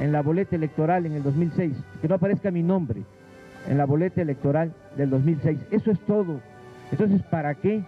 en 0.00 0.12
la 0.12 0.22
boleta 0.22 0.56
electoral 0.56 1.06
en 1.06 1.12
el 1.12 1.22
2006, 1.22 1.74
que 2.00 2.08
no 2.08 2.14
aparezca 2.16 2.50
mi 2.50 2.62
nombre 2.62 3.02
en 3.68 3.78
la 3.78 3.84
boleta 3.84 4.22
electoral 4.22 4.72
del 4.96 5.10
2006. 5.10 5.58
Eso 5.70 5.90
es 5.90 6.00
todo. 6.06 6.40
Entonces, 6.90 7.22
¿para 7.30 7.54
qué 7.54 7.84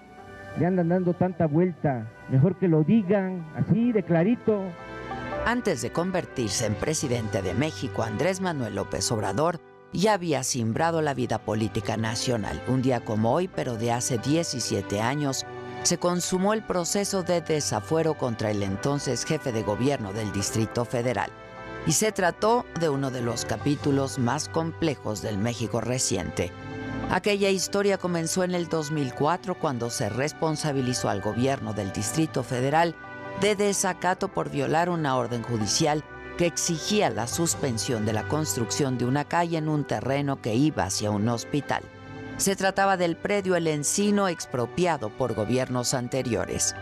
le 0.59 0.67
andan 0.67 0.89
dando 0.89 1.15
tanta 1.15 1.47
vuelta? 1.47 2.07
Mejor 2.29 2.57
que 2.57 2.69
lo 2.69 2.83
digan 2.83 3.45
así, 3.57 3.93
de 3.93 4.03
clarito. 4.03 4.63
Antes 5.47 5.83
de 5.83 5.91
convertirse 5.91 6.67
en 6.67 6.75
presidente 6.75 7.43
de 7.43 7.55
México, 7.55 8.03
Andrés 8.03 8.41
Manuel 8.41 8.75
López 8.75 9.11
Obrador 9.11 9.61
ya 9.93 10.13
había 10.13 10.43
simbrado 10.43 11.03
la 11.03 11.15
vida 11.15 11.39
política 11.39 11.97
nacional. 11.97 12.61
Un 12.69 12.83
día 12.83 13.01
como 13.01 13.33
hoy, 13.33 13.49
pero 13.49 13.77
de 13.77 13.91
hace 13.91 14.19
17 14.19 15.01
años, 15.01 15.47
se 15.83 15.99
consumó 15.99 16.53
el 16.53 16.63
proceso 16.63 17.23
de 17.23 17.41
desafuero 17.41 18.15
contra 18.15 18.51
el 18.51 18.63
entonces 18.63 19.25
jefe 19.25 19.51
de 19.51 19.63
gobierno 19.63 20.13
del 20.13 20.31
Distrito 20.31 20.85
Federal. 20.85 21.31
Y 21.87 21.93
se 21.93 22.13
trató 22.13 22.67
de 22.79 22.89
uno 22.89 23.11
de 23.11 23.23
los 23.23 23.45
capítulos 23.45 24.19
más 24.19 24.49
complejos 24.49 25.23
del 25.23 25.39
México 25.39 25.81
reciente. 25.81 26.53
Aquella 27.11 27.51
historia 27.51 27.99
comenzó 27.99 28.45
en 28.45 28.55
el 28.55 28.69
2004 28.69 29.59
cuando 29.59 29.91
se 29.91 30.09
responsabilizó 30.09 31.09
al 31.09 31.21
gobierno 31.21 31.73
del 31.73 31.93
Distrito 31.93 32.45
Federal 32.45 32.95
de 33.41 33.57
desacato 33.57 34.29
por 34.29 34.51
violar 34.51 34.91
una 34.91 35.17
orden 35.17 35.43
judicial 35.43 36.05
que 36.37 36.47
exigía 36.47 37.11
la 37.11 37.27
suspensión 37.27 38.07
de 38.07 38.13
la 38.13 38.29
construcción 38.29 38.97
de 38.97 39.07
una 39.07 39.25
calle 39.25 39.59
en 39.59 39.69
un 39.69 39.85
terreno 39.85 40.41
que 40.41 40.55
iba 40.55 40.85
hacia 40.85 41.11
un 41.11 41.29
hospital. 41.29 41.83
Se 42.37 42.57
trataba 42.57 42.97
del 42.97 43.17
predio 43.17 43.57
El 43.57 43.67
Encino 43.67 44.29
expropiado 44.29 45.11
por 45.11 45.35
gobiernos 45.35 45.93
anteriores. 45.93 46.75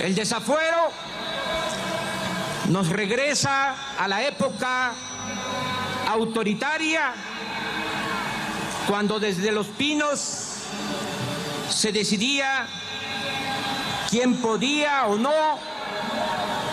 El 0.00 0.14
desafuero 0.14 0.90
nos 2.68 2.88
regresa 2.88 3.74
a 3.98 4.08
la 4.08 4.24
época 4.24 4.92
autoritaria, 6.08 7.12
cuando 8.88 9.20
desde 9.20 9.52
los 9.52 9.66
pinos 9.68 10.20
se 11.68 11.92
decidía 11.92 12.66
quién 14.10 14.36
podía 14.36 15.06
o 15.06 15.16
no 15.16 15.32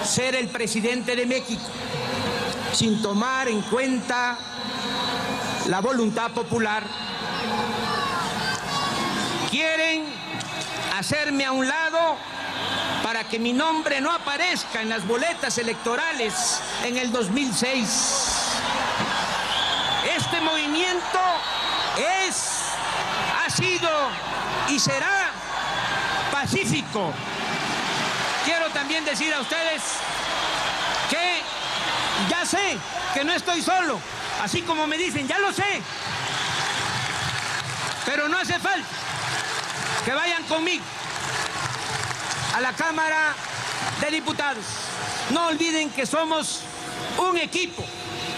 ser 0.04 0.36
el 0.36 0.50
presidente 0.50 1.16
de 1.16 1.26
México, 1.26 1.64
sin 2.74 3.02
tomar 3.02 3.48
en 3.48 3.62
cuenta 3.62 4.38
la 5.68 5.80
voluntad 5.80 6.32
popular. 6.32 6.84
Quieren 9.50 10.06
hacerme 10.98 11.46
a 11.46 11.52
un 11.52 11.68
lado 11.68 12.18
para 13.04 13.26
que 13.26 13.38
mi 13.38 13.52
nombre 13.52 14.00
no 14.00 14.12
aparezca 14.12 14.82
en 14.82 14.88
las 14.88 15.06
boletas 15.06 15.58
electorales 15.58 16.62
en 16.86 16.98
el 16.98 17.12
2006. 17.12 17.90
Este 20.18 20.40
movimiento 20.40 21.20
es, 21.98 22.62
ha 23.46 23.50
sido 23.50 23.90
y 24.70 24.80
será 24.80 25.32
pacífico. 26.32 27.14
Quiero 28.46 28.70
también 28.70 29.04
decir 29.04 29.34
a 29.34 29.42
ustedes 29.42 29.82
que 31.10 31.42
ya 32.30 32.46
sé 32.46 32.78
que 33.14 33.26
no 33.26 33.34
estoy 33.34 33.62
solo, 33.62 34.00
así 34.42 34.62
como 34.62 34.88
me 34.88 34.98
dicen, 34.98 35.28
ya 35.28 35.40
lo 35.40 35.52
sé, 35.52 35.82
pero 38.06 38.30
no 38.30 38.38
hace 38.38 38.58
falta 38.60 38.88
que 40.06 40.14
vayan 40.14 40.44
conmigo 40.44 40.84
a 42.54 42.62
la 42.62 42.74
Cámara 42.74 43.36
de 44.00 44.12
Diputados. 44.12 44.66
No 45.32 45.48
olviden 45.48 45.90
que 45.90 46.06
somos 46.06 46.62
un 47.18 47.38
equipo, 47.38 47.84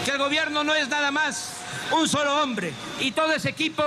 que 0.06 0.12
el 0.12 0.18
gobierno 0.18 0.64
no 0.64 0.74
es 0.74 0.88
nada 0.88 1.12
más 1.12 1.52
un 1.92 2.08
solo 2.08 2.42
hombre 2.42 2.74
y 3.00 3.12
todo 3.12 3.34
ese 3.34 3.50
equipo 3.50 3.84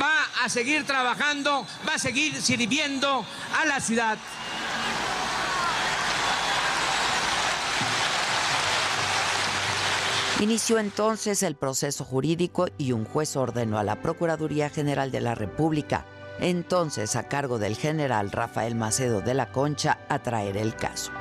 va 0.00 0.44
a 0.44 0.48
seguir 0.48 0.84
trabajando, 0.84 1.66
va 1.88 1.94
a 1.94 1.98
seguir 1.98 2.40
sirviendo 2.42 3.24
a 3.58 3.64
la 3.64 3.80
ciudad. 3.80 4.18
Inició 10.40 10.78
entonces 10.78 11.42
el 11.42 11.56
proceso 11.56 12.04
jurídico 12.04 12.68
y 12.78 12.92
un 12.92 13.04
juez 13.04 13.34
ordenó 13.34 13.78
a 13.78 13.82
la 13.82 14.00
Procuraduría 14.02 14.70
General 14.70 15.10
de 15.10 15.20
la 15.20 15.34
República 15.34 16.04
entonces 16.40 17.16
a 17.16 17.24
cargo 17.24 17.58
del 17.58 17.76
general 17.76 18.30
Rafael 18.30 18.74
Macedo 18.74 19.20
de 19.20 19.34
la 19.34 19.50
Concha, 19.50 19.98
a 20.08 20.18
traer 20.20 20.56
el 20.56 20.74
caso. 20.76 21.12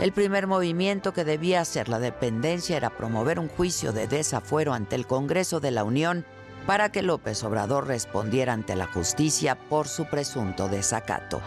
El 0.00 0.12
primer 0.12 0.46
movimiento 0.46 1.12
que 1.12 1.24
debía 1.24 1.60
hacer 1.60 1.88
la 1.88 1.98
dependencia 1.98 2.76
era 2.76 2.90
promover 2.90 3.38
un 3.38 3.48
juicio 3.48 3.92
de 3.92 4.08
desafuero 4.08 4.74
ante 4.74 4.96
el 4.96 5.06
Congreso 5.06 5.60
de 5.60 5.70
la 5.70 5.84
Unión 5.84 6.24
para 6.66 6.90
que 6.90 7.02
López 7.02 7.42
Obrador 7.44 7.86
respondiera 7.86 8.52
ante 8.52 8.74
la 8.74 8.86
justicia 8.86 9.54
por 9.54 9.86
su 9.86 10.06
presunto 10.06 10.68
desacato. 10.68 11.40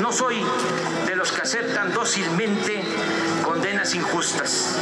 No 0.00 0.12
soy 0.12 0.42
de 1.06 1.14
los 1.14 1.30
que 1.30 1.42
aceptan 1.42 1.92
dócilmente 1.92 2.82
condenas 3.44 3.94
injustas. 3.94 4.76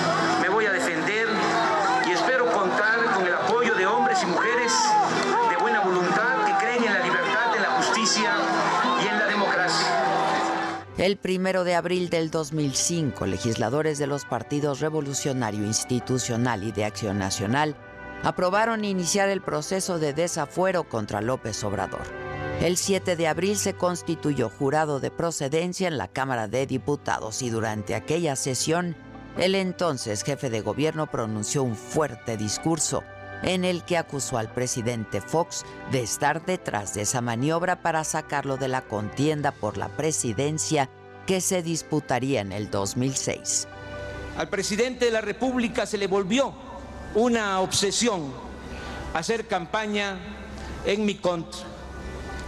El 10.98 11.16
primero 11.16 11.62
de 11.62 11.76
abril 11.76 12.10
del 12.10 12.28
2005, 12.28 13.24
legisladores 13.26 13.98
de 13.98 14.08
los 14.08 14.24
partidos 14.24 14.80
Revolucionario 14.80 15.64
Institucional 15.64 16.64
y 16.64 16.72
de 16.72 16.84
Acción 16.84 17.20
Nacional 17.20 17.76
aprobaron 18.24 18.84
iniciar 18.84 19.28
el 19.28 19.40
proceso 19.40 20.00
de 20.00 20.12
desafuero 20.12 20.88
contra 20.88 21.20
López 21.20 21.62
Obrador. 21.62 22.02
El 22.60 22.76
7 22.76 23.14
de 23.14 23.28
abril 23.28 23.56
se 23.56 23.74
constituyó 23.74 24.50
jurado 24.50 24.98
de 24.98 25.12
procedencia 25.12 25.86
en 25.86 25.98
la 25.98 26.08
Cámara 26.08 26.48
de 26.48 26.66
Diputados 26.66 27.42
y 27.42 27.50
durante 27.50 27.94
aquella 27.94 28.34
sesión 28.34 28.96
el 29.36 29.54
entonces 29.54 30.24
jefe 30.24 30.50
de 30.50 30.62
gobierno 30.62 31.08
pronunció 31.08 31.62
un 31.62 31.76
fuerte 31.76 32.36
discurso 32.36 33.04
en 33.42 33.64
el 33.64 33.84
que 33.84 33.96
acusó 33.96 34.38
al 34.38 34.52
presidente 34.52 35.20
Fox 35.20 35.64
de 35.90 36.02
estar 36.02 36.44
detrás 36.44 36.94
de 36.94 37.02
esa 37.02 37.20
maniobra 37.20 37.82
para 37.82 38.04
sacarlo 38.04 38.56
de 38.56 38.68
la 38.68 38.82
contienda 38.82 39.52
por 39.52 39.76
la 39.76 39.88
presidencia 39.88 40.90
que 41.26 41.40
se 41.40 41.62
disputaría 41.62 42.40
en 42.40 42.52
el 42.52 42.70
2006. 42.70 43.68
Al 44.36 44.48
presidente 44.48 45.06
de 45.06 45.10
la 45.10 45.20
República 45.20 45.86
se 45.86 45.98
le 45.98 46.06
volvió 46.06 46.52
una 47.14 47.60
obsesión 47.60 48.32
hacer 49.14 49.46
campaña 49.46 50.18
en 50.84 51.04
mi 51.04 51.16
contra. 51.16 51.60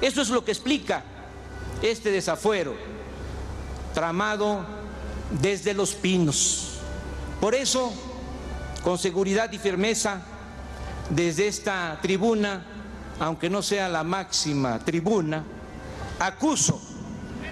Eso 0.00 0.22
es 0.22 0.30
lo 0.30 0.44
que 0.44 0.52
explica 0.52 1.02
este 1.82 2.10
desafuero 2.10 2.74
tramado 3.94 4.64
desde 5.40 5.74
los 5.74 5.94
pinos. 5.94 6.78
Por 7.40 7.54
eso, 7.54 7.92
con 8.82 8.98
seguridad 8.98 9.50
y 9.52 9.58
firmeza, 9.58 10.22
desde 11.10 11.48
esta 11.48 11.98
tribuna, 12.00 12.64
aunque 13.18 13.50
no 13.50 13.62
sea 13.62 13.88
la 13.88 14.04
máxima 14.04 14.78
tribuna, 14.78 15.44
acuso 16.18 16.80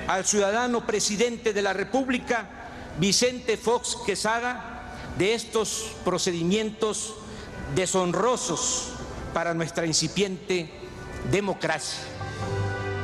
al 0.06 0.24
ciudadano 0.24 0.86
presidente 0.86 1.52
de 1.52 1.62
la 1.62 1.72
República, 1.72 2.48
Vicente 2.98 3.56
Fox 3.56 3.96
Quesada, 4.06 4.78
de 5.18 5.34
estos 5.34 5.92
procedimientos 6.04 7.14
deshonrosos 7.74 8.92
para 9.34 9.52
nuestra 9.54 9.84
incipiente 9.86 10.70
democracia. 11.30 12.00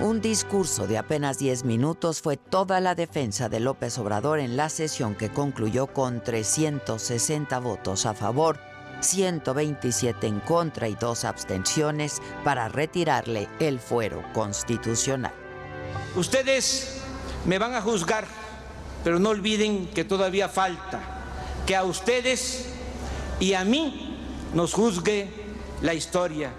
Un 0.00 0.20
discurso 0.20 0.86
de 0.86 0.98
apenas 0.98 1.38
10 1.38 1.64
minutos 1.64 2.20
fue 2.20 2.36
toda 2.36 2.80
la 2.80 2.94
defensa 2.94 3.48
de 3.48 3.60
López 3.60 3.98
Obrador 3.98 4.38
en 4.38 4.56
la 4.56 4.68
sesión 4.68 5.14
que 5.14 5.30
concluyó 5.30 5.86
con 5.86 6.22
360 6.22 7.58
votos 7.60 8.04
a 8.06 8.14
favor, 8.14 8.58
127 9.00 10.26
en 10.26 10.40
contra 10.40 10.88
y 10.88 10.94
dos 10.94 11.24
abstenciones 11.24 12.20
para 12.44 12.68
retirarle 12.68 13.48
el 13.58 13.78
fuero 13.80 14.22
constitucional. 14.32 15.32
Ustedes 16.16 17.00
Me 17.44 17.58
van 17.58 17.74
a 17.74 17.82
juzgar, 17.82 18.24
pero 19.02 19.18
no 19.18 19.28
olviden 19.28 19.88
que 19.88 20.02
todavía 20.02 20.48
falta 20.48 21.00
que 21.66 21.76
a 21.76 21.84
ustedes 21.84 22.66
y 23.38 23.52
a 23.52 23.64
mí 23.64 24.16
nos 24.54 24.72
juzgue 24.72 25.28
la 25.82 25.92
historia. 25.92 26.52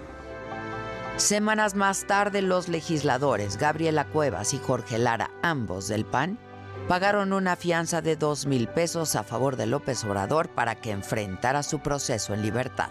Semanas 1.16 1.74
más 1.74 2.06
tarde, 2.06 2.42
los 2.42 2.68
legisladores 2.68 3.56
Gabriela 3.56 4.04
Cuevas 4.06 4.54
y 4.54 4.58
Jorge 4.58 4.98
Lara, 4.98 5.30
ambos 5.42 5.88
del 5.88 6.04
PAN, 6.04 6.38
pagaron 6.88 7.32
una 7.32 7.56
fianza 7.56 8.00
de 8.00 8.16
dos 8.16 8.46
mil 8.46 8.68
pesos 8.68 9.16
a 9.16 9.24
favor 9.24 9.56
de 9.56 9.66
López 9.66 10.04
Obrador 10.04 10.48
para 10.48 10.76
que 10.76 10.92
enfrentara 10.92 11.62
su 11.62 11.80
proceso 11.80 12.32
en 12.32 12.42
libertad. 12.42 12.88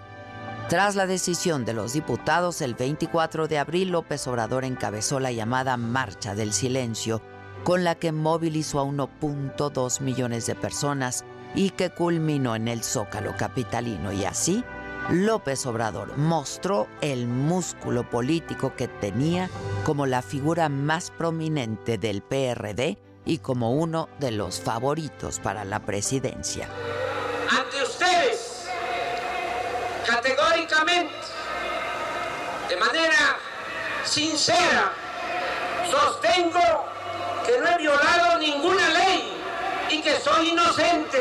Tras 0.67 0.95
la 0.95 1.05
decisión 1.05 1.63
de 1.63 1.73
los 1.73 1.93
diputados, 1.93 2.61
el 2.61 2.73
24 2.73 3.47
de 3.47 3.59
abril 3.59 3.89
López 3.89 4.27
Obrador 4.27 4.65
encabezó 4.65 5.19
la 5.19 5.31
llamada 5.31 5.77
Marcha 5.77 6.35
del 6.35 6.53
Silencio, 6.53 7.21
con 7.63 7.83
la 7.83 7.95
que 7.95 8.11
movilizó 8.11 8.79
a 8.79 8.83
1.2 8.83 10.01
millones 10.01 10.45
de 10.47 10.55
personas 10.55 11.23
y 11.53 11.69
que 11.69 11.91
culminó 11.91 12.55
en 12.55 12.67
el 12.67 12.83
Zócalo 12.83 13.35
capitalino 13.37 14.11
y 14.11 14.25
así 14.25 14.63
López 15.09 15.65
Obrador 15.67 16.17
mostró 16.17 16.87
el 17.01 17.27
músculo 17.27 18.09
político 18.09 18.75
que 18.75 18.87
tenía 18.87 19.49
como 19.83 20.07
la 20.07 20.23
figura 20.23 20.67
más 20.67 21.11
prominente 21.11 21.99
del 21.99 22.23
PRD 22.23 22.97
y 23.25 23.39
como 23.39 23.71
uno 23.71 24.07
de 24.19 24.31
los 24.31 24.59
favoritos 24.59 25.39
para 25.39 25.65
la 25.65 25.79
presidencia. 25.79 26.69
Ante 27.49 27.83
ustedes, 27.83 28.67
categóricamente, 30.07 31.13
de 32.69 32.77
manera 32.77 33.37
sincera, 34.03 34.91
sostengo 35.89 36.85
que 37.45 37.59
no 37.59 37.67
he 37.67 37.77
violado 37.77 38.39
ninguna 38.39 38.89
ley 38.89 39.33
y 39.89 40.01
que 40.01 40.19
soy 40.19 40.49
inocente. 40.49 41.19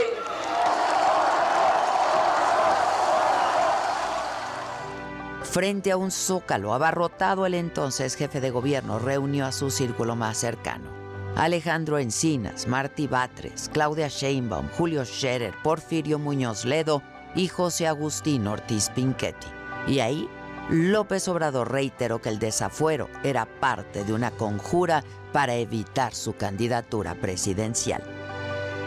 Frente 5.42 5.92
a 5.92 5.96
un 5.96 6.10
zócalo 6.10 6.74
abarrotado, 6.74 7.46
el 7.46 7.54
entonces 7.54 8.16
jefe 8.16 8.40
de 8.40 8.50
gobierno 8.50 8.98
reunió 8.98 9.46
a 9.46 9.52
su 9.52 9.70
círculo 9.70 10.16
más 10.16 10.36
cercano. 10.36 11.03
Alejandro 11.36 11.98
Encinas, 11.98 12.68
Martí 12.68 13.08
Batres, 13.08 13.68
Claudia 13.72 14.06
Sheinbaum, 14.06 14.68
Julio 14.78 15.04
Scherer, 15.04 15.52
Porfirio 15.64 16.20
Muñoz 16.20 16.64
Ledo 16.64 17.02
y 17.34 17.48
José 17.48 17.88
Agustín 17.88 18.46
Ortiz 18.46 18.88
Pinchetti. 18.94 19.48
Y 19.88 19.98
ahí, 19.98 20.28
López 20.70 21.26
Obrador 21.26 21.72
reiteró 21.72 22.22
que 22.22 22.28
el 22.28 22.38
desafuero 22.38 23.08
era 23.24 23.46
parte 23.46 24.04
de 24.04 24.12
una 24.12 24.30
conjura 24.30 25.02
para 25.32 25.56
evitar 25.56 26.14
su 26.14 26.36
candidatura 26.36 27.16
presidencial. 27.16 28.23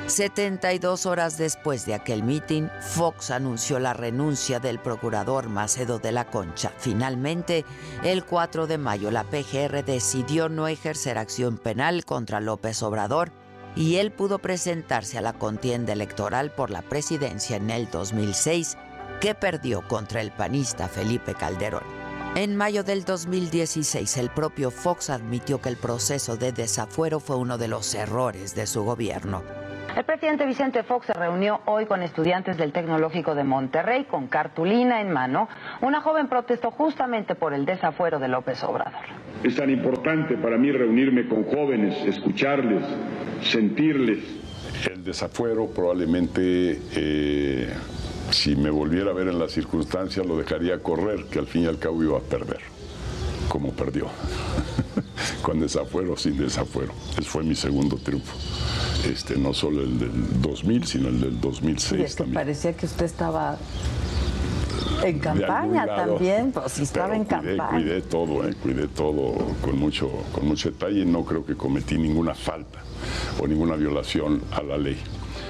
72 0.07 1.05
horas 1.05 1.37
después 1.37 1.85
de 1.85 1.93
aquel 1.93 2.23
mitin, 2.23 2.71
Fox 2.79 3.29
anunció 3.29 3.77
la 3.77 3.93
renuncia 3.93 4.59
del 4.59 4.79
procurador 4.79 5.49
Macedo 5.49 5.99
de 5.99 6.13
la 6.13 6.29
Concha. 6.29 6.71
Finalmente, 6.77 7.65
el 8.03 8.23
4 8.23 8.67
de 8.67 8.77
mayo, 8.77 9.11
la 9.11 9.25
PGR 9.25 9.83
decidió 9.83 10.47
no 10.47 10.69
ejercer 10.69 11.17
acción 11.17 11.57
penal 11.57 12.05
contra 12.05 12.39
López 12.39 12.81
Obrador 12.83 13.31
y 13.75 13.97
él 13.97 14.11
pudo 14.11 14.39
presentarse 14.39 15.17
a 15.17 15.21
la 15.21 15.33
contienda 15.33 15.91
electoral 15.91 16.51
por 16.51 16.71
la 16.71 16.83
presidencia 16.83 17.57
en 17.57 17.69
el 17.69 17.91
2006, 17.91 18.77
que 19.19 19.35
perdió 19.35 19.85
contra 19.89 20.21
el 20.21 20.31
panista 20.31 20.87
Felipe 20.87 21.35
Calderón. 21.35 21.83
En 22.35 22.55
mayo 22.55 22.83
del 22.85 23.03
2016, 23.03 24.15
el 24.17 24.29
propio 24.29 24.71
Fox 24.71 25.09
admitió 25.09 25.59
que 25.61 25.69
el 25.69 25.77
proceso 25.77 26.37
de 26.37 26.53
desafuero 26.53 27.19
fue 27.19 27.35
uno 27.35 27.57
de 27.57 27.67
los 27.67 27.93
errores 27.93 28.55
de 28.55 28.67
su 28.67 28.83
gobierno. 28.83 29.66
El 29.97 30.05
presidente 30.05 30.45
Vicente 30.45 30.83
Fox 30.83 31.07
se 31.07 31.13
reunió 31.13 31.59
hoy 31.65 31.87
con 31.87 32.03
estudiantes 32.03 32.55
del 32.55 32.71
Tecnológico 32.71 33.33
de 33.33 33.43
Monterrey 33.43 34.03
con 34.03 34.27
cartulina 34.27 35.01
en 35.01 35.11
mano. 35.11 35.49
Una 35.81 36.01
joven 36.01 36.27
protestó 36.27 36.69
justamente 36.69 37.33
por 37.33 37.51
el 37.51 37.65
desafuero 37.65 38.19
de 38.19 38.27
López 38.27 38.63
Obrador. 38.63 39.01
Es 39.43 39.55
tan 39.55 39.71
importante 39.71 40.37
para 40.37 40.55
mí 40.55 40.71
reunirme 40.71 41.27
con 41.27 41.45
jóvenes, 41.45 41.97
escucharles, 42.05 42.83
sentirles. 43.41 44.19
El 44.87 45.03
desafuero 45.03 45.65
probablemente, 45.65 46.79
eh, 46.95 47.73
si 48.29 48.55
me 48.55 48.69
volviera 48.69 49.09
a 49.09 49.13
ver 49.15 49.29
en 49.29 49.39
las 49.39 49.51
circunstancias, 49.51 50.23
lo 50.23 50.37
dejaría 50.37 50.77
correr, 50.77 51.25
que 51.31 51.39
al 51.39 51.47
fin 51.47 51.63
y 51.63 51.65
al 51.65 51.79
cabo 51.79 52.03
iba 52.03 52.19
a 52.19 52.21
perder, 52.21 52.61
como 53.49 53.71
perdió. 53.71 54.05
con 55.41 55.59
desafuero, 55.59 56.17
sin 56.17 56.37
desafuero. 56.37 56.93
Ese 57.13 57.23
fue 57.23 57.43
mi 57.43 57.55
segundo 57.55 57.97
triunfo 57.97 58.35
este, 59.05 59.37
no 59.37 59.53
solo 59.53 59.81
el 59.81 59.99
del 59.99 60.41
2000, 60.41 60.87
sino 60.87 61.09
el 61.09 61.21
del 61.21 61.39
2006 61.39 62.15
también. 62.15 62.33
Parecía 62.33 62.73
que 62.75 62.85
usted 62.85 63.05
estaba 63.05 63.57
en 65.03 65.19
campaña 65.19 65.85
también, 65.85 66.51
pues 66.51 66.73
si 66.73 66.83
estaba 66.83 67.15
en 67.15 67.25
campaña. 67.25 67.69
Cuidé 67.69 68.01
todo, 68.01 68.47
eh, 68.47 68.55
cuidé 68.61 68.87
todo 68.87 69.33
con 69.61 69.77
mucho, 69.77 70.09
con 70.33 70.47
mucho 70.47 70.71
detalle. 70.71 71.05
No 71.05 71.23
creo 71.23 71.45
que 71.45 71.55
cometí 71.55 71.97
ninguna 71.97 72.33
falta 72.33 72.79
o 73.39 73.47
ninguna 73.47 73.75
violación 73.75 74.41
a 74.51 74.61
la 74.63 74.77
ley. 74.77 74.97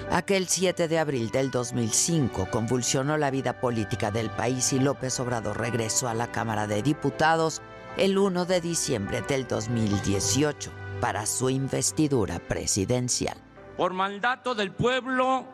Aquel 0.10 0.48
7 0.48 0.88
de 0.88 1.00
abril 1.00 1.31
del 1.31 1.52
2005 1.52 2.48
convulsionó 2.50 3.18
la 3.18 3.30
vida 3.30 3.60
política 3.60 4.10
del 4.10 4.30
país 4.30 4.72
y 4.72 4.80
López 4.80 5.19
Obrador 5.19 5.60
regresó 5.60 6.08
a 6.08 6.14
la 6.14 6.31
Cámara 6.31 6.66
de 6.66 6.81
Diputados 6.81 7.62
el 7.98 8.20
1 8.20 8.46
de 8.46 8.62
diciembre 8.62 9.24
del 9.24 9.48
2018 9.48 10.72
para 11.02 11.26
su 11.26 11.50
investidura 11.50 12.38
presidencial. 12.38 13.36
Por 13.76 13.94
mandato 13.94 14.54
del 14.54 14.72
pueblo, 14.72 15.46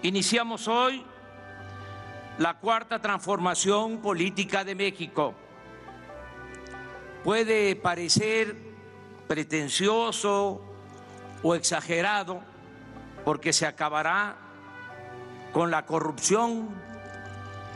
iniciamos 0.00 0.68
hoy 0.68 1.04
la 2.38 2.58
cuarta 2.58 2.98
transformación 3.02 3.98
política 3.98 4.64
de 4.64 4.74
México. 4.74 5.34
Puede 7.24 7.76
parecer 7.76 8.56
pretencioso 9.28 10.62
o 11.42 11.54
exagerado 11.54 12.40
porque 13.22 13.52
se 13.52 13.66
acabará 13.66 14.36
con 15.52 15.70
la 15.70 15.84
corrupción 15.84 16.70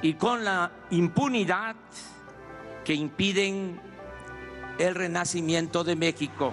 y 0.00 0.14
con 0.14 0.42
la 0.42 0.72
impunidad 0.90 1.76
que 2.82 2.94
impiden 2.94 3.85
el 4.78 4.94
renacimiento 4.94 5.84
de 5.84 5.96
México. 5.96 6.52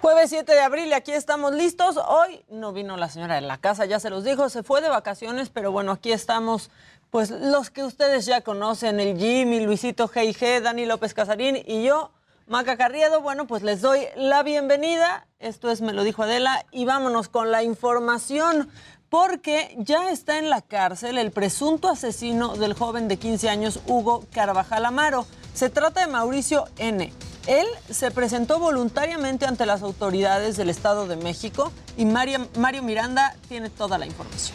Jueves 0.00 0.30
7 0.30 0.52
de 0.52 0.60
abril 0.60 0.92
aquí 0.94 1.12
estamos 1.12 1.52
listos. 1.52 1.98
Hoy 1.98 2.42
no 2.48 2.72
vino 2.72 2.96
la 2.96 3.08
señora 3.08 3.34
de 3.34 3.40
la 3.42 3.58
casa, 3.58 3.84
ya 3.84 4.00
se 4.00 4.10
los 4.10 4.24
dijo, 4.24 4.48
se 4.48 4.62
fue 4.62 4.80
de 4.80 4.88
vacaciones, 4.88 5.50
pero 5.50 5.70
bueno, 5.70 5.92
aquí 5.92 6.12
estamos, 6.12 6.70
pues 7.10 7.30
los 7.30 7.70
que 7.70 7.84
ustedes 7.84 8.24
ya 8.24 8.40
conocen, 8.40 9.00
el 9.00 9.18
Jimmy, 9.18 9.60
Luisito 9.60 10.08
G&G, 10.08 10.62
Dani 10.62 10.86
López 10.86 11.12
Casarín 11.12 11.62
y 11.66 11.84
yo, 11.84 12.10
Maca 12.46 12.78
Carriedo. 12.78 13.20
Bueno, 13.20 13.46
pues 13.46 13.62
les 13.62 13.82
doy 13.82 14.06
la 14.16 14.42
bienvenida. 14.42 15.26
Esto 15.38 15.70
es 15.70 15.82
Me 15.82 15.92
lo 15.92 16.02
dijo 16.02 16.22
Adela 16.22 16.64
y 16.70 16.86
vámonos 16.86 17.28
con 17.28 17.50
la 17.50 17.62
información 17.62 18.70
porque 19.08 19.74
ya 19.78 20.10
está 20.10 20.38
en 20.38 20.50
la 20.50 20.60
cárcel 20.60 21.18
el 21.18 21.30
presunto 21.30 21.88
asesino 21.88 22.56
del 22.56 22.74
joven 22.74 23.08
de 23.08 23.16
15 23.16 23.48
años 23.48 23.80
Hugo 23.86 24.24
Carvajal 24.32 24.84
Amaro. 24.84 25.26
Se 25.54 25.70
trata 25.70 26.00
de 26.00 26.06
Mauricio 26.06 26.66
N 26.78 27.12
él 27.48 27.66
se 27.88 28.10
presentó 28.10 28.58
voluntariamente 28.58 29.46
ante 29.46 29.64
las 29.64 29.80
autoridades 29.80 30.58
del 30.58 30.68
Estado 30.68 31.06
de 31.06 31.16
México 31.16 31.72
y 31.96 32.04
Mario, 32.04 32.46
Miranda 32.82 33.34
tiene 33.48 33.70
toda 33.70 33.96
la 33.96 34.04
información. 34.04 34.54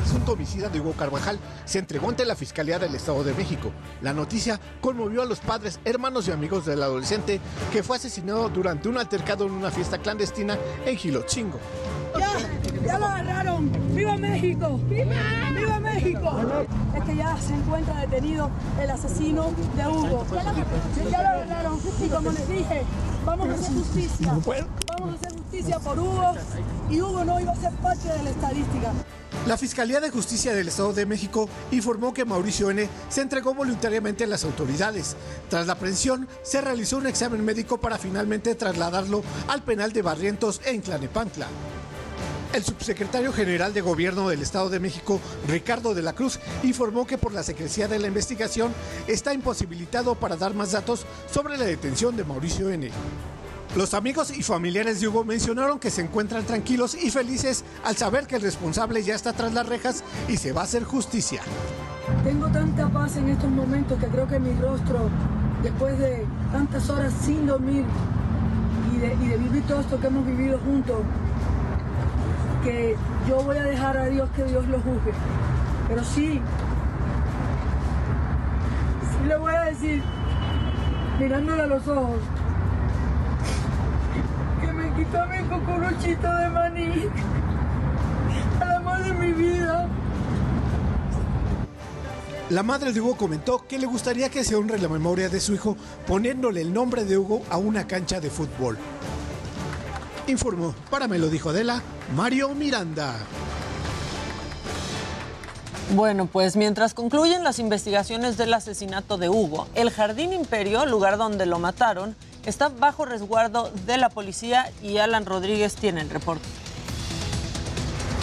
El 0.00 0.04
presunto 0.04 0.32
homicida 0.32 0.70
de 0.70 0.80
Hugo 0.80 0.94
Carvajal 0.94 1.38
se 1.66 1.78
entregó 1.78 2.08
ante 2.08 2.24
la 2.24 2.34
Fiscalía 2.34 2.78
del 2.78 2.94
Estado 2.94 3.22
de 3.22 3.34
México. 3.34 3.70
La 4.00 4.14
noticia 4.14 4.58
conmovió 4.80 5.20
a 5.20 5.26
los 5.26 5.40
padres, 5.40 5.78
hermanos 5.84 6.26
y 6.26 6.32
amigos 6.32 6.64
del 6.64 6.82
adolescente 6.82 7.38
que 7.70 7.82
fue 7.82 7.98
asesinado 7.98 8.48
durante 8.48 8.88
un 8.88 8.96
altercado 8.96 9.44
en 9.44 9.52
una 9.52 9.70
fiesta 9.70 9.98
clandestina 9.98 10.56
en 10.86 10.96
Gilotzingo. 10.96 11.58
¡Ya! 12.18 12.32
¡Ya 12.82 12.98
lo 12.98 13.06
agarraron! 13.06 13.70
¡Viva 13.94 14.16
México! 14.16 14.80
¡Viva! 14.88 15.12
¡Viva 15.54 15.80
México! 15.80 16.40
Es 16.96 17.04
que 17.04 17.16
ya 17.16 17.36
se 17.36 17.54
encuentra 17.54 18.00
detenido 18.00 18.50
el 18.80 18.90
asesino 18.90 19.52
de 19.76 19.86
Hugo. 19.86 20.24
Ya 21.10 21.22
lo 21.22 21.28
agarraron. 21.28 21.78
Y 22.02 22.08
como 22.08 22.32
les 22.32 22.48
dije, 22.48 22.82
vamos 23.26 23.50
a 23.50 23.52
hacer 23.52 23.74
justicia. 23.74 24.32
Vamos 24.32 25.12
a 25.12 25.14
hacer 25.14 25.32
justicia 25.34 25.78
por 25.78 25.98
Hugo. 25.98 26.32
Y 26.88 27.02
Hugo 27.02 27.22
no 27.22 27.38
iba 27.38 27.52
a 27.52 27.56
ser 27.56 27.72
parte 27.74 28.08
de 28.08 28.22
la 28.22 28.30
estadística. 28.30 28.92
La 29.46 29.56
Fiscalía 29.56 30.00
de 30.00 30.10
Justicia 30.10 30.52
del 30.52 30.68
Estado 30.68 30.92
de 30.92 31.06
México 31.06 31.48
informó 31.70 32.12
que 32.12 32.26
Mauricio 32.26 32.70
N. 32.70 32.86
se 33.08 33.22
entregó 33.22 33.54
voluntariamente 33.54 34.24
a 34.24 34.26
las 34.26 34.44
autoridades. 34.44 35.16
Tras 35.48 35.66
la 35.66 35.72
aprehensión, 35.72 36.28
se 36.42 36.60
realizó 36.60 36.98
un 36.98 37.06
examen 37.06 37.42
médico 37.42 37.80
para 37.80 37.96
finalmente 37.96 38.54
trasladarlo 38.54 39.22
al 39.48 39.62
penal 39.62 39.92
de 39.92 40.02
Barrientos 40.02 40.60
en 40.66 40.82
Tlanepantla. 40.82 41.46
El 42.52 42.64
subsecretario 42.64 43.32
general 43.32 43.72
de 43.72 43.80
Gobierno 43.80 44.28
del 44.28 44.42
Estado 44.42 44.68
de 44.68 44.78
México, 44.78 45.18
Ricardo 45.48 45.94
de 45.94 46.02
la 46.02 46.12
Cruz, 46.12 46.38
informó 46.62 47.06
que 47.06 47.16
por 47.16 47.32
la 47.32 47.42
secrecía 47.42 47.88
de 47.88 47.98
la 47.98 48.08
investigación 48.08 48.74
está 49.06 49.32
imposibilitado 49.32 50.16
para 50.16 50.36
dar 50.36 50.52
más 50.52 50.72
datos 50.72 51.06
sobre 51.32 51.56
la 51.56 51.64
detención 51.64 52.14
de 52.14 52.24
Mauricio 52.24 52.68
N. 52.68 52.90
Los 53.76 53.94
amigos 53.94 54.36
y 54.36 54.42
familiares 54.42 55.00
de 55.00 55.06
Hugo 55.06 55.22
mencionaron 55.22 55.78
que 55.78 55.90
se 55.90 56.02
encuentran 56.02 56.44
tranquilos 56.44 56.96
y 57.00 57.08
felices 57.12 57.64
al 57.84 57.96
saber 57.96 58.26
que 58.26 58.34
el 58.34 58.42
responsable 58.42 59.04
ya 59.04 59.14
está 59.14 59.32
tras 59.32 59.54
las 59.54 59.64
rejas 59.64 60.02
y 60.26 60.38
se 60.38 60.52
va 60.52 60.62
a 60.62 60.64
hacer 60.64 60.82
justicia. 60.82 61.40
Tengo 62.24 62.48
tanta 62.48 62.88
paz 62.88 63.16
en 63.16 63.28
estos 63.28 63.48
momentos 63.48 63.96
que 64.00 64.08
creo 64.08 64.26
que 64.26 64.40
mi 64.40 64.52
rostro, 64.60 65.08
después 65.62 65.96
de 66.00 66.26
tantas 66.50 66.90
horas 66.90 67.12
sin 67.24 67.46
dormir 67.46 67.84
y 68.92 68.98
de, 68.98 69.36
vivir 69.36 69.62
todo 69.62 69.82
esto 69.82 70.00
que 70.00 70.08
hemos 70.08 70.26
vivido 70.26 70.58
juntos, 70.58 70.98
que 72.64 72.96
yo 73.28 73.36
voy 73.44 73.56
a 73.56 73.62
dejar 73.62 73.96
a 73.96 74.06
Dios 74.06 74.28
que 74.34 74.42
Dios 74.46 74.66
lo 74.66 74.78
juzgue. 74.78 75.12
Pero 75.86 76.02
sí, 76.02 76.40
sí 79.12 79.28
le 79.28 79.36
voy 79.36 79.54
a 79.54 79.60
decir, 79.66 80.02
mirándole 81.20 81.62
a 81.62 81.66
los 81.68 81.86
ojos, 81.86 82.18
mi 85.00 85.48
cucuruchito 85.48 86.36
de 86.36 86.48
maní, 86.50 87.08
el 88.60 88.70
amor 88.70 89.02
de 89.02 89.12
mi 89.14 89.32
vida. 89.32 89.88
La 92.50 92.62
madre 92.62 92.92
de 92.92 93.00
Hugo 93.00 93.16
comentó 93.16 93.66
que 93.66 93.78
le 93.78 93.86
gustaría 93.86 94.28
que 94.28 94.44
se 94.44 94.56
honre 94.56 94.78
la 94.78 94.88
memoria 94.88 95.28
de 95.28 95.40
su 95.40 95.54
hijo 95.54 95.76
poniéndole 96.06 96.60
el 96.60 96.72
nombre 96.72 97.04
de 97.04 97.16
Hugo 97.16 97.42
a 97.48 97.56
una 97.56 97.86
cancha 97.86 98.20
de 98.20 98.28
fútbol. 98.28 98.76
Informó, 100.26 100.74
para 100.90 101.08
me 101.08 101.18
lo 101.18 101.28
dijo 101.28 101.50
Adela, 101.50 101.80
Mario 102.14 102.54
Miranda. 102.54 103.14
Bueno, 105.94 106.26
pues 106.26 106.54
mientras 106.54 106.94
concluyen 106.94 107.42
las 107.42 107.58
investigaciones 107.58 108.36
del 108.36 108.54
asesinato 108.54 109.18
de 109.18 109.28
Hugo, 109.28 109.66
el 109.74 109.90
Jardín 109.90 110.32
Imperio, 110.32 110.86
lugar 110.86 111.18
donde 111.18 111.46
lo 111.46 111.58
mataron, 111.58 112.14
está 112.46 112.68
bajo 112.68 113.04
resguardo 113.04 113.72
de 113.86 113.96
la 113.96 114.08
policía 114.08 114.70
y 114.84 114.98
Alan 114.98 115.26
Rodríguez 115.26 115.74
tiene 115.74 116.00
el 116.02 116.08
reporte. 116.08 116.46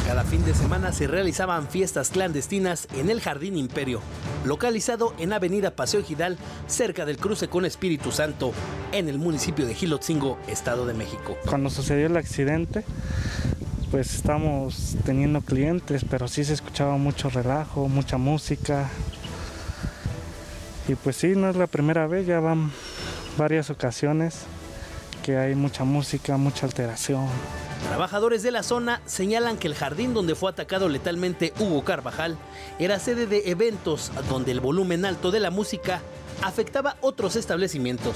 Cada 0.08 0.24
fin 0.24 0.46
de 0.46 0.54
semana 0.54 0.94
se 0.94 1.08
realizaban 1.08 1.68
fiestas 1.68 2.10
clandestinas 2.10 2.88
en 2.96 3.10
el 3.10 3.20
Jardín 3.20 3.58
Imperio, 3.58 4.00
localizado 4.46 5.14
en 5.20 5.34
Avenida 5.34 5.72
Paseo 5.72 6.02
Gidal, 6.02 6.38
cerca 6.68 7.04
del 7.04 7.18
cruce 7.18 7.50
con 7.50 7.66
Espíritu 7.66 8.14
Santo, 8.14 8.54
en 8.94 9.10
el 9.10 9.20
municipio 9.20 9.66
de 9.66 9.76
Gilotzingo, 9.76 10.38
Estado 10.48 10.86
de 10.86 10.94
México. 10.94 11.36
Cuando 11.50 11.70
sucedió 11.70 12.08
el 12.08 12.16
accidente, 12.16 12.86
pues 13.92 14.16
estamos 14.16 14.96
teniendo 15.06 15.42
clientes, 15.42 16.06
pero 16.10 16.28
sí 16.28 16.44
se 16.44 16.54
escuchaba 16.54 16.98
mucho 16.98 17.30
relajo, 17.30 17.88
mucha 17.88 18.18
música. 18.18 18.90
Y 20.88 20.96
pues 20.96 21.16
sí, 21.18 21.34
no 21.36 21.50
es 21.50 21.56
la 21.56 21.68
primera 21.68 22.08
vez, 22.08 22.26
ya 22.26 22.40
van 22.40 22.72
varias 23.38 23.70
ocasiones 23.70 24.42
que 25.24 25.38
hay 25.38 25.56
mucha 25.56 25.84
música, 25.84 26.38
mucha 26.38 26.66
alteración. 26.66 27.28
Trabajadores 27.90 28.44
de 28.44 28.52
la 28.52 28.64
zona 28.64 29.02
señalan 29.06 29.58
que 29.58 29.68
el 29.68 29.76
jardín 29.76 30.14
donde 30.14 30.36
fue 30.36 30.50
atacado 30.50 30.90
letalmente 30.90 31.54
Hugo 31.60 31.84
Carvajal 31.84 32.38
era 32.80 33.00
sede 33.00 33.28
de 33.28 33.50
eventos 33.52 34.12
donde 34.30 34.52
el 34.52 34.60
volumen 34.60 35.06
alto 35.06 35.32
de 35.32 35.40
la 35.40 35.52
música 35.52 36.02
afectaba 36.42 36.98
otros 37.02 37.36
establecimientos, 37.36 38.16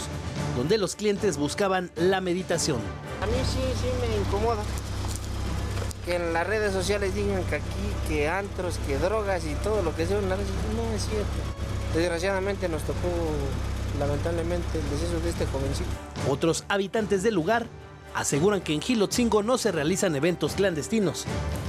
donde 0.57 0.77
los 0.77 0.95
clientes 0.95 1.37
buscaban 1.37 1.91
la 1.95 2.21
meditación. 2.21 2.79
A 3.21 3.25
mí 3.25 3.33
sí, 3.45 3.59
sí 3.81 3.87
me 4.01 4.17
incomoda 4.17 4.63
que 6.05 6.15
en 6.15 6.33
las 6.33 6.47
redes 6.47 6.73
sociales 6.73 7.13
digan 7.13 7.43
que 7.43 7.55
aquí, 7.55 7.63
que 8.07 8.27
antros, 8.27 8.79
que 8.87 8.97
drogas 8.97 9.45
y 9.45 9.53
todo 9.55 9.81
lo 9.83 9.95
que 9.95 10.05
sea 10.05 10.19
en 10.19 10.29
las 10.29 10.37
redes 10.39 10.51
no 10.75 10.95
es 10.95 11.05
cierto. 11.05 11.27
Desgraciadamente 11.95 12.69
nos 12.69 12.83
tocó 12.83 13.09
lamentablemente 13.99 14.79
el 14.79 14.89
deceso 14.89 15.19
de 15.19 15.29
este 15.29 15.45
jovencito. 15.45 15.89
Otros 16.29 16.63
habitantes 16.69 17.23
del 17.23 17.35
lugar 17.35 17.67
aseguran 18.13 18.61
que 18.61 18.73
en 18.73 18.81
Gilotzingo 18.81 19.43
no 19.43 19.57
se 19.57 19.71
realizan 19.71 20.15
eventos 20.15 20.53
clandestinos. 20.53 21.25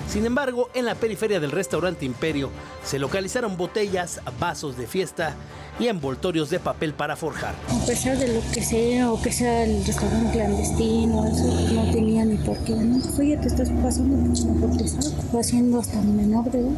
Sin 0.09 0.27
embargo, 0.27 0.69
en 0.75 0.85
la 0.85 0.95
periferia 0.95 1.41
del 1.41 1.51
restaurante 1.51 2.05
Imperio 2.05 2.51
se 2.85 2.99
localizaron 2.99 3.57
botellas, 3.57 4.21
vasos 4.39 4.77
de 4.77 4.87
fiesta 4.87 5.35
y 5.79 5.89
envoltorios 5.89 6.51
de 6.51 6.61
papel 6.61 6.93
para 6.93 7.17
forjar. 7.17 7.55
A 7.69 7.87
pesar 7.87 8.19
de 8.19 8.29
lo 8.35 8.41
que 8.53 8.63
sea 8.63 9.11
o 9.11 9.23
que 9.23 9.33
sea 9.33 9.65
el 9.65 9.85
restaurante 9.85 10.33
clandestino, 10.33 11.27
eso 11.27 11.73
no 11.73 11.91
tenía 11.93 12.25
ni 12.25 12.37
por 12.37 12.59
qué. 12.59 12.75
¿no? 12.75 13.01
Oye, 13.19 13.37
te 13.39 13.49
estás 13.49 13.71
pasando, 13.83 14.17
mejor 14.17 14.77
te 14.77 14.87
saco. 14.87 15.39
Haciendo 15.39 15.81
hasta 15.81 16.01
menor 16.03 16.51
de 16.51 16.61
edad. 16.61 16.71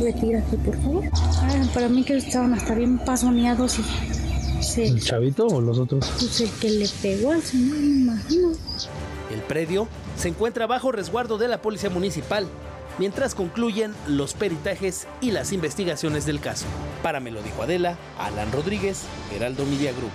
Retírate, 0.00 0.56
por 0.58 0.80
favor. 0.82 1.04
Ah, 1.12 1.64
para 1.74 1.88
mí 1.88 2.04
que 2.04 2.16
estaban 2.16 2.54
hasta 2.54 2.74
bien 2.74 2.98
pasoneados 2.98 3.78
y 3.80 3.82
Sí. 4.60 4.82
¿El 4.82 5.02
chavito 5.02 5.46
o 5.46 5.60
los 5.60 5.78
otros? 5.78 6.10
Pues 6.18 6.40
el 6.40 6.50
que 6.50 6.70
le 6.70 6.88
pegó 7.02 7.32
al 7.32 7.42
señor, 7.42 7.78
me 7.78 7.86
imagino. 7.86 8.52
El 9.32 9.40
predio 9.42 9.88
se 10.16 10.28
encuentra 10.28 10.66
bajo 10.66 10.92
resguardo 10.92 11.38
de 11.38 11.48
la 11.48 11.60
Policía 11.62 11.90
Municipal, 11.90 12.46
mientras 12.98 13.34
concluyen 13.34 13.94
los 14.06 14.34
peritajes 14.34 15.06
y 15.20 15.30
las 15.30 15.52
investigaciones 15.52 16.26
del 16.26 16.40
caso. 16.40 16.66
Para 17.02 17.20
me 17.20 17.30
lo 17.30 17.42
dijo 17.42 17.62
Adela, 17.62 17.96
Alan 18.18 18.52
Rodríguez, 18.52 19.02
Heraldo 19.34 19.64
Media 19.66 19.92
Group. 19.92 20.10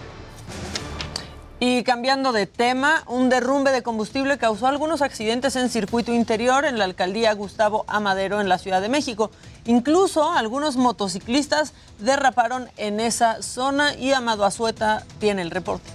Y 1.64 1.84
cambiando 1.84 2.32
de 2.32 2.48
tema, 2.48 3.04
un 3.08 3.30
derrumbe 3.30 3.72
de 3.72 3.84
combustible 3.84 4.40
causó 4.40 4.66
algunos 4.66 5.04
accidentes 5.04 5.56
en 5.56 5.70
circuito 5.70 6.12
interior 6.12 6.66
en 6.66 6.80
la 6.80 6.86
alcaldía 6.86 7.32
Gustavo 7.34 7.86
Amadero 7.88 8.42
en 8.42 8.50
la 8.50 8.58
Ciudad 8.58 8.82
de 8.82 8.90
México. 8.90 9.30
Incluso 9.66 10.32
algunos 10.32 10.76
motociclistas 10.76 11.74
derraparon 12.00 12.70
en 12.78 13.00
esa 13.00 13.42
zona 13.44 13.94
y 13.96 14.12
Amado 14.12 14.46
Azueta 14.46 15.04
tiene 15.20 15.44
el 15.44 15.52
reporte. 15.52 15.90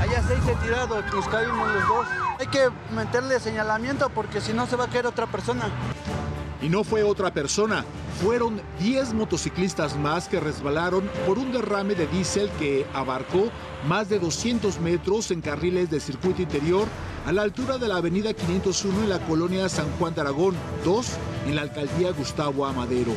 Hay 0.00 0.14
aceite 0.14 0.56
tirado, 0.62 1.02
nos 1.02 1.28
caímos 1.28 1.68
los 1.72 1.88
dos. 1.88 2.06
Hay 2.38 2.46
que 2.46 2.70
meterle 2.94 3.38
señalamiento 3.40 4.08
porque 4.10 4.40
si 4.40 4.52
no 4.52 4.66
se 4.66 4.76
va 4.76 4.84
a 4.84 4.88
caer 4.88 5.06
otra 5.06 5.26
persona. 5.26 5.68
Y 6.62 6.68
no 6.68 6.84
fue 6.84 7.02
otra 7.02 7.32
persona, 7.32 7.84
fueron 8.22 8.60
10 8.80 9.14
motociclistas 9.14 9.96
más 9.96 10.28
que 10.28 10.40
resbalaron 10.40 11.08
por 11.26 11.38
un 11.38 11.52
derrame 11.52 11.94
de 11.94 12.06
diésel 12.06 12.50
que 12.58 12.86
abarcó 12.92 13.50
más 13.88 14.10
de 14.10 14.18
200 14.18 14.78
metros 14.80 15.30
en 15.30 15.40
carriles 15.40 15.90
de 15.90 16.00
circuito 16.00 16.42
interior 16.42 16.86
a 17.26 17.32
la 17.32 17.42
altura 17.42 17.78
de 17.78 17.88
la 17.88 17.96
avenida 17.96 18.34
501 18.34 19.04
en 19.04 19.08
la 19.08 19.18
colonia 19.20 19.68
San 19.68 19.90
Juan 19.98 20.14
de 20.14 20.20
Aragón, 20.20 20.54
2 20.84 21.06
en 21.46 21.54
la 21.54 21.62
alcaldía 21.62 22.10
Gustavo 22.12 22.66
Amadero. 22.66 23.12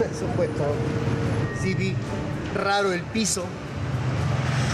Eso 0.00 0.26
fue 0.36 0.48
todo. 0.48 0.74
Sí 1.60 1.74
vi 1.74 1.94
raro 2.54 2.92
el 2.92 3.02
piso 3.02 3.44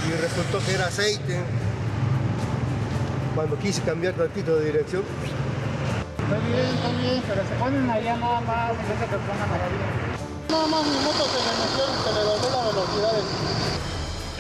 y 0.09 0.21
resultó 0.21 0.65
que 0.65 0.75
era 0.75 0.87
aceite. 0.87 1.41
Cuando 3.35 3.59
quise 3.59 3.83
cambiar 3.83 4.15
tantito 4.15 4.57
de 4.57 4.67
dirección, 4.67 5.03
Está 6.25 6.39
bien, 6.39 6.65
está 6.65 6.89
bien, 7.03 7.23
pero 7.29 7.43
se 7.47 7.55
ponen 7.57 7.91
allá 7.91 8.17
nada 8.17 8.41
más 8.41 8.71
en 8.71 8.89
vez 8.89 9.01
de 9.01 9.07
que 9.07 9.17
pongan 9.17 9.53
allá 9.53 9.69
bien. 9.69 10.15
Nada 10.49 10.67
más 10.69 10.87
mi 10.87 10.97
moto 11.05 11.25
se 11.29 11.39
le 11.39 11.53
metió, 11.61 11.85
se 12.03 12.13
le 12.15 12.21
dobló 12.25 12.51
la 12.51 12.69
velocidad. 12.71 13.65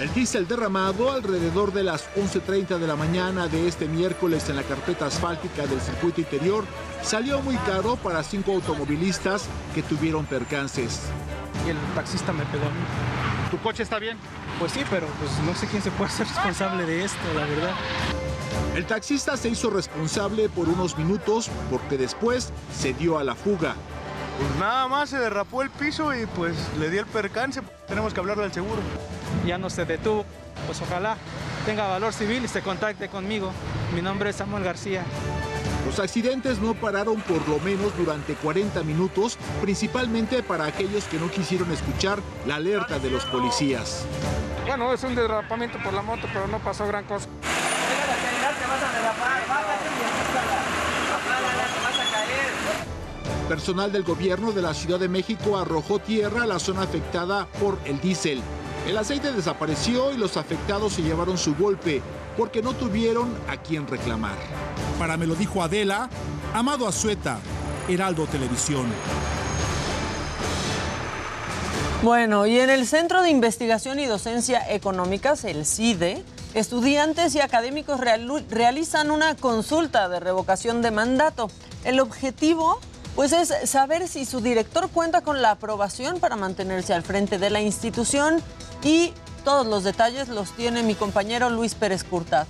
El 0.00 0.14
diésel 0.14 0.48
derramado 0.48 1.12
alrededor 1.12 1.74
de 1.74 1.82
las 1.82 2.08
11.30 2.16 2.78
de 2.78 2.86
la 2.86 2.96
mañana 2.96 3.48
de 3.48 3.68
este 3.68 3.86
miércoles 3.86 4.48
en 4.48 4.56
la 4.56 4.62
carpeta 4.62 5.06
asfáltica 5.06 5.66
del 5.66 5.80
circuito 5.80 6.22
interior 6.22 6.64
salió 7.02 7.42
muy 7.42 7.56
caro 7.58 7.96
para 7.96 8.22
cinco 8.22 8.52
automovilistas 8.52 9.46
que 9.74 9.82
tuvieron 9.82 10.24
percances. 10.24 11.02
Y 11.66 11.70
el 11.70 11.76
taxista 11.94 12.32
me 12.32 12.44
pegó 12.46 12.64
a 12.64 12.70
mí. 12.70 13.50
¿Tu 13.50 13.58
coche 13.58 13.82
está 13.82 13.98
bien? 13.98 14.16
Pues 14.58 14.72
sí, 14.72 14.80
pero 14.88 15.06
pues 15.20 15.30
no 15.46 15.54
sé 15.54 15.66
quién 15.66 15.82
se 15.82 15.90
puede 15.90 16.10
hacer 16.10 16.26
responsable 16.26 16.86
de 16.86 17.04
esto, 17.04 17.18
la 17.36 17.44
verdad. 17.44 17.74
El 18.74 18.86
taxista 18.86 19.36
se 19.36 19.48
hizo 19.48 19.70
responsable 19.70 20.48
por 20.48 20.68
unos 20.68 20.98
minutos 20.98 21.48
porque 21.70 21.96
después 21.96 22.52
se 22.76 22.92
dio 22.92 23.18
a 23.18 23.24
la 23.24 23.36
fuga. 23.36 23.76
Pues 24.36 24.58
nada 24.58 24.88
más 24.88 25.10
se 25.10 25.18
derrapó 25.18 25.62
el 25.62 25.70
piso 25.70 26.12
y 26.12 26.26
pues 26.26 26.56
le 26.80 26.90
di 26.90 26.98
el 26.98 27.06
percance. 27.06 27.62
Tenemos 27.86 28.12
que 28.12 28.18
hablarle 28.18 28.42
al 28.42 28.52
seguro. 28.52 28.82
Ya 29.46 29.58
no 29.58 29.70
se 29.70 29.84
detuvo. 29.84 30.24
Pues 30.66 30.82
ojalá 30.82 31.16
tenga 31.64 31.86
valor 31.86 32.12
civil 32.12 32.44
y 32.44 32.48
se 32.48 32.62
contacte 32.62 33.08
conmigo. 33.08 33.52
Mi 33.94 34.02
nombre 34.02 34.30
es 34.30 34.36
Samuel 34.36 34.64
García. 34.64 35.04
Los 35.86 36.00
accidentes 36.00 36.58
no 36.58 36.74
pararon 36.74 37.20
por 37.20 37.46
lo 37.48 37.60
menos 37.60 37.96
durante 37.96 38.34
40 38.34 38.82
minutos, 38.82 39.38
principalmente 39.60 40.42
para 40.42 40.64
aquellos 40.64 41.04
que 41.04 41.18
no 41.18 41.30
quisieron 41.30 41.70
escuchar 41.70 42.18
la 42.44 42.56
alerta 42.56 42.98
de 42.98 43.10
los 43.10 43.24
policías. 43.26 44.04
Bueno, 44.66 44.92
es 44.92 45.04
un 45.04 45.14
derrapamiento 45.14 45.78
por 45.78 45.92
la 45.92 46.02
moto, 46.02 46.26
pero 46.32 46.48
no 46.48 46.58
pasó 46.58 46.88
gran 46.88 47.04
cosa. 47.04 47.28
Personal 53.48 53.92
del 53.92 54.04
gobierno 54.04 54.52
de 54.52 54.62
la 54.62 54.72
Ciudad 54.72 54.98
de 54.98 55.08
México 55.08 55.58
arrojó 55.58 55.98
tierra 55.98 56.44
a 56.44 56.46
la 56.46 56.58
zona 56.58 56.82
afectada 56.82 57.46
por 57.60 57.78
el 57.84 58.00
diésel. 58.00 58.40
El 58.88 58.96
aceite 58.96 59.32
desapareció 59.32 60.12
y 60.12 60.16
los 60.16 60.38
afectados 60.38 60.94
se 60.94 61.02
llevaron 61.02 61.36
su 61.36 61.54
golpe 61.54 62.00
porque 62.38 62.62
no 62.62 62.72
tuvieron 62.72 63.34
a 63.48 63.58
quien 63.58 63.86
reclamar. 63.86 64.36
Para 64.98 65.18
me 65.18 65.26
lo 65.26 65.34
dijo 65.34 65.62
Adela, 65.62 66.08
Amado 66.54 66.88
Azueta, 66.88 67.38
Heraldo 67.86 68.26
Televisión. 68.26 68.86
Bueno, 72.02 72.46
y 72.46 72.58
en 72.58 72.70
el 72.70 72.86
Centro 72.86 73.22
de 73.22 73.28
Investigación 73.28 73.98
y 73.98 74.06
Docencia 74.06 74.62
Económicas, 74.72 75.44
el 75.44 75.66
CIDE, 75.66 76.22
estudiantes 76.54 77.34
y 77.34 77.40
académicos 77.40 78.00
realizan 78.48 79.10
una 79.10 79.34
consulta 79.36 80.08
de 80.08 80.20
revocación 80.20 80.80
de 80.80 80.90
mandato. 80.90 81.50
El 81.84 82.00
objetivo 82.00 82.80
pues 83.14 83.32
es 83.32 83.52
saber 83.70 84.08
si 84.08 84.24
su 84.24 84.40
director 84.40 84.88
cuenta 84.90 85.20
con 85.20 85.40
la 85.40 85.52
aprobación 85.52 86.18
para 86.20 86.36
mantenerse 86.36 86.94
al 86.94 87.02
frente 87.02 87.38
de 87.38 87.50
la 87.50 87.60
institución 87.60 88.42
y 88.82 89.12
todos 89.44 89.66
los 89.66 89.84
detalles 89.84 90.28
los 90.28 90.52
tiene 90.52 90.82
mi 90.82 90.94
compañero 90.94 91.50
Luis 91.50 91.74
Pérez 91.74 92.02
Curtad. 92.02 92.46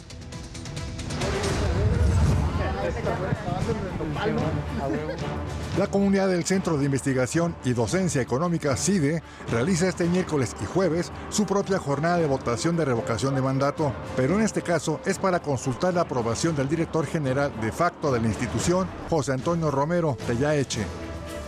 La 5.78 5.88
comunidad 5.88 6.28
del 6.28 6.45
Centro 6.45 6.78
de 6.78 6.85
Investigación 6.85 7.57
y 7.64 7.73
Docencia 7.73 8.23
Económica 8.23 8.76
CIDE 8.76 9.25
realiza 9.50 9.88
este 9.88 10.04
miércoles 10.04 10.54
y 10.62 10.66
jueves 10.66 11.11
su 11.31 11.47
propia 11.47 11.81
jornada 11.81 12.19
de 12.19 12.26
votación 12.26 12.76
de 12.76 12.85
revocación 12.85 13.35
de 13.35 13.43
mandato, 13.43 13.93
pero 14.16 14.37
en 14.37 14.43
este 14.43 14.62
caso 14.62 15.00
es 15.04 15.19
para 15.19 15.40
consultar 15.40 15.93
la 15.93 16.02
aprobación 16.02 16.54
del 16.54 16.69
director 16.69 17.07
general 17.07 17.52
de 17.61 17.73
facto 17.73 18.12
de 18.12 18.21
la 18.21 18.28
institución, 18.28 18.87
José 19.11 19.33
Antonio 19.33 19.69
Romero 19.73 20.16
Tellaeche. 20.28 20.85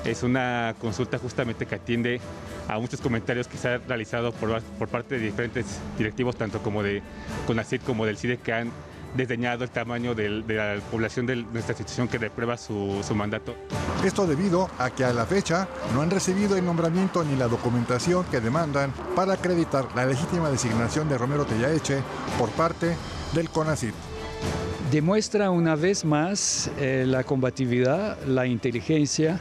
Es 0.04 0.24
una 0.24 0.74
consulta 0.80 1.18
justamente 1.18 1.64
que 1.66 1.76
atiende 1.76 2.20
a 2.66 2.80
muchos 2.80 3.00
comentarios 3.00 3.46
que 3.46 3.58
se 3.58 3.68
han 3.68 3.82
realizado 3.86 4.32
por, 4.32 4.60
parte 4.88 5.20
de 5.20 5.20
diferentes 5.20 5.66
directivos, 5.96 6.34
tanto 6.34 6.60
como 6.62 6.82
de 6.82 7.00
CONACYT 7.46 7.84
como 7.84 8.04
del 8.04 8.18
CIDE, 8.18 8.38
que 8.38 8.52
han 8.52 8.72
desdeñado 9.16 9.64
el 9.64 9.70
tamaño 9.70 10.14
de 10.14 10.28
la 10.28 10.80
población 10.90 11.26
de 11.26 11.36
nuestra 11.36 11.72
institución 11.72 12.08
que 12.08 12.18
reprueba 12.18 12.56
su, 12.56 13.02
su, 13.06 13.14
mandato. 13.14 13.54
Esto 14.04 14.26
debido 14.26 14.68
a 14.78 14.90
que 14.90 15.04
a 15.04 15.12
la 15.12 15.26
fecha 15.26 15.68
no 15.94 16.02
han 16.02 16.10
recibido 16.10 16.56
el 16.56 16.64
nombramiento 16.64 17.24
ni 17.24 17.36
la 17.36 17.48
documentación 17.48 18.24
que 18.26 18.40
demandan 18.40 18.92
para 19.14 19.34
acreditar 19.34 19.88
la 19.94 20.06
legítima 20.06 20.50
designación 20.50 21.08
de 21.08 21.18
Romero 21.18 21.44
Tellaeche 21.44 21.98
por 22.38 22.50
parte 22.50 22.94
del 23.34 23.48
CONACIT. 23.50 23.94
Demuestra 24.90 25.50
una 25.50 25.74
vez 25.74 26.04
más 26.04 26.70
eh, 26.78 27.04
la 27.06 27.24
combatividad, 27.24 28.22
la 28.24 28.46
inteligencia 28.46 29.40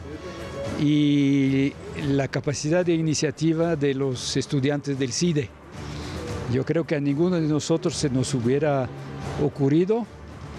y 0.80 1.74
la 2.10 2.28
capacidad 2.28 2.86
de 2.86 2.94
iniciativa 2.94 3.76
de 3.76 3.94
los 3.94 4.36
estudiantes 4.38 4.98
del 4.98 5.14
CIDE. 5.14 5.50
Yo 6.52 6.66
creo 6.66 6.86
que 6.86 6.96
a 6.96 7.00
ninguno 7.00 7.36
de 7.36 7.48
nosotros 7.48 7.96
se 7.96 8.10
nos 8.10 8.34
hubiera 8.34 8.88
ocurrido 9.44 10.06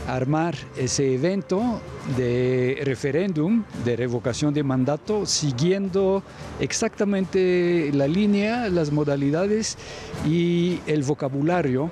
armar 0.06 0.54
ese 0.76 1.14
evento 1.14 1.80
de 2.16 2.80
referéndum 2.84 3.64
de 3.84 3.96
revocación 3.96 4.54
de 4.54 4.62
mandato 4.62 5.26
siguiendo 5.26 6.22
exactamente 6.60 7.90
la 7.92 8.06
línea, 8.06 8.68
las 8.68 8.92
modalidades 8.92 9.76
y 10.24 10.80
el 10.86 11.02
vocabulario 11.02 11.90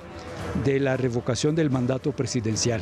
de 0.63 0.79
la 0.79 0.95
revocación 0.95 1.55
del 1.55 1.69
mandato 1.69 2.11
presidencial. 2.13 2.81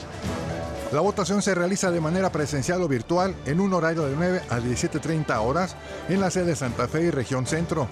La 0.92 1.02
votación 1.02 1.42
se 1.42 1.56
realiza 1.56 1.90
de 1.90 2.00
manera 2.00 2.32
presencial 2.32 2.84
o 2.84 2.88
virtual 2.88 3.34
en 3.48 3.60
un 3.60 3.74
horario 3.74 4.04
de 4.04 4.16
9 4.16 4.42
a 4.48 4.60
17.30 4.60 5.36
horas 5.40 5.76
en 6.08 6.22
la 6.22 6.30
sede 6.30 6.46
de 6.46 6.56
Santa 6.56 6.88
Fe 6.88 7.06
y 7.06 7.10
Región 7.10 7.48
Centro. 7.48 7.88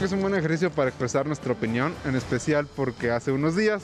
Es 0.00 0.12
un 0.12 0.20
buen 0.20 0.36
ejercicio 0.36 0.70
para 0.70 0.88
expresar 0.88 1.26
nuestra 1.26 1.52
opinión, 1.52 1.92
en 2.04 2.14
especial 2.14 2.68
porque 2.76 3.10
hace 3.10 3.32
unos 3.32 3.56
días 3.56 3.82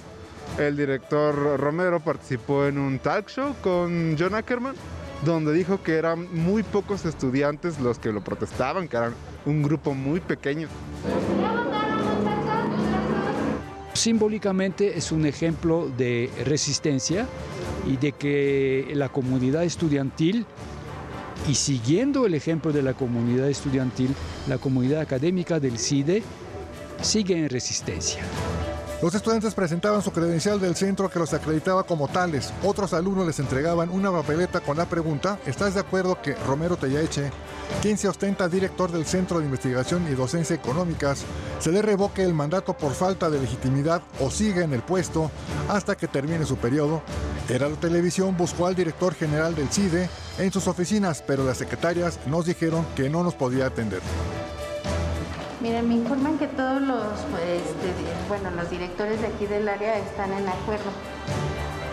el 0.59 0.77
director 0.77 1.59
Romero 1.59 2.01
participó 2.01 2.67
en 2.67 2.79
un 2.79 2.99
talk 2.99 3.29
show 3.29 3.55
con 3.63 4.17
John 4.19 4.35
Ackerman, 4.35 4.75
donde 5.25 5.53
dijo 5.53 5.83
que 5.83 5.97
eran 5.97 6.29
muy 6.35 6.63
pocos 6.63 7.05
estudiantes 7.05 7.81
los 7.81 7.99
que 7.99 8.13
lo 8.13 8.23
protestaban, 8.23 8.89
que 8.89 8.97
eran 8.97 9.15
un 9.47 9.63
grupo 9.63 9.95
muy 9.95 10.21
pequeño. 10.21 10.69
Simbólicamente 13.93 14.97
es 14.97 15.13
un 15.13 15.27
ejemplo 15.27 15.91
de 15.97 16.31
resistencia 16.45 17.27
y 17.87 17.97
de 17.97 18.13
que 18.13 18.93
la 18.95 19.11
comunidad 19.11 19.65
estudiantil, 19.65 20.47
y 21.49 21.55
siguiendo 21.55 22.27
el 22.27 22.35
ejemplo 22.35 22.73
de 22.73 22.83
la 22.83 22.95
comunidad 22.95 23.49
estudiantil, 23.49 24.15
la 24.49 24.59
comunidad 24.59 25.01
académica 25.01 25.61
del 25.61 25.79
CIDE 25.79 26.23
sigue 27.03 27.39
en 27.39 27.49
resistencia. 27.49 28.23
Los 29.03 29.15
estudiantes 29.15 29.55
presentaban 29.55 30.03
su 30.03 30.13
credencial 30.13 30.61
del 30.61 30.77
centro 30.77 31.09
que 31.09 31.19
los 31.19 31.33
acreditaba 31.33 31.85
como 31.85 32.07
tales. 32.07 32.53
Otros 32.63 32.93
alumnos 32.93 33.27
les 33.27 33.39
entregaban 33.39 33.89
una 33.89 34.13
papeleta 34.13 34.61
con 34.61 34.77
la 34.77 34.85
pregunta, 34.85 35.39
¿estás 35.47 35.73
de 35.73 35.81
acuerdo 35.81 36.21
que 36.21 36.35
Romero 36.35 36.77
Tellaeche, 36.77 37.31
quien 37.81 37.97
se 37.97 38.09
ostenta 38.09 38.47
director 38.51 38.93
del 38.93 39.07
Centro 39.07 39.39
de 39.39 39.47
Investigación 39.47 40.07
y 40.07 40.15
Docencia 40.15 40.55
Económicas, 40.55 41.25
se 41.61 41.73
le 41.73 41.81
revoque 41.81 42.23
el 42.23 42.35
mandato 42.35 42.77
por 42.77 42.93
falta 42.93 43.31
de 43.31 43.41
legitimidad 43.41 44.03
o 44.21 44.31
siga 44.31 44.63
en 44.63 44.75
el 44.75 44.83
puesto 44.83 45.31
hasta 45.71 45.97
que 45.97 46.07
termine 46.07 46.45
su 46.45 46.59
periodo? 46.59 47.01
Heraldo 47.49 47.79
Televisión 47.79 48.37
buscó 48.37 48.67
al 48.67 48.75
director 48.75 49.15
general 49.15 49.55
del 49.55 49.71
CIDE 49.71 50.11
en 50.39 50.53
sus 50.53 50.69
oficinas, 50.69 51.25
pero 51.27 51.43
las 51.43 51.57
secretarias 51.57 52.21
nos 52.27 52.45
dijeron 52.45 52.85
que 52.95 53.09
no 53.09 53.23
nos 53.23 53.35
podía 53.35 53.65
atender. 53.65 54.03
Miren, 55.61 55.89
me 55.89 55.95
informan 55.95 56.39
que 56.39 56.47
todos 56.47 56.81
los, 56.81 57.03
este, 57.45 57.93
bueno, 58.29 58.51
los 58.51 58.71
directores 58.71 59.21
de 59.21 59.27
aquí 59.27 59.47
del 59.47 59.69
área 59.69 59.99
están 59.99 60.33
en 60.33 60.49
acuerdo. 60.49 60.91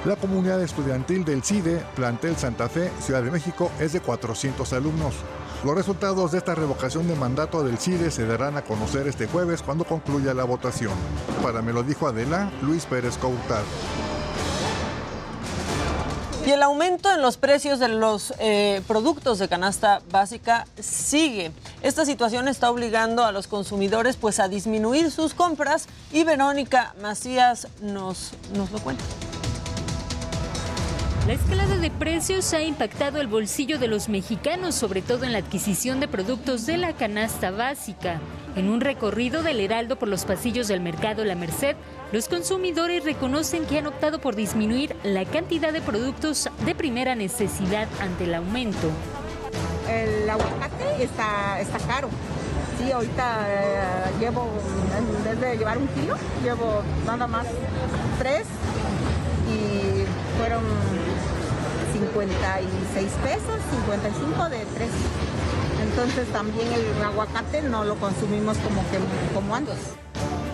La 0.05 0.15
comunidad 0.15 0.61
estudiantil 0.61 1.25
del 1.25 1.43
CIDE, 1.43 1.83
plantel 1.93 2.37
Santa 2.37 2.69
Fe, 2.69 2.89
Ciudad 3.01 3.21
de 3.21 3.29
México, 3.29 3.69
es 3.79 3.91
de 3.91 3.99
400 3.99 4.71
alumnos. 4.71 5.15
Los 5.65 5.75
resultados 5.75 6.31
de 6.31 6.37
esta 6.37 6.55
revocación 6.55 7.09
de 7.09 7.15
mandato 7.15 7.61
del 7.61 7.77
CIDE 7.77 8.09
se 8.09 8.25
darán 8.25 8.55
a 8.55 8.61
conocer 8.61 9.05
este 9.07 9.27
jueves 9.27 9.61
cuando 9.61 9.83
concluya 9.83 10.33
la 10.33 10.45
votación. 10.45 10.93
Para 11.43 11.61
me 11.61 11.73
lo 11.73 11.83
dijo 11.83 12.07
Adela, 12.07 12.49
Luis 12.61 12.85
Pérez 12.85 13.17
Coutar. 13.17 13.63
Y 16.47 16.51
el 16.51 16.63
aumento 16.63 17.11
en 17.11 17.21
los 17.21 17.35
precios 17.35 17.77
de 17.77 17.89
los 17.89 18.33
eh, 18.39 18.81
productos 18.87 19.37
de 19.37 19.49
canasta 19.49 20.01
básica 20.09 20.65
sigue. 20.79 21.51
Esta 21.81 22.05
situación 22.05 22.47
está 22.47 22.71
obligando 22.71 23.25
a 23.25 23.33
los 23.33 23.47
consumidores 23.47 24.15
pues 24.15 24.39
a 24.39 24.47
disminuir 24.47 25.11
sus 25.11 25.33
compras 25.33 25.87
y 26.13 26.23
Verónica 26.23 26.95
Macías 27.01 27.67
nos, 27.81 28.31
nos 28.55 28.71
lo 28.71 28.79
cuenta. 28.79 29.03
La 31.27 31.33
escalada 31.33 31.75
de 31.75 31.91
precios 31.91 32.53
ha 32.53 32.61
impactado 32.61 33.19
el 33.19 33.27
bolsillo 33.27 33.77
de 33.77 33.89
los 33.89 34.07
mexicanos, 34.07 34.73
sobre 34.73 35.01
todo 35.01 35.25
en 35.25 35.33
la 35.33 35.39
adquisición 35.39 35.99
de 35.99 36.07
productos 36.07 36.65
de 36.65 36.77
la 36.77 36.93
canasta 36.93 37.51
básica. 37.51 38.21
En 38.57 38.69
un 38.69 38.81
recorrido 38.81 39.43
del 39.43 39.59
Heraldo 39.59 39.99
por 39.99 40.07
los 40.07 40.25
pasillos 40.25 40.67
del 40.67 40.81
mercado 40.81 41.23
La 41.23 41.35
Merced, 41.35 41.75
los 42.11 42.27
consumidores 42.27 43.03
reconocen 43.03 43.67
que 43.67 43.77
han 43.77 43.85
optado 43.85 44.17
por 44.17 44.35
disminuir 44.35 44.95
la 45.03 45.25
cantidad 45.25 45.71
de 45.71 45.79
productos 45.79 46.49
de 46.65 46.73
primera 46.73 47.13
necesidad 47.13 47.87
ante 48.01 48.23
el 48.23 48.33
aumento. 48.33 48.89
El 49.87 50.27
aguacate 50.27 51.03
está, 51.03 51.61
está 51.61 51.77
caro. 51.85 52.09
Sí, 52.79 52.91
ahorita 52.91 53.45
eh, 53.47 53.79
llevo, 54.19 54.49
en 54.97 55.23
vez 55.23 55.39
de 55.39 55.57
llevar 55.57 55.77
un 55.77 55.87
kilo, 55.89 56.15
llevo 56.43 56.81
nada 57.05 57.27
más 57.27 57.45
tres 58.17 58.47
y 59.53 60.03
fueron 60.39 60.63
56 61.93 63.11
pesos, 63.23 63.61
55 63.85 64.49
de 64.49 64.65
tres. 64.73 64.89
Entonces 65.97 66.27
también 66.27 66.67
el 66.71 67.03
aguacate 67.03 67.63
no 67.63 67.83
lo 67.83 67.95
consumimos 67.95 68.55
como, 68.59 68.81
que, 68.91 68.99
como 69.33 69.55
antes. 69.55 69.77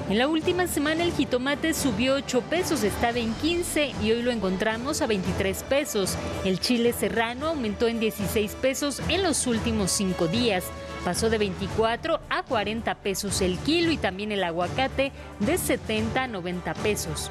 En 0.09 0.17
la 0.17 0.29
última 0.29 0.67
semana 0.67 1.03
el 1.03 1.11
jitomate 1.11 1.73
subió 1.73 2.13
8 2.13 2.43
pesos, 2.49 2.81
estaba 2.83 3.17
en 3.17 3.33
15 3.33 3.91
y 4.01 4.13
hoy 4.13 4.21
lo 4.21 4.31
encontramos 4.31 5.01
a 5.01 5.05
23 5.07 5.63
pesos. 5.63 6.15
El 6.45 6.61
chile 6.61 6.93
serrano 6.93 7.47
aumentó 7.47 7.89
en 7.89 7.99
16 7.99 8.55
pesos 8.61 9.01
en 9.09 9.21
los 9.21 9.45
últimos 9.45 9.91
5 9.91 10.27
días. 10.27 10.63
Pasó 11.03 11.29
de 11.29 11.39
24 11.39 12.21
a 12.29 12.43
40 12.43 12.95
pesos 12.95 13.41
el 13.41 13.57
kilo 13.57 13.91
y 13.91 13.97
también 13.97 14.31
el 14.31 14.45
aguacate 14.45 15.11
de 15.41 15.57
70 15.57 16.23
a 16.23 16.27
90 16.27 16.73
pesos. 16.75 17.29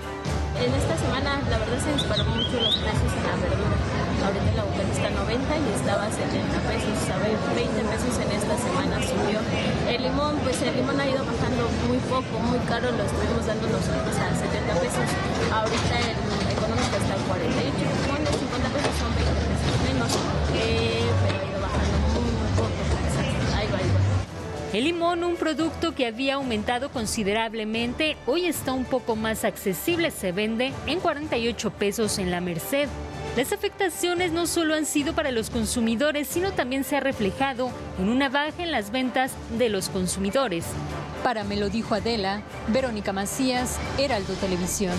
En 0.62 0.70
esta 0.74 0.98
semana 0.98 1.40
la 1.48 1.56
verdad 1.56 1.82
se 1.82 1.94
dispararon 1.94 2.36
mucho 2.36 2.60
los 2.60 2.76
precios 2.76 3.12
en 3.16 3.26
la 3.26 3.36
verdura. 3.36 3.91
Ahorita 4.22 4.50
el 4.54 4.58
aguacate 4.58 4.92
está 4.92 5.08
a 5.08 5.18
90 5.18 5.34
y 5.34 5.66
estaba 5.74 6.06
a 6.06 6.10
70 6.10 6.58
pesos, 6.62 6.94
a 7.10 7.18
20 7.18 7.82
pesos 7.90 8.14
en 8.22 8.30
esta 8.30 8.54
semana 8.54 9.02
subió. 9.02 9.42
El 9.90 10.02
limón, 10.02 10.38
pues 10.46 10.62
el 10.62 10.76
limón 10.76 11.00
ha 11.00 11.06
ido 11.10 11.26
bajando 11.26 11.66
muy 11.90 11.98
poco, 12.06 12.38
muy 12.38 12.58
caro, 12.70 12.92
lo 12.92 13.02
estuvimos 13.02 13.44
dando 13.46 13.66
nosotros 13.66 14.14
a 14.14 14.30
70 14.30 14.78
pesos. 14.78 15.06
Ahorita 15.50 15.94
el 15.98 16.54
económico 16.54 16.94
está 17.02 17.14
a 17.18 17.22
48, 17.26 17.82
limón 17.82 18.22
de 18.22 18.30
50 18.30 18.68
pesos 18.70 18.94
son 18.94 19.10
20 19.10 19.32
pesos 19.42 19.74
menos, 19.90 20.10
eh, 20.54 21.02
pero 21.26 21.36
ha 21.42 21.46
ido 21.50 21.58
bajando 21.58 21.96
muy, 22.14 22.30
muy 22.30 22.50
poco. 22.54 22.78
Ahí 23.58 23.66
va, 23.74 23.78
ahí 23.82 23.90
va. 23.90 24.02
El 24.72 24.84
limón, 24.84 25.24
un 25.24 25.34
producto 25.34 25.94
que 25.94 26.06
había 26.06 26.34
aumentado 26.34 26.90
considerablemente, 26.90 28.16
hoy 28.26 28.46
está 28.46 28.72
un 28.72 28.84
poco 28.84 29.16
más 29.16 29.44
accesible, 29.44 30.12
se 30.12 30.30
vende 30.30 30.72
en 30.86 31.00
48 31.00 31.70
pesos 31.72 32.18
en 32.18 32.30
la 32.30 32.40
Merced. 32.40 32.88
Las 33.36 33.50
afectaciones 33.50 34.30
no 34.30 34.46
solo 34.46 34.74
han 34.74 34.84
sido 34.84 35.14
para 35.14 35.30
los 35.30 35.48
consumidores, 35.48 36.28
sino 36.28 36.52
también 36.52 36.84
se 36.84 36.96
ha 36.96 37.00
reflejado 37.00 37.70
en 37.98 38.10
una 38.10 38.28
baja 38.28 38.62
en 38.62 38.70
las 38.70 38.90
ventas 38.90 39.32
de 39.56 39.70
los 39.70 39.88
consumidores. 39.88 40.66
Para 41.24 41.42
Me 41.42 41.56
lo 41.56 41.70
dijo 41.70 41.94
Adela, 41.94 42.42
Verónica 42.68 43.14
Macías, 43.14 43.78
Heraldo 43.96 44.34
Televisión. 44.34 44.96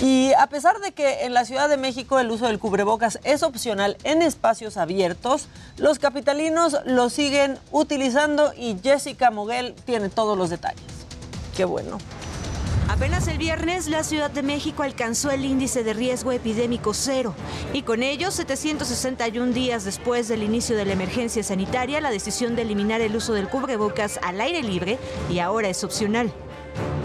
Y 0.00 0.32
a 0.34 0.46
pesar 0.46 0.78
de 0.78 0.92
que 0.92 1.24
en 1.24 1.34
la 1.34 1.44
Ciudad 1.44 1.68
de 1.68 1.76
México 1.76 2.20
el 2.20 2.30
uso 2.30 2.46
del 2.46 2.60
cubrebocas 2.60 3.18
es 3.24 3.42
opcional 3.42 3.96
en 4.04 4.22
espacios 4.22 4.76
abiertos, 4.76 5.48
los 5.76 5.98
capitalinos 5.98 6.76
lo 6.84 7.10
siguen 7.10 7.58
utilizando 7.72 8.52
y 8.56 8.76
Jessica 8.80 9.32
Moguel 9.32 9.74
tiene 9.86 10.08
todos 10.08 10.38
los 10.38 10.50
detalles. 10.50 10.82
Qué 11.56 11.64
bueno. 11.64 11.98
Apenas 12.88 13.26
el 13.26 13.38
viernes, 13.38 13.88
la 13.88 14.04
Ciudad 14.04 14.30
de 14.30 14.42
México 14.42 14.84
alcanzó 14.84 15.30
el 15.30 15.44
índice 15.44 15.82
de 15.82 15.92
riesgo 15.92 16.30
epidémico 16.30 16.94
cero 16.94 17.34
y 17.72 17.82
con 17.82 18.02
ello, 18.04 18.30
761 18.30 19.52
días 19.52 19.84
después 19.84 20.28
del 20.28 20.44
inicio 20.44 20.76
de 20.76 20.84
la 20.84 20.92
emergencia 20.92 21.42
sanitaria, 21.42 22.00
la 22.00 22.10
decisión 22.10 22.54
de 22.54 22.62
eliminar 22.62 23.00
el 23.00 23.14
uso 23.16 23.34
del 23.34 23.48
cubrebocas 23.48 24.18
al 24.22 24.40
aire 24.40 24.62
libre 24.62 24.98
y 25.28 25.40
ahora 25.40 25.68
es 25.68 25.82
opcional 25.84 26.32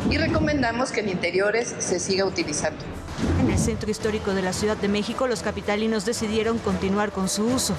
y 0.10 0.18
recomendamos 0.18 0.92
que 0.92 1.02
en 1.02 1.10
interiores 1.10 1.76
se 1.80 2.00
siga 2.00 2.26
utilizando. 2.26 2.84
En 3.40 3.50
el 3.50 3.58
centro 3.58 3.90
histórico 3.90 4.34
de 4.34 4.42
la 4.42 4.54
Ciudad 4.54 4.76
de 4.76 4.88
México, 4.88 5.28
los 5.28 5.44
capitalinos 5.44 6.06
decidieron 6.06 6.58
continuar 6.60 7.12
con 7.12 7.30
su 7.30 7.46
uso. 7.46 7.74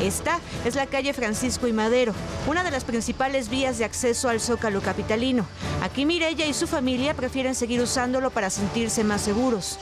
Esta 0.00 0.38
es 0.64 0.74
la 0.74 0.86
calle 0.86 1.12
Francisco 1.12 1.66
y 1.66 1.72
Madero, 1.72 2.12
una 2.46 2.62
de 2.62 2.70
las 2.70 2.84
principales 2.84 3.48
vías 3.48 3.78
de 3.78 3.84
acceso 3.84 4.28
al 4.28 4.40
Zócalo 4.40 4.80
capitalino. 4.82 5.46
Aquí 5.82 6.06
Mirella 6.06 6.46
y 6.46 6.54
su 6.54 6.66
familia 6.66 7.14
prefieren 7.14 7.54
seguir 7.54 7.80
usándolo 7.80 8.30
para 8.30 8.50
sentirse 8.50 9.04
más 9.04 9.22
seguros. 9.22 9.78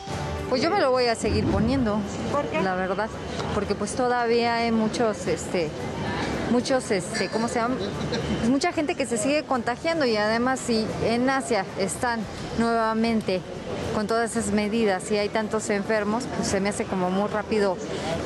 Pues 0.49 0.63
yo 0.63 0.71
me 0.71 0.81
lo 0.81 0.91
voy 0.91 1.07
a 1.07 1.15
seguir 1.15 1.45
poniendo, 1.47 1.99
la 2.63 2.75
verdad, 2.75 3.09
porque 3.55 3.75
pues 3.75 3.95
todavía 3.95 4.57
hay 4.57 4.71
muchos 4.71 5.27
este, 5.27 5.71
muchos, 6.53 6.91
este, 6.91 7.29
¿cómo 7.29 7.49
se 7.49 7.55
llama? 7.55 7.77
Pues 8.39 8.51
mucha 8.51 8.73
gente 8.73 8.95
que 8.95 9.07
se 9.07 9.17
sigue 9.17 9.43
contagiando 9.43 10.05
y 10.05 10.17
además 10.19 10.61
si 10.61 10.87
en 11.05 11.29
Asia 11.31 11.65
están 11.79 12.21
nuevamente 12.59 13.41
con 13.95 14.07
todas 14.07 14.37
esas 14.37 14.53
medidas 14.53 15.11
y 15.11 15.17
hay 15.17 15.29
tantos 15.29 15.71
enfermos, 15.71 16.25
pues 16.37 16.49
se 16.49 16.61
me 16.61 16.69
hace 16.69 16.85
como 16.85 17.11
muy 17.11 17.29
rápido 17.29 17.77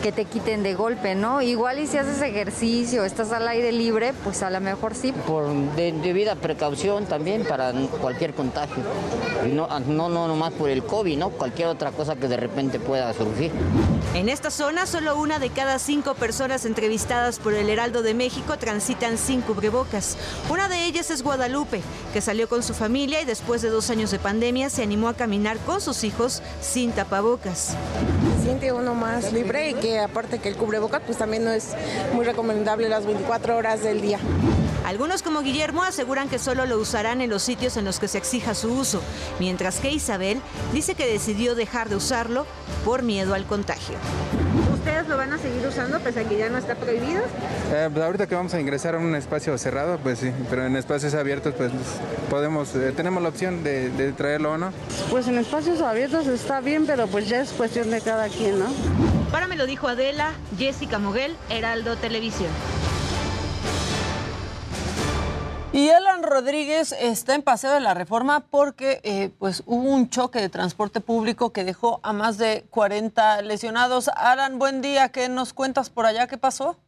que 0.03 0.13
te 0.13 0.25
quiten 0.25 0.63
de 0.63 0.75
golpe, 0.75 1.15
¿no? 1.15 1.43
Igual 1.43 1.79
y 1.79 1.87
si 1.87 1.99
haces 1.99 2.21
ejercicio, 2.23 3.05
estás 3.05 3.33
al 3.33 3.47
aire 3.49 3.73
libre, 3.73 4.13
pues 4.25 4.43
a 4.43 4.51
lo 4.51 4.61
mejor 4.61 4.95
sí. 4.95 5.13
Por 5.27 5.53
debida 5.77 6.35
precaución 6.35 7.07
también 7.07 7.45
para 7.45 7.73
cualquier 8.01 8.35
contagio. 8.35 8.83
no, 9.53 9.69
no, 9.81 10.09
no 10.09 10.29
nomás 10.29 10.53
por 10.53 10.71
el 10.71 10.85
COVID, 10.85 11.19
¿no? 11.19 11.31
Cualquier 11.31 11.69
otra 11.69 11.93
cosa 11.93 12.17
que 12.17 12.29
de 12.29 12.37
repente 12.37 12.79
pueda 12.79 13.13
surgir. 13.13 13.51
En 14.15 14.29
esta 14.29 14.51
zona, 14.51 14.87
solo 14.87 15.17
una 15.17 15.39
de 15.39 15.51
cada 15.51 15.79
cinco 15.79 16.15
personas 16.15 16.65
entrevistadas 16.65 17.39
por 17.39 17.55
el 17.55 17.69
Heraldo 17.69 18.03
de 18.03 18.15
México 18.15 18.57
transitan 18.59 19.19
sin 19.19 19.43
cubrebocas. 19.43 20.17
Una 20.51 20.69
de 20.69 20.85
ellas 20.87 21.11
es 21.11 21.23
Guadalupe, 21.23 21.83
que 22.13 22.21
salió 22.21 22.49
con 22.49 22.63
su 22.63 22.73
familia 22.75 23.21
y 23.21 23.25
después 23.25 23.63
de 23.63 23.69
dos 23.69 23.91
años 23.91 24.11
de 24.11 24.19
pandemia 24.19 24.71
se 24.71 24.83
animó 24.83 25.09
a 25.09 25.15
caminar 25.15 25.36
con 25.67 25.81
sus 25.81 26.03
hijos 26.05 26.43
sin 26.61 26.93
tapabocas. 26.93 27.77
siente 28.43 28.73
uno 28.73 28.95
más 28.95 29.33
libre 29.33 29.71
y 29.71 29.75
que 29.75 30.01
aparte 30.01 30.39
que 30.39 30.49
el 30.49 30.57
cubrebocas 30.57 31.03
pues 31.05 31.19
también 31.19 31.45
no 31.45 31.51
es 31.51 31.75
muy 32.15 32.25
recomendable 32.25 32.89
las 32.89 33.05
24 33.05 33.57
horas 33.57 33.83
del 33.83 34.01
día. 34.01 34.19
Algunos 34.87 35.23
como 35.23 35.43
Guillermo 35.43 35.83
aseguran 35.83 36.29
que 36.29 36.39
solo 36.39 36.65
lo 36.65 36.79
usarán 36.79 37.21
en 37.21 37.29
los 37.29 37.43
sitios 37.43 37.77
en 37.77 37.85
los 37.85 37.99
que 37.99 38.09
se 38.09 38.19
exija 38.19 38.55
su 38.55 38.73
uso, 38.73 39.03
mientras 39.39 39.79
que 39.79 39.91
Isabel 39.91 40.41
dice 40.73 40.95
que 40.95 41.07
decidió 41.07 41.55
dejar 41.55 41.89
de 41.89 41.97
usarlo 41.97 42.47
por 42.85 43.03
miedo 43.03 43.35
al 43.35 43.45
contagio. 43.45 43.97
¿Ustedes 44.87 45.09
lo 45.09 45.17
van 45.17 45.33
a 45.33 45.39
seguir 45.39 45.67
usando 45.67 45.99
pese 45.99 46.21
a 46.21 46.25
que 46.29 46.39
ya 46.39 46.49
no 46.49 46.59
está 46.59 46.77
prohibido? 46.77 47.21
Eh, 47.73 47.89
pues 47.93 48.05
ahorita 48.05 48.29
que 48.29 48.37
vamos 48.37 48.55
a 48.55 48.61
ingresar 48.61 48.95
a 48.95 48.99
un 48.99 49.17
espacio 49.17 49.59
cerrado, 49.59 49.99
pues 49.99 50.21
sí, 50.21 50.31
pero 50.49 50.65
en 50.65 50.77
espacios 50.77 51.13
abiertos 51.15 51.55
pues 51.57 51.73
podemos, 52.31 52.73
eh, 52.77 52.93
tenemos 52.95 53.21
la 53.21 53.31
opción 53.31 53.65
de, 53.65 53.91
de 53.91 54.13
traerlo 54.13 54.53
o 54.53 54.59
no. 54.59 54.71
Pues 55.11 55.27
en 55.27 55.39
espacios 55.39 55.81
abiertos 55.81 56.29
está 56.29 56.61
bien, 56.61 56.87
pero 56.87 57.09
pues 57.09 57.29
ya 57.29 57.41
es 57.41 57.51
cuestión 57.51 57.91
de 57.91 58.01
cada 58.01 58.29
quien, 58.29 58.61
¿no? 58.61 58.67
Para 59.33 59.49
me 59.49 59.57
lo 59.57 59.67
dijo 59.67 59.89
Adela, 59.89 60.31
Jessica 60.57 61.01
Moguel, 61.01 61.35
Heraldo 61.51 61.97
Televisión. 61.97 62.51
Y 65.77 65.91
Alan 65.91 66.23
Rodríguez 66.23 66.93
está 66.99 67.35
en 67.35 67.43
paseo 67.43 67.71
de 67.71 67.81
la 67.81 67.93
reforma 67.93 68.41
porque 68.41 68.99
eh, 69.03 69.29
pues 69.39 69.63
hubo 69.67 69.91
un 69.91 70.09
choque 70.09 70.41
de 70.41 70.49
transporte 70.49 71.03
público 71.03 71.53
que 71.53 71.65
dejó 71.65 72.01
a 72.03 72.15
más 72.15 72.39
de 72.39 72.65
40 72.71 73.43
lesionados. 73.43 74.09
Alan, 74.17 74.59
buen 74.59 74.81
día. 74.81 75.11
¿Qué 75.11 75.29
nos 75.29 75.53
cuentas 75.53 75.91
por 75.91 76.07
allá? 76.07 76.29
¿Qué 76.29 76.39
pasó? 76.39 76.79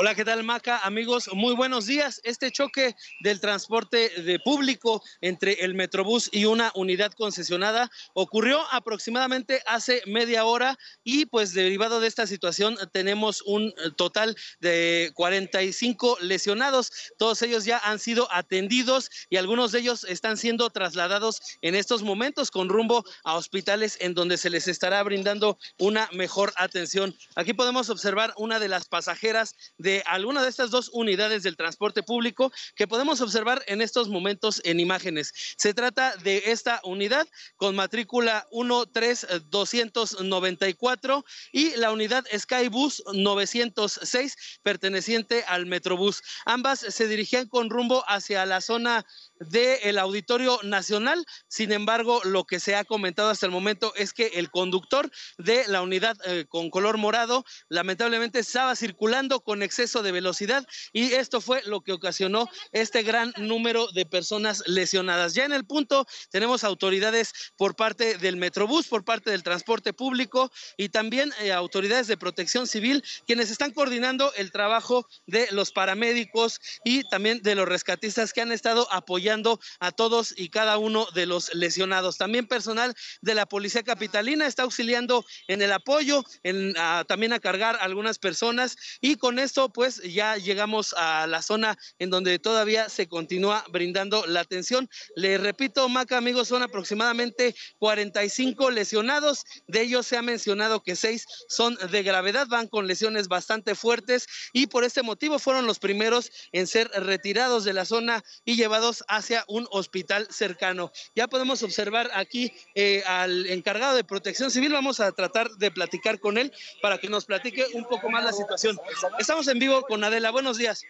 Hola, 0.00 0.14
¿qué 0.14 0.24
tal 0.24 0.44
Maca? 0.44 0.78
Amigos, 0.84 1.28
muy 1.32 1.56
buenos 1.56 1.86
días. 1.86 2.20
Este 2.22 2.52
choque 2.52 2.94
del 3.18 3.40
transporte 3.40 4.10
de 4.22 4.38
público 4.38 5.02
entre 5.20 5.54
el 5.54 5.74
Metrobús 5.74 6.28
y 6.30 6.44
una 6.44 6.70
unidad 6.76 7.10
concesionada 7.14 7.90
ocurrió 8.14 8.60
aproximadamente 8.70 9.60
hace 9.66 10.02
media 10.06 10.44
hora 10.44 10.78
y 11.02 11.26
pues 11.26 11.52
derivado 11.52 11.98
de 11.98 12.06
esta 12.06 12.28
situación 12.28 12.78
tenemos 12.92 13.42
un 13.42 13.74
total 13.96 14.36
de 14.60 15.10
45 15.14 16.18
lesionados. 16.20 16.92
Todos 17.18 17.42
ellos 17.42 17.64
ya 17.64 17.78
han 17.78 17.98
sido 17.98 18.28
atendidos 18.32 19.10
y 19.30 19.36
algunos 19.36 19.72
de 19.72 19.80
ellos 19.80 20.04
están 20.04 20.36
siendo 20.36 20.70
trasladados 20.70 21.40
en 21.60 21.74
estos 21.74 22.04
momentos 22.04 22.52
con 22.52 22.68
rumbo 22.68 23.04
a 23.24 23.34
hospitales 23.34 23.96
en 23.98 24.14
donde 24.14 24.38
se 24.38 24.48
les 24.48 24.68
estará 24.68 25.02
brindando 25.02 25.58
una 25.76 26.08
mejor 26.12 26.52
atención. 26.54 27.16
Aquí 27.34 27.52
podemos 27.52 27.90
observar 27.90 28.32
una 28.36 28.60
de 28.60 28.68
las 28.68 28.84
pasajeras 28.86 29.56
de 29.76 29.87
de 29.88 30.02
alguna 30.04 30.42
de 30.42 30.50
estas 30.50 30.70
dos 30.70 30.90
unidades 30.92 31.42
del 31.42 31.56
transporte 31.56 32.02
público 32.02 32.52
que 32.76 32.86
podemos 32.86 33.22
observar 33.22 33.64
en 33.68 33.80
estos 33.80 34.10
momentos 34.10 34.60
en 34.64 34.80
imágenes. 34.80 35.32
Se 35.56 35.72
trata 35.72 36.14
de 36.16 36.52
esta 36.52 36.82
unidad 36.84 37.26
con 37.56 37.74
matrícula 37.74 38.46
13294 38.52 41.24
y 41.52 41.74
la 41.76 41.90
unidad 41.90 42.26
Skybus 42.36 43.02
906 43.14 44.60
perteneciente 44.62 45.42
al 45.48 45.64
Metrobús. 45.64 46.22
Ambas 46.44 46.80
se 46.80 47.08
dirigían 47.08 47.48
con 47.48 47.70
rumbo 47.70 48.04
hacia 48.08 48.44
la 48.44 48.60
zona 48.60 49.06
del 49.40 49.98
Auditorio 49.98 50.58
Nacional. 50.62 51.24
Sin 51.48 51.72
embargo, 51.72 52.20
lo 52.24 52.44
que 52.44 52.60
se 52.60 52.76
ha 52.76 52.84
comentado 52.84 53.30
hasta 53.30 53.46
el 53.46 53.52
momento 53.52 53.92
es 53.96 54.12
que 54.12 54.26
el 54.34 54.50
conductor 54.50 55.10
de 55.38 55.66
la 55.68 55.82
unidad 55.82 56.16
eh, 56.24 56.46
con 56.48 56.70
color 56.70 56.98
morado 56.98 57.44
lamentablemente 57.68 58.38
estaba 58.40 58.76
circulando 58.76 59.40
con 59.40 59.62
exceso 59.62 60.02
de 60.02 60.12
velocidad 60.12 60.66
y 60.92 61.12
esto 61.12 61.40
fue 61.40 61.62
lo 61.64 61.80
que 61.82 61.92
ocasionó 61.92 62.48
este 62.72 63.02
gran 63.02 63.32
número 63.36 63.88
de 63.92 64.06
personas 64.06 64.62
lesionadas. 64.66 65.34
Ya 65.34 65.44
en 65.44 65.52
el 65.52 65.64
punto 65.64 66.06
tenemos 66.30 66.64
autoridades 66.64 67.32
por 67.56 67.76
parte 67.76 68.18
del 68.18 68.36
Metrobús, 68.36 68.86
por 68.86 69.04
parte 69.04 69.30
del 69.30 69.42
transporte 69.42 69.92
público 69.92 70.50
y 70.76 70.88
también 70.88 71.32
eh, 71.40 71.52
autoridades 71.52 72.06
de 72.06 72.16
protección 72.16 72.66
civil 72.66 73.02
quienes 73.26 73.50
están 73.50 73.72
coordinando 73.72 74.32
el 74.34 74.52
trabajo 74.52 75.06
de 75.26 75.48
los 75.52 75.72
paramédicos 75.72 76.60
y 76.84 77.04
también 77.08 77.42
de 77.42 77.54
los 77.54 77.68
rescatistas 77.68 78.32
que 78.32 78.40
han 78.40 78.52
estado 78.52 78.88
apoyando 79.28 79.60
a 79.80 79.92
todos 79.92 80.32
y 80.36 80.48
cada 80.48 80.78
uno 80.78 81.06
de 81.14 81.26
los 81.26 81.54
lesionados. 81.54 82.16
También 82.16 82.46
personal 82.46 82.94
de 83.20 83.34
la 83.34 83.44
Policía 83.44 83.82
Capitalina 83.82 84.46
está 84.46 84.62
auxiliando 84.62 85.24
en 85.48 85.60
el 85.60 85.70
apoyo, 85.72 86.24
en, 86.42 86.74
también 87.06 87.34
a 87.34 87.38
cargar 87.38 87.76
algunas 87.80 88.18
personas 88.18 88.76
y 89.02 89.16
con 89.16 89.38
esto 89.38 89.68
pues 89.68 90.00
ya 90.02 90.36
llegamos 90.38 90.94
a 90.96 91.26
la 91.26 91.42
zona 91.42 91.76
en 91.98 92.08
donde 92.08 92.38
todavía 92.38 92.88
se 92.88 93.06
continúa 93.06 93.64
brindando 93.70 94.24
la 94.26 94.40
atención. 94.40 94.88
Le 95.14 95.36
repito, 95.36 95.86
Maca, 95.90 96.16
amigos, 96.16 96.48
son 96.48 96.62
aproximadamente 96.62 97.54
45 97.78 98.70
lesionados. 98.70 99.44
De 99.66 99.82
ellos 99.82 100.06
se 100.06 100.16
ha 100.16 100.22
mencionado 100.22 100.82
que 100.82 100.96
seis 100.96 101.26
son 101.48 101.76
de 101.90 102.02
gravedad, 102.02 102.46
van 102.48 102.66
con 102.66 102.86
lesiones 102.86 103.28
bastante 103.28 103.74
fuertes 103.74 104.26
y 104.54 104.68
por 104.68 104.84
este 104.84 105.02
motivo 105.02 105.38
fueron 105.38 105.66
los 105.66 105.78
primeros 105.78 106.30
en 106.52 106.66
ser 106.66 106.88
retirados 106.94 107.64
de 107.64 107.74
la 107.74 107.84
zona 107.84 108.24
y 108.44 108.56
llevados 108.56 109.04
hacia 109.18 109.44
un 109.48 109.66
hospital 109.70 110.26
cercano. 110.30 110.90
Ya 111.14 111.28
podemos 111.28 111.62
observar 111.62 112.10
aquí 112.14 112.52
eh, 112.74 113.02
al 113.06 113.46
encargado 113.46 113.96
de 113.96 114.04
protección 114.04 114.50
civil. 114.50 114.72
Vamos 114.72 115.00
a 115.00 115.12
tratar 115.12 115.50
de 115.50 115.70
platicar 115.70 116.18
con 116.20 116.38
él 116.38 116.52
para 116.80 116.98
que 116.98 117.08
nos 117.08 117.24
platique 117.26 117.66
un 117.74 117.84
poco 117.84 118.08
más 118.08 118.24
la 118.24 118.32
situación. 118.32 118.78
Estamos 119.18 119.48
en 119.48 119.58
vivo 119.58 119.82
con 119.82 120.02
Adela. 120.04 120.30
Buenos 120.30 120.56
días. 120.56 120.82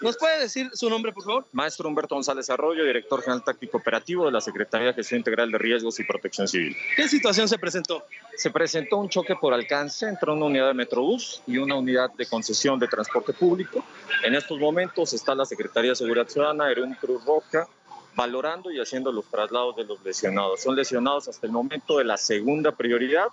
¿Nos 0.00 0.16
puede 0.16 0.40
decir 0.40 0.70
su 0.74 0.90
nombre, 0.90 1.12
por 1.12 1.24
favor? 1.24 1.46
Maestro 1.52 1.88
Humberto 1.88 2.14
González 2.14 2.50
Arroyo, 2.50 2.84
director 2.84 3.22
general 3.22 3.44
táctico 3.44 3.78
operativo 3.78 4.26
de 4.26 4.32
la 4.32 4.40
Secretaría 4.40 4.88
de 4.88 4.94
Gestión 4.94 5.18
Integral 5.18 5.50
de 5.50 5.58
Riesgos 5.58 5.98
y 6.00 6.04
Protección 6.04 6.48
Civil. 6.48 6.76
¿Qué 6.96 7.08
situación 7.08 7.48
se 7.48 7.58
presentó? 7.58 8.04
Se 8.36 8.50
presentó 8.50 8.98
un 8.98 9.08
choque 9.08 9.36
por 9.36 9.54
alcance 9.54 10.06
entre 10.06 10.32
una 10.32 10.46
unidad 10.46 10.68
de 10.68 10.74
Metrobús 10.74 11.42
y 11.46 11.58
una 11.58 11.76
unidad 11.76 12.10
de 12.12 12.26
concesión 12.26 12.78
de 12.78 12.88
transporte 12.88 13.32
público. 13.32 13.84
En 14.24 14.34
estos 14.34 14.58
momentos 14.58 15.12
está 15.12 15.34
la 15.34 15.44
Secretaría 15.44 15.90
de 15.90 15.96
Seguridad 15.96 16.28
Ciudadana, 16.28 16.64
Aerón 16.64 16.94
Cruz 16.94 17.24
Roja, 17.24 17.67
valorando 18.18 18.72
y 18.72 18.80
haciendo 18.80 19.12
los 19.12 19.26
traslados 19.26 19.76
de 19.76 19.84
los 19.84 20.04
lesionados. 20.04 20.60
Son 20.60 20.74
lesionados 20.74 21.28
hasta 21.28 21.46
el 21.46 21.52
momento 21.52 21.98
de 21.98 22.04
la 22.04 22.16
segunda 22.16 22.72
prioridad 22.72 23.28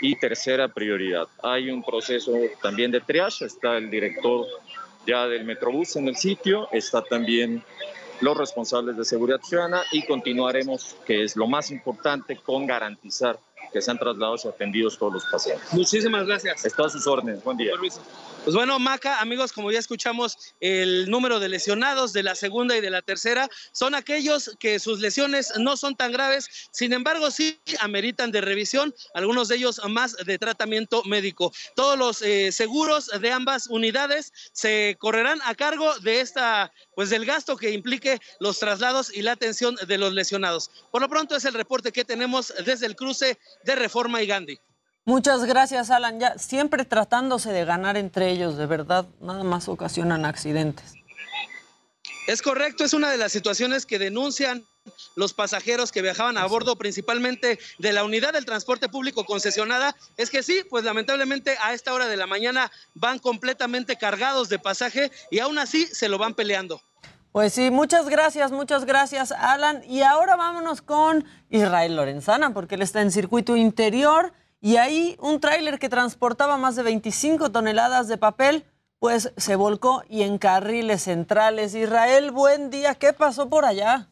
y 0.00 0.16
tercera 0.16 0.66
prioridad. 0.68 1.28
Hay 1.42 1.70
un 1.70 1.82
proceso 1.82 2.32
también 2.62 2.90
de 2.90 3.02
triage, 3.02 3.44
está 3.44 3.76
el 3.76 3.90
director 3.90 4.46
ya 5.06 5.26
del 5.26 5.44
Metrobús 5.44 5.94
en 5.96 6.08
el 6.08 6.16
sitio, 6.16 6.68
está 6.72 7.02
también 7.02 7.62
los 8.22 8.34
responsables 8.34 8.96
de 8.96 9.04
seguridad 9.04 9.40
ciudadana 9.42 9.82
y 9.92 10.06
continuaremos, 10.06 10.96
que 11.04 11.22
es 11.22 11.36
lo 11.36 11.46
más 11.46 11.70
importante, 11.70 12.36
con 12.36 12.66
garantizar 12.66 13.38
que 13.72 13.80
sean 13.80 13.98
trasladados 13.98 14.44
y 14.44 14.48
atendidos 14.48 14.98
todos 14.98 15.14
los 15.14 15.24
pacientes. 15.26 15.72
Muchísimas 15.72 16.26
gracias. 16.26 16.64
Está 16.64 16.86
a 16.86 16.90
sus 16.90 17.06
órdenes. 17.06 17.42
Buen 17.44 17.56
día. 17.56 17.72
Pues 18.44 18.56
bueno, 18.56 18.78
Maca, 18.78 19.20
amigos, 19.20 19.52
como 19.52 19.70
ya 19.70 19.78
escuchamos, 19.78 20.54
el 20.60 21.10
número 21.10 21.40
de 21.40 21.50
lesionados 21.50 22.14
de 22.14 22.22
la 22.22 22.34
segunda 22.34 22.74
y 22.74 22.80
de 22.80 22.88
la 22.88 23.02
tercera 23.02 23.48
son 23.72 23.94
aquellos 23.94 24.56
que 24.58 24.78
sus 24.78 25.00
lesiones 25.00 25.52
no 25.58 25.76
son 25.76 25.94
tan 25.94 26.10
graves, 26.10 26.68
sin 26.70 26.94
embargo, 26.94 27.30
sí 27.30 27.60
ameritan 27.80 28.30
de 28.30 28.40
revisión, 28.40 28.94
algunos 29.12 29.48
de 29.48 29.56
ellos 29.56 29.80
más 29.88 30.16
de 30.16 30.38
tratamiento 30.38 31.02
médico. 31.04 31.52
Todos 31.76 31.98
los 31.98 32.22
eh, 32.22 32.50
seguros 32.50 33.10
de 33.20 33.30
ambas 33.30 33.66
unidades 33.66 34.32
se 34.52 34.96
correrán 34.98 35.40
a 35.44 35.54
cargo 35.54 35.98
de 35.98 36.20
esta, 36.20 36.72
pues 37.00 37.08
del 37.08 37.24
gasto 37.24 37.56
que 37.56 37.70
implique 37.70 38.20
los 38.40 38.58
traslados 38.58 39.10
y 39.10 39.22
la 39.22 39.32
atención 39.32 39.74
de 39.88 39.96
los 39.96 40.12
lesionados. 40.12 40.70
Por 40.90 41.00
lo 41.00 41.08
pronto 41.08 41.34
es 41.34 41.46
el 41.46 41.54
reporte 41.54 41.92
que 41.92 42.04
tenemos 42.04 42.52
desde 42.66 42.84
el 42.84 42.94
cruce 42.94 43.38
de 43.64 43.74
Reforma 43.74 44.20
y 44.20 44.26
Gandhi. 44.26 44.60
Muchas 45.06 45.46
gracias, 45.46 45.88
Alan. 45.88 46.20
Ya 46.20 46.36
siempre 46.36 46.84
tratándose 46.84 47.52
de 47.52 47.64
ganar 47.64 47.96
entre 47.96 48.30
ellos, 48.30 48.58
de 48.58 48.66
verdad, 48.66 49.06
nada 49.18 49.42
más 49.44 49.66
ocasionan 49.70 50.26
accidentes. 50.26 50.92
Es 52.26 52.42
correcto, 52.42 52.84
es 52.84 52.92
una 52.92 53.10
de 53.10 53.16
las 53.16 53.32
situaciones 53.32 53.86
que 53.86 53.98
denuncian 53.98 54.66
los 55.16 55.32
pasajeros 55.32 55.92
que 55.92 56.02
viajaban 56.02 56.38
a 56.38 56.46
bordo 56.46 56.76
principalmente 56.76 57.58
de 57.78 57.92
la 57.92 58.04
unidad 58.04 58.32
del 58.32 58.44
transporte 58.44 58.88
público 58.88 59.24
concesionada, 59.24 59.96
es 60.16 60.30
que 60.30 60.42
sí, 60.42 60.64
pues 60.68 60.84
lamentablemente 60.84 61.56
a 61.62 61.72
esta 61.74 61.92
hora 61.94 62.08
de 62.08 62.16
la 62.16 62.26
mañana 62.26 62.70
van 62.94 63.18
completamente 63.18 63.96
cargados 63.96 64.48
de 64.48 64.58
pasaje 64.58 65.10
y 65.30 65.38
aún 65.38 65.58
así 65.58 65.86
se 65.86 66.08
lo 66.08 66.18
van 66.18 66.34
peleando. 66.34 66.82
Pues 67.32 67.52
sí, 67.52 67.70
muchas 67.70 68.08
gracias, 68.08 68.50
muchas 68.50 68.84
gracias, 68.84 69.30
Alan. 69.30 69.84
Y 69.86 70.02
ahora 70.02 70.34
vámonos 70.34 70.82
con 70.82 71.24
Israel 71.48 71.94
Lorenzana, 71.94 72.52
porque 72.52 72.74
él 72.74 72.82
está 72.82 73.02
en 73.02 73.12
circuito 73.12 73.54
interior 73.54 74.32
y 74.60 74.76
ahí 74.76 75.16
un 75.20 75.38
tráiler 75.38 75.78
que 75.78 75.88
transportaba 75.88 76.56
más 76.56 76.74
de 76.74 76.82
25 76.82 77.52
toneladas 77.52 78.08
de 78.08 78.18
papel, 78.18 78.64
pues 78.98 79.32
se 79.36 79.54
volcó 79.54 80.02
y 80.08 80.22
en 80.22 80.38
carriles 80.38 81.02
centrales. 81.02 81.76
Israel, 81.76 82.32
buen 82.32 82.68
día, 82.68 82.96
¿qué 82.96 83.12
pasó 83.12 83.48
por 83.48 83.64
allá? 83.64 84.08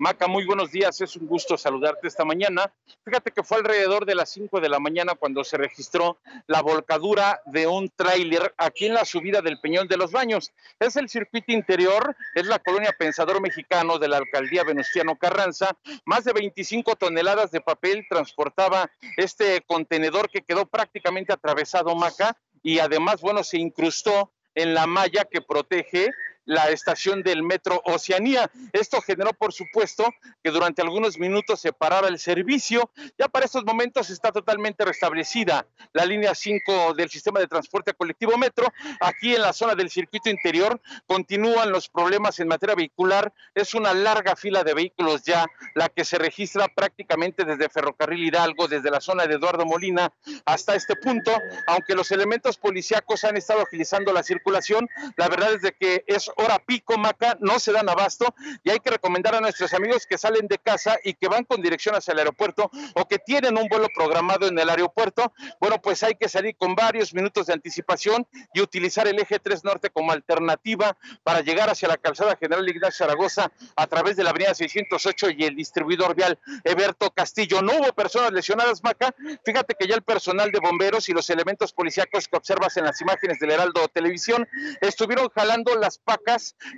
Maca, 0.00 0.28
muy 0.28 0.44
buenos 0.44 0.70
días, 0.70 1.00
es 1.00 1.16
un 1.16 1.26
gusto 1.26 1.58
saludarte 1.58 2.06
esta 2.06 2.24
mañana. 2.24 2.72
Fíjate 3.04 3.32
que 3.32 3.42
fue 3.42 3.56
alrededor 3.56 4.06
de 4.06 4.14
las 4.14 4.30
5 4.30 4.60
de 4.60 4.68
la 4.68 4.78
mañana 4.78 5.16
cuando 5.16 5.42
se 5.42 5.56
registró 5.56 6.18
la 6.46 6.62
volcadura 6.62 7.40
de 7.46 7.66
un 7.66 7.88
tráiler 7.88 8.54
aquí 8.58 8.86
en 8.86 8.94
la 8.94 9.04
subida 9.04 9.42
del 9.42 9.58
Peñón 9.58 9.88
de 9.88 9.96
los 9.96 10.12
Baños. 10.12 10.52
Es 10.78 10.94
el 10.94 11.08
circuito 11.08 11.50
interior, 11.50 12.14
es 12.36 12.46
la 12.46 12.60
colonia 12.60 12.94
Pensador 12.96 13.40
Mexicano 13.40 13.98
de 13.98 14.06
la 14.06 14.18
alcaldía 14.18 14.62
Venustiano 14.62 15.18
Carranza. 15.18 15.76
Más 16.04 16.22
de 16.22 16.32
25 16.32 16.94
toneladas 16.94 17.50
de 17.50 17.60
papel 17.60 18.06
transportaba 18.08 18.88
este 19.16 19.62
contenedor 19.62 20.30
que 20.30 20.42
quedó 20.42 20.66
prácticamente 20.66 21.32
atravesado, 21.32 21.96
Maca, 21.96 22.36
y 22.62 22.78
además, 22.78 23.20
bueno, 23.20 23.42
se 23.42 23.58
incrustó 23.58 24.30
en 24.54 24.74
la 24.74 24.86
malla 24.86 25.24
que 25.24 25.40
protege 25.40 26.12
la 26.48 26.70
estación 26.70 27.22
del 27.22 27.42
metro 27.42 27.82
Oceanía. 27.84 28.50
Esto 28.72 29.02
generó, 29.02 29.32
por 29.34 29.52
supuesto, 29.52 30.04
que 30.42 30.50
durante 30.50 30.80
algunos 30.80 31.18
minutos 31.18 31.60
se 31.60 31.74
parara 31.74 32.08
el 32.08 32.18
servicio. 32.18 32.90
Ya 33.18 33.28
para 33.28 33.44
estos 33.44 33.64
momentos 33.64 34.08
está 34.08 34.32
totalmente 34.32 34.84
restablecida 34.84 35.66
la 35.92 36.06
línea 36.06 36.34
5 36.34 36.94
del 36.94 37.10
sistema 37.10 37.38
de 37.38 37.48
transporte 37.48 37.92
colectivo 37.92 38.38
metro. 38.38 38.72
Aquí 39.00 39.34
en 39.34 39.42
la 39.42 39.52
zona 39.52 39.74
del 39.74 39.90
circuito 39.90 40.30
interior 40.30 40.80
continúan 41.06 41.70
los 41.70 41.90
problemas 41.90 42.40
en 42.40 42.48
materia 42.48 42.74
vehicular. 42.74 43.30
Es 43.54 43.74
una 43.74 43.92
larga 43.92 44.34
fila 44.34 44.64
de 44.64 44.72
vehículos 44.72 45.24
ya 45.24 45.46
la 45.74 45.90
que 45.90 46.06
se 46.06 46.16
registra 46.16 46.66
prácticamente 46.68 47.44
desde 47.44 47.68
Ferrocarril 47.68 48.24
Hidalgo, 48.24 48.68
desde 48.68 48.90
la 48.90 49.02
zona 49.02 49.26
de 49.26 49.34
Eduardo 49.34 49.66
Molina 49.66 50.14
hasta 50.46 50.74
este 50.74 50.96
punto. 50.96 51.30
Aunque 51.66 51.94
los 51.94 52.10
elementos 52.10 52.56
policíacos 52.56 53.24
han 53.24 53.36
estado 53.36 53.60
agilizando 53.60 54.14
la 54.14 54.22
circulación, 54.22 54.88
la 55.16 55.28
verdad 55.28 55.52
es 55.52 55.60
de 55.60 55.72
que 55.72 56.04
es 56.06 56.30
hora 56.38 56.58
pico, 56.60 56.96
Maca, 56.96 57.36
no 57.40 57.58
se 57.58 57.72
dan 57.72 57.88
abasto 57.88 58.34
y 58.62 58.70
hay 58.70 58.78
que 58.78 58.90
recomendar 58.90 59.34
a 59.34 59.40
nuestros 59.40 59.74
amigos 59.74 60.06
que 60.06 60.16
salen 60.16 60.46
de 60.46 60.58
casa 60.58 60.96
y 61.02 61.14
que 61.14 61.26
van 61.28 61.44
con 61.44 61.60
dirección 61.60 61.96
hacia 61.96 62.12
el 62.12 62.20
aeropuerto 62.20 62.70
o 62.94 63.08
que 63.08 63.18
tienen 63.18 63.58
un 63.58 63.68
vuelo 63.68 63.88
programado 63.94 64.46
en 64.46 64.56
el 64.58 64.70
aeropuerto, 64.70 65.32
bueno, 65.60 65.80
pues 65.82 66.02
hay 66.04 66.14
que 66.14 66.28
salir 66.28 66.56
con 66.56 66.76
varios 66.76 67.12
minutos 67.12 67.46
de 67.46 67.54
anticipación 67.54 68.26
y 68.54 68.60
utilizar 68.60 69.08
el 69.08 69.18
eje 69.18 69.40
3 69.40 69.64
norte 69.64 69.90
como 69.90 70.12
alternativa 70.12 70.96
para 71.24 71.40
llegar 71.40 71.70
hacia 71.70 71.88
la 71.88 71.96
calzada 71.96 72.36
General 72.36 72.66
Ignacio 72.68 73.04
Zaragoza 73.04 73.50
a 73.74 73.86
través 73.88 74.16
de 74.16 74.22
la 74.22 74.30
avenida 74.30 74.54
608 74.54 75.30
y 75.36 75.44
el 75.44 75.56
distribuidor 75.56 76.14
vial 76.14 76.38
Eberto 76.62 77.10
Castillo. 77.10 77.62
No 77.62 77.72
hubo 77.72 77.92
personas 77.92 78.32
lesionadas, 78.32 78.82
Maca. 78.84 79.14
Fíjate 79.44 79.74
que 79.74 79.88
ya 79.88 79.96
el 79.96 80.02
personal 80.02 80.52
de 80.52 80.60
bomberos 80.60 81.08
y 81.08 81.12
los 81.12 81.28
elementos 81.30 81.72
policíacos 81.72 82.28
que 82.28 82.36
observas 82.36 82.76
en 82.76 82.84
las 82.84 83.00
imágenes 83.00 83.40
del 83.40 83.50
Heraldo 83.50 83.88
Televisión 83.88 84.48
estuvieron 84.80 85.28
jalando 85.30 85.74
las 85.74 85.98
pacas 85.98 86.27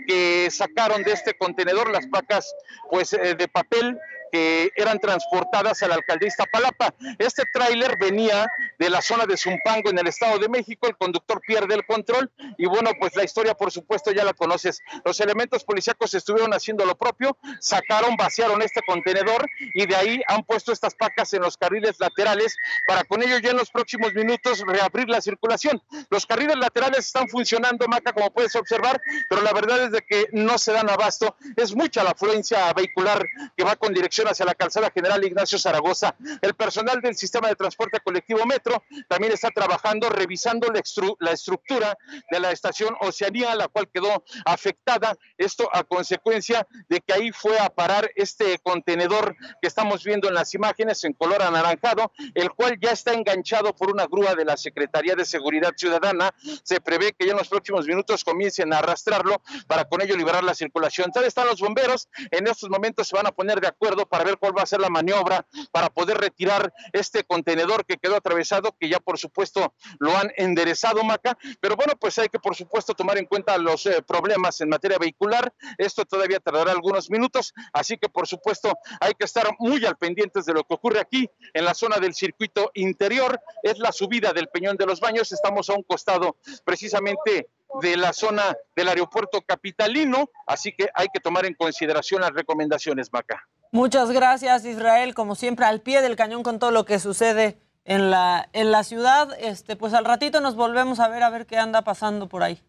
que 0.06 0.48
sacaron 0.50 1.02
de 1.02 1.12
este 1.12 1.36
contenedor, 1.36 1.90
las 1.90 2.06
pacas 2.06 2.54
pues 2.90 3.12
eh, 3.12 3.34
de 3.34 3.48
papel 3.48 3.98
que 4.30 4.70
eran 4.76 4.98
transportadas 4.98 5.82
a 5.82 5.88
la 5.88 5.96
alcaldía 5.96 6.28
Iztapalapa. 6.28 6.94
Este 7.18 7.44
tráiler 7.52 7.96
venía 7.98 8.46
de 8.78 8.90
la 8.90 9.02
zona 9.02 9.26
de 9.26 9.36
Zumpango 9.36 9.90
en 9.90 9.98
el 9.98 10.06
Estado 10.06 10.38
de 10.38 10.48
México, 10.48 10.86
el 10.86 10.96
conductor 10.96 11.40
pierde 11.40 11.74
el 11.74 11.84
control 11.86 12.30
y 12.58 12.66
bueno, 12.66 12.90
pues 12.98 13.16
la 13.16 13.24
historia 13.24 13.54
por 13.54 13.70
supuesto 13.70 14.12
ya 14.12 14.24
la 14.24 14.32
conoces. 14.32 14.80
Los 15.04 15.20
elementos 15.20 15.64
policíacos 15.64 16.14
estuvieron 16.14 16.52
haciendo 16.52 16.84
lo 16.84 16.96
propio, 16.96 17.36
sacaron, 17.60 18.16
vaciaron 18.16 18.62
este 18.62 18.80
contenedor 18.86 19.46
y 19.74 19.86
de 19.86 19.96
ahí 19.96 20.20
han 20.28 20.44
puesto 20.44 20.72
estas 20.72 20.94
pacas 20.94 21.32
en 21.34 21.42
los 21.42 21.56
carriles 21.56 21.98
laterales 21.98 22.56
para 22.86 23.04
con 23.04 23.22
ello 23.22 23.38
ya 23.38 23.50
en 23.50 23.56
los 23.56 23.70
próximos 23.70 24.14
minutos 24.14 24.60
reabrir 24.66 25.08
la 25.08 25.20
circulación. 25.20 25.82
Los 26.10 26.26
carriles 26.26 26.56
laterales 26.56 27.06
están 27.06 27.28
funcionando, 27.28 27.86
Maca, 27.88 28.12
como 28.12 28.32
puedes 28.32 28.54
observar, 28.56 29.00
pero 29.28 29.42
la 29.42 29.52
verdad 29.52 29.84
es 29.84 29.92
de 29.92 30.02
que 30.02 30.28
no 30.32 30.58
se 30.58 30.72
dan 30.72 30.88
abasto. 30.88 31.36
Es 31.56 31.74
mucha 31.74 32.02
la 32.04 32.10
afluencia 32.10 32.72
vehicular 32.72 33.26
que 33.56 33.64
va 33.64 33.76
con 33.76 33.92
dirección 33.92 34.19
hacia 34.28 34.44
la 34.44 34.54
calzada 34.54 34.90
general 34.90 35.24
Ignacio 35.24 35.58
Zaragoza. 35.58 36.14
El 36.42 36.54
personal 36.54 37.00
del 37.00 37.16
sistema 37.16 37.48
de 37.48 37.54
transporte 37.54 38.00
colectivo 38.00 38.44
Metro 38.46 38.82
también 39.08 39.32
está 39.32 39.50
trabajando, 39.50 40.08
revisando 40.08 40.68
la, 40.68 40.82
la 41.20 41.30
estructura 41.32 41.96
de 42.30 42.40
la 42.40 42.50
estación 42.50 42.94
Oceanía, 43.00 43.54
la 43.54 43.68
cual 43.68 43.88
quedó 43.88 44.24
afectada. 44.44 45.16
Esto 45.38 45.68
a 45.72 45.84
consecuencia 45.84 46.66
de 46.88 47.00
que 47.00 47.12
ahí 47.12 47.32
fue 47.32 47.58
a 47.58 47.70
parar 47.70 48.10
este 48.14 48.58
contenedor 48.58 49.36
que 49.60 49.68
estamos 49.68 50.04
viendo 50.04 50.28
en 50.28 50.34
las 50.34 50.54
imágenes 50.54 51.04
en 51.04 51.12
color 51.12 51.42
anaranjado, 51.42 52.12
el 52.34 52.50
cual 52.50 52.78
ya 52.80 52.90
está 52.90 53.12
enganchado 53.12 53.74
por 53.74 53.90
una 53.90 54.06
grúa 54.06 54.34
de 54.34 54.44
la 54.44 54.56
Secretaría 54.56 55.14
de 55.14 55.24
Seguridad 55.24 55.72
Ciudadana. 55.76 56.34
Se 56.62 56.80
prevé 56.80 57.12
que 57.12 57.26
ya 57.26 57.32
en 57.32 57.38
los 57.38 57.48
próximos 57.48 57.86
minutos 57.86 58.24
comiencen 58.24 58.72
a 58.72 58.78
arrastrarlo 58.78 59.40
para 59.66 59.84
con 59.84 60.02
ello 60.02 60.16
liberar 60.16 60.44
la 60.44 60.54
circulación. 60.54 61.10
Tal 61.12 61.24
están 61.24 61.46
los 61.46 61.60
bomberos. 61.60 62.08
En 62.30 62.46
estos 62.46 62.68
momentos 62.68 63.08
se 63.08 63.16
van 63.16 63.26
a 63.26 63.32
poner 63.32 63.60
de 63.60 63.68
acuerdo 63.68 64.06
para 64.10 64.24
ver 64.24 64.36
cuál 64.36 64.56
va 64.56 64.62
a 64.62 64.66
ser 64.66 64.80
la 64.80 64.90
maniobra 64.90 65.46
para 65.72 65.88
poder 65.88 66.18
retirar 66.18 66.72
este 66.92 67.24
contenedor 67.24 67.86
que 67.86 67.96
quedó 67.96 68.16
atravesado, 68.16 68.76
que 68.78 68.88
ya 68.88 68.98
por 68.98 69.18
supuesto 69.18 69.72
lo 69.98 70.16
han 70.16 70.30
enderezado, 70.36 71.02
Maca. 71.04 71.38
Pero 71.60 71.76
bueno, 71.76 71.94
pues 71.98 72.18
hay 72.18 72.28
que 72.28 72.38
por 72.38 72.54
supuesto 72.54 72.92
tomar 72.94 73.16
en 73.16 73.26
cuenta 73.26 73.56
los 73.56 73.86
eh, 73.86 74.02
problemas 74.02 74.60
en 74.60 74.68
materia 74.68 74.98
vehicular. 74.98 75.52
Esto 75.78 76.04
todavía 76.04 76.40
tardará 76.40 76.72
algunos 76.72 77.10
minutos, 77.10 77.54
así 77.72 77.96
que 77.96 78.08
por 78.08 78.26
supuesto 78.26 78.76
hay 79.00 79.14
que 79.14 79.24
estar 79.24 79.48
muy 79.58 79.86
al 79.86 79.96
pendientes 79.96 80.44
de 80.44 80.52
lo 80.52 80.64
que 80.64 80.74
ocurre 80.74 81.00
aquí 81.00 81.30
en 81.54 81.64
la 81.64 81.74
zona 81.74 81.98
del 81.98 82.14
circuito 82.14 82.70
interior. 82.74 83.40
Es 83.62 83.78
la 83.78 83.92
subida 83.92 84.32
del 84.32 84.48
Peñón 84.48 84.76
de 84.76 84.86
los 84.86 85.00
Baños. 85.00 85.30
Estamos 85.32 85.70
a 85.70 85.74
un 85.74 85.84
costado 85.84 86.36
precisamente 86.64 87.48
de 87.80 87.96
la 87.96 88.12
zona 88.12 88.56
del 88.74 88.88
aeropuerto 88.88 89.40
capitalino, 89.42 90.30
así 90.46 90.72
que 90.72 90.88
hay 90.94 91.06
que 91.12 91.20
tomar 91.20 91.46
en 91.46 91.54
consideración 91.54 92.20
las 92.20 92.32
recomendaciones, 92.32 93.12
Maca. 93.12 93.46
Muchas 93.72 94.10
gracias, 94.10 94.64
Israel, 94.64 95.14
como 95.14 95.34
siempre, 95.34 95.64
al 95.64 95.80
pie 95.80 96.02
del 96.02 96.16
cañón 96.16 96.42
con 96.42 96.58
todo 96.58 96.72
lo 96.72 96.84
que 96.84 96.98
sucede 96.98 97.58
en 97.84 98.10
la, 98.10 98.48
en 98.52 98.72
la 98.72 98.82
ciudad. 98.82 99.28
Este, 99.38 99.76
pues 99.76 99.94
al 99.94 100.04
ratito 100.04 100.40
nos 100.40 100.56
volvemos 100.56 100.98
a 100.98 101.08
ver 101.08 101.22
a 101.22 101.30
ver 101.30 101.46
qué 101.46 101.56
anda 101.56 101.82
pasando 101.82 102.28
por 102.28 102.42
ahí. 102.42 102.60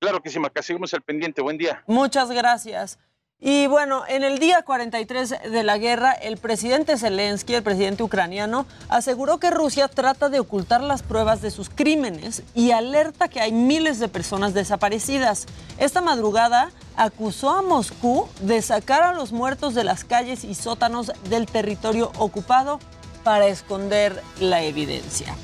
Claro 0.00 0.20
que 0.20 0.28
sí, 0.28 0.38
Maca, 0.38 0.60
seguimos 0.62 0.92
al 0.92 1.00
pendiente. 1.00 1.40
Buen 1.40 1.56
día. 1.56 1.82
Muchas 1.86 2.30
gracias. 2.30 2.98
Y 3.46 3.66
bueno, 3.66 4.04
en 4.08 4.24
el 4.24 4.38
día 4.38 4.62
43 4.62 5.34
de 5.50 5.62
la 5.64 5.76
guerra, 5.76 6.12
el 6.12 6.38
presidente 6.38 6.96
Zelensky, 6.96 7.54
el 7.54 7.62
presidente 7.62 8.02
ucraniano, 8.02 8.64
aseguró 8.88 9.38
que 9.38 9.50
Rusia 9.50 9.86
trata 9.88 10.30
de 10.30 10.40
ocultar 10.40 10.80
las 10.80 11.02
pruebas 11.02 11.42
de 11.42 11.50
sus 11.50 11.68
crímenes 11.68 12.42
y 12.54 12.70
alerta 12.70 13.28
que 13.28 13.40
hay 13.40 13.52
miles 13.52 13.98
de 13.98 14.08
personas 14.08 14.54
desaparecidas. 14.54 15.44
Esta 15.76 16.00
madrugada 16.00 16.70
acusó 16.96 17.50
a 17.50 17.60
Moscú 17.60 18.28
de 18.40 18.62
sacar 18.62 19.02
a 19.02 19.12
los 19.12 19.32
muertos 19.32 19.74
de 19.74 19.84
las 19.84 20.04
calles 20.04 20.44
y 20.44 20.54
sótanos 20.54 21.12
del 21.28 21.44
territorio 21.44 22.12
ocupado 22.16 22.80
para 23.24 23.46
esconder 23.48 24.22
la 24.40 24.62
evidencia. 24.62 25.34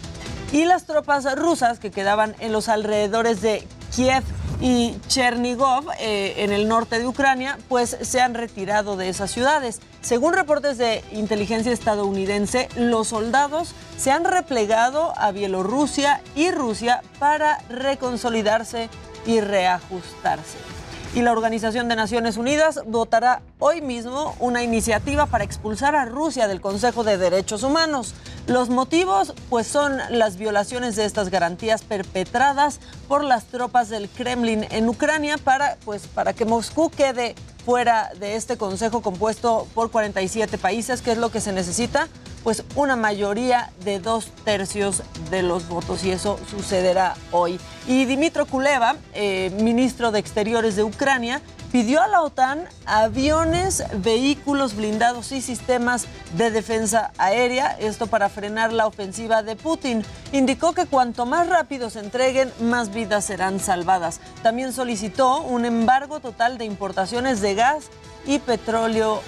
Y 0.53 0.65
las 0.65 0.87
tropas 0.87 1.31
rusas 1.37 1.79
que 1.79 1.91
quedaban 1.91 2.35
en 2.39 2.53
los 2.53 2.69
alrededores 2.69 3.43
de 3.43 3.67
Kiev 3.95 4.25
y 4.61 4.97
Chernigov, 5.09 5.91
eh, 5.99 6.35
en 6.39 6.53
el 6.53 6.69
norte 6.69 6.99
de 6.99 7.07
Ucrania, 7.07 7.59
pues 7.69 7.97
se 8.01 8.21
han 8.21 8.35
retirado 8.35 8.97
de 8.97 9.09
esas 9.09 9.31
ciudades. 9.31 9.81
Según 10.03 10.35
reportes 10.35 10.77
de 10.79 11.03
inteligencia 11.13 11.73
estadounidense, 11.73 12.69
los 12.77 13.09
soldados 13.09 13.75
se 13.97 14.11
han 14.11 14.25
replegado 14.25 15.13
a 15.17 15.33
Bielorrusia 15.33 16.23
y 16.35 16.51
Rusia 16.51 17.03
para 17.19 17.59
reconsolidarse 17.69 18.89
y 19.27 19.41
reajustarse 19.41 20.80
y 21.15 21.23
la 21.23 21.33
Organización 21.33 21.89
de 21.89 21.97
Naciones 21.97 22.37
Unidas 22.37 22.81
votará 22.87 23.43
hoy 23.59 23.81
mismo 23.81 24.37
una 24.39 24.63
iniciativa 24.63 25.27
para 25.27 25.45
expulsar 25.45 25.97
a 25.97 26.05
Rusia 26.05 26.47
del 26.47 26.61
Consejo 26.61 27.03
de 27.03 27.19
Derechos 27.19 27.65
Humanos. 27.65 28.15
Los 28.47 28.69
motivos 28.69 29.35
pues 29.49 29.67
son 29.67 29.99
las 30.11 30.37
violaciones 30.37 30.95
de 30.97 31.05
estas 31.05 31.31
garantías 31.31 31.83
perpetradas 31.83 32.81
por 33.09 33.25
las 33.25 33.45
tropas 33.47 33.89
del 33.89 34.09
Kremlin 34.09 34.67
en 34.71 34.89
Ucrania 34.89 35.37
para 35.37 35.77
pues 35.85 36.07
para 36.07 36.33
que 36.33 36.45
Moscú 36.45 36.91
quede 36.91 37.35
fuera 37.71 38.11
de 38.19 38.35
este 38.35 38.57
consejo 38.57 39.01
compuesto 39.01 39.69
por 39.75 39.93
47 39.93 40.59
países, 40.59 41.03
que 41.03 41.13
es 41.13 41.19
lo 41.19 41.31
que 41.31 41.41
se 41.41 41.53
necesita, 41.53 42.09
pues 42.43 42.65
una 42.75 42.97
mayoría 42.97 43.71
de 43.85 44.01
dos 44.01 44.33
tercios 44.45 45.05
de 45.31 45.45
los 45.45 45.69
votos 45.69 46.03
y 46.03 46.11
eso 46.11 46.41
sucederá 46.51 47.15
hoy. 47.31 47.61
Y 47.87 48.07
Dimitro 48.07 48.47
Kuleva, 48.47 48.97
eh, 49.15 49.53
ministro 49.63 50.11
de 50.11 50.19
Exteriores 50.19 50.75
de 50.75 50.83
Ucrania, 50.83 51.43
pidió 51.71 52.01
a 52.01 52.09
la 52.09 52.23
OTAN 52.23 52.65
aviones, 52.85 53.85
vehículos 53.95 54.75
blindados 54.75 55.31
y 55.33 55.41
sistemas 55.41 56.07
de 56.37 56.51
defensa 56.51 57.13
aérea, 57.19 57.77
esto 57.79 58.09
para 58.09 58.29
frenar 58.29 58.73
la 58.73 58.87
ofensiva 58.87 59.43
de 59.43 59.57
Putin. 59.57 60.05
Indicó 60.33 60.73
que 60.73 60.87
cuanto 60.87 61.27
más 61.27 61.49
rápido 61.49 61.91
se 61.91 62.01
entreguen, 62.01 62.53
más 62.61 62.93
vidas 62.93 63.25
serán 63.25 63.61
salvadas. 63.61 64.21
También 64.43 64.73
solicitó 64.73 65.43
un 65.43 65.65
embargo 65.65 66.21
total 66.21 66.59
de 66.59 66.65
importaciones 66.65 67.41
de 67.41 67.55
gas 67.61 67.91
y 68.25 68.39
petróleo 68.39 69.21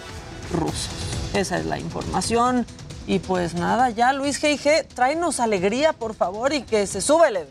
rusos. 0.50 0.88
Esa 1.34 1.58
es 1.58 1.66
la 1.66 1.78
información. 1.78 2.66
Y 3.06 3.18
pues 3.18 3.52
nada, 3.54 3.90
ya 3.90 4.12
Luis 4.14 4.42
G.I.G., 4.42 4.86
tráenos 4.94 5.38
alegría, 5.38 5.92
por 5.92 6.14
favor, 6.14 6.52
y 6.54 6.62
que 6.62 6.86
se 6.86 7.02
sube 7.02 7.28
el 7.28 7.46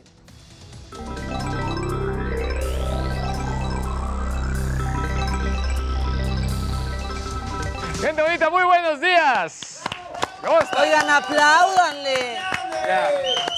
Gente 8.02 8.22
bonita, 8.24 8.50
muy 8.50 8.64
buenos 8.64 9.00
días. 9.00 9.82
¿Cómo 10.44 10.60
están? 10.60 10.82
Oigan, 10.82 11.10
apláudanle. 11.10 12.40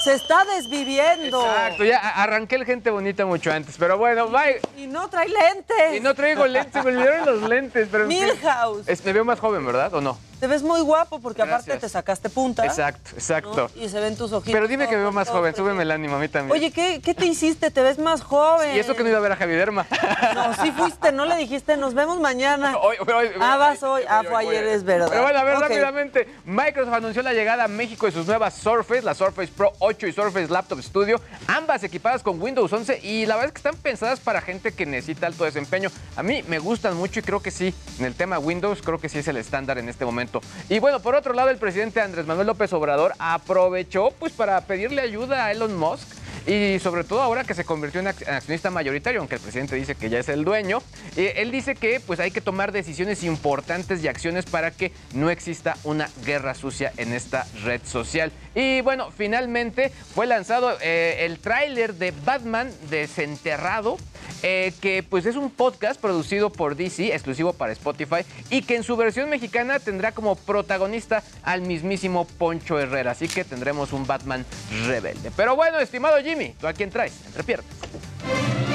Se 0.04 0.12
está 0.12 0.44
desviviendo. 0.56 1.40
Exacto, 1.40 1.84
ya 1.84 1.98
arranqué 1.98 2.56
el 2.56 2.64
gente 2.64 2.90
bonita 2.90 3.24
mucho 3.24 3.52
antes, 3.52 3.76
pero 3.78 3.96
bueno, 3.96 4.28
bye. 4.28 4.60
Y 4.76 4.86
no 4.86 5.08
trae 5.08 5.28
lentes. 5.28 5.96
Y 5.96 6.00
no 6.00 6.14
traigo 6.14 6.46
lentes, 6.46 6.84
me 6.84 6.90
olvidaron 6.90 7.26
los 7.26 7.48
lentes. 7.48 7.88
Pero 7.90 8.06
Milhouse. 8.06 8.86
me 9.04 9.12
veo 9.12 9.24
más 9.24 9.40
joven, 9.40 9.64
¿verdad? 9.64 9.94
¿O 9.94 10.00
no? 10.00 10.18
Te 10.40 10.48
ves 10.48 10.62
muy 10.62 10.82
guapo 10.82 11.20
porque 11.20 11.40
aparte 11.40 11.74
te 11.78 11.88
sacaste 11.88 12.28
punta. 12.28 12.66
Exacto, 12.66 13.12
exacto. 13.14 13.70
Y 13.76 13.88
se 13.88 13.98
ven 13.98 14.14
tus 14.14 14.30
ojitos. 14.32 14.52
Pero 14.52 14.68
dime 14.68 14.88
que 14.88 14.96
me 14.96 15.00
veo 15.00 15.12
más 15.12 15.30
joven, 15.30 15.54
súbeme 15.54 15.84
el 15.84 15.90
ánimo 15.90 16.16
a 16.16 16.18
mí 16.18 16.28
también. 16.28 16.52
Oye, 16.52 16.70
¿qué, 16.70 17.00
¿qué, 17.02 17.14
te 17.14 17.24
hiciste? 17.24 17.70
Te 17.70 17.80
ves 17.80 17.98
más 17.98 18.20
joven. 18.20 18.76
Y 18.76 18.78
eso 18.78 18.94
que 18.94 19.02
no 19.04 19.08
iba 19.08 19.16
a 19.16 19.22
ver 19.22 19.32
a 19.32 19.36
Javi 19.36 19.54
Derma. 19.54 19.86
No, 20.34 20.52
sí 20.62 20.70
fuiste, 20.72 21.12
no 21.12 21.24
le 21.24 21.36
dijiste, 21.36 21.78
nos 21.78 21.94
vemos 21.94 22.20
mañana. 22.20 22.76
Hoy, 22.82 22.96
hoy, 23.00 23.30
ah, 23.40 23.56
vas 23.56 23.82
hoy. 23.82 24.02
Ah, 24.06 24.22
fue 24.28 24.36
ayer, 24.38 24.64
es 24.64 24.84
verdad. 24.84 25.06
Pero 25.08 25.22
bueno, 25.22 25.38
a 25.38 25.44
ver, 25.44 25.58
rápidamente. 25.58 26.28
Microsoft 26.44 26.94
anunció 26.94 27.22
la 27.22 27.32
llegada 27.32 27.64
a 27.64 27.68
México 27.68 28.04
de 28.04 28.12
sus 28.12 28.26
nuevas 28.26 28.52
Surface, 28.54 29.02
la 29.04 29.14
Surface 29.14 29.52
Pro 29.54 29.72
8 29.78 30.06
y 30.06 30.12
Surface 30.12 30.48
Laptop 30.48 30.80
Studio, 30.80 31.20
ambas 31.46 31.84
equipadas 31.84 32.22
con 32.22 32.40
Windows 32.40 32.72
11 32.72 33.00
y 33.02 33.26
la 33.26 33.36
verdad 33.36 33.48
es 33.48 33.52
que 33.52 33.68
están 33.68 33.76
pensadas 33.76 34.20
para 34.20 34.40
gente 34.40 34.72
que 34.72 34.86
necesita 34.86 35.26
alto 35.26 35.44
desempeño. 35.44 35.90
A 36.16 36.22
mí 36.22 36.42
me 36.48 36.58
gustan 36.58 36.96
mucho 36.96 37.20
y 37.20 37.22
creo 37.22 37.40
que 37.40 37.50
sí, 37.50 37.74
en 37.98 38.06
el 38.06 38.14
tema 38.14 38.38
Windows 38.38 38.82
creo 38.82 38.98
que 38.98 39.08
sí 39.08 39.18
es 39.18 39.28
el 39.28 39.36
estándar 39.36 39.78
en 39.78 39.88
este 39.88 40.04
momento. 40.04 40.40
Y 40.68 40.78
bueno, 40.78 41.00
por 41.00 41.14
otro 41.14 41.34
lado, 41.34 41.50
el 41.50 41.58
presidente 41.58 42.00
Andrés 42.00 42.26
Manuel 42.26 42.46
López 42.46 42.72
Obrador 42.72 43.12
aprovechó 43.18 44.10
pues 44.18 44.32
para 44.32 44.60
pedirle 44.62 45.02
ayuda 45.02 45.44
a 45.44 45.52
Elon 45.52 45.76
Musk 45.76 46.08
y 46.46 46.78
sobre 46.78 47.04
todo 47.04 47.22
ahora 47.22 47.44
que 47.44 47.54
se 47.54 47.64
convirtió 47.64 48.00
en 48.00 48.08
accionista 48.08 48.70
mayoritario, 48.70 49.20
aunque 49.20 49.36
el 49.36 49.40
presidente 49.40 49.76
dice 49.76 49.94
que 49.94 50.10
ya 50.10 50.18
es 50.18 50.28
el 50.28 50.44
dueño, 50.44 50.82
eh, 51.16 51.34
él 51.36 51.50
dice 51.50 51.74
que 51.74 52.00
pues 52.00 52.20
hay 52.20 52.30
que 52.30 52.42
tomar 52.42 52.70
decisiones 52.70 53.24
importantes 53.24 54.04
y 54.04 54.08
acciones 54.08 54.44
para 54.44 54.70
que 54.70 54.92
no 55.14 55.30
exista 55.30 55.76
una 55.84 56.10
guerra 56.24 56.54
sucia 56.54 56.92
en 56.98 57.14
esta 57.14 57.46
red 57.64 57.80
social. 57.84 58.30
Y 58.54 58.82
bueno, 58.82 58.93
finalmente 59.16 59.90
fue 60.14 60.26
lanzado 60.26 60.76
eh, 60.80 61.18
el 61.20 61.38
tráiler 61.38 61.94
de 61.94 62.12
Batman 62.24 62.70
Desenterrado, 62.90 63.96
eh, 64.42 64.72
que 64.80 65.02
pues 65.02 65.26
es 65.26 65.36
un 65.36 65.50
podcast 65.50 66.00
producido 66.00 66.50
por 66.50 66.76
DC, 66.76 67.14
exclusivo 67.14 67.52
para 67.52 67.72
Spotify, 67.72 68.24
y 68.50 68.62
que 68.62 68.76
en 68.76 68.82
su 68.82 68.96
versión 68.96 69.30
mexicana 69.30 69.78
tendrá 69.78 70.12
como 70.12 70.36
protagonista 70.36 71.22
al 71.42 71.62
mismísimo 71.62 72.26
Poncho 72.26 72.78
Herrera. 72.78 73.12
Así 73.12 73.28
que 73.28 73.44
tendremos 73.44 73.92
un 73.92 74.06
Batman 74.06 74.44
rebelde. 74.86 75.30
Pero 75.36 75.56
bueno, 75.56 75.78
estimado 75.78 76.18
Jimmy, 76.22 76.54
¿tú 76.60 76.66
a 76.66 76.72
quién 76.72 76.90
traes? 76.90 77.14
Entre 77.26 77.42
piernas. 77.42 78.73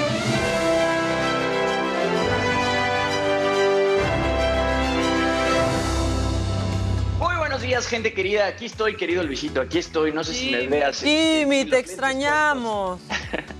Días, 7.70 7.86
gente 7.86 8.13
querida. 8.13 8.48
Aquí 8.48 8.65
estoy, 8.65 8.96
querido 8.96 9.22
Luisito. 9.22 9.62
Aquí 9.62 9.78
estoy. 9.78 10.12
No 10.12 10.24
sé 10.24 10.34
si 10.34 10.50
me 10.50 10.65
veas. 10.65 11.02
Jimmy, 11.02 11.65
te 11.65 11.78
extrañamos. 11.78 13.00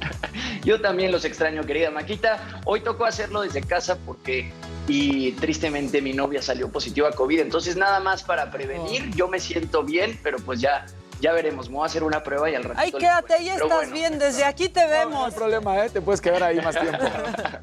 Yo 0.64 0.82
también 0.82 1.12
los 1.12 1.26
extraño, 1.26 1.64
querida 1.64 1.92
Maquita. 1.92 2.60
Hoy 2.66 2.82
tocó 2.82 3.06
hacerlo 3.06 3.42
desde 3.42 3.62
casa 3.62 4.00
porque 4.08 4.52
y 4.88 5.34
tristemente 5.34 6.02
mi 6.02 6.14
novia 6.14 6.42
salió 6.42 6.72
positiva 6.72 7.10
a 7.10 7.12
COVID. 7.12 7.40
Entonces, 7.40 7.78
nada 7.78 8.00
más 8.00 8.24
para 8.24 8.50
prevenir, 8.50 9.12
yo 9.12 9.28
me 9.28 9.40
siento 9.40 9.84
bien, 9.84 10.20
pero 10.24 10.40
pues 10.40 10.60
ya 10.60 10.88
ya 11.20 11.34
veremos, 11.34 11.70
me 11.70 11.76
voy 11.76 11.84
a 11.84 11.86
hacer 11.88 12.04
una 12.04 12.24
prueba 12.24 12.50
y 12.50 12.56
al 12.56 12.64
ratito. 12.64 12.82
Ay, 12.82 12.92
quédate, 12.92 13.34
ahí 13.34 13.50
estás 13.50 13.92
bien, 13.92 14.20
desde 14.20 14.44
aquí 14.46 14.70
te 14.70 14.86
vemos. 14.88 15.14
No, 15.14 15.26
hay 15.26 15.32
problema, 15.32 15.86
¿eh? 15.86 15.90
te 15.90 16.02
puedes 16.02 16.22
quedar 16.22 16.44
ahí 16.44 16.60
más 16.62 16.80
tiempo. 16.80 17.04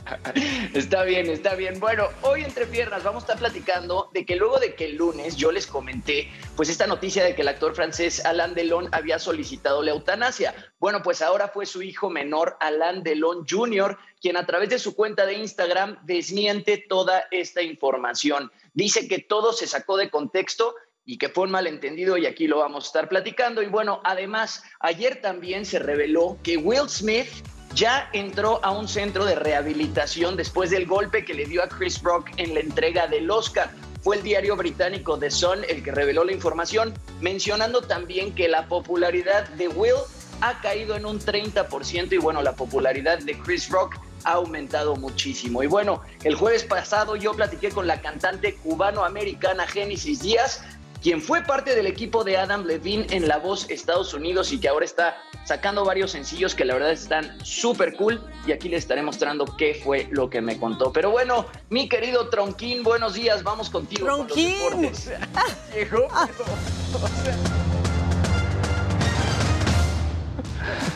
está 0.75 1.03
bien, 1.05 1.31
está 1.31 1.55
bien. 1.55 1.81
Bueno, 1.81 2.09
hoy 2.23 2.45
entre 2.45 2.67
piernas 2.67 3.03
vamos 3.03 3.23
a 3.23 3.27
estar 3.27 3.39
platicando 3.39 4.11
de 4.13 4.27
que 4.27 4.37
luego 4.37 4.59
de 4.59 4.75
que 4.75 4.87
el 4.87 4.97
lunes 4.97 5.37
yo 5.37 5.53
les 5.53 5.67
comenté, 5.67 6.31
pues 6.55 6.69
esta 6.69 6.87
noticia 6.87 7.25
de 7.25 7.35
que 7.35 7.43
el 7.43 7.49
actor 7.49 7.75
francés 7.75 8.25
Alain 8.25 8.55
Delon 8.55 8.89
había 8.93 9.19
solicitado 9.19 9.83
la 9.83 9.93
eutanasia. 9.93 10.55
Bueno, 10.79 11.03
pues 11.03 11.23
ahora 11.23 11.49
fue 11.49 11.67
su 11.67 11.83
hijo 11.83 12.11
menor, 12.11 12.57
Alain 12.61 13.03
Delon 13.03 13.47
Jr., 13.49 13.97
quien 14.21 14.37
a 14.37 14.47
través 14.47 14.69
de 14.69 14.79
su 14.79 14.95
cuenta 14.95 15.25
de 15.25 15.35
Instagram 15.35 15.99
desmiente 16.05 16.85
toda 16.89 17.25
esta 17.31 17.63
información. 17.63 18.51
Dice 18.75 19.09
que 19.09 19.19
todo 19.19 19.53
se 19.53 19.67
sacó 19.67 19.97
de 19.97 20.11
contexto 20.11 20.75
y 21.07 21.19
que 21.19 21.29
fue 21.29 21.45
un 21.45 21.53
malentendido 21.53 22.19
y 22.19 22.27
aquí 22.27 22.49
lo 22.49 22.59
vamos 22.59 22.85
a 22.85 22.87
estar 22.89 23.09
platicando. 23.09 23.63
Y 23.63 23.67
bueno, 23.67 24.01
además, 24.05 24.65
ayer 24.81 25.21
también 25.23 25.65
se 25.65 25.79
reveló 25.79 26.37
que 26.43 26.57
Will 26.57 26.89
Smith 26.89 27.29
ya 27.75 28.11
entró 28.13 28.63
a 28.65 28.73
un 28.73 28.89
centro 28.89 29.25
de 29.25 29.37
rehabilitación 29.37 30.37
después 30.37 30.71
del 30.71 30.87
golpe 30.87 31.25
que 31.25 31.35
le 31.35 31.47
dio 31.47 31.63
a 31.63 31.69
Chris 31.69 32.03
Rock 32.03 32.31
en 32.39 32.55
la 32.55 32.61
entrega 32.61 33.07
del 33.07 33.31
Oscar. 33.31 33.71
Fue 34.03 34.17
el 34.17 34.23
diario 34.23 34.57
británico 34.57 35.19
The 35.19 35.31
Sun 35.31 35.65
el 35.69 35.83
que 35.83 35.93
reveló 35.93 36.25
la 36.25 36.33
información, 36.33 36.95
mencionando 37.21 37.83
también 37.83 38.35
que 38.35 38.49
la 38.49 38.67
popularidad 38.67 39.49
de 39.51 39.69
Will 39.69 39.95
ha 40.41 40.61
caído 40.61 40.97
en 40.97 41.07
un 41.07 41.19
30% 41.21 42.13
y 42.13 42.19
bueno, 42.19 42.43
la 42.43 42.55
popularidad 42.55 43.19
de 43.19 43.39
Chris 43.39 43.69
Rock 43.69 43.97
ha 44.25 44.33
aumentado 44.33 44.97
muchísimo. 44.97 45.63
Y 45.63 45.67
bueno, 45.67 46.03
el 46.25 46.35
jueves 46.35 46.65
pasado 46.65 47.17
yo 47.17 47.33
platiqué 47.33 47.71
con 47.71 47.87
la 47.87 48.01
cantante 48.01 48.55
cubano-americana 48.57 49.67
Génesis 49.67 50.21
Díaz, 50.21 50.63
quien 51.03 51.21
fue 51.21 51.43
parte 51.43 51.75
del 51.75 51.87
equipo 51.87 52.25
de 52.25 52.37
Adam 52.37 52.65
Levine 52.65 53.07
en 53.11 53.29
La 53.29 53.39
Voz 53.39 53.69
Estados 53.71 54.15
Unidos 54.15 54.53
y 54.53 54.61
que 54.61 54.69
ahora 54.69 54.85
está 54.85 55.19
sacando 55.45 55.85
varios 55.85 56.11
sencillos 56.11 56.55
que 56.55 56.65
la 56.65 56.75
verdad 56.75 56.93
están 56.93 57.39
súper 57.45 57.97
cool 57.97 58.21
y 58.47 58.53
aquí 58.53 58.69
les 58.69 58.81
estaré 58.81 59.03
mostrando 59.03 59.45
qué 59.57 59.81
fue 59.83 60.09
lo 60.11 60.29
que 60.29 60.41
me 60.41 60.59
contó. 60.59 60.93
Pero 60.93 61.11
bueno, 61.11 61.47
mi 61.71 61.89
querido 61.89 62.29
Tronquín, 62.29 62.83
buenos 62.83 63.15
días, 63.15 63.43
vamos 63.43 63.71
contigo. 63.71 64.07
Tronquín. 64.07 64.55
Con 64.71 64.83
los 64.83 65.05
deportes. 65.07 65.13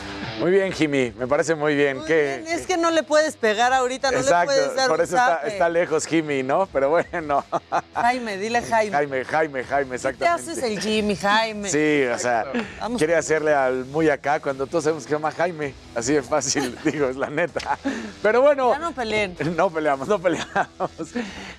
Muy 0.41 0.51
bien, 0.51 0.71
Jimmy, 0.73 1.13
me 1.17 1.27
parece 1.27 1.53
muy 1.53 1.75
bien. 1.75 2.01
Es 2.09 2.65
que 2.65 2.75
no 2.75 2.89
le 2.89 3.03
puedes 3.03 3.37
pegar 3.37 3.73
ahorita, 3.73 4.09
no 4.11 4.21
le 4.21 4.45
puedes 4.45 4.75
dar 4.75 4.87
por 4.87 4.99
eso 4.99 5.15
está, 5.45 5.69
lejos 5.69 6.07
Jimmy, 6.07 6.41
¿no? 6.41 6.67
Pero 6.73 6.89
bueno. 6.89 7.45
Jaime, 7.93 8.37
dile 8.37 8.61
Jaime. 8.63 8.91
Jaime, 8.91 9.25
Jaime, 9.25 9.63
Jaime, 9.63 9.95
exactamente. 9.95 10.43
¿Qué 10.43 10.51
haces 10.51 10.63
el 10.63 10.79
Jimmy, 10.79 11.15
Jaime? 11.15 11.69
Sí, 11.69 12.03
o 12.11 12.17
sea, 12.17 12.45
quiere 12.97 13.15
hacerle 13.15 13.53
al 13.53 13.85
muy 13.85 14.09
acá 14.09 14.39
cuando 14.39 14.65
todos 14.65 14.83
sabemos 14.83 15.03
que 15.03 15.09
se 15.09 15.15
llama 15.15 15.31
Jaime. 15.31 15.75
Así 15.93 16.13
de 16.13 16.23
fácil, 16.23 16.75
digo, 16.83 17.07
es 17.07 17.17
la 17.17 17.29
neta. 17.29 17.77
Pero 18.23 18.41
bueno. 18.41 18.71
Ya 18.71 18.79
no 18.79 18.91
peleen. 18.93 19.37
No 19.61 19.69
peleamos, 19.69 20.07
no 20.07 20.17
peleamos. 20.17 20.89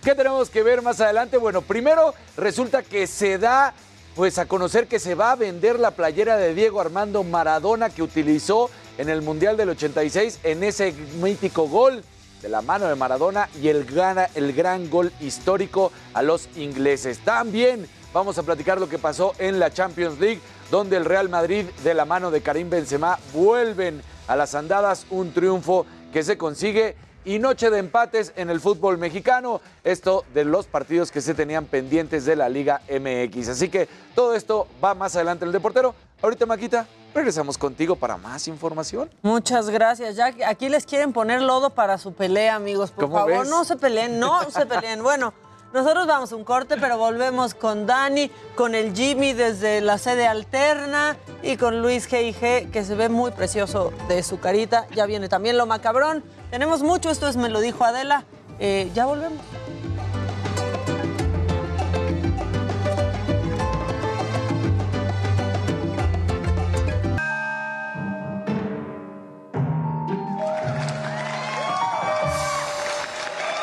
¿Qué 0.02 0.14
tenemos 0.14 0.50
que 0.50 0.62
ver 0.62 0.82
más 0.82 1.00
adelante? 1.00 1.36
Bueno, 1.36 1.62
primero 1.62 2.14
resulta 2.36 2.82
que 2.82 3.06
se 3.06 3.38
da 3.38 3.74
pues 4.14 4.38
a 4.38 4.46
conocer 4.46 4.88
que 4.88 4.98
se 4.98 5.14
va 5.14 5.32
a 5.32 5.36
vender 5.36 5.78
la 5.78 5.92
playera 5.92 6.36
de 6.36 6.54
Diego 6.54 6.80
Armando 6.80 7.24
Maradona 7.24 7.90
que 7.90 8.02
utilizó 8.02 8.70
en 8.98 9.08
el 9.08 9.22
Mundial 9.22 9.56
del 9.56 9.70
86 9.70 10.40
en 10.42 10.62
ese 10.62 10.92
mítico 11.20 11.68
gol 11.68 12.04
de 12.42 12.48
la 12.48 12.60
mano 12.60 12.86
de 12.88 12.94
Maradona 12.94 13.48
y 13.60 13.68
el, 13.68 13.84
gana, 13.84 14.28
el 14.34 14.52
gran 14.52 14.90
gol 14.90 15.12
histórico 15.20 15.92
a 16.12 16.22
los 16.22 16.48
ingleses. 16.56 17.20
También 17.20 17.86
vamos 18.12 18.36
a 18.36 18.42
platicar 18.42 18.80
lo 18.80 18.88
que 18.88 18.98
pasó 18.98 19.32
en 19.38 19.58
la 19.58 19.72
Champions 19.72 20.18
League, 20.18 20.40
donde 20.70 20.96
el 20.96 21.04
Real 21.04 21.28
Madrid 21.28 21.66
de 21.84 21.94
la 21.94 22.04
mano 22.04 22.30
de 22.30 22.42
Karim 22.42 22.68
Benzema 22.68 23.18
vuelven 23.32 24.02
a 24.26 24.36
las 24.36 24.54
andadas, 24.54 25.06
un 25.10 25.32
triunfo 25.32 25.86
que 26.12 26.22
se 26.22 26.36
consigue 26.36 26.96
y 27.24 27.38
noche 27.38 27.70
de 27.70 27.78
empates 27.78 28.32
en 28.36 28.50
el 28.50 28.60
fútbol 28.60 28.98
mexicano. 28.98 29.60
Esto 29.84 30.24
de 30.34 30.44
los 30.44 30.66
partidos 30.66 31.10
que 31.10 31.20
se 31.20 31.34
tenían 31.34 31.66
pendientes 31.66 32.24
de 32.24 32.36
la 32.36 32.48
Liga 32.48 32.80
MX. 32.88 33.48
Así 33.48 33.68
que 33.68 33.88
todo 34.14 34.34
esto 34.34 34.66
va 34.82 34.94
más 34.94 35.14
adelante 35.16 35.44
en 35.44 35.48
el 35.48 35.52
deportero. 35.52 35.94
Ahorita, 36.22 36.46
Maquita, 36.46 36.86
regresamos 37.14 37.58
contigo 37.58 37.96
para 37.96 38.16
más 38.16 38.48
información. 38.48 39.10
Muchas 39.22 39.70
gracias. 39.70 40.16
Ya 40.16 40.32
aquí 40.46 40.68
les 40.68 40.86
quieren 40.86 41.12
poner 41.12 41.42
lodo 41.42 41.70
para 41.70 41.98
su 41.98 42.12
pelea, 42.12 42.54
amigos. 42.54 42.90
Por 42.90 43.10
favor, 43.10 43.46
no 43.46 43.64
se 43.64 43.76
peleen, 43.76 44.18
no 44.18 44.42
se 44.50 44.66
peleen. 44.66 45.02
Bueno. 45.02 45.32
Nosotros 45.72 46.06
vamos 46.06 46.30
a 46.30 46.36
un 46.36 46.44
corte, 46.44 46.76
pero 46.76 46.98
volvemos 46.98 47.54
con 47.54 47.86
Dani, 47.86 48.30
con 48.56 48.74
el 48.74 48.94
Jimmy 48.94 49.32
desde 49.32 49.80
la 49.80 49.96
sede 49.96 50.26
alterna 50.26 51.16
y 51.42 51.56
con 51.56 51.80
Luis 51.80 52.10
G.I.G., 52.10 52.70
que 52.70 52.84
se 52.84 52.94
ve 52.94 53.08
muy 53.08 53.30
precioso 53.30 53.90
de 54.06 54.22
su 54.22 54.38
carita. 54.38 54.86
Ya 54.94 55.06
viene 55.06 55.30
también 55.30 55.56
lo 55.56 55.64
macabrón. 55.64 56.22
Tenemos 56.52 56.82
mucho, 56.82 57.08
esto 57.08 57.28
es 57.28 57.38
Me 57.38 57.48
lo 57.48 57.60
dijo 57.60 57.82
Adela. 57.82 58.26
Eh, 58.58 58.90
ya 58.94 59.06
volvemos. 59.06 59.40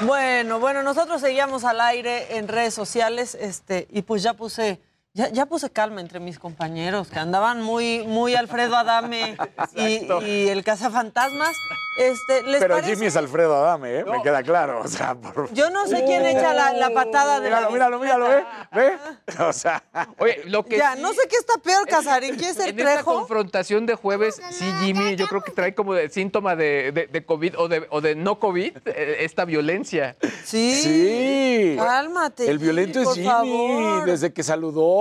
Bueno, 0.02 0.60
bueno, 0.60 0.82
nosotros 0.82 1.22
seguíamos 1.22 1.66
al 1.66 1.82
aire 1.82 2.38
en 2.38 2.48
redes 2.48 2.74
sociales, 2.74 3.38
este, 3.40 3.88
y 3.92 4.02
pues 4.02 4.24
ya 4.24 4.34
puse, 4.34 4.82
ya, 5.14 5.30
ya 5.30 5.48
puse 5.48 5.72
calma 5.72 6.02
entre 6.02 6.20
mis 6.20 6.38
compañeros, 6.38 7.10
que 7.10 7.18
andaban 7.18 7.64
muy, 7.64 8.06
muy 8.08 8.36
Alfredo 8.36 8.76
Adame 8.78 9.36
y, 9.76 10.08
y, 10.24 10.50
el 10.50 10.64
cazafantasmas. 10.64 11.56
Este, 11.98 12.44
Pero 12.60 12.82
Jimmy 12.82 13.08
es 13.08 13.18
Alfredo 13.18 13.56
Adame, 13.56 14.00
¿eh? 14.00 14.06
me 14.06 14.22
queda 14.22 14.42
claro. 14.44 14.82
O 14.82 14.88
sea, 14.88 15.18
Yo 15.52 15.70
no 15.70 15.86
sé 15.88 16.06
quién 16.06 16.26
echa 16.26 16.54
la, 16.54 16.90
patada 16.92 17.42
de 17.42 17.48
míralo, 17.48 17.66
la 17.66 17.74
Míralo, 17.74 18.00
míralo, 18.00 18.34
¿eh? 18.34 18.46
¿Ve? 18.72 18.98
O 19.40 19.52
sea... 19.52 19.84
Oye, 20.20 20.44
lo 20.46 20.64
que 20.64 20.78
Ya, 20.78 20.96
no 20.96 21.12
sé 21.12 21.28
qué 21.28 21.36
está 21.36 21.56
peor, 21.58 21.86
Casarín. 21.88 22.36
¿Quién 22.36 22.52
es 22.52 22.60
el 22.60 22.70
en 22.70 22.76
trejo? 22.78 22.92
esta 22.92 23.04
confrontación 23.04 23.86
de 23.86 23.96
jueves, 23.96 24.40
sí, 24.52 24.72
Jimmy, 24.80 25.16
yo 25.18 25.28
creo 25.28 25.42
que 25.42 25.52
trae 25.52 25.76
como 25.76 25.94
de 25.94 26.10
síntoma 26.10 26.56
de, 26.56 27.10
de, 27.12 27.26
COVID 27.26 27.60
o 27.60 27.68
de, 27.68 27.86
o 27.90 28.00
de 28.00 28.16
no 28.16 28.40
COVID, 28.40 28.78
eh, 28.86 29.18
esta 29.20 29.44
violencia. 29.44 30.16
Sí. 30.46 30.76
Sí. 30.76 31.76
Cálmate. 31.78 32.50
El 32.50 32.60
violento 32.60 33.00
Jimmy, 33.00 33.02
es 33.02 33.08
por 33.08 33.16
Jimmy, 33.16 33.28
favor. 33.28 34.06
desde 34.06 34.32
que 34.32 34.44
saludó. 34.44 34.99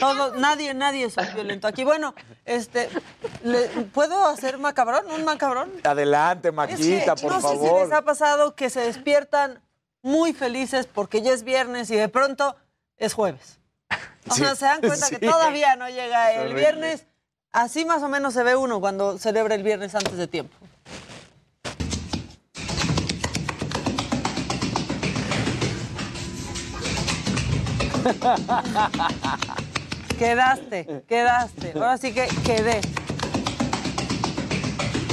Todo, 0.00 0.34
nadie, 0.36 0.74
nadie 0.74 1.04
es 1.06 1.16
un 1.16 1.34
violento. 1.34 1.66
Aquí, 1.68 1.84
bueno, 1.84 2.14
este, 2.44 2.88
¿le- 3.42 3.68
¿puedo 3.92 4.26
hacer 4.26 4.58
macabrón? 4.58 5.10
¿Un 5.10 5.24
macabrón? 5.24 5.70
Adelante, 5.84 6.52
Maquita, 6.52 7.14
Es 7.14 7.20
que 7.20 7.26
por 7.28 7.32
no 7.32 7.40
sé 7.40 7.48
si 7.48 7.66
favor. 7.66 7.82
les 7.82 7.92
ha 7.92 8.02
pasado 8.02 8.54
que 8.54 8.70
se 8.70 8.80
despiertan 8.80 9.60
muy 10.02 10.32
felices 10.32 10.86
porque 10.86 11.22
ya 11.22 11.32
es 11.32 11.42
viernes 11.44 11.90
y 11.90 11.96
de 11.96 12.08
pronto 12.08 12.56
es 12.96 13.14
jueves. 13.14 13.58
O 14.30 14.34
Sí, 14.34 14.42
sea, 14.42 14.54
se 14.54 14.64
dan 14.66 14.80
cuenta 14.80 15.06
sí. 15.06 15.16
que 15.16 15.26
todavía 15.26 15.76
no 15.76 15.88
llega 15.88 16.32
el 16.32 16.40
Horrible. 16.40 16.60
viernes. 16.60 17.04
Así 17.52 17.84
más 17.84 18.02
o 18.02 18.08
menos 18.08 18.34
se 18.34 18.42
ve 18.42 18.54
uno 18.56 18.78
cuando 18.80 19.18
celebra 19.18 19.54
el 19.54 19.62
viernes 19.62 19.94
antes 19.94 20.16
de 20.16 20.26
tiempo. 20.28 20.54
Quedaste, 30.18 31.02
quedaste. 31.08 31.72
Ahora 31.74 31.96
sí 31.98 32.12
que 32.12 32.26
quedé. 32.44 32.80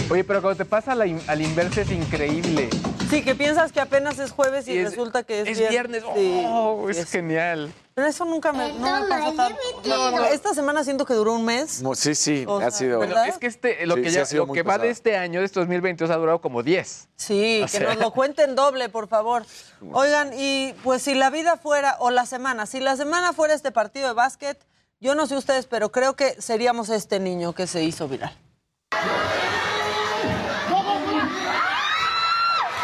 Oye, 0.09 0.23
pero 0.23 0.41
cuando 0.41 0.57
te 0.57 0.65
pasa 0.65 0.93
a 0.93 0.95
la 0.95 1.05
in- 1.05 1.21
al 1.27 1.41
inverso 1.41 1.81
es 1.81 1.91
increíble. 1.91 2.69
Sí, 3.15 3.23
que 3.23 3.33
piensas 3.33 3.71
que 3.71 3.79
apenas 3.79 4.19
es 4.19 4.31
jueves 4.31 4.67
y, 4.67 4.73
Y 4.73 4.77
es- 4.79 4.89
resulta 4.89 5.23
que 5.23 5.41
es, 5.41 5.47
es 5.47 5.57
viernes. 5.69 6.03
viernes. 6.03 6.03
Sí, 6.15 6.45
Oh, 6.47 6.89
es 6.89 6.97
sí, 6.97 7.03
es- 7.03 7.09
genial. 7.09 7.71
Pero 7.93 8.07
eso 8.07 8.25
nunca 8.25 8.51
me, 8.51 8.73
no 8.73 8.99
me 8.99 9.07
pasa. 9.07 9.49
No, 9.85 10.11
no, 10.11 10.25
Esta 10.25 10.53
semana 10.53 10.83
siento 10.83 11.05
que 11.05 11.13
duró 11.13 11.31
un 11.33 11.45
mes. 11.45 11.81
Sí, 11.95 12.13
sí, 12.13 12.43
O 12.45 12.57
ha 12.59 12.69
sido. 12.71 12.97
Bueno, 12.97 13.15
es 13.23 13.37
que 13.37 13.47
este, 13.47 13.85
lo 13.85 13.95
Sí, 13.95 14.01
que, 14.01 14.11
ya, 14.11 14.23
ha 14.23 14.25
sido 14.25 14.45
lo 14.45 14.51
que 14.51 14.63
va 14.63 14.77
de 14.77 14.89
este 14.89 15.15
año, 15.15 15.39
de 15.39 15.45
este 15.45 15.61
2022, 15.61 16.11
ha 16.11 16.17
durado 16.17 16.41
como 16.41 16.61
10. 16.61 17.07
Sí, 17.15 17.61
O 17.63 17.65
que 17.67 17.71
sea. 17.71 17.87
nos 17.93 17.97
lo 17.99 18.11
cuenten 18.11 18.53
doble, 18.55 18.89
por 18.89 19.07
favor. 19.07 19.45
Oigan, 19.93 20.31
y 20.37 20.73
pues 20.83 21.01
si 21.03 21.13
la 21.15 21.29
vida 21.29 21.55
fuera, 21.55 21.95
o 21.99 22.11
la 22.11 22.25
semana, 22.25 22.65
si 22.65 22.81
la 22.81 22.97
semana 22.97 23.31
fuera 23.31 23.53
este 23.53 23.71
partido 23.71 24.07
de 24.09 24.13
básquet, 24.13 24.59
yo 24.99 25.15
no 25.15 25.25
sé 25.25 25.37
ustedes, 25.37 25.65
pero 25.67 25.89
creo 25.89 26.17
que 26.17 26.35
seríamos 26.41 26.89
este 26.89 27.21
niño 27.21 27.53
que 27.53 27.65
se 27.65 27.81
hizo 27.81 28.09
viral. 28.09 28.37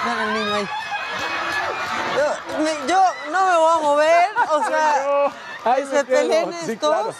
Niño 0.06 0.56
ahí. 0.56 0.68
Yo, 2.18 2.64
me- 2.64 2.88
yo 2.89 3.04
no 3.32 3.45
me 3.45 3.58
voy 3.58 3.72
a 3.72 3.82
mover, 3.82 4.26
o 4.52 4.64
sea, 4.68 5.26
Ahí 5.64 5.84
Que 5.84 5.89
me 5.89 5.97
se 5.97 6.04
peleen 6.06 6.54
Sí, 6.66 6.72
estos. 6.72 6.89
claro. 6.89 7.14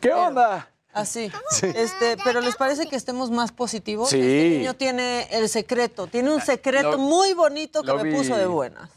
¿Qué 0.00 0.12
onda? 0.12 0.68
Así. 0.92 1.32
Sí. 1.50 1.72
Este, 1.74 2.16
pero 2.22 2.40
¿les 2.40 2.54
parece 2.56 2.86
que 2.88 2.96
estemos 2.96 3.30
más 3.30 3.50
positivos? 3.50 4.10
Sí. 4.10 4.18
Este 4.20 4.58
niño 4.58 4.74
tiene 4.74 5.26
el 5.30 5.48
secreto, 5.48 6.06
tiene 6.06 6.30
un 6.32 6.40
secreto 6.40 6.92
Lo- 6.92 6.98
muy 6.98 7.32
bonito 7.34 7.82
que 7.82 7.92
me 7.94 8.02
vi. 8.04 8.14
puso 8.14 8.36
de 8.36 8.46
buenas. 8.46 8.90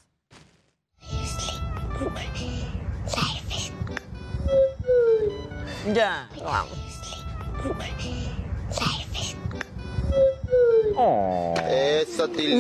Ya, 5.94 6.28
vamos. 6.44 6.78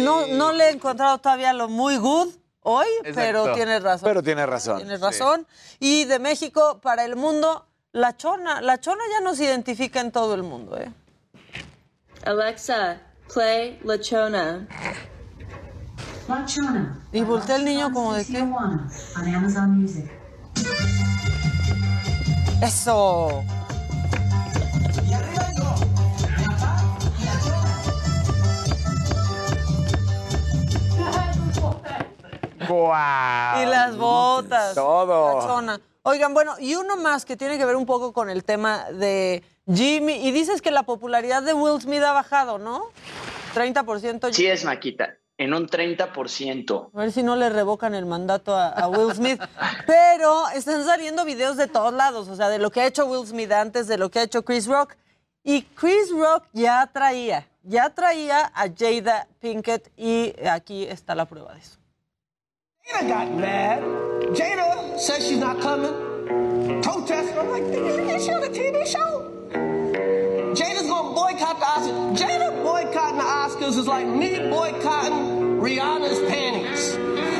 No, 0.03 0.27
no 0.27 0.51
le 0.51 0.69
he 0.69 0.71
encontrado 0.71 1.17
todavía 1.19 1.53
lo 1.53 1.69
muy 1.69 1.97
good 1.97 2.29
hoy, 2.61 2.87
pero 3.13 3.53
tienes 3.53 3.83
razón. 3.83 4.07
Pero 4.07 4.23
tiene 4.23 4.45
razón. 4.45 4.77
Tienes 4.77 4.99
razón. 5.01 5.47
Y 5.79 6.05
de 6.05 6.19
México 6.19 6.79
para 6.81 7.05
el 7.05 7.15
mundo, 7.15 7.67
la 7.91 8.17
chona. 8.17 8.61
La 8.61 8.79
chona 8.79 9.03
ya 9.11 9.21
nos 9.21 9.39
identifica 9.39 10.01
en 10.01 10.11
todo 10.11 10.35
el 10.35 10.43
mundo, 10.43 10.77
¿eh? 10.77 10.91
Alexa, 12.25 13.01
play 13.33 13.79
La 13.83 13.99
Chona. 13.99 14.67
La 16.27 16.45
Chona. 16.45 17.07
Y 17.11 17.21
voltea 17.21 17.57
el 17.57 17.65
niño 17.65 17.91
como 17.93 18.13
de 18.13 18.25
qué. 18.25 18.41
On 18.41 18.89
Amazon 19.15 19.79
Music. 19.79 20.11
Eso. 22.63 23.43
¡Guau! 32.67 33.61
Y 33.61 33.65
las 33.65 33.97
botas. 33.97 34.75
Todo. 34.75 35.41
Oigan, 36.07 36.35
bueno, 36.35 36.53
y 36.59 36.75
uno 36.75 36.97
más 36.97 37.25
que 37.25 37.35
tiene 37.35 37.57
que 37.57 37.65
ver 37.65 37.75
un 37.75 37.87
poco 37.87 38.13
con 38.13 38.29
el 38.29 38.43
tema 38.43 38.85
de 38.91 39.43
Jimmy. 39.67 40.27
Y 40.27 40.31
dices 40.31 40.61
que 40.61 40.69
la 40.69 40.83
popularidad 40.83 41.41
de 41.41 41.53
Will 41.53 41.81
Smith 41.81 42.03
ha 42.03 42.11
bajado, 42.11 42.59
¿no? 42.59 42.89
30%. 43.55 44.31
Sí 44.31 44.45
es, 44.45 44.65
Maquita, 44.65 45.15
en 45.39 45.55
un 45.55 45.67
30%. 45.67 46.89
A 46.93 46.97
ver 46.97 47.11
si 47.11 47.23
no 47.23 47.35
le 47.35 47.49
revocan 47.49 47.95
el 47.95 48.05
mandato 48.05 48.55
a, 48.55 48.67
a 48.67 48.87
Will 48.87 49.15
Smith. 49.15 49.41
Pero 49.87 50.47
están 50.49 50.85
saliendo 50.85 51.25
videos 51.25 51.57
de 51.57 51.67
todos 51.67 51.91
lados, 51.93 52.27
o 52.27 52.35
sea, 52.35 52.49
de 52.49 52.59
lo 52.59 52.69
que 52.69 52.81
ha 52.81 52.85
hecho 52.85 53.07
Will 53.07 53.25
Smith 53.25 53.51
antes, 53.51 53.87
de 53.87 53.97
lo 53.97 54.11
que 54.11 54.19
ha 54.19 54.23
hecho 54.23 54.45
Chris 54.45 54.67
Rock. 54.67 54.95
Y 55.43 55.61
Chris 55.61 56.11
Rock 56.11 56.43
ya 56.53 56.87
traía, 56.91 57.47
ya 57.63 57.89
traía 57.91 58.51
a 58.53 58.67
Jada 58.75 59.27
Pinkett 59.39 59.91
y 59.95 60.33
aquí 60.47 60.83
está 60.85 61.13
la 61.15 61.25
prueba 61.25 61.53
de 61.53 61.59
eso. 61.59 61.77
Jada 62.87 63.07
got 63.07 63.35
mad. 63.35 63.81
Jada 64.35 64.99
says 64.99 65.27
she's 65.27 65.39
not 65.39 65.59
coming. 65.59 66.81
Protesting. 66.81 67.37
I'm 67.37 67.49
like, 67.49 67.63
this 67.65 68.25
show 68.25 68.43
a 68.43 68.47
TV 68.47 68.85
show. 68.85 69.31
Jada's 70.53 70.87
gonna 70.87 71.15
boycott 71.15 71.59
the 71.59 71.65
Oscars. 71.65 72.17
Jada 72.17 72.63
boycotting 72.63 73.17
the 73.17 73.23
Oscars 73.23 73.77
is 73.77 73.87
like 73.87 74.07
me 74.07 74.37
boycotting 74.49 75.59
Rihanna's 75.59 76.19
panties. 76.29 77.34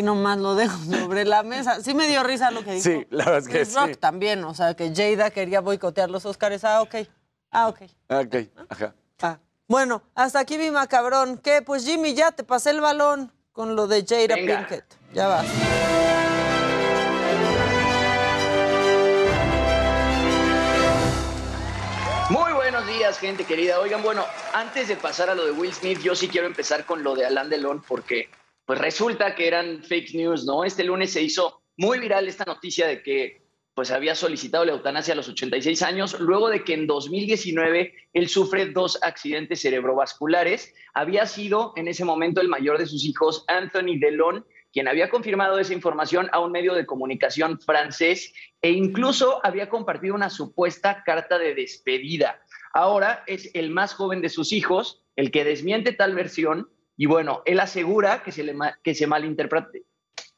Ahí 0.00 0.04
nomás 0.04 0.38
lo 0.38 0.54
dejo 0.54 0.78
sobre 0.90 1.26
la 1.26 1.42
mesa. 1.42 1.82
Sí 1.82 1.92
me 1.92 2.08
dio 2.08 2.22
risa 2.22 2.50
lo 2.50 2.64
que 2.64 2.72
dijo. 2.72 2.84
Sí, 2.84 3.06
la 3.10 3.26
verdad 3.26 3.40
es 3.40 3.48
que 3.48 3.52
Chris 3.52 3.68
sí. 3.68 3.74
Rock 3.76 3.98
también, 3.98 4.42
o 4.44 4.54
sea, 4.54 4.72
que 4.72 4.94
Jada 4.94 5.30
quería 5.30 5.60
boicotear 5.60 6.08
los 6.08 6.24
Oscars. 6.24 6.64
Ah, 6.64 6.80
ok. 6.80 6.94
Ah, 7.50 7.68
ok. 7.68 7.82
Ok, 8.08 8.36
ajá. 8.70 8.94
Bueno, 9.68 10.02
hasta 10.14 10.40
aquí 10.40 10.56
mi 10.58 10.70
macabrón. 10.70 11.36
¿Qué? 11.38 11.62
Pues 11.62 11.84
Jimmy, 11.84 12.14
ya 12.14 12.32
te 12.32 12.42
pasé 12.44 12.70
el 12.70 12.80
balón 12.80 13.30
con 13.52 13.76
lo 13.76 13.86
de 13.86 14.04
Jada 14.04 14.34
Venga. 14.34 14.66
Pinkett. 14.66 14.84
Ya 15.12 15.28
vas. 15.28 15.46
Muy 22.30 22.52
buenos 22.54 22.86
días, 22.86 23.18
gente 23.18 23.44
querida. 23.44 23.78
Oigan, 23.80 24.02
bueno, 24.02 24.24
antes 24.54 24.88
de 24.88 24.96
pasar 24.96 25.28
a 25.28 25.34
lo 25.34 25.44
de 25.44 25.52
Will 25.52 25.74
Smith, 25.74 26.00
yo 26.00 26.16
sí 26.16 26.26
quiero 26.28 26.46
empezar 26.46 26.86
con 26.86 27.02
lo 27.04 27.14
de 27.14 27.26
Alain 27.26 27.50
Delon 27.50 27.82
porque 27.86 28.30
pues 28.70 28.80
resulta 28.80 29.34
que 29.34 29.48
eran 29.48 29.82
fake 29.82 30.14
news, 30.14 30.44
¿no? 30.44 30.62
Este 30.62 30.84
lunes 30.84 31.12
se 31.12 31.20
hizo 31.20 31.60
muy 31.76 31.98
viral 31.98 32.28
esta 32.28 32.44
noticia 32.44 32.86
de 32.86 33.02
que 33.02 33.42
pues 33.74 33.90
había 33.90 34.14
solicitado 34.14 34.64
la 34.64 34.70
eutanasia 34.70 35.12
a 35.12 35.16
los 35.16 35.28
86 35.28 35.82
años, 35.82 36.20
luego 36.20 36.48
de 36.48 36.62
que 36.62 36.74
en 36.74 36.86
2019 36.86 37.92
él 38.12 38.28
sufre 38.28 38.66
dos 38.66 39.02
accidentes 39.02 39.62
cerebrovasculares. 39.62 40.72
Había 40.94 41.26
sido 41.26 41.72
en 41.74 41.88
ese 41.88 42.04
momento 42.04 42.40
el 42.40 42.46
mayor 42.46 42.78
de 42.78 42.86
sus 42.86 43.04
hijos, 43.04 43.44
Anthony 43.48 43.98
Delon, 43.98 44.46
quien 44.72 44.86
había 44.86 45.10
confirmado 45.10 45.58
esa 45.58 45.74
información 45.74 46.28
a 46.30 46.38
un 46.38 46.52
medio 46.52 46.74
de 46.74 46.86
comunicación 46.86 47.58
francés 47.58 48.32
e 48.62 48.70
incluso 48.70 49.44
había 49.44 49.68
compartido 49.68 50.14
una 50.14 50.30
supuesta 50.30 51.02
carta 51.04 51.40
de 51.40 51.56
despedida. 51.56 52.40
Ahora 52.72 53.24
es 53.26 53.50
el 53.54 53.70
más 53.70 53.94
joven 53.94 54.22
de 54.22 54.28
sus 54.28 54.52
hijos 54.52 55.02
el 55.16 55.32
que 55.32 55.42
desmiente 55.42 55.90
tal 55.90 56.14
versión 56.14 56.68
y 57.02 57.06
bueno, 57.06 57.40
él 57.46 57.58
asegura 57.60 58.22
que 58.22 58.30
se, 58.30 58.42
le 58.44 58.52
ma- 58.52 58.78
que 58.84 58.94
se 58.94 59.06
malinterprete, 59.06 59.84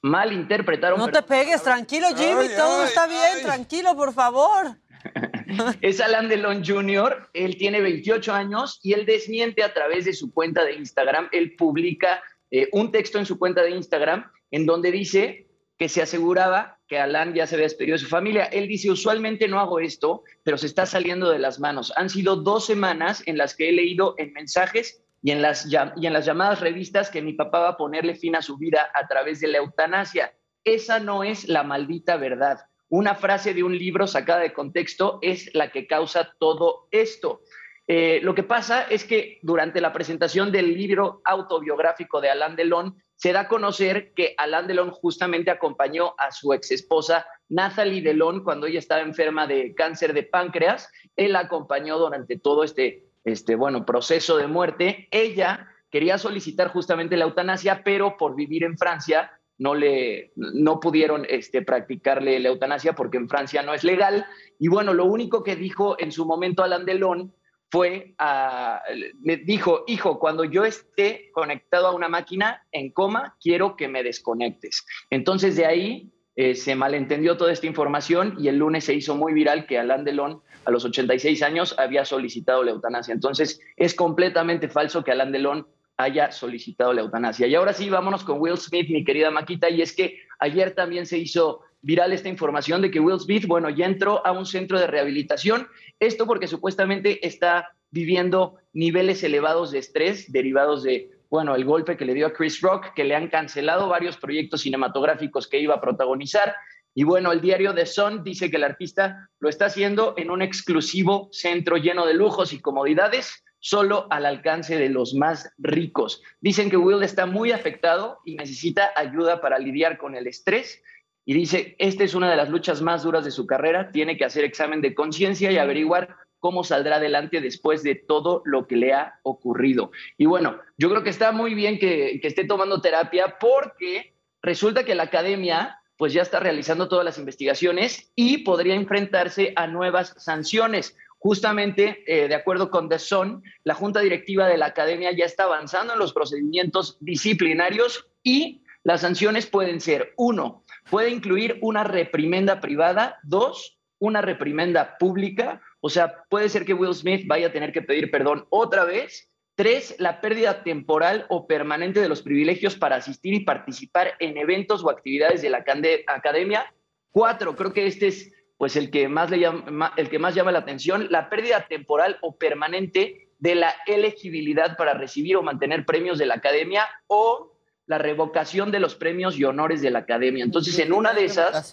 malinterpretaron. 0.01 0.97
No 0.97 1.09
te 1.11 1.21
pegues, 1.23 1.61
tranquilo, 1.61 2.07
Jimmy, 2.17 2.47
Ay, 2.49 2.57
todo 2.57 2.83
ay, 2.83 2.87
está 2.87 3.09
bien, 3.09 3.43
tranquilo, 3.43 3.97
por 3.97 4.13
favor. 4.13 4.77
Es 5.81 6.01
Alan 6.01 6.29
Delon 6.29 6.65
Jr., 6.65 7.31
él 7.33 7.57
tiene 7.57 7.81
28 7.81 8.33
años 8.33 8.79
y 8.85 8.93
él 8.93 9.05
desmiente 9.07 9.65
a 9.65 9.75
través 9.75 10.05
de 10.05 10.13
su 10.13 10.33
cuenta 10.33 10.65
de 10.65 10.75
Instagram, 10.75 11.29
él 11.33 11.57
publica 11.57 12.23
eh, 12.53 12.69
un 12.71 12.93
texto 12.93 13.19
en 13.19 13.27
su 13.27 13.41
cuenta 13.41 13.65
de 13.65 13.71
Instagram 13.71 14.31
en 14.53 14.65
donde 14.65 14.93
dice 14.93 15.49
que 15.77 15.89
se 15.89 16.01
aseguraba 16.01 16.79
que 16.87 17.01
Alan 17.01 17.35
ya 17.35 17.49
se 17.49 17.57
había 17.57 17.65
despedido 17.67 17.97
de 17.97 17.99
su 18.05 18.09
familia. 18.09 18.45
Él 18.45 18.69
dice, 18.69 18.89
usualmente 18.89 19.49
no 19.49 19.59
hago 19.59 19.81
esto, 19.81 20.23
pero 20.45 20.57
se 20.57 20.69
está 20.69 20.87
saliendo 20.87 21.29
de 21.29 21.41
las 21.41 21.59
manos. 21.59 21.93
Han 21.97 22.09
sido 22.09 22.37
dos 22.37 22.67
semanas 22.67 23.25
en 23.27 23.37
las 23.37 23.57
que 23.57 23.69
he 23.69 23.73
leído 23.73 24.15
en 24.19 24.33
mensajes 24.33 25.03
y 25.23 25.31
en 25.31 25.41
las, 25.41 25.67
y 25.67 26.07
en 26.07 26.13
las 26.13 26.27
llamadas 26.27 26.61
revistas 26.61 27.11
que 27.11 27.23
mi 27.23 27.33
papá 27.33 27.61
va 27.61 27.69
a 27.71 27.77
ponerle 27.77 28.17
fin 28.17 28.35
a 28.35 28.43
su 28.43 28.59
vida 28.59 28.91
a 28.93 29.07
través 29.07 29.41
de 29.41 29.49
la 29.49 29.59
eutanasia. 29.59 30.35
Esa 30.65 30.99
no 30.99 31.23
es 31.23 31.49
la 31.49 31.63
maldita 31.63 32.17
verdad. 32.17 32.59
Una 32.89 33.15
frase 33.15 33.55
de 33.55 33.63
un 33.63 33.79
libro 33.79 34.07
sacada 34.07 34.41
de 34.41 34.53
contexto 34.53 35.19
es 35.23 35.55
la 35.55 35.71
que 35.71 35.87
causa 35.87 36.35
todo 36.39 36.89
esto. 36.91 37.41
Eh, 37.87 38.21
lo 38.23 38.35
que 38.35 38.43
pasa 38.43 38.83
es 38.83 39.05
que 39.05 39.39
durante 39.43 39.81
la 39.81 39.93
presentación 39.93 40.53
del 40.53 40.75
libro 40.75 41.21
autobiográfico 41.25 42.21
de 42.21 42.31
Alain 42.31 42.57
Delon, 42.57 42.97
se 43.15 43.33
da 43.33 43.41
a 43.41 43.49
conocer 43.49 44.13
que 44.15 44.35
Alain 44.37 44.67
Delon 44.67 44.91
justamente 44.91 45.51
acompañó 45.51 46.15
a 46.19 46.33
su 46.33 46.53
ex 46.53 46.73
esposa 46.73 47.25
Nathalie 47.49 48.03
Delon 48.03 48.43
cuando 48.43 48.67
ella 48.67 48.81
estaba 48.81 49.03
enferma 49.03 49.47
de 49.47 49.75
cáncer 49.75 50.13
de 50.13 50.25
páncreas. 50.25 50.91
Él 51.17 51.33
la 51.33 51.41
acompañó 51.41 51.99
durante 51.99 52.39
todo 52.39 52.65
este, 52.65 53.05
este 53.25 53.55
bueno, 53.57 53.85
proceso 53.87 54.37
de 54.37 54.47
muerte. 54.47 55.09
Ella 55.11 55.69
quería 55.91 56.19
solicitar 56.19 56.69
justamente 56.69 57.17
la 57.17 57.25
eutanasia, 57.25 57.83
pero 57.85 58.17
por 58.17 58.35
vivir 58.35 58.65
en 58.65 58.79
Francia 58.79 59.31
no 59.59 59.75
le 59.75 60.33
no 60.35 60.81
pudieron 60.81 61.25
este, 61.29 61.63
practicarle 61.63 62.41
la 62.41 62.49
eutanasia 62.49 62.95
porque 62.95 63.19
en 63.19 63.29
Francia 63.29 63.63
no 63.63 63.75
es 63.75 63.85
legal. 63.85 64.27
Y 64.59 64.69
bueno, 64.69 64.95
lo 64.95 65.05
único 65.05 65.43
que 65.45 65.55
dijo 65.57 65.97
en 66.01 66.11
su 66.11 66.27
momento 66.27 66.65
Alain 66.65 66.85
Delon 66.85 67.33
fue, 67.71 68.15
a- 68.19 68.83
le 69.23 69.37
dijo, 69.37 69.85
hijo, 69.87 70.19
cuando 70.19 70.45
yo 70.45 70.65
esté 70.65 71.31
conectado 71.33 71.87
a 71.87 71.95
una 71.95 72.09
máquina 72.09 72.67
en 72.73 72.91
coma, 72.93 73.37
quiero 73.41 73.77
que 73.77 73.89
me 73.89 74.03
desconectes. 74.03 74.85
Entonces 75.11 75.57
de 75.57 75.67
ahí 75.67 76.13
eh, 76.35 76.55
se 76.55 76.75
malentendió 76.75 77.37
toda 77.37 77.53
esta 77.53 77.67
información 77.67 78.37
y 78.39 78.49
el 78.49 78.57
lunes 78.59 78.85
se 78.85 78.95
hizo 78.95 79.15
muy 79.15 79.33
viral 79.35 79.67
que 79.67 79.79
Alain 79.79 80.05
Delon 80.05 80.43
a 80.65 80.71
los 80.71 80.85
86 80.85 81.43
años 81.43 81.75
había 81.79 82.05
solicitado 82.05 82.63
la 82.63 82.73
eutanasia. 82.73 83.15
Entonces 83.15 83.61
es 83.77 83.95
completamente 83.95 84.69
falso 84.69 85.03
que 85.05 85.13
Alain 85.13 85.33
Delon 85.33 85.67
haya 85.97 86.33
solicitado 86.33 86.93
la 86.93 87.03
eutanasia. 87.03 87.47
Y 87.47 87.55
ahora 87.55 87.73
sí, 87.73 87.89
vámonos 87.89 88.25
con 88.25 88.41
Will 88.41 88.57
Smith, 88.57 88.89
mi 88.91 89.05
querida 89.05 89.31
Maquita, 89.31 89.69
y 89.71 89.83
es 89.83 89.95
que 89.95 90.19
ayer 90.39 90.75
también 90.75 91.07
se 91.07 91.19
hizo 91.19 91.63
viral 91.83 92.13
esta 92.13 92.29
información 92.29 92.81
de 92.81 92.91
que 92.91 93.01
Will 93.01 93.21
Smith, 93.21 93.47
bueno, 93.47 93.69
ya 93.69 93.87
entró 93.87 94.25
a 94.27 94.33
un 94.33 94.47
centro 94.47 94.79
de 94.79 94.87
rehabilitación, 94.87 95.69
esto 96.01 96.27
porque 96.27 96.47
supuestamente 96.47 97.27
está 97.27 97.73
viviendo 97.91 98.57
niveles 98.73 99.23
elevados 99.23 99.71
de 99.71 99.79
estrés 99.79 100.33
derivados 100.33 100.83
de, 100.83 101.11
bueno, 101.29 101.55
el 101.55 101.65
golpe 101.65 101.97
que 101.97 102.05
le 102.05 102.15
dio 102.15 102.29
a 102.29 102.33
Chris 102.33 102.61
Rock, 102.61 102.95
que 102.95 103.05
le 103.05 103.15
han 103.15 103.29
cancelado 103.29 103.89
varios 103.89 104.17
proyectos 104.17 104.63
cinematográficos 104.63 105.47
que 105.47 105.61
iba 105.61 105.75
a 105.75 105.81
protagonizar. 105.81 106.55
Y 106.95 107.05
bueno, 107.05 107.33
el 107.33 107.41
diario 107.41 107.75
The 107.75 107.87
Sun 107.87 108.23
dice 108.23 108.51
que 108.51 108.57
el 108.57 108.65
artista 108.65 109.29
lo 109.41 109.49
está 109.49 109.67
haciendo 109.67 110.15
en 110.17 110.31
un 110.31 110.43
exclusivo 110.43 111.29
centro 111.33 111.77
lleno 111.77 112.07
de 112.07 112.15
lujos 112.15 112.53
y 112.53 112.61
comodidades, 112.61 113.45
solo 113.61 114.07
al 114.11 114.27
alcance 114.27 114.77
de 114.77 114.89
los 114.89 115.15
más 115.15 115.51
ricos. 115.57 116.23
Dicen 116.41 116.69
que 116.69 116.77
Will 116.77 117.03
está 117.03 117.27
muy 117.27 117.53
afectado 117.53 118.19
y 118.25 118.35
necesita 118.35 118.91
ayuda 118.97 119.41
para 119.41 119.59
lidiar 119.59 119.99
con 119.99 120.17
el 120.17 120.27
estrés 120.27 120.83
y 121.25 121.35
dice, 121.35 121.77
esta 121.79 122.03
es 122.03 122.15
una 122.15 122.29
de 122.29 122.37
las 122.37 122.51
luchas 122.51 122.83
más 122.83 123.05
duras 123.05 123.25
de 123.25 123.31
su 123.31 123.47
carrera, 123.47 123.93
tiene 123.93 124.17
que 124.17 124.25
hacer 124.25 124.45
examen 124.45 124.81
de 124.81 124.95
conciencia 124.95 125.53
y 125.53 125.59
averiguar 125.59 126.17
cómo 126.41 126.65
saldrá 126.65 126.97
adelante 126.97 127.41
después 127.41 127.85
de 127.85 127.95
todo 127.95 128.43
lo 128.45 128.67
que 128.67 128.75
le 128.75 128.93
ha 128.93 129.21
ocurrido. 129.23 129.93
Y 130.19 130.27
bueno, 130.27 130.59
yo 130.77 130.91
creo 130.91 131.05
que 131.05 131.11
está 131.11 131.31
muy 131.31 131.55
bien 131.55 131.79
que, 131.79 132.19
que 132.21 132.27
esté 132.27 132.45
tomando 132.45 132.81
terapia 132.81 133.37
porque 133.39 134.17
resulta 134.43 134.85
que 134.85 134.97
la 134.97 135.05
academia 135.05 135.79
pues 136.03 136.13
ya 136.13 136.23
está 136.23 136.41
realizando 136.41 136.89
todas 136.89 137.05
las 137.05 137.17
investigaciones 137.19 138.11
y 138.17 138.39
podría 138.39 138.75
enfrentarse 138.75 139.53
a 139.55 139.69
nuevas 139.69 140.17
sanciones. 140.19 140.97
Justamente, 141.21 142.03
eh, 142.09 142.27
de 142.27 142.35
acuerdo 142.35 142.73
con 142.73 142.89
The 142.89 142.99
Sun, 142.99 143.45
la 143.63 143.75
junta 143.75 144.01
directiva 144.01 144.49
de 144.49 144.59
la 144.59 144.67
academia 144.67 145.13
ya 145.13 145.25
está 145.25 145.45
avanzando 145.45 145.93
en 145.93 146.01
los 146.01 146.13
procedimientos 146.13 146.97
disciplinarios 146.99 148.09
y 148.25 148.65
las 148.83 149.03
sanciones 149.03 149.47
pueden 149.47 149.81
ser, 149.81 150.13
uno, 150.17 150.65
puede 150.91 151.11
incluir 151.11 151.59
una 151.61 151.85
reprimenda 151.85 152.59
privada, 152.59 153.21
dos, 153.23 153.79
una 154.01 154.23
reprimenda 154.23 154.99
pública, 154.99 155.63
o 155.81 155.89
sea, 155.89 156.25
puede 156.29 156.49
ser 156.49 156.65
que 156.65 156.75
Will 156.75 156.97
Smith 156.97 157.29
vaya 157.29 157.47
a 157.47 157.53
tener 157.53 157.71
que 157.73 157.83
pedir 157.83 158.11
perdón 158.11 158.45
otra 158.51 158.85
vez. 158.85 159.31
Tres, 159.63 159.95
la 160.01 160.21
pérdida 160.21 160.65
temporal 160.65 161.25
o 161.29 161.47
permanente 161.47 162.01
de 162.01 162.09
los 162.09 162.21
privilegios 162.21 162.75
para 162.75 162.97
asistir 162.97 163.33
y 163.33 163.45
participar 163.45 164.15
en 164.19 164.37
eventos 164.37 164.83
o 164.83 164.91
actividades 164.91 165.41
de 165.41 165.51
la 165.51 165.65
acade- 165.65 166.03
academia. 166.09 166.67
Cuatro, 167.13 167.55
creo 167.55 167.73
que 167.73 167.87
este 167.87 168.09
es 168.09 168.33
pues 168.59 168.75
el 168.75 168.91
que 168.91 169.07
más 169.07 169.31
le 169.31 169.39
llama, 169.39 169.93
el 169.97 170.11
que 170.11 170.19
más 170.19 170.35
llama 170.35 170.51
la 170.51 170.59
atención, 170.59 171.07
la 171.13 171.31
pérdida 171.31 171.69
temporal 171.69 172.19
o 172.23 172.37
permanente 172.39 173.29
de 173.39 173.55
la 173.55 173.73
elegibilidad 173.87 174.77
para 174.77 174.95
recibir 174.95 175.37
o 175.37 175.45
mantener 175.45 175.87
premios 175.87 176.19
de 176.19 176.27
la 176.27 176.35
academia 176.35 176.89
o 177.07 177.57
la 177.87 177.99
revocación 177.99 178.73
de 178.73 178.81
los 178.81 178.97
premios 178.97 179.39
y 179.39 179.45
honores 179.45 179.81
de 179.81 179.93
la 179.93 180.01
academia. 180.01 180.43
Entonces, 180.43 180.77
en 180.81 180.93
una 180.93 181.13
de 181.13 181.25
esas, 181.25 181.73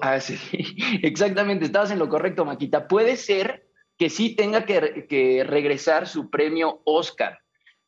ah, 0.00 0.18
sí, 0.18 0.38
exactamente, 1.02 1.66
estabas 1.66 1.90
en 1.90 1.98
lo 1.98 2.08
correcto, 2.08 2.46
Maquita. 2.46 2.88
Puede 2.88 3.18
ser 3.18 3.67
que 3.98 4.08
sí 4.10 4.36
tenga 4.36 4.64
que, 4.64 5.44
regresar 5.44 6.06
su 6.06 6.30
premio 6.30 6.80
Oscar. 6.84 7.40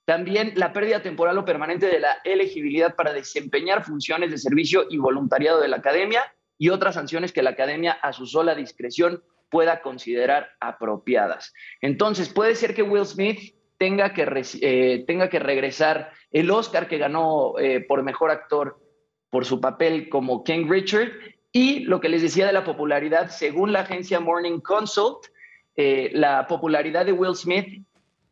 También 0.04 0.52
la 0.56 0.72
pérdida 0.72 1.02
temporal 1.02 1.38
o 1.38 1.44
permanente 1.44 1.86
de 1.86 2.00
la 2.00 2.18
elegibilidad 2.24 2.96
para 2.96 3.12
desempeñar 3.12 3.84
funciones 3.84 4.30
de 4.30 4.38
servicio 4.38 4.86
y 4.90 4.98
voluntariado 4.98 5.61
de 5.61 5.68
la 5.68 5.76
academia 5.76 6.22
y 6.58 6.70
otras 6.70 6.96
sanciones 6.96 7.32
que 7.32 7.42
la 7.42 7.50
academia 7.50 7.92
a 7.92 8.12
su 8.12 8.26
sola 8.26 8.56
discreción 8.56 9.22
pueda 9.50 9.82
considerar 9.82 10.50
apropiadas. 10.61 11.54
Entonces, 11.80 12.28
puede 12.28 12.56
ser 12.56 12.74
que 12.74 12.82
Will 12.82 13.06
Smith 13.06 13.54
tenga 13.78 14.12
que, 14.12 14.26
eh, 14.61 15.04
tenga 15.06 15.28
que 15.28 15.38
regresar 15.38 16.12
el 16.32 16.50
Oscar 16.50 16.88
que 16.88 16.98
ganó 16.98 17.58
eh, 17.58 17.80
por 17.80 18.02
mejor 18.02 18.30
actor 18.30 18.78
por 19.30 19.44
su 19.44 19.61
papel 19.61 20.08
como 20.08 20.42
King 20.42 20.66
Richard 20.68 21.12
y 21.52 21.80
lo 21.80 22.00
que 22.00 22.08
les 22.08 22.22
decía 22.22 22.46
de 22.46 22.52
la 22.52 22.64
popularidad, 22.64 23.30
según 23.30 23.72
la 23.72 23.80
agencia 23.80 24.20
Morning 24.20 24.61
Consult, 24.61 25.26
eh, 25.83 26.11
la 26.12 26.47
popularidad 26.47 27.07
de 27.07 27.12
Will 27.12 27.35
Smith 27.35 27.68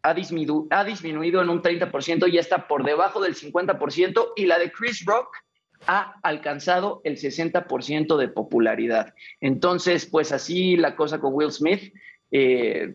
ha, 0.02 0.14
disminu- 0.14 0.66
ha 0.70 0.84
disminuido 0.84 1.40
en 1.40 1.48
un 1.48 1.62
30% 1.62 2.30
y 2.30 2.36
está 2.38 2.68
por 2.68 2.84
debajo 2.84 3.20
del 3.20 3.34
50% 3.34 4.32
y 4.36 4.44
la 4.46 4.58
de 4.58 4.70
Chris 4.70 5.04
Rock 5.06 5.28
ha 5.86 6.14
alcanzado 6.22 7.00
el 7.04 7.16
60% 7.16 8.16
de 8.18 8.28
popularidad. 8.28 9.14
Entonces, 9.40 10.04
pues 10.06 10.32
así 10.32 10.76
la 10.76 10.94
cosa 10.94 11.18
con 11.20 11.32
Will 11.34 11.50
Smith. 11.52 11.94
Eh, 12.30 12.92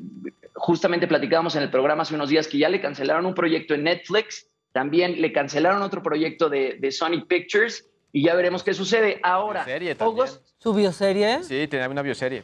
justamente 0.54 1.08
platicábamos 1.08 1.56
en 1.56 1.64
el 1.64 1.72
programa 1.72 2.04
hace 2.04 2.14
unos 2.14 2.30
días 2.30 2.48
que 2.48 2.60
ya 2.60 2.70
le 2.70 2.80
cancelaron 2.80 3.26
un 3.26 3.34
proyecto 3.34 3.74
en 3.74 3.84
Netflix, 3.84 4.48
también 4.72 5.20
le 5.22 5.32
cancelaron 5.32 5.82
otro 5.82 6.04
proyecto 6.04 6.50
de, 6.50 6.78
de 6.80 6.92
Sony 6.92 7.26
Pictures 7.28 7.90
y 8.12 8.24
ya 8.26 8.36
veremos 8.36 8.64
qué 8.64 8.74
sucede. 8.76 9.20
Ahora, 9.24 9.64
August 10.06 10.46
¿Su 10.60 10.74
bioserie? 10.74 11.42
Sí, 11.44 11.68
tenía 11.68 11.90
una 11.90 12.04
bioserie. 12.04 12.44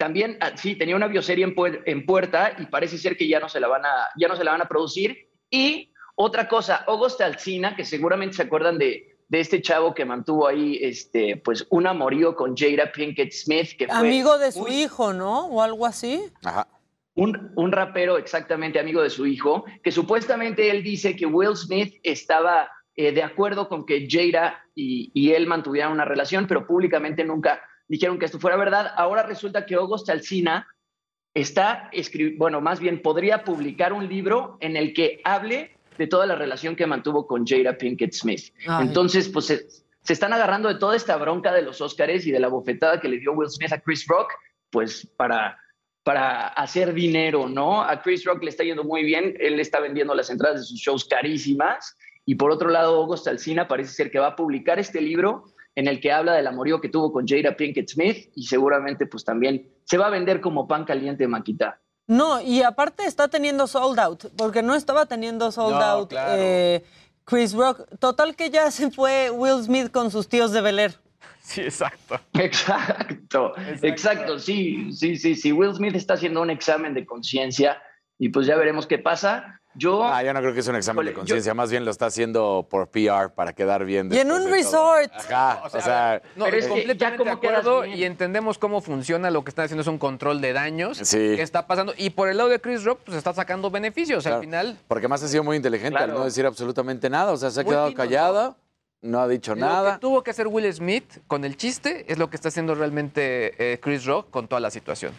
También, 0.00 0.38
ah, 0.40 0.52
sí, 0.56 0.76
tenía 0.76 0.96
una 0.96 1.08
bioserie 1.08 1.44
en, 1.44 1.54
puer- 1.54 1.82
en 1.84 2.06
puerta 2.06 2.54
y 2.58 2.64
parece 2.66 2.96
ser 2.96 3.18
que 3.18 3.28
ya 3.28 3.38
no 3.38 3.50
se 3.50 3.60
la 3.60 3.68
van 3.68 3.84
a, 3.84 4.08
ya 4.16 4.28
no 4.28 4.34
se 4.34 4.44
la 4.44 4.52
van 4.52 4.62
a 4.62 4.66
producir. 4.68 5.28
Y 5.50 5.92
otra 6.14 6.48
cosa, 6.48 6.76
August 6.86 7.20
Alsina, 7.20 7.76
que 7.76 7.84
seguramente 7.84 8.36
se 8.36 8.42
acuerdan 8.44 8.78
de, 8.78 9.18
de 9.28 9.40
este 9.40 9.60
chavo 9.60 9.92
que 9.94 10.06
mantuvo 10.06 10.48
ahí, 10.48 10.78
este, 10.80 11.36
pues, 11.36 11.66
un 11.68 11.86
amorío 11.86 12.34
con 12.34 12.56
Jada 12.56 12.90
Pinkett 12.90 13.30
Smith, 13.32 13.76
que 13.76 13.88
fue 13.88 13.96
Amigo 13.98 14.38
de 14.38 14.52
su 14.52 14.66
hijo, 14.68 15.12
¿no? 15.12 15.48
O 15.48 15.60
algo 15.60 15.84
así. 15.84 16.24
un, 17.14 17.52
un 17.56 17.70
rapero 17.70 18.16
exactamente 18.16 18.80
amigo 18.80 19.02
de 19.02 19.10
su 19.10 19.26
hijo, 19.26 19.66
que 19.82 19.92
supuestamente 19.92 20.70
él 20.70 20.82
dice 20.82 21.14
que 21.14 21.26
Will 21.26 21.56
Smith 21.56 22.00
estaba 22.02 22.70
eh, 22.96 23.12
de 23.12 23.22
acuerdo 23.22 23.68
con 23.68 23.84
que 23.84 24.08
Jada 24.10 24.64
y, 24.74 25.10
y 25.12 25.32
él 25.32 25.46
mantuvieran 25.46 25.92
una 25.92 26.06
relación, 26.06 26.46
pero 26.46 26.66
públicamente 26.66 27.22
nunca 27.22 27.60
dijeron 27.90 28.18
que 28.20 28.26
esto 28.26 28.38
fuera 28.38 28.56
verdad. 28.56 28.94
Ahora 28.96 29.24
resulta 29.24 29.66
que 29.66 29.74
August 29.74 30.08
Alsina 30.08 30.68
está 31.34 31.90
escribiendo, 31.92 32.38
bueno, 32.38 32.60
más 32.60 32.78
bien 32.78 33.02
podría 33.02 33.42
publicar 33.42 33.92
un 33.92 34.08
libro 34.08 34.56
en 34.60 34.76
el 34.76 34.94
que 34.94 35.20
hable 35.24 35.76
de 35.98 36.06
toda 36.06 36.24
la 36.24 36.36
relación 36.36 36.76
que 36.76 36.86
mantuvo 36.86 37.26
con 37.26 37.44
Jada 37.44 37.76
Pinkett 37.76 38.12
Smith. 38.12 38.54
Ay. 38.66 38.86
Entonces, 38.86 39.28
pues 39.28 39.46
se, 39.46 39.66
se 40.02 40.12
están 40.12 40.32
agarrando 40.32 40.68
de 40.68 40.76
toda 40.76 40.94
esta 40.94 41.16
bronca 41.16 41.52
de 41.52 41.62
los 41.62 41.80
Óscares 41.80 42.24
y 42.26 42.30
de 42.30 42.38
la 42.38 42.46
bofetada 42.46 43.00
que 43.00 43.08
le 43.08 43.18
dio 43.18 43.32
Will 43.32 43.50
Smith 43.50 43.72
a 43.72 43.80
Chris 43.80 44.06
Rock, 44.06 44.32
pues 44.70 45.04
para, 45.16 45.58
para 46.04 46.46
hacer 46.46 46.94
dinero, 46.94 47.48
¿no? 47.48 47.82
A 47.82 48.00
Chris 48.02 48.24
Rock 48.24 48.44
le 48.44 48.50
está 48.50 48.62
yendo 48.62 48.84
muy 48.84 49.02
bien, 49.02 49.34
él 49.40 49.58
está 49.58 49.80
vendiendo 49.80 50.14
las 50.14 50.30
entradas 50.30 50.60
de 50.60 50.66
sus 50.66 50.78
shows 50.78 51.04
carísimas, 51.06 51.96
y 52.24 52.36
por 52.36 52.52
otro 52.52 52.70
lado, 52.70 52.94
August 53.02 53.26
Alsina 53.26 53.66
parece 53.66 53.92
ser 53.92 54.12
que 54.12 54.20
va 54.20 54.28
a 54.28 54.36
publicar 54.36 54.78
este 54.78 55.00
libro 55.00 55.44
en 55.74 55.86
el 55.88 56.00
que 56.00 56.12
habla 56.12 56.34
del 56.34 56.46
amorío 56.46 56.80
que 56.80 56.88
tuvo 56.88 57.12
con 57.12 57.26
Jada 57.26 57.56
Pinkett 57.56 57.88
Smith, 57.88 58.30
y 58.34 58.44
seguramente 58.44 59.06
pues 59.06 59.24
también 59.24 59.68
se 59.84 59.98
va 59.98 60.06
a 60.06 60.10
vender 60.10 60.40
como 60.40 60.66
pan 60.68 60.84
caliente, 60.84 61.26
Maquita. 61.28 61.80
No, 62.06 62.40
y 62.40 62.62
aparte 62.62 63.04
está 63.04 63.28
teniendo 63.28 63.66
sold 63.68 63.98
out, 64.00 64.24
porque 64.36 64.62
no 64.62 64.74
estaba 64.74 65.06
teniendo 65.06 65.52
sold 65.52 65.76
No, 65.76 65.82
out 65.82 66.10
claro. 66.10 66.32
eh, 66.36 66.84
Chris 67.24 67.52
Rock. 67.54 67.82
Total 68.00 68.34
que 68.34 68.50
ya 68.50 68.70
se 68.72 68.90
fue 68.90 69.30
Will 69.30 69.62
Smith 69.62 69.92
con 69.92 70.10
sus 70.10 70.28
tíos 70.28 70.50
de 70.50 70.60
Bel 70.60 70.80
Air. 70.80 70.94
Sí, 71.42 71.60
exacto. 71.60 72.18
Exacto, 72.34 73.52
exacto, 73.82 74.38
sí, 74.38 74.92
sí, 74.92 75.16
sí, 75.16 75.34
sí. 75.34 75.52
Will 75.52 75.74
Smith 75.74 75.94
está 75.94 76.14
haciendo 76.14 76.42
un 76.42 76.50
examen 76.50 76.94
de 76.94 77.06
conciencia 77.06 77.80
y 78.18 78.28
pues 78.30 78.46
ya 78.46 78.56
veremos 78.56 78.86
qué 78.86 78.98
pasa. 78.98 79.59
Yo, 79.74 80.02
Ah, 80.04 80.22
yo 80.24 80.32
no 80.32 80.40
creo 80.40 80.52
que 80.52 80.60
es 80.60 80.66
un 80.68 80.74
examen 80.74 81.06
de 81.06 81.12
conciencia, 81.12 81.54
más 81.54 81.70
bien 81.70 81.84
lo 81.84 81.92
está 81.92 82.06
haciendo 82.06 82.66
por 82.68 82.88
PR 82.88 83.30
para 83.32 83.52
quedar 83.52 83.84
bien. 83.84 84.12
Y 84.12 84.18
en 84.18 84.32
un 84.32 84.42
todo. 84.42 84.50
resort. 84.52 85.12
Ajá, 85.14 85.62
o 85.64 85.70
sea, 85.70 86.20
No, 86.34 86.46
Pero 86.46 86.56
es 86.56 86.64
que 86.64 86.70
completamente 86.70 87.24
de 87.24 87.30
acuerdo 87.30 87.84
y 87.84 88.04
entendemos 88.04 88.58
cómo 88.58 88.80
funciona 88.80 89.30
lo 89.30 89.44
que 89.44 89.50
están 89.50 89.66
haciendo 89.66 89.82
es 89.82 89.86
un 89.86 89.98
control 89.98 90.40
de 90.40 90.52
daños 90.52 90.98
Sí. 90.98 91.16
que 91.36 91.42
está 91.42 91.66
pasando 91.68 91.94
y 91.96 92.10
por 92.10 92.28
el 92.28 92.36
lado 92.38 92.48
de 92.50 92.60
Chris 92.60 92.82
Rock 92.82 93.00
pues 93.04 93.16
está 93.16 93.32
sacando 93.32 93.70
beneficios 93.70 94.24
Claro. 94.24 94.38
al 94.38 94.42
final 94.42 94.78
porque 94.88 95.06
más 95.06 95.22
ha 95.22 95.28
sido 95.28 95.44
muy 95.44 95.56
inteligente 95.56 95.96
al 95.98 96.04
Claro. 96.06 96.18
no 96.18 96.24
decir 96.24 96.44
absolutamente 96.46 97.08
nada, 97.08 97.30
o 97.30 97.36
sea, 97.36 97.50
se 97.50 97.60
ha 97.60 97.62
Muy 97.62 97.70
quedado 97.72 97.94
callada, 97.94 98.56
no 99.02 99.20
ha 99.20 99.28
dicho 99.28 99.54
Lo 99.54 99.60
nada. 99.60 99.94
que 99.94 100.00
tuvo 100.00 100.22
que 100.24 100.32
hacer 100.32 100.48
Will 100.48 100.70
Smith 100.74 101.18
con 101.28 101.44
el 101.44 101.56
chiste 101.56 102.06
es 102.08 102.18
lo 102.18 102.28
que 102.28 102.34
está 102.36 102.48
haciendo 102.48 102.74
realmente 102.74 103.54
eh, 103.74 103.78
Chris 103.78 104.04
Rock 104.04 104.30
con 104.30 104.48
toda 104.48 104.60
la 104.60 104.70
situación. 104.72 105.12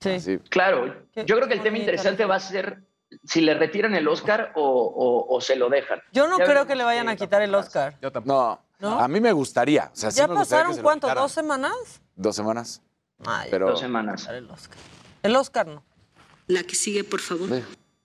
Sí. 0.00 0.38
claro, 0.48 0.94
Qué 1.12 1.26
yo 1.26 1.36
creo 1.36 1.46
que 1.46 1.52
el 1.52 1.60
tema 1.62 1.76
interesante 1.76 2.24
va 2.24 2.36
a 2.36 2.40
ser 2.40 2.80
si 3.24 3.40
le 3.40 3.54
retiran 3.54 3.94
el 3.94 4.06
Oscar 4.08 4.52
o, 4.54 4.62
o- 4.62 5.36
o 5.36 5.40
se 5.40 5.56
lo 5.56 5.68
dejan. 5.68 6.00
Yo 6.12 6.28
no 6.28 6.38
Ya 6.38 6.44
creo 6.44 6.66
que 6.66 6.74
le 6.74 6.84
vayan 6.84 7.08
a 7.08 7.16
quitar 7.16 7.42
el 7.42 7.54
Oscar. 7.54 7.96
Yo 8.00 8.10
tampoco. 8.12 8.60
No, 8.78 8.90
¿No? 8.90 9.00
a 9.00 9.08
mí 9.08 9.20
me 9.20 9.32
gustaría. 9.32 9.90
O 9.92 9.96
sea, 9.96 10.10
sí 10.10 10.18
¿Ya 10.18 10.26
me 10.28 10.34
pasaron 10.36 10.76
cuánto? 10.78 11.12
¿Dos 11.14 11.32
semanas? 11.32 12.00
Dos 12.16 12.34
semanas. 12.36 12.82
Ay, 13.26 13.48
Pero 13.50 13.68
Dos 13.70 13.80
semanas. 13.80 14.26
El 14.28 14.50
Oscar. 14.50 14.78
El 15.22 15.36
Oscar 15.36 15.66
no. 15.66 15.82
La 16.46 16.62
que 16.62 16.74
sigue, 16.74 17.04
por 17.04 17.20
favor. 17.20 17.48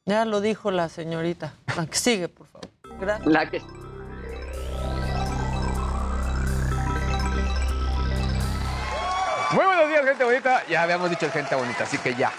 Ya 0.06 0.26
lo 0.26 0.42
dijo 0.42 0.72
la 0.72 0.90
señorita. 0.90 1.54
La 1.78 1.86
que 1.86 1.96
sigue, 1.98 2.28
por 2.30 2.48
favor. 2.48 2.70
Gracias. 3.00 3.28
La 3.28 3.50
que 3.50 3.62
Muy 9.52 9.64
buenos 9.66 9.88
días, 9.88 10.04
gente 10.06 10.24
bonita. 10.24 10.64
Ya 10.68 10.84
habíamos 10.84 11.10
dicho 11.10 11.30
gente 11.32 11.56
bonita, 11.56 11.84
así 11.84 11.98
que 11.98 12.14
ya. 12.16 12.32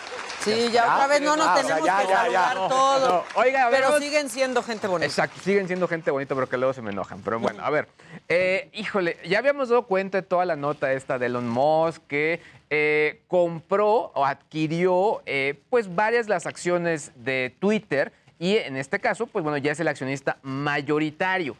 Sí, 0.46 0.70
ya 0.72 0.94
otra 0.94 1.06
vez 1.08 1.20
no 1.22 1.36
nos 1.36 1.54
tenemos 1.54 1.84
ya, 1.84 2.00
que 2.00 2.08
ya, 2.08 2.16
saludar 2.16 2.68
todos. 2.68 3.08
no. 3.34 3.40
Oiga, 3.40 3.68
pero 3.70 3.98
siguen 3.98 4.30
siendo 4.30 4.62
gente 4.62 4.86
bonita. 4.86 5.06
Exacto, 5.06 5.40
siguen 5.42 5.66
siendo 5.66 5.88
gente 5.88 6.10
bonita, 6.10 6.34
pero 6.34 6.48
que 6.48 6.56
luego 6.56 6.72
se 6.72 6.82
me 6.82 6.92
enojan. 6.92 7.20
Pero 7.22 7.40
bueno, 7.40 7.64
a 7.64 7.70
ver. 7.70 7.88
eh, 8.28 8.68
híjole, 8.72 9.18
ya 9.26 9.38
habíamos 9.38 9.68
dado 9.68 9.82
cuenta 9.86 10.18
de 10.18 10.22
toda 10.22 10.44
la 10.44 10.56
nota 10.56 10.92
esta 10.92 11.18
de 11.18 11.26
Elon 11.26 11.48
Musk 11.48 12.02
que 12.06 12.40
eh, 12.70 13.22
compró 13.28 14.12
o 14.14 14.24
adquirió 14.24 15.22
eh, 15.26 15.60
pues 15.68 15.94
varias 15.94 16.28
las 16.28 16.46
acciones 16.46 17.12
de 17.16 17.54
Twitter 17.58 18.12
y 18.38 18.56
en 18.56 18.76
este 18.76 19.00
caso, 19.00 19.26
pues 19.26 19.42
bueno, 19.42 19.58
ya 19.58 19.72
es 19.72 19.80
el 19.80 19.88
accionista 19.88 20.38
mayoritario. 20.42 21.56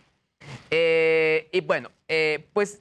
Y 0.71 1.61
bueno, 1.63 1.91
pues 2.53 2.81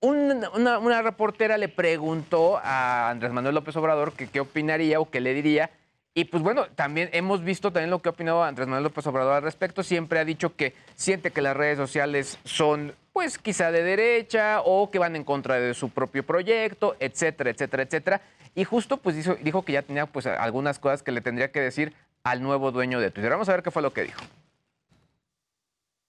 un- 0.00 0.44
una, 0.54 0.78
una 0.78 1.02
reportera 1.02 1.56
le 1.58 1.68
preguntó 1.68 2.58
a 2.62 3.10
Andrés 3.10 3.32
Manuel 3.32 3.54
López 3.54 3.74
Obrador 3.76 4.12
que 4.12 4.28
qué 4.28 4.40
opinaría 4.40 5.00
o 5.00 5.10
qué 5.10 5.20
le 5.20 5.34
diría. 5.34 5.70
Y 6.14 6.24
pues 6.24 6.42
bueno, 6.42 6.66
también 6.74 7.10
hemos 7.12 7.44
visto 7.44 7.70
también 7.72 7.90
lo 7.90 8.00
que 8.00 8.08
ha 8.08 8.12
opinado 8.12 8.42
Andrés 8.42 8.66
Manuel 8.66 8.84
López 8.84 9.06
Obrador 9.06 9.34
al 9.34 9.42
respecto. 9.42 9.82
Siempre 9.82 10.18
ha 10.18 10.24
dicho 10.24 10.56
que 10.56 10.74
siente 10.94 11.30
que 11.30 11.42
las 11.42 11.56
redes 11.56 11.76
sociales 11.76 12.38
son 12.44 12.94
pues 13.12 13.38
quizá 13.38 13.70
de 13.70 13.82
derecha 13.82 14.60
o 14.64 14.90
que 14.90 14.98
van 14.98 15.16
en 15.16 15.24
contra 15.24 15.56
de 15.56 15.74
su 15.74 15.90
propio 15.90 16.24
proyecto, 16.24 16.96
etcétera, 17.00 17.50
etcétera, 17.50 17.82
etcétera. 17.82 18.20
Y 18.54 18.64
justo 18.64 18.96
pues 18.96 19.16
dijo, 19.16 19.34
dijo 19.42 19.62
que 19.62 19.72
ya 19.74 19.82
tenía 19.82 20.06
pues 20.06 20.26
algunas 20.26 20.78
cosas 20.78 21.02
que 21.02 21.12
le 21.12 21.20
tendría 21.20 21.50
que 21.52 21.60
decir 21.60 21.92
al 22.24 22.42
nuevo 22.42 22.72
dueño 22.72 22.98
de 23.00 23.10
Twitter. 23.10 23.30
Vamos 23.30 23.48
a 23.50 23.52
ver 23.52 23.62
qué 23.62 23.70
fue 23.70 23.82
lo 23.82 23.92
que 23.92 24.04
dijo. 24.04 24.20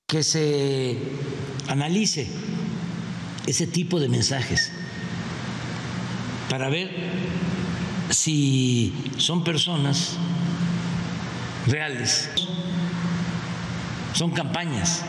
Que 0.07 0.23
se 0.23 0.97
analice 1.67 2.27
ese 3.47 3.65
tipo 3.65 3.99
de 3.99 4.09
mensajes 4.09 4.71
para 6.49 6.69
ver 6.69 6.91
si 8.09 8.93
son 9.17 9.43
personas 9.43 10.17
reales, 11.65 12.29
son 14.13 14.31
campañas 14.31 15.03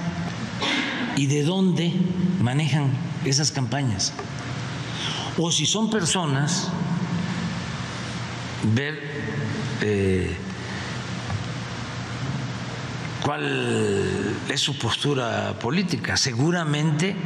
y 1.16 1.26
de 1.26 1.42
dónde 1.42 1.92
manejan 2.40 2.92
esas 3.24 3.50
campañas. 3.50 4.12
O 5.36 5.52
si 5.52 5.66
son 5.66 5.90
personas, 5.90 6.68
ver 8.74 9.00
eh, 9.82 10.36
cuál 13.22 14.36
es 14.48 14.60
su 14.60 14.78
postura 14.78 15.58
política. 15.60 16.16
Seguramente 16.16 17.16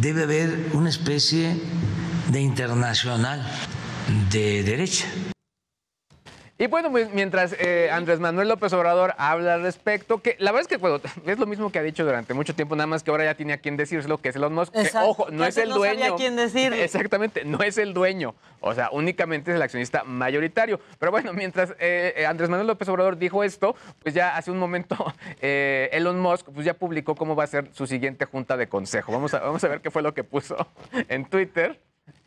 debe 0.00 0.24
haber 0.24 0.70
una 0.72 0.88
especie 0.88 1.60
de 2.28 2.40
internacional 2.40 3.46
de 4.30 4.62
derecha. 4.62 5.06
Y 6.58 6.68
bueno, 6.68 6.88
mientras 6.90 7.54
eh, 7.58 7.90
Andrés 7.92 8.18
Manuel 8.18 8.48
López 8.48 8.72
Obrador 8.72 9.14
habla 9.18 9.54
al 9.54 9.62
respecto, 9.62 10.22
que 10.22 10.36
la 10.38 10.52
verdad 10.52 10.62
es 10.62 10.68
que 10.68 10.78
bueno, 10.78 11.00
es 11.26 11.38
lo 11.38 11.44
mismo 11.44 11.70
que 11.70 11.78
ha 11.78 11.82
dicho 11.82 12.02
durante 12.02 12.32
mucho 12.32 12.54
tiempo, 12.54 12.74
nada 12.76 12.86
más 12.86 13.02
que 13.02 13.10
ahora 13.10 13.24
ya 13.24 13.34
tiene 13.34 13.52
a 13.52 13.58
quien 13.58 13.76
decírselo, 13.76 14.16
que 14.18 14.30
es 14.30 14.36
Elon 14.36 14.54
Musk. 14.54 14.72
que, 14.72 14.88
ojo, 15.02 15.26
no 15.30 15.44
es 15.44 15.58
el 15.58 15.68
no 15.68 15.76
dueño. 15.76 16.00
sabía 16.00 16.16
quién 16.16 16.34
decirle. 16.36 16.82
Exactamente, 16.84 17.44
no 17.44 17.62
es 17.62 17.76
el 17.76 17.92
dueño. 17.92 18.34
O 18.60 18.74
sea, 18.74 18.88
únicamente 18.90 19.50
es 19.50 19.56
el 19.56 19.62
accionista 19.62 20.02
mayoritario. 20.04 20.80
Pero 20.98 21.12
bueno, 21.12 21.34
mientras 21.34 21.72
eh, 21.72 22.14
eh, 22.16 22.26
Andrés 22.26 22.48
Manuel 22.48 22.68
López 22.68 22.88
Obrador 22.88 23.18
dijo 23.18 23.44
esto, 23.44 23.76
pues 24.02 24.14
ya 24.14 24.36
hace 24.36 24.50
un 24.50 24.58
momento 24.58 24.96
eh, 25.42 25.90
Elon 25.92 26.18
Musk 26.18 26.48
pues 26.54 26.64
ya 26.64 26.72
publicó 26.72 27.14
cómo 27.16 27.36
va 27.36 27.44
a 27.44 27.48
ser 27.48 27.68
su 27.72 27.86
siguiente 27.86 28.24
junta 28.24 28.56
de 28.56 28.66
consejo. 28.66 29.12
Vamos 29.12 29.34
a, 29.34 29.40
vamos 29.40 29.62
a 29.62 29.68
ver 29.68 29.82
qué 29.82 29.90
fue 29.90 30.00
lo 30.00 30.14
que 30.14 30.24
puso 30.24 30.56
en 31.08 31.26
Twitter. 31.26 31.78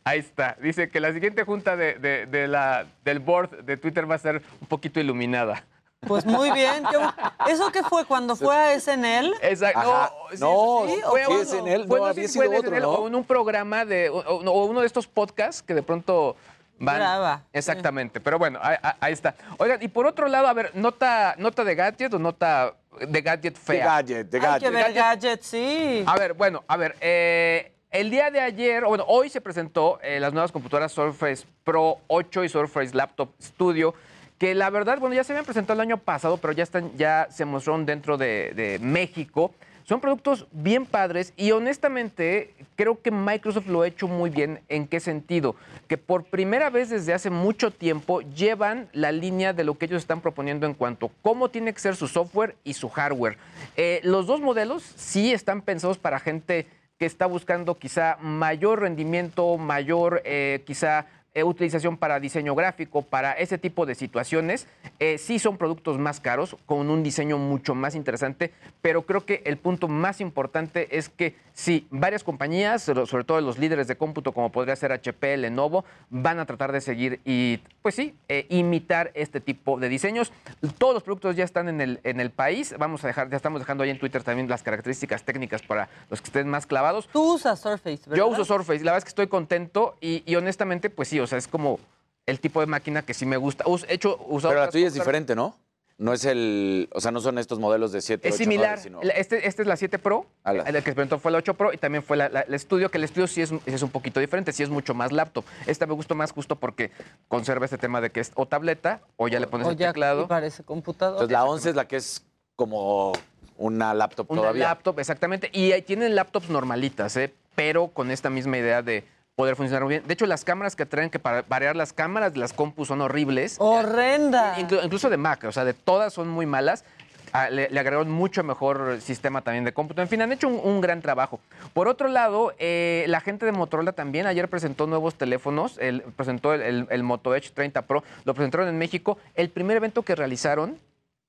Ahí 0.10 0.20
está. 0.20 0.55
Dice 0.62 0.89
que 0.89 0.99
la 0.99 1.14
siguiente 1.14 1.43
junta 1.43 1.76
de, 1.76 1.95
de- 1.95 2.26
de 2.26 2.47
la, 2.47 2.86
del 3.03 3.20
board 3.20 3.64
de 3.64 3.78
Twitter 3.78 4.10
va 4.10 4.16
a 4.16 4.20
ser 4.20 4.41
un 4.62 4.68
poquito 4.68 4.99
iluminada. 4.99 5.64
Pues 6.07 6.26
muy 6.26 6.49
bien. 6.51 6.84
qué 6.89 7.51
¿Eso 7.51 7.72
qué 7.72 7.84
fue 7.84 8.05
cuando 8.05 8.36
fue 8.38 8.55
a 8.55 8.80
SNL? 8.80 9.34
Exacto. 9.41 9.82
No, 9.84 10.10
sí, 10.32 10.38
No, 10.39 10.84
sí, 10.88 11.01
fue 11.10 11.28
uno- 11.28 11.43
SNL, 11.45 11.88
fue, 11.88 11.99
no, 11.99 12.05
sé 12.05 12.10
había 12.12 12.28
si 12.30 12.38
fue 12.38 12.45
sido 12.47 12.51
de 12.53 12.57
otro, 12.60 12.70
SNL 12.72 12.82
¿no? 12.84 12.91
O 12.91 13.07
en 13.10 13.16
un 13.16 13.24
programa 13.26 13.84
de, 13.86 14.10
o, 14.10 14.64
uno 14.66 14.80
de 14.80 14.88
estos 14.88 15.07
podcasts 15.07 15.62
que 15.62 15.74
de 15.74 15.84
pronto 15.84 16.38
van. 16.80 16.95
Graba, 16.95 17.43
Exactamente. 17.51 18.22
Pero 18.22 18.39
bueno, 18.39 18.60
ahí, 19.01 19.12
está. 19.12 19.36
Oigan, 19.57 19.84
y 19.84 19.89
por 19.89 20.05
otro 20.07 20.30
lado, 20.30 20.47
a 20.47 20.53
ver, 20.53 20.72
nota, 20.74 21.36
nota 21.38 21.66
de 21.66 21.76
gadget 21.76 22.14
o 22.14 22.20
nota 22.20 22.76
de 23.05 23.22
gadget 23.22 23.55
De 23.55 23.60
fea. 23.60 23.86
gadget, 23.86 24.30
de 24.30 24.38
Hay 24.38 24.60
que 24.60 24.70
gadget. 24.70 24.72
ver 24.72 24.93
gadgets, 24.93 25.45
sí. 25.47 26.03
A 26.07 26.16
ver, 26.18 26.34
bueno, 26.34 26.64
a 26.68 26.78
ver, 26.78 26.95
eh, 27.01 27.74
el 27.92 28.12
día 28.12 28.30
de 28.30 28.40
ayer, 28.40 28.86
bueno, 28.86 29.04
hoy 29.08 29.30
se 29.30 29.42
presentó 29.42 30.00
eh, 30.04 30.20
las 30.20 30.32
nuevas 30.32 30.52
computadoras 30.52 30.92
Surface 30.92 31.46
Pro 31.64 31.98
8 32.08 32.44
y 32.44 32.50
Surface 32.50 32.96
Laptop 32.96 33.30
Studio, 33.42 33.96
que 34.38 34.54
la 34.54 34.70
verdad, 34.70 35.00
bueno, 35.00 35.16
ya 35.16 35.24
se 35.24 35.34
habían 35.34 35.46
presentado 35.46 35.82
el 35.82 35.88
año 35.88 35.98
pasado, 35.98 36.38
pero 36.38 36.54
ya 36.54 36.64
están, 36.64 36.96
ya 36.98 37.28
se 37.32 37.46
mostraron 37.46 37.86
dentro 37.86 38.18
de, 38.18 38.54
de 38.56 38.80
México. 38.80 39.54
Son 39.84 40.02
productos 40.02 40.46
bien 40.52 40.86
padres 40.86 41.34
y 41.36 41.50
honestamente 41.50 42.54
creo 42.76 43.02
que 43.02 43.10
Microsoft 43.10 43.66
lo 43.66 43.82
ha 43.82 43.88
hecho 43.88 44.08
muy 44.08 44.30
bien. 44.30 44.62
¿En 44.70 44.88
qué 44.88 45.00
sentido? 45.00 45.56
Que 45.88 45.98
por 45.98 46.26
primera 46.26 46.70
vez 46.70 46.90
desde 46.90 47.12
hace 47.12 47.32
mucho 47.32 47.72
tiempo 47.72 48.22
llevan 48.22 48.88
la 48.94 49.12
línea 49.12 49.52
de 49.52 49.64
lo 49.64 49.80
que 49.80 49.86
ellos 49.86 50.04
están 50.04 50.22
proponiendo 50.22 50.68
en 50.68 50.76
cuanto 50.76 51.08
a 51.08 51.10
cómo 51.24 51.50
tiene 51.50 51.74
que 51.74 51.80
ser 51.80 51.96
su 51.96 52.08
software 52.08 52.56
y 52.64 52.76
su 52.76 52.88
hardware. 52.88 53.40
Eh, 53.78 54.00
los 54.04 54.28
dos 54.28 54.42
modelos 54.42 54.84
sí 54.84 55.34
están 55.34 55.64
pensados 55.64 55.98
para 55.98 56.20
gente 56.20 56.68
que 57.00 57.06
está 57.06 57.26
buscando 57.26 57.76
quizá 57.76 58.18
mayor 58.22 58.82
rendimiento, 58.82 59.58
mayor 59.58 60.22
eh, 60.26 60.64
quizá 60.66 61.06
eh, 61.34 61.44
utilización 61.44 61.98
para 61.98 62.20
diseño 62.20 62.56
gráfico, 62.56 63.04
para 63.04 63.34
ese 63.34 63.58
tipo 63.58 63.86
de 63.86 63.96
situaciones. 63.96 64.68
Eh, 65.00 65.18
sí 65.18 65.40
son 65.40 65.58
productos 65.58 66.00
más 66.00 66.20
caros, 66.20 66.58
con 66.66 66.90
un 66.90 67.04
diseño 67.04 67.38
mucho 67.38 67.76
más 67.76 67.96
interesante, 67.96 68.52
pero 68.82 69.04
creo 69.04 69.26
que 69.26 69.44
el 69.46 69.58
punto 69.58 69.88
más 69.88 70.22
importante 70.22 70.98
es 70.98 71.10
que 71.10 71.36
sí, 71.54 71.88
varias 71.92 72.24
compañías, 72.24 72.82
sobre 72.84 73.24
todo 73.24 73.42
los 73.42 73.58
líderes 73.58 73.88
de 73.88 73.98
cómputo, 73.98 74.32
como 74.32 74.52
podría 74.52 74.76
ser 74.76 74.92
HP, 74.92 75.38
Lenovo, 75.38 75.84
van 76.10 76.40
a 76.40 76.46
tratar 76.46 76.72
de 76.72 76.82
seguir 76.82 77.20
y, 77.26 77.60
pues 77.82 77.96
sí, 77.96 78.16
eh, 78.30 78.46
imitar 78.50 79.12
este 79.14 79.42
tipo 79.42 79.78
de 79.78 79.90
diseños. 79.90 80.32
Todos 80.78 80.94
los 80.94 81.04
productos 81.04 81.36
ya 81.36 81.44
están 81.44 81.68
en 81.70 81.82
el, 81.82 82.00
en 82.04 82.20
el 82.20 82.32
país. 82.32 82.74
Vamos 82.80 83.04
a 83.04 83.08
dejar, 83.08 83.30
ya 83.30 83.38
estamos 83.38 83.60
dejando 83.60 83.84
ahí 83.84 83.90
en 83.90 84.00
Twitter 84.00 84.24
también 84.24 84.48
las 84.48 84.64
características 84.64 85.24
técnicas 85.24 85.62
para 85.62 85.90
los 86.10 86.22
que 86.22 86.26
estén 86.28 86.48
más 86.48 86.66
clavados. 86.66 87.08
Tú 87.12 87.34
usas 87.34 87.60
Surface, 87.60 88.02
¿verdad? 88.06 88.16
Yo 88.16 88.28
uso 88.28 88.46
Surface, 88.46 88.80
la 88.80 88.92
verdad 88.92 89.00
es 89.00 89.04
que 89.04 89.10
estoy 89.10 89.28
contento 89.28 89.98
y, 90.02 90.24
y 90.26 90.36
honestamente, 90.36 90.90
pues 90.90 91.10
sí, 91.10 91.18
o 91.22 91.28
sea, 91.28 91.38
es 91.38 91.47
como 91.47 91.80
el 92.26 92.39
tipo 92.39 92.59
de 92.59 92.65
máquina 92.67 93.01
que 93.01 93.13
sí 93.13 93.26
me 93.26 93.38
gusta. 93.38 93.63
Us- 93.67 93.86
he 93.89 93.93
hecho, 93.95 94.17
usado 94.28 94.53
Pero 94.53 94.65
la 94.65 94.70
tuya 94.72 94.88
es 94.88 94.93
diferente, 94.93 95.36
¿no? 95.36 95.55
No 95.97 96.13
es 96.13 96.24
el. 96.24 96.88
O 96.93 97.01
sea, 97.01 97.11
no 97.11 97.20
son 97.20 97.38
estos 97.39 97.59
modelos 97.59 97.91
de 97.91 97.99
7, 98.01 98.30
Es 98.30 98.36
8, 98.36 98.43
similar. 98.43 98.80
9, 98.80 98.82
sino- 98.84 99.01
Este, 99.01 99.45
este 99.47 99.63
es 99.63 99.67
la 99.67 99.76
7 99.76 99.99
Pro. 99.99 100.26
La- 100.45 100.51
El 100.63 100.76
que 100.78 100.91
se 100.91 100.95
presentó 100.95 101.20
fue 101.20 101.30
la 101.32 101.39
8 101.39 101.55
Pro 101.55 101.74
y 101.74 101.78
también 101.78 102.03
fue 102.03 102.15
la, 102.15 102.30
la- 102.30 102.39
el 102.41 102.53
estudio, 102.53 102.89
que 102.89 102.97
el 102.99 103.03
estudio 103.03 103.28
sí 103.28 103.41
es, 103.41 103.51
es 103.65 103.82
un 103.84 103.89
poquito 103.89 104.22
diferente, 104.22 104.53
sí 104.53 104.63
es 104.63 104.70
mucho 104.70 104.93
más 104.93 105.11
laptop. 105.11 105.43
Esta 105.67 105.86
me 105.88 105.93
gustó 105.93 106.15
más 106.15 106.32
justo 106.32 106.55
porque 106.55 106.91
conserva 107.28 107.65
este 107.65 107.78
tema 107.78 107.99
de 107.99 108.11
que 108.11 108.22
es 108.22 108.32
o 108.36 108.45
tableta 108.45 109.01
o 109.17 109.28
ya 109.28 109.41
le 109.41 109.47
pones 109.47 109.67
O 109.67 109.72
el 109.72 109.76
ya 109.78 109.88
teclado. 109.89 110.26
parece 110.30 110.63
computador. 110.63 111.15
Entonces 111.17 111.34
la 111.34 111.43
11 111.43 111.70
es 111.72 111.76
la 111.76 111.86
que 111.86 111.97
es 111.97 112.24
como 112.55 113.11
una 113.57 113.93
laptop 113.93 114.32
Una 114.32 114.41
todavía. 114.41 114.63
laptop, 114.70 114.99
exactamente. 114.99 115.49
Y 115.51 115.74
ahí 115.74 115.82
tienen 115.82 116.15
laptops 116.15 116.49
normalitas, 116.49 117.17
¿eh? 117.17 117.34
pero 117.55 117.89
con 117.89 118.09
esta 118.09 118.30
misma 118.30 118.57
idea 118.57 118.82
de 118.82 119.03
poder 119.40 119.56
funcionar 119.56 119.84
muy 119.84 119.92
bien. 119.92 120.04
De 120.06 120.14
hecho, 120.14 120.26
las 120.26 120.44
cámaras 120.44 120.76
que 120.76 120.86
traen, 120.86 121.10
que 121.10 121.18
para 121.18 121.44
variar 121.44 121.74
las 121.74 121.94
cámaras 121.94 122.34
de 122.34 122.40
las 122.42 122.52
compus 122.52 122.90
son 122.90 123.00
horribles. 123.00 123.56
Horrenda. 123.60 124.58
Inclu- 124.58 124.82
incluso 124.84 125.10
de 125.10 125.16
Mac, 125.16 125.46
o 125.46 125.52
sea, 125.54 125.64
de 125.64 125.74
todas 125.74 126.12
son 126.12 126.28
muy 126.28 126.46
malas. 126.46 126.84
Ah, 127.32 127.50
le, 127.50 127.70
le 127.70 127.80
agregaron 127.80 128.12
mucho 128.12 128.44
mejor 128.44 129.00
sistema 129.00 129.42
también 129.42 129.64
de 129.64 129.72
cómputo. 129.72 130.02
En 130.02 130.10
fin, 130.10 130.22
han 130.22 130.34
hecho 130.34 130.50
un, 130.50 130.60
un 130.62 130.82
gran 130.82 131.02
trabajo. 131.02 131.40
Por 131.74 131.88
otro 131.88 132.10
lado, 132.10 132.54
eh, 132.60 133.06
la 133.08 133.22
gente 133.22 133.46
de 133.46 133.54
Motorola 133.54 133.94
también 133.94 134.28
ayer 134.28 134.50
presentó 134.50 134.88
nuevos 134.88 135.16
teléfonos. 135.16 135.78
El- 135.78 136.02
presentó 136.02 136.54
el, 136.54 136.62
el- 136.62 136.88
el 136.90 137.04
Moto 137.04 137.34
Edge 137.34 137.52
30 137.54 137.84
Pro. 137.84 138.04
Lo 138.26 138.34
presentaron 138.34 138.68
en 138.68 138.78
México. 138.78 139.18
El 139.36 139.50
primer 139.52 139.78
evento 139.78 140.02
que 140.02 140.16
realizaron 140.16 140.78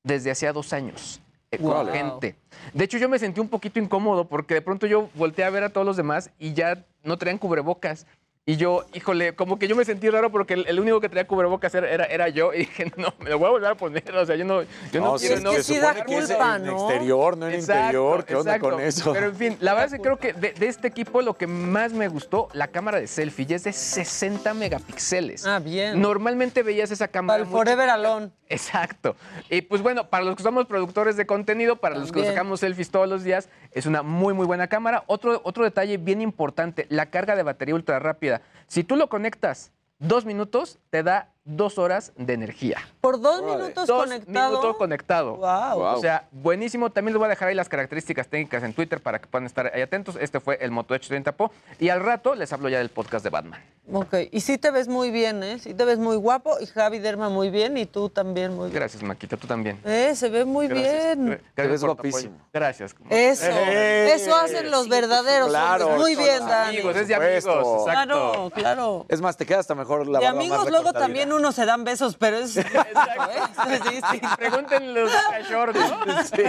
desde 0.03 0.33
hacía 0.33 0.53
dos 0.53 0.73
años. 0.73 1.21
Eh, 1.53 1.59
con 1.59 1.67
Wow. 1.69 1.87
gente. 1.93 2.37
De 2.73 2.85
hecho, 2.85 2.99
yo 2.99 3.09
me 3.09 3.19
sentí 3.19 3.41
un 3.41 3.49
poquito 3.49 3.79
incómodo 3.79 4.29
porque 4.29 4.55
de 4.55 4.63
pronto 4.63 4.87
yo 4.87 5.09
volteé 5.15 5.45
a 5.45 5.51
ver 5.51 5.65
a 5.65 5.69
todos 5.71 5.87
los 5.87 5.97
demás 5.97 6.31
y 6.39 6.55
ya 6.55 6.85
no 7.03 7.17
traían 7.19 7.39
cubrebocas. 7.39 8.07
Y 8.47 8.57
yo, 8.57 8.85
híjole, 8.95 9.35
como 9.37 9.59
que 9.59 9.69
yo 9.69 9.77
me 9.77 9.85
sentí 9.85 10.09
raro 10.09 10.31
porque 10.33 10.55
el, 10.55 10.67
el 10.67 10.81
único 10.81 10.99
que 11.01 11.09
traía 11.09 11.27
cubrebocas 11.27 11.73
era, 11.75 11.89
era, 11.91 12.05
era 12.07 12.29
yo. 12.29 12.53
Y 12.55 12.59
dije, 12.61 12.91
no, 12.97 13.13
me 13.21 13.31
lo 13.31 13.39
voy 13.39 13.49
a 13.49 13.51
volver 13.51 13.71
a 13.71 13.75
poner. 13.75 14.17
O 14.17 14.25
sea, 14.25 14.35
yo 14.37 14.45
no, 14.45 14.63
yo 14.63 15.01
no, 15.01 15.13
No, 15.13 15.17
quiero. 15.19 15.37
sí, 15.37 15.43
no, 15.45 15.53
se 15.53 15.63
sí 15.63 15.77
da 15.79 15.89
supone 15.95 16.07
que 16.07 16.19
es 16.19 16.27
culpa, 16.29 16.57
en 16.57 16.67
¿no? 16.67 16.73
exterior, 16.89 17.37
no 17.37 17.49
en 17.49 17.55
Exacto, 17.55 17.81
interior. 17.81 18.25
¿Qué 18.25 18.35
onda 18.37 18.57
exacto. 18.57 18.77
con 18.77 18.85
eso? 18.85 19.13
Pero 19.13 19.27
en 19.27 19.37
fin, 19.37 19.57
la 19.61 19.75
verdad 19.75 19.87
es 19.87 19.93
que 19.93 20.01
creo 20.01 20.17
que 20.19 20.33
de, 20.33 20.53
de 20.53 20.67
este 20.69 20.89
equipo 20.89 21.21
lo 21.21 21.37
que 21.37 21.47
más 21.47 21.93
me 21.93 22.09
gustó, 22.09 22.49
la 22.53 22.69
cámara 22.69 22.99
de 22.99 23.07
selfie, 23.09 23.45
ya 23.47 23.57
es 23.57 23.65
de 23.65 23.73
60 23.73 24.55
megapíxeles. 24.55 25.47
Ah, 25.47 25.59
bien. 25.59 26.01
Normalmente 26.01 26.63
veías 26.63 26.91
esa 26.91 27.09
cámara. 27.09 27.39
Para 27.39 27.45
el 27.45 27.51
Forever. 27.51 27.91
Alone. 27.91 28.31
Exacto. 28.51 29.17
Y 29.49 29.63
pues 29.63 29.81
bueno, 29.81 30.11
para 30.11 30.25
los 30.25 30.35
que 30.35 30.43
somos 30.43 30.67
productores 30.67 31.17
de 31.17 31.25
contenido, 31.25 31.77
para 31.77 31.97
los 31.97 32.11
que 32.11 32.25
sacamos 32.25 32.61
selfies 32.61 32.91
todos 32.91 33.09
los 33.09 33.23
días, 33.23 33.49
es 33.71 33.87
una 33.87 34.03
muy, 34.03 34.35
muy 34.35 34.45
buena 34.45 34.67
cámara. 34.67 35.05
Otro, 35.07 35.41
otro 35.45 35.63
detalle 35.63 35.97
bien 35.99 36.21
importante, 36.21 36.87
la 36.91 37.07
carga 37.07 37.37
de 37.37 37.45
batería 37.45 37.77
ultra 37.77 38.01
rápida. 38.01 38.43
Si 38.67 38.83
tú 38.83 38.97
lo 38.97 39.09
conectas 39.09 39.73
dos 40.01 40.25
minutos, 40.25 40.81
te 40.91 41.05
da 41.05 41.31
dos 41.45 41.79
horas 41.79 42.13
de 42.17 42.33
energía. 42.35 42.79
Por 43.01 43.21
dos 43.21 43.41
Órale. 43.41 43.63
minutos 43.63 43.87
Dos 43.87 44.03
conectado. 44.05 44.51
minutos 44.51 44.77
conectado. 44.77 45.37
Wow. 45.37 45.75
Wow. 45.79 45.97
O 45.97 46.01
sea, 46.01 46.29
buenísimo. 46.33 46.91
También 46.91 47.15
les 47.15 47.19
voy 47.19 47.27
a 47.27 47.31
dejar 47.31 47.49
ahí 47.49 47.55
las 47.55 47.69
características 47.69 48.29
técnicas 48.29 48.63
en 48.63 48.73
Twitter 48.75 49.01
para 49.01 49.19
que 49.21 49.27
puedan 49.27 49.47
estar 49.47 49.71
ahí 49.75 49.81
atentos. 49.83 50.17
Este 50.21 50.39
fue 50.41 50.59
el 50.61 50.71
Moto 50.71 50.95
Edge 50.95 51.09
30 51.09 51.33
Pro. 51.33 51.51
Y 51.79 51.89
al 51.89 52.01
rato 52.01 52.35
les 52.35 52.53
hablo 52.53 52.69
ya 52.69 52.79
del 52.79 52.91
podcast 52.91 53.25
de 53.25 53.31
Batman. 53.31 53.61
Ok, 53.93 54.15
y 54.31 54.41
sí 54.43 54.57
te 54.59 54.71
ves 54.71 54.87
muy 54.87 55.11
bien, 55.11 55.43
¿eh? 55.43 55.59
Sí 55.59 55.75
te 55.75 55.85
ves 55.85 55.99
muy 55.99 56.15
guapo 56.17 56.59
y 56.61 56.67
Javi 56.67 57.01
Derma 57.01 57.29
muy 57.29 57.51
bien 57.51 57.77
y 57.77 57.87
tú 57.87 58.09
también 58.09 58.55
muy 58.55 58.67
bien. 58.67 58.75
Gracias, 58.75 59.03
Maquita. 59.03 59.37
Tú 59.37 59.49
también. 59.49 59.81
Eh, 59.85 60.13
se 60.15 60.29
ve 60.29 60.45
muy 60.45 60.69
Gracias. 60.69 60.93
bien. 61.17 61.27
Gracias 61.27 61.55
Te 61.57 61.67
ves 61.67 61.83
guapísimo. 61.85 62.37
Gracias. 62.53 62.95
Eso, 63.09 63.47
¡Eh! 63.51 64.13
eso 64.15 64.37
hacen 64.37 64.71
los 64.71 64.89
verdaderos 64.89 65.49
Claro, 65.49 65.87
hombres. 65.87 66.01
Muy 66.03 66.15
bien, 66.15 66.47
Dani. 66.47 66.77
Amigos, 66.77 66.97
es 66.97 67.09
de 67.09 67.15
amigos. 67.17 67.35
Exacto. 67.37 67.85
Claro, 67.85 68.51
claro. 68.55 69.07
Es 69.09 69.21
más, 69.21 69.37
te 69.37 69.45
queda 69.45 69.59
hasta 69.59 69.75
mejor 69.75 70.07
la 70.07 70.21
más 70.21 70.29
amigos, 70.31 70.71
luego 70.71 70.93
también 70.93 71.33
uno 71.41 71.53
se 71.53 71.65
dan 71.65 71.85
besos, 71.85 72.17
pero 72.17 72.37
es 72.39 72.55
distinto, 72.55 72.81
¿eh? 72.81 73.43
Es 73.75 73.85
distinto. 73.91 74.29
Pregúntenle 74.37 75.01
los 75.03 75.13
cachorros, 75.13 75.77
¿no? 75.77 76.01
Sí. 76.25 76.43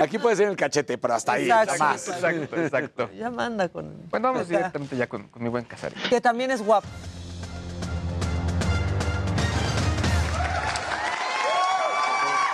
Aquí 0.00 0.18
puede 0.18 0.36
ser 0.36 0.48
el 0.48 0.56
cachete, 0.56 0.98
pero 0.98 1.14
hasta 1.14 1.32
ahí, 1.32 1.44
Exacto, 1.44 1.78
más. 1.78 2.08
Exacto, 2.08 2.56
exacto. 2.56 3.10
Ya 3.12 3.30
manda 3.30 3.68
con. 3.68 4.08
Bueno, 4.08 4.32
vamos 4.32 4.48
sea, 4.48 4.58
directamente 4.58 4.96
ya 4.96 5.06
con, 5.06 5.28
con 5.28 5.42
mi 5.42 5.48
buen 5.48 5.64
Casarín. 5.64 5.98
Que 6.08 6.20
también 6.20 6.50
es 6.50 6.62
guapo. 6.62 6.88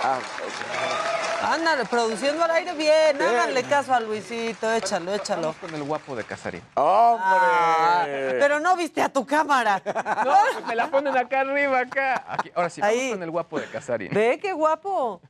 Ah, 0.01 0.19
Ándale, 1.49 1.85
produciendo 1.85 2.43
al 2.43 2.51
aire 2.51 2.73
bien, 2.73 3.19
háganle 3.19 3.63
caso 3.63 3.91
a 3.91 3.99
Luisito, 3.99 4.71
échalo, 4.71 5.13
échalo. 5.15 5.55
Con 5.59 5.73
el 5.73 5.81
guapo 5.81 6.15
de 6.15 6.23
Casarín. 6.23 6.61
¡Hombre! 6.75 7.25
Ah, 7.27 8.05
pero 8.39 8.59
no 8.59 8.75
viste 8.75 9.01
a 9.01 9.09
tu 9.09 9.25
cámara. 9.25 9.81
No, 10.29 10.33
pues 10.53 10.65
me 10.67 10.75
la 10.75 10.87
ponen 10.91 11.17
acá 11.17 11.41
arriba, 11.41 11.79
acá. 11.79 12.23
Aquí, 12.27 12.51
ahora 12.53 12.69
sí, 12.69 12.81
vamos 12.81 12.95
Ahí. 12.95 13.09
con 13.11 13.23
el 13.23 13.31
guapo 13.31 13.59
de 13.59 13.65
Casarín. 13.67 14.09
Ve 14.13 14.37
qué 14.39 14.53
guapo. 14.53 15.21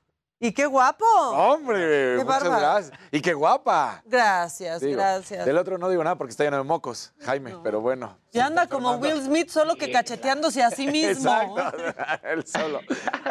Y 0.42 0.54
qué 0.54 0.66
guapo. 0.66 1.06
¡Hombre! 1.06 2.16
Qué 2.18 2.24
muchas 2.24 2.44
gracias. 2.46 2.92
Y 3.12 3.22
qué 3.22 3.34
guapa. 3.34 4.02
Gracias, 4.06 4.80
Digo, 4.80 4.96
gracias. 4.98 5.46
Del 5.46 5.58
otro 5.58 5.78
no 5.78 5.90
digo 5.90 6.02
nada 6.02 6.16
porque 6.16 6.32
está 6.32 6.46
lleno 6.46 6.56
de 6.58 6.64
mocos, 6.64 7.12
Jaime, 7.26 7.56
pero 7.62 7.82
bueno. 7.82 8.18
Y 8.32 8.40
anda 8.40 8.68
como 8.68 8.94
Will 8.94 9.22
Smith, 9.22 9.50
solo 9.50 9.76
que 9.76 9.92
cacheteándose 9.92 10.64
a 10.64 10.72
sí 10.72 10.88
mismo. 10.92 11.30
Exacto, 11.30 11.78
él 12.24 12.48
solo. 12.48 12.80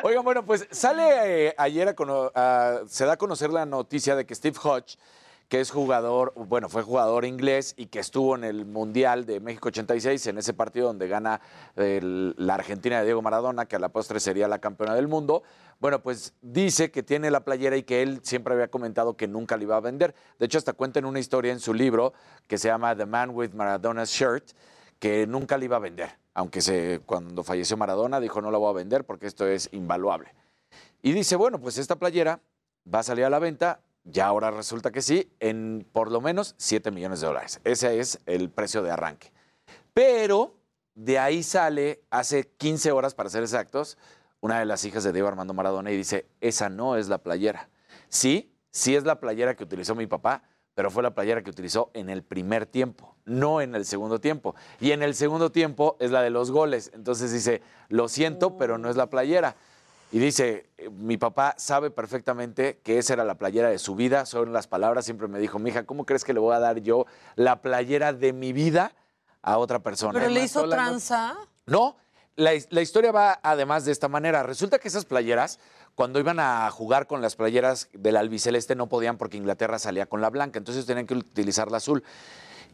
Oigan, 0.03 0.23
bueno, 0.23 0.45
pues 0.45 0.67
sale 0.71 1.47
eh, 1.49 1.55
ayer, 1.57 1.89
a 1.89 1.95
cono- 1.95 2.31
a- 2.35 2.81
se 2.87 3.07
da 3.07 3.13
a 3.13 3.17
conocer 3.17 3.51
la 3.51 3.65
noticia 3.65 4.15
de 4.15 4.27
que 4.27 4.35
Steve 4.35 4.59
Hodge, 4.63 4.99
que 5.49 5.61
es 5.61 5.71
jugador, 5.71 6.35
bueno, 6.37 6.69
fue 6.69 6.83
jugador 6.83 7.25
inglés 7.25 7.75
y 7.79 7.87
que 7.87 8.01
estuvo 8.01 8.37
en 8.37 8.45
el 8.45 8.67
Mundial 8.67 9.25
de 9.25 9.41
México 9.41 9.69
86, 9.69 10.27
en 10.27 10.39
ese 10.39 10.53
partido 10.53 10.89
donde 10.89 11.09
gana 11.09 11.41
la 11.75 12.55
Argentina 12.55 12.99
de 12.99 13.07
Diego 13.07 13.23
Maradona, 13.23 13.65
que 13.65 13.77
a 13.77 13.79
la 13.79 13.89
postre 13.89 14.21
sería 14.21 14.47
la 14.47 14.59
campeona 14.59 14.95
del 14.95 15.09
mundo. 15.09 15.43
Bueno, 15.81 16.03
pues 16.03 16.35
dice 16.43 16.91
que 16.91 17.03
tiene 17.03 17.31
la 17.31 17.45
playera 17.45 17.77
y 17.77 17.83
que 17.83 18.03
él 18.03 18.21
siempre 18.23 18.53
había 18.53 18.69
comentado 18.69 19.17
que 19.17 19.27
nunca 19.27 19.57
la 19.57 19.63
iba 19.63 19.77
a 19.77 19.81
vender. 19.81 20.15
De 20.39 20.47
hecho, 20.47 20.59
hasta 20.59 20.75
cuenta 20.75 20.99
en 20.99 21.07
una 21.07 21.19
historia 21.19 21.53
en 21.53 21.61
su 21.61 21.73
libro 21.73 22.13
que 22.47 22.59
se 22.59 22.69
llama 22.69 22.95
The 22.95 23.07
Man 23.07 23.31
with 23.31 23.53
Maradona's 23.53 24.11
Shirt, 24.11 24.51
que 24.99 25.27
nunca 25.27 25.57
la 25.57 25.65
iba 25.65 25.77
a 25.77 25.81
vender. 25.81 26.11
Aunque 26.35 26.61
se, 26.61 27.01
cuando 27.07 27.43
falleció 27.43 27.77
Maradona 27.77 28.21
dijo 28.21 28.43
no 28.43 28.51
la 28.51 28.59
voy 28.59 28.71
a 28.71 28.75
vender 28.75 29.05
porque 29.05 29.27
esto 29.27 29.47
es 29.47 29.71
invaluable. 29.73 30.35
Y 31.01 31.13
dice, 31.13 31.37
bueno, 31.37 31.59
pues 31.59 31.79
esta 31.79 31.97
playera 31.97 32.41
va 32.93 33.01
a 33.01 33.03
salir 33.03 33.25
a 33.25 33.31
la 33.31 33.39
venta, 33.39 33.81
ya 34.05 34.27
ahora 34.27 34.51
resulta 34.51 34.91
que 34.91 35.03
sí, 35.03 35.33
en 35.41 35.87
por 35.93 36.11
lo 36.11 36.21
menos 36.21 36.55
7 36.59 36.91
millones 36.91 37.21
de 37.21 37.27
dólares. 37.27 37.61
Ese 37.65 38.01
es 38.01 38.21
el 38.27 38.51
precio 38.51 38.83
de 38.83 38.91
arranque. 38.91 39.33
Pero 39.93 40.59
de 40.95 41.19
ahí 41.19 41.43
sale, 41.43 42.03
hace 42.11 42.49
15 42.57 42.93
horas 42.93 43.15
para 43.15 43.31
ser 43.31 43.43
exactos, 43.43 43.99
una 44.41 44.59
de 44.59 44.67
las 44.67 44.85
hijas 44.85 45.05
de 45.05 45.13
Diego 45.13 45.29
Armando 45.29 45.55
Maradona 45.55 45.91
y 45.91 45.97
dice, 45.97 46.27
esa 46.41 46.69
no 46.69 46.97
es 46.97 47.09
la 47.09 47.19
playera. 47.19 47.69
Sí, 48.09 48.55
sí 48.71 48.97
es 48.97 49.05
la 49.05 49.21
playera 49.21 49.55
que 49.55 49.65
utilizó 49.65 49.95
mi 49.95 50.07
papá, 50.07 50.43
pero 50.75 50.91
fue 50.91 51.03
la 51.03 51.15
playera 51.15 51.43
que 51.43 51.51
utilizó 51.51 51.91
en 51.95 52.09
el 52.09 52.23
primer 52.23 52.65
tiempo, 52.67 53.17
no 53.25 53.61
en 53.61 53.75
el 53.75 53.85
segundo 53.85 54.21
tiempo. 54.21 54.55
Y 54.81 54.93
en 54.93 55.03
el 55.03 55.15
segundo 55.15 55.51
tiempo 55.51 55.97
es 55.99 56.13
la 56.13 56.23
de 56.23 56.31
los 56.31 56.53
goles. 56.53 56.93
Entonces 56.95 57.33
dice, 57.33 57.63
lo 57.89 58.09
siento, 58.09 58.57
pero 58.57 58.79
no 58.79 58.89
es 58.89 58.97
la 58.97 59.11
playera. 59.11 59.57
Y 60.11 60.19
dice, 60.19 60.71
eh, 60.79 60.89
mi 60.91 61.19
papá 61.19 61.55
sabe 61.59 61.91
perfectamente 61.91 62.81
que 62.83 62.99
esa 62.99 63.13
era 63.13 63.25
la 63.25 63.37
playera 63.37 63.69
de 63.69 63.79
su 63.79 63.95
vida, 63.95 64.25
son 64.25 64.53
las 64.53 64.67
palabras, 64.67 65.05
siempre 65.05 65.29
me 65.29 65.39
dijo, 65.39 65.59
mija, 65.59 65.85
¿cómo 65.85 66.07
crees 66.07 66.25
que 66.25 66.33
le 66.33 66.41
voy 66.41 66.55
a 66.55 66.59
dar 66.59 66.81
yo 66.81 67.07
la 67.37 67.61
playera 67.61 68.13
de 68.13 68.33
mi 68.33 68.53
vida 68.53 68.93
a 69.43 69.59
otra 69.59 69.81
persona? 69.81 70.19
Pero 70.19 70.31
le 70.31 70.43
hizo 70.43 70.67
tranza. 70.69 71.37
no, 71.67 71.97
la, 72.37 72.53
la 72.71 72.81
historia 72.81 73.13
va 73.13 73.39
además 73.43 73.85
de 73.85 73.93
esta 73.93 74.09
manera. 74.09 74.43
Resulta 74.43 74.79
que 74.79 74.89
esas 74.89 75.05
playeras, 75.05 75.59
cuando 75.95 76.21
iban 76.21 76.41
a 76.41 76.71
jugar 76.71 77.07
con 77.07 77.21
las 77.21 77.37
playeras 77.37 77.89
del 77.93 78.17
albiceleste, 78.17 78.77
no 78.77 78.89
podían 78.89 79.19
porque 79.19 79.37
Inglaterra 79.37 79.79
salía 79.79 80.07
con 80.07 80.23
la 80.23 80.31
blanca, 80.31 80.59
entonces 80.59 80.87
tenían 80.87 81.07
que 81.07 81.15
utilizar 81.15 81.71
la 81.71 81.79
azul. 81.79 82.03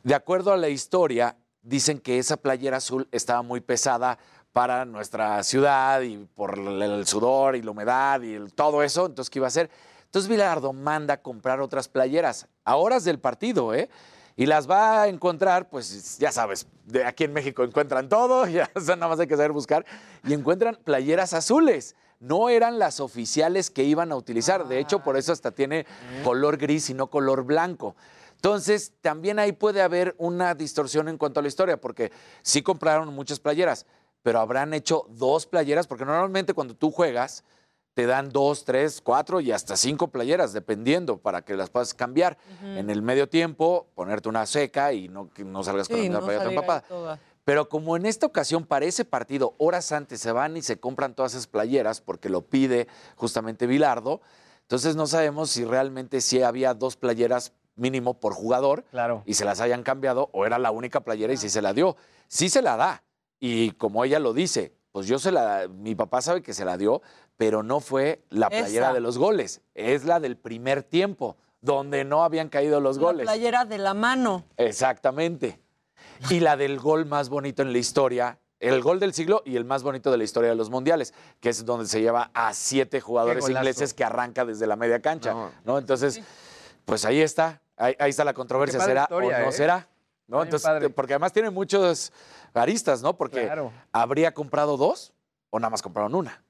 De 0.04 0.14
acuerdo 0.14 0.52
a 0.52 0.56
la 0.56 0.68
historia, 0.68 1.36
dicen 1.62 1.98
que 1.98 2.18
esa 2.18 2.36
playera 2.36 2.76
azul 2.76 3.08
estaba 3.10 3.42
muy 3.42 3.60
pesada 3.60 4.18
para 4.54 4.84
nuestra 4.84 5.42
ciudad 5.42 6.00
y 6.02 6.16
por 6.16 6.56
el 6.56 7.06
sudor 7.08 7.56
y 7.56 7.62
la 7.62 7.72
humedad 7.72 8.20
y 8.22 8.34
el- 8.34 8.52
todo 8.54 8.84
eso, 8.84 9.06
entonces 9.06 9.28
¿qué 9.28 9.40
iba 9.40 9.46
a 9.46 9.48
hacer? 9.48 9.68
Entonces 10.04 10.28
Bilardo 10.28 10.72
manda 10.72 11.14
a 11.14 11.22
comprar 11.22 11.60
otras 11.60 11.88
playeras 11.88 12.46
a 12.64 12.76
horas 12.76 13.02
del 13.02 13.18
partido, 13.18 13.74
¿eh? 13.74 13.90
Y 14.36 14.46
las 14.46 14.70
va 14.70 15.02
a 15.02 15.08
encontrar, 15.08 15.68
pues 15.68 16.18
ya 16.18 16.30
sabes, 16.30 16.68
de 16.86 17.04
aquí 17.04 17.24
en 17.24 17.32
México 17.32 17.64
encuentran 17.64 18.08
todo, 18.08 18.46
ya 18.46 18.70
o 18.76 18.80
sea, 18.80 18.94
nada 18.94 19.08
más 19.08 19.18
hay 19.18 19.26
que 19.26 19.34
saber 19.36 19.50
buscar, 19.50 19.84
y 20.22 20.32
encuentran 20.32 20.78
playeras 20.84 21.34
azules. 21.34 21.96
No 22.20 22.48
eran 22.48 22.78
las 22.78 23.00
oficiales 23.00 23.70
que 23.72 23.82
iban 23.82 24.12
a 24.12 24.16
utilizar, 24.16 24.68
de 24.68 24.78
hecho 24.78 25.00
por 25.00 25.16
eso 25.16 25.32
hasta 25.32 25.50
tiene 25.50 25.84
color 26.22 26.58
gris 26.58 26.90
y 26.90 26.94
no 26.94 27.08
color 27.08 27.42
blanco. 27.42 27.96
Entonces, 28.36 28.92
también 29.00 29.38
ahí 29.40 29.50
puede 29.52 29.82
haber 29.82 30.14
una 30.18 30.54
distorsión 30.54 31.08
en 31.08 31.18
cuanto 31.18 31.40
a 31.40 31.42
la 31.42 31.48
historia, 31.48 31.80
porque 31.80 32.12
sí 32.42 32.62
compraron 32.62 33.12
muchas 33.12 33.40
playeras, 33.40 33.84
pero 34.24 34.40
habrán 34.40 34.72
hecho 34.72 35.06
dos 35.10 35.44
playeras, 35.46 35.86
porque 35.86 36.06
normalmente 36.06 36.54
cuando 36.54 36.74
tú 36.74 36.90
juegas, 36.90 37.44
te 37.92 38.06
dan 38.06 38.30
dos, 38.30 38.64
tres, 38.64 39.02
cuatro 39.02 39.38
y 39.38 39.52
hasta 39.52 39.76
cinco 39.76 40.08
playeras, 40.08 40.54
dependiendo, 40.54 41.18
para 41.18 41.42
que 41.44 41.54
las 41.54 41.68
puedas 41.68 41.92
cambiar. 41.92 42.38
En 42.62 42.88
el 42.88 43.02
medio 43.02 43.28
tiempo, 43.28 43.86
ponerte 43.94 44.28
una 44.30 44.46
seca 44.46 44.94
y 44.94 45.08
no, 45.10 45.28
que 45.28 45.44
no 45.44 45.62
salgas 45.62 45.88
con 45.88 45.98
Sí, 45.98 46.04
la 46.04 46.08
misma 46.08 46.20
no 46.20 46.26
playera 46.26 46.50
empapada. 46.50 47.18
Pero 47.44 47.68
como 47.68 47.98
en 47.98 48.06
esta 48.06 48.24
ocasión, 48.24 48.64
para 48.64 48.86
ese 48.86 49.04
partido, 49.04 49.54
horas 49.58 49.92
antes 49.92 50.20
se 50.20 50.32
van 50.32 50.56
y 50.56 50.62
se 50.62 50.80
compran 50.80 51.14
todas 51.14 51.34
esas 51.34 51.46
playeras, 51.46 52.00
porque 52.00 52.30
lo 52.30 52.40
pide 52.40 52.88
justamente 53.16 53.66
Bilardo, 53.66 54.22
entonces 54.62 54.96
no 54.96 55.06
sabemos 55.06 55.50
si 55.50 55.66
realmente 55.66 56.22
sí 56.22 56.42
había 56.42 56.72
dos 56.72 56.96
playeras 56.96 57.52
mínimo 57.76 58.14
por 58.14 58.32
jugador 58.32 58.84
Claro. 58.90 59.22
y 59.26 59.34
se 59.34 59.44
las 59.44 59.60
hayan 59.60 59.82
cambiado 59.82 60.30
o 60.32 60.46
era 60.46 60.58
la 60.58 60.70
única 60.70 61.00
playera 61.00 61.34
y 61.34 61.36
si 61.36 61.50
se 61.50 61.60
la 61.60 61.74
dio. 61.74 61.96
Sí 62.28 62.48
se 62.48 62.62
la 62.62 62.76
da. 62.78 63.02
Y 63.40 63.72
como 63.72 64.04
ella 64.04 64.18
lo 64.18 64.32
dice, 64.32 64.72
pues 64.92 65.06
yo 65.06 65.18
se 65.18 65.32
la, 65.32 65.66
mi 65.68 65.94
papá 65.94 66.22
sabe 66.22 66.42
que 66.42 66.54
se 66.54 66.64
la 66.64 66.76
dio, 66.78 67.02
pero 67.36 67.62
no 67.62 67.80
fue 67.80 68.22
la 68.30 68.48
playera 68.48 68.86
Esa. 68.86 68.94
de 68.94 69.00
los 69.00 69.18
goles, 69.18 69.60
es 69.74 70.04
la 70.04 70.20
del 70.20 70.36
primer 70.36 70.82
tiempo, 70.82 71.36
donde 71.60 72.04
no 72.04 72.22
habían 72.24 72.48
caído 72.48 72.80
los 72.80 72.96
La 72.96 73.02
goles. 73.02 73.24
playera 73.24 73.64
de 73.64 73.78
la 73.78 73.94
mano. 73.94 74.44
Exactamente. 74.56 75.60
Y 76.30 76.40
la 76.40 76.56
del 76.56 76.78
gol 76.78 77.06
más 77.06 77.28
bonito 77.28 77.62
en 77.62 77.72
la 77.72 77.78
historia, 77.78 78.38
el 78.60 78.80
gol 78.82 79.00
del 79.00 79.12
siglo 79.14 79.42
y 79.44 79.56
el 79.56 79.64
más 79.64 79.82
bonito 79.82 80.10
de 80.10 80.16
la 80.18 80.24
historia 80.24 80.50
de 80.50 80.56
los 80.56 80.70
mundiales, 80.70 81.12
que 81.40 81.48
es 81.48 81.64
donde 81.66 81.86
se 81.86 82.00
lleva 82.00 82.30
a 82.34 82.54
siete 82.54 83.00
jugadores 83.00 83.48
ingleses 83.48 83.94
que 83.94 84.04
arranca 84.04 84.44
desde 84.44 84.66
la 84.66 84.76
media 84.76 85.00
cancha. 85.00 85.32
No. 85.32 85.50
No, 85.64 85.78
Entonces, 85.78 86.20
pues 86.84 87.04
ahí 87.04 87.20
está, 87.20 87.60
ahí, 87.76 87.96
ahí 87.98 88.10
está 88.10 88.24
la 88.24 88.32
controversia, 88.34 88.78
¿será 88.80 89.02
historia, 89.02 89.38
o 89.38 89.40
no 89.42 89.48
¿eh? 89.48 89.52
será? 89.52 89.88
¿No? 90.26 90.38
Bien 90.38 90.46
Entonces, 90.46 90.66
padre. 90.68 90.90
porque 90.90 91.12
además 91.14 91.32
tiene 91.32 91.50
muchos 91.50 92.12
aristas, 92.54 93.02
¿no? 93.02 93.16
Porque 93.16 93.42
Claro. 93.44 93.72
habría 93.92 94.32
comprado 94.32 94.76
dos 94.76 95.12
o 95.50 95.58
nada 95.58 95.70
más 95.70 95.82
compraron 95.82 96.14
una. 96.14 96.42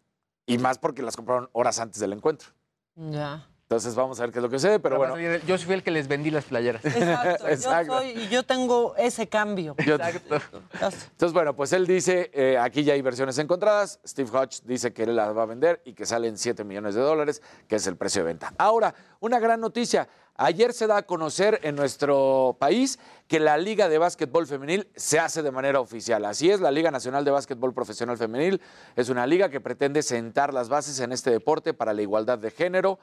Y 0.46 0.58
más 0.58 0.78
porque 0.78 1.02
las 1.02 1.16
compraron 1.16 1.48
horas 1.52 1.78
antes 1.80 1.98
del 2.00 2.12
encuentro. 2.12 2.50
Ya. 2.94 3.48
Entonces 3.64 3.94
vamos 3.94 4.20
a 4.20 4.24
ver 4.24 4.30
qué 4.32 4.40
es 4.40 4.42
lo 4.42 4.50
que 4.50 4.58
sucede, 4.58 4.78
pero 4.78 4.98
bueno. 4.98 5.16
Yo 5.46 5.56
fui 5.56 5.72
el 5.74 5.82
que 5.82 5.90
les 5.90 6.06
vendí 6.06 6.30
las 6.30 6.44
playeras. 6.44 6.84
Exacto. 6.84 7.48
Exacto. 7.48 7.92
Yo 7.94 7.98
soy, 8.00 8.10
y 8.24 8.28
yo 8.28 8.42
tengo 8.42 8.94
ese 8.96 9.26
cambio. 9.26 9.74
Yo- 9.86 9.94
Exacto. 9.94 10.36
Entonces, 10.82 11.32
bueno, 11.32 11.56
pues 11.56 11.72
él 11.72 11.86
dice, 11.86 12.30
eh, 12.34 12.58
aquí 12.58 12.84
ya 12.84 12.92
hay 12.92 13.00
versiones 13.00 13.38
encontradas, 13.38 14.00
Steve 14.06 14.28
Hodge 14.30 14.60
dice 14.64 14.92
que 14.92 15.04
él 15.04 15.16
las 15.16 15.34
va 15.34 15.44
a 15.44 15.46
vender 15.46 15.80
y 15.86 15.94
que 15.94 16.04
salen 16.04 16.36
7 16.36 16.62
millones 16.62 16.94
de 16.94 17.00
dólares, 17.00 17.40
que 17.66 17.76
es 17.76 17.86
el 17.86 17.96
precio 17.96 18.20
de 18.22 18.26
venta. 18.26 18.52
Ahora, 18.58 18.94
una 19.20 19.38
gran 19.38 19.60
noticia. 19.60 20.08
Ayer 20.36 20.72
se 20.72 20.88
da 20.88 20.96
a 20.98 21.02
conocer 21.02 21.60
en 21.62 21.76
nuestro 21.76 22.56
país 22.58 22.98
que 23.28 23.38
la 23.38 23.56
Liga 23.56 23.88
de 23.88 23.98
Básquetbol 23.98 24.48
Femenil 24.48 24.88
se 24.96 25.20
hace 25.20 25.42
de 25.42 25.52
manera 25.52 25.78
oficial. 25.80 26.24
Así 26.24 26.50
es, 26.50 26.60
la 26.60 26.72
Liga 26.72 26.90
Nacional 26.90 27.24
de 27.24 27.30
Básquetbol 27.30 27.72
Profesional 27.72 28.18
Femenil 28.18 28.60
es 28.96 29.08
una 29.10 29.28
liga 29.28 29.48
que 29.48 29.60
pretende 29.60 30.02
sentar 30.02 30.52
las 30.52 30.68
bases 30.68 30.98
en 30.98 31.12
este 31.12 31.30
deporte 31.30 31.72
para 31.72 31.92
la 31.94 32.02
igualdad 32.02 32.36
de 32.38 32.50
género 32.50 32.98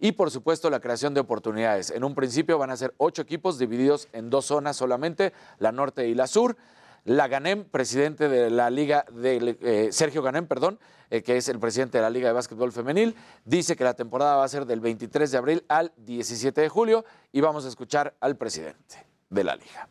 y 0.00 0.12
por 0.12 0.30
supuesto 0.30 0.70
la 0.70 0.80
creación 0.80 1.14
de 1.14 1.20
oportunidades. 1.20 1.90
En 1.90 2.04
un 2.04 2.14
principio 2.14 2.58
van 2.58 2.70
a 2.70 2.76
ser 2.76 2.94
ocho 2.98 3.22
equipos 3.22 3.58
divididos 3.58 4.08
en 4.12 4.30
dos 4.30 4.46
zonas 4.46 4.76
solamente, 4.76 5.32
la 5.58 5.72
norte 5.72 6.08
y 6.08 6.14
la 6.14 6.26
sur. 6.26 6.56
La 7.04 7.28
Ganem, 7.28 7.62
presidente 7.64 8.28
de 8.28 8.50
la 8.50 8.68
Liga 8.68 9.04
de 9.12 9.56
eh, 9.62 9.88
Sergio 9.92 10.22
Ganem, 10.22 10.48
perdón, 10.48 10.80
eh, 11.08 11.22
que 11.22 11.36
es 11.36 11.48
el 11.48 11.60
presidente 11.60 11.98
de 11.98 12.02
la 12.02 12.10
Liga 12.10 12.26
de 12.26 12.34
Básquetbol 12.34 12.72
Femenil, 12.72 13.14
dice 13.44 13.76
que 13.76 13.84
la 13.84 13.94
temporada 13.94 14.34
va 14.34 14.44
a 14.44 14.48
ser 14.48 14.66
del 14.66 14.80
23 14.80 15.30
de 15.30 15.38
abril 15.38 15.64
al 15.68 15.92
17 15.98 16.60
de 16.60 16.68
julio 16.68 17.04
y 17.30 17.40
vamos 17.40 17.64
a 17.64 17.68
escuchar 17.68 18.16
al 18.18 18.36
presidente 18.36 19.06
de 19.30 19.44
la 19.44 19.54
liga. 19.54 19.88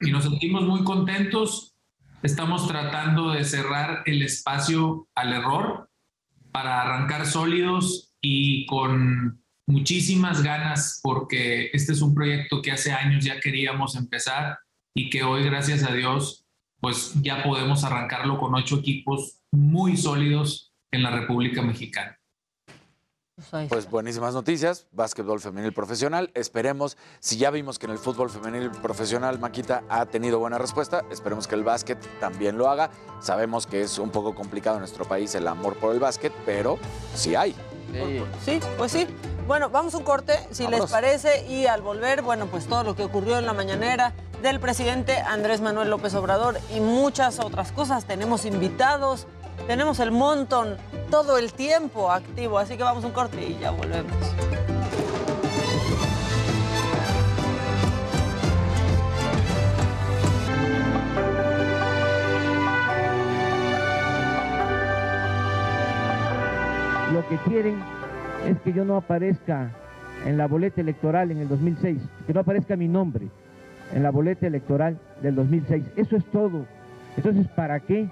y 0.00 0.10
nos 0.10 0.24
sentimos 0.24 0.62
muy 0.62 0.84
contentos. 0.84 1.74
Estamos 2.22 2.66
tratando 2.66 3.32
de 3.32 3.44
cerrar 3.44 4.02
el 4.06 4.22
espacio 4.22 5.06
al 5.14 5.34
error 5.34 5.90
para 6.50 6.80
arrancar 6.80 7.26
sólidos 7.26 8.13
y 8.24 8.64
con 8.66 9.44
muchísimas 9.66 10.42
ganas 10.42 11.00
porque 11.02 11.70
este 11.72 11.92
es 11.92 12.00
un 12.00 12.14
proyecto 12.14 12.62
que 12.62 12.72
hace 12.72 12.90
años 12.90 13.22
ya 13.22 13.38
queríamos 13.38 13.96
empezar 13.96 14.58
y 14.96 15.10
que 15.10 15.22
hoy, 15.22 15.44
gracias 15.44 15.84
a 15.84 15.92
Dios, 15.92 16.46
pues 16.80 17.12
ya 17.22 17.42
podemos 17.42 17.84
arrancarlo 17.84 18.38
con 18.38 18.54
ocho 18.54 18.78
equipos 18.78 19.40
muy 19.52 19.96
sólidos 19.96 20.72
en 20.90 21.02
la 21.02 21.10
República 21.10 21.60
Mexicana. 21.60 22.18
Pues 23.68 23.90
buenísimas 23.90 24.32
noticias, 24.32 24.86
básquetbol 24.92 25.40
femenil 25.40 25.72
profesional. 25.72 26.30
Esperemos, 26.34 26.96
si 27.18 27.36
ya 27.36 27.50
vimos 27.50 27.80
que 27.80 27.86
en 27.86 27.92
el 27.92 27.98
fútbol 27.98 28.30
femenil 28.30 28.70
profesional 28.70 29.40
Maquita 29.40 29.82
ha 29.88 30.06
tenido 30.06 30.38
buena 30.38 30.56
respuesta, 30.56 31.02
esperemos 31.10 31.48
que 31.48 31.56
el 31.56 31.64
básquet 31.64 31.98
también 32.20 32.56
lo 32.56 32.70
haga. 32.70 32.90
Sabemos 33.20 33.66
que 33.66 33.82
es 33.82 33.98
un 33.98 34.10
poco 34.10 34.36
complicado 34.36 34.76
en 34.76 34.80
nuestro 34.80 35.04
país 35.04 35.34
el 35.34 35.48
amor 35.48 35.76
por 35.76 35.92
el 35.92 36.00
básquet, 36.00 36.32
pero 36.46 36.78
sí 37.14 37.34
hay. 37.34 37.56
Sí, 38.44 38.60
pues 38.76 38.92
sí. 38.92 39.06
Bueno, 39.46 39.68
vamos 39.68 39.94
a 39.94 39.98
un 39.98 40.04
corte, 40.04 40.38
si 40.50 40.66
les 40.66 40.90
parece, 40.90 41.46
y 41.46 41.66
al 41.66 41.82
volver, 41.82 42.22
bueno, 42.22 42.46
pues 42.46 42.66
todo 42.66 42.82
lo 42.82 42.96
que 42.96 43.04
ocurrió 43.04 43.38
en 43.38 43.44
la 43.44 43.52
mañanera 43.52 44.14
del 44.42 44.58
presidente 44.58 45.18
Andrés 45.18 45.60
Manuel 45.60 45.90
López 45.90 46.14
Obrador 46.14 46.58
y 46.74 46.80
muchas 46.80 47.38
otras 47.38 47.72
cosas. 47.72 48.06
Tenemos 48.06 48.46
invitados, 48.46 49.26
tenemos 49.66 50.00
el 50.00 50.12
montón 50.12 50.78
todo 51.10 51.36
el 51.36 51.52
tiempo 51.52 52.10
activo, 52.10 52.58
así 52.58 52.76
que 52.76 52.82
vamos 52.82 53.04
a 53.04 53.06
un 53.08 53.12
corte 53.12 53.42
y 53.42 53.58
ya 53.60 53.70
volvemos. 53.70 54.16
Lo 67.14 67.24
que 67.28 67.36
quieren 67.48 67.76
es 68.44 68.60
que 68.62 68.72
yo 68.72 68.84
no 68.84 68.96
aparezca 68.96 69.70
en 70.26 70.36
la 70.36 70.48
boleta 70.48 70.80
electoral 70.80 71.30
en 71.30 71.38
el 71.38 71.48
2006, 71.48 72.02
que 72.26 72.34
no 72.34 72.40
aparezca 72.40 72.74
mi 72.74 72.88
nombre 72.88 73.28
en 73.92 74.02
la 74.02 74.10
boleta 74.10 74.48
electoral 74.48 74.98
del 75.22 75.36
2006. 75.36 75.84
Eso 75.94 76.16
es 76.16 76.24
todo. 76.32 76.66
Entonces, 77.16 77.46
¿para 77.54 77.78
qué 77.78 78.08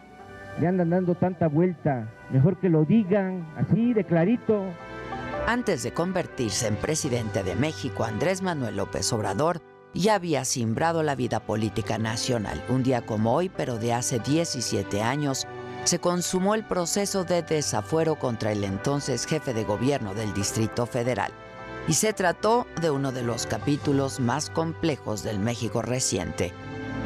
le 0.61 0.69
andan 0.69 0.91
dando 0.91 1.17
tanta 1.17 1.49
vuelta? 1.49 2.07
Mejor 2.31 2.59
que 2.59 2.69
lo 2.69 2.85
digan 2.85 3.45
así 3.57 3.93
de 3.93 4.05
clarito. 4.05 4.63
Antes 5.49 5.83
de 5.83 5.91
convertirse 5.91 6.69
en 6.69 6.77
presidente 6.77 7.43
de 7.43 7.57
México, 7.57 8.05
Andrés 8.05 8.41
Manuel 8.41 8.77
López 8.77 9.13
Obrador 9.13 9.61
ya 9.95 10.15
había 10.15 10.45
simbrado 10.45 11.03
la 11.03 11.17
vida 11.17 11.41
política 11.41 11.99
nacional. 11.99 12.63
Un 12.69 12.85
día 12.85 13.03
como 13.05 13.35
hoy, 13.35 13.49
pero 13.49 13.79
de 13.79 13.95
hace 13.95 14.21
17 14.21 15.03
años, 15.03 15.49
se 15.85 15.99
consumó 15.99 16.55
el 16.55 16.64
proceso 16.64 17.24
de 17.24 17.43
desafuero 17.43 18.16
contra 18.16 18.53
el 18.53 18.64
entonces 18.64 19.26
jefe 19.26 19.53
de 19.53 19.64
gobierno 19.64 20.14
del 20.14 20.33
Distrito 20.33 20.87
Federal. 20.87 21.33
Y 21.89 21.95
se 21.95 22.12
trató 22.12 22.66
de 22.80 22.91
uno 22.91 23.11
de 23.11 23.22
los 23.22 23.47
capítulos 23.47 24.20
más 24.20 24.51
complejos 24.51 25.22
del 25.22 25.41
México 25.41 25.83
reciente. 25.83 26.53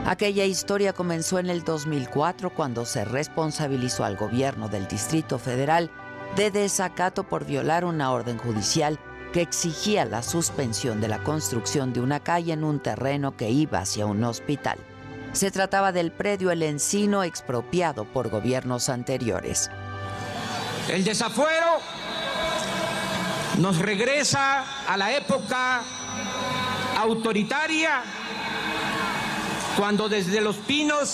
Aquella 0.05 0.45
historia 0.45 0.93
comenzó 0.93 1.39
en 1.39 1.49
el 1.49 1.65
2004 1.65 2.51
cuando 2.51 2.85
se 2.85 3.05
responsabilizó 3.05 4.05
al 4.05 4.17
gobierno 4.17 4.69
del 4.69 4.87
Distrito 4.87 5.39
Federal 5.39 5.91
de 6.37 6.51
desacato 6.51 7.25
por 7.25 7.47
violar 7.47 7.85
una 7.85 8.13
orden 8.13 8.37
judicial 8.37 8.99
que 9.33 9.41
exigía 9.41 10.05
la 10.05 10.23
suspensión 10.23 11.01
de 11.01 11.09
la 11.09 11.23
construcción 11.23 11.93
de 11.93 12.01
una 12.01 12.21
calle 12.21 12.53
en 12.53 12.63
un 12.63 12.81
terreno 12.81 13.37
que 13.37 13.51
iba 13.51 13.81
hacia 13.81 14.07
un 14.07 14.23
hospital. 14.23 14.79
Se 15.37 15.51
trataba 15.51 15.93
del 15.93 16.13
predio 16.13 16.51
El 16.51 16.63
Encino 16.63 17.23
expropiado 17.23 18.07
por 18.07 18.31
gobiernos 18.31 18.89
anteriores. 18.89 19.71
El 20.89 21.05
desafuero 21.05 21.79
nos 23.59 23.77
regresa 23.79 24.65
a 24.89 24.97
la 24.97 25.13
época 25.13 25.83
autoritaria, 26.99 28.03
cuando 29.77 30.09
desde 30.09 30.41
los 30.41 30.57
pinos 30.57 31.09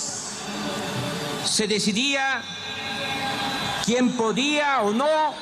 se 1.45 1.67
decidía 1.67 2.43
quién 3.85 4.13
podía 4.13 4.83
o 4.83 4.93
no 4.93 5.35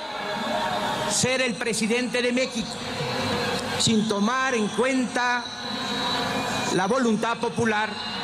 ser 1.11 1.43
el 1.43 1.53
presidente 1.53 2.23
de 2.23 2.33
México, 2.33 2.73
sin 3.79 4.09
tomar 4.09 4.55
en 4.55 4.69
cuenta 4.69 5.45
la 6.73 6.87
voluntad 6.87 7.37
popular. 7.37 8.20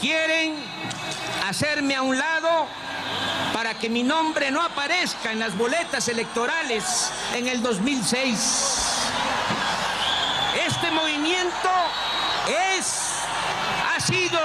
Quieren 0.00 0.56
hacerme 1.48 1.94
a 1.96 2.02
un 2.02 2.18
lado 2.18 2.66
para 3.52 3.74
que 3.74 3.88
mi 3.88 4.02
nombre 4.02 4.50
no 4.50 4.62
aparezca 4.62 5.32
en 5.32 5.38
las 5.38 5.56
boletas 5.56 6.08
electorales 6.08 7.10
en 7.34 7.48
el 7.48 7.62
2006. 7.62 9.04
Este 10.66 10.90
movimiento 10.90 11.70
es, 12.78 13.20
ha 13.94 14.00
sido 14.00 14.40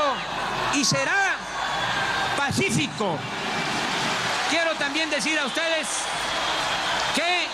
y 0.74 0.86
será 0.86 1.36
pacífico. 2.38 3.18
Quiero 4.50 4.74
también 4.76 5.10
decir 5.10 5.38
a 5.40 5.46
ustedes 5.46 5.88
que 7.16 7.48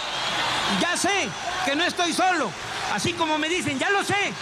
ya 0.79 0.97
sé 0.97 1.29
que 1.65 1.75
no 1.75 1.83
estoy 1.83 2.13
solo, 2.13 2.51
así 2.93 3.13
como 3.13 3.37
me 3.37 3.49
dicen, 3.49 3.79
ya 3.79 3.89
lo 3.89 4.03
sé, 4.03 4.33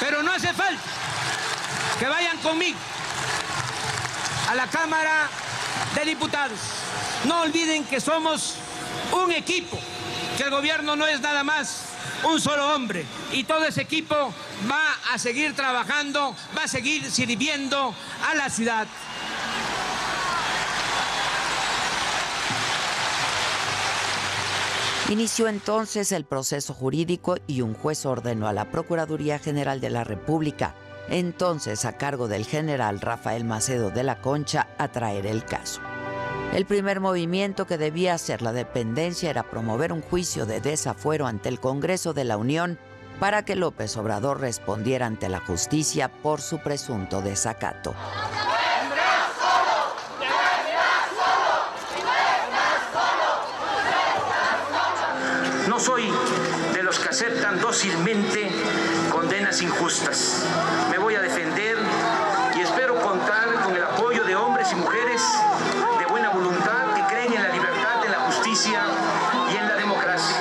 pero 0.00 0.22
no 0.22 0.32
hace 0.32 0.52
falta 0.52 0.82
que 1.98 2.06
vayan 2.06 2.38
conmigo 2.38 2.78
a 4.48 4.54
la 4.54 4.66
Cámara 4.68 5.28
de 5.94 6.04
Diputados. 6.04 6.58
No 7.24 7.42
olviden 7.42 7.84
que 7.84 8.00
somos 8.00 8.54
un 9.12 9.32
equipo, 9.32 9.78
que 10.36 10.44
el 10.44 10.50
gobierno 10.50 10.96
no 10.96 11.06
es 11.06 11.20
nada 11.20 11.42
más 11.44 11.84
un 12.24 12.40
solo 12.40 12.74
hombre 12.74 13.04
y 13.32 13.44
todo 13.44 13.64
ese 13.64 13.82
equipo 13.82 14.34
va 14.70 14.96
a 15.12 15.18
seguir 15.18 15.54
trabajando, 15.54 16.34
va 16.56 16.64
a 16.64 16.68
seguir 16.68 17.10
sirviendo 17.10 17.94
a 18.28 18.34
la 18.34 18.50
ciudad. 18.50 18.86
Inició 25.08 25.48
entonces 25.48 26.12
el 26.12 26.26
proceso 26.26 26.74
jurídico 26.74 27.36
y 27.46 27.62
un 27.62 27.72
juez 27.72 28.04
ordenó 28.04 28.46
a 28.46 28.52
la 28.52 28.70
Procuraduría 28.70 29.38
General 29.38 29.80
de 29.80 29.88
la 29.88 30.04
República, 30.04 30.74
entonces 31.08 31.86
a 31.86 31.96
cargo 31.96 32.28
del 32.28 32.44
general 32.44 33.00
Rafael 33.00 33.44
Macedo 33.44 33.90
de 33.90 34.02
la 34.02 34.20
Concha, 34.20 34.68
a 34.76 34.88
traer 34.88 35.24
el 35.24 35.46
caso. 35.46 35.80
El 36.52 36.66
primer 36.66 37.00
movimiento 37.00 37.66
que 37.66 37.78
debía 37.78 38.12
hacer 38.12 38.42
la 38.42 38.52
dependencia 38.52 39.30
era 39.30 39.44
promover 39.44 39.94
un 39.94 40.02
juicio 40.02 40.44
de 40.44 40.60
desafuero 40.60 41.26
ante 41.26 41.48
el 41.48 41.58
Congreso 41.58 42.12
de 42.12 42.24
la 42.24 42.36
Unión 42.36 42.78
para 43.18 43.46
que 43.46 43.56
López 43.56 43.96
Obrador 43.96 44.40
respondiera 44.40 45.06
ante 45.06 45.30
la 45.30 45.40
justicia 45.40 46.08
por 46.08 46.42
su 46.42 46.58
presunto 46.58 47.22
desacato. 47.22 47.94
No 55.68 55.78
soy 55.78 56.10
de 56.74 56.82
los 56.82 56.98
que 56.98 57.10
aceptan 57.10 57.60
condenas 59.12 59.62
injustas. 59.62 60.44
Me 60.90 60.98
voy 60.98 61.14
a 61.14 61.20
defender 61.20 61.76
y 62.56 62.60
espero 62.60 63.00
contar 63.00 63.62
con 63.62 63.76
el 63.76 63.84
apoyo 63.84 64.24
de 64.24 64.34
hombres 64.34 64.72
y 64.72 64.74
mujeres 64.74 65.22
de 66.00 66.06
buena 66.06 66.30
voluntad 66.30 66.94
que 66.96 67.02
creen 67.14 67.34
en 67.34 67.42
la 67.42 67.52
libertad, 67.52 68.04
en 68.04 68.10
la 68.10 68.18
justicia 68.18 68.82
y 69.52 69.56
en 69.56 69.68
la 69.68 69.76
democracia. 69.76 70.36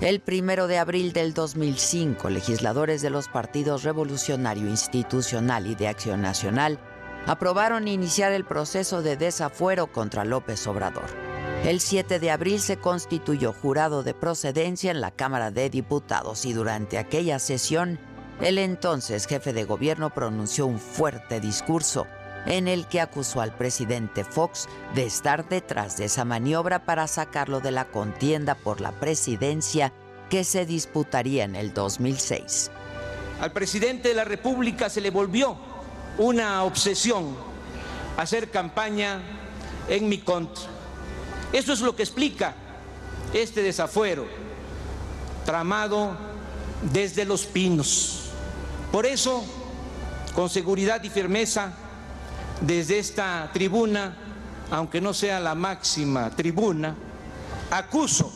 El 0.00 0.20
primero 0.20 0.68
de 0.68 0.78
abril 0.78 1.12
del 1.12 1.34
2005, 1.34 2.30
legisladores 2.30 3.02
de 3.02 3.10
los 3.10 3.28
partidos 3.28 3.82
Revolucionario 3.82 4.68
Institucional 4.68 5.66
y 5.66 5.74
de 5.74 5.88
Acción 5.88 6.22
Nacional 6.22 6.78
aprobaron 7.26 7.88
iniciar 7.88 8.32
el 8.32 8.44
proceso 8.44 9.02
de 9.02 9.16
desafuero 9.16 9.88
contra 9.88 10.24
López 10.24 10.66
Obrador. 10.66 11.31
El 11.64 11.78
7 11.78 12.18
de 12.18 12.32
abril 12.32 12.60
se 12.60 12.76
constituyó 12.76 13.52
jurado 13.52 14.02
de 14.02 14.14
procedencia 14.14 14.90
en 14.90 15.00
la 15.00 15.12
Cámara 15.12 15.52
de 15.52 15.70
Diputados 15.70 16.44
y 16.44 16.52
durante 16.52 16.98
aquella 16.98 17.38
sesión, 17.38 18.00
el 18.40 18.58
entonces 18.58 19.28
jefe 19.28 19.52
de 19.52 19.62
gobierno 19.62 20.10
pronunció 20.10 20.66
un 20.66 20.80
fuerte 20.80 21.38
discurso 21.38 22.08
en 22.46 22.66
el 22.66 22.88
que 22.88 23.00
acusó 23.00 23.40
al 23.40 23.54
presidente 23.56 24.24
Fox 24.24 24.68
de 24.96 25.06
estar 25.06 25.48
detrás 25.48 25.96
de 25.96 26.06
esa 26.06 26.24
maniobra 26.24 26.84
para 26.84 27.06
sacarlo 27.06 27.60
de 27.60 27.70
la 27.70 27.84
contienda 27.84 28.56
por 28.56 28.80
la 28.80 28.90
presidencia 28.90 29.92
que 30.30 30.42
se 30.42 30.66
disputaría 30.66 31.44
en 31.44 31.54
el 31.54 31.72
2006. 31.72 32.72
Al 33.40 33.52
presidente 33.52 34.08
de 34.08 34.14
la 34.14 34.24
República 34.24 34.90
se 34.90 35.00
le 35.00 35.10
volvió 35.10 35.56
una 36.18 36.64
obsesión 36.64 37.36
hacer 38.16 38.50
campaña 38.50 39.22
en 39.88 40.08
mi 40.08 40.18
contra. 40.18 40.81
Eso 41.52 41.72
es 41.72 41.80
lo 41.80 41.94
que 41.94 42.02
explica 42.02 42.54
este 43.32 43.62
desafuero 43.62 44.26
tramado 45.44 46.16
desde 46.92 47.24
los 47.24 47.46
pinos. 47.46 48.30
Por 48.90 49.06
eso, 49.06 49.44
con 50.34 50.48
seguridad 50.48 51.02
y 51.02 51.10
firmeza, 51.10 51.72
desde 52.60 52.98
esta 52.98 53.50
tribuna, 53.52 54.16
aunque 54.70 55.00
no 55.00 55.12
sea 55.12 55.40
la 55.40 55.54
máxima 55.54 56.30
tribuna, 56.30 56.94
acuso 57.70 58.32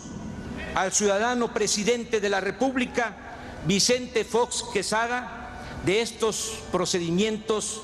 al 0.75 0.93
ciudadano 0.93 1.53
presidente 1.55 2.21
de 2.21 2.29
la 2.29 2.41
República, 2.41 3.17
Vicente 3.67 4.25
Fox 4.25 4.65
Quesada, 4.73 5.47
de 5.85 6.03
estos 6.03 6.59
procedimientos 6.73 7.83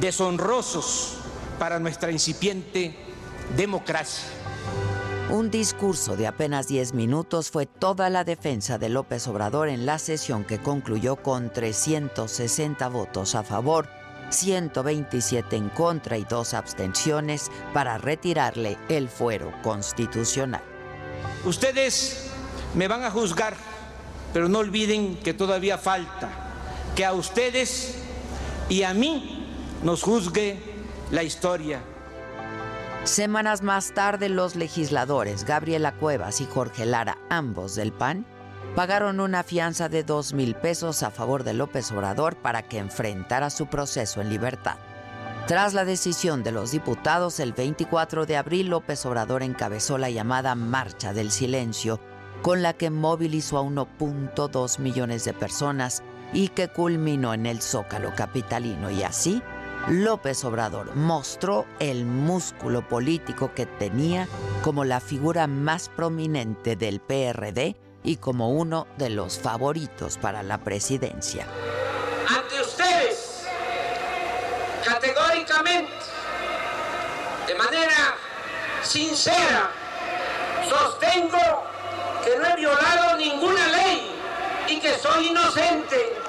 deshonrosos 0.00 1.14
para 1.58 1.78
nuestra 1.78 2.10
incipiente 2.10 2.96
democracia. 3.56 4.33
Un 5.30 5.50
discurso 5.50 6.16
de 6.16 6.26
apenas 6.26 6.68
10 6.68 6.94
minutos 6.94 7.50
fue 7.50 7.66
toda 7.66 8.08
la 8.08 8.22
defensa 8.24 8.78
de 8.78 8.88
López 8.88 9.26
Obrador 9.26 9.68
en 9.68 9.84
la 9.84 9.98
sesión 9.98 10.44
que 10.44 10.60
concluyó 10.60 11.16
con 11.16 11.52
360 11.52 12.88
votos 12.88 13.34
a 13.34 13.42
favor, 13.42 13.88
127 14.30 15.56
en 15.56 15.70
contra 15.70 16.18
y 16.18 16.24
dos 16.24 16.54
abstenciones 16.54 17.50
para 17.72 17.98
retirarle 17.98 18.78
el 18.88 19.08
fuero 19.08 19.52
constitucional. 19.62 20.62
Ustedes 21.44 22.30
me 22.74 22.86
van 22.86 23.02
a 23.02 23.10
juzgar, 23.10 23.56
pero 24.32 24.48
no 24.48 24.60
olviden 24.60 25.16
que 25.16 25.34
todavía 25.34 25.78
falta 25.78 26.30
que 26.94 27.04
a 27.04 27.12
ustedes 27.12 27.96
y 28.68 28.82
a 28.82 28.94
mí 28.94 29.46
nos 29.82 30.02
juzgue 30.02 30.58
la 31.10 31.22
historia. 31.22 31.80
Semanas 33.04 33.60
más 33.60 33.92
tarde, 33.92 34.30
los 34.30 34.56
legisladores 34.56 35.44
Gabriela 35.44 35.92
Cuevas 35.92 36.40
y 36.40 36.46
Jorge 36.46 36.86
Lara, 36.86 37.18
ambos 37.28 37.74
del 37.74 37.92
PAN, 37.92 38.24
pagaron 38.74 39.20
una 39.20 39.42
fianza 39.42 39.90
de 39.90 40.02
dos 40.04 40.32
mil 40.32 40.54
pesos 40.54 41.02
a 41.02 41.10
favor 41.10 41.44
de 41.44 41.52
López 41.52 41.92
Obrador 41.92 42.36
para 42.36 42.62
que 42.62 42.78
enfrentara 42.78 43.50
su 43.50 43.66
proceso 43.66 44.22
en 44.22 44.30
libertad. 44.30 44.76
Tras 45.46 45.74
la 45.74 45.84
decisión 45.84 46.42
de 46.42 46.52
los 46.52 46.70
diputados, 46.70 47.40
el 47.40 47.52
24 47.52 48.24
de 48.24 48.38
abril 48.38 48.68
López 48.68 49.04
Obrador 49.04 49.42
encabezó 49.42 49.98
la 49.98 50.08
llamada 50.08 50.54
Marcha 50.54 51.12
del 51.12 51.30
Silencio, 51.30 52.00
con 52.40 52.62
la 52.62 52.72
que 52.72 52.88
movilizó 52.88 53.58
a 53.58 53.62
1.2 53.62 54.78
millones 54.78 55.26
de 55.26 55.34
personas 55.34 56.02
y 56.32 56.48
que 56.48 56.68
culminó 56.68 57.34
en 57.34 57.44
el 57.44 57.60
Zócalo 57.60 58.14
capitalino 58.14 58.90
y 58.90 59.02
así 59.02 59.42
López 59.88 60.42
Obrador 60.46 60.96
mostró 60.96 61.66
el 61.78 62.06
músculo 62.06 62.88
político 62.88 63.52
que 63.54 63.66
tenía 63.66 64.26
como 64.62 64.86
la 64.86 64.98
figura 64.98 65.46
más 65.46 65.90
prominente 65.90 66.74
del 66.74 67.00
PRD 67.00 67.76
y 68.02 68.16
como 68.16 68.50
uno 68.50 68.86
de 68.96 69.10
los 69.10 69.38
favoritos 69.38 70.16
para 70.16 70.42
la 70.42 70.56
presidencia. 70.56 71.46
Ante 72.26 72.62
ustedes, 72.62 73.44
categóricamente, 74.86 75.92
de 77.46 77.54
manera 77.54 78.14
sincera, 78.82 79.70
sostengo 80.66 81.64
que 82.24 82.38
no 82.38 82.46
he 82.46 82.56
violado 82.56 83.18
ninguna 83.18 83.68
ley 83.68 84.10
y 84.66 84.80
que 84.80 84.96
soy 84.98 85.28
inocente. 85.28 86.23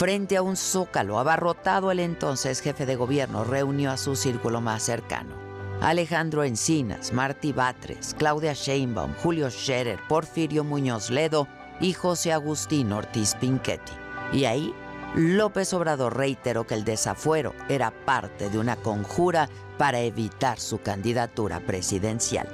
Frente 0.00 0.38
a 0.38 0.42
un 0.42 0.56
zócalo 0.56 1.18
abarrotado, 1.18 1.90
el 1.90 2.00
entonces 2.00 2.62
jefe 2.62 2.86
de 2.86 2.96
gobierno 2.96 3.44
reunió 3.44 3.90
a 3.90 3.98
su 3.98 4.16
círculo 4.16 4.62
más 4.62 4.82
cercano. 4.82 5.34
Alejandro 5.82 6.42
Encinas, 6.42 7.12
Martí 7.12 7.52
Batres, 7.52 8.16
Claudia 8.16 8.54
Sheinbaum, 8.54 9.12
Julio 9.22 9.50
Scherer, 9.50 10.00
Porfirio 10.08 10.64
Muñoz 10.64 11.10
Ledo 11.10 11.48
y 11.82 11.92
José 11.92 12.32
Agustín 12.32 12.92
Ortiz 12.92 13.34
Pinchetti. 13.34 13.92
Y 14.32 14.46
ahí, 14.46 14.74
López 15.16 15.74
Obrador 15.74 16.16
reiteró 16.16 16.66
que 16.66 16.76
el 16.76 16.84
desafuero 16.86 17.52
era 17.68 17.90
parte 17.90 18.48
de 18.48 18.58
una 18.58 18.76
conjura 18.76 19.50
para 19.76 20.00
evitar 20.00 20.58
su 20.60 20.80
candidatura 20.80 21.60
presidencial. 21.60 22.48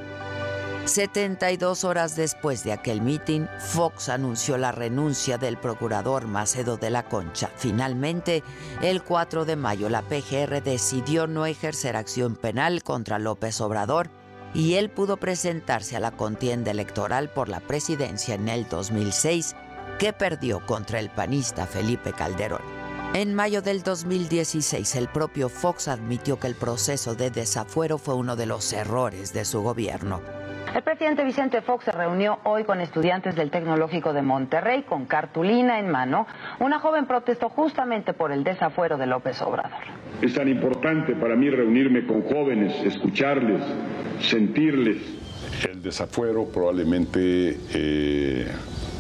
72 0.87 1.83
horas 1.83 2.15
después 2.15 2.63
de 2.63 2.73
aquel 2.73 3.01
mitin, 3.01 3.49
Fox 3.59 4.09
anunció 4.09 4.57
la 4.57 4.71
renuncia 4.71 5.37
del 5.37 5.57
procurador 5.57 6.29
Macedo 6.29 6.77
de 6.77 6.91
la 6.91 7.03
Concha. 7.03 7.51
Finalmente, 7.57 8.45
el 8.83 9.03
4 9.03 9.45
de 9.45 9.57
mayo, 9.57 9.89
la 9.89 10.03
PGR 10.03 10.63
decidió 10.63 11.27
no 11.27 11.45
ejercer 11.45 11.97
acción 11.97 12.37
penal 12.37 12.85
contra 12.85 13.19
López 13.19 13.61
Obrador 13.61 14.11
y 14.55 14.75
él 14.75 14.89
pudo 14.89 15.17
presentarse 15.17 15.97
a 15.97 16.01
la 16.01 16.13
contienda 16.13 16.71
electoral 16.71 17.31
por 17.31 17.49
la 17.49 17.59
presidencia 17.59 18.37
en 18.37 18.49
el 18.49 18.69
2006, 18.69 19.57
que 19.99 20.13
perdió 20.13 20.65
contra 20.67 21.01
el 21.01 21.11
panista 21.11 21.67
Felipe 21.67 22.13
Calderón. 22.13 22.63
En 23.13 23.35
mayo 23.35 23.61
del 23.61 23.83
2016, 23.83 24.95
el 24.95 25.09
propio 25.09 25.49
Fox 25.49 25.89
admitió 25.89 26.39
que 26.39 26.47
el 26.47 26.55
proceso 26.55 27.17
de 27.17 27.31
desafuero 27.31 27.99
fue 27.99 28.15
uno 28.15 28.37
de 28.37 28.47
los 28.47 28.73
errores 28.73 29.33
de 29.33 29.45
su 29.45 29.63
gobierno. 29.63 30.46
El 30.77 30.83
presidente 30.83 31.25
Vicente 31.25 31.63
Fox 31.63 31.87
se 31.87 31.93
reunió 31.93 32.39
hoy 32.45 32.65
con 32.65 32.83
estudiantes 32.83 33.35
del 33.35 33.51
Tecnológico 33.51 34.13
de 34.13 34.21
Monterrey 34.21 34.83
con 34.83 35.07
cartulina 35.07 35.79
en 35.81 35.89
mano. 35.89 36.27
Una 36.61 36.81
joven 36.81 37.07
protestó 37.07 37.49
justamente 37.49 38.13
por 38.13 38.31
el 38.31 38.45
desafuero 38.45 38.99
de 38.99 39.07
López 39.07 39.41
Obrador. 39.41 39.81
Es 40.21 40.35
tan 40.35 40.51
importante 40.51 41.15
para 41.15 41.35
mí 41.35 41.49
reunirme 41.49 42.05
con 42.05 42.21
jóvenes, 42.25 42.75
escucharles, 42.85 43.63
sentirles. 44.21 44.99
El 45.67 45.81
desafuero 45.81 46.45
probablemente, 46.45 47.59
eh, 47.73 48.47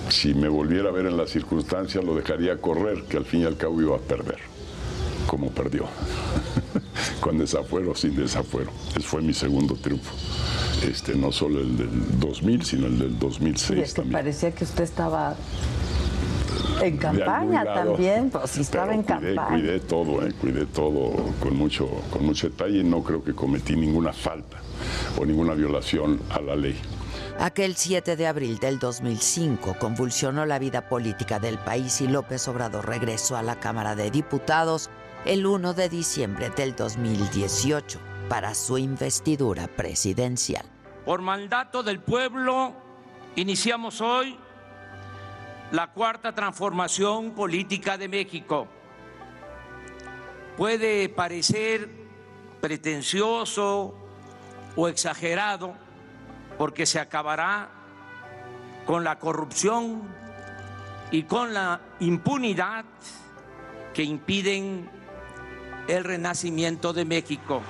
si 0.09 0.33
me 0.33 0.49
volviera 0.49 0.89
a 0.89 0.93
ver 0.93 1.05
en 1.05 1.19
las 1.19 1.29
circunstancias, 1.29 2.03
lo 2.03 2.15
dejaría 2.15 2.57
correr, 2.57 3.03
que 3.03 3.19
al 3.19 3.27
fin 3.27 3.43
y 3.43 3.45
al 3.45 3.59
cabo 3.59 3.83
iba 3.83 3.97
a 3.97 4.01
perder, 4.01 4.39
como 5.27 5.51
perdió. 5.51 5.85
con 7.21 7.39
desafuero, 7.39 7.95
sin 7.95 8.17
desafuero. 8.17 8.71
Ese 8.91 9.01
fue 9.01 9.23
mi 9.23 9.33
segundo 9.35 9.75
triunfo. 9.75 10.15
Este, 10.83 11.15
no 11.15 11.33
solo 11.33 11.61
el 11.61 11.77
del 11.77 12.19
2000, 12.21 12.65
sino 12.65 12.87
el 12.87 12.99
del 12.99 13.19
2006 13.19 13.79
Y 13.79 13.83
es 13.83 13.91
que 13.91 13.97
también. 13.97 14.13
parecía 14.13 14.51
que 14.55 14.65
usted 14.65 14.85
estaba 14.85 15.35
en 16.83 16.97
campaña 16.99 17.65
también, 17.65 18.31
pues 18.31 18.51
si 18.51 18.61
estaba 18.61 18.87
Pero 18.89 18.99
en 18.99 19.03
cuidé, 19.03 19.35
campaña. 19.35 19.49
Cuidé 19.59 19.81
todo, 19.81 20.27
eh, 20.27 20.33
cuidé 20.41 20.67
todo 20.67 21.13
con 21.41 21.57
mucho, 21.57 21.89
con 22.11 22.27
mucho 22.27 22.49
detalle 22.51 22.81
y 22.81 22.85
no 22.85 23.03
creo 23.03 23.25
que 23.25 23.35
cometí 23.35 23.75
ninguna 23.75 24.13
falta 24.13 24.59
o 25.19 25.25
ninguna 25.25 25.55
violación 25.55 26.21
a 26.31 26.41
la 26.41 26.57
ley. 26.57 26.79
Aquel 27.39 27.77
7 27.77 28.17
de 28.17 28.27
abril 28.27 28.59
del 28.59 28.79
2005 28.79 29.77
convulsionó 29.79 30.47
la 30.47 30.59
vida 30.59 30.89
política 30.89 31.39
del 31.39 31.59
país 31.59 32.01
y 32.01 32.09
López 32.09 32.47
Obrador 32.49 32.87
regresó 32.87 33.37
a 33.37 33.43
la 33.43 33.61
Cámara 33.61 33.95
de 33.95 34.11
Diputados 34.11 34.91
el 35.27 35.45
1 35.45 35.75
de 35.75 35.89
diciembre 35.89 36.51
del 36.51 36.77
2018 36.77 37.99
para 38.29 38.55
su 38.55 38.79
investidura 38.79 39.67
presidencial. 39.67 40.65
Por 41.05 41.21
mandato 41.21 41.83
del 41.83 41.99
pueblo, 41.99 42.73
iniciamos 43.35 44.01
hoy 44.01 44.39
la 45.73 45.89
cuarta 45.89 46.33
transformación 46.33 47.33
política 47.33 47.99
de 47.99 48.09
México. 48.09 48.69
Puede 50.57 51.09
parecer 51.09 51.91
pretencioso 52.61 53.97
o 54.77 54.89
exagerado 54.89 55.75
porque 56.57 56.87
se 56.87 57.01
acabará 57.01 57.69
con 58.87 59.03
la 59.03 59.19
corrupción 59.19 60.03
y 61.11 61.25
con 61.25 61.53
la 61.53 61.81
impunidad 61.99 62.85
que 63.93 64.05
impiden 64.05 64.96
el 65.89 66.05
renacimiento 66.05 66.93
de 66.93 67.05
México. 67.05 67.63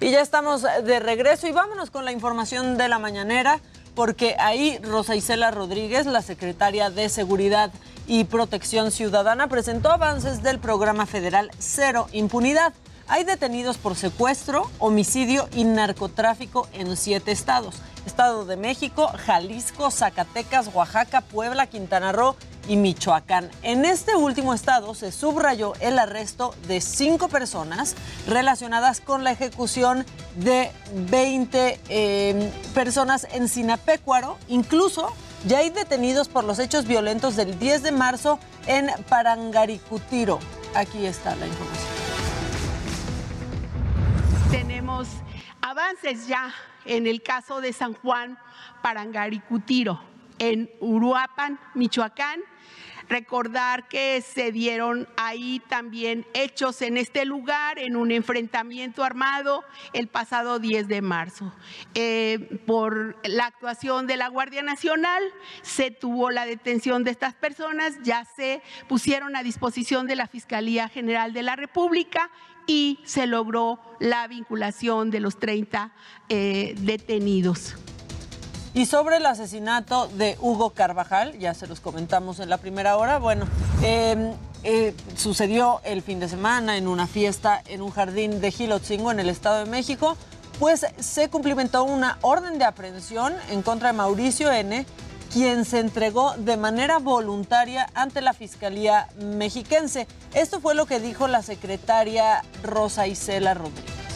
Y 0.00 0.10
ya 0.10 0.20
estamos 0.20 0.62
de 0.62 1.00
regreso 1.00 1.46
y 1.46 1.52
vámonos 1.52 1.90
con 1.90 2.04
la 2.04 2.12
información 2.12 2.76
de 2.76 2.88
la 2.88 2.98
mañanera, 2.98 3.60
porque 3.94 4.36
ahí 4.38 4.78
Rosa 4.82 5.16
Isela 5.16 5.50
Rodríguez, 5.50 6.04
la 6.04 6.20
secretaria 6.20 6.90
de 6.90 7.08
Seguridad 7.08 7.72
y 8.06 8.24
Protección 8.24 8.90
Ciudadana, 8.90 9.48
presentó 9.48 9.90
avances 9.90 10.42
del 10.42 10.58
programa 10.58 11.06
federal 11.06 11.50
Cero 11.58 12.08
Impunidad. 12.12 12.74
Hay 13.06 13.24
detenidos 13.24 13.76
por 13.76 13.96
secuestro, 13.96 14.70
homicidio 14.78 15.48
y 15.54 15.64
narcotráfico 15.64 16.68
en 16.72 16.96
siete 16.96 17.32
estados. 17.32 17.76
Estado 18.06 18.46
de 18.46 18.56
México, 18.56 19.10
Jalisco, 19.26 19.90
Zacatecas, 19.90 20.70
Oaxaca, 20.74 21.20
Puebla, 21.20 21.66
Quintana 21.66 22.12
Roo 22.12 22.34
y 22.66 22.76
Michoacán. 22.76 23.50
En 23.62 23.84
este 23.84 24.14
último 24.16 24.54
estado 24.54 24.94
se 24.94 25.12
subrayó 25.12 25.74
el 25.80 25.98
arresto 25.98 26.54
de 26.66 26.80
cinco 26.80 27.28
personas 27.28 27.94
relacionadas 28.26 29.00
con 29.00 29.22
la 29.22 29.32
ejecución 29.32 30.06
de 30.36 30.70
20 30.94 31.80
eh, 31.88 32.52
personas 32.74 33.26
en 33.32 33.48
Sinapecuaro. 33.48 34.38
Incluso 34.48 35.12
ya 35.46 35.58
hay 35.58 35.68
detenidos 35.68 36.28
por 36.28 36.44
los 36.44 36.58
hechos 36.58 36.86
violentos 36.86 37.36
del 37.36 37.58
10 37.58 37.82
de 37.82 37.92
marzo 37.92 38.38
en 38.66 38.90
Parangaricutiro. 39.10 40.38
Aquí 40.74 41.04
está 41.04 41.36
la 41.36 41.46
información. 41.46 42.03
Tenemos 44.94 45.22
avances 45.60 46.28
ya 46.28 46.54
en 46.84 47.08
el 47.08 47.20
caso 47.20 47.60
de 47.60 47.72
San 47.72 47.94
Juan 47.94 48.38
Parangaricutiro, 48.80 50.00
en 50.38 50.70
Uruapan, 50.78 51.58
Michoacán. 51.74 52.40
Recordar 53.08 53.88
que 53.88 54.20
se 54.22 54.52
dieron 54.52 55.08
ahí 55.16 55.60
también 55.68 56.24
hechos 56.32 56.80
en 56.80 56.96
este 56.96 57.24
lugar, 57.24 57.80
en 57.80 57.96
un 57.96 58.12
enfrentamiento 58.12 59.02
armado 59.02 59.64
el 59.92 60.06
pasado 60.06 60.60
10 60.60 60.86
de 60.86 61.02
marzo. 61.02 61.52
Eh, 61.94 62.60
por 62.64 63.16
la 63.24 63.46
actuación 63.46 64.06
de 64.06 64.16
la 64.16 64.28
Guardia 64.28 64.62
Nacional 64.62 65.22
se 65.62 65.90
tuvo 65.90 66.30
la 66.30 66.46
detención 66.46 67.02
de 67.02 67.10
estas 67.10 67.34
personas, 67.34 67.98
ya 68.04 68.24
se 68.24 68.62
pusieron 68.88 69.34
a 69.34 69.42
disposición 69.42 70.06
de 70.06 70.14
la 70.14 70.28
Fiscalía 70.28 70.88
General 70.88 71.32
de 71.32 71.42
la 71.42 71.56
República 71.56 72.30
y 72.66 73.00
se 73.04 73.26
logró 73.26 73.78
la 73.98 74.26
vinculación 74.28 75.10
de 75.10 75.20
los 75.20 75.38
30 75.38 75.92
eh, 76.28 76.74
detenidos. 76.78 77.74
Y 78.74 78.86
sobre 78.86 79.18
el 79.18 79.26
asesinato 79.26 80.08
de 80.08 80.36
Hugo 80.40 80.70
Carvajal, 80.70 81.38
ya 81.38 81.54
se 81.54 81.68
los 81.68 81.80
comentamos 81.80 82.40
en 82.40 82.48
la 82.48 82.58
primera 82.58 82.96
hora, 82.96 83.18
bueno, 83.18 83.46
eh, 83.82 84.34
eh, 84.64 84.94
sucedió 85.16 85.80
el 85.84 86.02
fin 86.02 86.18
de 86.18 86.28
semana 86.28 86.76
en 86.76 86.88
una 86.88 87.06
fiesta 87.06 87.62
en 87.66 87.82
un 87.82 87.90
jardín 87.90 88.40
de 88.40 88.50
Gilotzingo 88.50 89.12
en 89.12 89.20
el 89.20 89.28
Estado 89.28 89.64
de 89.64 89.70
México, 89.70 90.16
pues 90.58 90.86
se 90.98 91.28
cumplimentó 91.28 91.84
una 91.84 92.18
orden 92.22 92.58
de 92.58 92.64
aprehensión 92.64 93.34
en 93.50 93.62
contra 93.62 93.88
de 93.88 93.92
Mauricio 93.92 94.50
N., 94.50 94.86
quien 95.32 95.64
se 95.64 95.80
entregó 95.80 96.34
de 96.36 96.56
manera 96.56 96.98
voluntaria 96.98 97.88
ante 97.94 98.20
la 98.20 98.32
Fiscalía 98.32 99.08
mexiquense. 99.18 100.06
Esto 100.34 100.60
fue 100.60 100.74
lo 100.74 100.86
que 100.86 101.00
dijo 101.00 101.28
la 101.28 101.42
secretaria 101.42 102.42
Rosa 102.62 103.06
Isela 103.06 103.54
Rodríguez. 103.54 104.13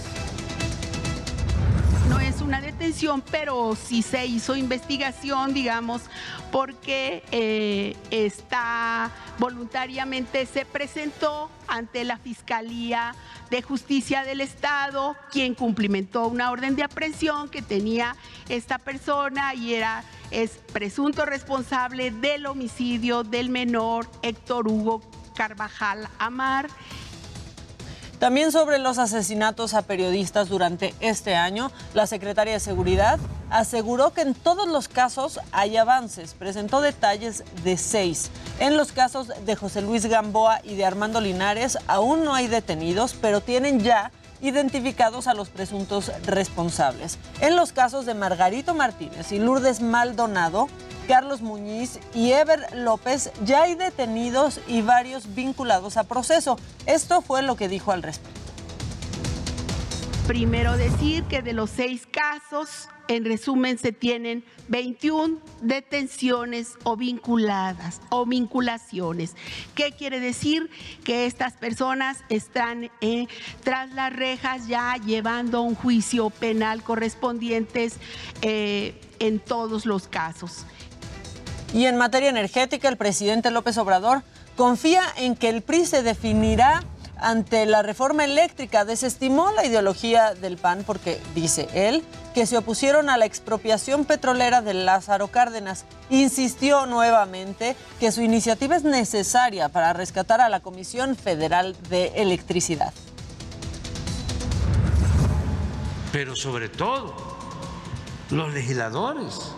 Una 2.49 2.63
detención, 2.63 3.23
pero 3.31 3.77
sí 3.77 4.01
se 4.01 4.25
hizo 4.25 4.57
investigación, 4.57 5.53
digamos, 5.53 6.01
porque 6.51 7.23
eh, 7.31 7.95
está 8.11 9.11
voluntariamente 9.39 10.47
se 10.47 10.65
presentó 10.65 11.51
ante 11.67 12.05
la 12.05 12.17
Fiscalía 12.17 13.15
de 13.51 13.61
Justicia 13.61 14.25
del 14.25 14.41
Estado, 14.41 15.15
quien 15.31 15.55
cumplimentó 15.55 16.27
una 16.27 16.51
orden 16.51 16.75
de 16.75 16.85
aprehensión 16.85 17.51
que 17.51 17.61
tenía 17.61 18.17
esta 18.49 18.79
persona 18.79 19.53
y 19.53 19.75
era 19.75 20.03
es 20.31 20.53
presunto 20.73 21.27
responsable 21.27 22.11
del 22.13 22.47
homicidio 22.47 23.25
del 23.25 23.51
menor 23.51 24.11
Héctor 24.23 24.69
Hugo 24.69 25.03
Carvajal 25.37 26.09
Amar. 26.19 26.71
También 28.19 28.51
sobre 28.51 28.79
los 28.79 28.99
asesinatos 28.99 29.75
a 29.75 29.83
periodistas 29.83 30.49
durante 30.49 30.93
este 30.99 31.37
año, 31.37 31.71
la 31.95 32.09
secretaria 32.09 32.55
de 32.55 32.61
Seguridad 32.61 33.21
aseguró 33.49 34.13
que 34.13 34.23
en 34.23 34.35
todos 34.35 34.67
los 34.67 34.89
casos 34.89 35.39
hay 35.53 35.77
avances. 35.77 36.35
Presentó 36.35 36.81
detalles 36.81 37.45
de 37.63 37.77
seis. 37.77 38.31
En 38.59 38.77
los 38.77 38.91
casos 38.91 39.29
de 39.47 39.55
José 39.55 39.83
Luis 39.83 40.07
Gamboa 40.07 40.61
y 40.65 40.75
de 40.75 40.85
Armando 40.85 41.21
Linares 41.21 41.79
aún 41.87 42.25
no 42.25 42.35
hay 42.35 42.49
detenidos, 42.49 43.15
pero 43.15 43.41
tienen 43.41 43.81
ya 43.81 44.11
identificados 44.41 45.27
a 45.27 45.35
los 45.35 45.49
presuntos 45.49 46.13
responsables. 46.25 47.19
En 47.41 47.57
los 47.57 47.73
casos 47.73 48.07
de 48.07 48.15
Margarito 48.15 48.75
Martínez 48.75 49.33
y 49.33 49.39
Lourdes 49.39 49.81
Maldonado, 49.81 50.69
Carlos 51.09 51.41
Muñiz 51.41 51.99
y 52.15 52.33
Ever 52.33 52.67
López 52.75 53.31
ya 53.45 53.63
hay 53.63 53.75
detenidos 53.75 54.61
y 54.67 54.83
varios 54.83 55.35
vinculados 55.35 55.97
a 55.97 56.05
proceso. 56.05 56.59
Esto 56.87 57.23
fue 57.23 57.43
lo 57.43 57.57
que 57.57 57.69
dijo 57.69 57.93
al 57.93 58.03
respecto. 58.03 58.38
Primero 60.29 60.77
decir 60.77 61.25
que 61.25 61.41
de 61.41 61.55
los 61.55 61.71
seis 61.71 62.07
casos, 62.07 62.91
en 63.09 63.25
resumen, 63.25 63.79
se 63.79 63.93
tienen 63.93 64.45
21 64.69 65.39
detenciones 65.63 66.75
o 66.85 66.99
vinculadas 66.99 68.03
o 68.11 68.27
vinculaciones. 68.27 69.35
¿Qué 69.75 69.93
quiere 69.93 70.21
decir? 70.21 70.69
Que 71.03 71.25
estas 71.25 71.55
personas 71.55 72.19
están 72.29 72.91
eh, 73.01 73.27
tras 73.65 73.91
las 73.95 74.13
rejas 74.13 74.69
ya 74.69 74.97
llevando 74.99 75.63
un 75.63 75.75
juicio 75.75 76.29
penal 76.29 76.83
correspondientes 76.83 77.95
eh, 78.43 79.01
en 79.21 79.39
todos 79.39 79.87
los 79.87 80.09
casos. 80.09 80.67
Y 81.73 81.87
en 81.87 81.97
materia 81.97 82.29
energética, 82.29 82.91
el 82.91 82.99
presidente 82.99 83.51
López 83.51 83.79
Obrador 83.79 84.23
confía 84.59 85.05
en 85.17 85.37
que 85.37 85.49
el 85.49 85.63
PRI 85.63 85.87
se 85.87 86.03
definirá 86.03 86.85
ante 87.21 87.67
la 87.67 87.83
reforma 87.83 88.25
eléctrica. 88.25 88.85
Desestimó 88.85 89.51
la 89.53 89.67
ideología 89.67 90.35
del 90.35 90.57
PAN 90.57 90.85
porque, 90.87 91.21
dice 91.35 91.69
él, 91.75 92.05
que 92.35 92.47
se 92.47 92.57
opusieron 92.57 93.11
a 93.11 93.17
la 93.17 93.27
expropiación 93.27 94.05
petrolera 94.05 94.63
de 94.63 94.75
Lázaro 94.75 95.29
Cárdenas. 95.29 95.85
Insistió 96.11 96.87
nuevamente 96.87 97.77
que 98.01 98.13
su 98.13 98.23
iniciativa 98.23 98.77
es 98.77 98.85
necesaria 98.85 99.69
para 99.69 99.93
rescatar 99.93 100.41
a 100.41 100.49
la 100.49 100.61
Comisión 100.61 101.17
Federal 101.17 101.77
de 101.89 102.13
Electricidad. 102.17 102.93
Pero 106.13 106.37
sobre 106.37 106.69
todo, 106.69 107.15
los 108.31 108.53
legisladores 108.55 109.53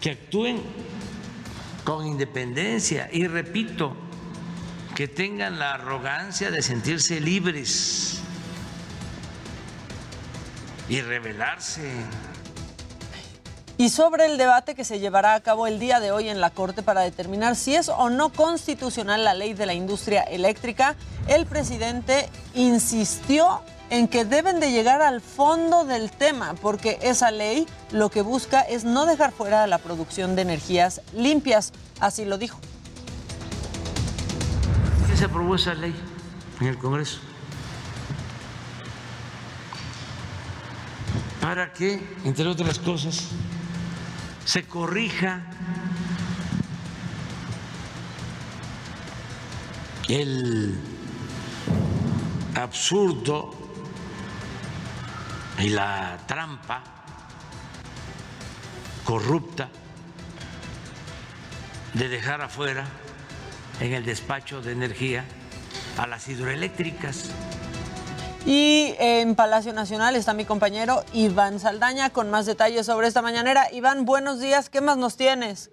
que 0.00 0.10
actúen 0.10 0.62
con 1.84 2.06
independencia 2.06 3.08
y 3.12 3.26
repito, 3.26 3.96
que 4.94 5.08
tengan 5.08 5.58
la 5.58 5.74
arrogancia 5.74 6.50
de 6.50 6.62
sentirse 6.62 7.20
libres 7.20 8.18
y 10.88 11.00
rebelarse. 11.00 11.90
Y 13.78 13.88
sobre 13.88 14.26
el 14.26 14.36
debate 14.36 14.74
que 14.74 14.84
se 14.84 15.00
llevará 15.00 15.34
a 15.34 15.40
cabo 15.40 15.66
el 15.66 15.78
día 15.78 15.98
de 15.98 16.12
hoy 16.12 16.28
en 16.28 16.40
la 16.40 16.50
Corte 16.50 16.82
para 16.82 17.00
determinar 17.00 17.56
si 17.56 17.74
es 17.74 17.88
o 17.88 18.10
no 18.10 18.30
constitucional 18.32 19.24
la 19.24 19.34
ley 19.34 19.54
de 19.54 19.66
la 19.66 19.74
industria 19.74 20.22
eléctrica, 20.22 20.94
el 21.26 21.46
presidente 21.46 22.28
insistió 22.54 23.62
en 23.88 24.08
que 24.08 24.24
deben 24.24 24.60
de 24.60 24.72
llegar 24.72 25.02
al 25.02 25.20
fondo 25.20 25.84
del 25.84 26.10
tema, 26.10 26.54
porque 26.60 26.98
esa 27.02 27.30
ley 27.30 27.66
lo 27.90 28.10
que 28.10 28.22
busca 28.22 28.60
es 28.60 28.84
no 28.84 29.06
dejar 29.06 29.32
fuera 29.32 29.66
la 29.66 29.78
producción 29.78 30.36
de 30.36 30.42
energías 30.42 31.00
limpias, 31.14 31.72
así 31.98 32.24
lo 32.24 32.38
dijo. 32.38 32.58
¿Qué 35.22 35.28
se 35.28 35.30
aprobó 35.30 35.54
esa 35.54 35.74
ley 35.74 35.94
en 36.60 36.66
el 36.66 36.78
Congreso? 36.78 37.20
Para 41.40 41.72
que, 41.72 42.16
entre 42.24 42.48
otras 42.48 42.80
cosas, 42.80 43.28
se 44.44 44.64
corrija 44.64 45.44
el 50.08 50.76
absurdo 52.56 53.54
y 55.60 55.68
la 55.68 56.18
trampa 56.26 56.82
corrupta 59.04 59.68
de 61.94 62.08
dejar 62.08 62.40
afuera 62.40 63.01
en 63.82 63.94
el 63.94 64.04
despacho 64.04 64.62
de 64.62 64.72
energía 64.72 65.24
a 65.98 66.06
las 66.06 66.28
hidroeléctricas. 66.28 67.34
Y 68.46 68.94
en 68.98 69.34
Palacio 69.34 69.72
Nacional 69.72 70.14
está 70.14 70.34
mi 70.34 70.44
compañero 70.44 71.02
Iván 71.12 71.58
Saldaña 71.58 72.10
con 72.10 72.30
más 72.30 72.46
detalles 72.46 72.86
sobre 72.86 73.08
esta 73.08 73.22
mañanera. 73.22 73.72
Iván, 73.72 74.04
buenos 74.04 74.40
días, 74.40 74.70
¿qué 74.70 74.80
más 74.80 74.96
nos 74.98 75.16
tienes? 75.16 75.70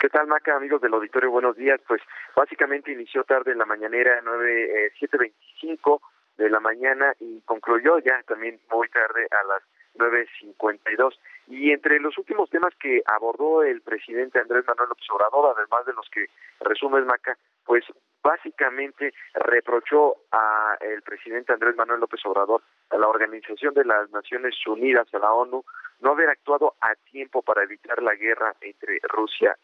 ¿Qué 0.00 0.08
tal, 0.08 0.26
Maca, 0.26 0.56
amigos 0.56 0.80
del 0.80 0.94
auditorio? 0.94 1.30
Buenos 1.30 1.56
días. 1.56 1.80
Pues 1.86 2.00
básicamente 2.34 2.92
inició 2.92 3.24
tarde 3.24 3.52
en 3.52 3.58
la 3.58 3.66
mañanera, 3.66 4.20
9, 4.24 4.86
eh, 4.86 4.92
7.25 5.00 6.00
de 6.36 6.50
la 6.50 6.60
mañana 6.60 7.14
y 7.20 7.40
concluyó 7.42 7.98
ya 7.98 8.22
también 8.26 8.60
muy 8.70 8.88
tarde 8.88 9.26
a 9.30 9.46
las 9.46 9.62
9.52. 9.96 11.14
Y 11.48 11.70
entre 11.70 12.00
los 12.00 12.18
últimos 12.18 12.50
temas 12.50 12.74
que 12.80 13.02
abordó 13.06 13.62
el 13.62 13.80
presidente 13.80 14.40
Andrés 14.40 14.64
Manuel 14.66 14.88
López 14.88 15.06
Obrador, 15.10 15.54
además 15.56 15.86
de 15.86 15.92
los 15.92 16.08
que 16.10 16.26
resume 16.60 17.02
Maca, 17.02 17.38
pues 17.64 17.84
básicamente 18.22 19.14
reprochó 19.34 20.16
a 20.32 20.76
el 20.80 21.02
presidente 21.02 21.52
Andrés 21.52 21.76
Manuel 21.76 22.00
López 22.00 22.20
Obrador, 22.26 22.62
a 22.90 22.98
la 22.98 23.06
Organización 23.06 23.74
de 23.74 23.84
las 23.84 24.10
Naciones 24.10 24.54
Unidas, 24.66 25.06
a 25.14 25.18
la 25.18 25.32
ONU, 25.32 25.64
no 26.00 26.10
haber 26.10 26.30
actuado 26.30 26.74
a 26.80 26.94
tiempo 27.10 27.42
para 27.42 27.62
evitar 27.62 28.02
la 28.02 28.16
guerra 28.16 28.54
entre 28.60 28.98
Rusia 29.04 29.56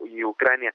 y 0.00 0.22
Ucrania. 0.22 0.74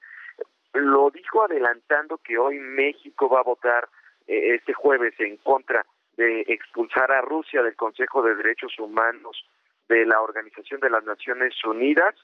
Lo 0.72 1.10
dijo 1.10 1.44
adelantando 1.44 2.18
que 2.18 2.38
hoy 2.38 2.58
México 2.58 3.28
va 3.28 3.40
a 3.40 3.44
votar 3.44 3.88
eh, 4.26 4.56
este 4.56 4.72
jueves 4.72 5.14
en 5.20 5.36
contra 5.36 5.86
de 6.16 6.40
expulsar 6.48 7.12
a 7.12 7.20
Rusia 7.20 7.62
del 7.62 7.76
Consejo 7.76 8.22
de 8.22 8.34
Derechos 8.34 8.76
Humanos 8.78 9.44
de 9.90 10.06
la 10.06 10.20
Organización 10.22 10.80
de 10.80 10.88
las 10.88 11.04
Naciones 11.04 11.52
Unidas. 11.64 12.14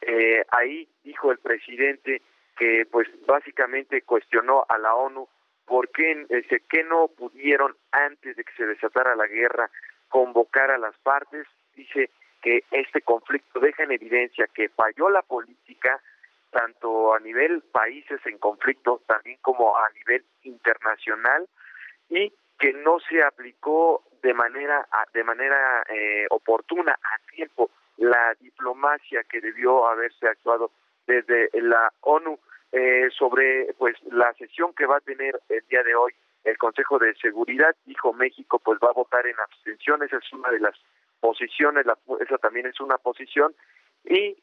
Eh, 0.00 0.42
ahí 0.50 0.88
dijo 1.04 1.30
el 1.30 1.38
presidente 1.38 2.22
que 2.56 2.86
pues 2.90 3.06
básicamente 3.26 4.00
cuestionó 4.02 4.64
a 4.66 4.78
la 4.78 4.94
ONU 4.94 5.28
por 5.66 5.90
qué, 5.90 6.26
dice, 6.28 6.62
que 6.68 6.82
no 6.84 7.08
pudieron 7.08 7.76
antes 7.92 8.34
de 8.36 8.44
que 8.44 8.52
se 8.56 8.66
desatara 8.66 9.14
la 9.14 9.26
guerra 9.26 9.70
convocar 10.08 10.70
a 10.70 10.78
las 10.78 10.96
partes. 10.98 11.46
Dice 11.76 12.10
que 12.40 12.64
este 12.70 13.02
conflicto 13.02 13.60
deja 13.60 13.84
en 13.84 13.92
evidencia 13.92 14.48
que 14.52 14.70
falló 14.70 15.10
la 15.10 15.22
política 15.22 16.00
tanto 16.50 17.14
a 17.14 17.20
nivel 17.20 17.62
países 17.72 18.20
en 18.26 18.38
conflicto, 18.38 19.02
también 19.06 19.38
como 19.42 19.76
a 19.76 19.88
nivel 19.90 20.24
internacional, 20.42 21.46
y 22.08 22.32
que 22.58 22.72
no 22.72 23.00
se 23.00 23.22
aplicó 23.22 24.02
de 24.22 24.34
manera 24.34 24.86
de 25.12 25.24
manera 25.24 25.82
eh, 25.88 26.26
oportuna 26.30 26.92
a 26.92 27.32
tiempo 27.34 27.70
la 27.96 28.34
diplomacia 28.40 29.24
que 29.24 29.40
debió 29.40 29.86
haberse 29.86 30.26
actuado 30.28 30.70
desde 31.06 31.50
la 31.60 31.92
ONU 32.00 32.38
eh, 32.72 33.08
sobre 33.16 33.74
pues 33.78 33.96
la 34.10 34.32
sesión 34.34 34.72
que 34.74 34.86
va 34.86 34.96
a 34.96 35.00
tener 35.00 35.38
el 35.48 35.62
día 35.68 35.82
de 35.82 35.94
hoy 35.94 36.12
el 36.44 36.56
Consejo 36.58 36.98
de 36.98 37.14
Seguridad. 37.16 37.74
Dijo 37.84 38.12
México 38.12 38.58
pues 38.58 38.78
va 38.82 38.88
a 38.88 38.92
votar 38.92 39.26
en 39.26 39.38
abstención 39.38 40.02
esa 40.02 40.16
es 40.18 40.32
una 40.32 40.50
de 40.50 40.60
las 40.60 40.74
posiciones 41.20 41.86
la, 41.86 41.96
esa 42.20 42.38
también 42.38 42.66
es 42.66 42.80
una 42.80 42.98
posición. 42.98 43.54
Y, 44.04 44.36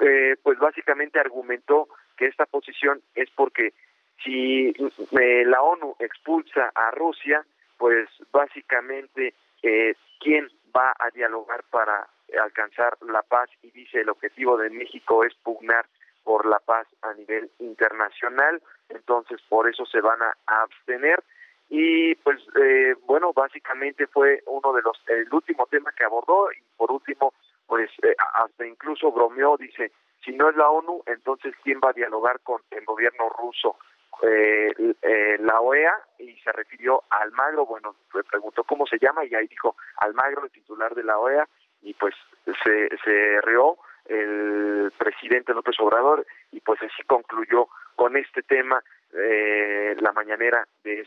eh, 0.00 0.36
pues 0.42 0.58
básicamente 0.58 1.20
argumentó 1.20 1.88
que 2.16 2.26
esta 2.26 2.46
posición 2.46 3.02
es 3.14 3.28
porque 3.36 3.74
si 4.22 4.68
eh, 4.68 5.44
la 5.44 5.62
ONU 5.62 5.96
expulsa 5.98 6.72
a 6.74 6.90
Rusia 6.92 7.44
pues 7.78 8.08
básicamente 8.32 9.34
eh, 9.62 9.94
quién 10.20 10.48
va 10.74 10.94
a 10.98 11.10
dialogar 11.10 11.64
para 11.70 12.08
alcanzar 12.42 12.96
la 13.02 13.22
paz 13.22 13.48
y 13.62 13.70
dice 13.70 14.00
el 14.00 14.08
objetivo 14.08 14.56
de 14.56 14.70
México 14.70 15.24
es 15.24 15.34
pugnar 15.36 15.86
por 16.24 16.46
la 16.46 16.58
paz 16.58 16.86
a 17.02 17.12
nivel 17.14 17.50
internacional, 17.58 18.60
entonces 18.88 19.40
por 19.48 19.68
eso 19.68 19.84
se 19.86 20.00
van 20.00 20.20
a, 20.22 20.34
abstener. 20.46 21.22
Y 21.68 22.14
pues 22.16 22.40
eh, 22.60 22.94
bueno 23.06 23.32
básicamente 23.32 24.06
fue 24.06 24.42
uno 24.46 24.72
de 24.72 24.82
los 24.82 25.00
el 25.08 25.32
último 25.32 25.66
tema 25.70 25.92
que 25.92 26.04
abordó 26.04 26.52
y 26.52 26.62
por 26.76 26.90
último 26.90 27.32
pues 27.66 27.90
eh, 28.02 28.14
hasta 28.34 28.66
incluso 28.66 29.10
bromeó 29.10 29.56
dice 29.56 29.90
si 30.24 30.32
no 30.32 30.50
es 30.50 30.56
la 30.56 30.68
ONU 30.68 31.02
entonces 31.06 31.54
quién 31.62 31.80
va 31.82 31.90
a 31.90 31.94
dialogar 31.94 32.40
con 32.40 32.60
el 32.70 32.84
gobierno 32.84 33.30
ruso 33.30 33.76
eh, 34.22 34.72
eh, 35.02 35.36
la 35.40 35.60
OEA 35.60 35.92
y 36.18 36.36
se 36.38 36.52
refirió 36.52 37.02
a 37.10 37.22
Almagro, 37.22 37.66
bueno, 37.66 37.96
le 38.14 38.24
preguntó 38.24 38.64
cómo 38.64 38.86
se 38.86 38.98
llama 38.98 39.24
y 39.24 39.34
ahí 39.34 39.46
dijo 39.46 39.76
Almagro, 39.98 40.44
el 40.44 40.50
titular 40.50 40.94
de 40.94 41.04
la 41.04 41.18
OEA, 41.18 41.48
y 41.82 41.94
pues 41.94 42.14
se, 42.62 42.88
se 43.04 43.40
rió 43.42 43.76
el 44.06 44.92
presidente 44.98 45.54
López 45.54 45.76
Obrador 45.80 46.26
y 46.52 46.60
pues 46.60 46.80
así 46.82 47.02
concluyó 47.06 47.68
con 47.96 48.16
este 48.16 48.42
tema 48.42 48.82
eh, 49.12 49.94
la 50.00 50.12
mañanera 50.12 50.66
de 50.82 51.06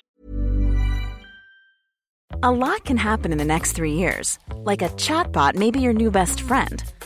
A 2.44 2.52
lot 2.52 2.86
can 2.86 2.98
happen 2.98 3.32
in 3.32 3.40
the 3.40 3.46
next 3.46 3.72
three 3.74 3.94
years. 3.94 4.38
Like 4.64 4.84
a 4.84 4.90
chatbot 4.90 5.56
may 5.56 5.72
be 5.72 5.80
your 5.80 5.94
new 5.94 6.12
best 6.12 6.42
friend. 6.42 6.84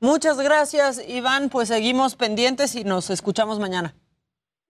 Muchas 0.00 0.38
gracias, 0.38 1.02
Iván. 1.06 1.50
Pues 1.50 1.68
seguimos 1.68 2.16
pendientes 2.16 2.74
y 2.74 2.84
nos 2.84 3.10
escuchamos 3.10 3.58
mañana. 3.58 3.94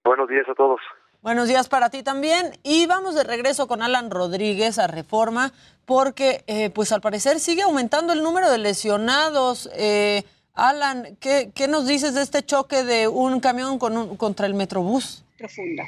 Buenos 0.05 0.29
días 0.29 0.49
a 0.49 0.55
todos. 0.55 0.81
Buenos 1.23 1.49
días 1.49 1.69
para 1.69 1.91
ti 1.91 2.03
también. 2.03 2.51
Y 2.63 2.87
vamos 2.87 3.15
de 3.15 3.25
regreso 3.25 3.69
con 3.69 3.83
Alan 3.83 4.11
Rodríguez 4.11 4.79
a 4.79 4.87
Reforma, 4.87 5.53
porque 5.85 6.43
eh, 6.47 6.71
pues 6.71 6.93
al 6.93 7.01
parecer 7.01 7.39
sigue 7.39 7.63
aumentando 7.63 8.13
el 8.13 8.23
número 8.23 8.51
de 8.51 8.59
lesionados. 8.59 9.71
Eh, 9.75 10.25
Alan, 10.55 11.17
¿qué, 11.21 11.53
¿qué, 11.55 11.69
nos 11.69 11.87
dices 11.87 12.15
de 12.15 12.23
este 12.23 12.43
choque 12.43 12.83
de 12.83 13.07
un 13.07 13.39
camión 13.41 13.79
con 13.79 13.97
un, 13.97 14.17
contra 14.17 14.47
el 14.47 14.55
Metrobús? 14.55 15.25
Profunda. 15.39 15.85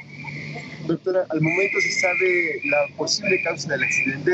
Doctora, 0.85 1.25
al 1.29 1.41
momento 1.41 1.79
se 1.81 1.91
sabe 1.99 2.61
la 2.65 2.95
posible 2.97 3.41
causa 3.43 3.69
del 3.69 3.83
accidente. 3.83 4.31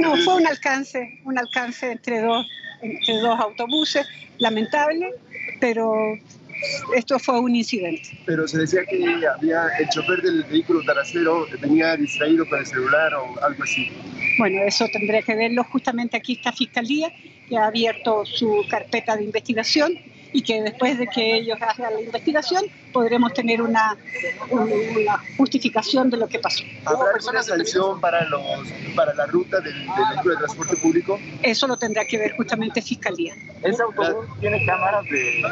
No, 0.00 0.16
fue 0.16 0.36
un 0.36 0.46
alcance, 0.46 1.20
un 1.24 1.38
alcance 1.38 1.92
entre 1.92 2.20
dos, 2.20 2.46
entre 2.82 3.14
dos 3.18 3.38
autobuses, 3.40 4.06
lamentable, 4.38 5.10
pero 5.60 5.94
esto 6.96 7.18
fue 7.18 7.38
un 7.40 7.54
incidente. 7.54 8.18
Pero 8.26 8.48
se 8.48 8.58
decía 8.58 8.80
que 8.88 9.04
había 9.26 9.68
el 9.78 9.88
chofer 9.90 10.22
del 10.22 10.44
vehículo 10.44 10.82
trasero 10.82 11.46
venía 11.60 11.96
distraído 11.96 12.48
con 12.48 12.58
el 12.58 12.66
celular 12.66 13.14
o 13.14 13.42
algo 13.42 13.62
así. 13.62 13.90
Bueno, 14.38 14.62
eso 14.62 14.86
tendría 14.92 15.22
que 15.22 15.34
verlo. 15.34 15.64
Justamente 15.64 16.16
aquí 16.16 16.34
está 16.34 16.52
Fiscalía, 16.52 17.12
que 17.48 17.56
ha 17.56 17.66
abierto 17.66 18.24
su 18.24 18.64
carpeta 18.68 19.16
de 19.16 19.24
investigación 19.24 19.98
y 20.32 20.42
que 20.42 20.62
después 20.62 20.98
de 20.98 21.06
que 21.06 21.36
ellos 21.36 21.58
hagan 21.60 21.94
la 21.94 22.00
investigación 22.00 22.64
podremos 22.92 23.32
tener 23.32 23.62
una, 23.62 23.96
una 24.50 25.22
justificación 25.36 26.10
de 26.10 26.16
lo 26.16 26.26
que 26.28 26.38
pasó. 26.38 26.64
¿Habrá 26.84 27.10
alguna 27.16 27.42
sanción 27.42 28.00
para, 28.00 28.24
los, 28.28 28.42
para 28.96 29.14
la 29.14 29.26
ruta 29.26 29.60
del, 29.60 29.74
vehículo 29.74 30.34
de 30.34 30.36
transporte 30.38 30.76
público? 30.76 31.18
Eso 31.42 31.66
lo 31.66 31.76
tendrá 31.76 32.04
que 32.04 32.18
ver 32.18 32.34
justamente 32.36 32.82
Fiscalía. 32.82 33.34
¿Ese 33.62 33.82
autobús 33.82 34.26
tiene 34.40 34.64
cámaras 34.64 35.04
de 35.04 35.42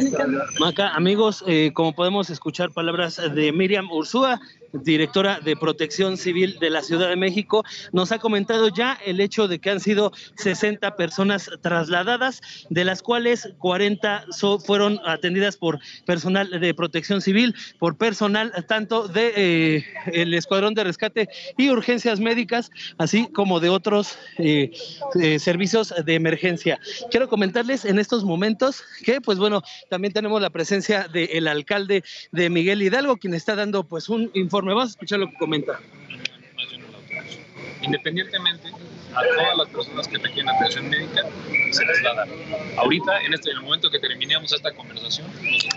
linterna? 0.00 0.44
Maca, 0.60 0.88
amigos, 0.90 1.44
eh, 1.46 1.70
como 1.72 1.94
podemos 1.94 2.30
escuchar 2.30 2.70
palabras 2.70 3.20
de 3.34 3.52
Miriam 3.52 3.90
Ursúa, 3.90 4.40
directora 4.82 5.40
de 5.40 5.56
Protección 5.56 6.16
Civil 6.16 6.58
de 6.58 6.70
la 6.70 6.82
Ciudad 6.82 7.08
de 7.08 7.16
México, 7.16 7.64
nos 7.92 8.12
ha 8.12 8.18
comentado 8.18 8.68
ya 8.68 8.98
el 9.04 9.20
hecho 9.20 9.48
de 9.48 9.58
que 9.58 9.70
han 9.70 9.80
sido 9.80 10.12
60 10.36 10.96
personas 10.96 11.50
trasladadas, 11.62 12.40
de 12.70 12.84
las 12.84 13.02
cuales 13.02 13.48
40 13.58 14.26
so, 14.30 14.58
fueron 14.58 15.00
atendidas 15.04 15.56
por 15.56 15.78
personal 16.04 16.50
de 16.60 16.74
Protección 16.74 17.20
Civil, 17.20 17.54
por 17.78 17.96
personal 17.96 18.52
tanto 18.66 19.08
de 19.08 19.32
eh, 19.36 19.84
el 20.12 20.34
Escuadrón 20.34 20.74
de 20.74 20.84
Rescate 20.84 21.28
y 21.56 21.70
Urgencias 21.70 22.20
Médicas, 22.20 22.70
así 22.98 23.28
como 23.32 23.60
de 23.60 23.68
otros 23.68 24.18
eh, 24.38 24.70
eh, 25.20 25.38
servicios 25.38 25.94
de 26.04 26.14
emergencia. 26.14 26.78
Quiero 27.10 27.28
comentarles 27.28 27.84
en 27.84 27.98
estos 27.98 28.24
momentos 28.24 28.82
que, 29.04 29.20
pues 29.20 29.38
bueno, 29.38 29.62
también 29.88 30.12
tenemos 30.12 30.40
la 30.40 30.50
presencia 30.50 31.08
del 31.08 31.48
alcalde 31.48 32.04
de 32.32 32.50
Miguel 32.50 32.82
Hidalgo, 32.82 33.16
quien 33.16 33.34
está 33.34 33.54
dando 33.54 33.84
pues 33.84 34.08
un 34.08 34.30
informe. 34.34 34.65
Vamos 34.74 34.88
a 34.88 34.90
escuchar 34.90 35.18
lo 35.20 35.30
que 35.30 35.36
comenta. 35.36 35.78
Independientemente 37.82 38.68
a 39.14 39.22
todas 39.22 39.56
las 39.58 39.68
personas 39.68 40.08
que 40.08 40.18
requieren 40.18 40.48
atención 40.48 40.88
médica, 40.90 41.22
se 41.76 41.84
les. 41.84 41.98
Ahorita, 42.76 43.20
en, 43.22 43.34
este, 43.34 43.50
el 43.50 43.60
momento 43.60 43.90
que 43.90 43.98
terminemos 43.98 44.52
esta 44.52 44.72
conversación. 44.72 45.26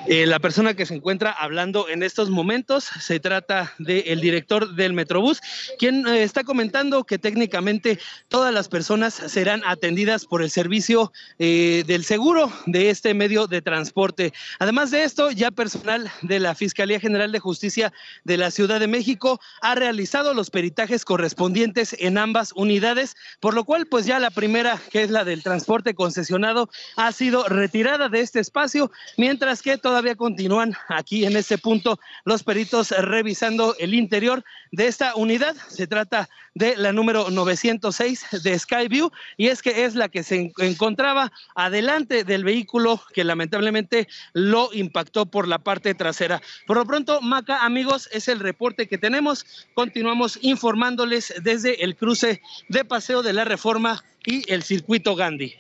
Eh, 0.08 0.26
la 0.26 0.40
persona 0.40 0.74
que 0.74 0.86
se 0.86 0.96
encuentra 0.96 1.32
hablando 1.32 1.88
en 1.90 2.04
estos 2.04 2.30
momentos 2.30 2.86
se 3.00 3.20
trata 3.20 3.74
del 3.78 4.22
director 4.22 4.76
del 4.76 4.94
Metrobús, 4.94 5.42
quien 5.78 6.08
eh, 6.08 6.24
está 6.24 6.44
comentando 6.44 7.04
que 7.04 7.18
técnicamente 7.18 8.00
todas 8.28 8.54
las 8.54 8.68
personas 8.68 9.14
serán 9.14 9.62
atendidas 9.66 10.26
por 10.26 10.42
el 10.42 10.50
servicio 10.50 11.12
eh, 11.38 11.84
del 11.86 12.04
seguro 12.04 12.52
de 12.66 12.90
este 12.90 13.14
medio 13.14 13.48
de 13.48 13.62
transporte. 13.62 14.34
Además 14.60 14.92
de 14.92 15.04
esto, 15.04 15.32
ya 15.32 15.52
personal 15.52 16.10
de 16.22 16.40
la 16.40 16.56
Fiscalía 16.56 17.00
General 17.00 17.32
de 17.32 17.40
Justicia 17.40 17.94
de 18.24 18.38
la 18.38 18.52
Ciudad 18.52 18.80
de 18.80 18.88
México 18.88 19.40
ha 19.62 19.76
realizado 19.76 20.34
los 20.34 20.50
peritajes 20.50 21.06
correspondientes 21.06 21.96
en 22.00 22.18
ambas 22.18 22.52
unidades 22.56 23.16
por 23.40 23.54
lo 23.54 23.64
cual 23.64 23.88
pues 23.88 24.06
ya 24.06 24.20
la 24.20 24.32
primera, 24.32 24.80
que 24.92 25.04
es 25.04 25.12
la 25.12 25.24
del 25.24 25.44
transporte 25.44 25.89
concesionado, 25.96 26.70
ha 26.96 27.12
sido 27.12 27.48
retirada 27.48 28.10
de 28.10 28.22
este 28.22 28.40
espacio, 28.40 28.92
mientras 29.18 29.62
que 29.62 29.78
todavía 29.78 30.16
continúan 30.16 30.76
aquí 30.88 31.26
en 31.26 31.36
este 31.36 31.58
punto 31.58 32.00
los 32.26 32.44
peritos 32.44 32.92
revisando 32.92 33.76
el 33.80 33.94
interior 33.94 34.44
de 34.72 34.88
esta 34.88 35.16
unidad. 35.16 35.56
Se 35.70 35.88
trata 35.88 36.30
de 36.56 36.76
la 36.76 36.92
número 36.92 37.30
906 37.30 38.44
de 38.44 38.58
Skyview 38.58 39.12
y 39.38 39.48
es 39.48 39.62
que 39.62 39.86
es 39.86 39.96
la 39.96 40.10
que 40.10 40.24
se 40.24 40.52
encontraba 40.58 41.32
adelante 41.56 42.24
del 42.24 42.44
vehículo 42.44 43.02
que 43.14 43.24
lamentablemente 43.24 44.08
lo 44.34 44.70
impactó 44.74 45.26
por 45.26 45.48
la 45.48 45.60
parte 45.60 45.94
trasera. 45.94 46.42
Por 46.68 46.78
lo 46.78 46.86
pronto, 46.86 47.22
Maca, 47.22 47.64
amigos, 47.64 48.10
es 48.12 48.28
el 48.28 48.40
reporte 48.40 48.88
que 48.88 48.98
tenemos. 48.98 49.46
Continuamos 49.74 50.40
informándoles 50.42 51.34
desde 51.42 51.84
el 51.84 51.96
cruce 51.96 52.42
de 52.68 52.86
Paseo 52.86 53.24
de 53.24 53.34
la 53.34 53.46
Reforma 53.46 54.04
y 54.26 54.52
el 54.52 54.64
circuito 54.64 55.16
Gandhi. 55.16 55.56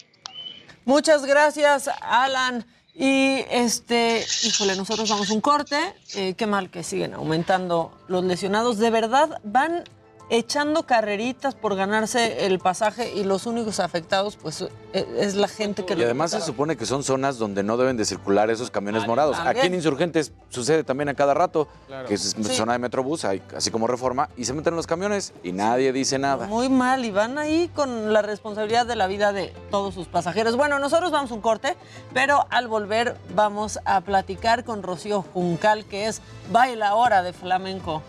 Muchas 0.90 1.24
gracias, 1.24 1.88
Alan. 2.02 2.66
Y 2.96 3.46
este, 3.52 4.26
híjole, 4.42 4.76
nosotros 4.76 5.08
vamos 5.08 5.30
un 5.30 5.40
corte. 5.40 5.78
Eh, 6.16 6.34
qué 6.34 6.48
mal 6.48 6.72
que 6.72 6.84
siguen 6.84 7.14
aumentando 7.14 7.96
los 8.08 8.24
lesionados. 8.24 8.80
De 8.80 8.90
verdad, 8.90 9.40
van 9.44 9.84
echando 10.30 10.84
carreritas 10.84 11.56
por 11.56 11.76
ganarse 11.76 12.46
el 12.46 12.60
pasaje 12.60 13.14
y 13.16 13.24
los 13.24 13.46
únicos 13.48 13.80
afectados 13.80 14.36
pues 14.36 14.62
e- 14.94 15.06
es 15.18 15.36
la 15.36 15.48
gente 15.48 15.86
que 15.86 15.94
Y 15.94 15.98
lo 15.98 16.06
además 16.06 16.32
se 16.32 16.42
supone 16.42 16.78
que 16.78 16.86
son 16.86 17.04
zonas 17.04 17.38
donde 17.38 17.64
no 17.64 17.78
deben 17.78 17.98
de 17.98 18.06
circular 18.06 18.50
esos 18.50 18.70
camiones 18.72 19.08
morados. 19.08 19.38
también. 19.38 19.58
Aquí 19.58 19.68
en 19.68 19.74
Insurgentes 19.74 20.32
sucede 20.50 20.84
también 20.84 21.10
a 21.10 21.14
cada 21.16 21.34
rato, 21.34 21.68
Claro. 21.88 22.08
que 22.08 22.14
es 22.14 22.36
Sí. 22.40 22.44
zona 22.56 22.74
de 22.74 22.80
Metrobús, 22.80 23.26
hay- 23.26 23.42
así 23.56 23.72
como 23.72 23.88
Reforma, 23.88 24.30
y 24.38 24.46
se 24.46 24.54
meten 24.54 24.76
los 24.76 24.86
camiones 24.88 25.34
y 25.44 25.52
nadie 25.52 25.92
dice 25.94 26.20
nada. 26.20 26.46
Muy 26.48 26.70
mal 26.70 27.06
y 27.06 27.12
van 27.12 27.38
ahí 27.38 27.70
con 27.76 28.14
la 28.14 28.22
responsabilidad 28.22 28.86
de 28.86 28.96
la 28.96 29.08
vida 29.08 29.34
de 29.34 29.54
todos 29.72 29.94
sus 29.96 30.08
pasajeros. 30.08 30.56
Bueno, 30.56 30.78
nosotros 30.80 31.12
vamos 31.12 31.32
a 31.32 31.34
un 31.34 31.42
corte, 31.42 31.76
pero 32.14 32.46
al 32.52 32.68
volver 32.68 33.18
vamos 33.34 33.80
a 33.86 34.02
platicar 34.02 34.64
con 34.64 34.84
Rocío 34.84 35.24
Juncal, 35.34 35.86
que 35.86 36.08
es 36.08 36.22
bailadora 36.52 37.24
de 37.24 37.34
flamenco. 37.34 38.04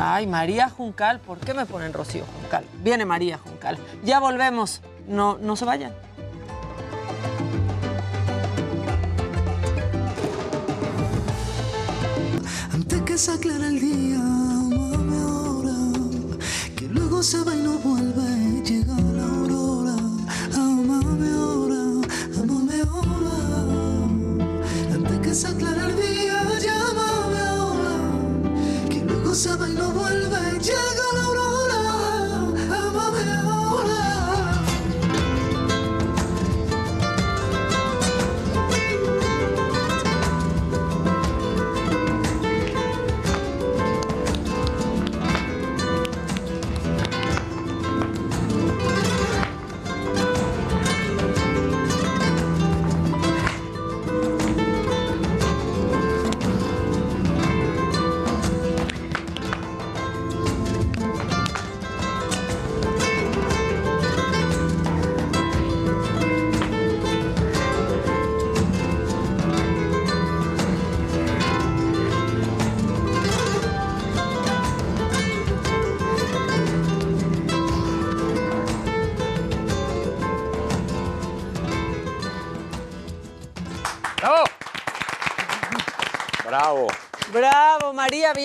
Ay, 0.00 0.26
María 0.26 0.68
Juncal, 0.70 1.20
¿por 1.20 1.38
qué 1.38 1.54
me 1.54 1.66
ponen 1.66 1.92
Rocío 1.92 2.24
Juncal? 2.40 2.64
Viene 2.82 3.04
María 3.04 3.38
Juncal. 3.38 3.78
Ya 4.04 4.20
volvemos, 4.20 4.80
no, 5.08 5.38
no 5.38 5.56
se 5.56 5.64
vayan. 5.64 5.92
Antes 12.72 13.02
que 13.02 13.18
se 13.18 13.32
aclare 13.32 13.66
el 13.66 13.80
día, 13.80 14.18
amame 14.18 15.16
ahora, 15.20 15.74
que 16.76 16.86
luego 16.86 17.22
se 17.22 17.42
va 17.42 17.54
y 17.54 17.62
no 17.62 17.78
vuelve, 17.78 18.62
llega 18.62 18.94
la 18.94 19.24
aurora. 19.24 19.96
Amame 20.54 21.28
ahora, 21.30 21.82
amame 22.40 22.82
ahora. 22.82 23.34
Antes 24.94 25.18
que 25.20 25.34
se 25.34 25.48
aclare 25.48 25.80
el 25.86 25.96
día, 25.96 26.27
se 29.34 29.54
va 29.56 29.68
y 29.68 29.74
no 29.74 29.90
vuelve, 29.90 30.58
llega 30.58 31.12
la 31.14 31.27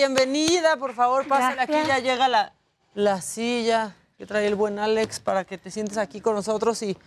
bienvenida. 0.07 0.75
Por 0.75 0.93
favor, 0.93 1.25
pásale 1.27 1.61
aquí, 1.61 1.73
ya 1.87 1.99
llega 1.99 2.27
la, 2.27 2.53
la 2.93 3.21
silla 3.21 3.95
que 4.17 4.25
trae 4.25 4.45
el 4.47 4.55
buen 4.55 4.77
Alex 4.77 5.21
para 5.21 5.45
que 5.45 5.57
te 5.57 5.71
sientes 5.71 5.97
aquí 5.97 6.19
con 6.19 6.35
nosotros 6.35 6.81
y, 6.83 6.97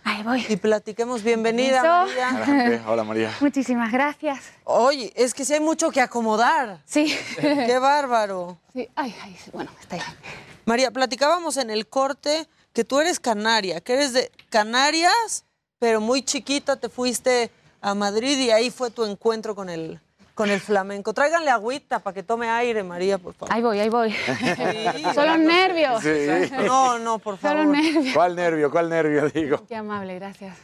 y 0.49 0.55
platiquemos. 0.55 1.21
Bienvenida. 1.21 1.83
María. 1.83 2.29
Adelante. 2.29 2.81
Hola 2.87 3.03
María. 3.03 3.31
Muchísimas 3.39 3.91
gracias. 3.91 4.39
Oye, 4.63 5.13
es 5.15 5.35
que 5.35 5.45
sí 5.45 5.53
hay 5.53 5.59
mucho 5.59 5.91
que 5.91 6.01
acomodar. 6.01 6.81
Sí. 6.85 7.15
Qué 7.39 7.77
bárbaro. 7.77 8.57
Sí, 8.73 8.89
ay, 8.95 9.15
ay, 9.21 9.37
bueno, 9.53 9.69
está 9.79 9.97
bien. 9.97 10.07
María, 10.65 10.89
platicábamos 10.91 11.57
en 11.57 11.69
el 11.69 11.87
corte 11.87 12.47
que 12.73 12.83
tú 12.83 12.99
eres 12.99 13.19
canaria, 13.19 13.79
que 13.79 13.93
eres 13.93 14.13
de 14.13 14.31
Canarias, 14.49 15.45
pero 15.77 16.01
muy 16.01 16.23
chiquita 16.23 16.77
te 16.77 16.89
fuiste 16.89 17.51
a 17.79 17.93
Madrid 17.93 18.39
y 18.39 18.49
ahí 18.49 18.71
fue 18.71 18.89
tu 18.89 19.05
encuentro 19.05 19.53
con 19.55 19.69
el, 19.69 20.01
con 20.37 20.51
el 20.51 20.59
flamenco. 20.61 21.15
Tráiganle 21.15 21.49
agüita 21.49 21.97
para 21.97 22.13
que 22.13 22.21
tome 22.21 22.47
aire, 22.47 22.83
María, 22.83 23.17
por 23.17 23.33
favor. 23.33 23.51
Ahí 23.51 23.63
voy, 23.63 23.79
ahí 23.79 23.89
voy. 23.89 24.11
Sí, 24.11 25.03
Solo 25.15 25.35
nervios. 25.35 26.03
Sí. 26.03 26.53
No, 26.63 26.99
no, 26.99 27.17
por 27.17 27.37
favor. 27.39 27.57
Solo 27.57 27.71
nervios. 27.71 28.13
¿Cuál 28.13 28.35
nervio? 28.35 28.69
¿Cuál 28.69 28.87
nervio? 28.87 29.29
Digo. 29.29 29.65
Qué 29.67 29.75
amable, 29.75 30.13
gracias. 30.13 30.55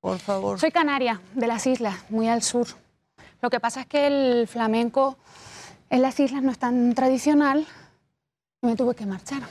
Por 0.00 0.18
favor. 0.18 0.58
Soy 0.58 0.70
canaria, 0.70 1.20
de 1.34 1.46
las 1.46 1.66
islas, 1.66 1.96
muy 2.08 2.28
al 2.28 2.42
sur. 2.42 2.66
Lo 3.42 3.50
que 3.50 3.60
pasa 3.60 3.82
es 3.82 3.86
que 3.86 4.06
el 4.06 4.48
flamenco 4.48 5.18
en 5.90 6.00
las 6.00 6.18
islas 6.18 6.42
no 6.42 6.50
es 6.50 6.58
tan 6.58 6.94
tradicional 6.94 7.66
y 8.62 8.66
me 8.66 8.74
tuve 8.74 8.94
que 8.94 9.04
marchar. 9.04 9.42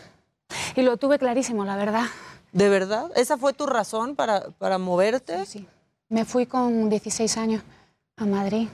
Y 0.75 0.81
lo 0.81 0.97
tuve 0.97 1.19
clarísimo, 1.19 1.63
la 1.63 1.75
verdad. 1.75 2.05
¿De 2.53 2.69
verdad? 2.69 3.11
¿Esa 3.15 3.37
fue 3.37 3.53
tu 3.53 3.67
razón 3.67 4.15
para, 4.15 4.49
para 4.49 4.79
moverte? 4.79 5.45
Sí, 5.45 5.59
sí. 5.59 5.67
Me 6.07 6.25
fui 6.25 6.47
con 6.47 6.89
16 6.89 7.37
años 7.37 7.61
a 8.17 8.25
Madrid. 8.25 8.67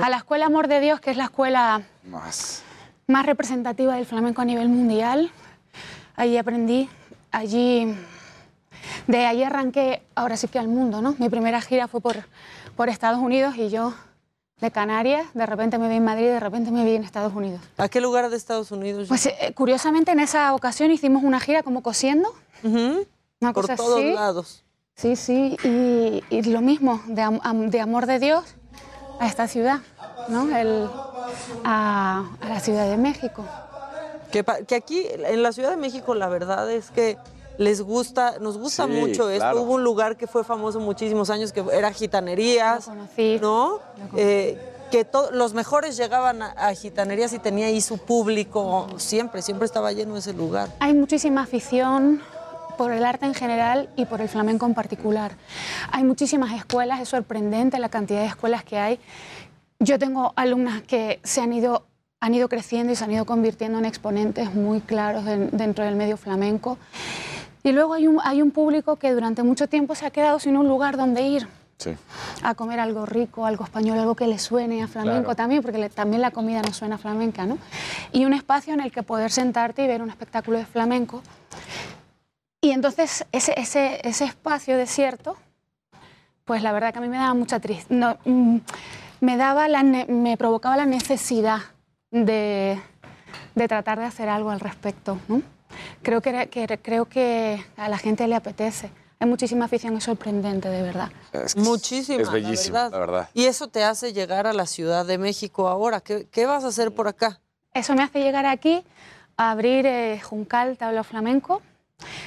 A 0.00 0.08
la 0.10 0.16
Escuela 0.18 0.46
Amor 0.46 0.68
de 0.68 0.80
Dios, 0.80 1.00
que 1.00 1.10
es 1.10 1.16
la 1.16 1.24
escuela 1.24 1.82
Más. 2.04 2.62
más 3.06 3.26
representativa 3.26 3.94
del 3.96 4.06
flamenco 4.06 4.42
a 4.42 4.44
nivel 4.44 4.68
mundial. 4.68 5.30
Allí 6.16 6.36
aprendí, 6.38 6.88
allí, 7.32 7.94
de 9.06 9.26
allí 9.26 9.42
arranqué, 9.42 10.02
ahora 10.14 10.36
sí 10.36 10.48
que 10.48 10.58
al 10.58 10.68
mundo, 10.68 11.02
¿no? 11.02 11.14
Mi 11.18 11.28
primera 11.28 11.60
gira 11.60 11.88
fue 11.88 12.00
por, 12.00 12.16
por 12.76 12.88
Estados 12.88 13.18
Unidos 13.20 13.56
y 13.56 13.68
yo 13.68 13.94
de 14.60 14.70
Canarias, 14.70 15.26
de 15.34 15.44
repente 15.44 15.76
me 15.78 15.88
vi 15.88 15.96
en 15.96 16.04
Madrid, 16.04 16.26
de 16.26 16.40
repente 16.40 16.70
me 16.70 16.84
vi 16.84 16.94
en 16.94 17.02
Estados 17.04 17.34
Unidos. 17.34 17.60
¿A 17.76 17.88
qué 17.88 18.00
lugar 18.00 18.30
de 18.30 18.36
Estados 18.36 18.70
Unidos? 18.70 19.08
Pues 19.08 19.26
eh, 19.26 19.52
curiosamente 19.54 20.12
en 20.12 20.20
esa 20.20 20.54
ocasión 20.54 20.90
hicimos 20.92 21.24
una 21.24 21.40
gira 21.40 21.62
como 21.64 21.82
cosiendo. 21.82 22.32
Una 22.62 23.52
Por 23.52 23.62
cosa 23.66 23.76
todos 23.76 23.98
así. 23.98 24.12
lados. 24.14 24.64
Sí, 24.96 25.16
sí, 25.16 25.56
y, 25.64 26.22
y 26.30 26.42
lo 26.44 26.60
mismo, 26.60 27.02
de 27.06 27.80
amor 27.80 28.06
de 28.06 28.20
Dios 28.20 28.54
a 29.20 29.26
esta 29.26 29.48
ciudad, 29.48 29.78
¿no? 30.28 30.54
El- 30.56 30.88
a, 31.64 32.24
a 32.40 32.48
la 32.48 32.60
Ciudad 32.60 32.88
de 32.88 32.96
México. 32.96 33.44
Que, 34.30 34.44
aquí 34.74 35.06
en 35.12 35.42
la 35.42 35.52
Ciudad 35.52 35.70
de 35.70 35.76
México 35.76 36.14
la 36.14 36.28
verdad 36.28 36.70
es 36.70 36.90
que 36.90 37.16
les 37.56 37.80
gusta, 37.82 38.38
nos 38.40 38.58
gusta 38.58 38.86
Sí, 38.86 38.90
mucho 38.92 39.30
esto. 39.30 39.40
claro. 39.44 39.62
Hubo 39.62 39.74
un 39.74 39.84
lugar 39.84 40.16
que 40.16 40.26
fue 40.26 40.42
famoso 40.44 40.80
muchísimos 40.80 41.30
años 41.30 41.52
que 41.52 41.64
era 41.72 41.92
gitanerías, 41.92 42.88
¿no? 43.40 43.78
Eh, 44.16 44.58
que 44.90 45.06
los 45.32 45.54
mejores 45.54 45.96
llegaban 45.96 46.42
a, 46.42 46.50
a 46.50 46.74
gitanerías 46.74 47.32
y 47.32 47.38
tenía 47.38 47.66
ahí 47.66 47.80
su 47.80 47.98
público 47.98 48.86
siempre, 48.96 49.40
siempre 49.42 49.66
estaba 49.66 49.92
lleno 49.92 50.16
ese 50.16 50.32
lugar. 50.32 50.68
Hay 50.80 50.94
muchísima 50.94 51.42
afición 51.42 52.20
por 52.76 52.92
el 52.92 53.04
arte 53.04 53.26
en 53.26 53.34
general 53.34 53.88
y 53.96 54.04
por 54.06 54.20
el 54.20 54.28
flamenco 54.28 54.66
en 54.66 54.74
particular. 54.74 55.32
Hay 55.90 56.04
muchísimas 56.04 56.52
escuelas, 56.52 57.00
es 57.00 57.08
sorprendente 57.08 57.78
la 57.78 57.88
cantidad 57.88 58.20
de 58.20 58.26
escuelas 58.26 58.64
que 58.64 58.78
hay. 58.78 59.00
Yo 59.80 59.98
tengo 59.98 60.32
alumnas 60.36 60.82
que 60.82 61.20
se 61.24 61.40
han 61.40 61.52
ido, 61.52 61.86
han 62.20 62.34
ido 62.34 62.48
creciendo 62.48 62.92
y 62.92 62.96
se 62.96 63.04
han 63.04 63.10
ido 63.12 63.24
convirtiendo 63.26 63.78
en 63.78 63.84
exponentes 63.84 64.54
muy 64.54 64.80
claros 64.80 65.24
den- 65.24 65.50
dentro 65.52 65.84
del 65.84 65.96
medio 65.96 66.16
flamenco. 66.16 66.78
Y 67.62 67.72
luego 67.72 67.94
hay 67.94 68.06
un, 68.06 68.20
hay 68.22 68.42
un 68.42 68.50
público 68.50 68.96
que 68.96 69.12
durante 69.12 69.42
mucho 69.42 69.68
tiempo 69.68 69.94
se 69.94 70.06
ha 70.06 70.10
quedado 70.10 70.38
sin 70.38 70.56
un 70.56 70.68
lugar 70.68 70.96
donde 70.96 71.22
ir 71.22 71.48
Sí. 71.76 71.90
a 72.42 72.54
comer 72.54 72.78
algo 72.78 73.04
rico, 73.04 73.46
algo 73.46 73.64
español, 73.64 73.98
algo 73.98 74.14
que 74.14 74.28
le 74.28 74.38
suene 74.38 74.82
a 74.82 74.86
flamenco 74.86 75.22
Claro. 75.24 75.34
también, 75.36 75.60
porque 75.62 75.78
le- 75.78 75.90
también 75.90 76.22
la 76.22 76.30
comida 76.30 76.62
nos 76.62 76.76
suena 76.76 76.98
flamenca, 76.98 77.46
¿no? 77.46 77.58
Y 78.12 78.24
un 78.26 78.32
espacio 78.32 78.72
en 78.74 78.80
el 78.80 78.92
que 78.92 79.02
poder 79.02 79.32
sentarte 79.32 79.82
y 79.84 79.88
ver 79.88 80.00
un 80.00 80.08
espectáculo 80.08 80.58
de 80.58 80.66
flamenco. 80.66 81.20
Y 82.64 82.70
entonces 82.70 83.26
ese, 83.30 83.52
ese, 83.60 84.00
ese 84.08 84.24
espacio 84.24 84.78
desierto, 84.78 85.36
pues 86.46 86.62
la 86.62 86.72
verdad 86.72 86.94
que 86.94 86.98
a 86.98 87.02
mí 87.02 87.08
me 87.08 87.18
daba 87.18 87.34
mucha 87.34 87.60
tristeza, 87.60 88.16
me, 89.20 89.36
daba 89.36 89.68
la 89.68 89.82
ne- 89.82 90.06
me 90.06 90.38
provocaba 90.38 90.74
la 90.78 90.86
necesidad 90.86 91.58
de, 92.10 92.80
de 93.54 93.68
tratar 93.68 93.98
de 93.98 94.06
hacer 94.06 94.30
algo 94.30 94.48
al 94.48 94.60
respecto, 94.60 95.18
¿no? 95.28 95.42
Creo 96.02 96.22
que, 96.22 96.48
creo 96.82 97.04
que 97.04 97.62
a 97.76 97.90
la 97.90 97.98
gente 97.98 98.26
le 98.28 98.34
apetece. 98.34 98.90
Hay 99.20 99.28
muchísima 99.28 99.66
afición, 99.66 99.94
es 99.98 100.04
sorprendente, 100.04 100.70
de 100.70 100.80
verdad. 100.80 101.10
Muchísima, 101.56 102.22
Es 102.22 102.30
bellísimo, 102.32 102.76
la 102.78 102.82
verdad. 102.84 102.92
la 102.92 102.98
verdad. 102.98 103.28
Y 103.34 103.44
eso 103.44 103.68
te 103.68 103.84
hace 103.84 104.14
llegar 104.14 104.46
a 104.46 104.54
la 104.54 104.64
Ciudad 104.64 105.04
de 105.04 105.18
México 105.18 105.68
ahora. 105.68 106.00
¿Qué, 106.00 106.26
qué 106.30 106.46
vas 106.46 106.64
a 106.64 106.68
hacer 106.68 106.94
por 106.94 107.08
acá? 107.08 107.40
Eso 107.74 107.94
me 107.94 108.02
hace 108.02 108.20
llegar 108.20 108.46
aquí 108.46 108.82
a 109.36 109.50
abrir 109.50 109.84
eh, 109.84 110.18
Juncal 110.22 110.78
Tablao 110.78 111.04
Flamenco. 111.04 111.60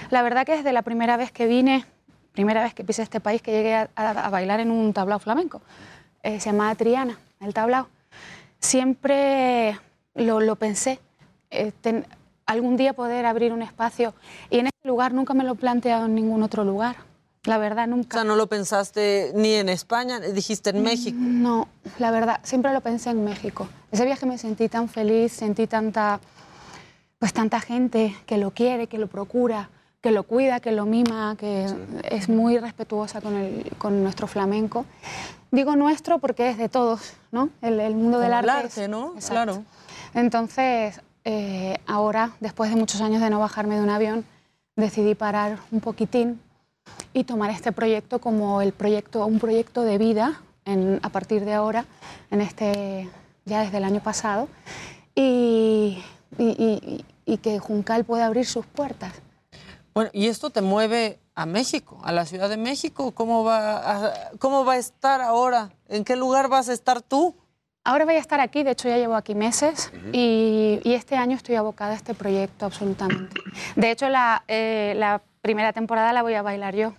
La 0.09 0.21
verdad 0.21 0.45
que 0.45 0.55
desde 0.57 0.71
la 0.73 0.81
primera 0.81 1.17
vez 1.17 1.31
que 1.31 1.47
vine, 1.47 1.85
primera 2.33 2.63
vez 2.63 2.73
que 2.73 2.83
pisé 2.83 3.01
este 3.03 3.19
país, 3.19 3.41
que 3.41 3.51
llegué 3.51 3.75
a, 3.75 3.89
a- 3.95 4.25
a 4.27 4.29
bailar 4.29 4.59
en 4.59 4.71
un 4.71 4.93
tablao 4.93 5.19
flamenco, 5.19 5.61
eh, 6.23 6.39
se 6.39 6.51
llamaba 6.51 6.73
Triana, 6.75 7.17
el 7.41 7.53
tablao. 7.53 7.87
Siempre 8.59 9.79
lo, 10.15 10.39
lo 10.39 10.55
pensé. 10.55 10.99
Eh, 11.51 11.71
ten- 11.81 12.05
algún 12.45 12.77
día 12.77 12.93
poder 12.93 13.25
abrir 13.25 13.53
un 13.53 13.61
espacio. 13.61 14.13
Y 14.49 14.59
en 14.59 14.67
este 14.67 14.87
lugar 14.87 15.13
nunca 15.13 15.33
me 15.33 15.43
lo 15.43 15.53
he 15.53 15.55
planteado 15.55 16.05
en 16.05 16.15
ningún 16.15 16.43
otro 16.43 16.63
lugar. 16.63 16.95
La 17.45 17.57
verdad, 17.57 17.87
nunca. 17.87 18.17
O 18.17 18.19
sea, 18.19 18.23
no 18.25 18.35
lo 18.35 18.47
pensaste 18.47 19.31
ni 19.35 19.53
en 19.53 19.69
España, 19.69 20.19
dijiste 20.19 20.71
en 20.71 20.83
México. 20.83 21.17
No, 21.19 21.67
la 21.97 22.11
verdad, 22.11 22.39
siempre 22.43 22.73
lo 22.73 22.81
pensé 22.81 23.09
en 23.11 23.23
México. 23.23 23.67
Ese 23.91 24.03
viaje 24.05 24.25
me 24.25 24.37
sentí 24.37 24.67
tan 24.67 24.89
feliz, 24.89 25.31
sentí 25.31 25.65
tanta, 25.65 26.19
pues 27.19 27.33
tanta 27.33 27.59
gente 27.59 28.15
que 28.25 28.37
lo 28.37 28.51
quiere, 28.51 28.87
que 28.87 28.97
lo 28.97 29.07
procura, 29.07 29.69
que 30.01 30.11
lo 30.11 30.23
cuida, 30.23 30.59
que 30.59 30.71
lo 30.71 30.85
mima, 30.85 31.35
que 31.37 31.65
es 32.09 32.29
muy 32.29 32.57
respetuosa 32.59 33.21
con, 33.21 33.35
el, 33.35 33.71
con 33.77 34.03
nuestro 34.03 34.27
flamenco. 34.27 34.85
Digo 35.51 35.75
nuestro 35.75 36.19
porque 36.19 36.49
es 36.49 36.57
de 36.57 36.69
todos, 36.69 37.13
¿no? 37.31 37.49
El, 37.61 37.79
el 37.79 37.95
mundo 37.95 38.19
del 38.19 38.29
Como 38.29 38.39
el 38.43 38.49
arte. 38.49 38.65
arte, 38.67 38.83
es- 38.83 38.89
¿no? 38.89 39.13
Exacto. 39.15 39.33
Claro. 39.33 39.63
Entonces, 40.13 41.01
eh, 41.25 41.77
ahora, 41.87 42.31
después 42.39 42.69
de 42.69 42.75
muchos 42.75 43.01
años 43.01 43.21
de 43.21 43.29
no 43.29 43.39
bajarme 43.39 43.75
de 43.75 43.81
un 43.81 43.89
avión, 43.89 44.25
decidí 44.75 45.15
parar 45.15 45.57
un 45.71 45.79
poquitín 45.79 46.39
y 47.13 47.23
tomar 47.23 47.49
este 47.49 47.71
proyecto 47.71 48.19
como 48.19 48.61
el 48.61 48.73
proyecto, 48.73 49.25
un 49.25 49.39
proyecto 49.39 49.81
de 49.81 49.97
vida 49.97 50.41
en- 50.65 50.99
a 51.01 51.09
partir 51.09 51.43
de 51.43 51.53
ahora, 51.53 51.85
en 52.29 52.41
este, 52.41 53.09
ya 53.45 53.61
desde 53.61 53.77
el 53.77 53.83
año 53.85 54.01
pasado, 54.01 54.47
y, 55.15 56.03
y- 56.37 56.45
y- 56.49 57.05
y 57.25 57.37
que 57.37 57.59
Juncal 57.59 58.03
pueda 58.05 58.25
abrir 58.25 58.45
sus 58.45 58.65
puertas. 58.65 59.13
Bueno, 59.93 60.09
¿y 60.13 60.27
esto 60.27 60.49
te 60.49 60.61
mueve 60.61 61.19
a 61.35 61.45
México, 61.45 61.99
a 62.03 62.11
la 62.11 62.25
Ciudad 62.25 62.49
de 62.49 62.57
México? 62.57 63.11
¿Cómo 63.13 63.43
va 63.43 64.05
a, 64.07 64.13
cómo 64.39 64.63
va 64.63 64.73
a 64.73 64.77
estar 64.77 65.21
ahora? 65.21 65.71
¿En 65.87 66.03
qué 66.03 66.15
lugar 66.15 66.49
vas 66.49 66.69
a 66.69 66.73
estar 66.73 67.01
tú? 67.01 67.35
Ahora 67.83 68.05
voy 68.05 68.15
a 68.15 68.19
estar 68.19 68.39
aquí, 68.39 68.63
de 68.63 68.71
hecho 68.71 68.89
ya 68.89 68.97
llevo 68.97 69.15
aquí 69.15 69.33
meses 69.33 69.91
y, 70.11 70.79
y 70.83 70.93
este 70.93 71.15
año 71.15 71.35
estoy 71.37 71.55
abocada 71.55 71.93
a 71.93 71.95
este 71.95 72.13
proyecto 72.13 72.65
absolutamente. 72.65 73.41
De 73.75 73.91
hecho, 73.91 74.09
la, 74.09 74.43
eh, 74.47 74.93
la 74.97 75.21
primera 75.41 75.71
temporada 75.73 76.11
la 76.11 76.21
voy 76.21 76.33
a 76.33 76.41
bailar 76.41 76.75
yo, 76.75 76.93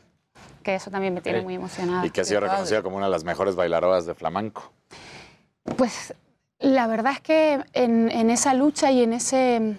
que 0.63 0.75
eso 0.75 0.91
también 0.91 1.13
me 1.15 1.21
tiene 1.21 1.43
muy 1.43 1.55
emocionada. 1.57 2.07
Y 2.07 2.11
que 2.11 2.23
ha 2.23 2.25
sido 2.25 2.41
reconocida 2.41 2.83
como 2.83 2.97
una 2.97 3.05
de 3.07 3.13
las 3.13 3.23
mejores 3.23 3.55
bailadoras 3.55 4.07
de 4.07 4.15
flamenco. 4.15 4.73
Pues 5.77 6.15
la 6.61 6.87
verdad 6.87 7.13
es 7.13 7.21
que 7.21 7.61
en, 7.73 8.11
en 8.11 8.31
esa 8.31 8.55
lucha 8.55 8.91
y 8.91 9.03
en 9.03 9.13
ese, 9.13 9.77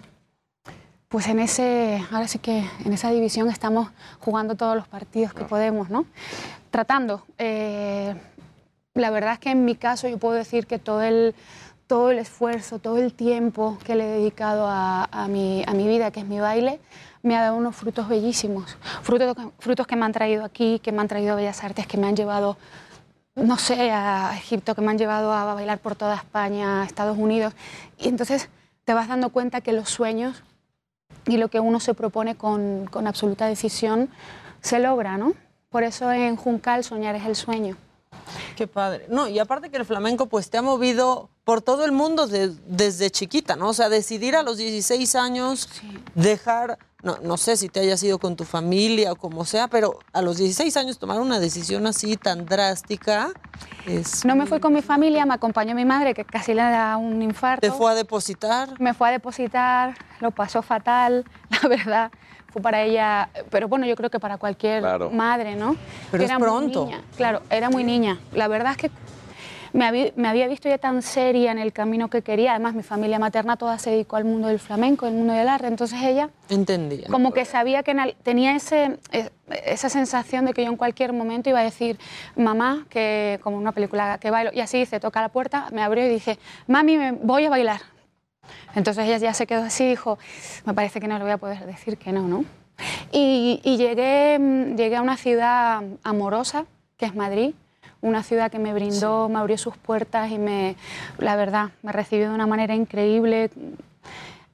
pues 1.07 1.27
en 1.27 1.39
ese, 1.39 2.03
ahora 2.11 2.27
sí 2.27 2.39
que 2.39 2.63
en 2.85 2.93
esa 2.93 3.11
división 3.11 3.49
estamos 3.49 3.89
jugando 4.19 4.55
todos 4.55 4.75
los 4.75 4.87
partidos 4.87 5.33
que 5.33 5.43
podemos, 5.45 5.89
¿no? 5.89 6.05
Tratando. 6.71 7.23
eh, 7.37 8.15
la 8.95 9.11
verdad 9.11 9.33
es 9.33 9.39
que 9.39 9.51
en 9.51 9.65
mi 9.65 9.75
caso 9.75 10.07
yo 10.09 10.17
puedo 10.17 10.33
decir 10.33 10.67
que 10.67 10.77
todo 10.79 11.01
el, 11.01 11.33
todo 11.87 12.11
el 12.11 12.19
esfuerzo, 12.19 12.79
todo 12.79 12.97
el 12.97 13.13
tiempo 13.13 13.77
que 13.85 13.95
le 13.95 14.03
he 14.03 14.17
dedicado 14.19 14.67
a, 14.67 15.05
a 15.11 15.27
mi, 15.27 15.63
a 15.67 15.73
mi 15.73 15.87
vida, 15.87 16.11
que 16.11 16.19
es 16.21 16.25
mi 16.25 16.39
baile, 16.39 16.79
me 17.21 17.37
ha 17.37 17.41
dado 17.41 17.55
unos 17.55 17.75
frutos 17.75 18.09
bellísimos. 18.09 18.77
Frutos, 19.03 19.35
frutos 19.59 19.87
que 19.87 19.95
me 19.95 20.05
han 20.05 20.11
traído 20.11 20.43
aquí, 20.43 20.79
que 20.79 20.91
me 20.91 21.01
han 21.01 21.07
traído 21.07 21.33
a 21.33 21.35
Bellas 21.35 21.63
Artes, 21.63 21.87
que 21.87 21.97
me 21.97 22.07
han 22.07 22.15
llevado 22.15 22.57
no 23.43 23.57
sé, 23.57 23.91
a 23.91 24.35
Egipto, 24.35 24.75
que 24.75 24.81
me 24.81 24.91
han 24.91 24.97
llevado 24.97 25.31
a 25.33 25.53
bailar 25.53 25.79
por 25.79 25.95
toda 25.95 26.15
España, 26.15 26.81
a 26.81 26.85
Estados 26.85 27.17
Unidos. 27.17 27.53
Y 27.97 28.07
entonces 28.07 28.49
te 28.85 28.93
vas 28.93 29.07
dando 29.07 29.29
cuenta 29.29 29.61
que 29.61 29.73
los 29.73 29.89
sueños 29.89 30.43
y 31.25 31.37
lo 31.37 31.49
que 31.49 31.59
uno 31.59 31.79
se 31.79 31.93
propone 31.93 32.35
con, 32.35 32.87
con 32.87 33.07
absoluta 33.07 33.45
decisión 33.47 34.09
se 34.61 34.79
logra, 34.79 35.17
¿no? 35.17 35.33
Por 35.69 35.83
eso 35.83 36.11
en 36.11 36.35
Juncal 36.35 36.83
soñar 36.83 37.15
es 37.15 37.25
el 37.25 37.35
sueño. 37.35 37.77
Qué 38.55 38.67
padre. 38.67 39.05
No, 39.09 39.27
y 39.27 39.39
aparte 39.39 39.69
que 39.69 39.77
el 39.77 39.85
flamenco 39.85 40.25
pues 40.27 40.49
te 40.49 40.57
ha 40.57 40.61
movido 40.61 41.29
por 41.45 41.61
todo 41.61 41.85
el 41.85 41.91
mundo 41.93 42.27
de- 42.27 42.49
desde 42.67 43.09
chiquita, 43.09 43.55
¿no? 43.55 43.69
O 43.69 43.73
sea, 43.73 43.87
decidir 43.89 44.35
a 44.35 44.43
los 44.43 44.57
16 44.57 45.15
años 45.15 45.69
dejar, 46.13 46.77
no, 47.01 47.17
no 47.23 47.37
sé 47.37 47.55
si 47.55 47.69
te 47.69 47.79
hayas 47.79 48.03
ido 48.03 48.19
con 48.19 48.35
tu 48.35 48.43
familia 48.43 49.13
o 49.13 49.15
como 49.15 49.45
sea, 49.45 49.67
pero 49.69 49.99
a 50.11 50.21
los 50.21 50.37
16 50.37 50.75
años 50.75 50.99
tomar 50.99 51.21
una 51.21 51.39
decisión 51.39 51.87
así 51.87 52.17
tan 52.17 52.45
drástica 52.45 53.29
es... 53.85 54.25
No 54.25 54.35
me 54.35 54.45
fui 54.45 54.59
con 54.59 54.73
mi 54.73 54.81
familia, 54.81 55.25
me 55.25 55.33
acompañó 55.35 55.73
mi 55.73 55.85
madre, 55.85 56.13
que 56.13 56.25
casi 56.25 56.53
le 56.53 56.61
da 56.61 56.97
un 56.97 57.21
infarto. 57.21 57.61
¿Te 57.61 57.71
fue 57.71 57.91
a 57.91 57.95
depositar? 57.95 58.79
Me 58.79 58.93
fue 58.93 59.07
a 59.09 59.11
depositar, 59.11 59.95
lo 60.19 60.31
pasó 60.31 60.61
fatal, 60.61 61.23
la 61.49 61.69
verdad. 61.69 62.11
Fue 62.51 62.61
para 62.61 62.81
ella, 62.81 63.29
pero 63.49 63.67
bueno, 63.67 63.85
yo 63.85 63.95
creo 63.95 64.09
que 64.09 64.19
para 64.19 64.37
cualquier 64.37 64.81
Claro. 64.81 65.11
madre, 65.11 65.55
¿no? 65.55 65.75
Pero 66.11 66.23
es 66.23 66.31
muy 66.31 66.39
pronto. 66.41 66.85
niña, 66.85 67.01
Claro, 67.15 67.41
era 67.49 67.69
muy 67.69 67.83
niña. 67.83 68.17
La 68.33 68.47
verdad 68.47 68.71
es 68.71 68.77
que 68.77 68.91
me 69.71 69.85
había, 69.85 70.11
me 70.15 70.27
había 70.27 70.47
visto 70.47 70.67
ya 70.67 70.79
tan 70.79 71.03
seria 71.03 71.51
en 71.51 71.59
el 71.59 71.71
camino 71.71 72.09
que 72.09 72.23
quería. 72.23 72.51
Además, 72.55 72.73
mi 72.73 72.81
familia 72.81 73.19
materna 73.19 73.55
toda 73.55 73.77
se 73.77 73.91
dedicó 73.91 74.15
al 74.15 74.25
mundo 74.25 74.47
del 74.47 74.57
flamenco, 74.57 75.05
al 75.05 75.13
mundo 75.13 75.33
del 75.33 75.47
arte. 75.47 75.67
Entonces 75.67 76.01
ella 76.01 76.31
Entendía. 76.49 77.07
como 77.07 77.31
que 77.33 77.45
sabía 77.45 77.83
que 77.83 78.15
tenía 78.23 78.55
ese, 78.55 78.97
esa 79.65 79.89
sensación 79.89 80.45
de 80.45 80.53
que 80.53 80.63
yo 80.63 80.71
en 80.71 80.75
cualquier 80.77 81.13
momento 81.13 81.51
iba 81.51 81.59
a 81.59 81.63
decir, 81.63 81.99
mamá, 82.35 82.87
que 82.89 83.39
como 83.43 83.57
una 83.57 83.71
película 83.71 84.17
que 84.17 84.31
bailo, 84.31 84.49
y 84.53 84.59
así 84.61 84.79
hice, 84.79 84.99
toca 84.99 85.21
la 85.21 85.29
puerta, 85.29 85.67
me 85.71 85.83
abrió 85.83 86.03
y 86.03 86.09
dije, 86.09 86.39
mami, 86.65 86.97
me 86.97 87.11
voy 87.11 87.45
a 87.45 87.51
bailar. 87.51 87.81
Entonces 88.75 89.05
ella 89.05 89.17
ya 89.17 89.33
se 89.33 89.47
quedó 89.47 89.63
así 89.63 89.83
y 89.83 89.89
dijo, 89.89 90.19
me 90.65 90.73
parece 90.73 90.99
que 90.99 91.07
no 91.07 91.17
le 91.17 91.23
voy 91.23 91.33
a 91.33 91.37
poder 91.37 91.65
decir 91.65 91.97
que 91.97 92.11
no, 92.11 92.27
¿no? 92.27 92.45
Y, 93.11 93.59
y 93.63 93.77
llegué, 93.77 94.37
mm, 94.39 94.75
llegué 94.75 94.95
a 94.95 95.01
una 95.01 95.17
ciudad 95.17 95.83
amorosa, 96.03 96.65
que 96.97 97.05
es 97.05 97.15
Madrid, 97.15 97.53
una 98.01 98.23
ciudad 98.23 98.51
que 98.51 98.59
me 98.59 98.73
brindó, 98.73 99.29
me 99.29 99.39
abrió 99.39 99.57
sus 99.57 99.75
puertas 99.75 100.31
y 100.31 100.37
me, 100.37 100.75
la 101.17 101.35
verdad, 101.35 101.71
me 101.83 101.91
recibió 101.91 102.29
de 102.29 102.35
una 102.35 102.47
manera 102.47 102.75
increíble 102.75 103.49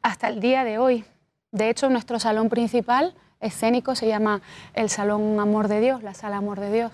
hasta 0.01 0.29
el 0.29 0.39
día 0.39 0.63
de 0.63 0.77
hoy. 0.77 1.05
De 1.51 1.69
hecho, 1.69 1.89
nuestro 1.89 2.19
salón 2.19 2.49
principal 2.49 3.13
escénico 3.39 3.95
se 3.95 4.07
llama 4.07 4.41
el 4.73 4.89
Salón 4.89 5.39
Amor 5.39 5.67
de 5.67 5.79
Dios, 5.79 6.03
la 6.03 6.13
Sala 6.13 6.37
Amor 6.37 6.59
de 6.59 6.71
Dios, 6.71 6.91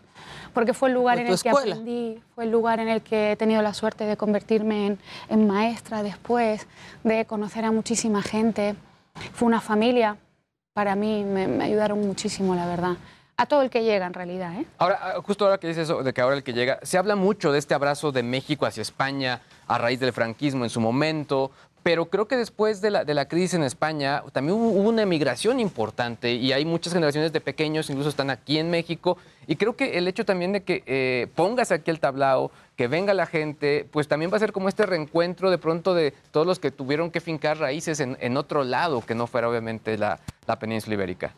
porque 0.53 0.73
fue 0.73 0.89
el 0.89 0.95
lugar 0.95 1.19
en 1.19 1.27
el 1.27 1.41
que 1.41 1.49
aprendí, 1.49 2.22
fue 2.35 2.45
el 2.45 2.51
lugar 2.51 2.80
en 2.80 2.88
el 2.88 3.01
que 3.01 3.31
he 3.31 3.35
tenido 3.35 3.61
la 3.61 3.73
suerte 3.73 4.05
de 4.05 4.18
convertirme 4.18 4.88
en, 4.88 4.99
en 5.30 5.47
maestra 5.47 6.03
después, 6.03 6.68
de 7.03 7.26
conocer 7.26 7.65
a 7.65 7.72
muchísima 7.72 8.22
gente. 8.22 8.76
Fue 9.34 9.47
una 9.47 9.61
familia, 9.61 10.18
para 10.73 10.95
mí 10.95 11.23
me, 11.23 11.47
me 11.47 11.63
ayudaron 11.65 11.99
muchísimo, 12.01 12.55
la 12.55 12.65
verdad. 12.65 12.97
A 13.38 13.45
todo 13.47 13.63
el 13.63 13.72
que 13.72 13.84
llega, 13.84 14.05
en 14.05 14.13
realidad. 14.13 14.53
¿eh? 14.53 14.65
Ahora, 14.77 14.99
ah, 15.01 15.13
justo 15.26 15.45
ahora 15.45 15.57
que 15.57 15.68
dices 15.68 15.85
eso, 15.85 16.03
de 16.03 16.13
que 16.13 16.22
ahora 16.22 16.35
el 16.35 16.43
que 16.43 16.53
llega, 16.53 16.80
se 16.84 16.99
habla 16.99 17.15
mucho 17.15 17.51
de 17.51 17.57
este 17.57 17.73
abrazo 17.73 18.11
de 18.11 18.22
México 18.22 18.68
hacia 18.68 18.81
España 18.81 19.41
a 19.68 19.80
raíz 19.80 19.99
del 19.99 20.13
franquismo 20.13 20.63
en 20.63 20.69
su 20.69 20.80
momento, 20.80 21.49
pero 21.84 22.06
creo 22.06 22.28
que 22.28 22.38
después 22.38 22.82
de 22.82 22.91
la, 22.91 23.06
de 23.06 23.14
la 23.14 23.26
crisis 23.26 23.56
en 23.56 23.64
España 23.64 24.24
también 24.32 24.58
hubo, 24.58 24.70
una 24.70 25.02
emigración 25.02 25.60
importante 25.60 26.34
y 26.34 26.52
hay 26.52 26.66
muchas 26.66 26.94
generaciones 26.94 27.34
de 27.34 27.41
pequeños, 27.41 27.90
incluso 27.90 28.10
están 28.10 28.30
aquí 28.30 28.58
en 28.58 28.70
México, 28.70 29.18
y 29.48 29.56
creo 29.56 29.76
que 29.76 29.98
el 29.98 30.08
hecho 30.08 30.26
también 30.26 30.53
de 30.53 30.64
que 30.64 30.84
eh, 30.86 31.28
pongas 31.36 31.72
aquí 31.72 31.90
el 31.91 31.99
tablao, 31.99 32.52
que 32.76 32.88
venga 32.88 33.14
la 33.14 33.26
gente, 33.26 33.88
pues 33.91 34.08
también 34.08 34.32
va 34.32 34.38
a 34.38 34.40
ser 34.40 34.52
como 34.52 34.70
este 34.70 34.86
reencuentro 34.86 35.49
de 35.49 35.58
pronto 35.58 35.94
de 35.94 36.14
todos 36.32 36.45
los 36.45 36.60
que 36.60 36.72
tuvieron 36.72 37.12
que 37.12 37.22
fincar 37.22 37.58
raíces 37.58 37.99
en, 37.99 38.18
en 38.22 38.38
otro 38.38 38.64
lado, 38.64 39.02
que 39.02 39.16
no 39.16 39.28
fuera 39.28 39.49
obviamente 39.49 39.98
la, 39.98 40.20
la 40.48 40.60
península 40.60 40.95
ibérica. 40.95 41.34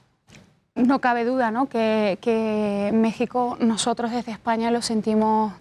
No 0.76 1.00
cabe 1.00 1.24
duda 1.24 1.52
¿no? 1.52 1.70
que, 1.70 2.18
que 2.20 2.90
México, 2.94 3.58
nosotros 3.60 4.12
desde 4.12 4.32
España 4.32 4.72
lo 4.72 4.82
sentimos, 4.82 5.54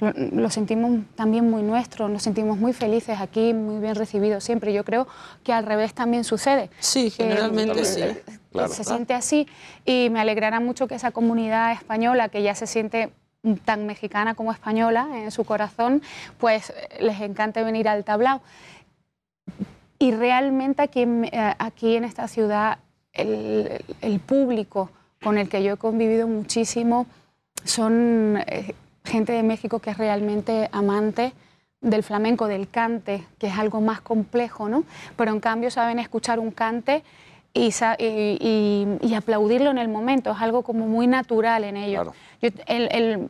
lo, 0.00 0.50
sentimos 0.50 1.00
también 1.14 1.50
muy 1.50 1.62
nuestro, 1.62 2.08
nos 2.08 2.22
sentimos 2.22 2.58
muy 2.58 2.72
felices 2.72 3.20
aquí, 3.20 3.54
muy 3.54 3.80
bien 3.80 3.94
recibidos 3.94 4.44
siempre. 4.44 4.72
Yo 4.72 4.84
creo 4.84 5.06
que 5.44 5.52
al 5.52 5.64
revés 5.64 5.94
también 5.94 6.24
sucede. 6.24 6.70
Sí, 6.80 7.10
generalmente 7.10 7.80
eh, 7.80 7.84
sí. 7.84 8.00
eh, 8.00 8.22
Claro. 8.52 8.72
Se 8.72 8.84
siente 8.84 9.12
así 9.12 9.46
y 9.84 10.08
me 10.10 10.20
alegrará 10.20 10.60
mucho 10.60 10.88
que 10.88 10.94
esa 10.94 11.10
comunidad 11.10 11.72
española, 11.72 12.30
que 12.30 12.42
ya 12.42 12.54
se 12.54 12.66
siente 12.66 13.10
tan 13.64 13.86
mexicana 13.86 14.34
como 14.34 14.50
española 14.50 15.08
en 15.14 15.30
su 15.30 15.44
corazón, 15.44 16.02
pues 16.38 16.70
eh, 16.70 16.98
les 17.00 17.20
encante 17.20 17.62
venir 17.62 17.88
al 17.88 18.04
tablao. 18.04 18.40
Y 19.98 20.12
realmente 20.12 20.82
aquí 20.82 21.02
en, 21.02 21.24
eh, 21.24 21.54
aquí 21.58 21.96
en 21.96 22.04
esta 22.04 22.28
ciudad, 22.28 22.78
el, 23.12 23.84
el 24.00 24.20
público 24.20 24.90
con 25.22 25.38
el 25.38 25.48
que 25.48 25.62
yo 25.62 25.74
he 25.74 25.76
convivido 25.76 26.26
muchísimo 26.26 27.06
son 27.64 28.42
eh, 28.46 28.74
gente 29.06 29.32
de 29.32 29.42
México 29.42 29.78
que 29.78 29.90
es 29.90 29.98
realmente 29.98 30.68
amante 30.72 31.32
del 31.80 32.02
flamenco, 32.02 32.46
del 32.48 32.68
cante, 32.68 33.24
que 33.38 33.46
es 33.48 33.58
algo 33.58 33.80
más 33.80 34.00
complejo, 34.00 34.68
¿no? 34.68 34.84
Pero 35.16 35.30
en 35.32 35.40
cambio 35.40 35.70
saben 35.70 35.98
escuchar 35.98 36.38
un 36.40 36.50
cante 36.50 37.02
y, 37.54 37.70
aplaudirlo 39.14 39.70
en 39.70 39.78
el 39.78 39.88
momento, 39.88 40.32
es 40.32 40.40
algo 40.40 40.62
como 40.62 40.86
muy 40.86 41.06
natural 41.06 41.64
en 41.64 41.76
ellos. 41.76 42.08
Yo- 42.42 42.50
el- 42.66 42.88
el- 42.92 43.28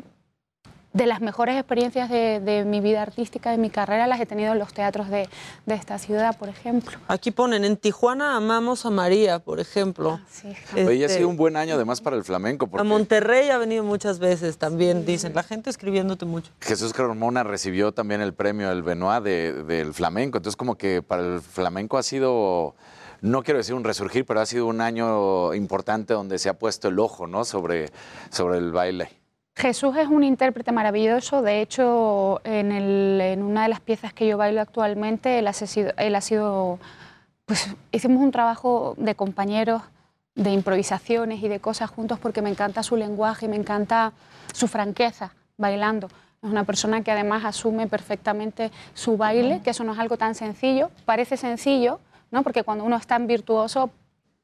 de 0.96 1.06
las 1.06 1.20
mejores 1.20 1.56
experiencias 1.58 2.08
de, 2.08 2.40
de 2.40 2.64
mi 2.64 2.80
vida 2.80 3.02
artística, 3.02 3.50
de 3.50 3.58
mi 3.58 3.68
carrera, 3.68 4.06
las 4.06 4.18
he 4.20 4.24
tenido 4.26 4.52
en 4.52 4.58
los 4.58 4.72
teatros 4.72 5.08
de, 5.10 5.28
de 5.66 5.74
esta 5.74 5.98
ciudad, 5.98 6.38
por 6.38 6.48
ejemplo. 6.48 6.98
Aquí 7.08 7.30
ponen, 7.30 7.64
en 7.66 7.76
Tijuana 7.76 8.34
amamos 8.36 8.86
a 8.86 8.90
María, 8.90 9.38
por 9.38 9.60
ejemplo. 9.60 10.18
Oye, 10.74 11.02
ha 11.02 11.06
Este, 11.06 11.18
sido 11.18 11.28
un 11.28 11.36
buen 11.36 11.56
año 11.56 11.74
además 11.74 12.00
para 12.00 12.16
el 12.16 12.24
flamenco, 12.24 12.64
A 12.64 12.68
porque 12.68 12.84
Monterrey 12.88 13.50
ha 13.50 13.58
venido 13.58 13.84
muchas 13.84 14.18
veces 14.18 14.56
también, 14.56 15.04
dicen. 15.04 15.34
La 15.34 15.42
gente 15.42 15.68
escribiéndote 15.68 16.24
mucho. 16.24 16.50
Jesús 16.60 16.94
Carmona 16.94 17.42
recibió 17.44 17.92
también 17.92 18.22
el 18.22 18.32
premio 18.32 18.70
El 18.72 18.82
Benoit 18.82 19.22
de- 19.22 19.52
del 19.64 19.92
flamenco. 19.92 20.38
Entonces, 20.38 20.56
como 20.56 20.76
que 20.76 21.02
para 21.02 21.22
el 21.22 21.40
flamenco 21.42 21.98
ha 21.98 22.02
sido 22.02 22.74
no 23.22 23.42
quiero 23.42 23.58
decir 23.58 23.74
un 23.74 23.82
resurgir, 23.82 24.24
pero 24.26 24.40
ha 24.40 24.46
sido 24.46 24.66
un 24.66 24.80
año 24.80 25.52
importante 25.54 26.12
donde 26.14 26.38
se 26.38 26.48
ha 26.50 26.54
puesto 26.58 26.88
el 26.88 26.98
ojo, 26.98 27.26
¿no? 27.26 27.44
Sobre, 27.44 27.90
sobre 28.30 28.58
el 28.58 28.72
baile. 28.72 29.10
Jesús 29.56 29.96
es 29.96 30.06
un 30.08 30.22
intérprete 30.22 30.70
maravilloso. 30.70 31.40
De 31.40 31.62
hecho, 31.62 32.40
en, 32.44 32.72
el- 32.72 33.42
una 33.42 33.62
de 33.62 33.68
las 33.70 33.80
piezas 33.80 34.12
que 34.12 34.26
yo 34.26 34.36
bailo 34.36 34.60
actualmente, 34.60 35.38
él 35.38 35.46
ha 35.46 35.52
sido, 35.54 35.92
él 35.96 36.14
ha 36.14 36.20
sido 36.20 36.78
pues 37.46 37.68
hicimos 37.92 38.22
un 38.22 38.32
trabajo 38.32 38.94
de 38.98 39.14
compañeros, 39.14 39.80
de 40.34 40.50
improvisaciones 40.50 41.42
y 41.42 41.48
de 41.48 41.60
cosas 41.60 41.88
juntos 41.90 42.18
porque 42.18 42.42
me 42.42 42.50
encanta 42.50 42.82
su 42.82 42.96
lenguaje 42.96 43.46
y 43.46 43.48
me 43.48 43.56
encanta 43.56 44.12
su 44.52 44.66
franqueza 44.68 45.32
bailando. 45.56 46.08
Es 46.42 46.50
una 46.50 46.64
persona 46.64 47.02
que 47.02 47.12
además 47.12 47.44
asume 47.44 47.86
perfectamente 47.86 48.70
su 48.94 49.16
baile, 49.16 49.62
que 49.64 49.70
eso 49.70 49.84
no 49.84 49.92
es 49.94 49.98
algo 49.98 50.18
tan 50.18 50.34
sencillo. 50.34 50.90
Parece 51.06 51.36
sencillo, 51.38 52.00
¿no? 52.30 52.42
Porque 52.42 52.62
cuando 52.62 52.84
uno 52.84 52.96
es 52.96 53.06
tan 53.06 53.26
virtuoso 53.26 53.90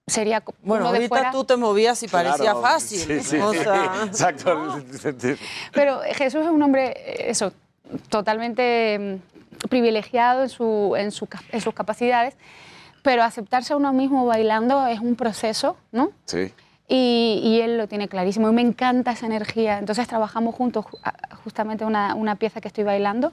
sería 0.06 0.42
Bueno, 0.62 0.84
uno 0.84 0.92
de 0.92 0.98
ahorita 0.98 1.08
fuera- 1.14 1.30
tú 1.30 1.44
te 1.44 1.56
movías 1.56 2.02
y 2.02 2.08
parecía 2.08 2.36
Claro, 2.52 2.60
fácil. 2.62 2.98
Sí, 2.98 3.20
sí, 3.20 3.36
O 3.38 3.52
sí, 3.52 3.58
sea, 3.60 3.92
exacto. 4.06 4.78
Pero 5.72 6.00
Jesús 6.14 6.42
es 6.42 6.48
un 6.50 6.62
hombre, 6.62 7.30
eso, 7.30 7.52
totalmente 8.08 8.98
mm, 8.98 9.68
privilegiado 9.68 10.42
en, 10.42 10.48
su, 10.48 10.94
en, 10.96 11.10
su 11.12 11.28
en 11.50 11.60
sus 11.60 11.74
capacidades, 11.74 12.36
pero 13.02 13.22
aceptarse 13.22 13.72
a 13.72 13.76
uno 13.76 13.92
mismo 13.92 14.26
bailando 14.26 14.86
es 14.86 15.00
un 15.00 15.16
proceso, 15.16 15.76
¿no? 15.92 16.10
Sí. 16.24 16.52
Y, 16.88 17.40
y 17.42 17.60
él 17.60 17.78
lo 17.78 17.86
tiene 17.88 18.08
clarísimo. 18.08 18.48
Y 18.50 18.52
me 18.52 18.60
encanta 18.60 19.12
esa 19.12 19.26
energía. 19.26 19.78
Entonces 19.78 20.06
trabajamos 20.08 20.54
juntos 20.54 20.84
justamente 21.42 21.84
una, 21.84 22.14
una 22.14 22.36
pieza 22.36 22.60
que 22.60 22.68
estoy 22.68 22.84
bailando 22.84 23.32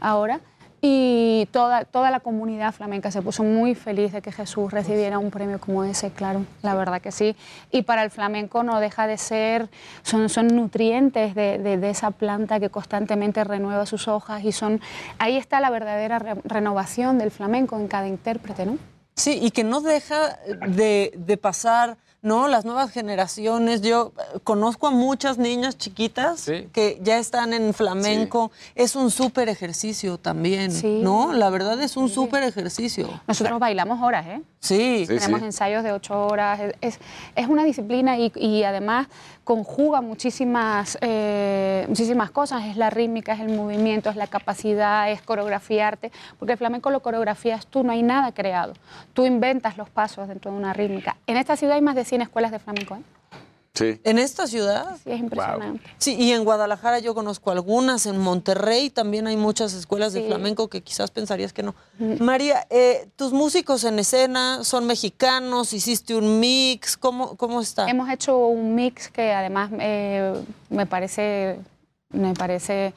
ahora. 0.00 0.40
Y 0.82 1.46
toda, 1.52 1.84
toda 1.84 2.10
la 2.10 2.20
comunidad 2.20 2.72
flamenca 2.72 3.10
se 3.10 3.20
puso 3.20 3.42
muy 3.44 3.74
feliz 3.74 4.12
de 4.12 4.22
que 4.22 4.32
Jesús 4.32 4.72
recibiera 4.72 5.18
un 5.18 5.30
premio 5.30 5.60
como 5.60 5.84
ese, 5.84 6.10
claro, 6.10 6.46
la 6.62 6.74
verdad 6.74 7.02
que 7.02 7.12
sí. 7.12 7.36
Y 7.70 7.82
para 7.82 8.02
el 8.02 8.10
flamenco 8.10 8.62
no 8.62 8.80
deja 8.80 9.06
de 9.06 9.18
ser, 9.18 9.68
son, 10.02 10.30
son 10.30 10.46
nutrientes 10.48 11.34
de, 11.34 11.58
de- 11.58 11.90
esa 11.90 12.12
planta 12.12 12.60
que 12.60 12.70
constantemente 12.70 13.44
renueva 13.44 13.84
sus 13.84 14.08
hojas 14.08 14.42
y 14.44 14.52
son, 14.52 14.80
ahí 15.18 15.36
está 15.36 15.60
la 15.60 15.68
verdadera 15.70 16.18
re- 16.18 16.36
renovación 16.44 17.18
del 17.18 17.30
flamenco 17.30 17.76
en 17.78 17.86
cada 17.88 18.08
intérprete, 18.08 18.64
¿no? 18.64 18.78
Sí, 19.16 19.38
y 19.42 19.50
que 19.50 19.64
no 19.64 19.82
deja 19.82 20.38
de, 20.68 21.12
de 21.14 21.36
pasar, 21.36 21.98
¿no? 22.22 22.48
Las 22.48 22.64
nuevas 22.64 22.90
generaciones. 22.90 23.80
Yo 23.80 24.12
eh, 24.18 24.38
conozco 24.44 24.86
a 24.86 24.90
muchas 24.90 25.38
niñas 25.38 25.78
chiquitas 25.78 26.44
que 26.72 26.98
ya 27.02 27.18
están 27.18 27.52
en 27.52 27.72
flamenco. 27.74 28.50
Es 28.74 28.94
un 28.96 29.10
súper 29.10 29.48
ejercicio 29.48 30.18
también, 30.18 30.70
¿no? 31.02 31.32
La 31.32 31.50
verdad 31.50 31.80
es 31.80 31.96
un 31.96 32.08
súper 32.08 32.42
ejercicio. 32.42 33.08
Nosotros 33.26 33.58
bailamos 33.58 34.02
horas, 34.02 34.26
¿eh? 34.26 34.42
Sí. 34.60 35.04
Tenemos 35.08 35.40
ensayos 35.42 35.82
de 35.84 35.92
ocho 35.92 36.26
horas. 36.26 36.60
Es, 36.60 36.74
es- 36.80 37.00
es 37.36 37.48
una 37.48 37.64
disciplina 37.64 38.18
y, 38.18 38.30
y 38.36 38.64
además 38.64 39.06
conjuga 39.50 40.00
muchísimas, 40.00 40.96
eh, 41.00 41.84
muchísimas 41.88 42.30
cosas. 42.30 42.66
Es 42.66 42.76
la 42.76 42.88
rítmica, 42.88 43.32
es 43.32 43.40
el 43.40 43.48
movimiento, 43.48 44.08
es 44.08 44.14
la 44.14 44.28
capacidad, 44.28 45.10
es 45.10 45.22
coreografiarte. 45.22 46.12
Porque 46.38 46.52
el 46.52 46.58
flamenco 46.58 46.88
lo 46.92 47.00
coreografías 47.00 47.66
tú, 47.66 47.82
no 47.82 47.90
hay 47.90 48.04
nada 48.04 48.30
creado. 48.30 48.74
Tú 49.12 49.26
inventas 49.26 49.76
los 49.76 49.90
pasos 49.90 50.28
dentro 50.28 50.52
de 50.52 50.56
una 50.56 50.72
rítmica. 50.72 51.16
En 51.26 51.36
esta 51.36 51.56
ciudad 51.56 51.74
hay 51.74 51.82
más 51.82 51.96
de 51.96 52.04
100 52.04 52.22
escuelas 52.22 52.52
de 52.52 52.60
flamenco, 52.60 52.94
¿eh? 52.94 53.02
Sí. 53.80 53.98
¿En 54.04 54.18
esta 54.18 54.46
ciudad? 54.46 54.98
Sí, 55.02 55.10
es 55.10 55.20
impresionante. 55.20 55.82
Sí, 55.96 56.14
y 56.18 56.32
en 56.32 56.44
Guadalajara 56.44 56.98
yo 56.98 57.14
conozco 57.14 57.50
algunas, 57.50 58.04
en 58.04 58.18
Monterrey 58.18 58.90
también 58.90 59.26
hay 59.26 59.38
muchas 59.38 59.72
escuelas 59.72 60.12
de 60.12 60.26
flamenco 60.26 60.68
que 60.68 60.82
quizás 60.82 61.10
pensarías 61.10 61.54
que 61.54 61.62
no. 61.62 61.74
María, 62.18 62.66
eh, 62.68 63.08
tus 63.16 63.32
músicos 63.32 63.84
en 63.84 63.98
escena 63.98 64.64
son 64.64 64.86
mexicanos, 64.86 65.72
hiciste 65.72 66.14
un 66.14 66.40
mix, 66.40 66.98
¿cómo, 66.98 67.38
cómo 67.38 67.62
está? 67.62 67.88
Hemos 67.88 68.10
hecho 68.10 68.36
un 68.48 68.74
mix 68.74 69.08
que 69.08 69.32
además 69.32 69.70
eh, 69.80 70.34
me 70.68 70.84
parece, 70.84 71.58
me 72.10 72.34
parece 72.34 72.92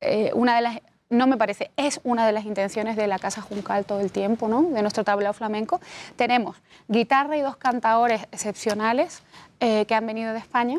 eh, 0.00 0.30
una 0.34 0.54
de 0.54 0.62
las, 0.62 0.78
no 1.10 1.26
me 1.26 1.36
parece, 1.36 1.70
es 1.76 2.00
una 2.04 2.26
de 2.26 2.32
las 2.32 2.44
intenciones 2.44 2.96
de 2.96 3.06
la 3.06 3.18
Casa 3.18 3.40
Juncal 3.40 3.84
todo 3.84 4.00
el 4.00 4.12
tiempo, 4.12 4.46
¿no? 4.48 4.62
De 4.62 4.82
nuestro 4.82 5.04
tablao 5.04 5.32
flamenco. 5.32 5.80
Tenemos 6.16 6.56
guitarra 6.86 7.36
y 7.36 7.40
dos 7.40 7.56
cantadores 7.56 8.22
excepcionales 8.32 9.22
eh, 9.60 9.86
que 9.86 9.94
han 9.94 10.06
venido 10.06 10.32
de 10.32 10.38
España. 10.38 10.78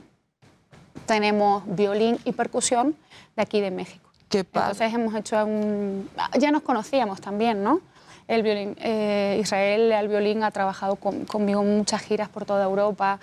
Tenemos 1.06 1.64
violín 1.66 2.20
y 2.26 2.32
percusión 2.34 2.96
de 3.36 3.42
aquí 3.42 3.62
de 3.62 3.72
México. 3.72 4.10
Qué 4.30 4.44
padre. 4.44 4.72
Entonces 4.72 4.94
hemos 4.94 5.16
hecho 5.16 5.44
un... 5.46 6.10
Ya 6.40 6.52
nos 6.52 6.62
conocíamos 6.62 7.20
también, 7.22 7.64
¿no? 7.64 7.82
El 8.28 8.44
violín, 8.44 8.76
eh, 8.80 9.40
Israel 9.42 9.92
al 9.92 10.08
violín 10.08 10.44
ha 10.44 10.52
trabajado 10.52 10.98
con- 10.98 11.26
conmigo 11.26 11.62
en 11.64 11.78
muchas 11.78 12.04
giras 12.04 12.30
por 12.30 12.46
toda 12.46 12.64
Europa. 12.66 13.20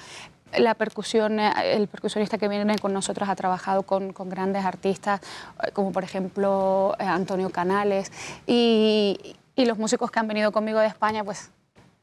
La 0.58 0.74
percusión, 0.74 1.38
eh, 1.40 1.52
el 1.74 1.88
percusionista 1.88 2.38
que 2.38 2.48
viene 2.48 2.78
con 2.78 2.92
nosotros 2.92 3.28
ha 3.28 3.34
trabajado 3.36 3.82
con, 3.82 4.12
con 4.12 4.28
grandes 4.28 4.64
artistas, 4.64 5.20
eh, 5.62 5.70
como 5.72 5.92
por 5.92 6.04
ejemplo 6.04 6.94
eh, 6.98 7.04
Antonio 7.04 7.50
Canales. 7.50 8.10
Y, 8.46 9.36
y 9.54 9.64
los 9.66 9.78
músicos 9.78 10.10
que 10.10 10.18
han 10.18 10.28
venido 10.28 10.52
conmigo 10.52 10.78
de 10.78 10.86
España, 10.86 11.24
pues 11.24 11.50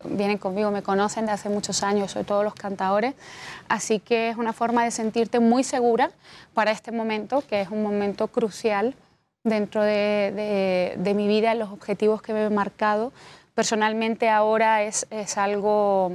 vienen 0.06 0.38
conmigo, 0.38 0.70
me 0.72 0.84
conocen 0.84 1.26
de 1.26 1.32
hace 1.32 1.50
muchos 1.50 1.82
años, 1.82 2.12
sobre 2.12 2.26
todo 2.26 2.44
los 2.44 2.54
cantadores. 2.56 3.16
Así 3.70 4.00
que 4.00 4.30
es 4.30 4.38
una 4.38 4.54
forma 4.54 4.84
de 4.84 4.92
sentirte 4.92 5.40
muy 5.40 5.64
segura 5.64 6.12
para 6.54 6.72
este 6.72 6.92
momento, 6.92 7.42
que 7.48 7.62
es 7.62 7.70
un 7.70 7.82
momento 7.82 8.28
crucial 8.28 8.96
dentro 9.44 9.82
de, 9.82 10.32
de- 10.36 10.96
de 10.98 11.14
mi 11.14 11.28
vida, 11.28 11.54
los 11.56 11.70
objetivos 11.72 12.22
que 12.22 12.34
me 12.34 12.46
he 12.46 12.50
marcado. 12.50 13.12
Personalmente 13.56 14.30
ahora 14.30 14.84
es, 14.84 15.08
es 15.10 15.38
algo 15.38 16.12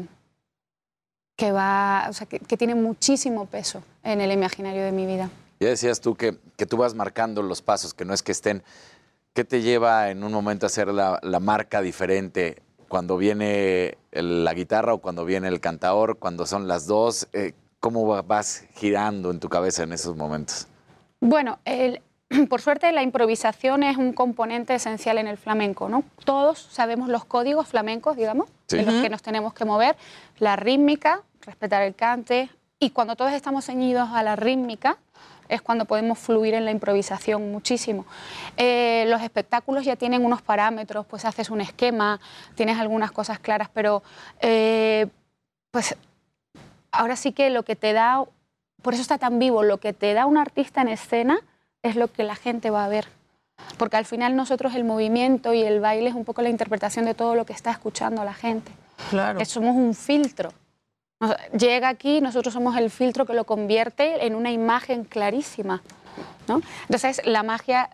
que, 1.38 1.52
va, 1.52 2.06
o 2.10 2.12
sea, 2.12 2.26
que, 2.26 2.40
que 2.40 2.56
tiene 2.56 2.74
muchísimo 2.74 3.46
peso 3.46 3.80
en 4.02 4.20
el 4.20 4.32
imaginario 4.32 4.82
de 4.82 4.90
mi 4.90 5.06
vida. 5.06 5.30
Ya 5.60 5.68
decías 5.68 6.00
tú 6.00 6.16
que, 6.16 6.36
que 6.56 6.66
tú 6.66 6.76
vas 6.76 6.94
marcando 6.94 7.42
los 7.42 7.62
pasos, 7.62 7.94
que 7.94 8.04
no 8.04 8.12
es 8.12 8.24
que 8.24 8.32
estén. 8.32 8.64
¿Qué 9.34 9.44
te 9.44 9.62
lleva 9.62 10.10
en 10.10 10.24
un 10.24 10.32
momento 10.32 10.66
a 10.66 10.68
hacer 10.68 10.88
la, 10.88 11.20
la 11.22 11.38
marca 11.38 11.80
diferente? 11.80 12.60
Cuando 12.88 13.16
viene 13.16 13.96
el- 14.10 14.44
la 14.44 14.52
guitarra 14.52 14.92
o 14.94 14.98
cuando 14.98 15.24
viene 15.24 15.46
el 15.46 15.60
cantador, 15.60 16.18
cuando 16.18 16.44
son 16.44 16.66
las 16.66 16.88
dos, 16.88 17.28
eh, 17.32 17.52
¿cómo 17.78 18.04
va- 18.08 18.22
vas 18.22 18.64
girando 18.74 19.30
en 19.30 19.38
tu 19.38 19.48
cabeza 19.48 19.84
en 19.84 19.92
esos 19.92 20.16
momentos? 20.16 20.66
Bueno, 21.20 21.60
el- 21.64 22.02
por 22.50 22.60
suerte 22.60 22.90
la 22.90 23.04
improvisación 23.04 23.84
es 23.84 23.96
un 23.96 24.12
componente 24.12 24.74
esencial 24.74 25.18
en 25.18 25.28
el 25.28 25.36
flamenco, 25.38 25.88
¿no? 25.88 26.02
Todos 26.24 26.58
sabemos 26.58 27.08
los 27.08 27.24
códigos 27.24 27.68
flamencos, 27.68 28.16
digamos, 28.16 28.48
Sí. 28.66 28.76
en 28.78 28.86
los 28.86 29.00
que 29.02 29.08
nos 29.08 29.22
tenemos 29.22 29.54
que 29.54 29.64
mover, 29.64 29.96
la 30.40 30.56
rítmica, 30.56 31.22
respetar 31.48 31.82
el 31.82 31.94
cante, 31.94 32.50
y 32.78 32.90
cuando 32.90 33.16
todos 33.16 33.32
estamos 33.32 33.64
ceñidos 33.64 34.10
a 34.12 34.22
la 34.22 34.36
rítmica, 34.36 34.98
es 35.48 35.62
cuando 35.62 35.86
podemos 35.86 36.18
fluir 36.18 36.54
en 36.54 36.64
la 36.64 36.70
improvisación 36.70 37.50
muchísimo. 37.50 38.04
Eh, 38.56 39.06
los 39.08 39.22
espectáculos 39.22 39.84
ya 39.84 39.96
tienen 39.96 40.24
unos 40.24 40.42
parámetros, 40.42 41.06
pues 41.06 41.24
haces 41.24 41.50
un 41.50 41.60
esquema, 41.60 42.20
tienes 42.54 42.78
algunas 42.78 43.10
cosas 43.10 43.38
claras, 43.38 43.68
pero 43.72 44.02
eh, 44.40 45.06
pues 45.70 45.96
ahora 46.92 47.16
sí 47.16 47.32
que 47.32 47.50
lo 47.50 47.62
que 47.62 47.76
te 47.76 47.92
da, 47.92 48.24
por 48.82 48.92
eso 48.92 49.02
está 49.02 49.18
tan 49.18 49.38
vivo, 49.38 49.62
lo 49.62 49.78
que 49.78 49.92
te 49.92 50.12
da 50.12 50.26
un 50.26 50.36
artista 50.36 50.82
en 50.82 50.88
escena 50.88 51.40
es 51.82 51.96
lo 51.96 52.08
que 52.08 52.24
la 52.24 52.36
gente 52.36 52.70
va 52.70 52.84
a 52.84 52.88
ver. 52.88 53.08
Porque 53.76 53.96
al 53.96 54.04
final 54.04 54.36
nosotros 54.36 54.74
el 54.74 54.84
movimiento 54.84 55.52
y 55.52 55.62
el 55.62 55.80
baile 55.80 56.10
es 56.10 56.14
un 56.14 56.24
poco 56.24 56.42
la 56.42 56.48
interpretación 56.48 57.06
de 57.06 57.14
todo 57.14 57.34
lo 57.34 57.44
que 57.44 57.54
está 57.54 57.70
escuchando 57.70 58.22
la 58.22 58.34
gente. 58.34 58.70
Claro. 59.10 59.44
Somos 59.44 59.74
un 59.74 59.94
filtro. 59.94 60.52
Llega 61.58 61.88
aquí, 61.88 62.20
nosotros 62.20 62.54
somos 62.54 62.76
el 62.76 62.90
filtro 62.90 63.26
que 63.26 63.34
lo 63.34 63.44
convierte 63.44 64.24
en 64.26 64.34
una 64.34 64.50
imagen 64.50 65.04
clarísima. 65.04 65.82
¿no? 66.46 66.60
Entonces, 66.82 67.20
la 67.24 67.42
magia, 67.42 67.90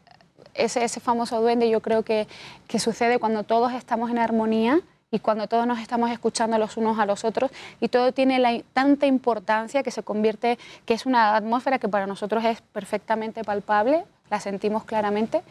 ese, 0.52 0.84
ese 0.84 1.00
famoso 1.00 1.40
duende, 1.40 1.70
yo 1.70 1.80
creo 1.80 2.02
que, 2.02 2.28
que 2.68 2.78
sucede 2.78 3.18
cuando 3.18 3.42
todos 3.42 3.72
estamos 3.72 4.10
en 4.10 4.18
armonía 4.18 4.80
y 5.10 5.20
cuando 5.20 5.46
todos 5.46 5.66
nos 5.66 5.78
estamos 5.78 6.10
escuchando 6.10 6.58
los 6.58 6.76
unos 6.76 6.98
a 6.98 7.06
los 7.06 7.24
otros 7.24 7.50
y 7.80 7.88
todo 7.88 8.12
tiene 8.12 8.64
tanta 8.72 9.06
importancia 9.06 9.82
que 9.82 9.90
se 9.90 10.02
convierte, 10.02 10.58
que 10.84 10.94
es 10.94 11.06
una 11.06 11.36
atmósfera 11.36 11.78
que 11.78 11.88
para 11.88 12.06
nosotros 12.06 12.44
es 12.44 12.60
perfectamente 12.60 13.44
palpable, 13.44 14.04
la 14.28 14.40
sentimos 14.40 14.84
claramente 14.84 15.42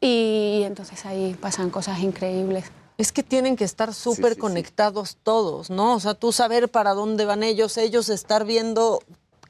y 0.00 0.62
entonces 0.64 1.04
ahí 1.06 1.36
pasan 1.40 1.70
cosas 1.70 1.98
increíbles. 1.98 2.70
Es 3.00 3.12
que 3.12 3.22
tienen 3.22 3.56
que 3.56 3.64
estar 3.64 3.94
súper 3.94 4.36
conectados 4.38 5.16
todos, 5.22 5.70
¿no? 5.70 5.94
O 5.94 6.00
sea, 6.00 6.14
tú 6.14 6.32
saber 6.32 6.68
para 6.68 6.94
dónde 6.94 7.24
van 7.24 7.42
ellos, 7.42 7.76
ellos 7.78 8.08
estar 8.08 8.44
viendo 8.44 9.00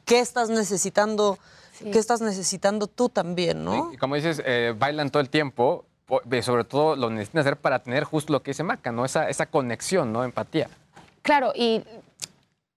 qué 0.04 0.20
estás 0.20 0.48
necesitando, 0.50 1.38
qué 1.92 1.98
estás 1.98 2.20
necesitando 2.20 2.86
tú 2.86 3.08
también, 3.08 3.64
¿no? 3.64 3.92
Y 3.92 3.96
como 3.96 4.14
dices, 4.14 4.40
eh, 4.44 4.74
bailan 4.78 5.10
todo 5.10 5.20
el 5.20 5.30
tiempo, 5.30 5.84
po- 6.06 6.22
eh, 6.30 6.42
sobre 6.42 6.64
todo 6.64 6.94
lo 6.96 7.10
necesitan 7.10 7.40
hacer 7.40 7.56
para 7.56 7.80
tener 7.82 8.04
justo 8.04 8.32
lo 8.32 8.42
que 8.42 8.52
dice 8.52 8.62
Maca, 8.62 8.92
¿no? 8.92 9.04
Esa, 9.04 9.28
esa 9.28 9.46
conexión, 9.46 10.12
¿no? 10.12 10.22
Empatía. 10.24 10.68
Claro, 11.22 11.52
y 11.54 11.82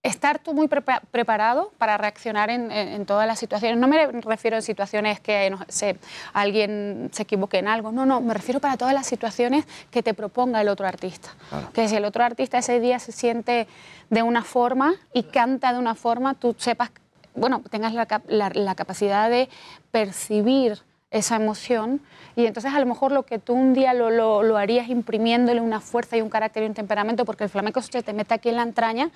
estar 0.04 0.38
tú 0.40 0.54
muy 0.54 0.68
prepa- 0.68 1.02
preparado 1.12 1.72
para 1.78 1.98
reaccionar 1.98 2.50
en, 2.50 2.72
en- 2.72 2.90
en 2.90 3.06
todas 3.06 3.26
las 3.26 3.40
situaciones. 3.40 3.78
No 3.80 3.88
me 3.88 4.06
refiero 4.08 4.58
en 4.58 4.62
situaciones 4.62 5.20
que 5.22 5.50
no 5.50 5.60
sé, 5.70 5.98
alguien 6.34 7.10
se 7.14 7.24
equivoque 7.24 7.58
en 7.60 7.68
algo, 7.70 7.92
no, 7.94 8.06
no, 8.06 8.20
me 8.20 8.34
refiero 8.34 8.60
para 8.60 8.76
todas 8.76 8.94
las 8.94 9.08
situaciones 9.08 9.66
que 9.92 10.04
te 10.04 10.14
proponga 10.14 10.60
el 10.62 10.68
otro 10.68 10.86
artista. 10.88 11.30
Que 11.74 11.88
si 11.88 11.96
el 11.96 12.04
otro 12.06 12.24
artista 12.24 12.58
ese 12.58 12.80
día 12.82 13.00
se 13.00 13.14
siente 13.14 13.68
de 14.10 14.22
una 14.24 14.44
forma 14.44 14.94
y 15.14 15.24
canta 15.24 15.72
de 15.72 15.80
una 15.80 15.96
forma, 15.96 16.34
tú 16.34 16.54
sepas, 16.58 16.92
bueno, 17.34 17.62
tengas 17.72 17.94
la, 17.94 18.06
cap- 18.06 18.26
la- 18.28 18.52
la 18.54 18.76
capacidad 18.76 19.30
de 19.30 19.50
percibir 19.90 20.80
esa 21.14 21.36
emoción 21.38 22.02
y 22.36 22.48
entonces 22.48 22.74
a 22.74 22.80
lo 22.80 22.86
mejor 22.88 23.12
lo 23.12 23.24
que 23.24 23.38
tú 23.40 23.54
un 23.54 23.74
día 23.74 23.94
lo, 23.94 24.10
lo- 24.10 24.42
lo 24.44 24.58
harías 24.58 24.90
imprimiéndole 24.90 25.62
una 25.62 25.80
fuerza 25.80 26.18
y 26.18 26.22
un 26.22 26.30
carácter 26.30 26.64
y 26.64 26.66
un 26.66 26.74
temperamento 26.74 27.24
porque 27.24 27.44
el 27.46 27.50
flamenco 27.50 27.82
se 27.82 28.02
te 28.02 28.12
mete 28.14 28.34
aquí 28.34 28.50
en 28.50 28.56
la 28.58 28.64
entraña 28.64 29.12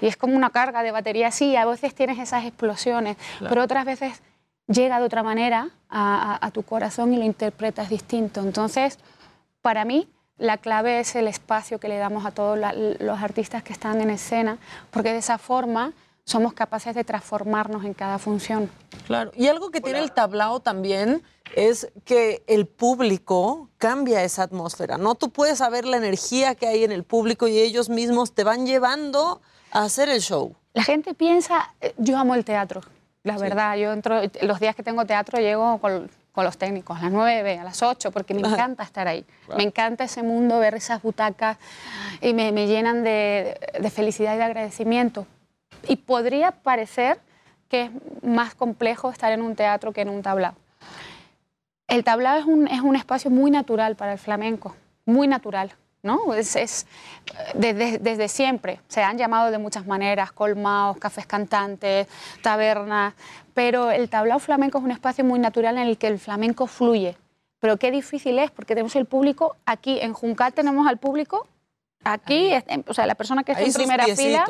y 0.00 0.06
es 0.08 0.16
como 0.16 0.36
una 0.36 0.50
carga 0.50 0.82
de 0.82 0.90
batería 0.90 1.30
sí, 1.30 1.56
a 1.56 1.64
veces 1.64 1.94
tienes 1.94 2.18
esas 2.18 2.44
explosiones, 2.44 3.16
Claro. 3.38 3.48
pero 3.48 3.62
otras 3.62 3.84
veces 3.84 4.20
llega 4.66 4.98
de 4.98 5.04
otra 5.06 5.22
manera 5.22 5.70
a, 5.88 6.34
a- 6.42 6.46
a 6.46 6.50
tu 6.50 6.64
corazón 6.64 7.14
y 7.14 7.16
lo 7.16 7.24
interpretas 7.24 7.88
distinto. 7.88 8.40
Entonces, 8.40 8.98
para 9.62 9.84
mí, 9.84 10.08
la 10.38 10.58
clave 10.58 10.98
es 11.00 11.14
el 11.14 11.28
espacio 11.28 11.78
que 11.78 11.88
le 11.88 11.96
damos 11.98 12.26
a 12.26 12.32
todos 12.32 12.58
la- 12.58 12.72
los 12.74 13.22
artistas 13.22 13.62
que 13.62 13.72
están 13.72 14.00
en 14.00 14.10
escena, 14.10 14.58
porque 14.90 15.12
de 15.12 15.18
esa 15.18 15.38
forma 15.38 15.92
somos 16.26 16.54
capaces 16.54 16.92
de 16.94 17.04
transformarnos 17.04 17.84
en 17.84 17.94
cada 17.94 18.18
función. 18.18 18.68
Claro, 19.06 19.30
y 19.36 19.46
algo 19.46 19.70
que 19.70 19.80
tiene 19.80 20.00
el 20.00 20.10
tablao 20.10 20.58
también 20.58 21.22
es 21.54 21.88
que 22.04 22.42
el 22.48 22.66
público 22.66 23.70
cambia 23.78 24.24
esa 24.24 24.42
atmósfera, 24.42 24.98
¿no? 24.98 25.14
Tú 25.14 25.30
puedes 25.30 25.58
saber 25.58 25.86
la 25.86 25.96
energía 25.96 26.56
que 26.56 26.66
hay 26.66 26.82
en 26.82 26.90
el 26.90 27.04
público 27.04 27.46
y 27.46 27.60
ellos 27.60 27.88
mismos 27.88 28.32
te 28.32 28.42
van 28.42 28.66
llevando 28.66 29.40
a 29.70 29.84
hacer 29.84 30.08
el 30.08 30.20
show. 30.20 30.56
La 30.74 30.82
gente 30.82 31.14
piensa, 31.14 31.72
eh, 31.80 31.94
yo 31.96 32.18
amo 32.18 32.34
el 32.34 32.44
teatro, 32.44 32.80
la 33.22 33.38
verdad, 33.38 33.76
yo 33.76 33.92
entro, 33.92 34.20
los 34.42 34.58
días 34.58 34.74
que 34.74 34.82
tengo 34.82 35.04
teatro 35.04 35.38
llego 35.38 35.78
con, 35.78 36.10
con 36.32 36.44
los 36.44 36.58
técnicos, 36.58 36.98
a 36.98 37.02
las 37.02 37.12
9, 37.12 37.58
a 37.60 37.64
las 37.64 37.84
8, 37.84 38.10
porque 38.10 38.34
me 38.34 38.40
encanta 38.40 38.82
estar 38.82 39.06
ahí. 39.06 39.24
Claro. 39.46 39.58
Me 39.58 39.62
encanta 39.62 40.02
ese 40.02 40.24
mundo, 40.24 40.58
ver 40.58 40.74
esas 40.74 41.00
butacas 41.02 41.56
y 42.20 42.34
me, 42.34 42.50
me 42.50 42.66
llenan 42.66 43.04
de, 43.04 43.60
de 43.80 43.90
felicidad 43.90 44.34
y 44.34 44.38
de 44.38 44.44
agradecimiento. 44.44 45.24
Y 45.88 45.96
podría 45.96 46.50
parecer 46.50 47.18
que 47.68 47.84
es 47.84 47.90
más 48.22 48.54
complejo 48.54 49.10
estar 49.10 49.32
en 49.32 49.42
un 49.42 49.56
teatro 49.56 49.92
que 49.92 50.02
en 50.02 50.08
un 50.08 50.22
tablao. 50.22 50.54
El 51.88 52.04
tablao 52.04 52.38
es 52.38 52.44
un, 52.44 52.68
es 52.68 52.80
un 52.80 52.96
espacio 52.96 53.30
muy 53.30 53.50
natural 53.50 53.96
para 53.96 54.12
el 54.12 54.18
flamenco, 54.18 54.74
muy 55.04 55.28
natural. 55.28 55.72
¿no? 56.02 56.34
Es, 56.34 56.56
es, 56.56 56.86
desde, 57.54 57.98
desde 57.98 58.28
siempre. 58.28 58.80
Se 58.88 59.02
han 59.02 59.18
llamado 59.18 59.50
de 59.50 59.58
muchas 59.58 59.86
maneras, 59.86 60.32
colmaos, 60.32 60.96
cafés 60.98 61.26
cantantes, 61.26 62.06
tabernas, 62.42 63.14
pero 63.52 63.90
el 63.90 64.08
tablao 64.08 64.38
flamenco 64.38 64.78
es 64.78 64.84
un 64.84 64.92
espacio 64.92 65.24
muy 65.24 65.38
natural 65.38 65.76
en 65.76 65.88
el 65.88 65.98
que 65.98 66.06
el 66.06 66.18
flamenco 66.18 66.66
fluye. 66.66 67.16
Pero 67.58 67.76
qué 67.76 67.90
difícil 67.90 68.38
es, 68.38 68.50
porque 68.50 68.74
tenemos 68.74 68.94
el 68.96 69.06
público 69.06 69.56
aquí, 69.66 69.98
en 70.00 70.12
Juncal 70.12 70.52
tenemos 70.52 70.86
al 70.86 70.98
público, 70.98 71.48
aquí, 72.04 72.52
o 72.86 72.94
sea, 72.94 73.06
la 73.06 73.14
persona 73.16 73.42
que 73.42 73.52
está 73.52 73.64
en 73.64 73.72
primera 73.72 74.04
fila. 74.14 74.44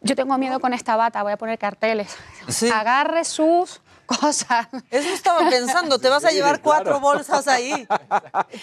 Yo 0.00 0.14
tengo 0.16 0.36
miedo 0.38 0.60
con 0.60 0.72
esta 0.74 0.96
bata, 0.96 1.22
voy 1.22 1.32
a 1.32 1.36
poner 1.36 1.58
carteles. 1.58 2.16
Agarre 2.72 3.24
sus 3.24 3.80
cosas. 4.06 4.68
Eso 4.90 5.08
estaba 5.10 5.50
pensando, 5.50 5.98
te 5.98 6.08
vas 6.08 6.24
a 6.24 6.30
Sí, 6.30 6.36
llevar 6.36 6.62
cuatro 6.62 6.84
claro. 6.98 7.00
bolsas 7.00 7.46
ahí, 7.46 7.86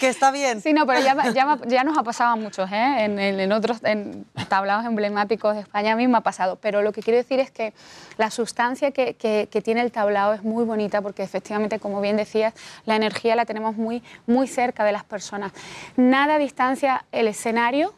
que 0.00 0.08
está 0.08 0.32
bien. 0.32 0.60
Sí, 0.60 0.72
no, 0.72 0.86
pero 0.86 0.98
ya, 1.00 1.14
ya, 1.32 1.58
ya 1.66 1.84
nos 1.84 1.96
ha 1.96 2.02
pasado 2.02 2.32
a 2.32 2.36
muchos, 2.36 2.68
¿eh? 2.72 3.04
en, 3.04 3.18
en- 3.20 3.38
en 3.38 3.52
otros 3.52 3.78
en 3.84 4.24
tablados 4.48 4.84
emblemáticos 4.86 5.54
de 5.54 5.60
España 5.60 5.92
a 5.92 5.96
mí 5.96 6.08
me 6.08 6.18
ha 6.18 6.22
pasado. 6.22 6.56
Pero 6.56 6.82
lo 6.82 6.90
que 6.90 7.00
quiero 7.00 7.16
decir 7.18 7.38
es 7.38 7.52
que 7.52 7.74
la 8.16 8.32
sustancia 8.32 8.90
que, 8.90 9.14
que- 9.14 9.48
que 9.48 9.62
tiene 9.62 9.82
el 9.82 9.92
tablao 9.92 10.32
es 10.32 10.42
muy 10.42 10.64
bonita 10.64 11.00
porque 11.00 11.22
efectivamente, 11.22 11.78
como 11.78 12.00
bien 12.00 12.16
decías, 12.16 12.52
la 12.84 12.96
energía 12.96 13.36
la 13.36 13.44
tenemos 13.44 13.76
muy, 13.76 14.02
muy 14.26 14.48
cerca 14.48 14.82
de 14.84 14.90
las 14.92 15.04
personas. 15.04 15.52
Nada 15.96 16.38
distancia 16.38 17.04
el 17.12 17.28
escenario 17.28 17.94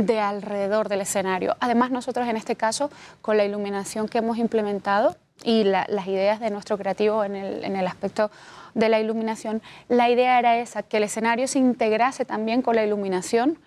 de 0.00 0.20
alrededor 0.20 0.88
del 0.88 1.02
escenario. 1.02 1.56
Además, 1.60 1.90
nosotros 1.90 2.26
en 2.28 2.36
este 2.36 2.56
caso, 2.56 2.90
con 3.22 3.36
la 3.36 3.44
iluminación 3.44 4.08
que 4.08 4.18
hemos 4.18 4.38
implementado 4.38 5.16
y 5.44 5.64
la- 5.64 5.86
las 5.88 6.06
ideas 6.06 6.40
de 6.40 6.50
nuestro 6.50 6.76
creativo 6.78 7.24
en 7.24 7.36
el, 7.36 7.64
en 7.64 7.76
el 7.76 7.86
aspecto 7.86 8.30
de 8.74 8.88
la 8.88 9.00
iluminación, 9.00 9.62
la 9.88 10.08
idea 10.10 10.38
era 10.38 10.58
esa, 10.58 10.82
que 10.82 10.98
el 10.98 11.02
escenario 11.04 11.48
se 11.48 11.58
integrase 11.58 12.24
también 12.24 12.62
con 12.62 12.76
la 12.76 12.84
iluminación, 12.84 13.58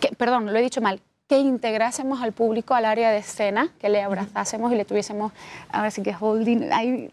que, 0.00 0.08
perdón, 0.16 0.52
lo 0.52 0.58
he 0.58 0.62
dicho 0.62 0.80
mal, 0.80 1.00
que 1.28 1.38
integrásemos 1.40 2.22
al 2.22 2.30
público 2.32 2.74
al 2.74 2.84
área 2.84 3.10
de 3.10 3.18
escena, 3.18 3.68
que 3.80 3.88
le 3.88 4.00
abrazásemos 4.00 4.72
y 4.72 4.76
le 4.76 4.84
tuviésemos, 4.84 5.32
ahora 5.70 5.90
sí 5.90 6.02
que 6.02 6.14
holding, 6.18 6.72
ahí 6.72 7.10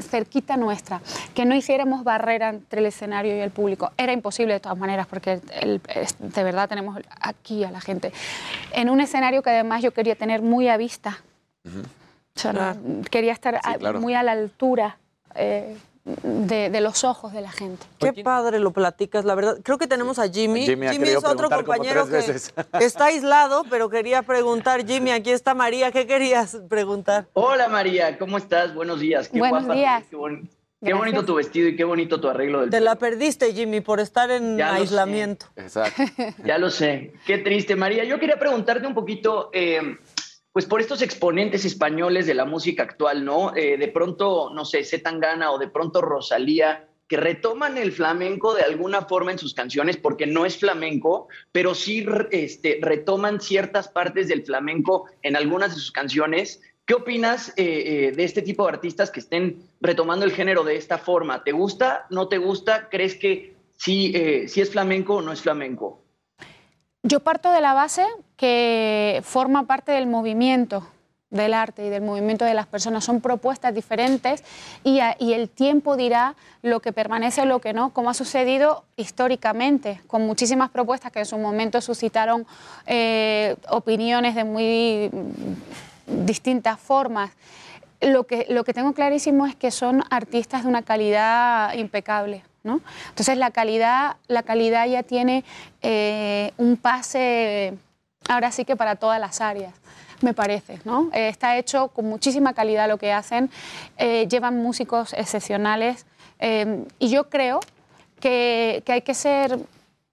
cerquita 0.00 0.56
nuestra, 0.56 1.02
que 1.34 1.44
no 1.44 1.54
hiciéramos 1.54 2.04
barrera 2.04 2.48
entre 2.48 2.80
el 2.80 2.86
escenario 2.86 3.36
y 3.36 3.40
el 3.40 3.50
público. 3.50 3.92
Era 3.98 4.12
imposible 4.12 4.54
de 4.54 4.60
todas 4.60 4.78
maneras, 4.78 5.06
porque 5.06 5.40
el- 5.60 5.80
es- 5.94 6.16
de 6.18 6.42
verdad 6.42 6.68
tenemos 6.70 6.98
aquí 7.20 7.64
a 7.64 7.70
la 7.70 7.82
gente. 7.82 8.12
En 8.72 8.88
un 8.88 9.00
escenario 9.02 9.42
que 9.42 9.50
además 9.50 9.82
yo 9.82 9.92
quería 9.92 10.14
tener 10.16 10.40
muy 10.40 10.68
a 10.68 10.78
vista, 10.78 11.18
o 11.66 12.38
sea, 12.38 12.52
no- 12.54 13.02
quería 13.10 13.32
estar 13.32 13.56
a- 13.62 13.74
claro. 13.76 14.00
muy 14.00 14.14
a 14.14 14.22
la 14.22 14.32
altura 14.32 14.96
eh, 15.36 15.76
de, 16.04 16.68
de 16.70 16.80
los 16.80 17.02
ojos 17.04 17.32
de 17.32 17.40
la 17.40 17.50
gente. 17.50 17.86
Qué 17.98 18.12
padre 18.22 18.58
lo 18.58 18.72
platicas, 18.72 19.24
la 19.24 19.34
verdad. 19.34 19.58
Creo 19.62 19.78
que 19.78 19.86
tenemos 19.86 20.18
a 20.18 20.28
Jimmy. 20.28 20.66
Jimmy 20.66 20.86
ha 20.86 20.90
querido 20.92 21.18
es 21.20 21.24
otro 21.24 21.48
compañero 21.48 22.06
que 22.08 22.18
está 22.84 23.06
aislado, 23.06 23.64
pero 23.70 23.88
quería 23.88 24.22
preguntar, 24.22 24.86
Jimmy, 24.86 25.10
aquí 25.12 25.30
está 25.30 25.54
María, 25.54 25.90
¿qué 25.92 26.06
querías 26.06 26.58
preguntar? 26.68 27.26
Hola 27.32 27.68
María, 27.68 28.18
¿cómo 28.18 28.36
estás? 28.36 28.74
Buenos 28.74 29.00
días. 29.00 29.28
Qué 29.28 29.38
Buenos 29.38 29.64
guapa, 29.64 29.74
días. 29.74 30.04
Qué, 30.10 30.16
boni- 30.16 30.42
qué 30.42 30.90
Gracias. 30.90 30.98
bonito 30.98 31.24
tu 31.24 31.34
vestido 31.36 31.68
y 31.68 31.76
qué 31.76 31.84
bonito 31.84 32.20
tu 32.20 32.28
arreglo 32.28 32.60
del 32.60 32.70
Te 32.70 32.80
la 32.80 32.96
perdiste, 32.96 33.54
Jimmy, 33.54 33.80
por 33.80 34.00
estar 34.00 34.30
en 34.30 34.58
Ya 34.58 34.66
lo 34.68 34.74
sé. 34.74 34.80
aislamiento. 34.82 35.46
Exacto. 35.56 36.02
Ya 36.44 36.58
lo 36.58 36.68
sé. 36.68 37.14
Qué 37.26 37.38
triste, 37.38 37.74
María. 37.76 38.04
Yo 38.04 38.18
quería 38.20 38.38
preguntarte 38.38 38.86
un 38.86 38.94
poquito, 38.94 39.48
eh, 39.54 39.96
pues 40.54 40.66
por 40.66 40.80
estos 40.80 41.02
exponentes 41.02 41.64
españoles 41.64 42.28
de 42.28 42.34
la 42.34 42.44
música 42.44 42.84
actual, 42.84 43.24
¿no? 43.24 43.56
Eh, 43.56 43.76
de 43.76 43.88
pronto, 43.88 44.52
no 44.54 44.64
sé, 44.64 44.84
Zetangana 44.84 45.50
o 45.50 45.58
de 45.58 45.66
pronto 45.66 46.00
Rosalía, 46.00 46.86
que 47.08 47.16
retoman 47.16 47.76
el 47.76 47.90
flamenco 47.90 48.54
de 48.54 48.62
alguna 48.62 49.02
forma 49.02 49.32
en 49.32 49.38
sus 49.40 49.52
canciones, 49.52 49.96
porque 49.96 50.28
no 50.28 50.46
es 50.46 50.56
flamenco, 50.56 51.26
pero 51.50 51.74
sí 51.74 52.06
este, 52.30 52.78
retoman 52.80 53.40
ciertas 53.40 53.88
partes 53.88 54.28
del 54.28 54.44
flamenco 54.44 55.06
en 55.22 55.34
algunas 55.34 55.74
de 55.74 55.80
sus 55.80 55.90
canciones. 55.90 56.62
¿Qué 56.86 56.94
opinas 56.94 57.48
eh, 57.56 57.56
eh, 57.56 58.12
de 58.12 58.22
este 58.22 58.40
tipo 58.40 58.62
de 58.62 58.74
artistas 58.74 59.10
que 59.10 59.18
estén 59.18 59.58
retomando 59.80 60.24
el 60.24 60.30
género 60.30 60.62
de 60.62 60.76
esta 60.76 60.98
forma? 60.98 61.42
¿Te 61.42 61.50
gusta? 61.50 62.06
¿No 62.10 62.28
te 62.28 62.38
gusta? 62.38 62.88
¿Crees 62.90 63.16
que 63.16 63.56
sí, 63.76 64.14
sí 64.46 64.60
es 64.60 64.70
flamenco 64.70 65.16
o 65.16 65.22
no 65.22 65.32
es 65.32 65.42
flamenco? 65.42 66.03
Yo 67.06 67.20
parto 67.20 67.52
de 67.52 67.60
la 67.60 67.74
base 67.74 68.06
que 68.38 69.20
forma 69.24 69.66
parte 69.66 69.92
del 69.92 70.06
movimiento 70.06 70.86
del 71.28 71.52
arte 71.52 71.84
y 71.84 71.90
del 71.90 72.00
movimiento 72.02 72.44
de 72.46 72.54
las 72.54 72.66
personas. 72.66 73.04
Son 73.04 73.20
propuestas 73.20 73.74
diferentes 73.74 74.42
y, 74.84 75.00
a- 75.00 75.16
y 75.18 75.32
el 75.34 75.50
tiempo 75.50 75.96
dirá 75.96 76.34
lo 76.62 76.80
que 76.80 76.92
permanece 76.92 77.44
lo 77.44 77.60
que 77.60 77.72
no, 77.74 77.92
como 77.92 78.08
ha 78.08 78.14
sucedido 78.14 78.84
históricamente, 78.96 80.00
con 80.06 80.24
muchísimas 80.26 80.70
propuestas 80.70 81.10
que 81.12 81.18
en 81.18 81.26
su 81.26 81.36
momento 81.36 81.80
suscitaron 81.80 82.46
eh, 82.86 83.56
opiniones 83.68 84.34
de 84.36 84.44
muy 84.44 85.10
distintas 86.06 86.78
formas. 86.80 87.32
Lo 88.00 88.24
que, 88.24 88.46
lo 88.48 88.64
que 88.64 88.72
tengo 88.72 88.92
clarísimo 88.94 89.44
es 89.44 89.56
que 89.56 89.70
son 89.72 90.04
artistas 90.10 90.62
de 90.62 90.68
una 90.68 90.82
calidad 90.82 91.74
impecable. 91.74 92.44
¿No? 92.64 92.80
Entonces 93.10 93.38
la 93.38 93.50
calidad, 93.50 94.16
la 94.26 94.42
calidad 94.42 94.86
ya 94.88 95.04
tiene 95.04 95.44
eh, 95.82 96.52
un 96.56 96.76
pase, 96.76 97.74
ahora 98.28 98.50
sí 98.50 98.64
que 98.64 98.74
para 98.74 98.96
todas 98.96 99.20
las 99.20 99.40
áreas, 99.40 99.74
me 100.22 100.34
parece. 100.34 100.80
¿no? 100.84 101.10
Eh, 101.12 101.28
está 101.28 101.56
hecho 101.56 101.88
con 101.88 102.06
muchísima 102.06 102.54
calidad 102.54 102.88
lo 102.88 102.98
que 102.98 103.12
hacen, 103.12 103.50
eh, 103.96 104.26
llevan 104.28 104.60
músicos 104.60 105.12
excepcionales 105.12 106.06
eh, 106.40 106.84
y 106.98 107.10
yo 107.10 107.28
creo 107.28 107.60
que, 108.18 108.82
que 108.84 108.92
hay 108.92 109.02
que 109.02 109.14
ser 109.14 109.58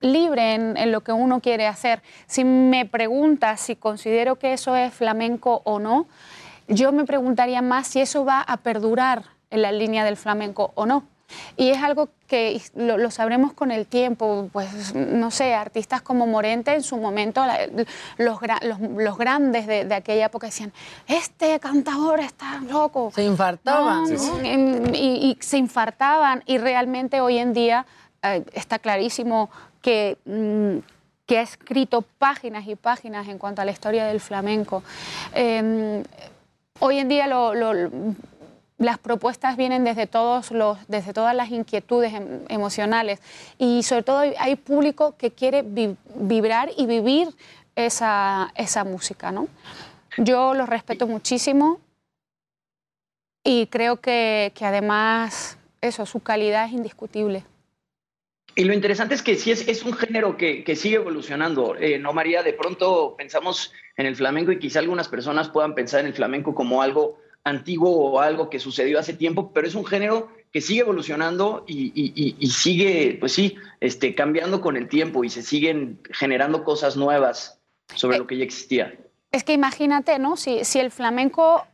libre 0.02 0.56
en, 0.56 0.78
en 0.78 0.91
lo 0.91 1.02
que 1.02 1.14
uno 1.14 1.40
quiere 1.40 1.68
hacer. 1.68 2.02
Si 2.28 2.44
me 2.44 2.86
preguntas 2.86 3.61
si 3.61 3.76
considero 3.76 4.38
que 4.38 4.53
eso 4.53 4.76
es 4.76 4.94
flamenco 4.94 5.61
o 5.64 5.80
no, 5.80 6.07
yo 6.68 6.91
me 6.91 7.06
preguntaría 7.06 7.61
más 7.61 7.88
si 7.88 8.02
eso 8.02 8.26
va 8.26 8.41
a 8.41 8.57
perdurar 8.57 9.23
en 9.49 9.61
la 9.61 9.72
línea 9.72 10.03
del 10.03 10.18
flamenco 10.18 10.72
o 10.76 10.86
no. 10.86 11.03
Y 11.58 11.70
es 11.70 11.82
algo 11.82 12.10
que 12.28 12.62
lo, 12.76 12.98
lo 12.98 13.12
sabremos 13.12 13.53
con 13.53 13.72
el 13.72 13.86
tiempo, 13.88 14.49
pues 14.53 14.94
no 14.95 15.32
sé, 15.32 15.53
artistas 15.53 16.02
como 16.02 16.26
Morente 16.28 16.74
en 16.74 16.84
su 16.84 16.98
momento, 16.98 17.45
la- 17.45 17.68
los, 18.18 18.40
los, 18.62 18.80
los 18.98 19.18
grandes 19.18 19.68
de, 19.68 19.86
de 19.86 19.95
aquella 19.95 20.26
época 20.28 20.48
decían, 20.48 20.72
este 21.08 21.60
cantador 21.60 22.20
está 22.20 22.60
loco. 22.70 23.12
Se 23.14 23.24
infartaban, 23.24 24.02
No, 24.03 24.08
Sí, 24.08 24.14
no, 24.14 24.40
sí. 24.40 24.48
em, 24.49 24.95
Y, 24.95 25.32
y 25.32 25.38
se 25.41 25.58
infartaban 25.58 26.44
y 26.45 26.58
realmente 26.58 27.22
hoy 27.22 27.38
en 27.38 27.53
día 27.53 27.86
eh, 28.24 28.44
está 28.53 28.80
clarísimo 28.80 29.49
que, 29.82 30.18
mm, 30.26 30.78
que 31.26 31.38
ha 31.40 31.41
escrito 31.41 32.02
páginas 32.02 32.68
y 32.68 32.76
páginas 32.76 33.28
en 33.28 33.38
cuanto 33.38 33.62
a 33.62 33.66
la 33.66 33.72
historia 33.72 34.06
del 34.06 34.20
flamenco. 34.20 34.84
Eh, 35.34 36.03
hoy 36.80 36.98
en 36.98 37.08
día 37.08 37.28
lo- 37.28 37.53
lo- 37.53 37.90
las 38.82 38.98
propuestas 38.98 39.58
vienen 39.58 39.84
desde, 39.84 40.08
todos 40.08 40.49
los, 40.52 40.78
desde 40.88 41.14
todas 41.14 41.36
las 41.36 41.52
inquietudes 41.52 42.14
em- 42.14 42.41
emocionales 42.49 43.20
y 43.60 43.84
sobre 43.84 44.03
todo 44.03 44.20
hay, 44.20 44.56
público 44.56 45.16
que 45.18 45.32
quiere 45.32 45.62
vi- 45.62 45.95
vibrar 46.16 46.72
y 46.76 46.88
vivir 46.88 47.30
esa, 47.76 48.52
esa 48.56 48.84
música. 48.84 49.32
¿no? 49.32 49.48
Yo 50.18 50.56
los 50.56 50.68
respeto 50.68 51.06
muchísimo 51.06 51.80
y 53.44 53.68
creo 53.68 53.98
que, 54.02 54.52
que 54.56 54.66
además 54.66 55.58
eso, 55.80 56.06
su 56.06 56.20
calidad 56.22 56.66
es 56.66 56.74
indiscutible. 56.74 57.44
Y 58.56 58.66
lo 58.66 58.74
interesante 58.74 59.14
es 59.16 59.22
que 59.24 59.36
sí 59.36 59.52
es, 59.52 59.68
es 59.68 59.84
un 59.84 59.94
género 59.94 60.38
que, 60.38 60.64
que 60.64 60.76
sigue 60.76 60.95
evolucionando, 60.95 61.76
eh, 61.78 61.99
¿no, 61.99 62.14
María? 62.14 62.44
De 62.44 62.52
pronto 62.53 63.16
pensamos 63.16 63.72
en 63.95 64.08
el 64.08 64.16
flamenco 64.16 64.52
y 64.52 64.60
quizá 64.60 64.80
algunas 64.80 65.08
personas 65.08 65.49
puedan 65.49 65.74
pensar 65.76 66.02
en 66.02 66.08
el 66.08 66.14
flamenco 66.14 66.53
como 66.53 66.82
algo 66.82 67.20
antiguo 67.44 67.90
o 68.12 68.20
algo 68.20 68.50
que 68.50 68.60
sucedió 68.60 69.00
hace 69.00 69.14
tiempo, 69.14 69.52
pero 69.54 69.68
es 69.68 69.76
un 69.76 69.86
género 69.86 70.30
que 70.52 70.62
sigue 70.62 70.82
evolucionando 70.82 71.64
y, 71.68 71.88
y- 71.96 72.14
y- 72.16 72.36
y 72.40 72.48
sigue, 72.48 73.18
pues 73.20 73.32
sí, 73.32 73.56
este, 73.80 74.14
cambiando 74.16 74.62
con 74.62 74.76
el 74.78 74.88
tiempo 74.90 75.24
y 75.24 75.30
se 75.30 75.42
siguen 75.42 76.00
generando 76.12 76.64
cosas 76.64 76.98
nuevas 76.98 77.60
sobre 77.96 78.18
lo 78.18 78.28
que 78.28 78.38
ya 78.38 78.44
existía. 78.44 78.94
Es 79.32 79.44
que 79.44 79.54
imagínate, 79.54 80.20
¿no? 80.20 80.36
Si, 80.36 80.66
si 80.66 80.80
el 80.80 80.92
flamenco 80.92 81.66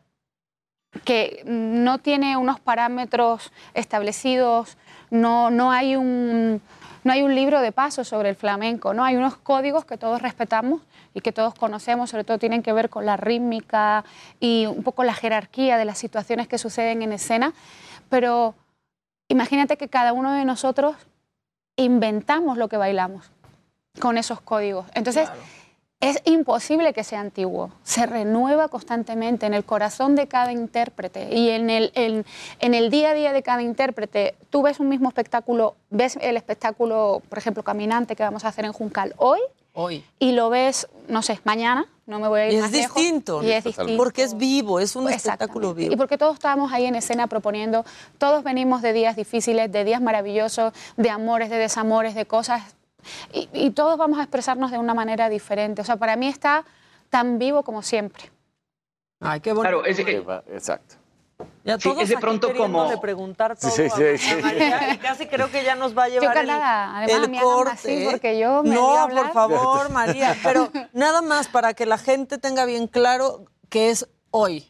que 1.03 1.41
no 1.45 1.99
tiene 1.99 2.37
unos 2.37 2.59
parámetros 2.59 3.51
establecidos, 3.73 4.77
no, 5.09 5.49
no, 5.49 5.71
hay 5.71 5.95
un, 5.95 6.61
no 7.07 7.13
hay 7.13 7.23
un 7.23 7.33
libro 7.33 7.61
de 7.61 7.71
pasos 7.71 8.09
sobre 8.09 8.27
el 8.29 8.35
flamenco, 8.35 8.93
¿no? 8.93 9.03
Hay 9.03 9.15
unos 9.15 9.37
códigos 9.37 9.85
que 9.85 9.97
todos 9.97 10.21
respetamos 10.21 10.81
y 11.13 11.21
que 11.21 11.31
todos 11.31 11.55
conocemos, 11.55 12.09
sobre 12.09 12.25
todo 12.25 12.37
tienen 12.37 12.61
que 12.61 12.73
ver 12.73 12.89
con 12.89 13.05
la 13.05 13.15
rítmica 13.15 14.03
y 14.41 14.65
un 14.65 14.83
poco 14.83 15.05
la 15.05 15.13
jerarquía 15.13 15.77
de 15.77 15.85
las 15.85 15.97
situaciones 15.97 16.49
que 16.49 16.57
suceden 16.57 17.01
en 17.01 17.13
escena, 17.13 17.53
pero 18.09 18.55
imagínate 19.29 19.77
que 19.77 19.87
cada 19.87 20.11
uno 20.11 20.33
de 20.33 20.43
nosotros 20.43 20.97
inventamos 21.77 22.57
lo 22.57 22.67
que 22.67 22.75
bailamos 22.75 23.31
con 23.99 24.17
esos 24.17 24.41
códigos. 24.41 24.85
Entonces, 24.93 25.29
es 25.99 26.21
imposible 26.25 26.93
que 26.93 27.03
sea 27.03 27.19
antiguo, 27.21 27.71
se 27.83 28.05
renueva 28.05 28.67
constantemente 28.67 29.45
en 29.47 29.53
el 29.55 29.63
corazón 29.65 30.15
de 30.15 30.27
cada 30.27 30.51
intérprete 30.51 31.33
y 31.35 31.49
en 31.49 31.69
el, 31.71 31.91
en, 31.95 32.23
en 32.59 32.73
el 32.75 32.91
día 32.91 33.09
a 33.11 33.13
día 33.15 33.33
de 33.33 33.41
cada 33.41 33.63
intérprete. 33.63 34.35
Tú 34.51 34.61
ves 34.61 34.79
un 34.79 34.89
mismo 34.89 35.07
espectáculo, 35.09 35.75
ves 35.89 36.17
el 36.21 36.37
espectáculo, 36.37 37.23
por 37.29 37.39
ejemplo, 37.39 37.63
Caminante 37.63 38.15
que 38.15 38.23
vamos 38.23 38.45
a 38.45 38.49
hacer 38.49 38.65
en 38.65 38.73
Juncal 38.73 39.15
hoy 39.17 39.39
Hoy. 39.73 40.03
y 40.19 40.33
lo 40.33 40.49
ves, 40.49 40.87
no 41.07 41.21
sé, 41.23 41.39
mañana, 41.43 41.87
no 42.05 42.19
me 42.19 42.27
voy 42.27 42.41
a 42.41 42.47
ir 42.47 42.53
Y 42.53 42.55
es 42.57 42.61
más 42.61 42.71
lejos, 42.71 42.95
distinto. 42.95 43.43
y 43.43 43.51
es 43.51 43.63
distinto. 43.63 43.97
Porque 43.97 44.23
es 44.23 44.37
vivo, 44.37 44.79
es 44.79 44.95
un 44.95 45.09
espectáculo 45.09 45.73
vivo. 45.73 45.93
Y 45.93 45.95
porque 45.97 46.17
todos 46.17 46.35
estábamos 46.35 46.71
ahí 46.73 46.85
en 46.85 46.95
escena 46.95 47.25
proponiendo, 47.27 47.85
todos 48.19 48.43
venimos 48.43 48.81
de 48.83 48.93
días 48.93 49.15
difíciles, 49.15 49.71
de 49.71 49.83
días 49.83 50.01
maravillosos, 50.01 50.73
de 50.95 51.09
amores, 51.09 51.49
de 51.49 51.57
desamores, 51.57 52.13
de 52.15 52.25
cosas, 52.25 52.63
y, 53.33 53.49
y 53.53 53.71
todos 53.71 53.97
vamos 53.97 54.19
a 54.19 54.23
expresarnos 54.23 54.71
de 54.71 54.77
una 54.77 54.93
manera 54.93 55.29
diferente. 55.29 55.81
O 55.81 55.85
sea, 55.85 55.97
para 55.97 56.15
mí 56.15 56.27
está 56.27 56.65
tan 57.09 57.37
vivo 57.39 57.63
como 57.63 57.81
siempre. 57.81 58.31
Ay, 59.19 59.39
qué 59.39 59.51
bonito. 59.53 59.61
Claro, 59.81 59.85
es- 59.85 59.99
eh, 59.99 60.23
Exacto. 60.51 60.95
Ya 61.63 61.77
Sí, 61.77 61.83
todos 61.89 62.01
es 62.01 62.09
de 62.09 62.15
aquí 62.15 62.21
pronto 62.21 62.47
queriéndole 62.47 62.89
como- 62.89 63.01
preguntar 63.01 63.55
todo 63.57 63.69
Sí, 63.69 63.83
a- 63.83 63.89
sí, 63.91 64.03
a 64.03 64.17
sí. 64.17 64.41
María, 64.41 64.93
y 64.93 64.97
casi 64.97 65.27
creo 65.27 65.51
que 65.51 65.63
ya 65.63 65.75
nos 65.75 65.95
va 65.95 66.05
a 66.05 66.07
Yo 66.09 66.19
llevar 66.21 66.37
el, 66.37 66.47
calada, 66.47 66.97
además 66.97 67.23
el 67.25 67.29
me 67.29 67.39
corte. 67.41 67.71
así 67.73 68.07
porque 68.09 68.39
yo 68.39 68.63
me 68.63 68.73
no, 68.73 69.07
por 69.09 69.31
favor, 69.33 69.89
María, 69.91 70.35
pero 70.43 70.71
nada 70.93 71.21
más 71.21 71.47
para 71.47 71.75
que 71.75 71.85
la 71.85 71.99
gente 71.99 72.39
tenga 72.39 72.65
bien 72.65 72.87
claro 72.87 73.45
que 73.69 73.91
es 73.91 74.09
hoy. 74.31 74.67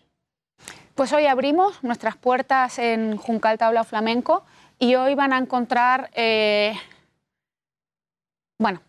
Pues 0.95 1.13
hoy 1.13 1.25
abrimos 1.27 1.81
nuestras 1.83 2.17
puertas 2.17 2.79
en 2.79 3.15
Juncal 3.15 3.57
Tabla 3.57 3.85
Flamenco 3.85 4.43
y 4.77 4.95
hoy 4.95 5.15
van 5.15 5.31
a 5.31 5.37
encontrar, 5.37 6.09
eh, 6.15 6.73
bueno, 8.57 8.81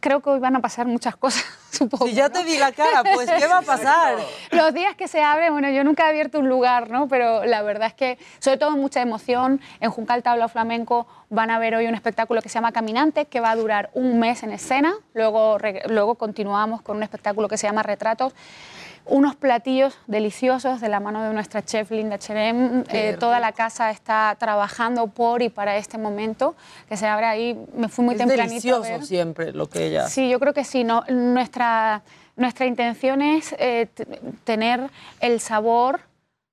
creo 0.00 0.20
que 0.20 0.30
hoy 0.30 0.40
van 0.40 0.56
a 0.56 0.60
pasar 0.60 0.86
muchas 0.86 1.16
cosas, 1.18 1.44
supongo. 1.70 2.06
Si 2.06 2.14
ya 2.14 2.30
te 2.30 2.42
vi 2.44 2.58
la 2.58 2.72
cara, 2.72 3.02
pues, 3.14 3.30
¿qué 3.30 3.46
va 3.46 3.58
a 3.58 3.62
pasar? 3.62 4.18
Los 4.50 4.74
días 4.74 4.94
que 4.96 5.08
se 5.08 5.22
abre, 5.22 5.50
bueno, 5.50 5.70
yo 5.70 5.84
nunca 5.84 6.06
he 6.06 6.10
abierto 6.10 6.38
un 6.38 6.48
lugar, 6.48 6.90
¿no? 6.90 7.08
Pero 7.08 7.44
la 7.44 7.62
verdad 7.62 7.88
es 7.88 7.94
que, 7.94 8.18
sobre 8.38 8.58
todo, 8.58 8.72
mucha 8.72 9.00
emoción. 9.00 9.60
En 9.80 9.90
Juncal 9.90 10.22
Tabla 10.22 10.48
Flamenco 10.48 11.06
van 11.30 11.50
a 11.50 11.58
ver 11.58 11.74
hoy 11.74 11.86
un 11.86 11.94
espectáculo 11.94 12.42
que 12.42 12.48
se 12.48 12.54
llama 12.54 12.72
Caminante, 12.72 13.26
que 13.26 13.40
va 13.40 13.50
a 13.50 13.56
durar 13.56 13.90
un 13.94 14.18
mes 14.18 14.42
en 14.42 14.52
escena. 14.52 14.94
Luego, 15.12 15.58
luego 15.88 16.14
continuamos 16.16 16.82
con 16.82 16.96
un 16.96 17.02
espectáculo 17.02 17.48
que 17.48 17.56
se 17.56 17.66
llama 17.66 17.82
Retratos. 17.82 18.34
Unos 19.06 19.36
platillos 19.36 19.98
deliciosos 20.06 20.80
de 20.80 20.88
la 20.88 20.98
mano 20.98 21.22
de 21.22 21.34
nuestra 21.34 21.62
chef 21.62 21.90
Linda 21.90 22.18
Cherem. 22.18 22.84
Eh, 22.88 23.16
toda 23.20 23.38
la 23.38 23.52
casa 23.52 23.90
está 23.90 24.34
trabajando 24.38 25.08
por 25.08 25.42
y 25.42 25.50
para 25.50 25.76
este 25.76 25.98
momento 25.98 26.54
que 26.88 26.96
se 26.96 27.06
abre 27.06 27.26
ahí. 27.26 27.66
Me 27.76 27.88
fui 27.88 28.02
muy 28.04 28.14
es 28.14 28.18
tempranito 28.18 28.44
a 28.44 28.48
delicioso 28.48 28.82
ver. 28.82 29.04
siempre 29.04 29.52
lo 29.52 29.68
que 29.68 29.86
ella. 29.88 30.08
Sí, 30.08 30.30
yo 30.30 30.40
creo 30.40 30.54
que 30.54 30.64
sí. 30.64 30.84
No, 30.84 31.04
nuestra, 31.08 32.02
nuestra 32.36 32.64
intención 32.64 33.20
es 33.20 33.54
eh, 33.58 33.88
t- 33.92 34.06
tener 34.44 34.88
el 35.20 35.38
sabor 35.38 36.00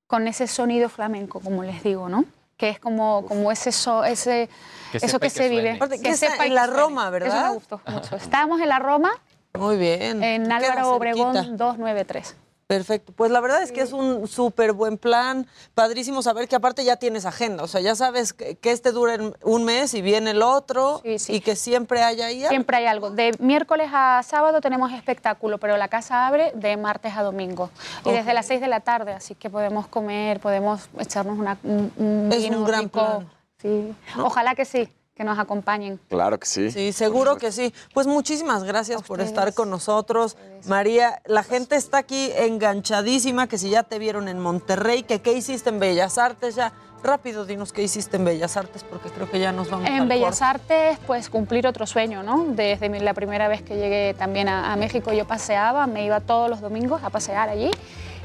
con 0.08 0.28
ese 0.28 0.46
sonido 0.46 0.90
flamenco, 0.90 1.40
como 1.40 1.64
les 1.64 1.82
digo, 1.84 2.10
¿no? 2.10 2.26
Que 2.58 2.68
es 2.68 2.80
como, 2.80 3.24
como 3.30 3.50
ese, 3.54 3.72
so- 3.72 4.04
ese 4.04 4.50
Que 4.92 4.98
eso 4.98 5.08
sepa 5.08 5.20
que 5.20 5.26
que 5.28 5.30
se 5.30 5.48
vive. 5.50 5.72
Aparte, 5.72 6.02
que 6.02 6.10
está 6.10 6.44
y 6.46 6.50
en 6.50 6.56
la. 6.56 6.68
Roma, 6.68 7.10
¿verdad? 7.10 7.30
Eso 7.38 7.48
me 7.48 7.54
gustó 7.54 7.82
mucho. 7.88 8.18
Estábamos 8.18 8.60
en 8.60 8.68
la 8.68 8.78
Roma, 8.80 9.10
Muy 9.58 9.78
bien. 9.78 10.22
en 10.22 10.52
Álvaro 10.52 10.92
Obregón 10.96 11.34
cerquita. 11.34 11.56
293. 11.56 12.36
Perfecto. 12.72 13.12
Pues 13.12 13.32
la 13.32 13.42
verdad 13.42 13.62
es 13.62 13.74
que 13.74 13.82
es 13.82 13.92
un 13.92 14.30
súper 14.30 14.72
buen 14.72 14.98
plan. 14.98 15.46
Padrísimo 15.74 16.22
saber 16.22 16.48
que 16.48 16.56
aparte 16.56 16.86
ya 16.86 16.96
tienes 16.96 17.26
agenda. 17.26 17.66
O 17.66 17.68
sea, 17.68 17.82
ya 17.82 17.96
sabes 17.96 18.32
que, 18.32 18.56
que 18.56 18.72
este 18.72 18.94
dura 18.94 19.18
un 19.44 19.66
mes 19.66 19.94
y 19.94 20.02
viene 20.02 20.32
el 20.32 20.42
otro 20.42 21.02
y 21.04 21.42
que 21.42 21.58
siempre 21.58 22.02
haya 22.02 22.28
ahí. 22.28 22.46
Siempre 22.48 22.78
hay 22.78 22.86
algo. 22.86 23.10
De 23.12 23.34
miércoles 23.40 23.90
a 23.92 24.22
sábado 24.24 24.62
tenemos 24.62 24.94
espectáculo, 24.94 25.58
pero 25.58 25.76
la 25.76 25.90
casa 25.90 26.28
abre 26.28 26.54
de 26.56 26.78
martes 26.78 27.18
a 27.18 27.24
domingo. 27.24 27.70
Y 28.06 28.12
desde 28.12 28.34
las 28.34 28.46
6 28.46 28.62
de 28.62 28.68
la 28.70 28.80
tarde, 28.80 29.12
así 29.12 29.36
que 29.36 29.50
podemos 29.50 29.88
comer, 29.88 30.40
podemos 30.40 30.88
echarnos 30.98 31.38
una, 31.38 31.58
un, 31.64 31.92
un 31.98 32.30
Es 32.32 32.42
vino 32.42 32.60
un 32.60 32.64
gran 32.64 32.84
rico. 32.84 32.92
plan. 32.92 33.30
Sí. 33.62 33.94
Ojalá 34.18 34.56
que 34.56 34.64
sí, 34.64 34.88
que 35.22 35.26
nos 35.26 35.38
acompañen. 35.38 36.00
Claro 36.10 36.40
que 36.40 36.48
sí. 36.48 36.72
Sí, 36.72 36.92
seguro 36.92 37.38
que 37.38 37.52
sí. 37.52 37.72
Pues 37.94 38.08
muchísimas 38.08 38.64
gracias 38.64 39.04
por 39.04 39.22
estar 39.22 39.54
con 39.54 39.70
nosotros. 39.70 40.36
María, 40.66 41.22
la 41.26 41.44
gente 41.44 41.76
está 41.76 42.00
aquí 42.00 42.32
enganchadísima, 42.36 43.46
que 43.48 43.60
si 43.60 43.70
ya 43.70 43.84
te 43.84 44.00
vieron 44.00 44.28
en 44.28 44.40
Monterrey, 44.40 45.04
que 45.04 45.22
qué 45.22 45.34
hiciste 45.34 45.70
en 45.70 45.80
Bellas 45.80 46.18
Artes, 46.18 46.56
ya 46.56 46.74
rápido 47.04 47.46
dinos 47.46 47.72
qué 47.72 47.84
hiciste 47.84 48.18
en 48.18 48.26
Bellas 48.26 48.58
Artes, 48.58 48.84
porque 48.84 49.10
creo 49.10 49.30
que 49.30 49.40
ya 49.40 49.52
nos 49.52 49.70
vamos 49.70 49.88
En 49.88 50.02
al 50.02 50.08
Bellas 50.08 50.40
corte. 50.40 50.44
Artes, 50.44 51.00
pues 51.06 51.30
cumplir 51.30 51.68
otro 51.68 51.86
sueño, 51.86 52.24
¿no? 52.24 52.46
Desde 52.50 52.90
la 53.00 53.14
primera 53.14 53.48
vez 53.48 53.62
que 53.62 53.76
llegué 53.76 54.16
también 54.18 54.50
a, 54.50 54.74
a 54.74 54.76
México, 54.76 55.14
yo 55.14 55.26
paseaba, 55.28 55.86
me 55.86 56.04
iba 56.04 56.20
todos 56.22 56.50
los 56.50 56.62
domingos 56.62 57.04
a 57.04 57.12
pasear 57.12 57.48
allí 57.50 57.70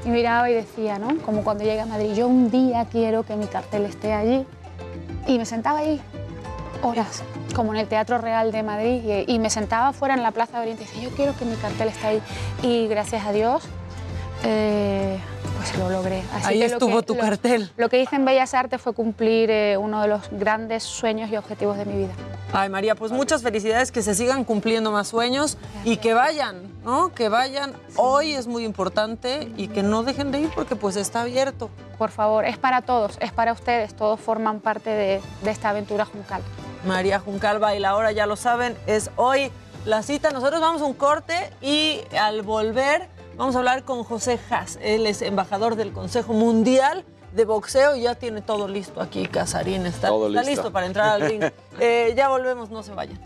y 0.03 0.09
miraba 0.09 0.49
y 0.49 0.55
decía, 0.55 0.97
¿no? 0.97 1.15
Como 1.23 1.43
cuando 1.43 1.63
llegué 1.63 1.81
a 1.81 1.85
Madrid, 1.85 2.13
yo 2.15 2.27
un 2.27 2.49
día 2.49 2.87
quiero 2.91 3.21
que 3.21 3.35
mi 3.35 3.45
cartel 3.45 3.85
esté 3.85 4.13
allí. 4.13 4.47
Y 5.27 5.37
me 5.37 5.45
sentaba 5.45 5.79
ahí 5.79 6.01
horas, 6.81 7.23
como 7.55 7.73
en 7.73 7.79
el 7.79 7.87
Teatro 7.87 8.17
Real 8.17 8.51
de 8.51 8.63
Madrid, 8.63 9.01
y, 9.27 9.31
y 9.33 9.39
me 9.39 9.49
sentaba 9.49 9.93
fuera 9.93 10.13
en 10.13 10.23
la 10.23 10.31
Plaza 10.31 10.57
de 10.57 10.63
Oriente 10.63 10.83
y 10.83 10.87
decía, 10.87 11.03
yo 11.03 11.15
quiero 11.15 11.35
que 11.37 11.45
mi 11.45 11.55
cartel 11.55 11.87
esté 11.89 12.07
ahí. 12.07 12.21
Y 12.63 12.87
gracias 12.87 13.25
a 13.25 13.31
Dios, 13.31 13.63
eh, 14.43 15.19
pues 15.57 15.77
lo 15.77 15.89
logré. 15.89 16.21
Así 16.33 16.45
Ahí 16.47 16.59
que 16.59 16.67
lo 16.67 16.73
estuvo 16.73 16.97
que- 16.97 17.03
tu 17.03 17.15
lo- 17.15 17.21
cartel. 17.21 17.71
Lo 17.77 17.89
que 17.89 18.01
hice 18.01 18.15
en 18.15 18.25
Bellas 18.25 18.53
Artes 18.53 18.79
fue 18.81 18.93
cumplir 18.93 19.49
eh, 19.49 19.77
uno 19.77 20.01
de 20.01 20.07
los 20.07 20.29
grandes 20.31 20.83
sueños 20.83 21.29
y 21.31 21.37
objetivos 21.37 21.77
de 21.77 21.85
mi 21.85 21.97
vida. 21.97 22.13
Ay, 22.53 22.69
María, 22.69 22.95
pues 22.95 23.11
muchas 23.11 23.43
felicidades, 23.43 23.91
que 23.91 24.01
se 24.01 24.15
sigan 24.15 24.45
cumpliendo 24.45 24.89
más 24.91 25.09
sueños 25.09 25.57
y 25.83 25.97
que 25.97 26.13
vayan, 26.13 26.61
¿no? 26.85 27.13
Que 27.13 27.27
vayan. 27.27 27.73
Hoy 27.97 28.33
es 28.33 28.47
muy 28.47 28.63
importante 28.63 29.51
y 29.57 29.67
que 29.67 29.83
no 29.83 30.03
dejen 30.03 30.31
de 30.31 30.41
ir 30.41 30.49
porque 30.55 30.77
pues 30.77 30.95
está 30.95 31.21
abierto. 31.23 31.69
Por 31.97 32.09
favor, 32.09 32.45
es 32.45 32.57
para 32.57 32.83
todos, 32.83 33.17
es 33.19 33.33
para 33.33 33.51
ustedes, 33.51 33.95
todos 33.95 34.19
forman 34.21 34.61
parte 34.61 34.89
de, 34.91 35.21
de 35.43 35.51
esta 35.51 35.69
aventura 35.69 36.05
juncal. 36.05 36.41
María 36.87 37.19
Juncal 37.19 37.59
Baila, 37.59 37.89
ahora 37.89 38.11
ya 38.11 38.25
lo 38.25 38.35
saben, 38.35 38.75
es 38.87 39.11
hoy 39.17 39.51
la 39.85 40.01
cita. 40.03 40.31
Nosotros 40.31 40.61
vamos 40.61 40.81
a 40.81 40.85
un 40.85 40.93
corte 40.93 41.51
y 41.61 42.01
al 42.19 42.41
volver 42.41 43.07
vamos 43.35 43.55
a 43.55 43.59
hablar 43.59 43.83
con 43.83 44.03
José 44.03 44.39
Haas. 44.49 44.79
Él 44.81 45.05
es 45.05 45.21
embajador 45.21 45.75
del 45.75 45.91
Consejo 45.91 46.33
Mundial 46.33 47.05
de 47.33 47.45
Boxeo 47.45 47.95
y 47.95 48.01
ya 48.03 48.15
tiene 48.15 48.41
todo 48.41 48.67
listo 48.67 49.01
aquí. 49.01 49.27
Casarín 49.27 49.85
está, 49.85 50.07
Todo 50.07 50.27
está 50.29 50.39
listo. 50.41 50.51
listo 50.55 50.71
para 50.71 50.85
entrar 50.87 51.09
al 51.09 51.21
ring. 51.21 51.43
Eh, 51.79 52.15
ya 52.17 52.27
volvemos, 52.29 52.71
no 52.71 52.81
se 52.81 52.91
vayan. 52.93 53.19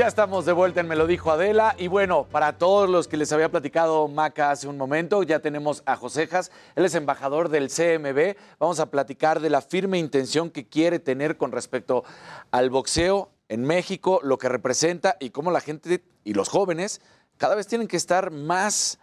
Ya 0.00 0.06
estamos 0.06 0.46
de 0.46 0.54
vuelta 0.54 0.80
en 0.80 0.88
Me 0.88 0.96
lo 0.96 1.06
dijo 1.06 1.30
Adela. 1.30 1.74
Y 1.76 1.88
bueno, 1.88 2.24
para 2.24 2.56
todos 2.56 2.88
los 2.88 3.06
que 3.06 3.18
les 3.18 3.32
había 3.32 3.50
platicado 3.50 4.08
Maca 4.08 4.50
hace 4.50 4.66
un 4.66 4.78
momento, 4.78 5.22
ya 5.22 5.40
tenemos 5.40 5.82
a 5.84 5.94
Josejas. 5.94 6.50
Él 6.74 6.86
es 6.86 6.94
embajador 6.94 7.50
del 7.50 7.68
CMB. 7.68 8.34
Vamos 8.58 8.80
a 8.80 8.90
platicar 8.90 9.40
de 9.40 9.50
la 9.50 9.60
firme 9.60 9.98
intención 9.98 10.48
que 10.48 10.66
quiere 10.66 11.00
tener 11.00 11.36
con 11.36 11.52
respecto 11.52 12.02
al 12.50 12.70
boxeo 12.70 13.28
en 13.50 13.62
México, 13.64 14.20
lo 14.22 14.38
que 14.38 14.48
representa 14.48 15.18
y 15.20 15.28
cómo 15.28 15.50
la 15.50 15.60
gente 15.60 16.02
y 16.24 16.32
los 16.32 16.48
jóvenes 16.48 17.02
cada 17.36 17.54
vez 17.54 17.66
tienen 17.66 17.86
que 17.86 17.98
estar 17.98 18.30
más 18.30 18.98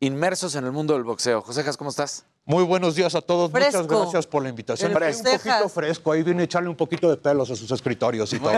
inmersos 0.00 0.56
en 0.56 0.64
el 0.64 0.72
mundo 0.72 0.94
del 0.94 1.04
boxeo. 1.04 1.42
Josejas, 1.42 1.76
¿cómo 1.76 1.90
estás? 1.90 2.26
Muy 2.46 2.62
buenos 2.64 2.94
días 2.94 3.14
a 3.14 3.22
todos. 3.22 3.50
Fresco. 3.50 3.82
Muchas 3.82 3.98
gracias 4.00 4.26
por 4.26 4.42
la 4.42 4.50
invitación. 4.50 4.90
El 4.90 4.96
un 4.96 5.22
poquito 5.22 5.68
fresco. 5.70 6.12
Ahí 6.12 6.22
viene 6.22 6.42
a 6.42 6.44
echarle 6.44 6.68
un 6.68 6.76
poquito 6.76 7.08
de 7.08 7.16
pelos 7.16 7.50
a 7.50 7.56
sus 7.56 7.70
escritorios 7.70 8.30
y 8.34 8.38
todo. 8.38 8.52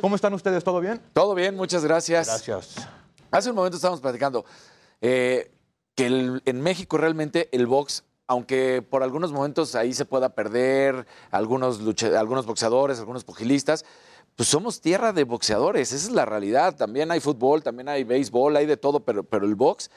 ¿Cómo 0.00 0.16
están 0.16 0.34
ustedes? 0.34 0.64
¿Todo 0.64 0.80
bien? 0.80 1.00
Todo 1.12 1.34
bien, 1.36 1.54
muchas 1.54 1.84
gracias. 1.84 2.26
Gracias. 2.26 2.74
Hace 3.30 3.50
un 3.50 3.56
momento 3.56 3.76
estábamos 3.76 4.00
platicando 4.00 4.44
eh, 5.00 5.52
que 5.94 6.06
el- 6.06 6.42
en 6.44 6.60
México 6.60 6.96
realmente 6.98 7.48
el 7.52 7.66
box, 7.68 8.02
aunque 8.26 8.82
por 8.82 9.04
algunos 9.04 9.30
momentos 9.30 9.76
ahí 9.76 9.94
se 9.94 10.04
pueda 10.04 10.30
perder 10.30 11.06
algunos, 11.30 11.80
lucha- 11.82 12.18
algunos 12.18 12.46
boxeadores, 12.46 12.98
algunos 12.98 13.22
pugilistas, 13.22 13.84
pues 14.34 14.48
somos 14.48 14.80
tierra 14.80 15.12
de 15.12 15.22
boxeadores, 15.22 15.92
esa 15.92 16.06
es 16.08 16.12
la 16.12 16.24
realidad. 16.24 16.74
También 16.74 17.12
hay 17.12 17.20
fútbol, 17.20 17.62
también 17.62 17.88
hay 17.88 18.02
béisbol, 18.02 18.56
hay 18.56 18.66
de 18.66 18.76
todo, 18.76 19.00
pero, 19.00 19.22
pero 19.22 19.46
el 19.46 19.54
box 19.54 19.88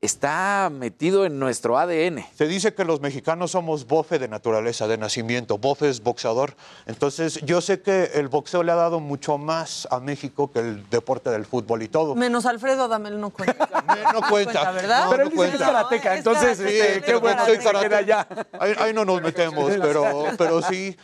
está 0.00 0.70
metido 0.70 1.24
en 1.24 1.38
nuestro 1.38 1.78
ADN. 1.78 2.24
Se 2.34 2.46
dice 2.46 2.74
que 2.74 2.84
los 2.84 3.00
mexicanos 3.00 3.52
somos 3.52 3.86
bofe 3.86 4.18
de 4.18 4.28
naturaleza, 4.28 4.86
de 4.86 4.98
nacimiento. 4.98 5.58
Bofe 5.58 5.88
es 5.88 6.02
boxeador. 6.02 6.54
Entonces, 6.86 7.40
yo 7.44 7.60
sé 7.60 7.80
que 7.80 8.10
el 8.14 8.28
boxeo 8.28 8.62
le 8.62 8.72
ha 8.72 8.76
dado 8.76 9.00
mucho 9.00 9.38
más 9.38 9.88
a 9.90 10.00
México 10.00 10.52
que 10.52 10.60
el 10.60 10.88
deporte 10.90 11.30
del 11.30 11.46
fútbol 11.46 11.82
y 11.82 11.88
todo. 11.88 12.14
Menos 12.14 12.46
Alfredo 12.46 12.84
Adamel 12.84 13.20
no 13.20 13.30
cuenta. 13.30 13.68
no 14.12 14.20
cuenta. 14.28 14.70
¿verdad? 14.70 15.04
No, 15.04 15.10
Pero 15.10 15.22
él 15.24 15.32
no 15.34 15.42
dice 15.42 15.56
que 15.56 15.62
es 15.62 15.70
karateca, 15.70 16.12
es 16.12 16.18
entonces, 16.18 16.58
karateca, 16.58 16.84
este, 16.84 16.98
es 16.98 17.04
qué 17.04 17.14
bueno, 17.16 17.44
Soy. 17.44 17.56
Ahí, 18.60 18.74
ahí 18.78 18.92
no 18.92 19.04
nos 19.04 19.22
metemos, 19.22 19.72
pero, 19.80 20.26
pero 20.36 20.62
sí, 20.62 20.96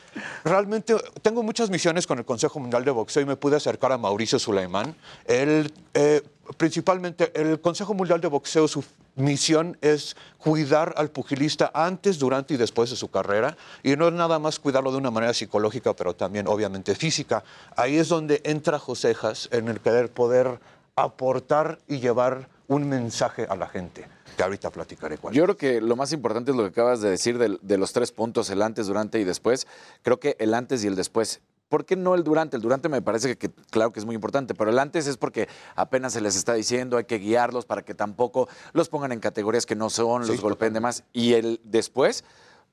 realmente 0.45 0.95
tengo 1.23 1.43
muchas 1.43 1.71
misiones 1.71 2.07
con 2.07 2.19
el 2.19 2.25
Consejo 2.25 2.61
Mundial 2.61 2.85
de 2.85 2.91
Boxeo 2.91 3.23
y 3.23 3.27
me 3.27 3.37
pude 3.37 3.57
acercar 3.57 3.93
a 3.93 3.99
Mauricio 3.99 4.39
Sulaimán. 4.39 4.95
Él, 5.25 5.73
eh, 5.95 6.23
principalmente, 6.57 7.33
el 7.41 7.61
Consejo 7.61 7.95
Mundial 7.95 8.21
de 8.21 8.29
Boxeo, 8.29 8.69
su 8.69 8.85
misión 9.15 9.77
es 9.81 10.17
cuidar 10.39 10.95
al 10.97 11.11
pugilista 11.11 11.71
antes, 11.75 12.19
durante 12.19 12.55
y 12.55 12.57
después 12.57 12.91
de 12.91 12.97
su 12.97 13.09
carrera. 13.11 13.57
Y 13.83 13.97
no 13.97 14.09
es 14.09 14.15
nada 14.15 14.39
más 14.39 14.59
cuidarlo 14.59 14.91
de 14.91 14.99
una 14.99 15.11
manera 15.11 15.35
psicológica, 15.35 15.95
pero 15.95 16.15
también 16.15 16.47
obviamente 16.49 16.95
física. 16.95 17.45
Ahí 17.77 17.97
es 17.97 18.09
donde 18.09 18.41
entra 18.45 18.79
Josejas 18.79 19.49
en 19.53 19.69
el 19.69 19.81
querer 19.81 20.11
poder 20.11 20.61
aportar 20.97 21.79
y 21.89 22.01
llevar 22.01 22.49
un 22.69 22.89
mensaje 22.89 23.47
a 23.49 23.57
la 23.57 23.67
gente, 23.67 24.07
que 24.37 24.43
ahorita 24.43 24.71
platicaré 24.71 25.19
cuál. 25.19 25.35
Yo 25.35 25.45
creo 25.45 25.57
que 25.57 25.81
lo 25.81 25.97
más 25.97 26.13
importante 26.13 26.51
es 26.51 26.57
lo 26.57 26.63
que 26.65 26.71
acabas 26.71 27.01
de 27.01 27.11
decir 27.11 27.39
de, 27.39 27.59
de 27.61 27.79
los 27.79 27.93
tres 27.93 28.13
puntos, 28.13 28.49
el 28.51 28.63
antes, 28.63 28.87
durante 28.87 29.19
y 29.21 29.25
después. 29.25 29.67
Creo 30.03 30.19
que 30.21 30.37
el 30.39 30.55
antes 30.55 30.85
y 30.85 30.87
el 30.87 30.97
después. 30.97 31.41
¿Por 31.73 31.87
qué 31.87 31.97
no 31.97 32.15
el 32.15 32.23
durante? 32.23 32.55
El 32.55 32.63
durante 32.63 32.91
me 32.91 33.01
parece 33.01 33.39
que, 33.39 33.51
claro 33.71 33.95
que 33.95 33.99
es 33.99 34.05
muy 34.05 34.15
importante, 34.15 34.55
pero 34.55 34.71
el 34.71 34.79
antes 34.79 35.07
es 35.07 35.17
porque 35.17 35.49
apenas 35.75 36.13
se 36.13 36.21
les 36.21 36.37
está 36.37 36.53
diciendo, 36.53 36.99
hay 36.99 37.05
que 37.05 37.17
guiarlos 37.17 37.65
para 37.65 37.81
que 37.81 37.95
tampoco 37.95 38.47
los 38.75 38.91
pongan 38.91 39.11
en 39.11 39.21
categorías 39.21 39.65
que 39.65 39.75
no 39.75 39.89
son, 39.89 40.27
los 40.27 40.43
golpeen 40.43 40.75
de 40.75 40.81
más. 40.81 41.05
Y 41.15 41.33
el 41.33 41.63
después, 41.65 42.25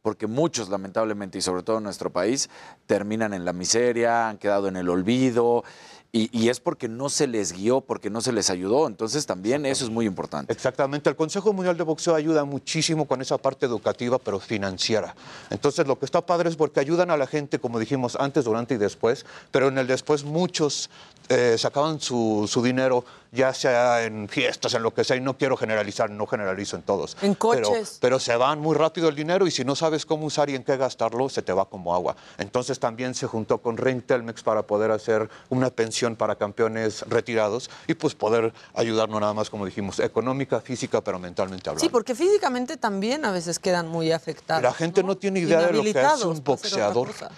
porque 0.01 0.27
muchos 0.27 0.67
lamentablemente, 0.67 1.37
y 1.37 1.41
sobre 1.41 1.63
todo 1.63 1.77
en 1.77 1.85
nuestro 1.85 2.11
país, 2.11 2.49
terminan 2.87 3.33
en 3.33 3.45
la 3.45 3.53
miseria, 3.53 4.27
han 4.27 4.37
quedado 4.37 4.67
en 4.67 4.75
el 4.75 4.89
olvido, 4.89 5.63
y, 6.11 6.49
es 6.49 6.59
porque 6.59 6.87
no 6.87 7.07
se 7.09 7.27
les 7.27 7.53
guió, 7.53 7.81
porque 7.81 8.09
no 8.09 8.21
se 8.21 8.31
les 8.31 8.49
ayudó. 8.49 8.87
Entonces 8.87 9.27
también 9.27 9.65
eso 9.67 9.83
es 9.85 9.91
muy 9.91 10.07
importante. 10.07 10.51
Exactamente, 10.51 11.09
el 11.09 11.15
Consejo 11.15 11.53
Mundial 11.53 11.77
de 11.77 11.83
Boxeo 11.83 12.15
ayuda 12.15 12.45
muchísimo 12.45 13.07
con 13.07 13.21
esa 13.21 13.37
parte 13.37 13.67
educativa, 13.67 14.17
pero 14.17 14.39
financiera. 14.39 15.15
Entonces, 15.51 15.85
lo 15.85 15.99
que 15.99 16.05
está 16.05 16.25
padre 16.25 16.49
es 16.49 16.55
porque 16.55 16.79
ayudan 16.79 17.11
a 17.11 17.17
la 17.17 17.27
gente, 17.27 17.59
como 17.59 17.77
dijimos, 17.77 18.17
antes, 18.19 18.45
durante 18.45 18.73
y 18.73 18.77
después, 18.77 19.25
pero 19.51 19.67
en 19.67 19.77
el 19.77 19.85
después 19.85 20.23
muchos 20.23 20.89
eh, 21.29 21.57
sacaban 21.57 22.01
su, 22.01 22.49
su 22.51 22.61
dinero, 22.63 23.05
ya 23.31 23.53
sea 23.53 24.03
en 24.03 24.27
fiestas, 24.27 24.73
en 24.73 24.81
lo 24.81 24.93
que 24.93 25.03
sea, 25.03 25.15
y 25.15 25.21
no 25.21 25.37
quiero 25.37 25.55
generalizar, 25.55 26.09
no 26.09 26.25
generalizo 26.25 26.75
en 26.75 26.81
todos. 26.81 27.15
En 27.21 27.35
coches. 27.35 27.99
pero 28.01 28.19
se 28.19 28.35
van 28.35 28.59
muy 28.59 28.75
rápido 28.75 29.09
el 29.09 29.15
dinero 29.15 29.45
y 29.45 29.51
si 29.51 29.63
no 29.63 29.75
sabes 29.75 30.05
cómo 30.05 30.25
usar 30.25 30.49
y 30.49 30.55
en 30.55 30.63
qué 30.63 30.77
gastarlo, 30.77 31.29
se 31.29 31.41
te 31.41 31.53
va 31.53 31.65
como 31.65 31.93
agua. 31.93 32.15
Entonces 32.37 32.79
también 32.79 33.13
se 33.13 33.27
juntó 33.27 33.59
con 33.59 33.75
Telmex 33.75 34.41
para 34.41 34.63
poder 34.63 34.91
hacer 34.91 35.29
una 35.49 35.69
pensión 35.69 36.15
para 36.15 36.35
campeones 36.35 37.03
retirados 37.03 37.69
y 37.87 37.93
pues 37.93 38.15
poder 38.15 38.51
ayudar 38.73 39.09
no 39.09 39.19
nada 39.19 39.33
más, 39.33 39.49
como 39.49 39.65
dijimos, 39.65 39.99
económica, 39.99 40.61
física, 40.61 41.01
pero 41.01 41.19
mentalmente 41.19 41.69
hablando. 41.69 41.85
Sí, 41.85 41.89
porque 41.89 42.15
físicamente 42.15 42.77
también 42.77 43.25
a 43.25 43.31
veces 43.31 43.59
quedan 43.59 43.87
muy 43.87 44.11
afectados. 44.11 44.63
La 44.63 44.73
gente 44.73 45.03
no, 45.03 45.15
tiene 45.15 45.41
idea 45.41 45.67
de 45.67 45.73
lo 45.73 45.83
que 45.83 45.91
es 45.91 46.23
un 46.23 46.43
boxeador. 46.43 47.07
cosa. 47.07 47.29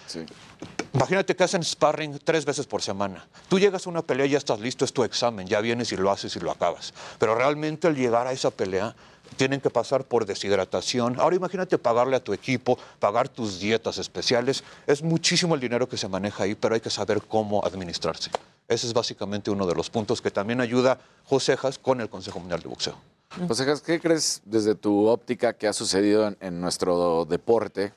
Imagínate 0.94 1.36
que 1.36 1.44
hacen 1.44 1.64
sparring 1.64 2.20
tres 2.24 2.44
veces 2.44 2.68
por 2.68 2.82
semana. 2.82 3.26
Tú 3.48 3.58
llegas 3.60 3.88
a 3.88 3.90
una 3.90 4.02
pelea 4.02 4.26
y 4.26 4.32
ya 4.32 4.38
estás 4.38 4.60
listo, 4.60 4.84
es 4.84 4.92
tu 4.92 5.04
examen, 5.04 5.48
ya 5.48 5.62
vienes 5.62 5.92
y 5.94 5.98
lo 5.98 6.12
haces 6.12 6.36
y 6.36 6.40
lo 6.40 6.52
acabas. 6.52 6.94
Pero 7.18 7.34
realmente 7.34 7.88
al 7.88 7.96
llegar 7.96 8.28
a 8.28 8.34
esa 8.34 8.52
pelea 8.52 8.94
tienen 9.38 9.62
que 9.62 9.70
pasar 9.70 10.04
por 10.04 10.26
deshidratación. 10.26 11.20
Ahora 11.20 11.38
imagínate 11.38 11.78
pagarle 11.78 12.18
a 12.18 12.24
tu 12.24 12.34
equipo, 12.34 12.78
pagar 13.00 13.30
tus 13.30 13.60
dietas 13.60 13.98
especiales. 13.98 14.64
Es 14.86 15.02
muchísimo 15.02 15.56
el 15.56 15.62
dinero 15.62 15.88
que 15.88 15.98
se 15.98 16.10
maneja 16.10 16.44
ahí, 16.44 16.56
pero 16.56 16.76
hay 16.76 16.82
que 16.82 16.90
saber 16.90 17.22
cómo 17.22 17.66
administrarse. 17.66 18.30
Ese 18.68 18.88
es 18.88 18.94
básicamente 18.94 19.50
uno 19.50 19.66
de 19.66 19.76
los 19.76 19.90
puntos 19.90 20.22
que 20.22 20.32
también 20.32 20.60
ayuda 20.60 21.00
Josejas 21.26 21.80
con 21.80 22.02
el 22.02 22.10
Consejo 22.10 22.40
Mundial 22.40 22.62
de 22.62 22.68
Boxeo. 22.68 22.96
José, 23.48 23.64
Jas, 23.64 23.82
¿qué 23.82 24.00
crees 24.02 24.42
desde 24.44 24.76
tu 24.76 25.08
óptica 25.08 25.54
que 25.54 25.68
ha 25.68 25.74
sucedido 25.74 26.28
en, 26.28 26.38
en 26.42 26.60
nuestro 26.60 27.26
deporte? 27.26 27.94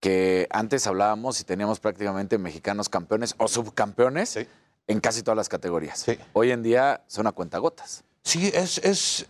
Que 0.00 0.46
antes 0.50 0.86
hablábamos 0.86 1.40
y 1.40 1.44
teníamos 1.44 1.80
prácticamente 1.80 2.38
mexicanos 2.38 2.88
campeones 2.88 3.34
o 3.38 3.48
subcampeones 3.48 4.38
en 4.86 5.00
casi 5.00 5.22
todas 5.22 5.36
las 5.36 5.48
categorías. 5.48 6.04
Hoy 6.32 6.50
en 6.52 6.62
día 6.62 7.02
son 7.06 7.26
a 7.26 7.32
cuentagotas. 7.32 8.04
Sí, 8.22 8.50
es, 8.52 8.78
es. 8.78 9.26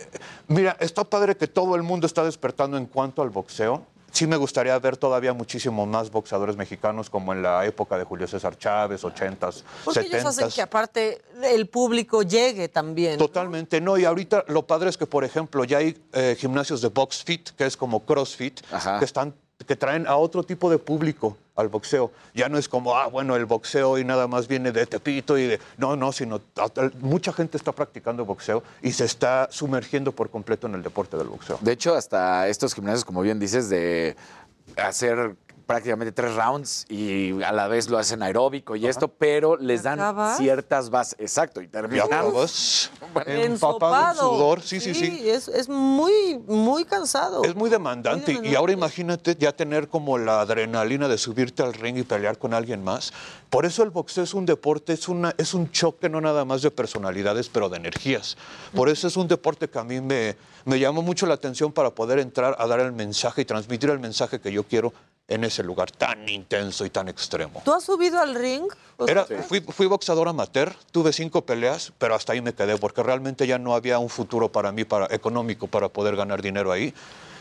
Mira, 0.48 0.76
está 0.80 1.04
padre 1.04 1.36
que 1.36 1.46
todo 1.46 1.76
el 1.76 1.82
mundo 1.82 2.06
está 2.06 2.24
despertando 2.24 2.78
en 2.78 2.86
cuanto 2.86 3.22
al 3.22 3.30
boxeo. 3.30 3.86
Sí 4.10 4.26
me 4.26 4.36
gustaría 4.36 4.78
ver 4.78 4.96
todavía 4.96 5.34
muchísimo 5.34 5.84
más 5.84 6.10
boxeadores 6.10 6.56
mexicanos 6.56 7.10
como 7.10 7.34
en 7.34 7.42
la 7.42 7.66
época 7.66 7.98
de 7.98 8.04
Julio 8.04 8.26
César 8.26 8.56
Chávez, 8.56 9.02
80s, 9.04 9.62
Porque 9.84 10.00
ellos 10.00 10.24
hacen 10.24 10.46
70s. 10.46 10.54
que 10.54 10.62
aparte 10.62 11.22
el 11.44 11.68
público 11.68 12.22
llegue 12.22 12.70
también. 12.70 13.18
Totalmente, 13.18 13.78
no. 13.82 13.98
Y 13.98 14.06
ahorita 14.06 14.44
lo 14.48 14.66
padre 14.66 14.88
es 14.88 14.96
que, 14.96 15.06
por 15.06 15.24
ejemplo, 15.24 15.64
ya 15.64 15.78
hay 15.78 16.02
eh, 16.14 16.34
gimnasios 16.38 16.80
de 16.80 16.88
box 16.88 17.22
fit, 17.24 17.50
que 17.50 17.66
es 17.66 17.76
como 17.76 18.06
CrossFit, 18.06 18.60
que 18.98 19.04
están 19.04 19.34
que 19.64 19.76
traen 19.76 20.06
a 20.06 20.16
otro 20.16 20.42
tipo 20.42 20.70
de 20.70 20.78
público 20.78 21.36
al 21.54 21.68
boxeo. 21.68 22.12
Ya 22.34 22.48
no 22.48 22.58
es 22.58 22.68
como, 22.68 22.96
ah, 22.96 23.06
bueno, 23.06 23.36
el 23.36 23.46
boxeo 23.46 23.98
y 23.98 24.04
nada 24.04 24.28
más 24.28 24.46
viene 24.46 24.72
de 24.72 24.86
Tepito 24.86 25.38
y 25.38 25.46
de... 25.46 25.60
No, 25.78 25.96
no, 25.96 26.12
sino 26.12 26.40
mucha 27.00 27.32
gente 27.32 27.56
está 27.56 27.72
practicando 27.72 28.26
boxeo 28.26 28.62
y 28.82 28.92
se 28.92 29.06
está 29.06 29.48
sumergiendo 29.50 30.12
por 30.12 30.28
completo 30.28 30.66
en 30.66 30.74
el 30.74 30.82
deporte 30.82 31.16
del 31.16 31.28
boxeo. 31.28 31.58
De 31.62 31.72
hecho, 31.72 31.94
hasta 31.94 32.48
estos 32.48 32.74
gimnasios, 32.74 33.04
como 33.04 33.22
bien 33.22 33.38
dices, 33.38 33.70
de 33.70 34.16
hacer 34.76 35.34
prácticamente 35.66 36.12
tres 36.12 36.34
rounds 36.34 36.86
y 36.88 37.42
a 37.42 37.52
la 37.52 37.66
vez 37.66 37.88
lo 37.88 37.98
hacen 37.98 38.22
aeróbico 38.22 38.76
y 38.76 38.86
esto, 38.86 39.08
pero 39.08 39.56
les 39.56 39.82
dan 39.82 40.00
acabas? 40.00 40.38
ciertas 40.38 40.90
bases. 40.90 41.16
Exacto, 41.18 41.60
y 41.60 41.68
terminan. 41.68 42.06
acabas 42.06 42.90
Ensopado. 43.26 44.30
sudor, 44.30 44.62
sí, 44.62 44.80
sí, 44.80 44.94
sí. 44.94 45.28
Es, 45.28 45.48
es 45.48 45.68
muy, 45.68 46.38
muy 46.46 46.84
cansado. 46.84 47.42
Es 47.44 47.54
muy 47.54 47.68
demandante. 47.68 48.40
Y 48.42 48.54
ahora 48.54 48.72
imagínate 48.72 49.34
ya 49.36 49.52
tener 49.52 49.88
como 49.88 50.18
la 50.18 50.40
adrenalina 50.40 51.08
de 51.08 51.18
subirte 51.18 51.62
al 51.62 51.74
ring 51.74 51.98
y 51.98 52.02
pelear 52.02 52.38
con 52.38 52.54
alguien 52.54 52.84
más. 52.84 53.12
Por 53.50 53.66
eso 53.66 53.82
el 53.82 53.90
boxeo 53.90 54.24
es 54.24 54.34
un 54.34 54.46
deporte, 54.46 54.92
es, 54.92 55.08
una, 55.08 55.34
es 55.38 55.54
un 55.54 55.70
choque 55.70 56.08
no 56.08 56.20
nada 56.20 56.44
más 56.44 56.62
de 56.62 56.70
personalidades, 56.70 57.48
pero 57.48 57.68
de 57.68 57.78
energías. 57.78 58.36
Por 58.74 58.88
eso 58.88 59.08
es 59.08 59.16
un 59.16 59.28
deporte 59.28 59.68
que 59.68 59.78
a 59.78 59.84
mí 59.84 60.00
me, 60.00 60.36
me 60.66 60.80
llamó 60.80 61.00
mucho 61.00 61.26
la 61.26 61.34
atención 61.34 61.72
para 61.72 61.90
poder 61.90 62.18
entrar 62.18 62.56
a 62.58 62.66
dar 62.66 62.80
el 62.80 62.92
mensaje 62.92 63.42
y 63.42 63.44
transmitir 63.44 63.88
el 63.88 64.00
mensaje 64.00 64.40
que 64.40 64.52
yo 64.52 64.64
quiero 64.64 64.92
en 65.28 65.44
ese 65.44 65.62
lugar 65.62 65.90
tan 65.92 66.28
intenso 66.28 66.84
y 66.84 66.90
tan 66.90 67.08
extremo. 67.08 67.62
¿Tú 67.64 67.72
has 67.72 67.84
subido 67.84 68.18
al 68.18 68.34
ring? 68.34 68.64
Era, 69.06 69.24
fui, 69.24 69.60
fui 69.60 69.86
boxeador 69.86 70.28
amateur, 70.28 70.74
tuve 70.90 71.12
cinco 71.12 71.46
peleas, 71.46 71.92
pero 71.98 72.14
hasta 72.16 72.32
ahí 72.32 72.40
me 72.40 72.52
quedé 72.52 72.76
porque 72.78 73.02
realmente 73.02 73.46
ya 73.46 73.58
no 73.58 73.74
había 73.74 73.98
un 74.00 74.08
futuro 74.08 74.50
para 74.50 74.72
mí 74.72 74.84
para, 74.84 75.06
económico 75.14 75.68
para 75.68 75.88
poder 75.88 76.16
ganar 76.16 76.42
dinero 76.42 76.72
ahí 76.72 76.92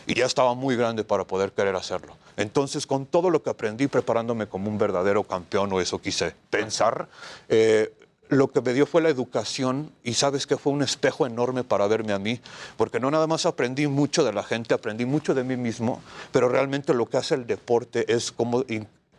y 0.06 0.14
ya 0.14 0.26
estaba 0.26 0.54
muy 0.54 0.76
grande 0.76 1.02
para 1.02 1.24
poder 1.24 1.50
querer 1.50 1.74
hacerlo. 1.74 2.16
Entonces, 2.36 2.86
con 2.86 3.06
todo 3.06 3.28
lo 3.28 3.42
que 3.42 3.50
aprendí 3.50 3.88
preparándome 3.88 4.46
como 4.46 4.70
un 4.70 4.78
verdadero 4.78 5.24
campeón, 5.24 5.72
o 5.72 5.80
eso 5.80 5.98
quise 6.00 6.32
pensar, 6.48 7.08
eh, 7.48 7.92
lo 8.28 8.48
que 8.48 8.60
me 8.60 8.72
dio 8.72 8.86
fue 8.86 9.02
la 9.02 9.08
educación 9.08 9.92
y 10.02 10.14
sabes 10.14 10.46
que 10.46 10.56
fue 10.56 10.72
un 10.72 10.82
espejo 10.82 11.26
enorme 11.26 11.64
para 11.64 11.86
verme 11.86 12.12
a 12.12 12.18
mí, 12.18 12.40
porque 12.76 13.00
no 13.00 13.10
nada 13.10 13.26
más 13.26 13.46
aprendí 13.46 13.86
mucho 13.86 14.24
de 14.24 14.32
la 14.32 14.42
gente, 14.42 14.74
aprendí 14.74 15.04
mucho 15.04 15.34
de 15.34 15.44
mí 15.44 15.56
mismo, 15.56 16.00
pero 16.32 16.48
realmente 16.48 16.94
lo 16.94 17.06
que 17.06 17.16
hace 17.16 17.34
el 17.34 17.46
deporte 17.46 18.12
es 18.12 18.32
cómo 18.32 18.64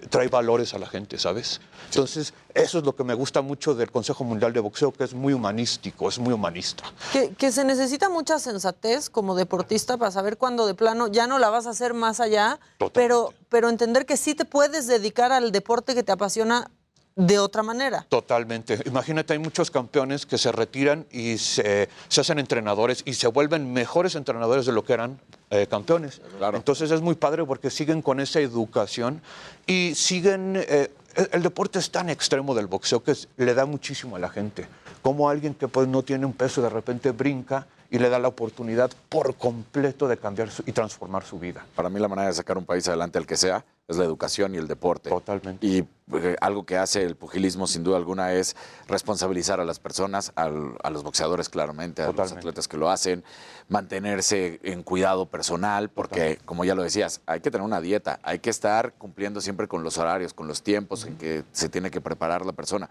trae 0.09 0.27
valores 0.27 0.73
a 0.73 0.79
la 0.79 0.87
gente, 0.87 1.17
¿sabes? 1.17 1.59
Entonces, 1.89 2.33
eso 2.53 2.77
es 2.77 2.83
lo 2.83 2.95
que 2.95 3.03
me 3.03 3.13
gusta 3.13 3.41
mucho 3.41 3.73
del 3.73 3.91
Consejo 3.91 4.23
Mundial 4.23 4.53
de 4.53 4.59
Boxeo, 4.59 4.91
que 4.91 5.03
es 5.03 5.13
muy 5.13 5.33
humanístico, 5.33 6.07
es 6.07 6.19
muy 6.19 6.33
humanista. 6.33 6.83
Que, 7.11 7.33
que 7.33 7.51
se 7.51 7.63
necesita 7.63 8.09
mucha 8.09 8.39
sensatez 8.39 9.09
como 9.09 9.35
deportista 9.35 9.97
para 9.97 10.11
saber 10.11 10.37
cuándo 10.37 10.67
de 10.67 10.75
plano 10.75 11.07
ya 11.07 11.27
no 11.27 11.39
la 11.39 11.49
vas 11.49 11.65
a 11.65 11.71
hacer 11.71 11.93
más 11.93 12.19
allá, 12.19 12.59
pero, 12.93 13.33
pero 13.49 13.69
entender 13.69 14.05
que 14.05 14.17
sí 14.17 14.35
te 14.35 14.45
puedes 14.45 14.87
dedicar 14.87 15.31
al 15.31 15.51
deporte 15.51 15.95
que 15.95 16.03
te 16.03 16.11
apasiona 16.11 16.69
de 17.17 17.39
otra 17.39 17.63
manera. 17.63 18.05
Totalmente. 18.07 18.79
Imagínate, 18.85 19.33
hay 19.33 19.39
muchos 19.39 19.69
campeones 19.71 20.25
que 20.25 20.37
se 20.37 20.51
retiran 20.51 21.05
y 21.11 21.37
se, 21.39 21.89
se 22.07 22.21
hacen 22.21 22.37
entrenadores 22.39 23.01
y 23.05 23.15
se 23.15 23.27
vuelven 23.27 23.73
mejores 23.73 24.15
entrenadores 24.15 24.65
de 24.67 24.71
lo 24.71 24.85
que 24.85 24.93
eran 24.93 25.19
eh, 25.49 25.65
campeones. 25.67 26.21
Entonces 26.53 26.91
es 26.91 27.01
muy 27.01 27.15
padre 27.15 27.43
porque 27.43 27.69
siguen 27.71 28.01
con 28.01 28.19
esa 28.19 28.39
educación 28.39 29.21
y 29.65 29.93
siguen... 29.95 30.53
eh, 30.55 30.91
el- 31.15 31.29
el 31.31 31.41
deporte 31.41 31.79
es 31.79 31.89
tan 31.89 32.09
extremo 32.09 32.53
del 32.53 32.67
boxeo 32.67 33.01
que 33.03 33.11
es- 33.11 33.27
le 33.37 33.53
da 33.55 33.65
muchísimo 33.65 34.15
a 34.15 34.19
la 34.19 34.29
gente. 34.29 34.67
Como 35.01 35.27
alguien 35.29 35.55
que 35.55 35.67
pues 35.67 35.87
no 35.87 36.03
tiene 36.03 36.25
un 36.27 36.33
peso 36.33 36.61
de 36.61 36.69
repente 36.69 37.09
brinca 37.11 37.65
y 37.89 37.99
le 37.99 38.09
da 38.09 38.19
la 38.19 38.27
oportunidad 38.27 38.91
por 39.09 39.35
completo 39.35 40.07
de 40.07 40.17
cambiar 40.17 40.49
su- 40.51 40.63
y 40.65 40.71
transformar 40.71 41.23
su 41.23 41.39
vida. 41.39 41.65
Para 41.75 41.89
mí 41.89 41.99
la 41.99 42.07
manera 42.07 42.27
de 42.27 42.33
sacar 42.33 42.57
un 42.57 42.65
país 42.65 42.87
adelante, 42.87 43.17
el 43.19 43.25
que 43.25 43.37
sea, 43.37 43.63
es 43.87 43.95
la 43.95 44.03
educación 44.03 44.53
y 44.53 44.57
el 44.57 44.67
deporte. 44.67 45.09
Totalmente. 45.09 45.65
Y 45.65 45.87
eh, 46.13 46.35
algo 46.41 46.65
que 46.65 46.77
hace 46.77 47.03
el 47.03 47.15
pugilismo, 47.15 47.67
sin 47.67 47.83
duda 47.83 47.95
alguna, 47.95 48.33
es 48.33 48.55
responsabilizar 48.87 49.61
a 49.61 49.65
las 49.65 49.79
personas, 49.79 50.33
al- 50.35 50.75
a 50.83 50.89
los 50.89 51.03
boxeadores, 51.03 51.47
claramente, 51.47 52.01
a 52.01 52.07
los 52.11 52.31
atletas 52.33 52.67
que 52.67 52.75
lo 52.75 52.89
hacen, 52.89 53.23
mantenerse 53.69 54.59
en 54.63 54.83
cuidado 54.83 55.25
personal, 55.27 55.89
porque, 55.89 56.39
como 56.45 56.65
ya 56.65 56.75
lo 56.75 56.83
decías, 56.83 57.21
hay 57.25 57.39
que 57.41 57.51
tener 57.51 57.63
una 57.63 57.79
dieta, 57.79 58.19
hay 58.23 58.39
que 58.39 58.49
estar 58.49 58.93
cumpliendo 58.93 59.39
siempre 59.39 59.67
con 59.67 59.83
los 59.83 59.97
horarios, 59.97 60.33
con 60.33 60.47
los 60.47 60.63
tiempos 60.63 61.05
en 61.05 61.17
que 61.17 61.43
se 61.51 61.69
tiene 61.69 61.91
que 61.91 62.01
preparar 62.01 62.45
la 62.45 62.53
persona. 62.53 62.89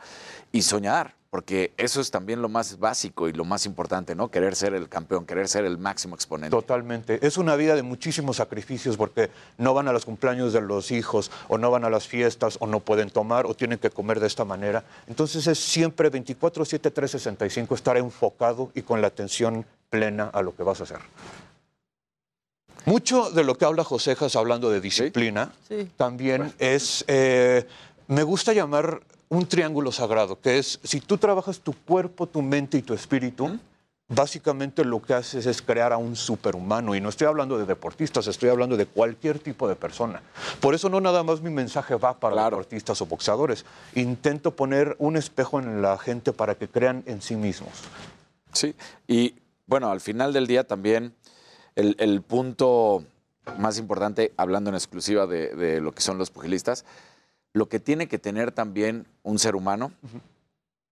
Y 0.53 0.63
soñar, 0.63 1.15
porque 1.31 1.73
eso 1.77 2.01
es 2.01 2.11
también 2.11 2.41
lo 2.41 2.49
más 2.49 2.79
básico 2.79 3.29
y 3.29 3.33
lo 3.33 3.45
más 3.45 3.67
importante, 3.67 4.15
¿no? 4.15 4.31
Querer 4.31 4.55
ser 4.57 4.75
el 4.75 4.89
campeón, 4.89 5.27
querer 5.27 5.49
ser 5.49 5.65
el 5.65 5.79
máximo 5.79 6.15
exponente. 6.15 6.51
Totalmente. 6.57 7.19
Es 7.27 7.37
una 7.37 7.57
vida 7.57 7.75
de 7.75 7.83
muchísimos 7.83 8.37
sacrificios 8.37 8.97
porque 8.97 9.31
no 9.59 9.75
van 9.75 9.89
a 9.89 9.93
los 9.93 10.05
cumpleaños 10.05 10.53
de 10.53 10.61
los 10.61 10.91
hijos 10.91 11.31
o 11.49 11.59
no 11.59 11.71
van 11.71 11.85
a 11.85 11.91
las 11.91 12.07
fiestas 12.07 12.57
o 12.61 12.67
no 12.67 12.81
pueden 12.81 13.11
tomar 13.11 13.47
o 13.47 13.55
tienen 13.55 13.79
que 13.79 13.91
comer 13.91 14.21
de 14.21 14.27
esta 14.27 14.45
manera. 14.45 14.85
Entonces 15.07 15.47
es 15.47 15.59
siempre 15.59 16.11
24, 16.11 16.65
7, 16.65 16.91
365 16.91 17.75
estar 17.75 17.97
enfocado 17.97 18.71
y 18.75 18.83
con 18.83 19.01
la 19.01 19.09
atención 19.09 19.67
plena 19.91 20.31
a 20.33 20.43
lo 20.43 20.55
que 20.55 20.63
vas 20.63 20.81
a 20.81 20.85
hacer. 20.85 20.99
Mucho 22.85 23.31
de 23.31 23.43
lo 23.43 23.57
que 23.59 23.65
habla 23.65 23.83
Josejas 23.83 24.37
hablando 24.37 24.71
de 24.71 24.81
disciplina 24.81 25.53
Sí. 25.69 25.91
también 25.97 26.55
es, 26.61 27.05
eh, 27.09 27.67
me 28.07 28.23
gusta 28.23 28.53
llamar 28.53 29.01
un 29.29 29.47
triángulo 29.47 29.93
sagrado, 29.93 30.41
que 30.41 30.59
es 30.59 30.79
si 30.83 31.01
tú 31.01 31.19
trabajas 31.19 31.61
tu 31.61 31.73
cuerpo, 31.73 32.27
tu 32.27 32.43
mente 32.43 32.79
y 32.79 32.83
tu 32.83 32.95
espíritu, 32.95 33.59
básicamente 34.09 34.85
lo 34.85 35.03
que 35.03 35.15
haces 35.15 35.47
es 35.47 35.61
crear 35.63 35.93
a 35.93 35.97
un 35.97 36.15
superhumano. 36.15 36.95
Y 36.95 37.01
no 37.01 37.09
estoy 37.09 37.27
hablando 37.27 37.59
de 37.59 37.67
deportistas, 37.67 38.27
estoy 38.27 38.49
hablando 38.49 38.77
de 38.77 38.87
cualquier 38.87 39.39
tipo 39.39 39.69
de 39.69 39.75
persona. 39.75 40.23
Por 40.61 40.75
eso 40.75 40.89
no 40.89 41.01
nada 41.01 41.23
más 41.23 41.41
mi 41.41 41.51
mensaje 41.51 41.97
va 41.97 42.19
para 42.19 42.45
deportistas 42.45 43.01
o 43.03 43.07
boxeadores. 43.07 43.65
Intento 43.95 44.55
poner 44.55 44.97
un 44.99 45.17
espejo 45.17 45.59
en 45.59 45.83
la 45.83 45.99
gente 45.99 46.33
para 46.33 46.55
que 46.55 46.69
crean 46.69 47.03
en 47.07 47.21
sí 47.21 47.37
mismos. 47.37 47.73
Sí, 48.53 48.75
y 49.07 49.35
bueno, 49.67 49.91
al 49.91 50.01
final 50.01 50.33
del 50.33 50.47
día 50.47 50.65
también 50.65 51.15
el, 51.75 51.97
el 51.99 52.23
punto 52.23 53.05
más 53.59 53.79
importante, 53.79 54.33
hablando 54.37 54.71
en 54.71 54.77
exclusiva 54.77 55.27
de, 55.27 55.55
de 55.55 55.81
lo 55.81 55.93
que 55.93 56.01
son 56.01 56.19
los 56.19 56.31
pugilistas, 56.31 56.85
lo 57.57 57.71
que 57.71 57.81
tiene 57.81 58.07
que 58.07 58.19
tener 58.19 58.53
también 58.53 59.07
un 59.23 59.39
ser 59.39 59.57
humano 59.57 59.91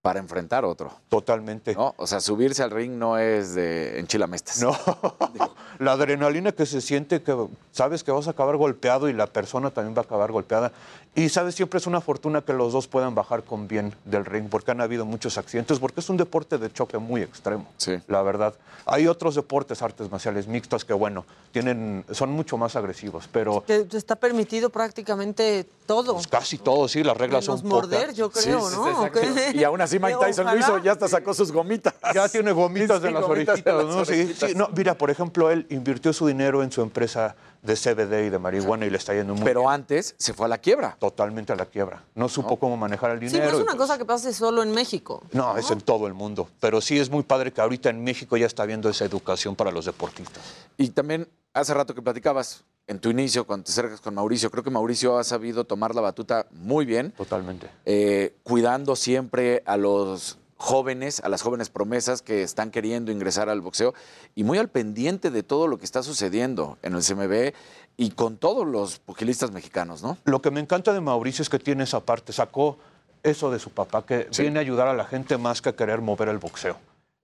para 0.01 0.19
enfrentar 0.19 0.65
otro. 0.65 0.91
Totalmente. 1.11 1.75
¿no? 1.75 1.95
O 1.99 2.07
sea, 2.07 2.21
subirse 2.21 2.63
al 2.63 2.71
ring 2.71 2.93
no 2.93 3.19
es 3.19 3.55
de 3.55 4.01
enchilamestas. 4.01 4.63
No, 4.63 4.75
la 5.79 5.93
adrenalina 5.93 6.53
que 6.53 6.65
se 6.65 6.81
siente, 6.81 7.23
que 7.23 7.37
sabes 7.71 8.03
que 8.03 8.13
vas 8.13 8.29
a 8.29 8.31
acabar 8.31 8.57
golpeado 8.57 9.11
y 9.11 9.13
la 9.13 9.27
persona 9.27 9.73
también 9.73 9.95
va 9.95 10.01
a 10.01 10.05
acabar 10.05 10.33
golpeada. 10.33 10.73
Y 11.17 11.29
sabes, 11.29 11.55
siempre 11.55 11.79
es 11.79 11.87
una 11.87 12.01
fortuna 12.01 12.43
que 12.43 12.53
los 12.53 12.73
dos 12.73 12.89
puedan 12.89 13.15
bajar 13.15 13.45
con 13.45 13.69
bien 13.69 13.95
del 14.05 14.25
ring, 14.25 14.49
porque 14.51 14.73
han 14.73 14.81
habido 14.81 15.05
muchos 15.05 15.39
accidentes, 15.39 15.79
porque 15.79 16.01
es 16.01 16.09
un 16.09 16.17
deporte 16.17 16.59
de 16.59 16.73
choque 16.73 16.99
muy 16.99 17.23
extremo, 17.23 17.67
la 18.09 18.21
verdad. 18.23 18.55
Hay 18.85 19.07
otros 19.07 19.37
deportes, 19.37 19.81
artes 19.81 20.11
marciales 20.11 20.49
mixtas, 20.49 20.85
que 20.85 20.93
bueno, 20.93 21.25
tienen, 21.53 22.05
son 22.11 22.31
mucho 22.33 22.59
más 22.59 22.75
agresivos, 22.75 23.29
pero 23.31 23.63
está 23.69 24.17
permitido 24.17 24.71
prácticamente 24.71 25.67
todo. 25.87 26.19
casi 26.29 26.59
todos, 26.59 26.91
sí, 26.91 27.05
las 27.05 27.17
reglas 27.17 27.45
Menos 27.47 27.61
son 27.61 27.69
morder, 27.69 28.01
pocas. 28.01 28.17
yo 28.17 28.31
creo, 28.31 28.71
¿no? 28.71 29.03
¿O 29.03 29.13
qué? 29.13 29.53
Y 29.55 29.63
aún 29.63 29.81
así 29.81 29.99
Mike 30.01 30.19
Tyson 30.21 30.47
lo 30.47 30.57
hizo, 30.59 30.79
ya 30.79 30.93
hasta 30.93 31.07
sacó 31.07 31.33
sus 31.33 31.53
gomitas. 31.53 31.95
Ya 32.13 32.29
tiene 32.29 32.51
gomitas 32.53 33.01
de 33.01 33.09
Sí, 33.09 33.15
las 33.15 33.23
gomitas 33.23 33.63
de 33.65 33.71
orejitas, 33.71 33.75
las 33.75 33.97
¿no? 33.97 34.05
Sí, 34.05 34.13
orejitas. 34.13 34.51
sí, 34.51 34.57
no, 34.57 34.69
mira, 34.75 34.99
por 34.99 35.11
ejemplo, 35.11 35.51
él 35.51 35.67
invirtió 35.71 36.13
su 36.13 36.27
dinero 36.27 36.63
en 36.65 36.73
su 36.73 36.83
empresa 36.83 37.37
de 37.63 37.77
CBD 37.77 38.27
y 38.27 38.31
de 38.31 38.39
marihuana 38.39 38.85
y 38.85 38.91
le 38.91 38.99
está 38.99 39.15
yendo 39.15 39.35
muy 39.35 39.43
Pero 39.43 39.71
antes 39.71 40.15
se 40.19 40.35
fue 40.35 40.45
a 40.47 40.49
la 40.51 40.59
quiebra. 40.59 40.97
Totalmente 41.11 41.53
a 41.53 41.57
la 41.57 41.67
quiebra. 41.67 42.03
No 42.15 42.29
supo 42.31 42.57
cómo 42.59 42.77
manejar 42.79 43.11
el 43.11 43.19
Sí, 43.21 43.27
dinero. 43.27 43.45
no 43.45 43.57
es 43.59 43.63
una 43.63 43.73
pues- 43.73 43.77
cosa 43.77 43.99
que 43.99 44.05
pase 44.07 44.33
solo 44.33 44.63
en 44.63 44.71
México. 44.73 45.23
No, 45.33 45.57
es 45.59 45.71
en 45.71 45.81
todo 45.83 46.07
el 46.07 46.15
mundo. 46.15 46.49
Pero 46.61 46.81
sí 46.81 46.99
es 46.99 47.11
muy 47.11 47.23
padre 47.23 47.53
que 47.53 47.61
ahorita 47.61 47.91
en 47.91 48.03
México 48.03 48.37
ya 48.39 48.47
está 48.47 48.63
habiendo 48.63 48.89
esa 48.89 49.05
educación 49.05 49.55
para 49.55 49.71
los 49.71 49.85
deportistas. 49.85 50.43
Y 50.79 50.89
también 50.89 51.29
hace 51.53 51.75
rato 51.75 51.95
que 51.95 52.01
platicabas 52.01 52.65
en 52.87 52.99
tu 53.01 53.11
inicio, 53.11 53.47
cuando 53.47 53.65
te 53.65 53.71
acercas 53.73 54.01
con 54.01 54.15
Mauricio, 54.15 54.51
creo 54.51 54.65
que 54.65 54.71
Mauricio 54.71 55.19
ha 55.19 55.25
sabido 55.25 55.65
tomar 55.65 55.95
la 55.95 56.01
batuta 56.01 56.47
muy 56.53 56.87
bien. 56.87 57.13
Totalmente. 57.13 57.69
eh, 57.85 58.35
cuidando 58.43 58.97
siempre 58.97 59.63
a 59.67 59.77
los 59.77 60.39
jóvenes, 60.57 61.21
a 61.21 61.29
las 61.29 61.43
jóvenes 61.43 61.69
promesas 61.69 62.23
que 62.23 62.43
están 62.43 62.71
queriendo 62.71 63.13
ingresar 63.13 63.51
al 63.51 63.61
boxeo 63.61 63.93
y 64.35 64.45
muy 64.45 64.57
al 64.57 64.69
pendiente 64.69 65.31
de 65.31 65.43
todo 65.43 65.67
lo 65.69 65.79
que 65.79 65.85
está 65.85 66.03
sucediendo 66.03 66.79
en 66.83 66.95
el 66.95 67.03
CMB 67.03 67.53
y 67.97 68.11
con 68.11 68.37
todos 68.37 68.67
los 68.67 68.99
pugilistas 68.99 69.51
mexicanos, 69.53 70.03
¿no? 70.03 70.19
Lo 70.25 70.43
que 70.43 70.51
me 70.51 70.61
encanta 70.61 70.93
de 70.93 71.01
Mauricio 71.01 71.43
es 71.43 71.49
que 71.49 71.59
tiene 71.59 71.85
esa 71.85 72.01
parte. 72.01 72.33
Sacó 72.33 72.79
eso 73.23 73.51
de 73.51 73.59
su 73.59 73.71
papá, 73.71 74.05
que 74.05 74.29
viene 74.39 74.59
a 74.59 74.63
ayudar 74.63 74.89
a 74.89 74.95
la 74.95 75.05
gente 75.05 75.39
más 75.39 75.63
que 75.63 75.71
a 75.71 75.77
querer 75.77 76.01
mover 76.01 76.29
el 76.29 76.39
boxeo. 76.39 76.77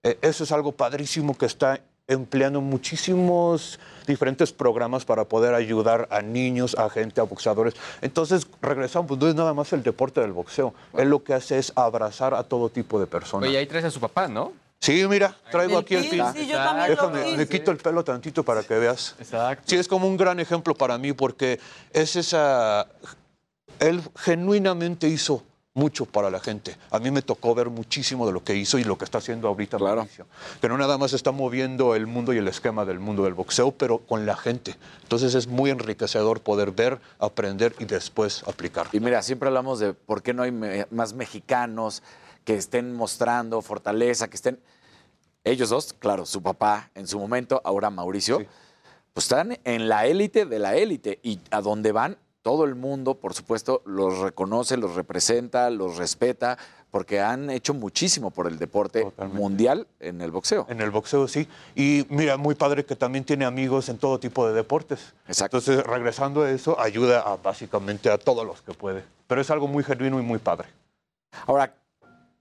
Eh, 0.03 0.17
eso 0.21 0.43
es 0.43 0.51
algo 0.51 0.71
padrísimo 0.71 1.37
que 1.37 1.45
está 1.45 1.79
empleando 2.07 2.59
muchísimos 2.59 3.79
diferentes 4.07 4.51
programas 4.51 5.05
para 5.05 5.25
poder 5.25 5.53
ayudar 5.53 6.07
a 6.11 6.21
niños, 6.21 6.75
a 6.77 6.89
gente, 6.89 7.21
a 7.21 7.23
boxeadores. 7.23 7.75
Entonces, 8.01 8.47
regresamos, 8.61 9.17
no 9.17 9.27
es 9.27 9.35
nada 9.35 9.53
más 9.53 9.71
el 9.73 9.83
deporte 9.83 10.19
del 10.19 10.33
boxeo. 10.33 10.73
Él 10.97 11.09
lo 11.09 11.23
que 11.23 11.33
hace 11.33 11.57
es 11.57 11.71
abrazar 11.75 12.33
a 12.33 12.43
todo 12.43 12.69
tipo 12.69 12.99
de 12.99 13.07
personas. 13.07 13.47
Oye, 13.47 13.57
ahí 13.57 13.67
traes 13.67 13.85
a 13.85 13.91
su 13.91 13.99
papá, 13.99 14.27
¿no? 14.27 14.53
Sí, 14.81 15.05
mira, 15.07 15.37
traigo 15.51 15.77
aquí 15.77 15.93
el 15.93 16.09
pin, 16.09 16.23
sí, 16.33 16.47
yo 16.47 16.57
también 16.57 16.89
lo 16.89 16.95
Déjame, 16.95 17.23
vi. 17.31 17.37
me 17.37 17.47
quito 17.47 17.69
el 17.69 17.77
pelo 17.77 18.03
tantito 18.03 18.43
para 18.43 18.63
que 18.63 18.73
veas. 18.79 19.15
Exacto. 19.19 19.63
Sí, 19.67 19.75
es 19.75 19.87
como 19.87 20.07
un 20.07 20.17
gran 20.17 20.39
ejemplo 20.39 20.73
para 20.73 20.97
mí 20.97 21.13
porque 21.13 21.59
es 21.93 22.15
esa... 22.15 22.87
Él 23.79 24.01
genuinamente 24.15 25.07
hizo 25.07 25.43
mucho 25.75 26.05
para 26.05 26.29
la 26.31 26.39
gente. 26.39 26.75
A 26.89 26.97
mí 26.99 27.11
me 27.11 27.21
tocó 27.21 27.53
ver 27.55 27.69
muchísimo 27.69 28.25
de 28.25 28.33
lo 28.33 28.43
que 28.43 28.55
hizo 28.55 28.79
y 28.79 28.83
lo 28.83 28.97
que 28.97 29.05
está 29.05 29.19
haciendo 29.19 29.47
ahorita 29.47 29.77
Mauricio. 29.77 30.25
Que 30.59 30.67
no 30.67 30.77
nada 30.79 30.97
más 30.97 31.13
está 31.13 31.31
moviendo 31.31 31.93
el 31.95 32.07
mundo 32.07 32.33
y 32.33 32.39
el 32.39 32.47
esquema 32.47 32.83
del 32.83 32.99
mundo 32.99 33.23
del 33.23 33.35
boxeo, 33.35 33.71
pero 33.71 33.99
con 33.99 34.25
la 34.25 34.35
gente. 34.35 34.75
Entonces 35.03 35.35
es 35.35 35.45
muy 35.47 35.69
enriquecedor 35.69 36.41
poder 36.41 36.71
ver, 36.71 36.99
aprender 37.19 37.75
y 37.79 37.85
después 37.85 38.43
aplicar. 38.47 38.87
Y 38.91 38.99
mira, 38.99 39.21
siempre 39.21 39.47
hablamos 39.47 39.79
de 39.79 39.93
por 39.93 40.21
qué 40.23 40.33
no 40.33 40.41
hay 40.43 40.51
me- 40.51 40.87
más 40.89 41.13
mexicanos 41.13 42.01
que 42.43 42.55
estén 42.55 42.93
mostrando 42.93 43.61
fortaleza, 43.61 44.29
que 44.29 44.35
estén... 44.35 44.59
Ellos 45.43 45.69
dos, 45.69 45.93
claro, 45.93 46.25
su 46.25 46.43
papá 46.43 46.91
en 46.93 47.07
su 47.07 47.19
momento, 47.19 47.61
ahora 47.63 47.89
Mauricio, 47.89 48.45
pues 49.13 49.25
están 49.25 49.57
en 49.63 49.89
la 49.89 50.05
élite 50.05 50.45
de 50.45 50.59
la 50.59 50.75
élite 50.75 51.19
y 51.23 51.39
a 51.49 51.61
donde 51.61 51.91
van, 51.91 52.17
todo 52.41 52.65
el 52.65 52.75
mundo, 52.75 53.15
por 53.15 53.33
supuesto, 53.33 53.81
los 53.85 54.19
reconoce, 54.19 54.77
los 54.77 54.95
representa, 54.95 55.69
los 55.69 55.97
respeta, 55.97 56.57
porque 56.89 57.21
han 57.21 57.49
hecho 57.49 57.73
muchísimo 57.73 58.31
por 58.31 58.47
el 58.47 58.59
deporte 58.59 59.11
mundial 59.31 59.87
en 59.99 60.21
el 60.21 60.31
boxeo. 60.31 60.65
En 60.69 60.81
el 60.81 60.91
boxeo, 60.91 61.27
sí. 61.27 61.47
Y 61.75 62.05
mira, 62.09 62.37
muy 62.37 62.55
padre 62.55 62.83
que 62.83 62.95
también 62.95 63.23
tiene 63.23 63.45
amigos 63.45 63.89
en 63.89 63.97
todo 63.97 64.19
tipo 64.19 64.47
de 64.47 64.53
deportes. 64.53 65.13
Exacto. 65.27 65.57
Entonces, 65.57 65.85
regresando 65.85 66.43
a 66.43 66.51
eso, 66.51 66.79
ayuda 66.79 67.21
a, 67.21 67.37
básicamente 67.37 68.09
a 68.09 68.17
todos 68.17 68.45
los 68.45 68.61
que 68.61 68.73
puede. 68.73 69.03
Pero 69.27 69.39
es 69.39 69.49
algo 69.49 69.67
muy 69.67 69.83
genuino 69.83 70.19
y 70.19 70.23
muy 70.23 70.39
padre. 70.39 70.67
Ahora, 71.47 71.73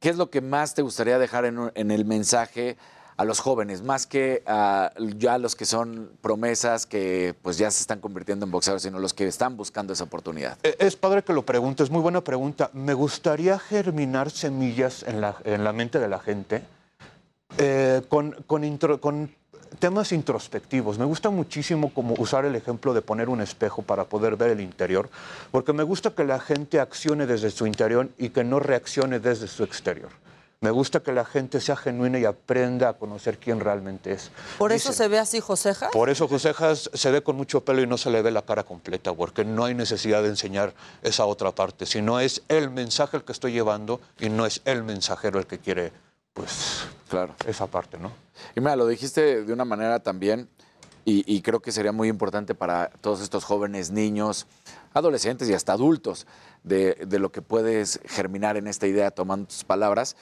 ¿qué 0.01 0.09
es 0.09 0.16
lo 0.16 0.31
que 0.31 0.40
más 0.40 0.74
te 0.74 0.82
gustaría 0.82 1.18
dejar 1.18 1.44
en, 1.44 1.90
el 1.90 2.05
mensaje 2.05 2.77
a 3.16 3.24
los 3.24 3.39
jóvenes? 3.40 3.82
Más 3.82 4.06
que 4.06 4.43
a 4.47 4.93
ya 5.16 5.39
los 5.39 5.55
que 5.55 5.66
son 5.66 6.10
promesas 6.22 6.86
que 6.86 7.35
pues 7.43 7.59
ya 7.59 7.70
se 7.70 7.82
están 7.82 8.01
convirtiendo 8.01 8.47
en 8.47 8.51
boxeadores, 8.51 8.82
sino 8.82 8.98
los 8.98 9.12
que 9.14 9.27
están 9.27 9.56
buscando 9.56 9.93
esa 9.93 10.05
oportunidad. 10.05 10.56
Eh, 10.62 10.74
Es 10.78 10.97
padre 10.97 11.22
que 11.22 11.32
lo 11.35 11.44
preguntes, 11.44 11.90
muy 11.90 12.01
buena 12.01 12.22
pregunta. 12.22 12.70
Me 12.72 12.94
gustaría 12.94 13.59
germinar 13.59 14.31
semillas 14.31 15.02
en 15.02 15.20
la, 15.20 15.36
en 15.44 15.62
la 15.64 15.72
mente 15.72 15.98
de 15.98 16.09
la 16.09 16.18
gente 16.18 16.62
eh, 17.59 18.02
con, 18.09 18.32
con, 18.47 18.62
intro- 18.64 19.01
con 19.01 19.35
temas 19.78 20.12
introspectivos. 20.12 20.98
Me 20.98 21.05
gusta 21.05 21.30
muchísimo 21.30 21.92
como 21.92 22.14
usar 22.18 22.44
el 22.44 22.56
ejemplo 22.56 22.94
de 22.94 23.02
poner 23.02 23.28
un 23.28 23.40
espejo 23.40 23.82
para 23.82 24.05
poder 24.05 24.36
ver 24.36 24.51
el 24.51 24.60
interior, 24.60 25.09
porque 25.51 25.72
me 25.72 25.82
gusta 25.82 26.10
que 26.10 26.24
la 26.24 26.40
gente 26.40 26.80
accione 26.80 27.26
desde 27.26 27.51
su 27.51 27.66
interior 27.66 28.09
y 28.18 28.30
que 28.30 28.44
no 28.44 28.60
reaccione 28.60 29.20
desde 29.20 29.47
su 29.48 29.64
exterior. 29.64 30.10
Me 30.62 30.70
gusta 30.70 31.01
que 31.01 31.12
la 31.12 31.24
gente 31.24 31.59
sea 31.59 31.74
genuina 31.74 32.18
y 32.18 32.26
aprenda 32.26 32.90
a 32.90 32.92
conocer 32.92 33.38
quién 33.38 33.60
realmente 33.60 34.12
es. 34.12 34.30
¿Por 34.59 34.72
eso 34.72 34.92
se 34.92 35.09
ve 35.09 35.18
así 35.18 35.40
Joseja? 35.40 35.88
Por 35.88 36.10
eso 36.10 36.28
Josejas 36.28 36.90
se 36.92 37.10
ve 37.10 37.22
con 37.22 37.36
mucho 37.36 37.64
pelo 37.64 37.80
y 37.80 37.86
no 37.86 37.97
se 37.97 38.10
le 38.10 38.20
ve 38.20 38.30
la 38.30 38.42
cara 38.42 38.64
completa, 38.64 39.14
porque 39.14 39.42
no 39.42 39.64
hay 39.64 39.74
necesidad 39.74 40.22
de 40.22 40.28
enseñar 40.28 40.74
esa 41.02 41.24
otra 41.24 41.52
parte, 41.52 41.86
sino 41.86 42.20
es 42.20 42.42
el 42.48 42.68
mensaje 42.68 43.16
el 43.16 43.24
que 43.24 43.32
estoy 43.32 43.52
llevando 43.52 44.02
y 44.18 44.28
no 44.28 44.44
es 44.44 44.60
el 44.66 44.82
mensajero 44.82 45.38
el 45.38 45.47
que 45.47 45.59
quiere, 45.59 45.94
pues, 46.41 46.87
claro. 47.09 47.35
esa 47.47 47.67
parte, 47.67 47.99
¿no? 47.99 48.12
Y 48.55 48.61
mira, 48.61 48.77
lo 48.77 48.87
dijiste 48.87 49.45
de 49.45 49.53
una 49.53 49.65
manera 49.65 50.01
también, 50.01 50.49
y, 51.05 51.25
y 51.27 51.43
creo 51.43 51.61
que 51.61 51.73
sería 51.73 51.93
muy 51.93 52.09
importante 52.09 52.55
para 52.55 52.91
todos 53.01 53.21
estos 53.21 53.45
jóvenes, 53.45 53.91
niños, 53.91 54.47
adolescentes 54.93 55.49
y 55.49 55.55
hasta 55.55 55.73
adultos, 55.73 56.27
de, 56.62 56.95
de 57.07 57.19
lo 57.19 57.33
que 57.33 57.43
puedes 57.43 58.01
germinar 58.07 58.57
en 58.57 58.67
esta 58.67 58.87
idea 58.87 59.11
tomando 59.11 59.47
tus 59.47 59.65
palabras 59.65 60.17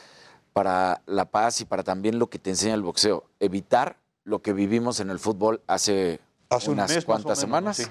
para 0.53 1.03
la 1.07 1.27
paz 1.27 1.61
y 1.61 1.65
para 1.65 1.82
también 1.82 2.19
lo 2.19 2.28
que 2.28 2.39
te 2.39 2.51
enseña 2.51 2.74
el 2.74 2.82
boxeo. 2.82 3.24
Evitar 3.40 3.97
lo 4.24 4.43
que 4.43 4.53
vivimos 4.53 5.01
en 5.01 5.11
el 5.11 5.19
fútbol 5.19 5.61
hace, 5.66 6.20
Hace 6.51 6.70
un 6.70 6.74
unas 6.74 6.90
mes, 6.90 7.05
cuantas 7.05 7.47
menos, 7.47 7.77
semanas 7.77 7.77
sí. 7.77 7.85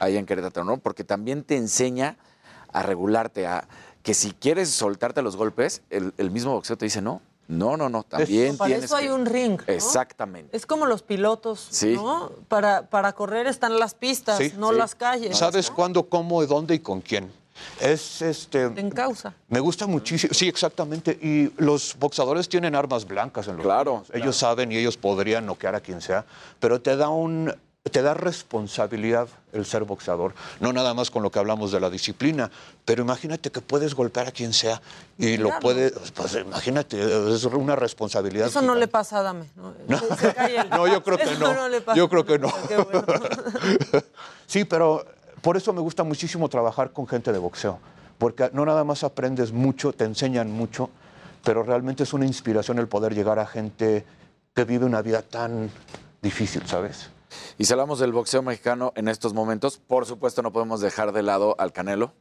Ahí 0.00 0.16
en 0.16 0.26
Querétaro, 0.26 0.64
¿no? 0.64 0.78
Porque 0.78 1.04
también 1.04 1.44
te 1.44 1.56
enseña 1.56 2.16
a 2.72 2.82
regularte, 2.82 3.46
a 3.46 3.68
que 4.02 4.14
si 4.14 4.32
quieres 4.32 4.70
soltarte 4.70 5.22
los 5.22 5.36
golpes, 5.36 5.82
el, 5.90 6.14
el 6.16 6.30
mismo 6.30 6.52
boxeo 6.52 6.76
te 6.76 6.86
dice 6.86 7.02
no. 7.02 7.20
No, 7.48 7.76
no, 7.78 7.88
no, 7.88 8.02
también 8.02 8.56
Para 8.58 8.68
tienes 8.68 8.84
eso 8.84 8.96
hay 8.96 9.06
que- 9.06 9.12
un 9.12 9.24
ring. 9.26 9.58
¿no? 9.66 9.72
Exactamente. 9.72 10.54
Es 10.56 10.66
como 10.66 10.84
los 10.86 11.02
pilotos, 11.02 11.66
Sí. 11.70 11.94
¿no? 11.94 12.30
Para, 12.48 12.88
para 12.90 13.12
correr 13.14 13.46
están 13.46 13.78
las 13.78 13.94
pistas, 13.94 14.36
Sí, 14.38 14.52
no 14.58 14.70
sí. 14.70 14.76
las 14.76 14.94
calles. 14.94 15.36
¿Sabes 15.38 15.70
cuándo, 15.70 16.08
cómo, 16.08 16.44
dónde 16.46 16.74
y 16.74 16.78
con 16.78 17.00
quién? 17.00 17.32
Es 17.80 18.22
este. 18.22 18.64
En 18.64 18.90
causa. 18.90 19.34
Me 19.48 19.58
gusta 19.60 19.86
muchísimo, 19.88 20.32
sí, 20.32 20.46
exactamente. 20.46 21.18
Y 21.20 21.50
los 21.60 21.96
boxadores 21.98 22.48
tienen 22.48 22.76
armas 22.76 23.04
blancas 23.04 23.48
en 23.48 23.56
los 23.56 23.64
Claro. 23.64 24.04
Ellos 24.12 24.36
saben 24.36 24.70
y 24.70 24.76
ellos 24.76 24.96
podrían 24.96 25.44
noquear 25.46 25.74
a 25.74 25.80
quien 25.80 26.00
sea, 26.00 26.24
pero 26.60 26.80
te 26.80 26.96
da 26.96 27.08
un 27.08 27.52
te 27.88 28.02
da 28.02 28.14
responsabilidad 28.14 29.28
el 29.52 29.64
ser 29.66 29.84
boxeador, 29.84 30.34
no 30.60 30.72
nada 30.72 30.94
más 30.94 31.10
con 31.10 31.22
lo 31.22 31.30
que 31.30 31.38
hablamos 31.38 31.72
de 31.72 31.80
la 31.80 31.88
disciplina, 31.90 32.50
pero 32.84 33.02
imagínate 33.02 33.50
que 33.50 33.60
puedes 33.60 33.94
golpear 33.94 34.28
a 34.28 34.32
quien 34.32 34.52
sea 34.52 34.80
y 35.16 35.36
lo 35.36 35.50
puedes, 35.60 35.92
pues 36.14 36.34
imagínate, 36.34 36.98
es 37.34 37.44
una 37.44 37.76
responsabilidad. 37.76 38.48
Eso 38.48 38.62
no 38.62 38.74
le 38.74 38.88
pasa 38.88 39.16
a 39.16 39.20
Adame. 39.20 39.46
¿no? 39.56 39.98
Se- 40.00 40.16
se 40.16 40.34
cae 40.34 40.56
el- 40.60 40.70
No, 40.70 40.86
yo 40.86 41.02
creo 41.02 41.16
que 41.18 41.24
Eso 41.24 41.54
no. 41.54 41.68
le 41.68 41.80
pasa. 41.80 41.96
Yo 41.96 42.08
creo 42.08 42.24
que 42.26 42.38
no. 42.38 42.52
Bueno. 42.68 43.04
Sí, 44.46 44.64
pero 44.64 45.04
por 45.42 45.56
eso 45.56 45.72
me 45.72 45.80
gusta 45.80 46.02
muchísimo 46.04 46.48
trabajar 46.48 46.92
con 46.92 47.06
gente 47.06 47.32
de 47.32 47.38
boxeo, 47.38 47.78
porque 48.18 48.50
no 48.52 48.64
nada 48.64 48.82
más 48.84 49.04
aprendes 49.04 49.52
mucho, 49.52 49.92
te 49.92 50.04
enseñan 50.04 50.50
mucho, 50.50 50.90
pero 51.44 51.62
realmente 51.62 52.02
es 52.02 52.12
una 52.12 52.26
inspiración 52.26 52.78
el 52.78 52.88
poder 52.88 53.14
llegar 53.14 53.38
a 53.38 53.46
gente 53.46 54.04
que 54.54 54.64
vive 54.64 54.84
una 54.86 55.02
vida 55.02 55.22
tan 55.22 55.70
difícil, 56.22 56.66
¿sabes? 56.66 57.10
Y 57.58 57.64
si 57.64 57.72
hablamos 57.72 57.98
del 57.98 58.12
boxeo 58.12 58.42
mexicano 58.42 58.92
en 58.96 59.08
estos 59.08 59.34
momentos, 59.34 59.78
por 59.78 60.06
supuesto 60.06 60.42
no 60.42 60.52
podemos 60.52 60.80
dejar 60.80 61.12
de 61.12 61.22
lado 61.22 61.54
al 61.58 61.72
Canelo. 61.72 62.12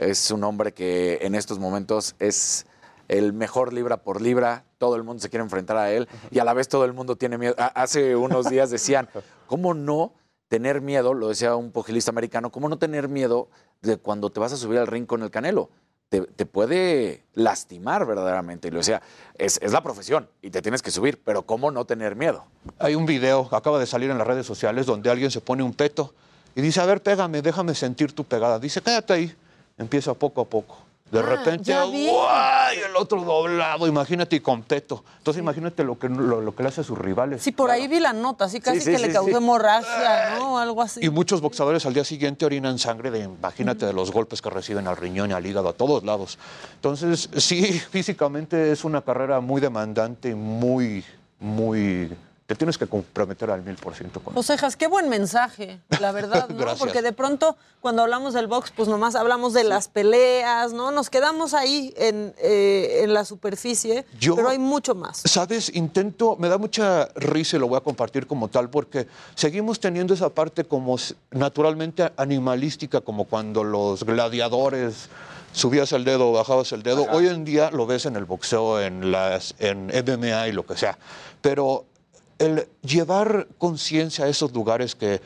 Es 0.00 0.30
un 0.30 0.42
hombre 0.44 0.72
que 0.72 1.18
en 1.22 1.34
estos 1.34 1.58
momentos 1.58 2.14
es 2.18 2.66
el 3.08 3.32
mejor 3.32 3.72
libra 3.72 3.98
por 3.98 4.20
libra. 4.20 4.64
Todo 4.78 4.96
el 4.96 5.02
mundo 5.04 5.22
se 5.22 5.28
quiere 5.30 5.44
enfrentar 5.44 5.76
a 5.76 5.92
él 5.92 6.08
y 6.30 6.38
a 6.38 6.44
la 6.44 6.54
vez 6.54 6.68
todo 6.68 6.84
el 6.84 6.92
mundo 6.92 7.16
tiene 7.16 7.38
miedo. 7.38 7.54
Ha- 7.58 7.66
Hace 7.82 8.16
unos 8.16 8.48
días 8.48 8.70
decían, 8.70 9.08
¿cómo 9.46 9.74
no 9.74 10.14
tener 10.48 10.80
miedo? 10.80 11.14
Lo 11.14 11.28
decía 11.28 11.54
un 11.56 11.70
pugilista 11.70 12.10
americano, 12.10 12.50
¿cómo 12.50 12.68
no 12.68 12.78
tener 12.78 13.08
miedo 13.08 13.48
de 13.80 13.96
cuando 13.96 14.30
te 14.30 14.40
vas 14.40 14.52
a 14.52 14.56
subir 14.56 14.78
al 14.78 14.86
ring 14.86 15.06
con 15.06 15.22
el 15.22 15.30
Canelo? 15.30 15.70
Te, 16.12 16.44
puede 16.44 17.22
lastimar 17.32 18.04
verdaderamente. 18.04 18.68
Y 18.68 18.70
lo 18.70 18.78
decía, 18.78 19.00
es, 19.38 19.58
es 19.62 19.72
la 19.72 19.82
profesión 19.82 20.28
y 20.42 20.50
te 20.50 20.60
tienes 20.60 20.82
que 20.82 20.90
subir, 20.90 21.18
pero 21.24 21.46
¿cómo 21.46 21.70
no 21.70 21.86
tener 21.86 22.16
miedo? 22.16 22.44
Hay 22.78 22.94
un 22.94 23.06
video, 23.06 23.48
acaba 23.50 23.78
de 23.78 23.86
salir 23.86 24.10
en 24.10 24.18
las 24.18 24.26
redes 24.26 24.44
sociales, 24.44 24.84
donde 24.84 25.08
alguien 25.08 25.30
se 25.30 25.40
pone 25.40 25.62
un 25.62 25.72
peto 25.72 26.12
y 26.54 26.60
dice, 26.60 26.82
a 26.82 26.84
ver, 26.84 27.02
pégame, 27.02 27.40
déjame 27.40 27.74
sentir 27.74 28.12
tu 28.12 28.24
pegada. 28.24 28.58
Dice, 28.58 28.82
quédate 28.82 29.12
ahí. 29.14 29.34
Empieza 29.78 30.12
poco 30.12 30.42
a 30.42 30.44
poco. 30.44 30.76
De 31.12 31.20
repente, 31.20 31.74
Ah, 31.74 31.84
vi. 31.84 32.08
¡guay! 32.08 32.78
El 32.88 32.96
otro 32.96 33.22
doblado, 33.22 33.86
imagínate, 33.86 34.36
y 34.36 34.40
con 34.40 34.62
peto. 34.62 35.04
Entonces 35.18 35.42
imagínate 35.42 35.84
lo 35.84 35.98
que, 35.98 36.08
lo, 36.08 36.40
lo 36.40 36.56
que 36.56 36.62
le 36.62 36.70
hace 36.70 36.80
a 36.80 36.84
sus 36.84 36.96
rivales. 36.96 37.42
Sí, 37.42 37.52
por 37.52 37.70
ahí 37.70 37.86
vi 37.86 38.00
la 38.00 38.14
nota, 38.14 38.46
así 38.46 38.60
casi 38.60 38.80
sí, 38.80 38.90
que 38.92 38.96
sí, 38.96 39.02
le 39.06 39.12
causó 39.12 39.28
sí. 39.28 39.36
hemorragia, 39.36 40.38
¿no? 40.38 40.58
Algo 40.58 40.80
así. 40.80 41.00
Y 41.04 41.10
muchos 41.10 41.42
boxeadores 41.42 41.84
al 41.84 41.92
día 41.92 42.04
siguiente 42.04 42.46
orinan 42.46 42.78
sangre 42.78 43.10
de, 43.10 43.20
imagínate, 43.20 43.84
de 43.84 43.92
los 43.92 44.10
golpes 44.10 44.40
que 44.40 44.48
reciben 44.48 44.88
al 44.88 44.96
riñón 44.96 45.30
y 45.30 45.34
al 45.34 45.44
hígado, 45.44 45.68
a 45.68 45.74
todos 45.74 46.02
lados. 46.02 46.38
Entonces, 46.76 47.28
sí, 47.36 47.62
físicamente 47.78 48.72
es 48.72 48.82
una 48.82 49.02
carrera 49.02 49.40
muy 49.40 49.60
demandante 49.60 50.34
muy, 50.34 51.04
muy... 51.38 52.10
Te 52.52 52.56
tienes 52.56 52.76
que 52.76 52.86
comprometer 52.86 53.50
al 53.50 53.62
mil 53.62 53.76
por 53.76 53.94
ciento 53.94 54.20
con 54.20 54.34
Josejas, 54.34 54.76
qué 54.76 54.86
buen 54.86 55.08
mensaje, 55.08 55.80
la 56.00 56.12
verdad, 56.12 56.48
¿no? 56.50 56.76
Porque 56.76 57.00
de 57.00 57.14
pronto, 57.14 57.56
cuando 57.80 58.02
hablamos 58.02 58.34
del 58.34 58.46
box, 58.46 58.74
pues 58.76 58.90
nomás 58.90 59.14
hablamos 59.14 59.54
de 59.54 59.64
las 59.64 59.88
peleas, 59.88 60.74
¿no? 60.74 60.90
Nos 60.90 61.08
quedamos 61.08 61.54
ahí 61.54 61.94
en, 61.96 62.34
eh, 62.36 63.00
en 63.04 63.14
la 63.14 63.24
superficie, 63.24 64.04
Yo- 64.20 64.36
pero 64.36 64.50
hay 64.50 64.58
mucho 64.58 64.94
más. 64.94 65.22
Sabes, 65.24 65.74
intento, 65.74 66.36
me 66.36 66.50
da 66.50 66.58
mucha 66.58 67.06
risa 67.14 67.56
y 67.56 67.60
lo 67.60 67.68
voy 67.68 67.78
a 67.78 67.80
compartir 67.80 68.26
como 68.26 68.48
tal, 68.48 68.68
porque 68.68 69.08
seguimos 69.34 69.80
teniendo 69.80 70.12
esa 70.12 70.28
parte 70.28 70.64
como 70.64 70.98
naturalmente 71.30 72.12
animalística, 72.18 73.00
como 73.00 73.24
cuando 73.24 73.64
los 73.64 74.04
gladiadores 74.04 75.08
subías 75.54 75.90
el 75.92 76.04
dedo, 76.04 76.32
bajabas 76.32 76.70
el 76.72 76.82
dedo. 76.82 77.06
Hoy 77.10 77.28
en 77.28 77.46
día 77.46 77.70
lo 77.70 77.86
ves 77.86 78.04
en 78.04 78.16
el 78.16 78.26
boxeo, 78.26 78.78
en, 78.78 79.10
las, 79.10 79.54
en 79.58 79.86
MMA 79.86 80.48
y 80.48 80.52
lo 80.52 80.66
que 80.66 80.76
sea. 80.76 80.98
Pero 81.40 81.86
el 82.42 82.68
llevar 82.82 83.46
conciencia 83.58 84.24
a 84.24 84.28
esos 84.28 84.52
lugares 84.52 84.94
que 84.94 85.20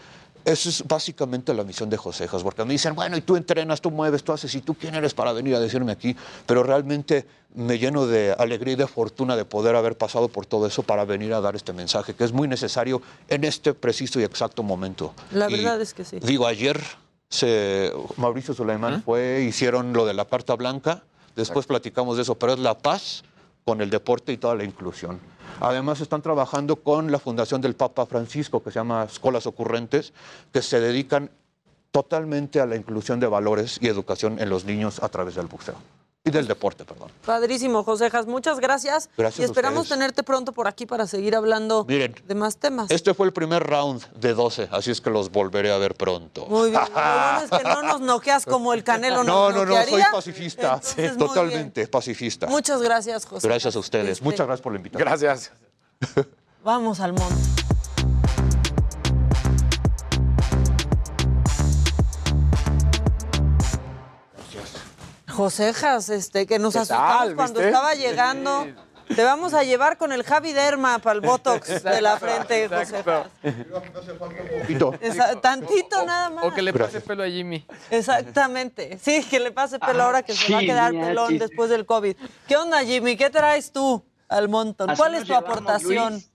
eso 0.44 0.68
es 0.68 0.84
básicamente 0.86 1.52
la 1.54 1.64
misión 1.64 1.90
de 1.90 1.96
Josejas, 1.96 2.44
porque 2.44 2.64
me 2.64 2.72
dicen, 2.72 2.94
bueno, 2.94 3.16
y 3.16 3.20
tú 3.20 3.34
entrenas, 3.34 3.80
tú 3.80 3.90
mueves, 3.90 4.22
tú 4.22 4.32
haces, 4.32 4.54
y 4.54 4.60
tú 4.60 4.74
quién 4.74 4.94
eres 4.94 5.12
para 5.12 5.32
venir 5.32 5.56
a 5.56 5.60
decirme 5.60 5.90
aquí, 5.90 6.14
pero 6.46 6.62
realmente 6.62 7.26
me 7.54 7.80
lleno 7.80 8.06
de 8.06 8.32
alegría 8.32 8.74
y 8.74 8.76
de 8.76 8.86
fortuna 8.86 9.34
de 9.34 9.44
poder 9.44 9.74
haber 9.74 9.98
pasado 9.98 10.28
por 10.28 10.46
todo 10.46 10.68
eso 10.68 10.84
para 10.84 11.04
venir 11.04 11.34
a 11.34 11.40
dar 11.40 11.56
este 11.56 11.72
mensaje, 11.72 12.14
que 12.14 12.22
es 12.22 12.32
muy 12.32 12.46
necesario 12.46 13.02
en 13.28 13.42
este 13.42 13.74
preciso 13.74 14.20
y 14.20 14.24
exacto 14.24 14.62
momento. 14.62 15.14
La 15.32 15.50
Y 15.50 15.56
verdad 15.56 15.80
es 15.80 15.94
que 15.94 16.04
sí. 16.04 16.20
Digo, 16.20 16.46
ayer 16.46 16.80
se, 17.28 17.92
Mauricio 18.16 18.54
Suleiman 18.54 19.02
fue, 19.02 19.42
hicieron 19.48 19.92
lo 19.94 20.06
de 20.06 20.14
la 20.14 20.26
carta 20.26 20.54
blanca, 20.54 21.02
después 21.34 21.66
platicamos 21.66 22.16
de 22.16 22.22
eso, 22.22 22.36
pero 22.36 22.52
es 22.52 22.60
la 22.60 22.78
paz 22.78 23.24
con 23.64 23.80
el 23.80 23.90
deporte 23.90 24.32
y 24.32 24.36
toda 24.36 24.54
la 24.54 24.62
inclusión. 24.62 25.18
Además 25.60 26.00
están 26.00 26.22
trabajando 26.22 26.76
con 26.76 27.10
la 27.10 27.18
Fundación 27.18 27.60
del 27.60 27.74
Papa 27.74 28.06
Francisco, 28.06 28.62
que 28.62 28.70
se 28.70 28.78
llama 28.78 29.04
Escuelas 29.04 29.46
Ocurrentes, 29.46 30.12
que 30.52 30.62
se 30.62 30.80
dedican 30.80 31.30
totalmente 31.90 32.60
a 32.60 32.66
la 32.66 32.76
inclusión 32.76 33.20
de 33.20 33.26
valores 33.26 33.78
y 33.80 33.88
educación 33.88 34.38
en 34.38 34.50
los 34.50 34.64
niños 34.64 35.02
a 35.02 35.08
través 35.08 35.34
del 35.34 35.46
boxeo. 35.46 35.76
Y 36.26 36.30
del 36.30 36.46
deporte, 36.48 36.84
perdón. 36.84 37.08
Padrísimo, 37.24 37.84
Josejas, 37.84 38.26
muchas 38.26 38.58
gracias. 38.58 39.08
Gracias 39.16 39.38
y 39.38 39.42
a 39.42 39.46
esperamos 39.46 39.82
ustedes. 39.84 39.98
tenerte 39.98 40.22
pronto 40.24 40.52
por 40.52 40.66
aquí 40.66 40.84
para 40.84 41.06
seguir 41.06 41.36
hablando 41.36 41.84
Miren, 41.88 42.14
de 42.26 42.34
más 42.34 42.56
temas. 42.56 42.90
este 42.90 43.14
fue 43.14 43.26
el 43.28 43.32
primer 43.32 43.62
round 43.62 44.04
de 44.14 44.34
12, 44.34 44.68
así 44.72 44.90
es 44.90 45.00
que 45.00 45.08
los 45.10 45.30
volveré 45.30 45.70
a 45.72 45.78
ver 45.78 45.94
pronto. 45.94 46.44
Muy 46.46 46.70
bien. 46.70 46.82
Lo 46.82 46.90
bueno 46.90 47.40
es 47.44 47.50
que 47.62 47.62
no 47.68 47.82
nos 47.82 48.00
noqueas 48.00 48.44
como 48.44 48.72
el 48.74 48.82
Canelo 48.82 49.22
No, 49.22 49.50
nos 49.52 49.66
no, 49.68 49.74
no, 49.76 49.84
soy 49.86 50.02
pacifista. 50.12 50.72
Entonces, 50.74 51.16
Totalmente 51.16 51.86
pacifista. 51.86 52.46
Muchas 52.48 52.82
gracias, 52.82 53.24
José. 53.24 53.46
Gracias 53.46 53.76
a 53.76 53.78
ustedes. 53.78 54.08
Este- 54.10 54.24
Muchas 54.24 54.46
gracias 54.46 54.62
por 54.62 54.72
la 54.72 54.78
invitación. 54.78 55.06
Gracias. 55.08 55.52
Vamos 56.64 56.98
al 56.98 57.12
monte. 57.12 57.65
Josejas, 65.36 66.08
este, 66.08 66.46
que 66.46 66.58
nos 66.58 66.72
¿Qué 66.72 66.80
asustamos 66.80 67.18
tal, 67.18 67.36
cuando 67.36 67.60
estaba 67.60 67.94
llegando. 67.94 68.66
Te 69.14 69.22
vamos 69.22 69.54
a 69.54 69.62
llevar 69.62 69.98
con 69.98 70.10
el 70.10 70.24
Javi 70.24 70.52
Derma 70.52 70.98
para 70.98 71.14
el 71.14 71.20
Botox 71.20 71.84
de 71.84 72.00
la 72.00 72.18
frente, 72.18 72.68
Josejas. 72.68 73.28
Esa- 75.00 75.40
tantito 75.40 76.04
nada 76.04 76.30
más. 76.30 76.44
O 76.44 76.52
que 76.52 76.60
le 76.62 76.72
pase 76.72 76.82
Gracias. 76.84 77.02
pelo 77.04 77.22
a 77.22 77.28
Jimmy. 77.28 77.64
Exactamente. 77.90 78.98
Sí, 79.00 79.22
que 79.22 79.38
le 79.38 79.52
pase 79.52 79.78
pelo 79.78 80.02
ahora 80.02 80.22
que 80.22 80.32
se 80.34 80.52
va 80.52 80.58
a 80.58 80.62
quedar 80.62 80.90
pelón 80.92 81.28
sí. 81.28 81.38
después 81.38 81.70
del 81.70 81.86
COVID. 81.86 82.16
¿Qué 82.48 82.56
onda, 82.56 82.82
Jimmy? 82.82 83.16
¿Qué 83.16 83.30
traes 83.30 83.70
tú 83.70 84.04
al 84.28 84.48
montón? 84.48 84.90
Así 84.90 84.98
¿Cuál 84.98 85.14
es 85.14 85.20
tu 85.20 85.26
llevamos, 85.28 85.50
aportación? 85.50 86.12
Luis. 86.14 86.30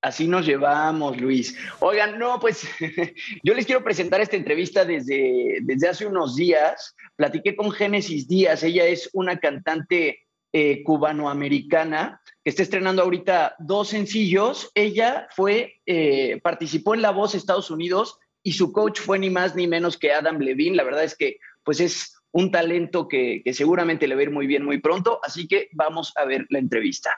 Así 0.00 0.28
nos 0.28 0.46
llevamos, 0.46 1.20
Luis. 1.20 1.56
Oigan, 1.80 2.18
no, 2.18 2.38
pues 2.38 2.68
yo 3.42 3.54
les 3.54 3.66
quiero 3.66 3.82
presentar 3.82 4.20
esta 4.20 4.36
entrevista 4.36 4.84
desde, 4.84 5.58
desde 5.62 5.88
hace 5.88 6.06
unos 6.06 6.36
días. 6.36 6.94
Platiqué 7.16 7.56
con 7.56 7.72
Génesis 7.72 8.28
Díaz, 8.28 8.62
ella 8.62 8.84
es 8.86 9.10
una 9.12 9.38
cantante 9.40 10.20
eh, 10.52 10.82
cubanoamericana, 10.84 12.22
que 12.44 12.50
está 12.50 12.62
estrenando 12.62 13.02
ahorita 13.02 13.56
dos 13.58 13.88
sencillos. 13.88 14.70
Ella 14.74 15.26
fue, 15.34 15.80
eh, 15.84 16.40
participó 16.42 16.94
en 16.94 17.02
La 17.02 17.10
Voz 17.10 17.34
Estados 17.34 17.70
Unidos 17.70 18.18
y 18.44 18.52
su 18.52 18.72
coach 18.72 19.00
fue 19.00 19.18
ni 19.18 19.30
más 19.30 19.56
ni 19.56 19.66
menos 19.66 19.98
que 19.98 20.12
Adam 20.12 20.38
Levine. 20.38 20.76
La 20.76 20.84
verdad 20.84 21.02
es 21.02 21.16
que 21.16 21.38
pues 21.64 21.80
es 21.80 22.14
un 22.30 22.52
talento 22.52 23.08
que, 23.08 23.42
que 23.44 23.52
seguramente 23.52 24.06
le 24.06 24.14
va 24.14 24.20
a 24.20 24.24
ir 24.24 24.30
muy 24.30 24.46
bien 24.46 24.64
muy 24.64 24.78
pronto, 24.78 25.18
así 25.24 25.48
que 25.48 25.68
vamos 25.72 26.12
a 26.16 26.24
ver 26.24 26.46
la 26.50 26.60
entrevista. 26.60 27.10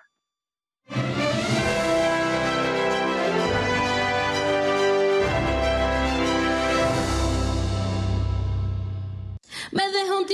Me 9.72 9.88
dejó 9.88 10.18
un 10.18 10.26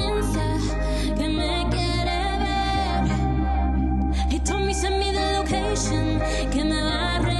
Insta 0.00 1.14
que 1.14 1.28
me 1.28 1.66
quiere 1.70 2.38
ver. 2.42 3.04
He 4.30 4.38
told 4.40 4.64
me 4.64 4.72
send 4.72 4.98
me 4.98 5.12
the 5.12 5.38
location 5.38 6.18
que 6.50 6.64
me 6.64 6.82
va 6.82 7.16
a. 7.16 7.37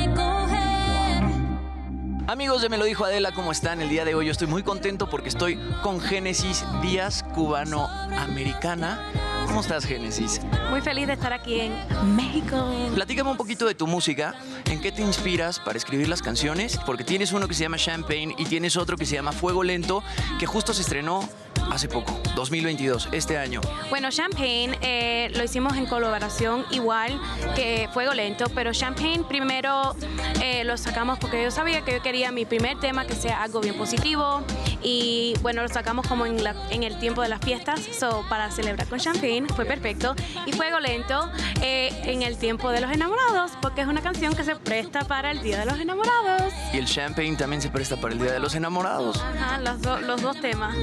Amigos 2.29 2.61
de 2.61 2.69
Me 2.69 2.77
lo 2.77 2.85
dijo 2.85 3.07
Adela, 3.07 3.33
¿cómo 3.33 3.53
están? 3.53 3.81
El 3.81 3.89
día 3.89 4.05
de 4.05 4.15
hoy 4.15 4.27
yo 4.27 4.33
estoy 4.33 4.49
muy 4.49 4.63
contento 4.63 5.09
porque 5.09 5.31
estoy 5.31 5.59
con 5.83 5.99
Génesis 5.99 6.63
Díaz, 6.83 7.25
cubano-americana. 7.35 9.03
¿Cómo 9.47 9.63
estás, 9.63 9.87
Génesis? 9.87 10.43
Muy 10.69 10.83
feliz 10.83 11.07
de 11.07 11.15
estar 11.15 11.33
aquí 11.33 11.59
en 11.59 11.73
México. 12.15 12.71
Platícame 12.95 13.31
un 13.31 13.39
poquito 13.39 13.67
de 13.67 13.75
tu 13.75 13.87
música. 13.87 14.35
¿En 14.67 14.79
qué 14.83 14.93
te 14.93 15.01
inspiras 15.01 15.59
para 15.59 15.79
escribir 15.79 16.07
las 16.07 16.21
canciones? 16.21 16.79
Porque 16.85 17.03
tienes 17.03 17.33
uno 17.33 17.49
que 17.49 17.55
se 17.55 17.63
llama 17.63 17.79
Champagne 17.79 18.35
y 18.37 18.45
tienes 18.45 18.77
otro 18.77 18.99
que 18.99 19.07
se 19.07 19.15
llama 19.15 19.33
Fuego 19.33 19.65
Lento, 19.65 20.03
que 20.39 20.45
justo 20.45 20.75
se 20.75 20.83
estrenó 20.83 21.27
hace 21.71 21.89
poco, 21.89 22.19
2022, 22.35 23.09
este 23.13 23.37
año. 23.39 23.61
Bueno, 23.91 24.11
Champagne 24.11 24.79
eh, 24.81 25.31
lo 25.35 25.45
hicimos 25.45 25.77
en 25.77 25.87
colaboración 25.87 26.65
igual 26.71 27.21
que 27.55 27.89
Fuego 27.93 28.15
Lento, 28.15 28.47
pero 28.55 28.73
Champagne 28.73 29.25
primero 29.29 29.95
eh, 30.43 30.65
lo 30.65 30.77
sacamos 30.77 31.19
porque 31.19 31.43
yo 31.43 31.51
sabía 31.51 31.83
que 31.83 31.93
yo 31.93 32.03
quería 32.03 32.33
mi 32.33 32.45
primer 32.45 32.79
tema 32.81 33.05
que 33.07 33.15
sea 33.15 33.43
algo 33.43 33.61
bien 33.61 33.77
positivo 33.77 34.43
y 34.83 35.35
bueno, 35.43 35.63
lo 35.63 35.69
sacamos 35.69 36.07
como 36.07 36.27
en, 36.27 36.43
la- 36.43 36.55
en 36.71 36.83
el 36.83 36.99
tiempo 36.99 37.23
de 37.23 37.29
las 37.29 37.41
fiestas, 37.41 37.81
so, 37.99 38.25
para 38.29 38.51
celebrar 38.51 38.87
con 38.89 38.99
Champagne, 38.99 39.47
fue 39.55 39.65
perfecto. 39.65 40.15
Y 40.47 40.53
Fuego 40.53 40.81
Lento 40.81 41.31
eh, 41.63 41.91
en 42.05 42.23
el 42.23 42.37
tiempo 42.39 42.71
de 42.71 42.81
los 42.81 42.91
enamorados, 42.91 43.53
porque 43.61 43.81
es 43.83 43.87
una 43.87 44.01
canción 44.01 44.35
que 44.35 44.45
se 44.45 44.55
presta 44.57 45.01
para 45.07 45.31
el 45.31 45.43
Día 45.43 45.59
de 45.61 45.67
los 45.67 45.79
Enamorados. 45.79 46.53
Y 46.73 46.79
el 46.79 46.87
Champagne 46.87 47.37
también 47.37 47.61
se 47.63 47.71
presta 47.71 47.97
para 47.97 48.15
el 48.15 48.21
Día 48.21 48.33
de 48.33 48.39
los 48.41 48.55
Enamorados. 48.55 49.21
Ajá, 49.23 49.59
los, 49.61 49.81
do- 49.83 50.01
los 50.01 50.23
dos 50.23 50.41
temas. 50.41 50.75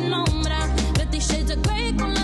Me 0.00 0.08
nombra 0.08 0.68
Fifty 0.94 1.18
Shades 1.18 1.50
of 1.56 1.62
Grey 1.62 1.94
con 1.96 2.14
las 2.14 2.23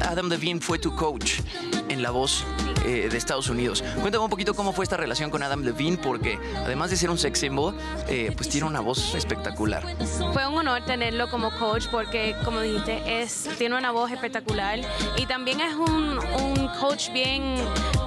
Adam 0.00 0.28
Levine 0.28 0.60
fue 0.60 0.78
tu 0.78 0.94
coach 0.94 1.40
en 1.88 2.02
La 2.02 2.10
Voz 2.10 2.44
eh, 2.84 3.08
de 3.10 3.16
Estados 3.16 3.48
Unidos. 3.48 3.82
Cuéntame 4.00 4.24
un 4.24 4.30
poquito 4.30 4.54
cómo 4.54 4.72
fue 4.72 4.84
esta 4.84 4.96
relación 4.96 5.30
con 5.30 5.42
Adam 5.42 5.62
Levine, 5.62 5.96
porque 5.96 6.38
además 6.56 6.90
de 6.90 6.96
ser 6.96 7.10
un 7.10 7.18
sex 7.18 7.40
symbol, 7.40 7.74
eh, 8.08 8.32
pues 8.36 8.48
tiene 8.48 8.66
una 8.66 8.80
voz 8.80 9.14
espectacular. 9.14 9.84
Fue 10.32 10.46
un 10.46 10.58
honor 10.58 10.84
tenerlo 10.84 11.28
como 11.30 11.50
coach 11.58 11.86
porque, 11.90 12.36
como 12.44 12.60
dijiste, 12.60 13.22
es, 13.22 13.48
tiene 13.58 13.76
una 13.76 13.90
voz 13.90 14.10
espectacular 14.10 14.80
y 15.16 15.26
también 15.26 15.60
es 15.60 15.74
un, 15.74 16.18
un 16.18 16.68
coach 16.80 17.10
bien 17.12 17.56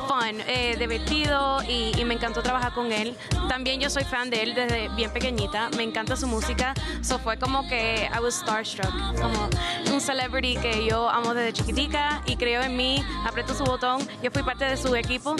fun, 0.07 0.41
eh, 0.48 0.76
divertido 0.80 1.61
y, 1.64 1.99
y 1.99 2.06
me 2.06 2.14
encantó 2.14 2.41
trabajar 2.41 2.74
con 2.74 2.91
él. 2.91 3.15
También 3.49 3.80
yo 3.80 3.90
soy 3.90 4.03
fan 4.03 4.30
de 4.30 4.44
él 4.44 4.56
desde 4.56 4.90
bien 4.90 5.11
pequeñita, 5.11 5.69
me 5.76 5.84
encanta 5.84 6.15
su 6.15 6.28
música, 6.28 6.74
so 7.02 7.19
fue 7.19 7.38
como 7.38 7.68
que 7.68 8.10
I 8.14 8.19
was 8.22 8.36
starstruck, 8.36 8.94
como 9.19 9.49
un 9.91 10.02
celebrity 10.02 10.56
que 10.57 10.86
yo 10.88 11.09
amo 11.09 11.34
desde 11.34 11.53
chiquitica 11.53 12.22
y 12.26 12.38
creo 12.38 12.61
en 12.61 12.77
mí, 12.77 13.03
apretó 13.26 13.53
su 13.53 13.65
botón, 13.65 14.07
yo 14.23 14.31
fui 14.31 14.43
parte 14.43 14.65
de 14.65 14.77
su 14.77 14.95
equipo. 14.95 15.35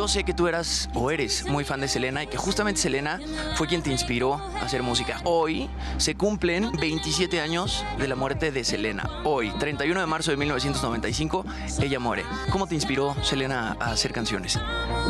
Yo 0.00 0.08
sé 0.08 0.24
que 0.24 0.32
tú 0.32 0.48
eras 0.48 0.88
o 0.94 1.10
eres 1.10 1.44
muy 1.44 1.62
fan 1.62 1.82
de 1.82 1.86
Selena 1.86 2.22
y 2.22 2.26
que 2.26 2.38
justamente 2.38 2.80
Selena 2.80 3.20
fue 3.56 3.66
quien 3.66 3.82
te 3.82 3.90
inspiró 3.90 4.36
a 4.36 4.64
hacer 4.64 4.82
música. 4.82 5.20
Hoy 5.24 5.68
se 5.98 6.14
cumplen 6.14 6.72
27 6.80 7.38
años 7.38 7.84
de 7.98 8.08
la 8.08 8.14
muerte 8.14 8.50
de 8.50 8.64
Selena. 8.64 9.20
Hoy, 9.24 9.50
31 9.58 10.00
de 10.00 10.06
marzo 10.06 10.30
de 10.30 10.38
1995, 10.38 11.44
ella 11.82 12.00
muere. 12.00 12.24
¿Cómo 12.50 12.66
te 12.66 12.74
inspiró 12.74 13.14
Selena 13.22 13.76
a 13.78 13.90
hacer 13.90 14.10
canciones? 14.12 14.58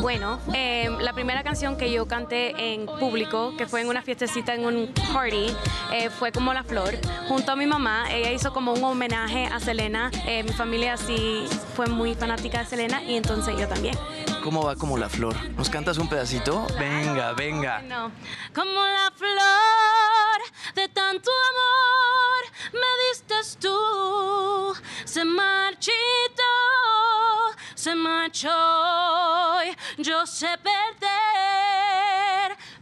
Bueno, 0.01 0.41
eh, 0.55 0.91
la 0.99 1.13
primera 1.13 1.45
canción 1.45 1.77
que 1.77 1.93
yo 1.93 2.09
canté 2.09 2.75
en 2.75 2.87
público, 2.87 3.57
que 3.57 3.69
fue 3.69 3.83
en 3.83 3.89
una 3.91 4.03
fiestecita 4.03 4.57
en 4.57 4.67
un 4.67 4.93
party, 5.13 5.55
eh, 5.93 6.11
fue 6.11 6.33
como 6.33 6.53
La 6.53 6.65
Flor, 6.65 6.99
junto 7.29 7.53
a 7.53 7.55
mi 7.55 7.67
mamá. 7.67 8.13
Ella 8.13 8.33
hizo 8.33 8.53
como 8.53 8.73
un 8.73 8.83
homenaje 8.83 9.47
a 9.47 9.61
Selena. 9.61 10.11
Eh, 10.27 10.43
mi 10.43 10.53
familia 10.53 10.97
sí 10.97 11.45
fue 11.77 11.87
muy 11.87 12.17
fanática 12.17 12.59
de 12.59 12.67
Selena 12.67 13.05
y 13.05 13.15
entonces 13.15 13.55
yo 13.57 13.69
también. 13.69 13.97
¿Cómo 14.43 14.65
va 14.65 14.75
como 14.75 14.97
la 14.97 15.09
flor? 15.11 15.35
¿Nos 15.51 15.69
cantas 15.69 15.99
un 15.99 16.09
pedacito? 16.09 16.67
Venga, 16.79 17.33
venga. 17.35 17.83
No. 17.83 18.11
Como 18.55 18.81
la 18.87 19.13
flor 19.15 20.41
de 20.75 20.89
tanto 20.89 21.31
amor 21.51 22.45
me 22.73 22.81
diste 23.09 23.35
tú. 23.61 24.75
Se 25.05 25.25
marchitó, 25.27 25.93
se 27.75 27.95
marchó. 27.95 28.49
y 29.99 30.03
Yo 30.03 30.25
sé 30.27 30.49
perder, 30.59 30.97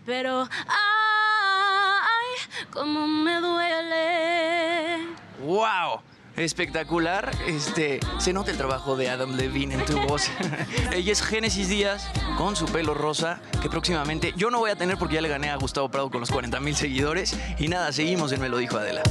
pero 0.06 0.48
ay, 0.68 2.26
cómo 2.72 3.08
me 3.08 3.40
duele. 3.40 5.08
¡Wow! 5.40 6.02
Espectacular. 6.38 7.32
Este, 7.48 7.98
se 8.18 8.32
nota 8.32 8.52
el 8.52 8.56
trabajo 8.56 8.96
de 8.96 9.10
Adam 9.10 9.36
Levine 9.36 9.74
en 9.74 9.84
tu 9.84 9.98
voz. 10.06 10.30
Ella 10.92 11.12
es 11.12 11.20
Génesis 11.20 11.68
Díaz 11.68 12.06
con 12.36 12.54
su 12.54 12.66
pelo 12.66 12.94
rosa, 12.94 13.40
que 13.60 13.68
próximamente 13.68 14.32
yo 14.36 14.48
no 14.50 14.60
voy 14.60 14.70
a 14.70 14.76
tener 14.76 14.98
porque 14.98 15.16
ya 15.16 15.20
le 15.20 15.28
gané 15.28 15.50
a 15.50 15.56
Gustavo 15.56 15.90
Prado 15.90 16.10
con 16.10 16.20
los 16.20 16.30
40 16.30 16.60
mil 16.60 16.76
seguidores. 16.76 17.34
Y 17.58 17.66
nada, 17.66 17.90
seguimos 17.92 18.30
en 18.32 18.40
Me 18.40 18.48
lo 18.48 18.58
dijo 18.58 18.78
Adela. 18.78 19.02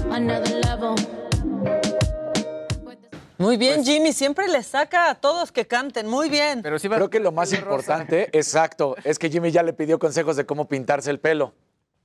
Muy 3.38 3.58
bien, 3.58 3.84
Jimmy, 3.84 4.14
siempre 4.14 4.48
le 4.48 4.64
saca 4.64 5.10
a 5.10 5.16
todos 5.16 5.52
que 5.52 5.68
canten, 5.68 6.08
muy 6.08 6.30
bien. 6.30 6.62
Pero 6.64 6.80
sí 6.80 6.88
Creo 6.90 7.10
que 7.10 7.20
lo 7.20 7.32
más 7.32 7.54
importante, 7.54 8.30
exacto, 8.32 8.96
es 9.04 9.20
que 9.20 9.30
Jimmy 9.30 9.52
ya 9.52 9.62
le 9.62 9.74
pidió 9.74 10.00
consejos 10.00 10.38
de 10.38 10.46
cómo 10.46 10.68
pintarse 10.68 11.12
el 11.12 11.20
pelo. 11.20 11.54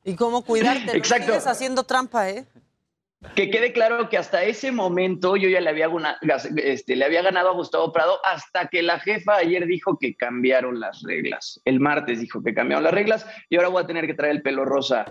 Y 0.05 0.15
cómo 0.15 0.43
cuidarte, 0.43 0.87
no 0.87 0.93
Exacto. 0.93 1.27
sigues 1.27 1.47
haciendo 1.47 1.85
trampa, 1.85 2.29
¿eh? 2.29 2.45
Que 3.35 3.51
quede 3.51 3.73
claro 3.73 4.09
que 4.09 4.19
hasta 4.19 4.43
ese 4.43 4.73
momento 4.73 5.37
yo 5.37 5.49
ya 5.49 5.61
le 5.61 5.71
había, 5.71 5.89
este, 6.57 6.97
le 6.97 7.05
había 7.05 7.23
ganado 7.23 7.51
a 7.51 7.53
Gustavo 7.53 7.93
Prado 7.93 8.19
hasta 8.25 8.69
que 8.69 8.83
la 8.83 8.99
jefa 8.99 9.37
ayer 9.37 9.67
dijo 9.67 9.99
que 9.99 10.15
cambiaron 10.15 10.81
las 10.81 11.03
reglas. 11.03 11.61
El 11.65 11.81
martes 11.81 12.21
dijo 12.21 12.43
que 12.43 12.53
cambiaron 12.53 12.85
las 12.85 12.93
reglas 12.93 13.27
y 13.49 13.57
ahora 13.57 13.69
voy 13.69 13.83
a 13.85 13.87
tener 13.87 14.07
que 14.07 14.15
traer 14.15 14.33
el 14.33 14.43
pelo 14.43 14.65
rosa. 14.65 15.07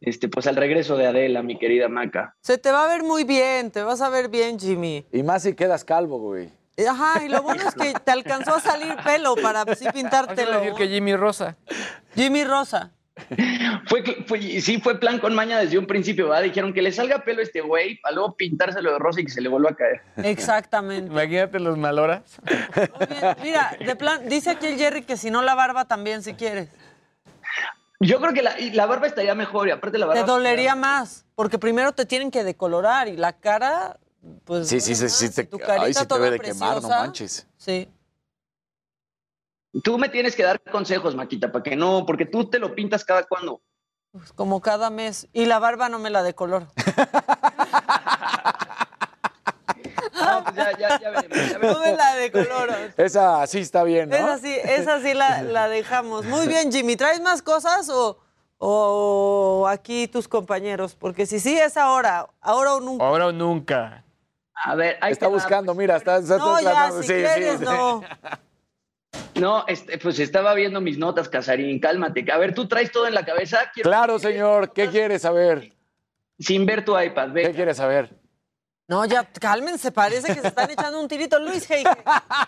Este, 0.00 0.28
pues 0.28 0.46
al 0.46 0.56
regreso 0.56 0.96
de 0.96 1.06
Adela, 1.06 1.42
mi 1.42 1.58
querida 1.58 1.88
Maca. 1.88 2.36
Se 2.40 2.58
te 2.58 2.70
va 2.70 2.84
a 2.84 2.88
ver 2.88 3.02
muy 3.02 3.24
bien, 3.24 3.70
te 3.70 3.82
vas 3.82 4.00
a 4.00 4.10
ver 4.10 4.28
bien, 4.28 4.58
Jimmy. 4.58 5.04
Y 5.12 5.22
más 5.22 5.42
si 5.42 5.54
quedas 5.54 5.84
calvo, 5.84 6.18
güey. 6.18 6.50
Ajá, 6.88 7.24
y 7.24 7.28
lo 7.28 7.42
bueno 7.42 7.62
es 7.66 7.74
que 7.74 7.94
te 8.04 8.10
alcanzó 8.12 8.54
a 8.54 8.60
salir 8.60 8.94
pelo 9.04 9.34
para 9.36 9.64
sí 9.74 9.86
pintártelo. 9.94 10.60
decir 10.60 10.74
que 10.74 10.88
Jimmy 10.88 11.16
Rosa. 11.16 11.56
Jimmy 12.14 12.44
Rosa. 12.44 12.92
Fue, 13.88 14.02
fue- 14.26 14.60
sí, 14.60 14.78
fue 14.80 14.98
plan 15.00 15.18
con 15.18 15.34
maña 15.34 15.58
desde 15.58 15.78
un 15.78 15.86
principio, 15.86 16.28
¿verdad? 16.28 16.44
Dijeron 16.44 16.72
que 16.72 16.82
le 16.82 16.92
salga 16.92 17.24
pelo 17.24 17.40
a 17.40 17.44
este 17.44 17.60
güey 17.60 17.98
para 18.00 18.14
luego 18.14 18.36
pintárselo 18.36 18.92
de 18.92 18.98
rosa 18.98 19.20
y 19.20 19.24
que 19.24 19.30
se 19.30 19.40
le 19.40 19.48
vuelva 19.48 19.70
a 19.70 19.74
caer. 19.74 20.02
Exactamente. 20.18 21.10
Imagínate 21.10 21.58
los 21.58 21.78
maloras. 21.78 22.22
Mira, 23.42 23.76
de 23.84 23.96
plan, 23.96 24.28
dice 24.28 24.50
aquí 24.50 24.66
el 24.66 24.76
Jerry 24.76 25.02
que 25.02 25.16
si 25.16 25.30
no 25.30 25.42
la 25.42 25.54
barba 25.54 25.86
también, 25.86 26.22
si 26.22 26.34
quieres. 26.34 26.68
Yo 28.00 28.20
creo 28.20 28.34
que 28.34 28.42
la, 28.42 28.86
barba 28.86 29.06
estaría 29.06 29.34
mejor 29.34 29.68
y 29.68 29.70
aparte 29.70 29.96
la 29.96 30.06
barba... 30.06 30.20
Te 30.20 30.26
dolería 30.26 30.74
más, 30.74 31.24
porque 31.34 31.58
primero 31.58 31.92
te 31.92 32.04
tienen 32.04 32.30
que 32.30 32.44
decolorar 32.44 33.08
y 33.08 33.16
la 33.16 33.32
cara, 33.32 33.98
pues. 34.44 34.68
Sí, 34.68 34.80
sí, 34.80 34.94
sí, 34.94 35.08
sí, 35.08 35.34
te, 35.34 35.44
tu 35.44 35.58
carita 35.58 35.82
ay, 35.82 35.94
sí 35.94 36.06
te 36.06 36.18
ve 36.18 36.30
de 36.32 36.40
quemar, 36.40 36.82
no 36.82 36.88
manches. 36.88 37.46
Sí. 37.56 37.88
Tú 39.82 39.98
me 39.98 40.08
tienes 40.08 40.34
que 40.34 40.42
dar 40.42 40.60
consejos, 40.60 41.14
Maquita, 41.14 41.52
para 41.52 41.62
que 41.62 41.76
no, 41.76 42.04
porque 42.06 42.26
tú 42.26 42.48
te 42.48 42.58
lo 42.58 42.74
pintas 42.74 43.04
cada 43.04 43.24
cuando. 43.24 43.60
Pues 44.12 44.32
como 44.32 44.60
cada 44.60 44.88
mes. 44.90 45.28
Y 45.32 45.44
la 45.46 45.58
barba 45.58 45.88
no 45.88 45.98
me 45.98 46.10
la 46.10 46.22
decoloro. 46.22 46.68
No, 50.18 50.44
pues 50.44 50.56
ya, 50.56 50.78
ya, 50.78 51.00
ya 51.00 51.10
veremos, 51.10 51.50
ya 51.52 51.58
No 51.58 51.80
me 51.80 51.92
la 51.94 52.14
decoloro. 52.14 52.72
Esa 52.96 53.46
sí 53.46 53.60
está 53.60 53.82
bien, 53.84 54.08
¿no? 54.08 54.16
Esa 54.16 54.38
sí, 54.38 54.56
esa 54.64 55.00
sí 55.00 55.14
la, 55.14 55.42
la 55.42 55.68
dejamos. 55.68 56.24
Muy 56.24 56.48
bien, 56.48 56.72
Jimmy. 56.72 56.96
¿Traes 56.96 57.20
más 57.20 57.42
cosas 57.42 57.88
o, 57.90 58.18
o 58.58 59.66
aquí 59.68 60.08
tus 60.08 60.26
compañeros? 60.26 60.94
Porque 60.94 61.26
si 61.26 61.38
sí 61.38 61.56
es 61.58 61.76
ahora, 61.76 62.28
ahora 62.40 62.74
o 62.74 62.80
nunca. 62.80 63.04
Ahora 63.04 63.26
o 63.26 63.32
nunca. 63.32 64.04
A 64.64 64.74
ver, 64.74 64.96
ahí 65.02 65.12
Está 65.12 65.28
buscando, 65.28 65.74
mira, 65.74 65.96
está, 65.96 66.16
está 66.16 66.38
No, 66.38 66.58
ya, 66.60 66.90
si 66.92 67.02
sí, 67.02 67.02
sí, 67.02 67.12
quieres, 67.12 67.58
sí. 67.58 67.64
no. 67.64 68.00
No, 69.34 69.64
este, 69.68 69.98
pues 69.98 70.18
estaba 70.18 70.54
viendo 70.54 70.80
mis 70.80 70.96
notas, 70.98 71.28
Casarín, 71.28 71.78
cálmate. 71.78 72.24
A 72.32 72.38
ver, 72.38 72.54
tú 72.54 72.66
traes 72.66 72.90
todo 72.90 73.06
en 73.06 73.14
la 73.14 73.24
cabeza. 73.24 73.70
Quiero- 73.74 73.90
Claro, 73.90 74.18
señor, 74.18 74.72
¿qué 74.72 74.88
quieres 74.88 75.22
saber? 75.22 75.72
sin 76.38 76.66
ver 76.66 76.84
tu 76.84 76.98
iPad. 76.98 77.32
¿Qué 77.32 77.52
quieres 77.52 77.78
saber? 77.78 78.10
No, 78.88 79.04
ya 79.06 79.24
cálmense, 79.24 79.90
parece 79.90 80.34
que 80.34 80.40
se 80.42 80.48
están 80.48 80.70
echando 80.70 81.00
un 81.00 81.08
tirito. 81.08 81.38
Luis 81.40 81.68
Heike, 81.70 81.88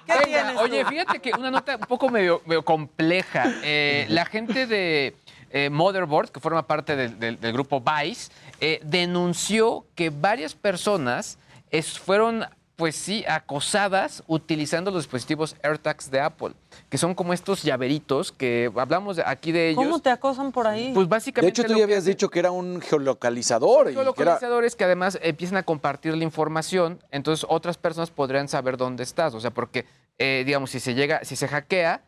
¿qué 0.07 0.13
Venga, 0.13 0.25
tienes 0.25 0.55
tú? 0.55 0.61
Oye, 0.61 0.85
fíjate 0.85 1.21
que 1.21 1.33
una 1.33 1.51
nota 1.51 1.77
un 1.77 1.81
poco 1.87 2.09
medio, 2.11 2.43
medio 2.45 2.63
compleja. 2.65 3.45
Eh, 3.65 4.05
la 4.11 4.25
gente 4.27 4.67
de 4.67 5.17
eh, 5.51 5.71
Motherboard, 5.71 6.31
que 6.31 6.39
forma 6.39 6.67
parte 6.67 6.95
del, 6.97 7.19
del- 7.19 7.41
del 7.41 7.53
grupo 7.55 7.81
Vice, 7.83 8.31
eh, 8.61 8.79
denunció 8.85 9.87
que 9.95 10.11
varias 10.11 10.55
personas 10.55 11.39
es- 11.71 11.99
fueron, 11.99 12.45
pues 12.79 12.95
sí, 12.95 13.25
acosadas 13.27 14.23
utilizando 14.29 14.93
los 14.93 15.03
dispositivos 15.03 15.57
AirTags 15.65 16.13
de 16.13 16.21
Apple, 16.21 16.53
que 16.89 16.97
son 16.97 17.13
como 17.13 17.33
estos 17.33 17.65
llaveritos 17.65 18.31
que 18.31 18.71
hablamos 18.77 19.17
de- 19.17 19.25
aquí 19.27 19.51
de 19.51 19.71
ellos. 19.71 19.83
¿Cómo 19.85 19.99
te 19.99 20.11
acosan 20.11 20.53
por 20.53 20.69
ahí? 20.69 20.93
Pues 20.95 21.09
De 21.09 21.11
básicamente 21.11 21.61
hecho, 21.61 21.65
tú 21.65 21.71
ya 21.73 21.77
que 21.79 21.83
habías 21.83 22.05
dicho 22.05 22.29
que 22.31 22.39
era 22.39 22.53
un 22.53 22.81
geolocalizador. 22.81 23.87
y 23.91 23.95
que 23.95 24.01
era- 24.01 24.03
geolocalizadores 24.13 24.77
que 24.77 24.85
además 24.85 25.19
empiezan 25.21 25.57
a 25.57 25.65
compartir 25.65 26.17
la 26.17 26.23
información, 26.23 27.03
entonces 27.11 27.45
otras 27.49 27.77
personas 27.77 28.13
podrían 28.13 28.47
saber 28.47 28.77
dónde 28.77 29.03
estás. 29.03 29.35
O 29.35 29.41
sea, 29.41 29.51
porque, 29.51 29.85
eh, 30.17 30.45
digamos, 30.47 30.71
si 30.71 30.79
se 30.79 30.95
llega, 30.95 31.25
si 31.25 31.35
se 31.35 31.49
hackea, 31.49 32.03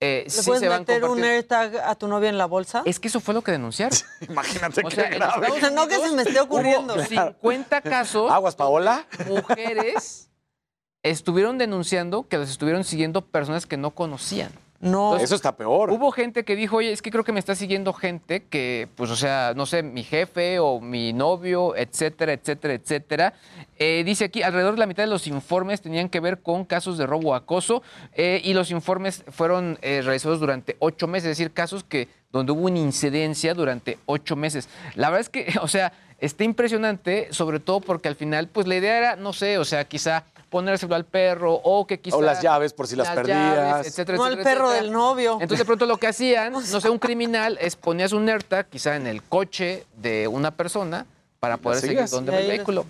eh, 0.00 0.22
¿Le 0.24 0.30
sí 0.30 0.42
puedes 0.44 0.60
se 0.60 0.68
van 0.68 0.80
meter 0.80 1.04
un 1.04 1.10
compartiendo. 1.10 1.56
AirTag 1.58 1.88
a 1.88 1.94
tu 1.94 2.06
novia 2.08 2.28
en 2.28 2.36
la 2.36 2.46
bolsa? 2.46 2.82
Es 2.84 3.00
que 3.00 3.08
eso 3.08 3.20
fue 3.20 3.32
lo 3.34 3.42
que 3.42 3.52
denunciaron. 3.52 3.98
Imagínate 4.28 4.82
O 4.84 4.88
qué 4.88 4.94
sea, 4.96 5.08
grave. 5.08 5.46
Estados 5.46 5.72
No 5.72 5.88
que 5.88 5.98
se 5.98 6.12
me 6.12 6.22
esté 6.22 6.40
ocurriendo. 6.40 6.94
Hubo 6.94 7.04
50 7.04 7.80
casos. 7.80 8.30
Aguas, 8.30 8.56
Paola. 8.56 9.06
Mujeres 9.26 10.30
estuvieron 11.02 11.56
denunciando 11.56 12.28
que 12.28 12.36
los 12.36 12.50
estuvieron 12.50 12.84
siguiendo 12.84 13.26
personas 13.26 13.66
que 13.66 13.76
no 13.76 13.92
conocían. 13.92 14.52
No. 14.80 15.16
Eso 15.16 15.34
está 15.34 15.56
peor. 15.56 15.90
Hubo 15.90 16.10
gente 16.12 16.44
que 16.44 16.54
dijo, 16.56 16.76
oye, 16.76 16.92
es 16.92 17.02
que 17.02 17.10
creo 17.10 17.24
que 17.24 17.32
me 17.32 17.40
está 17.40 17.54
siguiendo 17.54 17.92
gente 17.92 18.44
que, 18.44 18.88
pues, 18.94 19.10
o 19.10 19.16
sea, 19.16 19.52
no 19.56 19.66
sé, 19.66 19.82
mi 19.82 20.02
jefe 20.02 20.58
o 20.58 20.80
mi 20.80 21.12
novio, 21.12 21.74
etcétera, 21.76 22.32
etcétera, 22.32 22.74
etcétera. 22.74 23.34
Eh, 23.78 24.02
dice 24.04 24.24
aquí, 24.24 24.42
alrededor 24.42 24.74
de 24.74 24.80
la 24.80 24.86
mitad 24.86 25.02
de 25.02 25.08
los 25.08 25.26
informes 25.26 25.80
tenían 25.80 26.08
que 26.08 26.20
ver 26.20 26.40
con 26.40 26.64
casos 26.64 26.98
de 26.98 27.06
robo 27.06 27.30
o 27.30 27.34
acoso 27.34 27.82
eh, 28.12 28.40
y 28.44 28.54
los 28.54 28.70
informes 28.70 29.24
fueron 29.28 29.78
eh, 29.82 30.02
realizados 30.02 30.40
durante 30.40 30.76
ocho 30.78 31.06
meses, 31.06 31.30
es 31.30 31.38
decir, 31.38 31.52
casos 31.52 31.84
que 31.84 32.08
donde 32.32 32.52
hubo 32.52 32.66
una 32.66 32.78
incidencia 32.78 33.54
durante 33.54 33.98
ocho 34.06 34.36
meses. 34.36 34.68
La 34.94 35.08
verdad 35.10 35.20
es 35.20 35.28
que, 35.28 35.58
o 35.62 35.68
sea, 35.68 35.92
está 36.18 36.44
impresionante, 36.44 37.28
sobre 37.32 37.60
todo 37.60 37.80
porque 37.80 38.08
al 38.08 38.16
final, 38.16 38.48
pues 38.48 38.66
la 38.66 38.76
idea 38.76 38.98
era, 38.98 39.16
no 39.16 39.32
sé, 39.32 39.58
o 39.58 39.64
sea, 39.64 39.84
quizá 39.84 40.24
ponérselo 40.56 40.94
al 40.94 41.04
perro 41.04 41.52
o 41.54 41.86
que 41.86 42.00
quizá... 42.00 42.16
O 42.16 42.22
las 42.22 42.40
llaves 42.40 42.72
por 42.72 42.86
si 42.86 42.96
las 42.96 43.08
perdías. 43.10 43.86
etcétera, 43.86 44.16
No 44.16 44.24
al 44.24 44.32
etcétera, 44.32 44.54
perro 44.54 44.66
etcétera. 44.70 44.82
del 44.84 44.92
novio. 44.92 45.32
Entonces 45.34 45.58
de 45.58 45.64
pronto 45.66 45.84
lo 45.84 45.98
que 45.98 46.06
hacían, 46.06 46.52
no 46.72 46.80
sé, 46.80 46.88
un 46.88 46.98
criminal 46.98 47.58
es 47.60 47.76
ponías 47.76 48.12
un 48.12 48.26
AirTag 48.28 48.68
quizá 48.70 48.96
en 48.96 49.06
el 49.06 49.22
coche 49.22 49.84
de 49.96 50.26
una 50.28 50.50
persona 50.52 51.04
para 51.40 51.58
poder 51.58 51.80
seguir 51.80 51.98
Y 52.00 52.24
va 52.30 52.38
el 52.38 52.46
vehículo. 52.48 52.86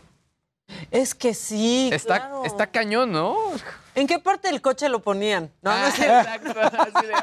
Es 0.90 1.14
que 1.14 1.34
sí, 1.34 1.90
Está, 1.92 2.18
claro. 2.18 2.44
está 2.44 2.66
cañón, 2.68 3.10
¿no? 3.12 3.36
¿En 3.96 4.06
qué 4.06 4.18
parte 4.18 4.48
del 4.48 4.60
coche 4.60 4.88
lo 4.88 5.00
ponían? 5.00 5.50
No, 5.62 5.70
no 5.70 5.76
Ah, 5.86 5.90
sé. 5.90 6.04
exacto, 6.06 6.60
así 6.60 7.06
de. 7.06 7.14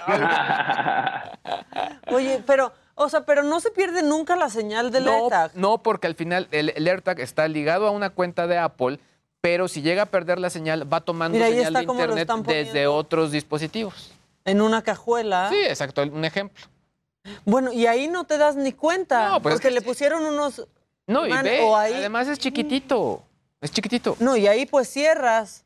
Oye, 2.16 2.44
pero, 2.46 2.72
o 2.96 3.10
sea, 3.10 3.22
pero 3.26 3.44
no 3.44 3.60
se 3.60 3.72
pierde 3.72 4.02
nunca 4.04 4.36
la 4.36 4.50
señal 4.50 4.92
del 4.92 5.06
no, 5.06 5.12
AirTag. 5.14 5.52
no, 5.56 5.78
porque 5.84 6.08
al 6.08 6.16
final 6.16 6.48
el, 6.52 6.72
el 6.76 6.88
AirTag 6.88 7.20
está 7.20 7.48
ligado 7.48 7.88
a 7.88 7.92
una 7.92 8.10
cuenta 8.10 8.48
de 8.48 8.58
Apple, 8.58 9.00
pero 9.44 9.68
si 9.68 9.82
llega 9.82 10.04
a 10.04 10.06
perder 10.06 10.40
la 10.40 10.50
señal, 10.50 10.92
va 10.92 11.02
tomando 11.02 11.36
Mira, 11.38 11.50
señal 11.50 11.74
de 11.74 11.84
internet 11.84 12.30
desde 12.48 12.88
otros 12.88 13.30
dispositivos. 13.34 14.14
En 14.46 14.62
una 14.62 14.82
cajuela. 14.82 15.50
Sí, 15.50 15.58
exacto, 15.66 16.02
un 16.02 16.24
ejemplo. 16.24 16.66
Bueno, 17.44 17.74
y 17.74 17.86
ahí 17.86 18.08
no 18.08 18.24
te 18.24 18.38
das 18.38 18.56
ni 18.56 18.72
cuenta. 18.72 19.28
No, 19.32 19.42
pues 19.42 19.56
es 19.56 19.60
porque 19.60 19.68
que 19.68 19.74
le 19.74 19.82
pusieron 19.82 20.24
unos. 20.24 20.66
No, 21.08 21.28
y 21.28 21.30
Man, 21.30 21.44
ve, 21.44 21.60
o 21.62 21.76
ahí- 21.76 21.94
además 21.94 22.30
es 22.30 22.40
chiquitito, 22.40 23.22
es 23.60 23.70
chiquitito. 23.70 24.16
No, 24.20 24.38
y 24.38 24.48
ahí 24.48 24.66
pues 24.66 24.88
cierras 24.88 25.66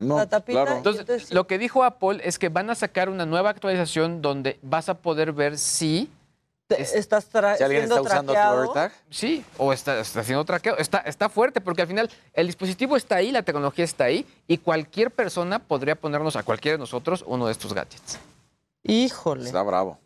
No, 0.00 0.16
la 0.16 0.28
tapita. 0.28 0.64
claro. 0.64 0.76
entonces- 0.78 1.32
lo 1.32 1.46
que 1.46 1.56
dijo 1.58 1.84
Apple 1.84 2.18
es 2.24 2.40
que 2.40 2.48
van 2.48 2.68
a 2.68 2.74
sacar 2.74 3.08
una 3.08 3.26
nueva 3.26 3.50
actualización 3.50 4.22
donde 4.22 4.58
vas 4.60 4.88
a 4.88 4.94
poder 4.94 5.30
ver 5.32 5.56
si 5.56 6.10
estás 6.70 7.30
tra- 7.30 7.56
Si 7.56 7.62
alguien 7.62 7.82
siendo 7.82 7.96
está 7.96 8.08
usando 8.08 8.32
tu 8.32 8.34
traqueado. 8.34 8.62
AirTag. 8.62 8.92
sí 9.10 9.44
o 9.58 9.72
está, 9.72 10.00
está 10.00 10.20
haciendo 10.20 10.44
traqueo. 10.44 10.76
Está, 10.78 10.98
está 10.98 11.28
fuerte 11.28 11.60
porque 11.60 11.82
al 11.82 11.88
final 11.88 12.10
el 12.32 12.46
dispositivo 12.46 12.96
está 12.96 13.16
ahí, 13.16 13.30
la 13.32 13.42
tecnología 13.42 13.84
está 13.84 14.04
ahí 14.04 14.26
y 14.48 14.58
cualquier 14.58 15.10
persona 15.10 15.58
podría 15.58 15.94
ponernos 15.94 16.36
a 16.36 16.42
cualquiera 16.42 16.74
de 16.76 16.80
nosotros 16.80 17.22
uno 17.26 17.46
de 17.46 17.52
estos 17.52 17.72
gadgets. 17.74 18.18
Híjole. 18.82 19.44
Está 19.46 19.62
bravo. 19.62 19.98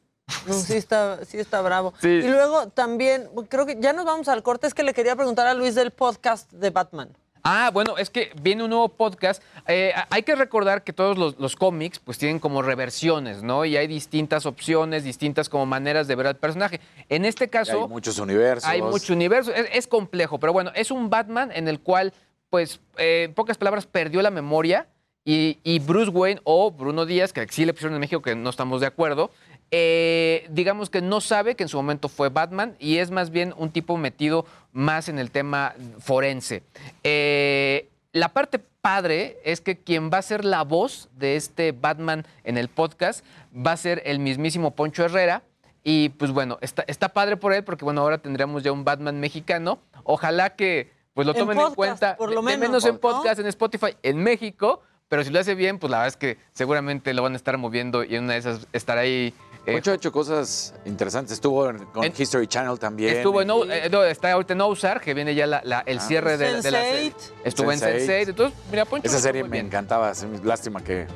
Sí 0.51 0.77
está, 0.77 1.25
sí 1.25 1.39
está 1.39 1.63
bravo. 1.63 1.95
Sí. 2.03 2.09
Y 2.09 2.29
luego 2.29 2.69
también, 2.69 3.29
creo 3.49 3.65
que 3.65 3.79
ya 3.81 3.93
nos 3.95 4.05
vamos 4.05 4.29
al 4.29 4.43
corte, 4.43 4.67
es 4.67 4.75
que 4.75 4.83
le 4.83 4.93
quería 4.93 5.17
preguntar 5.17 5.47
a 5.47 5.55
Luis 5.55 5.75
del 5.75 5.91
podcast 5.91 6.53
de 6.53 6.69
Batman. 6.71 7.09
Ah, 7.43 7.71
bueno, 7.73 7.97
es 7.99 8.11
que 8.11 8.33
viene 8.41 8.65
un 8.65 8.71
nuevo 8.71 8.89
podcast. 8.89 9.43
Eh, 9.67 9.93
hay 10.11 10.23
que 10.23 10.35
recordar 10.35 10.85
que 10.85 10.93
todos 10.93 11.19
los, 11.19 11.39
los 11.39 11.57
cómics 11.57 11.99
pues 11.99 12.19
tienen 12.19 12.39
como 12.39 12.63
reversiones, 12.63 13.43
¿no? 13.43 13.65
Y 13.65 13.77
hay 13.77 13.87
distintas 13.87 14.47
opciones, 14.47 15.05
distintas 15.05 15.49
como 15.49 15.67
maneras 15.67 16.09
de 16.09 16.15
ver 16.15 16.27
al 16.27 16.37
personaje. 16.37 16.81
En 17.09 17.25
este 17.25 17.45
Y 17.45 17.49
caso... 17.49 17.83
hay 17.83 17.89
muchos 17.89 18.19
universos. 18.19 18.69
Hay 18.69 18.83
mucho 18.83 19.13
universo, 19.13 19.53
es, 19.53 19.67
es 19.73 19.87
complejo, 19.87 20.39
pero 20.39 20.53
bueno, 20.53 20.71
es 20.75 20.91
un 20.91 21.11
Batman 21.11 21.51
en 21.55 21.69
el 21.69 21.81
cual, 21.81 22.13
pues, 22.51 22.81
eh, 22.97 23.25
en 23.29 23.35
pocas 23.35 23.59
palabras, 23.59 23.87
perdió 23.87 24.23
la 24.23 24.31
memoria 24.31 24.87
y, 25.25 25.59
y 25.63 25.79
Bruce 25.79 26.11
Wayne 26.11 26.41
o 26.45 26.71
Bruno 26.71 27.05
Díaz, 27.05 27.33
que 27.33 27.47
sí 27.51 27.65
le 27.65 27.75
pusieron 27.75 27.95
en 27.95 28.01
México, 28.01 28.23
que 28.23 28.35
no 28.35 28.49
estamos 28.49 28.81
de 28.81 28.87
acuerdo, 28.87 29.31
eh, 29.71 30.47
digamos 30.51 30.91
que 30.91 31.03
no 31.03 31.21
sabe 31.21 31.55
que 31.55 31.63
en 31.65 31.69
su 31.69 31.77
momento 31.77 32.09
fue 32.09 32.29
Batman 32.31 32.75
y 32.79 32.99
es 32.99 33.11
más 33.11 33.31
bien 33.31 33.55
un 33.57 33.71
tipo 33.71 33.97
metido 33.97 34.47
más 34.73 35.09
en 35.09 35.19
el 35.19 35.31
tema 35.31 35.75
forense. 35.99 36.63
Eh, 37.05 37.89
la 38.13 38.29
parte 38.33 38.59
padre 38.59 39.39
es 39.45 39.61
que 39.61 39.77
quien 39.79 40.11
va 40.11 40.19
a 40.19 40.23
ser 40.23 40.45
la 40.45 40.63
voz 40.65 41.09
de 41.17 41.37
este 41.37 41.73
Batman 41.73 42.27
en 42.45 42.57
el 42.57 42.69
podcast 42.69 43.25
va 43.55 43.73
a 43.73 43.77
ser 43.77 44.03
el 44.07 44.19
mismísimo 44.19 44.75
Poncho 44.75 45.05
Herrera. 45.05 45.43
Y 45.85 46.11
pues 46.11 46.33
bueno, 46.33 46.59
está, 46.61 46.85
está 46.87 47.11
padre 47.11 47.37
por 47.37 47.53
él 47.53 47.65
porque 47.65 47.85
bueno, 47.85 48.01
ahora 48.03 48.19
tendríamos 48.19 48.63
ya 48.63 48.73
un 48.73 48.85
Batman 48.85 49.21
mexicano. 49.21 49.79
Ojalá 50.05 50.57
que 50.57 50.91
pues 51.15 51.27
lo 51.27 51.33
En 51.35 51.39
tomen 51.41 51.59
en 51.59 51.65
podcast, 51.65 51.77
cuenta. 51.77 52.17
por 52.17 52.33
lo 52.33 52.43
de- 52.43 52.51
de 52.53 52.59
menos, 52.59 52.85
en 52.85 52.95
¿no? 52.95 53.01
podcast, 53.01 53.41
en 53.41 53.47
Spotify, 53.47 53.97
en 54.03 54.19
México. 54.23 54.83
Pero 55.09 55.25
si 55.25 55.31
lo 55.31 55.41
hace 55.41 55.55
bien, 55.55 55.79
pues 55.79 55.91
la 55.91 55.99
verdad 55.99 56.09
es 56.09 56.17
que 56.19 56.37
seguramente 56.53 57.15
lo 57.15 57.23
van 57.23 57.33
a 57.33 57.37
estar 57.37 57.57
moviendo 57.57 58.05
y 58.05 58.15
en 58.17 58.25
una 58.25 58.35
de 58.35 58.39
esas 58.41 58.67
estará 58.75 59.01
ahí. 59.03 59.33
Eh, 59.69 59.73
Poncho 59.73 59.91
ha 59.93 59.95
hecho 59.95 60.11
cosas 60.13 60.75
interesantes. 60.85 61.33
Estuvo 61.35 61.69
en- 61.69 61.85
con 61.87 62.05
En- 62.05 62.13
History 62.17 62.47
Channel 62.47 62.79
también. 62.79 63.17
Estuvo 63.17 63.41
en, 63.43 63.51
O- 63.51 63.65
eh, 63.65 63.89
no, 63.91 64.03
está 64.05 64.33
ahorita 64.33 64.53
en 64.55 64.61
Ozark, 64.61 65.03
que 65.03 65.15
viene 65.15 65.35
ya 65.35 65.47
la- 65.47 65.61
la- 65.65 65.83
el 65.87 65.99
Ah. 65.99 66.01
cierre 66.03 66.37
de, 66.37 66.61
de 66.63 66.71
la 66.71 66.81
serie. 66.81 67.13
Sense8. 67.13 67.33
Estuvo 67.45 67.73
en 67.73 67.79
Sense8. 67.81 68.07
Sense8. 68.07 68.29
Entonces, 68.31 68.59
mira, 68.71 68.85
Poncho. 68.85 69.07
Esa 69.09 69.19
serie 69.19 69.43
me 69.45 69.51
bien. 69.51 69.67
encantaba. 69.67 70.11
es 70.11 70.25
Lástima 70.45 70.83
que 70.83 71.07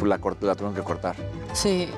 la 0.00 0.18
tuvieron 0.54 0.74
que 0.74 0.82
cortar. 0.82 1.16
Sí. 1.52 1.88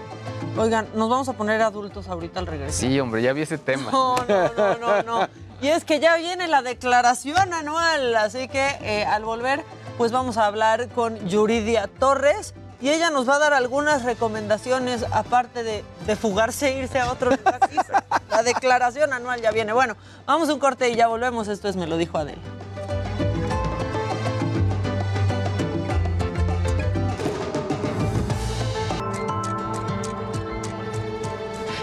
Oigan, 0.56 0.86
nos 0.94 1.08
vamos 1.10 1.28
a 1.28 1.32
poner 1.34 1.60
adultos 1.62 2.08
ahorita 2.08 2.40
al 2.40 2.46
regreso. 2.46 2.78
Sí, 2.78 2.98
hombre, 3.00 3.22
ya 3.22 3.32
vi 3.32 3.42
ese 3.42 3.58
tema. 3.58 3.90
No, 3.90 4.16
no, 4.28 4.52
no, 4.56 4.78
no, 4.78 5.02
no. 5.02 5.28
Y 5.62 5.68
es 5.68 5.84
que 5.84 6.00
ya 6.00 6.16
viene 6.16 6.48
la 6.48 6.62
declaración 6.62 7.52
anual, 7.52 8.14
así 8.16 8.48
que 8.48 8.66
eh, 8.82 9.04
al 9.04 9.24
volver, 9.24 9.62
pues 9.98 10.10
vamos 10.12 10.38
a 10.38 10.46
hablar 10.46 10.88
con 10.88 11.18
Yuridia 11.28 11.86
Torres 11.98 12.54
y 12.80 12.88
ella 12.88 13.10
nos 13.10 13.28
va 13.28 13.36
a 13.36 13.38
dar 13.38 13.52
algunas 13.52 14.04
recomendaciones, 14.04 15.04
aparte 15.12 15.62
de, 15.62 15.84
fugarse 16.16 16.68
e 16.68 16.78
irse 16.78 16.98
a 16.98 17.12
otro 17.12 17.30
lugar. 17.30 17.60
La 18.30 18.42
declaración 18.42 19.12
anual 19.12 19.40
ya 19.40 19.50
viene. 19.50 19.72
Bueno, 19.72 19.96
vamos 20.26 20.48
a 20.48 20.54
un 20.54 20.58
corte 20.58 20.88
y 20.88 20.94
ya 20.96 21.08
volvemos. 21.08 21.48
Esto 21.48 21.68
es 21.68 21.76
Me 21.76 21.86
lo 21.86 21.96
dijo 21.96 22.16
Adel. 22.16 22.38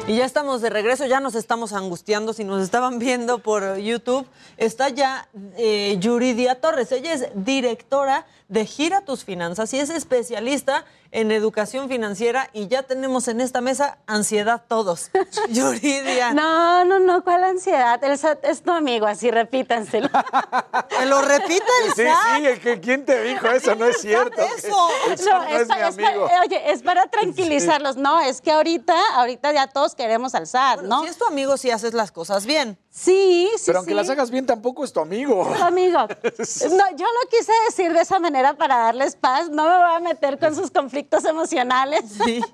Y 0.08 0.16
ya 0.16 0.26
estamos 0.26 0.62
de 0.62 0.70
regreso, 0.70 1.06
ya 1.06 1.20
nos 1.20 1.36
estamos 1.36 1.74
angustiando. 1.74 2.32
Si 2.32 2.46
nos 2.46 2.64
estaban 2.64 2.98
viendo 2.98 3.40
por 3.40 3.76
YouTube, 3.76 4.26
está 4.56 4.88
ya 4.88 5.28
eh, 5.58 5.98
Yuridia 6.00 6.62
Torres. 6.62 6.94
Ella 6.94 7.12
es 7.12 7.28
directora 7.36 8.26
de 8.48 8.66
Gira 8.66 9.02
Tus 9.02 9.26
Finanzas 9.26 9.74
y 9.74 9.80
es 9.80 9.90
especialista 9.90 10.86
en 11.12 11.32
educación 11.32 11.88
financiera. 11.90 12.50
Y 12.54 12.68
ya 12.68 12.84
tenemos 12.84 13.28
en 13.28 13.42
esta 13.42 13.60
mesa 13.62 13.98
ansiedad 14.08 14.62
todos. 14.68 15.10
Yuridia. 15.50 16.34
No, 16.34 16.86
no, 16.86 17.00
no, 17.00 17.24
¿cuál 17.24 17.44
ansiedad? 17.44 18.02
El 18.04 18.18
SAT 18.18 18.44
es 18.46 18.62
tu 18.62 18.72
amigo, 18.72 19.06
así 19.08 19.32
repítanselo. 19.32 20.10
¿Te 20.90 21.06
lo 21.06 21.22
repite 21.22 21.64
el 21.86 21.94
Sí, 21.94 22.04
SAT? 22.04 22.38
sí, 22.38 22.46
el 22.46 22.60
que- 22.62 22.80
¿quién 22.80 23.06
te 23.06 23.22
dijo 23.24 23.48
eso? 23.48 23.76
No 23.76 23.86
es 23.86 23.98
cierto. 24.02 24.42
eso? 24.42 24.90
El 25.10 25.18
SAT 25.18 25.50
no 25.50 25.58
es 25.58 25.68
pa- 25.68 25.76
mi 25.76 25.82
pa- 26.04 26.08
amigo. 26.10 26.28
eh, 26.30 26.34
oye, 26.46 26.72
es 26.72 26.82
para 26.84 27.08
tranquilizarlos. 27.08 27.96
No, 27.98 28.20
es 28.22 28.42
que 28.42 28.52
ahorita, 28.52 28.96
ahorita 29.16 29.52
ya 29.54 29.68
todos 29.68 29.96
queremos 29.96 30.36
al 30.36 30.48
SAT, 30.48 30.82
¿no? 30.84 31.04
Si 31.04 31.10
es 31.10 31.18
tu 31.18 31.26
amigo, 31.26 31.58
si 31.58 31.72
haces 31.72 31.94
las 31.94 32.12
cosas 32.12 32.46
bien. 32.46 32.78
Sí, 33.00 33.48
sí, 33.58 33.64
Pero 33.68 33.78
aunque 33.78 33.92
sí. 33.92 33.96
las 33.96 34.10
hagas 34.10 34.32
bien, 34.32 34.48
tampoco 34.48 34.84
es 34.84 34.92
tu 34.92 35.00
amigo. 35.00 35.48
Tu 35.56 35.64
amigo. 35.64 36.00
No, 36.08 36.98
yo 36.98 37.06
lo 37.06 37.30
quise 37.30 37.52
decir 37.68 37.94
de 37.94 38.02
esa 38.02 38.20
manera 38.20 38.56
para 38.56 38.78
darles 38.78 39.16
paz. 39.16 39.50
No 39.50 39.66
me 39.66 39.78
voy 39.78 39.96
a 39.96 40.00
meter 40.00 40.40
con 40.40 40.56
sus 40.56 40.72
conflictos 40.72 41.24
emocionales 41.26 42.04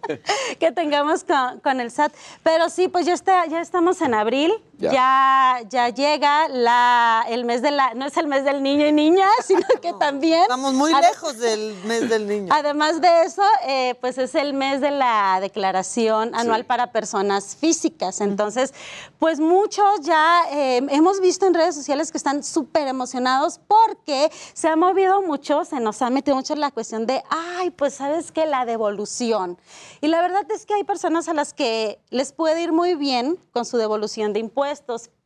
que 0.59 0.71
tengamos 0.73 1.23
con, 1.23 1.61
con 1.61 1.79
el 1.79 1.91
SAT. 1.91 2.13
Pero 2.43 2.69
sí, 2.69 2.89
pues 2.89 3.05
ya, 3.05 3.13
está, 3.13 3.45
ya 3.45 3.61
estamos 3.61 4.01
en 4.01 4.13
abril. 4.13 4.53
Ya. 4.79 4.91
ya, 4.91 5.61
ya 5.69 5.89
llega 5.89 6.47
la, 6.47 7.25
el 7.29 7.45
mes 7.45 7.61
de 7.61 7.71
la, 7.71 7.93
no 7.93 8.05
es 8.05 8.17
el 8.17 8.27
mes 8.27 8.43
del 8.43 8.63
niño 8.63 8.87
y 8.87 8.91
niña, 8.91 9.27
sino 9.45 9.65
que 9.81 9.93
también. 9.93 10.41
Estamos 10.41 10.73
muy 10.73 10.91
lejos 10.93 11.37
del 11.37 11.75
mes 11.85 12.09
del 12.09 12.27
niño. 12.27 12.47
Además 12.51 12.99
de 12.99 13.23
eso, 13.23 13.43
eh, 13.67 13.95
pues 14.01 14.17
es 14.17 14.35
el 14.35 14.53
mes 14.53 14.81
de 14.81 14.91
la 14.91 15.37
declaración 15.41 16.33
anual 16.35 16.65
para 16.65 16.91
personas 16.91 17.55
físicas. 17.55 18.19
Entonces, 18.19 18.73
pues 19.19 19.39
muchos 19.39 20.01
ya 20.01 20.43
eh, 20.51 20.81
hemos 20.89 21.21
visto 21.21 21.45
en 21.45 21.53
redes 21.53 21.75
sociales 21.75 22.11
que 22.11 22.17
están 22.17 22.43
súper 22.43 22.87
emocionados 22.87 23.59
porque 23.67 24.31
se 24.53 24.67
ha 24.67 24.75
movido 24.75 25.21
mucho, 25.21 25.65
se 25.65 25.79
nos 25.79 26.01
ha 26.01 26.09
metido 26.09 26.35
mucho 26.35 26.53
en 26.53 26.59
la 26.59 26.71
cuestión 26.71 27.05
de, 27.05 27.23
ay, 27.29 27.69
pues 27.71 27.93
sabes 27.95 28.31
que 28.31 28.45
la 28.45 28.65
devolución. 28.65 29.57
Y 30.01 30.07
la 30.07 30.21
verdad 30.21 30.45
es 30.51 30.65
que 30.65 30.73
hay 30.73 30.83
personas 30.83 31.27
a 31.29 31.33
las 31.33 31.53
que 31.53 31.99
les 32.09 32.33
puede 32.33 32.61
ir 32.61 32.71
muy 32.71 32.95
bien 32.95 33.37
con 33.51 33.65
su 33.65 33.77
devolución 33.77 34.33
de 34.33 34.39
impuestos, 34.39 34.62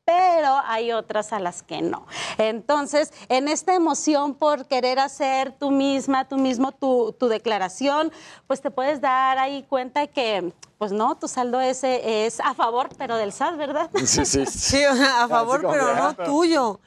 pero 0.08 0.62
hay 0.64 0.94
otras 0.94 1.34
a 1.34 1.40
las 1.40 1.64
que 1.64 1.82
no. 1.82 2.08
Entonces, 2.38 3.12
en 3.28 3.50
esta 3.50 3.74
emoción 3.74 4.36
por 4.36 4.66
querer 4.66 5.00
hacer 5.00 5.52
tú 5.52 5.70
misma, 5.70 6.26
tú 6.30 6.38
mismo 6.38 6.72
tu, 6.72 7.14
tu 7.20 7.28
declaración, 7.28 8.14
pues 8.48 8.62
te 8.62 8.72
puedes 8.72 9.02
dar 9.02 9.38
ahí 9.38 9.64
cuenta 9.64 10.08
que, 10.08 10.54
pues 10.78 10.94
no, 10.94 11.16
tu 11.16 11.28
saldo 11.28 11.60
ese 11.60 12.26
es 12.26 12.40
a 12.40 12.54
favor, 12.54 12.88
pero 12.98 13.18
del 13.18 13.34
SAT, 13.34 13.58
¿verdad? 13.58 13.90
Sí, 14.06 14.26
sí. 14.26 14.46
Sí, 14.46 14.84
a 14.86 15.28
favor, 15.28 15.60
pero 15.70 15.94
no 15.94 16.16
tuyo. 16.16 16.80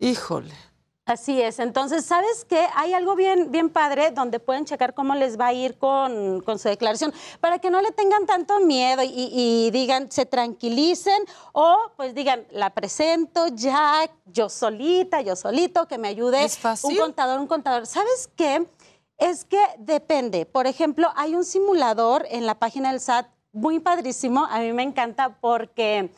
Híjole. 0.00 0.67
Así 1.08 1.40
es. 1.40 1.58
Entonces, 1.58 2.04
¿sabes 2.04 2.44
qué? 2.44 2.66
Hay 2.74 2.92
algo 2.92 3.16
bien, 3.16 3.50
bien 3.50 3.70
padre 3.70 4.10
donde 4.10 4.40
pueden 4.40 4.66
checar 4.66 4.92
cómo 4.92 5.14
les 5.14 5.40
va 5.40 5.46
a 5.46 5.52
ir 5.54 5.78
con, 5.78 6.42
con 6.42 6.58
su 6.58 6.68
declaración 6.68 7.14
para 7.40 7.58
que 7.58 7.70
no 7.70 7.80
le 7.80 7.92
tengan 7.92 8.26
tanto 8.26 8.60
miedo 8.60 9.02
y, 9.02 9.30
y 9.32 9.70
digan, 9.70 10.10
se 10.10 10.26
tranquilicen 10.26 11.24
o 11.52 11.78
pues 11.96 12.14
digan, 12.14 12.46
la 12.50 12.74
presento 12.74 13.48
ya 13.48 14.02
yo 14.26 14.50
solita, 14.50 15.22
yo 15.22 15.34
solito, 15.34 15.88
que 15.88 15.96
me 15.96 16.08
ayude 16.08 16.46
un 16.82 16.96
contador, 16.96 17.40
un 17.40 17.46
contador. 17.46 17.86
¿Sabes 17.86 18.28
qué? 18.36 18.68
Es 19.16 19.46
que 19.46 19.62
depende. 19.78 20.44
Por 20.44 20.66
ejemplo, 20.66 21.08
hay 21.16 21.34
un 21.34 21.46
simulador 21.46 22.26
en 22.28 22.44
la 22.44 22.58
página 22.58 22.90
del 22.90 23.00
SAT 23.00 23.28
muy 23.52 23.80
padrísimo. 23.80 24.44
A 24.44 24.58
mí 24.58 24.74
me 24.74 24.82
encanta 24.82 25.38
porque 25.40 26.10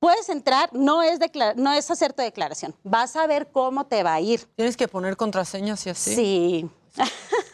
puedes 0.00 0.28
entrar, 0.28 0.70
no 0.72 1.02
es, 1.02 1.18
declar- 1.18 1.56
no 1.56 1.72
es 1.72 1.90
hacer 1.90 2.12
tu 2.12 2.22
declaración. 2.22 2.74
Vas 2.82 3.16
a 3.16 3.26
ver 3.26 3.48
cómo 3.50 3.86
te 3.86 4.02
va 4.02 4.14
a 4.14 4.20
ir. 4.20 4.44
Tienes 4.56 4.76
que 4.76 4.88
poner 4.88 5.16
contraseñas 5.16 5.86
y 5.86 5.90
así. 5.90 6.14
Sí. 6.14 6.70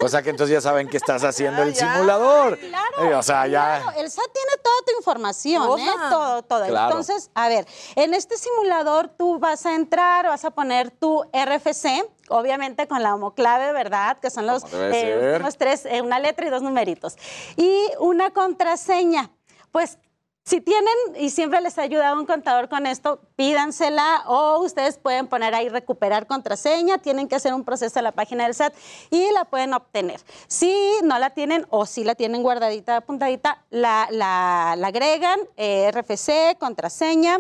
O 0.00 0.08
sea 0.08 0.22
que 0.22 0.30
entonces 0.30 0.54
ya 0.54 0.60
saben 0.60 0.88
que 0.88 0.96
estás 0.96 1.22
haciendo 1.22 1.62
el 1.62 1.74
simulador. 1.74 2.58
Eh, 2.98 3.14
o 3.14 3.22
sea, 3.22 3.46
ya. 3.46 3.80
Claro, 3.82 3.98
el 4.00 4.10
SAT 4.10 4.24
tiene 4.32 4.62
toda 4.62 4.76
tu 4.86 4.96
información, 4.96 5.78
¿eh? 5.80 5.90
Todo, 6.10 6.42
todo. 6.42 6.66
Claro. 6.66 6.86
Entonces, 6.98 7.30
a 7.34 7.48
ver, 7.48 7.66
en 7.96 8.14
este 8.14 8.38
simulador 8.38 9.08
tú 9.08 9.38
vas 9.38 9.66
a 9.66 9.74
entrar, 9.74 10.26
vas 10.26 10.44
a 10.46 10.50
poner 10.50 10.90
tu 10.90 11.22
RFC, 11.32 12.08
obviamente 12.30 12.86
con 12.86 13.02
la 13.02 13.14
homoclave, 13.14 13.72
¿verdad? 13.72 14.18
Que 14.18 14.30
son 14.30 14.46
los, 14.46 14.62
eh, 14.72 15.38
los 15.42 15.58
tres, 15.58 15.84
eh, 15.84 16.00
una 16.00 16.18
letra 16.18 16.46
y 16.46 16.50
dos 16.50 16.62
numeritos. 16.62 17.16
Y 17.56 17.82
una 17.98 18.30
contraseña. 18.30 19.30
Pues 19.72 19.98
si 20.44 20.60
tienen 20.60 20.92
y 21.18 21.30
siempre 21.30 21.60
les 21.62 21.78
ha 21.78 21.82
ayudado 21.82 22.20
un 22.20 22.26
contador 22.26 22.68
con 22.68 22.86
esto, 22.86 23.20
pídansela 23.34 24.24
o 24.26 24.58
ustedes 24.58 24.98
pueden 24.98 25.26
poner 25.26 25.54
ahí 25.54 25.70
recuperar 25.70 26.26
contraseña, 26.26 26.98
tienen 26.98 27.28
que 27.28 27.36
hacer 27.36 27.54
un 27.54 27.64
proceso 27.64 27.98
en 27.98 28.04
la 28.04 28.12
página 28.12 28.44
del 28.44 28.54
SAT 28.54 28.74
y 29.10 29.30
la 29.32 29.46
pueden 29.46 29.72
obtener. 29.72 30.20
Si 30.46 30.74
no 31.02 31.18
la 31.18 31.30
tienen 31.30 31.66
o 31.70 31.86
si 31.86 32.04
la 32.04 32.14
tienen 32.14 32.42
guardadita, 32.42 32.96
apuntadita, 32.98 33.64
la, 33.70 34.06
la- 34.10 34.74
la 34.76 34.86
agregan, 34.88 35.40
eh, 35.56 35.90
RFC, 35.92 36.56
contraseña 36.58 37.38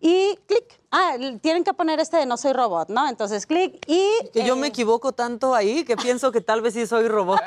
y 0.00 0.36
clic. 0.46 0.80
Ah, 0.96 1.16
tienen 1.40 1.64
que 1.64 1.74
poner 1.74 1.98
este 1.98 2.18
de 2.18 2.24
no 2.24 2.36
soy 2.36 2.52
robot, 2.52 2.88
¿no? 2.88 3.08
Entonces 3.08 3.46
clic 3.46 3.84
y... 3.88 4.06
Que 4.32 4.44
yo 4.44 4.54
eh, 4.54 4.58
me 4.58 4.68
equivoco 4.68 5.10
tanto 5.10 5.52
ahí 5.52 5.82
que 5.82 5.96
pienso 5.96 6.30
que 6.30 6.40
tal 6.40 6.62
vez 6.62 6.74
sí 6.74 6.86
soy 6.86 7.08
robot. 7.08 7.40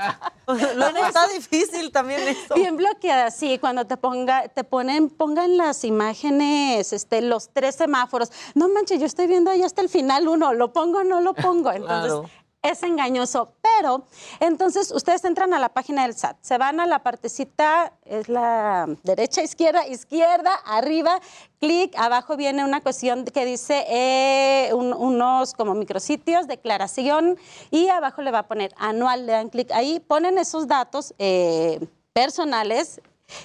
Luego 0.47 0.97
está 0.97 1.29
difícil 1.29 1.93
también 1.93 2.27
eso. 2.27 2.55
Bien 2.55 2.75
bloqueada, 2.75 3.31
sí, 3.31 3.57
cuando 3.57 3.85
te 3.85 3.95
ponga, 3.95 4.49
te 4.49 4.65
ponen, 4.65 5.09
pongan 5.09 5.55
las 5.55 5.85
imágenes, 5.85 6.91
este, 6.91 7.21
los 7.21 7.47
tres 7.53 7.75
semáforos. 7.75 8.33
No 8.53 8.67
manches, 8.67 8.99
yo 8.99 9.05
estoy 9.05 9.27
viendo 9.27 9.49
ahí 9.49 9.63
hasta 9.63 9.81
el 9.81 9.87
final 9.87 10.27
uno, 10.27 10.53
lo 10.53 10.73
pongo 10.73 10.99
o 10.99 11.03
no 11.05 11.21
lo 11.21 11.33
pongo. 11.33 11.71
Entonces, 11.71 12.11
Claro. 12.11 12.29
Es 12.61 12.83
engañoso. 12.83 13.53
Pero, 13.61 14.05
entonces, 14.39 14.91
ustedes 14.91 15.23
entran 15.25 15.53
a 15.53 15.59
la 15.59 15.69
página 15.69 16.03
del 16.03 16.15
SAT, 16.15 16.37
se 16.41 16.57
van 16.57 16.79
a 16.79 16.85
la 16.87 17.03
partecita, 17.03 17.93
es 18.05 18.27
la 18.29 18.87
derecha, 19.03 19.41
izquierda, 19.43 19.85
izquierda, 19.87 20.53
arriba, 20.65 21.19
clic, 21.59 21.95
abajo 21.97 22.35
viene 22.37 22.63
una 22.65 22.81
cuestión 22.81 23.23
que 23.25 23.45
dice 23.45 23.85
eh, 23.87 24.73
un- 24.73 24.93
unos 24.93 25.53
como 25.53 25.75
micrositios, 25.75 26.47
declaración, 26.47 27.37
y 27.71 27.89
abajo 27.89 28.21
le 28.21 28.31
va 28.31 28.39
a 28.39 28.47
poner 28.47 28.73
anual, 28.77 29.25
le 29.27 29.33
dan 29.33 29.49
clic 29.49 29.71
ahí, 29.71 29.99
ponen 29.99 30.37
esos 30.37 30.67
datos 30.67 31.13
eh, 31.19 31.79
personales, 32.13 32.99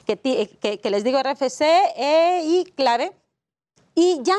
que, 0.06 0.16
que- 0.16 0.90
les 0.90 1.04
digo 1.04 1.18
RFC 1.18 1.64
y 2.44 2.64
clave, 2.76 3.12
y 3.94 4.20
ya 4.22 4.36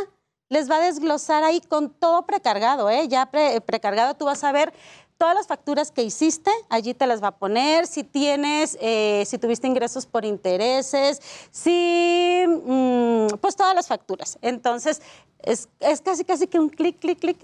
les 0.53 0.69
va 0.69 0.77
a 0.77 0.79
desglosar 0.81 1.43
ahí 1.43 1.59
con 1.61 1.89
todo 1.89 2.25
precargado, 2.25 2.89
¿eh? 2.89 3.07
Ya 3.07 3.25
pre- 3.25 3.59
precargado 3.61 4.13
tú 4.13 4.25
vas 4.25 4.43
a 4.43 4.51
ver 4.51 4.71
todas 5.17 5.35
las 5.35 5.47
facturas 5.47 5.91
que 5.91 6.03
hiciste, 6.03 6.51
allí 6.69 6.93
te 6.93 7.07
las 7.07 7.23
va 7.23 7.27
a 7.29 7.37
poner, 7.37 7.87
si 7.87 8.03
tienes, 8.03 8.77
eh, 8.81 9.23
si 9.25 9.37
tuviste 9.37 9.67
ingresos 9.67 10.05
por 10.05 10.25
intereses, 10.25 11.21
si, 11.51 12.43
mm, 12.47 13.27
pues 13.39 13.55
todas 13.55 13.75
las 13.75 13.87
facturas. 13.87 14.37
Entonces, 14.41 15.01
es, 15.43 15.67
es 15.81 16.01
casi, 16.01 16.23
casi 16.23 16.47
que 16.47 16.57
un 16.57 16.69
clic, 16.69 16.99
clic, 16.99 17.19
clic. 17.19 17.37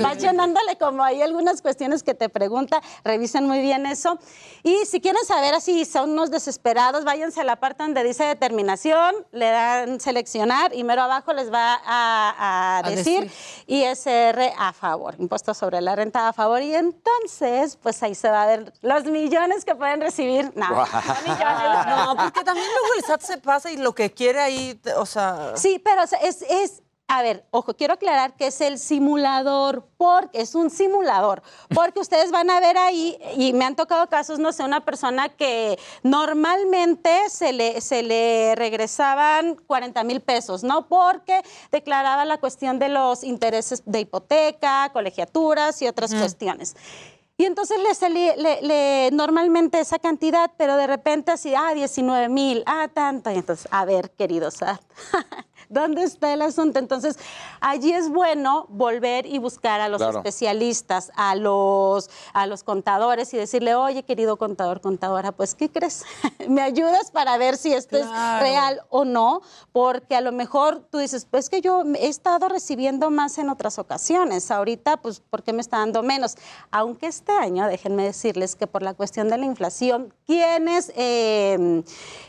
Vas 0.00 0.18
llenándole 0.18 0.76
como 0.78 1.02
hay 1.04 1.20
algunas 1.20 1.60
cuestiones 1.60 2.02
que 2.02 2.14
te 2.14 2.28
pregunta, 2.28 2.80
revisen 3.04 3.46
muy 3.46 3.60
bien 3.60 3.84
eso. 3.84 4.18
Y 4.62 4.74
si 4.86 5.00
quieren 5.00 5.22
saber 5.26 5.52
así, 5.54 5.84
son 5.84 6.10
unos 6.10 6.30
desesperados, 6.30 7.04
váyanse 7.04 7.42
a 7.42 7.44
la 7.44 7.56
parte 7.56 7.82
donde 7.82 8.02
dice 8.04 8.24
determinación, 8.24 9.14
le 9.32 9.50
dan 9.50 10.00
seleccionar 10.00 10.74
y 10.74 10.82
mero 10.82 11.02
abajo 11.02 11.34
les 11.34 11.52
va 11.52 11.74
a, 11.74 12.30
a 12.30 12.78
A 12.78 12.90
decir, 12.90 13.24
decir. 13.24 13.32
ISR 13.66 14.52
a 14.56 14.72
favor, 14.72 15.16
impuesto 15.18 15.52
sobre 15.52 15.80
la 15.82 15.94
renta 15.94 16.28
a 16.28 16.32
favor. 16.32 16.62
Y 16.62 16.74
entonces, 17.06 17.76
pues 17.82 18.02
ahí 18.02 18.14
se 18.14 18.28
va 18.30 18.42
a 18.42 18.46
ver 18.46 18.72
los 18.82 19.04
millones 19.04 19.64
que 19.64 19.74
pueden 19.74 20.00
recibir. 20.00 20.52
No, 20.54 20.68
no 20.70 20.86
millones. 21.24 21.86
No, 21.86 22.16
porque 22.16 22.42
también 22.44 22.66
luego 22.66 22.94
el 22.98 23.04
SAT 23.04 23.20
se 23.22 23.38
pasa 23.38 23.70
y 23.70 23.76
lo 23.76 23.94
que 23.94 24.12
quiere 24.12 24.40
ahí, 24.40 24.74
te- 24.74 24.94
o 24.94 25.06
sea. 25.06 25.52
Sí, 25.56 25.78
pero 25.82 26.02
o 26.02 26.06
sea, 26.06 26.18
es, 26.20 26.42
es, 26.42 26.82
a 27.08 27.22
ver, 27.22 27.44
ojo, 27.52 27.74
quiero 27.74 27.94
aclarar 27.94 28.34
que 28.36 28.48
es 28.48 28.60
el 28.60 28.78
simulador, 28.80 29.86
porque 29.96 30.40
es 30.40 30.56
un 30.56 30.70
simulador, 30.70 31.40
porque 31.74 32.00
ustedes 32.00 32.32
van 32.32 32.50
a 32.50 32.58
ver 32.58 32.76
ahí, 32.76 33.16
y 33.36 33.52
me 33.52 33.64
han 33.64 33.76
tocado 33.76 34.08
casos, 34.08 34.40
no 34.40 34.52
sé, 34.52 34.64
una 34.64 34.84
persona 34.84 35.28
que 35.28 35.78
normalmente 36.02 37.10
se 37.30 37.52
le, 37.52 37.80
se 37.80 38.02
le 38.02 38.54
regresaban 38.56 39.54
40 39.54 40.02
mil 40.04 40.20
pesos, 40.20 40.64
¿no? 40.64 40.88
Porque 40.88 41.42
declaraba 41.70 42.24
la 42.24 42.38
cuestión 42.38 42.78
de 42.80 42.88
los 42.88 43.22
intereses 43.22 43.82
de 43.86 44.00
hipoteca, 44.00 44.90
colegiaturas 44.92 45.80
y 45.82 45.86
otras 45.86 46.12
cuestiones. 46.12 46.74
Y 47.38 47.44
entonces 47.44 47.78
le 47.86 47.94
salí 47.94 48.30
le, 48.38 48.62
le- 48.62 49.10
normalmente 49.12 49.78
esa 49.78 49.98
cantidad, 49.98 50.50
pero 50.56 50.76
de 50.76 50.86
repente 50.86 51.30
así, 51.32 51.54
ah, 51.54 51.72
19 51.74 52.28
mil, 52.30 52.62
ah, 52.66 52.88
tanto. 52.92 53.30
Y 53.30 53.34
entonces, 53.34 53.68
a 53.70 53.84
ver, 53.84 54.10
querido 54.12 54.50
SAT, 54.50 54.80
¿dónde 55.68 56.02
está 56.02 56.32
el 56.32 56.42
asunto? 56.42 56.78
Entonces, 56.78 57.18
allí 57.60 57.92
es 57.92 58.08
bueno 58.08 58.66
volver 58.68 59.26
y 59.26 59.38
buscar 59.38 59.80
a 59.80 59.88
los 59.88 59.98
Claro. 60.00 60.18
especialistas, 60.18 61.10
a 61.16 61.34
los, 61.34 62.10
a 62.32 62.46
los 62.46 62.62
contadores 62.62 63.32
y 63.34 63.36
decirle, 63.36 63.74
oye, 63.74 64.02
querido 64.04 64.36
contador, 64.36 64.80
contadora, 64.80 65.32
pues, 65.32 65.54
¿qué 65.54 65.70
crees? 65.70 66.04
¿Me 66.48 66.62
ayudas 66.62 67.10
para 67.10 67.36
ver 67.38 67.56
si 67.56 67.72
esto 67.72 67.96
es 67.96 68.06
real 68.40 68.82
o 68.90 69.04
no? 69.04 69.40
Porque 69.72 70.16
a 70.16 70.20
lo 70.20 70.32
mejor 70.32 70.80
tú 70.90 70.98
dices, 70.98 71.26
pues 71.30 71.50
que 71.50 71.60
yo 71.60 71.82
he 71.98 72.08
estado 72.08 72.48
recibiendo 72.48 73.10
más 73.10 73.38
en 73.38 73.48
otras 73.48 73.78
ocasiones. 73.78 74.50
Ahorita, 74.50 74.98
pues, 74.98 75.20
¿por 75.20 75.42
qué 75.42 75.52
me 75.52 75.60
está 75.60 75.78
dando 75.78 76.02
menos? 76.02 76.36
Aunque 76.70 77.06
este 77.06 77.32
año, 77.32 77.66
déjenme 77.66 78.04
decirles 78.04 78.56
que 78.56 78.66
por 78.66 78.82
la 78.82 78.94
cuestión 78.94 79.28
de 79.28 79.38
la 79.38 79.44
inflación, 79.46 80.12
quienes 80.26 80.92
eh, 80.96 81.82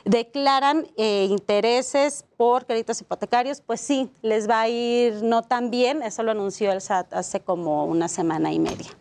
declaran 0.06 0.88
eh, 0.98 1.28
intereses 1.30 2.26
por 2.38 2.66
créditos 2.66 3.02
hipotecarios, 3.02 3.62
pues 3.62 3.82
sí, 3.82 4.12
les 4.22 4.48
va 4.48 4.62
a 4.62 4.70
ir 4.70 5.24
no 5.24 5.42
tan 5.42 5.72
bien. 5.72 6.04
Eso 6.04 6.24
lo 6.24 6.32
anunció 6.32 6.72
el 6.72 6.82
SAT 6.82 7.14
hace 7.14 7.40
como 7.42 7.86
una 7.86 8.08
semana 8.08 8.54
y 8.54 8.60
media. 8.60 8.92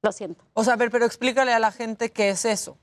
Lo 0.00 0.12
siento. 0.12 0.44
O 0.54 0.64
sea, 0.64 0.74
a 0.74 0.76
ver, 0.76 0.90
pero 0.90 1.04
explícale 1.04 1.52
a 1.52 1.58
la 1.58 1.72
gente 1.72 2.10
qué 2.10 2.30
es 2.30 2.44
eso. 2.44 2.78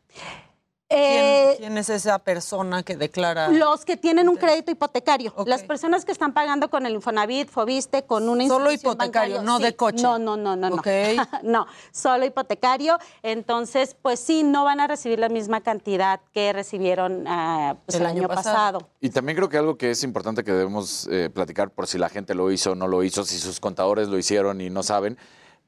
Eh, 0.93 1.55
¿Quién, 1.57 1.69
quién 1.69 1.77
es 1.77 1.89
esa 1.89 2.19
persona 2.19 2.83
que 2.83 2.97
declara? 2.97 3.47
Los 3.47 3.85
que 3.85 3.95
tienen 3.95 4.27
un 4.27 4.35
crédito 4.35 4.71
hipotecario. 4.71 5.33
Las 5.45 5.63
personas 5.63 6.03
que 6.03 6.11
están 6.11 6.33
pagando 6.33 6.69
con 6.69 6.85
el 6.85 6.93
Infonavit, 6.93 7.49
Fobiste, 7.49 8.03
con 8.03 8.27
una 8.27 8.45
Solo 8.45 8.73
hipotecario, 8.73 9.41
no 9.41 9.59
de 9.59 9.73
coche. 9.73 10.03
No, 10.03 10.19
no, 10.19 10.35
no, 10.35 10.57
no. 10.57 10.69
no. 10.69 10.75
Ok. 10.75 10.87
no, 11.43 11.65
solo 11.91 12.25
hipotecario. 12.25 12.99
Entonces, 13.23 13.95
pues 14.01 14.19
sí, 14.19 14.43
no 14.43 14.65
van 14.65 14.81
a 14.81 14.87
recibir 14.87 15.19
la 15.19 15.29
misma 15.29 15.61
cantidad 15.61 16.19
que 16.33 16.51
recibieron 16.51 17.23
ah, 17.25 17.77
pues, 17.85 17.97
el, 17.97 18.05
año, 18.05 18.27
pasado. 18.27 18.89
Y 18.99 19.11
también 19.11 19.37
creo 19.37 19.47
que 19.47 19.57
algo 19.57 19.77
que 19.77 19.91
es 19.91 20.03
importante 20.03 20.43
que 20.43 20.51
debemos 20.51 21.07
eh, 21.09 21.29
platicar 21.33 21.69
por 21.69 21.87
si 21.87 21.99
la 21.99 22.09
gente 22.09 22.35
lo 22.35 22.51
hizo 22.51 22.71
o 22.71 22.75
no 22.75 22.89
lo 22.89 23.01
hizo, 23.03 23.23
si 23.23 23.37
sus 23.39 23.61
contadores 23.61 24.09
lo 24.09 24.17
hicieron 24.17 24.59
y 24.59 24.69
no 24.69 24.83
saben, 24.83 25.17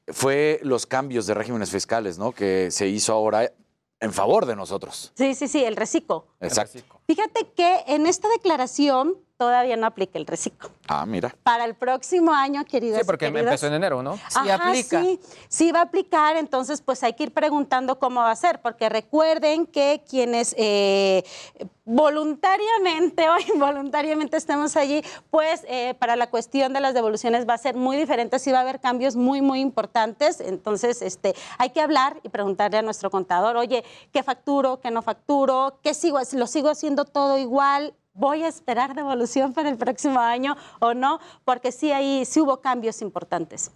fue 0.08 0.60
los 0.62 0.84
cambios 0.84 1.26
de 1.26 1.32
regímenes 1.32 1.70
fiscales, 1.70 2.18
¿no? 2.18 2.32
Que 2.32 2.70
se 2.70 2.88
hizo 2.88 3.14
ahora 3.14 3.50
en 4.04 4.12
favor 4.12 4.46
de 4.46 4.54
nosotros. 4.54 5.12
Sí, 5.14 5.34
sí, 5.34 5.48
sí, 5.48 5.64
el 5.64 5.76
reciclo. 5.76 6.26
Exacto. 6.40 6.80
Fíjate 7.06 7.50
que 7.56 7.84
en 7.86 8.06
esta 8.06 8.28
declaración 8.28 9.16
todavía 9.36 9.76
no 9.76 9.86
aplica 9.86 10.18
el 10.18 10.26
reciclo. 10.26 10.70
Ah, 10.88 11.04
mira. 11.06 11.34
Para 11.42 11.64
el 11.64 11.74
próximo 11.74 12.32
año, 12.32 12.64
queridos. 12.64 13.00
Sí, 13.00 13.04
porque 13.04 13.26
queridos, 13.26 13.46
empezó 13.46 13.66
en 13.66 13.74
enero, 13.74 14.02
¿no? 14.02 14.18
Ajá, 14.34 14.72
Sí, 14.74 15.20
sí 15.48 15.72
va 15.72 15.80
a 15.80 15.82
aplicar, 15.82 16.36
entonces 16.36 16.80
pues 16.80 17.02
hay 17.02 17.14
que 17.14 17.24
ir 17.24 17.32
preguntando 17.32 17.98
cómo 17.98 18.20
va 18.20 18.30
a 18.30 18.36
ser, 18.36 18.60
porque 18.60 18.88
recuerden 18.88 19.66
que 19.66 20.02
quienes 20.08 20.54
eh, 20.58 21.24
voluntariamente 21.84 23.28
o 23.28 23.34
involuntariamente 23.54 24.36
estemos 24.36 24.76
allí, 24.76 25.02
pues 25.30 25.64
eh, 25.68 25.94
para 25.98 26.16
la 26.16 26.28
cuestión 26.28 26.72
de 26.72 26.80
las 26.80 26.94
devoluciones 26.94 27.48
va 27.48 27.54
a 27.54 27.58
ser 27.58 27.74
muy 27.74 27.96
diferente, 27.96 28.38
sí 28.38 28.52
va 28.52 28.58
a 28.58 28.62
haber 28.62 28.80
cambios 28.80 29.16
muy, 29.16 29.40
muy 29.40 29.60
importantes, 29.60 30.40
entonces 30.40 31.02
este, 31.02 31.34
hay 31.58 31.70
que 31.70 31.80
hablar 31.80 32.20
y 32.22 32.28
preguntarle 32.28 32.78
a 32.78 32.82
nuestro 32.82 33.10
contador, 33.10 33.56
oye, 33.56 33.84
¿qué 34.12 34.22
facturo, 34.22 34.80
qué 34.80 34.90
no 34.90 35.02
facturo, 35.02 35.78
qué 35.82 35.94
sigo, 35.94 36.18
lo 36.32 36.46
sigo 36.46 36.70
haciendo 36.70 37.04
todo 37.04 37.38
igual? 37.38 37.94
¿Voy 38.14 38.44
a 38.44 38.48
esperar 38.48 38.94
devolución 38.94 39.52
para 39.52 39.68
el 39.68 39.76
próximo 39.76 40.20
año 40.20 40.56
o 40.78 40.94
no? 40.94 41.18
Porque 41.44 41.72
sí, 41.72 41.90
ahí 41.90 42.24
sí 42.24 42.40
hubo 42.40 42.60
cambios 42.60 43.02
importantes. 43.02 43.72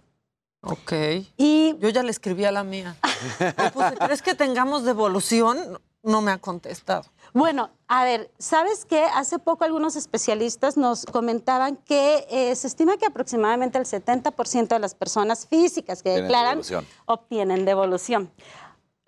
Ok. 0.61 0.93
Y 1.37 1.75
yo 1.79 1.89
ya 1.89 2.03
le 2.03 2.11
escribí 2.11 2.45
a 2.45 2.51
la 2.51 2.63
mía. 2.63 2.95
Puse, 3.73 3.97
¿Crees 3.97 4.21
que 4.21 4.35
tengamos 4.35 4.83
devolución? 4.83 5.79
No 6.01 6.21
me 6.21 6.31
ha 6.31 6.37
contestado. 6.37 7.03
Bueno, 7.33 7.71
a 7.89 8.05
ver, 8.05 8.31
¿sabes 8.37 8.85
qué? 8.85 9.03
Hace 9.13 9.39
poco 9.39 9.65
algunos 9.65 9.97
especialistas 9.97 10.77
nos 10.77 11.05
comentaban 11.05 11.75
que 11.75 12.25
eh, 12.29 12.55
se 12.55 12.67
estima 12.67 12.95
que 12.95 13.05
aproximadamente 13.05 13.77
el 13.77 13.85
70% 13.85 14.69
de 14.69 14.79
las 14.79 14.95
personas 14.95 15.45
físicas 15.47 16.01
que 16.01 16.09
declaran 16.11 16.61
devolución. 16.61 16.87
obtienen 17.05 17.65
devolución. 17.65 18.31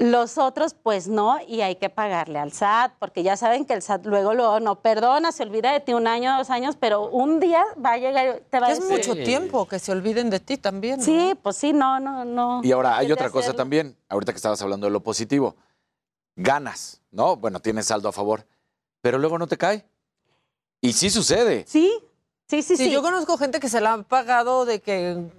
Los 0.02 0.40
otros, 0.40 0.74
pues 0.74 1.08
no, 1.08 1.38
y 1.48 1.62
hay 1.62 1.76
que 1.76 1.92
pagarle 1.92 2.40
al 2.40 2.52
SAT, 2.52 2.94
porque 2.98 3.22
ya 3.22 3.38
saben 3.38 3.66
que 3.66 3.74
el 3.76 3.84
SAT 3.84 4.08
luego, 4.08 4.34
luego 4.34 4.60
no 4.60 4.82
perdona, 4.82 5.32
se 5.32 5.44
olvida 5.44 5.72
de 5.72 5.80
ti 5.80 5.94
un 5.94 6.08
año, 6.08 6.36
dos 6.40 6.50
años, 6.50 6.76
pero 6.76 7.08
un 7.08 7.40
día 7.40 7.64
va 7.86 7.92
a 7.92 7.98
llegar, 7.98 8.42
te 8.50 8.60
va 8.60 8.68
a 8.68 8.72
Es 8.72 8.80
decir. 8.80 8.98
mucho 8.98 9.14
tiempo 9.24 9.68
que 9.68 9.78
se 9.78 9.92
olviden 9.92 10.32
de 10.32 10.40
ti 10.40 10.58
también. 10.58 10.98
¿no? 10.98 11.06
Sí, 11.06 11.36
pues 11.44 11.56
sí, 11.58 11.72
no, 11.72 12.00
no, 12.00 12.26
no. 12.26 12.62
Y 12.64 12.72
ahora 12.72 12.98
hay 12.98 13.12
otra 13.12 13.30
cosa 13.30 13.54
también, 13.54 13.96
ahorita 14.10 14.32
que 14.32 14.38
estabas 14.38 14.60
hablando 14.64 14.88
de 14.88 14.92
lo 14.92 15.02
positivo. 15.04 15.56
Ganas, 16.36 17.00
¿no? 17.12 17.36
Bueno, 17.36 17.60
tienes 17.60 17.86
saldo 17.86 18.10
a 18.10 18.12
favor, 18.12 18.48
pero 19.02 19.20
luego 19.20 19.38
no 19.38 19.46
te 19.46 19.58
cae. 19.60 19.86
Y 20.82 20.94
sí 20.94 21.12
sucede. 21.12 21.64
Sí, 21.68 21.94
sí, 22.48 22.64
sí, 22.64 22.76
Sí, 22.76 22.90
yo 22.90 23.04
conozco 23.04 23.38
gente 23.38 23.60
que 23.60 23.70
se 23.70 23.80
la 23.82 23.94
han 23.94 24.04
pagado 24.04 24.66
de 24.66 24.82
que 24.82 25.30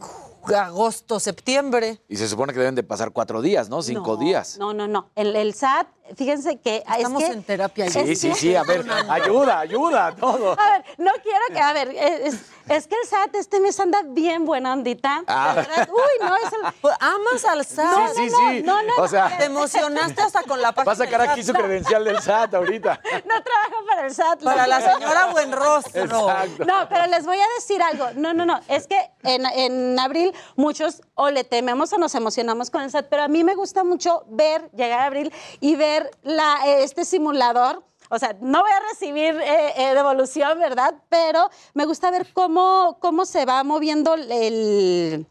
agosto, 0.48 1.20
septiembre. 1.20 2.00
Y 2.08 2.16
se 2.16 2.28
supone 2.28 2.52
que 2.52 2.58
deben 2.58 2.74
de 2.74 2.82
pasar 2.82 3.12
cuatro 3.12 3.42
días, 3.42 3.68
¿no? 3.68 3.82
Cinco 3.82 4.16
días. 4.16 4.56
No, 4.58 4.72
no, 4.74 4.88
no. 4.88 5.10
El, 5.14 5.34
el 5.36 5.54
SAT, 5.54 5.86
fíjense 6.16 6.58
que. 6.58 6.82
Estamos 6.96 7.22
es 7.22 7.28
que, 7.28 7.34
en 7.34 7.42
terapia. 7.42 7.90
Sí, 7.90 8.16
sí, 8.16 8.34
sí, 8.34 8.54
a 8.56 8.62
ver, 8.62 8.84
ayuda, 9.08 9.60
ayuda, 9.60 10.14
todo. 10.14 10.52
A 10.58 10.70
ver, 10.72 10.84
no 10.98 11.10
quiero 11.22 11.44
que, 11.52 11.58
a 11.60 11.72
ver, 11.72 11.88
es, 11.90 12.34
es 12.68 12.86
que 12.86 12.94
el 13.02 13.08
SAT 13.08 13.34
este 13.36 13.60
mes 13.60 13.78
anda 13.80 14.02
bien 14.04 14.44
buena 14.44 14.72
ondita. 14.72 15.22
Ah. 15.26 15.52
verdad. 15.56 15.88
Uy, 15.90 16.26
no, 16.28 16.36
es 16.36 16.52
el... 16.52 16.72
Pues, 16.80 16.94
amas 17.00 17.44
al 17.44 17.64
SAT. 17.64 17.84
No, 17.96 18.08
Sí, 18.14 18.28
sí, 18.28 18.30
no, 18.30 18.50
sí. 18.50 18.62
no, 18.62 18.82
no, 18.82 18.94
O 18.98 19.00
no, 19.02 19.08
sea- 19.08 19.36
Te 19.38 19.44
emocionaste 19.44 20.22
hasta 20.22 20.42
con 20.44 20.60
la 20.60 20.72
página. 20.72 20.84
Va 20.84 20.92
a 20.92 20.96
sacar 20.96 21.20
aquí 21.22 21.42
su 21.42 21.52
credencial 21.52 22.04
del 22.04 22.20
SAT 22.20 22.54
ahorita. 22.54 23.00
No 23.24 23.42
trabajo 23.42 23.86
para 23.88 24.06
el 24.06 24.14
SAT. 24.14 24.42
Para 24.42 24.66
la 24.66 24.80
señora 24.80 25.26
Buenrostro. 25.32 26.02
Exacto. 26.04 26.64
No, 26.64 26.88
pero 26.88 27.06
les 27.06 27.24
voy 27.24 27.38
a 27.38 27.46
decir 27.58 27.80
algo. 27.82 28.06
No, 28.14 28.32
no, 28.34 28.44
no. 28.44 28.60
Es 28.68 28.86
que 28.86 28.98
en, 29.22 29.44
en 29.46 29.98
abril 29.98 30.32
muchos 30.56 31.02
o 31.14 31.30
le 31.30 31.44
tememos 31.44 31.92
o 31.92 31.98
nos 31.98 32.14
emocionamos 32.14 32.70
con 32.70 32.82
el 32.82 32.90
SAT, 32.90 33.06
pero 33.08 33.22
a 33.24 33.28
mí 33.28 33.44
me 33.44 33.54
gusta 33.54 33.84
mucho 33.84 34.24
ver, 34.28 34.70
llegar 34.72 35.00
a 35.00 35.06
abril 35.06 35.32
y 35.60 35.76
ver 35.76 35.91
eh, 35.96 36.82
este 36.82 37.04
simulador. 37.04 37.84
O 38.10 38.18
sea, 38.18 38.36
no 38.40 38.60
voy 38.60 38.70
a 38.70 38.80
recibir 38.90 39.34
eh, 39.40 39.72
eh, 39.76 39.94
devolución, 39.94 40.58
¿verdad? 40.58 40.94
Pero 41.08 41.48
me 41.72 41.86
gusta 41.86 42.10
ver 42.10 42.30
cómo, 42.34 42.98
cómo 43.00 43.24
se 43.24 43.46
va 43.46 43.64
moviendo 43.64 44.14
el, 44.14 45.26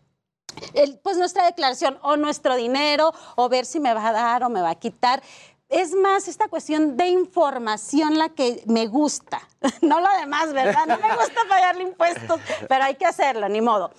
pues 1.03 1.17
nuestra 1.17 1.45
declaración 1.45 1.99
o 2.01 2.17
nuestro 2.17 2.55
dinero 2.55 3.13
o 3.35 3.49
ver 3.49 3.65
si 3.65 3.79
me 3.79 3.93
va 3.93 4.07
a 4.07 4.11
dar 4.11 4.43
o 4.43 4.49
me 4.49 4.61
va 4.61 4.71
a 4.71 4.75
quitar. 4.75 5.21
Es 5.69 5.93
más 5.93 6.27
esta 6.27 6.47
cuestión 6.47 6.97
de 6.97 7.07
información 7.07 8.17
la 8.17 8.29
que 8.29 8.63
me 8.65 8.87
gusta, 8.87 9.47
no 9.81 10.01
lo 10.01 10.09
demás, 10.19 10.51
¿verdad? 10.51 10.85
No 10.87 10.97
me 10.97 11.15
gusta 11.15 11.41
pagarle 11.47 11.83
impuestos, 11.83 12.41
pero 12.67 12.83
hay 12.83 12.95
que 12.95 13.05
hacerlo, 13.05 13.47
ni 13.47 13.61
modo. 13.61 13.91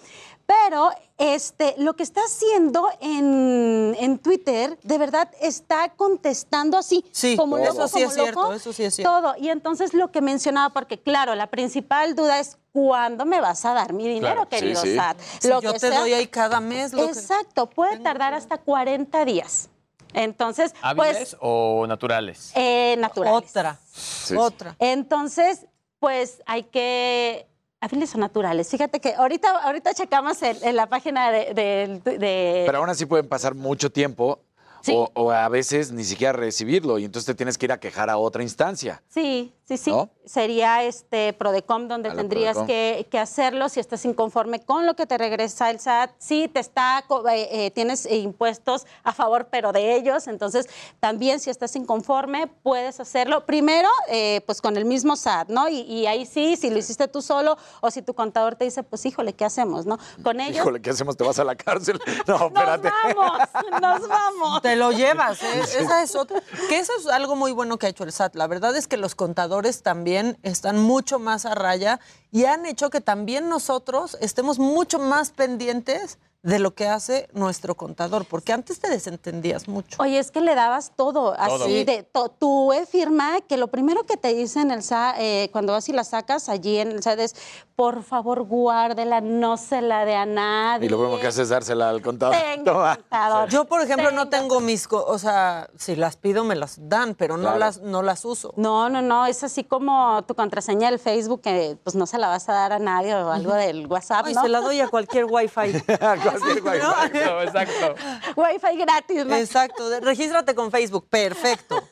Pero 0.65 0.91
este, 1.19 1.75
lo 1.79 1.95
que 1.95 2.03
está 2.03 2.21
haciendo 2.21 2.89
en, 3.01 3.97
en 3.99 4.19
Twitter, 4.19 4.79
de 4.83 4.99
verdad, 4.99 5.31
está 5.41 5.91
contestando 5.91 6.77
así. 6.77 7.05
Sí, 7.13 7.37
como 7.37 7.59
eso 7.59 7.73
loco, 7.75 7.89
sí 7.89 7.93
como 7.95 8.07
es 8.07 8.15
cierto, 8.15 8.41
loco, 8.43 8.53
eso 8.55 8.73
sí 8.73 8.85
es 8.85 8.95
cierto. 8.95 9.13
Todo. 9.21 9.35
Y 9.39 9.49
entonces 9.49 9.95
lo 9.95 10.11
que 10.11 10.21
mencionaba, 10.21 10.71
porque 10.75 10.99
claro, 10.99 11.35
la 11.35 11.47
principal 11.49 12.15
duda 12.15 12.39
es 12.41 12.59
¿cuándo 12.73 13.25
me 13.25 13.41
vas 13.41 13.65
a 13.65 13.73
dar 13.75 13.93
mi 13.93 14.07
dinero, 14.09 14.35
Claro, 14.35 14.49
querido 14.49 14.83
sí. 14.83 14.95
SAT? 14.97 15.19
Si 15.41 15.49
Lo 15.49 15.61
yo 15.61 15.73
que 15.73 15.79
te 15.79 15.89
sea- 15.89 16.01
doy 16.01 16.13
ahí 16.13 16.27
cada 16.27 16.61
mes. 16.61 16.93
Lo 16.93 17.05
que- 17.07 17.13
Exacto, 17.13 17.69
puede 17.71 17.99
tardar 18.01 18.35
hasta 18.35 18.59
40 18.59 19.25
días. 19.25 19.69
Entonces, 20.15 20.75
¿Hábiles 20.83 21.17
pues, 21.17 21.37
o 21.41 21.87
naturales? 21.87 22.53
eh, 22.55 22.97
naturales. 22.99 23.49
Otra, 23.51 23.79
Sí. 23.93 24.35
otra. 24.37 24.77
Entonces, 24.79 25.67
pues 25.99 26.43
hay 26.47 26.65
que... 26.65 27.47
Hábiles 27.83 28.15
o 28.15 28.19
naturales. 28.19 28.69
Fíjate 28.71 29.01
que 29.01 29.13
ahorita, 29.15 29.51
ahorita 29.65 29.93
checamos 29.93 30.41
en, 30.43 30.57
en 30.63 30.77
la 30.77 30.87
página 30.87 31.33
de... 31.33 31.53
de- 31.53 32.01
de- 32.19 32.63
Pero 32.65 32.79
aún 32.79 32.89
así 32.89 33.07
pueden 33.07 33.29
pasar 33.29 33.57
mucho 33.57 33.91
tiempo 33.91 34.39
Sí. 34.83 34.93
o, 34.95 35.11
o 35.15 35.31
a 35.31 35.49
veces 35.49 35.93
ni 35.93 36.05
siquiera 36.05 36.33
recibirlo 36.33 36.99
y 36.99 37.05
entonces 37.05 37.27
te 37.27 37.35
tienes 37.35 37.57
que 37.59 37.67
ir 37.67 37.73
a 37.73 37.79
quejar 37.81 38.11
a 38.11 38.17
otra 38.19 38.43
instancia. 38.43 39.03
Sí, 39.09 39.53
sí, 39.65 39.77
sí. 39.77 39.91
¿No? 39.91 40.11
Sería 40.25 40.85
este 40.85 41.33
Prodecom 41.33 41.89
donde 41.89 42.09
A 42.11 42.15
tendrías 42.15 42.57
Prodecom. 42.57 42.67
que, 42.67 43.07
que 43.11 43.19
hacerlo 43.19 43.69
si 43.69 43.81
estás 43.81 44.05
inconforme 44.05 44.61
con 44.61 44.87
lo 44.87 44.95
que 44.95 45.07
te 45.07 45.19
regresa 45.19 45.71
el 45.71 45.81
SAT. 45.81 46.11
Sí, 46.19 46.49
te 46.49 46.61
está, 46.61 47.05
eh, 47.33 47.49
eh, 47.51 47.71
tienes 47.73 48.07
impuestos 48.11 48.87
a 49.03 49.13
favor, 49.13 49.49
pero 49.51 49.73
de 49.73 49.97
ellos. 49.97 50.27
Entonces, 50.29 50.69
también 51.01 51.41
si 51.41 51.51
estás 51.51 51.75
inconforme, 51.77 52.47
puedes 52.47 53.01
hacerlo. 53.01 53.45
Primero, 53.47 53.89
eh, 54.09 54.43
pues 54.47 54.61
con 54.61 54.77
el 54.77 54.85
mismo 54.85 55.17
SAT, 55.17 55.49
¿no? 55.49 55.69
Y, 55.69 55.81
y 55.81 56.07
ahí 56.07 56.25
sí, 56.27 56.57
si 56.57 56.71
lo 56.71 56.79
hiciste 56.79 57.09
tú 57.09 57.21
solo 57.23 57.57
o 57.81 57.91
si 57.91 58.03
tu 58.03 58.15
contador 58.15 58.55
te 58.57 58.65
dice, 58.65 58.83
pues 58.83 59.05
híjole, 59.07 59.33
¿qué 59.33 59.45
hacemos, 59.45 59.87
no? 59.87 59.99
Con 60.23 60.41
ellos. 60.41 60.57
Híjole, 60.59 60.81
¿qué 60.81 60.91
hacemos? 60.91 61.17
¿Te 61.17 61.25
vas 61.25 61.39
a 61.39 61.45
la 61.45 61.57
cárcel? 61.57 61.99
No, 62.27 62.39
Nos 62.39 62.43
espérate. 62.53 62.89
vamos, 63.17 63.39
nos 63.81 64.09
vamos. 64.09 64.61
Te 64.73 64.77
lo 64.77 64.91
llevas, 64.91 65.43
¿eh? 65.43 65.61
Esa 65.81 66.03
es 66.03 66.17
otra. 66.17 66.43
Que 66.71 66.79
eso 66.79 66.95
es 66.99 67.07
algo 67.07 67.37
muy 67.37 67.53
bueno 67.53 67.77
que 67.77 67.85
ha 67.85 67.89
hecho 67.91 68.05
el 68.05 68.13
SAT. 68.13 68.37
La 68.37 68.47
verdad 68.47 68.75
es 68.75 68.89
que 68.89 68.97
los 68.97 69.15
contadores 69.15 69.83
también 69.83 70.39
están 70.43 70.79
mucho 70.79 71.19
más 71.19 71.45
a 71.45 71.55
raya 71.55 72.01
y 72.31 72.47
han 72.47 72.65
hecho 72.65 72.89
que 72.89 73.03
también 73.03 73.51
nosotros 73.51 74.17
estemos 74.23 74.59
mucho 74.59 74.99
más 74.99 75.31
pendientes 75.31 76.17
de 76.43 76.59
lo 76.59 76.75
que 76.75 76.89
hace 76.89 77.29
nuestro 77.35 77.77
contador, 77.77 78.25
porque 78.25 78.53
antes 78.53 78.81
te 78.81 78.91
desentendías 78.91 79.69
mucho. 79.69 79.97
Oye, 80.03 80.19
es 80.19 80.33
que 80.33 80.41
le 80.41 80.57
dabas 80.57 80.91
todo, 80.97 81.13
Todo. 81.13 81.37
así 81.39 81.65
Sí. 81.79 81.85
de 81.85 82.03
to- 82.03 82.31
tu 82.31 82.73
e 82.73 82.85
firma, 82.85 83.41
que 83.49 83.57
lo 83.57 83.69
primero 83.69 84.03
que 84.05 84.17
te 84.17 84.35
dicen 84.35 84.73
el 84.73 84.83
SAT, 84.83 85.17
eh, 85.19 85.49
cuando 85.53 85.73
vas 85.73 85.89
y 85.89 85.93
la 85.93 86.03
sacas 86.03 86.49
allí 86.49 86.79
en 86.79 86.91
el 86.91 87.01
SAT 87.03 87.21
es, 87.21 87.37
por 87.77 88.03
favor, 88.03 88.43
guárdela, 88.43 89.21
no 89.21 89.57
se 89.57 89.83
la 89.83 90.05
dé 90.05 90.15
a 90.17 90.27
nadie. 90.27 90.87
Y 90.87 90.89
lo 90.89 90.99
primero 90.99 91.21
que 91.21 91.29
haces 91.29 91.41
es 91.43 91.49
dársela 91.51 91.91
al 91.91 92.03
contador. 92.03 92.35
Contador. 92.65 93.49
Yo, 93.49 93.65
por 93.67 93.81
ejemplo, 93.81 94.11
no 94.11 94.29
tengo 94.29 94.61
mis, 94.61 94.89
o 94.91 95.19
sea, 95.19 95.69
si 95.79 95.95
las 95.97 96.17
pido 96.17 96.43
me 96.45 96.55
las 96.57 96.77
dan, 96.89 97.15
pero 97.15 97.37
no 97.37 97.43
Claro. 97.45 97.59
las 97.59 97.81
no 97.81 98.03
las 98.03 98.25
uso. 98.25 98.53
No, 98.57 98.89
no, 98.89 99.01
no, 99.01 99.27
es 99.27 99.43
así 99.45 99.63
como 99.65 100.23
tu 100.27 100.35
contraseña 100.35 100.91
del 100.91 100.99
Facebook, 100.99 101.41
que 101.43 101.77
pues 101.85 101.95
no 101.97 102.07
se 102.07 102.19
la 102.19 102.29
vas 102.29 102.49
a 102.49 102.53
dar 102.53 102.73
a 102.73 102.79
nadie 102.79 103.15
o 103.15 103.31
algo 103.31 103.55
del 103.55 103.87
WhatsApp, 103.87 104.27
Ay, 104.27 104.35
¿no? 104.35 104.43
se 104.43 104.49
la 104.49 104.61
doy 104.61 104.81
a 104.81 104.89
cualquier 104.89 105.25
wifi. 105.31 105.73
Cualquier 106.39 106.63
guay. 106.63 106.79
Exacto, 106.79 107.43
exacto. 107.43 107.95
Wi-Fi 108.37 108.77
gratis, 108.77 109.27
¿no? 109.27 109.37
Exacto, 109.37 110.01
regístrate 110.01 110.55
con 110.55 110.71
Facebook, 110.71 111.07
perfecto. 111.09 111.83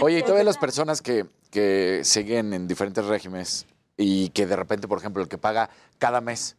Oye, 0.00 0.18
y 0.18 0.22
todas 0.22 0.44
las 0.44 0.58
personas 0.58 1.02
que, 1.02 1.26
que 1.50 2.00
siguen 2.04 2.52
en 2.52 2.68
diferentes 2.68 3.04
regímenes 3.04 3.66
y 3.96 4.28
que 4.30 4.46
de 4.46 4.56
repente, 4.56 4.88
por 4.88 4.98
ejemplo, 4.98 5.22
el 5.22 5.28
que 5.28 5.38
paga 5.38 5.70
cada 5.98 6.20
mes, 6.20 6.56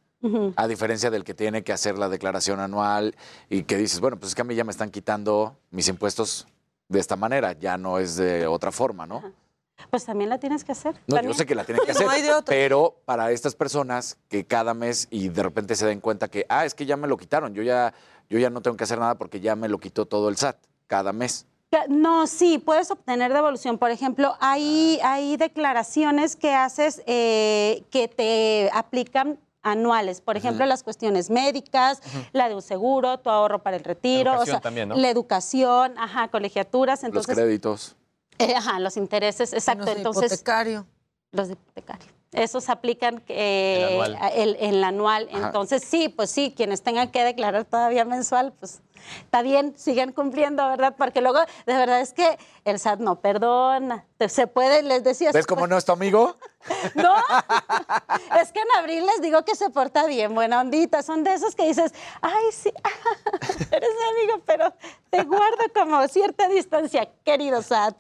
a 0.56 0.68
diferencia 0.68 1.10
del 1.10 1.24
que 1.24 1.34
tiene 1.34 1.64
que 1.64 1.72
hacer 1.72 1.98
la 1.98 2.10
declaración 2.10 2.60
anual 2.60 3.16
y 3.50 3.64
que 3.64 3.78
dices, 3.78 4.00
bueno, 4.00 4.18
pues 4.18 4.32
es 4.32 4.36
que 4.36 4.42
a 4.42 4.46
mí 4.46 4.56
ya 4.56 4.64
me 4.64 4.72
están 4.72 4.90
quitando 4.90 5.56
mis 5.72 5.88
impuestos 5.88 6.48
de 6.90 7.00
esta 7.00 7.16
manera, 7.16 7.54
ya 7.54 7.78
no 7.78 8.00
es 8.00 8.16
de 8.16 8.48
otra 8.48 8.72
forma, 8.72 9.06
¿no? 9.06 9.24
Pues 9.90 10.06
también 10.06 10.30
la 10.30 10.40
tienes 10.40 10.64
que 10.64 10.72
hacer. 10.72 11.00
No, 11.08 11.22
yo 11.22 11.34
sé 11.34 11.46
que 11.46 11.56
la 11.56 11.64
tienen 11.64 11.86
que 11.86 11.92
hacer, 11.94 12.06
No 12.06 12.12
hay 12.12 12.22
de 12.22 12.34
otra. 12.34 12.54
pero 12.54 13.02
para 13.06 13.32
estas 13.32 13.56
personas 13.56 14.18
que 14.28 14.46
cada 14.46 14.74
mes 14.74 15.08
y 15.10 15.30
de 15.30 15.44
repente 15.44 15.76
se 15.76 15.86
den 15.86 16.00
cuenta 16.00 16.28
que, 16.28 16.46
ah, 16.50 16.66
es 16.66 16.74
que 16.74 16.86
ya 16.86 16.98
me 16.98 17.08
lo 17.08 17.18
quitaron, 17.18 17.54
yo 17.54 17.64
ya, 17.64 17.94
yo 18.30 18.40
ya 18.40 18.50
no 18.50 18.62
tengo 18.62 18.76
que 18.78 18.84
hacer 18.84 19.00
nada 19.00 19.16
porque 19.16 19.40
ya 19.40 19.56
me 19.56 19.70
lo 19.70 19.80
quitó 19.80 20.06
todo 20.06 20.30
el 20.30 20.38
SAT 20.38 20.58
cada 20.88 21.14
mes. 21.14 21.46
No, 21.90 22.28
sí, 22.28 22.60
puedes 22.60 22.90
obtener 22.92 23.34
devolución. 23.34 23.78
Por 23.78 23.92
ejemplo, 23.92 24.36
hay, 24.40 25.00
hay 25.04 25.36
declaraciones 25.36 26.38
que 26.38 26.54
haces 26.54 27.02
eh, 27.08 27.84
que 27.92 28.08
te 28.08 28.70
aplican 28.74 29.38
anuales. 29.64 30.22
Por 30.22 30.38
ejemplo, 30.38 30.66
las 30.66 30.82
cuestiones 30.82 31.30
médicas, 31.30 32.02
la 32.32 32.48
de 32.48 32.56
un 32.56 32.62
seguro, 32.62 33.18
tu 33.20 33.30
ahorro 33.30 33.62
para 33.64 33.76
el 33.76 33.84
retiro, 33.84 34.32
Educación 34.32 34.42
o 34.42 34.46
sea, 34.46 34.62
también, 34.62 34.88
¿no? 34.88 34.96
la 34.96 35.10
educación, 35.10 35.94
ajá, 35.98 36.30
colegiaturas. 36.30 37.04
Entonces, 37.04 37.36
Los 37.36 37.44
créditos. 37.44 37.97
Eh, 38.40 38.56
ajá, 38.56 38.80
los 38.80 38.98
intereses, 38.98 39.54
exacto. 39.54 39.84
Bueno, 39.86 39.96
sí, 39.96 40.00
Entonces, 40.00 40.32
hipotecario. 40.32 40.86
los 41.32 41.48
de 41.48 41.54
hipotecario. 41.54 42.18
Esos 42.34 42.70
aplican 42.70 43.24
eh, 43.30 43.88
El 43.90 44.16
anual. 44.16 44.32
el, 44.36 44.56
el 44.60 44.84
anual. 44.84 45.30
Entonces, 45.32 45.84
sí, 45.84 46.10
pues 46.10 46.30
sí, 46.30 46.54
quienes 46.56 46.84
tengan 46.84 47.10
que 47.10 47.24
declarar 47.24 47.64
todavía 47.64 48.04
mensual, 48.04 48.54
pues 48.60 48.82
está 49.24 49.42
bien, 49.42 49.74
sigan 49.78 50.12
cumpliendo, 50.12 50.68
¿verdad? 50.68 50.94
Porque 50.98 51.22
luego, 51.22 51.40
de 51.40 51.74
verdad 51.74 52.02
es 52.02 52.12
que 52.12 52.38
el 52.66 52.80
SAT 52.80 53.00
no 53.00 53.22
perdona. 53.22 54.06
Se 54.28 54.46
puede, 54.46 54.84
les 54.84 55.06
decía. 55.06 55.32
¿Ves 55.32 55.48
cómo 55.48 55.68
no 55.68 55.78
es 55.78 55.86
tu 55.86 55.92
amigo? 55.94 56.36
No, 56.96 57.16
es 58.42 58.52
que 58.52 58.60
en 58.60 58.68
abril 58.78 59.06
les 59.06 59.22
digo 59.22 59.46
que 59.46 59.56
se 59.56 59.70
porta 59.70 60.06
bien, 60.06 60.36
buena 60.36 60.60
ondita. 60.60 61.02
Son 61.02 61.24
de 61.24 61.34
esos 61.34 61.56
que 61.56 61.66
dices, 61.66 61.94
ay, 62.22 62.44
sí, 62.52 62.74
eres 63.72 63.90
mi 63.90 64.20
amigo, 64.20 64.44
pero 64.46 64.74
te 65.10 65.24
guardo 65.24 65.64
como 65.74 66.06
cierta 66.10 66.50
distancia, 66.50 67.10
querido 67.24 67.62
SAT. 67.62 67.96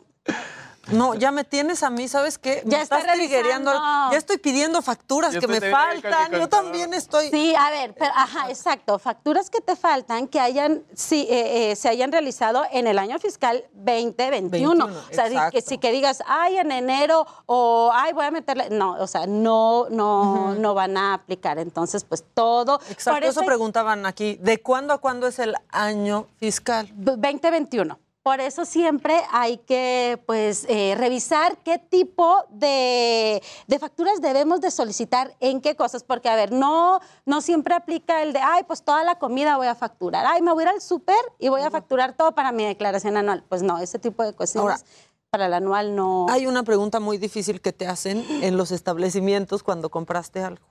No, 0.91 1.15
ya 1.15 1.31
me 1.31 1.43
tienes 1.43 1.83
a 1.83 1.89
mí, 1.89 2.07
¿sabes 2.07 2.37
qué? 2.37 2.61
Me 2.65 2.71
Ya 2.71 2.81
está 2.81 2.99
estás 2.99 3.15
trigueando. 3.15 3.71
Ya 3.73 4.17
estoy 4.17 4.37
pidiendo 4.37 4.81
facturas 4.81 5.33
Yo 5.33 5.41
que 5.41 5.47
me 5.47 5.59
faltan. 5.59 6.31
Yo 6.31 6.47
también 6.47 6.93
estoy. 6.93 7.29
Sí, 7.29 7.53
a 7.55 7.69
ver, 7.69 7.93
pero, 7.93 8.11
ajá, 8.15 8.49
exacto. 8.49 8.97
Facturas 8.99 9.49
que 9.49 9.59
te 9.59 9.75
faltan 9.75 10.27
que 10.27 10.39
hayan, 10.39 10.83
sí, 10.93 11.27
eh, 11.29 11.71
eh, 11.71 11.75
se 11.75 11.89
hayan 11.89 12.11
realizado 12.11 12.63
en 12.71 12.87
el 12.87 12.99
año 12.99 13.19
fiscal 13.19 13.65
2021. 13.73 14.85
21, 14.85 14.85
o 14.85 15.13
sea, 15.13 15.51
que, 15.51 15.61
si 15.61 15.77
que 15.77 15.91
digas, 15.91 16.23
ay, 16.25 16.57
en 16.57 16.71
enero 16.71 17.25
o 17.45 17.91
ay, 17.93 18.13
voy 18.13 18.25
a 18.25 18.31
meterle. 18.31 18.69
No, 18.69 18.93
o 18.93 19.07
sea, 19.07 19.27
no, 19.27 19.87
no, 19.89 20.55
no 20.55 20.73
van 20.73 20.97
a 20.97 21.13
aplicar. 21.13 21.59
Entonces, 21.59 22.03
pues 22.03 22.23
todo. 22.33 22.79
Exacto, 22.89 23.19
por 23.19 23.23
eso 23.23 23.41
preguntaban 23.41 24.05
aquí. 24.05 24.37
¿De 24.41 24.61
cuándo 24.61 24.93
a 24.93 24.99
cuándo 24.99 25.27
es 25.27 25.39
el 25.39 25.55
año 25.69 26.27
fiscal? 26.39 26.89
2021. 26.95 27.99
Por 28.27 28.41
eso 28.41 28.65
siempre 28.65 29.21
hay 29.31 29.55
que 29.55 30.21
pues 30.25 30.65
eh, 30.67 30.95
revisar 30.97 31.59
qué 31.59 31.79
tipo 31.79 32.43
de, 32.49 33.41
de 33.67 33.79
facturas 33.79 34.19
debemos 34.19 34.59
de 34.59 34.69
solicitar, 34.69 35.33
en 35.39 35.61
qué 35.61 35.77
cosas, 35.77 36.03
porque 36.03 36.27
a 36.27 36.35
ver, 36.35 36.51
no, 36.51 36.99
no 37.25 37.39
siempre 37.39 37.73
aplica 37.73 38.21
el 38.21 38.33
de, 38.33 38.39
ay, 38.39 38.63
pues 38.67 38.83
toda 38.83 39.05
la 39.05 39.17
comida 39.17 39.55
voy 39.55 39.67
a 39.67 39.75
facturar, 39.75 40.25
ay, 40.27 40.41
me 40.41 40.51
voy 40.51 40.65
a 40.65 40.67
ir 40.67 40.73
al 40.73 40.81
súper 40.81 41.15
y 41.39 41.47
voy 41.47 41.61
a 41.61 41.71
facturar 41.71 42.17
todo 42.17 42.35
para 42.35 42.51
mi 42.51 42.65
declaración 42.65 43.15
anual. 43.15 43.45
Pues 43.47 43.63
no, 43.63 43.77
ese 43.77 43.97
tipo 43.97 44.23
de 44.23 44.33
cuestiones 44.33 44.81
Ahora, 44.81 44.91
para 45.29 45.45
el 45.45 45.53
anual 45.53 45.95
no. 45.95 46.25
Hay 46.29 46.47
una 46.47 46.63
pregunta 46.63 46.99
muy 46.99 47.17
difícil 47.17 47.61
que 47.61 47.71
te 47.71 47.87
hacen 47.87 48.25
en 48.43 48.57
los 48.57 48.71
establecimientos 48.71 49.63
cuando 49.63 49.89
compraste 49.89 50.41
algo 50.41 50.67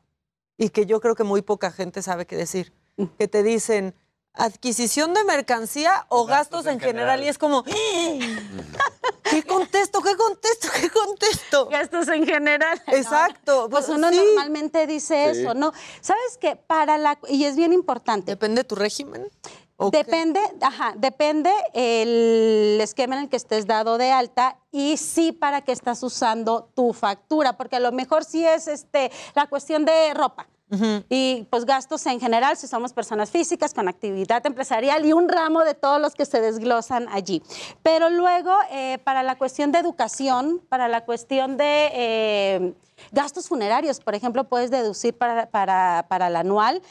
y 0.58 0.68
que 0.68 0.84
yo 0.84 1.00
creo 1.00 1.14
que 1.14 1.24
muy 1.24 1.40
poca 1.40 1.70
gente 1.70 2.02
sabe 2.02 2.26
qué 2.26 2.36
decir. 2.36 2.74
Que 3.18 3.28
te 3.28 3.42
dicen 3.42 3.94
adquisición 4.36 5.14
de 5.14 5.24
mercancía 5.24 6.06
o 6.08 6.26
gastos, 6.26 6.66
en 6.66 6.80
general. 6.80 7.22
y 7.24 7.28
es 7.28 7.38
como 7.38 7.64
¿qué 7.64 9.42
contesto? 9.46 10.02
¿Qué 10.02 10.16
contesto? 10.16 10.68
¿Qué 10.80 10.90
contesto? 10.90 11.66
Gastos 11.68 12.08
en 12.08 12.26
general. 12.26 12.80
Exacto. 12.88 13.68
Pues 13.70 13.88
uno 13.88 14.10
sí. 14.10 14.16
normalmente 14.16 14.86
dice 14.86 15.32
Sí. 15.34 15.40
eso, 15.40 15.54
¿no? 15.54 15.72
¿Sabes 16.00 16.38
qué? 16.40 16.56
Para 16.56 16.98
la 16.98 17.18
y 17.28 17.44
es 17.44 17.56
bien 17.56 17.72
importante. 17.72 18.32
Depende 18.32 18.60
de 18.62 18.64
tu 18.68 18.74
régimen. 18.74 19.28
Depende, 19.92 20.40
ajá, 20.62 20.94
depende 20.96 21.50
el 21.74 22.78
esquema 22.80 23.16
en 23.16 23.24
el 23.24 23.28
que 23.28 23.36
estés 23.36 23.66
dado 23.66 23.98
de 23.98 24.10
alta 24.10 24.56
y 24.72 24.96
sí 24.96 25.32
para 25.32 25.60
qué 25.60 25.72
estás 25.72 26.02
usando 26.02 26.70
tu 26.74 26.94
factura, 26.94 27.58
porque 27.58 27.76
a 27.76 27.80
lo 27.80 27.92
mejor 27.92 28.24
sí 28.24 28.42
es 28.46 28.68
este 28.68 29.12
la 29.34 29.46
cuestión 29.48 29.84
de 29.84 30.14
ropa. 30.14 30.48
Y 31.08 31.46
pues 31.48 31.64
gastos 31.64 32.04
en 32.06 32.18
general, 32.18 32.56
si 32.56 32.66
somos 32.66 32.92
personas 32.92 33.30
físicas 33.30 33.72
con 33.72 33.88
actividad 33.88 34.44
empresarial 34.46 35.04
y 35.06 35.12
un 35.12 35.28
ramo 35.28 35.62
de 35.62 35.74
todos 35.74 36.00
los 36.00 36.14
que 36.14 36.24
se 36.24 36.40
desglosan 36.40 37.06
allí. 37.08 37.42
Pero 37.82 38.10
luego, 38.10 38.52
eh, 38.72 38.98
para 39.04 39.22
la 39.22 39.36
cuestión 39.36 39.70
de 39.70 39.78
educación, 39.78 40.60
para 40.68 40.88
la 40.88 41.04
cuestión 41.04 41.56
de 41.56 41.90
eh, 41.92 42.74
gastos 43.12 43.48
funerarios, 43.48 44.00
por 44.00 44.14
ejemplo, 44.14 44.44
puedes 44.44 44.70
deducir 44.70 45.16
para, 45.16 45.48
para, 45.50 46.06
para 46.08 46.26
el 46.26 46.36
anual. 46.36 46.82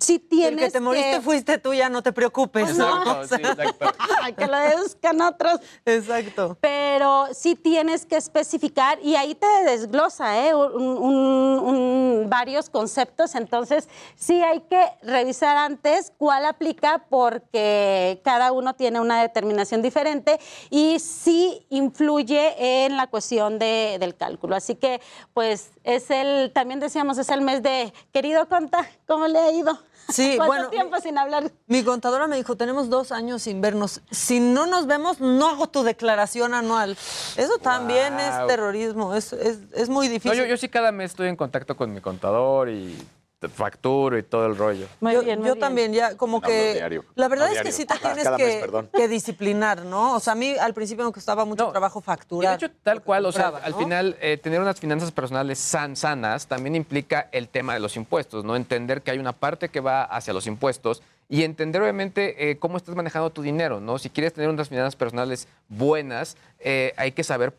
Si 0.00 0.14
Si 0.14 0.18
tienes 0.18 0.58
el 0.60 0.66
que 0.66 0.70
te 0.72 0.80
moriste 0.80 1.20
fuiste 1.20 1.58
tú, 1.58 1.72
ya 1.74 1.88
no 1.88 2.02
te 2.02 2.12
preocupes. 2.12 2.76
¿no? 2.76 2.88
Exacto, 3.22 3.36
sí, 3.36 3.42
exacto. 3.42 3.92
que 4.36 4.46
lo 4.46 4.56
deduzcan 4.58 5.20
otros. 5.20 5.60
Exacto. 5.84 6.56
Pero 6.60 7.26
sí 7.32 7.54
tienes 7.54 8.04
que 8.06 8.16
especificar 8.16 8.98
y 9.02 9.14
ahí 9.16 9.34
te 9.34 9.46
desglosa 9.64 10.46
¿eh? 10.46 10.54
un- 10.54 10.98
un- 10.98 11.58
un- 11.60 12.26
varios 12.30 12.68
conceptos. 12.70 13.34
Entonces, 13.34 13.88
sí 14.16 14.42
hay 14.42 14.60
que 14.62 14.84
revisar 15.02 15.56
antes 15.56 16.12
cuál 16.18 16.44
aplica 16.46 17.04
porque 17.08 18.20
cada 18.24 18.52
uno 18.52 18.74
tiene 18.74 19.00
una 19.00 19.20
determinación 19.22 19.82
diferente 19.82 20.38
y 20.70 20.98
sí 20.98 21.66
influye 21.70 22.84
en 22.86 22.96
la 22.96 23.06
cuestión 23.06 23.58
de- 23.58 23.98
del 24.00 24.16
cálculo. 24.16 24.56
Así 24.56 24.74
que, 24.74 25.00
pues, 25.34 25.70
es 25.84 26.10
el, 26.10 26.52
también 26.52 26.80
decíamos, 26.80 27.18
es 27.18 27.28
el 27.30 27.40
mes 27.42 27.62
de, 27.62 27.92
querido 28.12 28.48
Conta, 28.48 28.86
¿cómo 29.06 29.26
le 29.28 29.49
ha 29.50 29.52
ido? 29.52 29.78
Sí, 30.08 30.34
¿Cuánto 30.36 30.46
bueno, 30.54 30.68
tiempo 30.70 31.00
sin 31.00 31.18
hablar? 31.18 31.50
Mi 31.66 31.84
contadora 31.84 32.26
me 32.26 32.36
dijo, 32.36 32.56
tenemos 32.56 32.88
dos 32.90 33.12
años 33.12 33.42
sin 33.42 33.60
vernos. 33.60 34.00
Si 34.10 34.40
no 34.40 34.66
nos 34.66 34.86
vemos, 34.86 35.20
no 35.20 35.48
hago 35.48 35.68
tu 35.68 35.82
declaración 35.82 36.54
anual. 36.54 36.96
Eso 37.36 37.58
también 37.62 38.18
es 38.18 38.46
terrorismo, 38.46 39.14
es, 39.14 39.32
es, 39.32 39.58
es 39.74 39.88
muy 39.88 40.06
No, 40.08 40.12
difícil. 40.14 40.38
yo, 40.38 40.46
yo 40.46 40.56
sí 40.56 40.68
cada 40.68 40.90
mes 40.92 41.12
estoy 41.12 41.28
en 41.28 41.36
contacto 41.36 41.76
con 41.76 41.92
mi 41.92 42.00
contador 42.00 42.68
y 42.68 42.96
te 43.40 43.48
facturo 43.48 44.18
y 44.18 44.22
todo 44.22 44.46
el 44.46 44.56
rollo. 44.56 44.86
yo 45.00 45.22
yo 45.22 45.56
también, 45.56 45.94
ya 45.94 46.14
como 46.16 46.42
que... 46.42 46.74
diario. 46.74 47.04
La 47.14 47.26
verdad 47.26 47.46
No, 47.46 47.52
es 47.54 47.62
que 47.62 47.72
sí 47.72 47.86
te 47.86 47.96
tienes 47.98 48.28
que, 48.28 48.44
mes, 48.44 48.56
perdón. 48.56 48.90
que 48.94 49.08
disciplinar, 49.08 49.82
¿no? 49.86 50.14
O 50.14 50.20
sea, 50.20 50.34
a 50.34 50.36
mí 50.36 50.54
al 50.60 50.74
principio 50.74 51.06
me 51.06 51.12
costaba 51.12 51.46
mucho 51.46 51.68
trabajo 51.70 52.00
Y 52.00 52.02
de 52.02 52.04
facturar. 52.04 52.54
hecho, 52.56 52.70
tal 52.82 53.02
cual, 53.02 53.24
o 53.24 53.32
sea, 53.32 53.48
al 53.48 53.74
final, 53.74 54.16
eh, 54.20 54.36
tener 54.36 54.60
unas 54.60 54.78
finanzas 54.78 55.10
personales 55.10 55.58
san- 55.58 55.96
sanas 55.96 56.46
también 56.48 56.76
implica 56.76 57.30
el 57.32 57.48
tema 57.48 57.72
de 57.72 57.80
los 57.80 57.96
impuestos, 57.96 58.44
¿no? 58.44 58.56
Entender 58.56 59.00
que 59.00 59.10
hay 59.10 59.18
una 59.18 59.32
parte 59.32 59.70
que 59.70 59.80
va 59.80 60.02
hacia 60.04 60.34
los 60.34 60.46
impuestos 60.46 61.02
y 61.30 61.44
entender, 61.44 61.80
obviamente, 61.80 62.50
eh, 62.50 62.58
cómo 62.58 62.76
estás 62.76 62.94
manejando 62.96 63.30
tu 63.30 63.40
dinero, 63.40 63.80
¿no? 63.80 63.98
Si 63.98 64.10
quieres 64.10 64.34
tener 64.34 64.50
unas 64.50 64.68
finanzas 64.68 64.96
personales 64.96 65.46
buenas, 65.68 66.36
eh, 66.58 66.92
hay 66.96 67.12
que 67.12 67.22
saber 67.24 67.54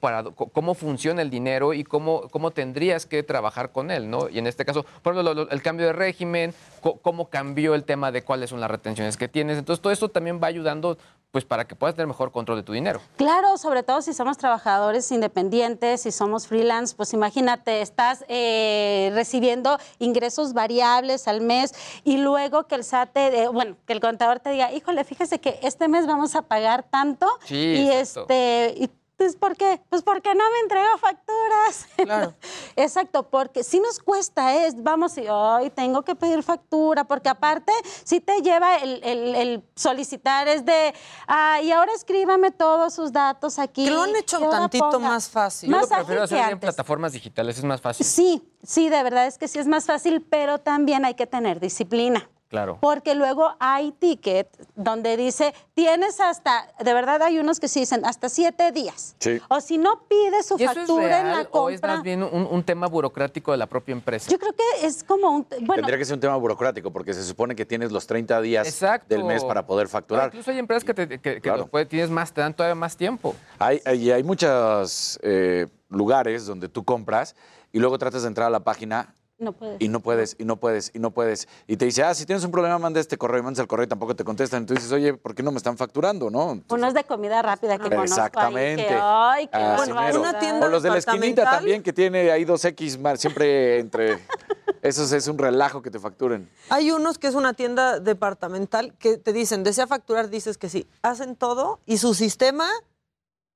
cómo 0.53 0.73
funciona 0.75 1.21
el 1.21 1.29
dinero 1.29 1.73
y 1.73 1.83
cómo, 1.85 2.27
cómo 2.29 2.51
tendrías 2.51 3.05
que 3.05 3.23
trabajar 3.23 3.71
con 3.71 3.89
él, 3.89 4.09
¿no? 4.09 4.27
Y 4.29 4.37
en 4.39 4.45
este 4.45 4.65
caso, 4.65 4.83
por 5.01 5.13
ejemplo, 5.13 5.33
lo- 5.33 5.45
lo- 5.45 5.49
el 5.49 5.61
cambio 5.61 5.87
de 5.87 5.93
régimen, 5.93 6.53
cómo 7.01 7.29
cambió 7.29 7.73
el 7.73 7.83
tema 7.85 8.11
de 8.11 8.21
cuáles 8.23 8.49
son 8.49 8.59
las 8.59 8.69
retenciones 8.69 9.15
que 9.17 9.27
tienes. 9.29 9.57
Entonces, 9.57 9.81
todo 9.81 9.93
esto 9.93 10.09
también 10.09 10.39
va 10.43 10.47
ayudando, 10.47 10.97
pues, 11.31 11.45
para 11.45 11.65
que 11.65 11.75
puedas 11.75 11.95
tener 11.95 12.07
mejor 12.07 12.31
control 12.31 12.57
de 12.57 12.63
tu 12.63 12.73
dinero. 12.73 12.99
Claro, 13.15 13.57
sobre 13.57 13.83
todo 13.83 14.01
si 14.01 14.13
somos 14.13 14.37
trabajadores 14.37 15.09
independientes, 15.13 16.01
si 16.01 16.11
somos 16.11 16.45
freelance, 16.47 16.93
pues 16.95 17.13
imagínate, 17.13 17.81
estás 17.81 18.25
eh, 18.27 19.11
recibiendo 19.13 19.77
ingresos 19.99 20.53
variables 20.53 21.27
al 21.29 21.39
mes 21.41 21.73
y 22.03 22.17
luego 22.17 22.67
que 22.67 22.75
el 22.75 22.83
SAT, 22.83 23.15
bueno, 23.61 23.77
que 23.85 23.93
el 23.93 23.99
contador 23.99 24.39
te 24.39 24.49
diga, 24.49 24.71
híjole, 24.71 25.03
fíjese 25.03 25.39
que 25.39 25.59
este 25.61 25.87
mes 25.87 26.07
vamos 26.07 26.35
a 26.35 26.41
pagar 26.41 26.81
tanto 26.83 27.27
Sí, 27.45 27.55
y 27.55 27.91
exacto. 27.91 28.21
este, 28.21 28.73
y 28.77 28.89
pues 29.17 29.35
¿por 29.35 29.55
qué? 29.55 29.79
Pues 29.87 30.01
porque 30.01 30.33
no 30.33 30.43
me 30.51 30.59
entregó 30.63 30.97
facturas. 30.97 31.85
Claro. 31.97 32.33
Exacto, 32.75 33.29
porque 33.29 33.63
si 33.63 33.79
nos 33.79 33.99
cuesta, 33.99 34.55
es, 34.65 34.81
vamos, 34.81 35.15
y 35.19 35.27
hoy 35.29 35.69
tengo 35.69 36.01
que 36.01 36.15
pedir 36.15 36.41
factura, 36.41 37.03
porque 37.03 37.29
aparte 37.29 37.71
si 38.03 38.19
te 38.19 38.41
lleva 38.41 38.77
el, 38.77 38.99
el- 39.03 39.35
el 39.35 39.63
solicitar, 39.75 40.47
es 40.47 40.65
de, 40.65 40.95
ah, 41.27 41.61
y 41.61 41.71
ahora 41.71 41.91
escríbame 41.93 42.49
todos 42.49 42.95
sus 42.95 43.11
datos 43.11 43.59
aquí. 43.59 43.85
Que 43.85 43.91
lo 43.91 44.01
han 44.01 44.15
hecho 44.15 44.37
ahora 44.37 44.57
tantito 44.61 44.89
ponga". 44.89 45.09
más 45.09 45.29
fácil. 45.29 45.69
Yo 45.69 45.77
Más 45.77 45.87
lo 45.91 45.95
prefiero 45.97 46.23
hacer 46.23 46.51
en 46.51 46.59
plataformas 46.59 47.11
digitales, 47.13 47.59
es 47.59 47.63
más 47.63 47.79
fácil. 47.79 48.03
Sí, 48.03 48.41
sí, 48.63 48.89
de 48.89 49.03
verdad 49.03 49.27
es 49.27 49.37
que 49.37 49.47
sí 49.47 49.59
es 49.59 49.67
más 49.67 49.85
fácil, 49.85 50.25
pero 50.27 50.57
también 50.57 51.05
hay 51.05 51.13
que 51.13 51.27
tener 51.27 51.59
disciplina. 51.59 52.27
Claro. 52.51 52.77
Porque 52.81 53.15
luego 53.15 53.55
hay 53.59 53.93
ticket 53.93 54.49
donde 54.75 55.15
dice, 55.15 55.53
tienes 55.73 56.19
hasta, 56.19 56.67
de 56.83 56.93
verdad 56.93 57.21
hay 57.23 57.39
unos 57.39 57.61
que 57.61 57.69
sí 57.69 57.79
dicen, 57.79 58.03
hasta 58.05 58.27
siete 58.27 58.73
días. 58.73 59.15
Sí. 59.19 59.39
O 59.49 59.61
si 59.61 59.77
no 59.77 60.03
pide 60.09 60.43
su 60.43 60.57
¿Y 60.59 60.63
eso 60.63 60.71
es 60.73 60.77
factura 60.79 61.19
en 61.21 61.27
la 61.27 61.33
real 61.35 61.49
o 61.51 61.69
es 61.69 61.79
compra. 61.79 61.93
más 61.95 62.03
bien 62.03 62.21
un, 62.21 62.45
un 62.51 62.63
tema 62.63 62.87
burocrático 62.87 63.53
de 63.53 63.57
la 63.57 63.67
propia 63.67 63.93
empresa? 63.93 64.29
Yo 64.29 64.37
creo 64.37 64.51
que 64.51 64.85
es 64.85 65.01
como 65.05 65.29
un... 65.31 65.47
Bueno, 65.61 65.75
Tendría 65.75 65.97
que 65.97 66.03
ser 66.03 66.15
un 66.15 66.19
tema 66.19 66.35
burocrático 66.35 66.91
porque 66.91 67.13
se 67.13 67.23
supone 67.23 67.55
que 67.55 67.65
tienes 67.65 67.89
los 67.93 68.05
30 68.05 68.41
días 68.41 68.67
Exacto. 68.67 69.07
del 69.07 69.23
mes 69.23 69.45
para 69.45 69.65
poder 69.65 69.87
facturar. 69.87 70.27
incluso 70.27 70.51
hay 70.51 70.59
empresas 70.59 70.83
que, 70.83 70.93
te, 70.93 71.07
que- 71.07 71.19
que 71.19 71.39
Claro. 71.41 71.59
los 71.59 71.69
puede- 71.69 71.85
tienes 71.85 72.09
más, 72.09 72.33
te 72.33 72.41
dan 72.41 72.53
todavía 72.53 72.75
más 72.75 72.97
tiempo. 72.97 73.33
Hay, 73.59 73.81
hay, 73.85 74.11
hay 74.11 74.23
muchos 74.23 75.17
eh, 75.23 75.67
lugares 75.87 76.45
donde 76.45 76.67
tú 76.67 76.83
compras 76.83 77.33
y 77.71 77.79
luego 77.79 77.97
tratas 77.97 78.23
de 78.23 78.27
entrar 78.27 78.47
a 78.47 78.49
la 78.49 78.59
página 78.59 79.15
no 79.41 79.51
puedes. 79.53 79.77
y 79.81 79.87
no 79.89 79.99
puedes, 79.99 80.35
y 80.39 80.45
no 80.45 80.55
puedes, 80.57 80.91
y 80.93 80.99
no 80.99 81.11
pudes. 81.11 81.47
Y 81.67 81.77
te 81.77 81.85
dice, 81.85 82.03
ah, 82.03 82.13
si 82.13 82.25
tienes 82.25 82.43
un 82.45 82.51
problema, 82.51 82.77
manda 82.79 82.99
este 82.99 83.17
correo 83.17 83.39
y 83.39 83.43
mandas 83.43 83.59
el 83.59 83.67
correo 83.67 83.85
y 83.85 83.89
tampoco 83.89 84.15
te 84.15 84.23
contestan. 84.23 84.63
Entonces 84.63 84.83
dices, 84.85 84.95
oye, 84.95 85.13
¿por 85.15 85.35
qué 85.35 85.43
no 85.43 85.51
me 85.51 85.57
están 85.57 85.77
facturando? 85.77 86.29
¿no? 86.29 86.61
Unos 86.69 86.93
de 86.93 87.03
comida 87.03 87.41
rápida 87.41 87.77
que 87.77 87.89
conozco 87.89 87.99
ahí, 87.99 88.05
Exactamente. 88.05 88.87
que, 88.87 88.99
ay, 89.01 89.47
qué 89.47 89.57
Así 89.57 89.91
barbaridad. 89.91 90.41
mero. 90.41 90.65
o 90.65 90.69
los 90.69 90.83
de 90.83 90.89
la 90.91 90.97
esquinita 90.97 91.43
también, 91.43 91.83
que 91.83 91.91
tiene 91.93 92.31
ahí 92.31 92.45
dos 92.45 92.63
X 92.65 92.99
más, 92.99 93.19
siempre 93.19 93.79
entre... 93.79 94.19
Eso 94.81 95.03
es- 95.03 95.11
es 95.11 95.27
un 95.27 95.37
relajo 95.37 95.83
que 95.83 95.91
te 95.91 95.99
facturen. 95.99 96.49
Hay 96.69 96.89
unos 96.89 97.19
que 97.19 97.27
es 97.27 97.35
una 97.35 97.53
tienda 97.53 97.99
departamental 97.99 98.93
que 98.97 99.17
te 99.17 99.31
dicen, 99.33 99.63
desea 99.63 99.85
facturar, 99.85 100.29
dices 100.29 100.57
que 100.57 100.69
sí. 100.69 100.87
Hacen 101.03 101.35
todo 101.35 101.79
y 101.85 101.97
su 101.97 102.15
sistema 102.15 102.67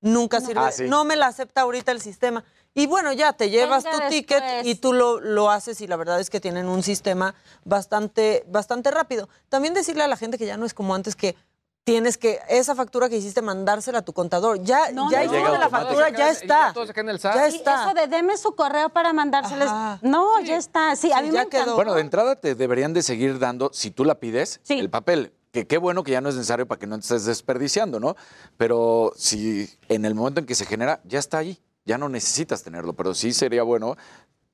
nunca 0.00 0.40
sirve. 0.40 0.60
Ah, 0.60 0.72
sí. 0.72 0.84
No 0.88 1.04
me 1.04 1.16
la 1.16 1.26
acepta 1.26 1.62
ahorita 1.62 1.92
el 1.92 2.00
sistema. 2.00 2.44
Y 2.74 2.86
bueno, 2.86 3.12
ya 3.12 3.32
te 3.32 3.48
llevas 3.48 3.84
Venga 3.84 4.00
tu 4.02 4.08
ticket 4.10 4.42
y 4.64 4.74
tú 4.74 4.92
lo, 4.92 5.18
lo 5.18 5.50
haces 5.50 5.80
y 5.80 5.86
la 5.86 5.96
verdad 5.96 6.20
es 6.20 6.28
que 6.28 6.40
tienen 6.40 6.68
un 6.68 6.82
sistema 6.82 7.34
bastante, 7.64 8.44
bastante 8.48 8.90
rápido. 8.90 9.28
También 9.48 9.72
decirle 9.72 10.02
a 10.02 10.08
la 10.08 10.16
gente 10.16 10.36
que 10.36 10.44
ya 10.46 10.56
no 10.58 10.66
es 10.66 10.74
como 10.74 10.94
antes 10.94 11.16
que 11.16 11.36
tienes 11.84 12.18
que 12.18 12.40
esa 12.48 12.74
factura 12.74 13.08
que 13.08 13.16
hiciste 13.16 13.40
mandársela 13.42 13.98
a 13.98 14.02
tu 14.02 14.12
contador. 14.12 14.60
Ya, 14.62 14.90
No, 14.92 15.08
ya 15.10 15.20
no, 15.20 15.24
hiciste 15.24 15.42
no. 15.44 15.56
la 15.56 15.68
factura, 15.70 16.10
ya 16.10 16.30
está. 16.30 16.74
Ya 16.74 17.46
está. 17.46 17.84
Eso 17.84 17.94
de 17.94 18.08
deme 18.08 18.36
su 18.36 18.54
correo 18.54 18.88
para 18.90 19.12
mandárseles. 19.12 19.70
No, 20.02 20.40
ya 20.40 20.56
está. 20.56 20.96
Sí, 20.96 21.12
a 21.12 21.22
mí 21.22 21.30
me 21.30 21.40
encantó. 21.42 21.76
Bueno, 21.76 21.94
de 21.94 22.00
entrada 22.02 22.36
te 22.36 22.54
deberían 22.54 22.92
de 22.92 23.02
seguir 23.02 23.38
dando, 23.38 23.70
si 23.72 23.90
tú 23.90 24.04
la 24.04 24.16
pides, 24.16 24.60
el 24.68 24.90
papel. 24.90 25.32
Que 25.56 25.66
qué 25.66 25.78
bueno 25.78 26.04
que 26.04 26.12
ya 26.12 26.20
no 26.20 26.28
es 26.28 26.34
necesario 26.34 26.66
para 26.68 26.78
que 26.78 26.86
no 26.86 26.96
estés 26.96 27.24
desperdiciando, 27.24 27.98
¿no? 27.98 28.14
Pero 28.58 29.12
si 29.16 29.70
en 29.88 30.04
el 30.04 30.14
momento 30.14 30.38
en 30.40 30.44
que 30.44 30.54
se 30.54 30.66
genera, 30.66 31.00
ya 31.04 31.18
está 31.18 31.38
ahí. 31.38 31.58
Ya 31.86 31.96
no 31.96 32.10
necesitas 32.10 32.62
tenerlo. 32.62 32.92
Pero 32.92 33.14
sí 33.14 33.32
sería 33.32 33.62
bueno, 33.62 33.96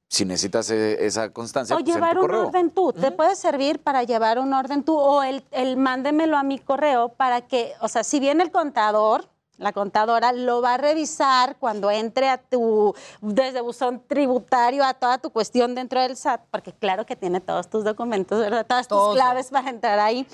si 0.07 0.25
necesitas 0.25 0.71
eh, 0.71 1.05
esa 1.05 1.33
constancia, 1.33 1.75
O 1.75 1.81
pues, 1.81 1.89
en 1.89 1.95
llevar 1.97 2.13
tu 2.15 2.21
un 2.21 2.27
correo. 2.29 2.47
orden 2.47 2.71
tú. 2.71 2.93
Te 2.93 3.11
puede 3.11 3.35
servir 3.35 3.81
para 3.81 4.05
llevar 4.05 4.39
un 4.39 4.53
orden 4.55 4.85
tú 4.85 4.97
o 4.97 5.25
el, 5.25 5.43
el 5.51 5.77
mándemelo 5.77 6.37
a 6.39 6.45
mi 6.45 6.61
correo 6.61 7.09
para 7.09 7.41
que, 7.41 7.73
o 7.81 7.89
sea, 7.89 8.05
si 8.05 8.21
viene 8.21 8.45
el 8.45 8.53
contador, 8.53 9.29
la 9.57 9.73
contadora 9.73 10.33
lo 10.33 10.63
va 10.63 10.75
a 10.75 10.77
revisar 10.77 11.57
cuando 11.59 11.91
entre 11.91 12.29
a 12.29 12.39
tu, 12.39 12.95
desde 13.21 13.61
buzón 13.61 14.05
tributario 14.07 14.85
a 14.85 14.95
toda 14.95 15.19
tu 15.19 15.31
cuestión 15.31 15.75
dentro 15.75 16.01
del 16.01 16.17
SAT, 16.17 16.43
porque 16.53 16.73
claro 16.73 17.07
que 17.07 17.17
tiene 17.17 17.41
todos 17.41 17.69
tus 17.69 17.83
documentos, 17.83 18.39
¿verdad? 18.39 18.65
Todas 18.65 18.87
Todo. 18.87 19.09
tus 19.09 19.17
claves 19.17 19.49
para 19.49 19.69
entrar 19.69 19.99
ahí. 19.99 20.29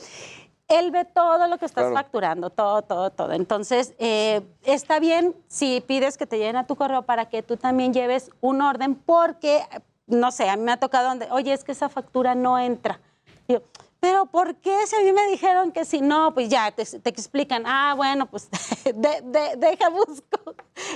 Él 0.69 0.91
ve 0.91 1.05
todo 1.07 1.47
lo 1.49 1.57
que 1.59 1.65
estás 1.65 1.85
Claro. 1.85 1.95
facturando, 1.97 2.51
todo, 2.51 2.83
todo, 2.83 3.11
todo. 3.11 3.33
Entonces, 3.33 3.95
eh, 3.99 4.43
está 4.65 5.01
bien 5.01 5.35
si 5.49 5.81
pides 5.81 6.19
que 6.19 6.27
te 6.27 6.37
lleguen 6.39 6.57
a 6.57 6.67
tu 6.67 6.77
correo 6.77 7.03
para 7.03 7.29
que 7.29 7.43
tú 7.43 7.57
también 7.57 7.95
lleves 7.95 8.31
un 8.41 8.61
orden, 8.61 8.95
porque, 8.95 9.63
no 10.07 10.31
sé, 10.31 10.49
a 10.51 10.57
mí 10.57 10.63
me 10.65 10.73
ha 10.73 10.77
tocado 10.79 11.09
donde, 11.09 11.27
oye, 11.31 11.53
es 11.55 11.65
que 11.65 11.73
esa 11.73 11.89
factura 11.89 12.35
no 12.35 12.59
entra. 12.59 13.01
Y 13.47 13.55
yo, 13.55 13.63
pero 13.99 14.27
¿por 14.27 14.57
qué? 14.57 14.87
Si 14.87 14.95
a 14.95 15.01
mí 15.01 15.11
me 15.13 15.27
dijeron 15.29 15.73
que 15.73 15.85
si 15.87 16.03
no, 16.03 16.33
pues 16.35 16.49
ya 16.51 16.71
te, 16.71 16.85
te 16.85 17.09
explican, 17.11 17.65
ah, 17.67 17.95
bueno, 17.97 18.27
pues 18.27 18.49
de- 18.85 19.23
de- 19.23 19.57
deja 19.57 19.89
busco. 19.89 20.55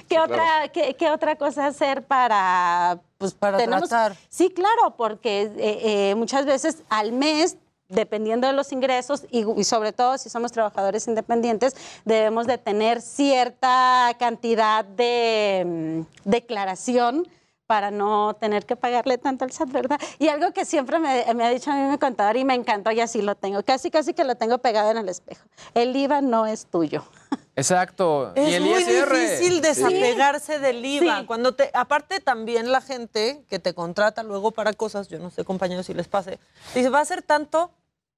¿Qué, 0.08 0.20
otra, 0.20 0.68
qué, 0.72 0.94
qué 0.94 1.10
otra 1.10 1.36
cosa 1.36 1.66
hacer 1.66 2.04
para, 2.04 3.00
pues, 3.16 3.32
Para 3.32 3.56
tratar. 3.56 4.14
Sí, 4.28 4.50
claro, 4.50 4.94
porque 4.96 5.42
eh, 5.56 6.10
eh, 6.10 6.14
muchas 6.14 6.44
veces 6.44 6.82
al 6.90 7.12
mes 7.12 7.56
dependiendo 7.92 8.46
de 8.46 8.52
los 8.52 8.72
ingresos 8.72 9.24
y, 9.30 9.44
y 9.60 9.64
sobre 9.64 9.92
todo 9.92 10.18
si 10.18 10.28
somos 10.30 10.52
trabajadores 10.52 11.06
independientes, 11.06 11.76
debemos 12.04 12.46
de 12.46 12.58
tener 12.58 13.00
cierta 13.00 14.14
cantidad 14.18 14.84
de 14.84 16.04
mm, 16.04 16.28
declaración 16.28 17.28
para 17.66 17.90
no 17.90 18.34
tener 18.34 18.66
que 18.66 18.76
pagarle 18.76 19.16
tanto 19.16 19.46
al 19.46 19.52
SAT, 19.52 19.70
¿verdad? 19.70 19.98
Y 20.18 20.28
algo 20.28 20.52
que 20.52 20.66
siempre 20.66 20.98
me, 20.98 21.24
me 21.34 21.44
ha 21.44 21.48
dicho 21.48 21.70
a 21.70 21.74
mí 21.74 21.90
mi 21.90 21.96
contador 21.96 22.36
y 22.36 22.44
me 22.44 22.54
encantó 22.54 22.90
y 22.90 23.00
así 23.00 23.22
lo 23.22 23.34
tengo, 23.34 23.62
casi 23.62 23.90
casi 23.90 24.12
que 24.12 24.24
lo 24.24 24.34
tengo 24.34 24.58
pegado 24.58 24.90
en 24.90 24.98
el 24.98 25.08
espejo. 25.08 25.46
El 25.72 25.96
IVA 25.96 26.20
no 26.20 26.44
es 26.46 26.66
tuyo. 26.66 27.02
Exacto. 27.56 28.32
y 28.36 28.40
Es 28.40 28.54
el 28.56 28.62
muy 28.64 28.82
ISR. 28.82 29.16
difícil 29.16 29.62
desapegarse 29.62 30.58
del 30.58 30.84
IVA. 30.84 31.20
Sí. 31.20 31.26
Cuando 31.26 31.54
te, 31.54 31.70
aparte 31.72 32.20
también 32.20 32.70
la 32.72 32.82
gente 32.82 33.42
que 33.48 33.58
te 33.58 33.72
contrata 33.72 34.22
luego 34.22 34.50
para 34.50 34.74
cosas, 34.74 35.08
yo 35.08 35.18
no 35.18 35.30
sé 35.30 35.44
compañeros 35.44 35.86
si 35.86 35.94
les 35.94 36.08
pase, 36.08 36.38
dice, 36.74 36.90
va 36.90 37.00
a 37.00 37.04
ser 37.06 37.22
tanto 37.22 37.70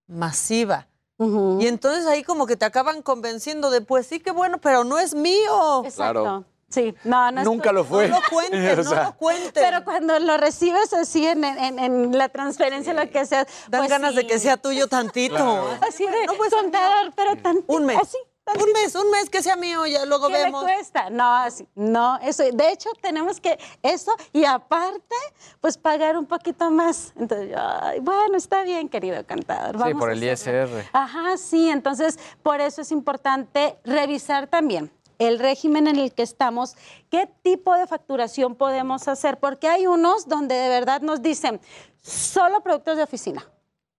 masiva. 0.07 0.89
Y 1.19 1.67
entonces 1.69 2.07
ahí 2.07 2.25
como 2.25 2.45
que 2.47 2.57
te 2.57 2.65
acaban 2.65 3.01
convenciendo 3.01 3.71
de, 3.71 3.81
pues 3.81 4.07
sí, 4.07 4.19
qué 4.21 4.33
bueno, 4.33 4.59
pero 4.59 4.83
no 4.85 4.99
es 4.99 5.15
mío. 5.15 5.85
Exacto. 5.85 6.21
Claro. 6.23 6.45
Sí, 6.69 6.93
no, 7.05 7.31
no 7.31 7.41
es 7.41 7.47
Nunca 7.47 7.71
lo 7.73 7.85
fue. 7.85 8.09
No 8.09 8.17
lo 8.17 8.23
cuentes, 8.29 8.79
O 8.79 8.83
no 8.83 8.91
sea, 8.91 9.05
lo 9.05 9.17
cuentes. 9.17 9.53
Pero 9.55 9.85
cuando 9.85 10.19
lo 10.19 10.37
recibes 10.37 10.93
así 10.93 11.25
en, 11.25 11.45
en- 11.45 11.79
en 11.79 12.19
la 12.19 12.29
transferencia, 12.29 12.93
lo 12.95 13.09
que 13.09 13.25
sea. 13.27 13.47
Dan 13.69 13.83
pues 13.83 13.91
ganas 13.91 14.17
de 14.17 14.23
sí. 14.23 14.27
que 14.27 14.39
sea 14.41 14.57
tuyo 14.57 14.89
tantito. 14.89 15.37
Claro. 15.37 15.69
Así 15.89 16.05
de 16.05 16.27
contador, 16.51 17.13
pero 17.15 17.37
tantito. 17.37 17.73
Un 17.73 17.87
mes. 17.87 17.99
Así, 18.03 18.19
Un 18.47 18.73
mes, 18.73 18.95
un 18.95 19.11
mes 19.11 19.31
que 19.31 19.43
sea 19.43 19.57
mío, 19.57 19.87
ya 19.87 20.05
luego 20.05 20.27
¿Qué 20.27 20.35
le 20.35 20.45
vemos. 20.45 20.63
cuesta? 20.63 21.09
No, 21.09 21.33
así, 21.35 21.67
no, 21.75 22.19
eso. 22.21 22.45
De 22.53 22.73
hecho, 22.73 22.91
tenemos 23.01 23.41
que 23.41 23.59
eso 23.83 24.13
y 24.33 24.45
aparte, 24.45 25.17
pues 25.63 25.79
pagar 25.79 26.19
un 26.19 26.27
poquito 26.27 26.71
más. 26.71 27.15
Entonces, 27.17 27.51
yo, 27.51 27.57
ay, 27.59 28.01
bueno, 28.01 28.37
está 28.37 28.63
bien, 28.63 28.89
querido 28.91 29.25
cantador. 29.27 29.77
Sí, 29.77 29.79
vamos 29.81 29.99
por 29.99 30.11
a 30.11 30.13
el. 30.13 30.23
ISR. 30.23 30.85
Ajá, 30.93 31.39
sí, 31.39 31.71
entonces 31.71 32.19
por 32.43 32.61
eso 32.61 32.83
es 32.83 32.93
importante 32.93 33.79
revisar 33.85 34.47
también 34.47 34.93
el 35.19 35.39
régimen 35.39 35.87
en 35.87 35.97
el 35.97 36.13
que 36.13 36.23
estamos, 36.23 36.77
qué 37.11 37.29
tipo 37.43 37.75
de 37.75 37.87
facturación 37.87 38.57
podemos 38.57 39.09
hacer, 39.09 39.39
porque 39.39 39.69
hay 39.69 39.87
unos 39.87 40.29
donde 40.29 40.55
de 40.55 40.69
verdad 40.69 41.01
nos 41.01 41.23
dicen 41.23 41.61
solo 42.01 42.63
productos 42.63 42.97
de 42.97 43.05
oficina, 43.05 43.47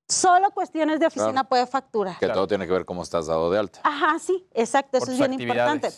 solo 0.08 0.52
cuestiones 0.52 1.00
de 1.00 1.08
oficina 1.08 1.32
Claro. 1.32 1.50
puede 1.50 1.68
facturar. 1.68 2.18
Que 2.20 2.28
todo 2.30 2.48
tiene 2.48 2.66
que 2.66 2.74
ver 2.74 2.86
cómo 2.86 3.04
estás 3.04 3.28
dado 3.28 3.50
de 3.52 3.60
alta. 3.60 3.80
Ajá, 3.84 4.18
sí, 4.20 4.46
exacto, 4.54 4.98
eso 4.98 5.12
es 5.12 5.18
bien 5.18 5.34
importante. 5.34 5.90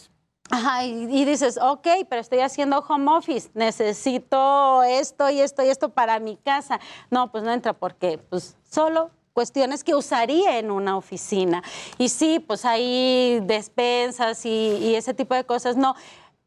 Ajá, 0.49 0.85
y, 0.85 0.91
y 1.13 1.25
dices, 1.25 1.59
ok, 1.61 1.87
pero 2.09 2.21
estoy 2.21 2.39
haciendo 2.39 2.79
home 2.79 3.11
office, 3.11 3.49
necesito 3.53 4.81
esto 4.83 5.29
y 5.29 5.41
esto 5.41 5.61
y 5.63 5.67
esto 5.67 5.89
para 5.89 6.19
mi 6.19 6.37
casa. 6.37 6.79
No, 7.09 7.31
pues 7.31 7.43
no 7.43 7.51
entra 7.51 7.73
porque 7.73 8.17
pues 8.17 8.55
solo 8.69 9.11
cuestiones 9.33 9.83
que 9.83 9.93
usaría 9.93 10.57
en 10.57 10.71
una 10.71 10.95
oficina. 10.97 11.61
Y 11.97 12.09
sí, 12.09 12.39
pues 12.39 12.63
hay 12.65 13.39
despensas 13.43 14.45
y, 14.45 14.49
y 14.49 14.95
ese 14.95 15.13
tipo 15.13 15.35
de 15.35 15.43
cosas. 15.43 15.75
No, 15.75 15.95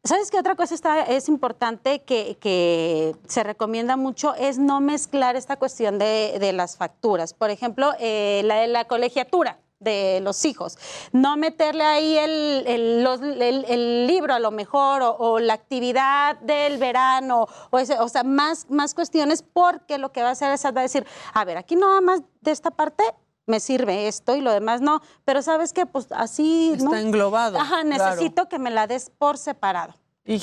¿Sabes 0.03 0.31
qué 0.31 0.39
otra 0.39 0.55
cosa 0.55 0.73
está, 0.73 1.01
es 1.03 1.29
importante 1.29 2.01
que, 2.01 2.35
que 2.39 3.15
se 3.27 3.43
recomienda 3.43 3.97
mucho? 3.97 4.33
Es 4.33 4.57
no 4.57 4.81
mezclar 4.81 5.35
esta 5.35 5.57
cuestión 5.57 5.99
de, 5.99 6.37
de 6.39 6.53
las 6.53 6.75
facturas. 6.75 7.35
Por 7.35 7.51
ejemplo, 7.51 7.91
eh, 7.99 8.41
la 8.45 8.55
de 8.61 8.67
la 8.67 8.85
colegiatura 8.85 9.59
de 9.79 10.19
los 10.21 10.43
hijos. 10.45 10.77
No 11.11 11.37
meterle 11.37 11.83
ahí 11.83 12.17
el, 12.17 12.63
el- 12.67 13.65
el- 13.67 14.07
libro 14.07 14.33
a 14.33 14.39
lo 14.39 14.49
mejor 14.51 15.01
o, 15.03 15.39
la 15.39 15.53
actividad 15.53 16.35
del 16.41 16.77
verano 16.77 17.47
o, 17.71 17.79
ese- 17.79 17.99
o 17.99 18.07
sea, 18.09 18.23
más, 18.23 18.69
más 18.69 18.93
cuestiones 18.95 19.43
porque 19.43 19.97
lo 19.99 20.11
que 20.11 20.21
va 20.23 20.29
a 20.29 20.31
hacer 20.33 20.51
es 20.51 20.61
decir, 20.73 21.05
a 21.33 21.45
ver, 21.45 21.57
aquí 21.57 21.75
nada 21.75 21.99
más 22.01 22.21
de 22.41 22.51
esta 22.51 22.69
parte 22.71 23.03
me 23.45 23.59
sirve 23.59 24.07
esto 24.07 24.35
y 24.35 24.41
lo 24.41 24.51
demás 24.51 24.81
no, 24.81 25.01
pero 25.25 25.41
sabes 25.41 25.73
que 25.73 25.85
pues 25.85 26.07
así 26.11 26.71
Está 26.73 26.85
¿no? 26.85 26.95
englobado, 26.95 27.57
Ajá, 27.59 27.81
claro. 27.83 28.09
necesito 28.11 28.47
que 28.47 28.59
me 28.59 28.69
la 28.71 28.87
des 28.87 29.09
por 29.09 29.37
separado. 29.37 29.93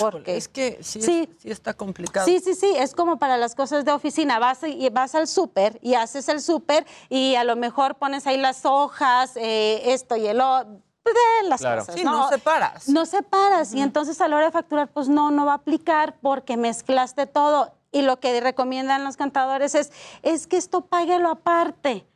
porque 0.01 0.37
es 0.37 0.49
que 0.49 0.79
sí, 0.83 1.01
Sí. 1.01 1.29
sí 1.39 1.51
está 1.51 1.73
complicado. 1.73 2.27
Sí, 2.27 2.41
sí, 2.41 2.55
sí, 2.55 2.73
es 2.77 2.95
como 2.95 3.19
para 3.19 3.37
las 3.39 3.55
cosas 3.55 3.85
de 3.85 3.93
oficina. 3.93 4.39
Vas, 4.41 4.59
y 4.65 4.89
vas 4.91 5.15
al 5.15 5.27
súper 5.29 5.79
y 5.83 5.95
haces 5.95 6.29
el 6.29 6.41
súper 6.43 6.85
y 7.09 7.37
a 7.37 7.45
lo 7.45 7.55
mejor 7.57 7.95
pones 7.95 8.27
ahí 8.27 8.37
las 8.37 8.67
hojas, 8.67 9.33
eh, 9.37 9.93
esto 9.93 10.17
y 10.17 10.27
el 10.27 10.41
otro. 10.41 10.83
de 11.43 11.49
las 11.49 11.61
Claro. 11.63 11.81
cosas. 11.81 11.95
Sí, 11.95 12.05
no 12.05 12.29
separas. 12.29 12.89
No 12.89 13.07
separas. 13.07 13.73
Y 13.73 13.81
entonces 13.81 14.21
a 14.21 14.29
la 14.29 14.37
hora 14.37 14.47
de 14.47 14.53
facturar, 14.53 14.89
pues 14.93 15.09
no, 15.09 15.31
no 15.31 15.47
va 15.47 15.53
a 15.53 15.55
aplicar 15.55 16.17
porque 16.21 16.59
mezclaste 16.59 17.25
todo. 17.27 17.73
Y 17.93 18.03
lo 18.03 18.21
que 18.21 18.39
recomiendan 18.43 19.05
los 19.05 19.17
cantadores 19.17 19.75
es, 19.75 19.91
es 20.23 20.47
que 20.47 20.59
esto 20.59 20.83
páguelo 20.83 21.31
aparte. 21.31 22.07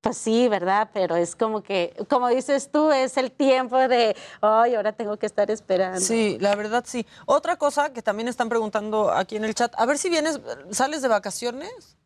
Pues 0.00 0.16
sí, 0.16 0.48
¿verdad? 0.48 0.90
Pero 0.94 1.14
es 1.16 1.36
como 1.36 1.62
que, 1.62 1.94
como 2.08 2.28
dices 2.28 2.70
tú, 2.72 2.90
es 2.90 3.18
el 3.18 3.30
tiempo 3.30 3.76
de, 3.76 4.16
ay, 4.40 4.74
ahora 4.74 4.92
tengo 4.92 5.18
que 5.18 5.26
estar 5.26 5.50
esperando. 5.50 6.00
Sí, 6.00 6.38
la 6.40 6.54
verdad 6.54 6.84
sí. 6.86 7.06
Otra 7.26 7.56
cosa 7.56 7.92
que 7.92 8.00
también 8.00 8.26
están 8.26 8.48
preguntando 8.48 9.10
aquí 9.10 9.36
en 9.36 9.44
el 9.44 9.54
chat, 9.54 9.74
a 9.76 9.84
ver 9.84 9.98
si 9.98 10.08
vienes, 10.08 10.40
¿sales 10.70 11.02
de 11.02 11.08
vacaciones? 11.08 11.98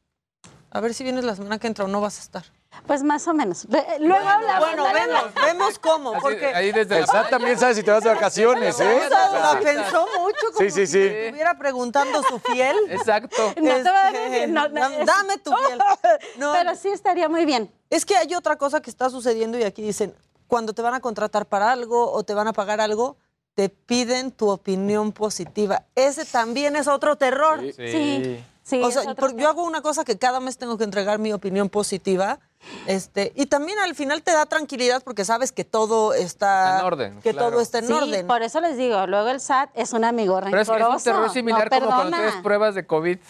A 0.71 0.81
ver 0.81 0.93
si 0.93 1.05
vienes 1.05 1.25
la 1.25 1.37
semana 1.37 1.59
que 1.59 1.69
entra 1.69 1.85
o 1.85 1.89
no 1.89 2.01
vas 2.01 2.19
a 2.19 2.23
estar. 2.23 2.45
Pues 2.87 3.03
más 3.03 3.27
o 3.29 3.35
menos. 3.35 3.67
Luego 4.01 4.29
hablamos. 4.29 4.69
Bueno, 4.69 4.85
vemos, 4.93 5.35
vemos 5.35 5.79
cómo, 5.79 6.13
porque 6.21 6.51
El 6.51 7.07
SAT 7.07 7.31
también 7.31 7.59
sabe 7.59 7.75
si 7.75 7.83
te 7.83 7.91
vas 7.91 8.05
de 8.05 8.11
vacaciones, 8.11 8.79
¿eh? 8.81 9.09
la 9.11 9.59
pensó 9.63 10.07
mucho 10.19 10.47
como 10.53 10.59
Sí, 10.59 10.71
sí, 10.71 10.87
si 10.87 10.93
sí. 10.93 10.99
te 10.99 11.25
estuviera 11.27 11.57
preguntando 11.59 12.23
su 12.23 12.39
fiel. 12.41 12.77
Exacto. 12.91 13.55
No 13.57 13.75
te 13.75 13.83
va 13.85 14.03
a 14.03 14.09
Este, 14.11 14.31
decir, 14.31 14.49
no, 14.51 14.69
no, 14.69 14.81
dam- 14.81 15.05
Dame 15.05 15.39
tu 15.39 15.51
fiel. 15.57 15.79
No, 16.39 16.53
Pero 16.53 16.75
sí 16.75 16.89
estaría 16.91 17.29
muy 17.29 17.45
bien. 17.47 17.73
Es 17.91 18.05
que 18.05 18.17
hay 18.17 18.35
otra 18.35 18.57
cosa 18.57 18.81
que 18.83 18.91
está 18.91 19.09
sucediendo 19.09 19.59
y 19.59 19.63
aquí 19.65 19.81
dicen, 19.83 20.15
cuando 20.47 20.73
te 20.75 20.83
van 20.83 20.95
a 20.95 21.01
contratar 21.01 21.47
para 21.47 21.73
algo 21.73 22.13
o 22.13 22.23
te 22.23 22.35
van 22.35 22.49
a 22.49 22.53
pagar 22.53 22.81
algo, 22.81 23.17
te 23.55 23.69
piden 23.69 24.31
tu 24.33 24.51
opinión 24.51 25.13
positiva. 25.13 25.85
Ese 25.95 26.25
también 26.25 26.77
es 26.77 26.87
otro 26.89 27.17
terror. 27.17 27.61
Sí. 27.61 27.73
Sí, 27.77 28.45
sí, 28.63 28.83
O 28.83 28.91
sea, 28.91 29.05
yo 29.37 29.49
hago 29.49 29.63
una 29.63 29.81
cosa 29.81 30.05
que 30.05 30.19
cada 30.19 30.41
mes 30.41 30.59
tengo 30.59 30.77
que 30.77 30.85
entregar 30.85 31.19
mi 31.19 31.33
opinión 31.33 31.69
positiva. 31.69 32.41
Este, 32.87 33.33
y 33.35 33.47
también 33.47 33.79
al 33.79 33.95
final 33.95 34.23
te 34.23 34.33
da 34.33 34.47
tranquilidad 34.47 35.03
porque 35.03 35.25
sabes 35.25 35.53
que 35.53 35.65
todo 35.65 36.13
está, 36.13 36.81
en 36.81 36.85
orden, 36.85 37.21
que 37.21 37.33
claro. 37.33 37.51
todo 37.51 37.61
está 37.61 37.79
en 37.79 37.87
Sí, 37.87 37.93
orden. 37.93 38.27
por 38.27 38.43
eso 38.43 38.61
les 38.61 38.77
digo, 38.77 39.07
luego 39.07 39.29
el 39.29 39.41
SAT 39.41 39.71
es 39.75 39.93
un 39.93 40.05
amigo 40.05 40.39
Pero 40.45 40.61
es, 40.61 40.69
rencoroso. 40.69 40.97
es 40.97 41.07
un 41.07 41.13
terror 41.13 41.31
similar 41.31 41.71
no 41.71 41.79
como 41.81 41.91
cuando 41.97 42.17
tienes 42.17 42.35
pruebas 42.43 42.75
de 42.75 42.87
COVID. 42.87 43.19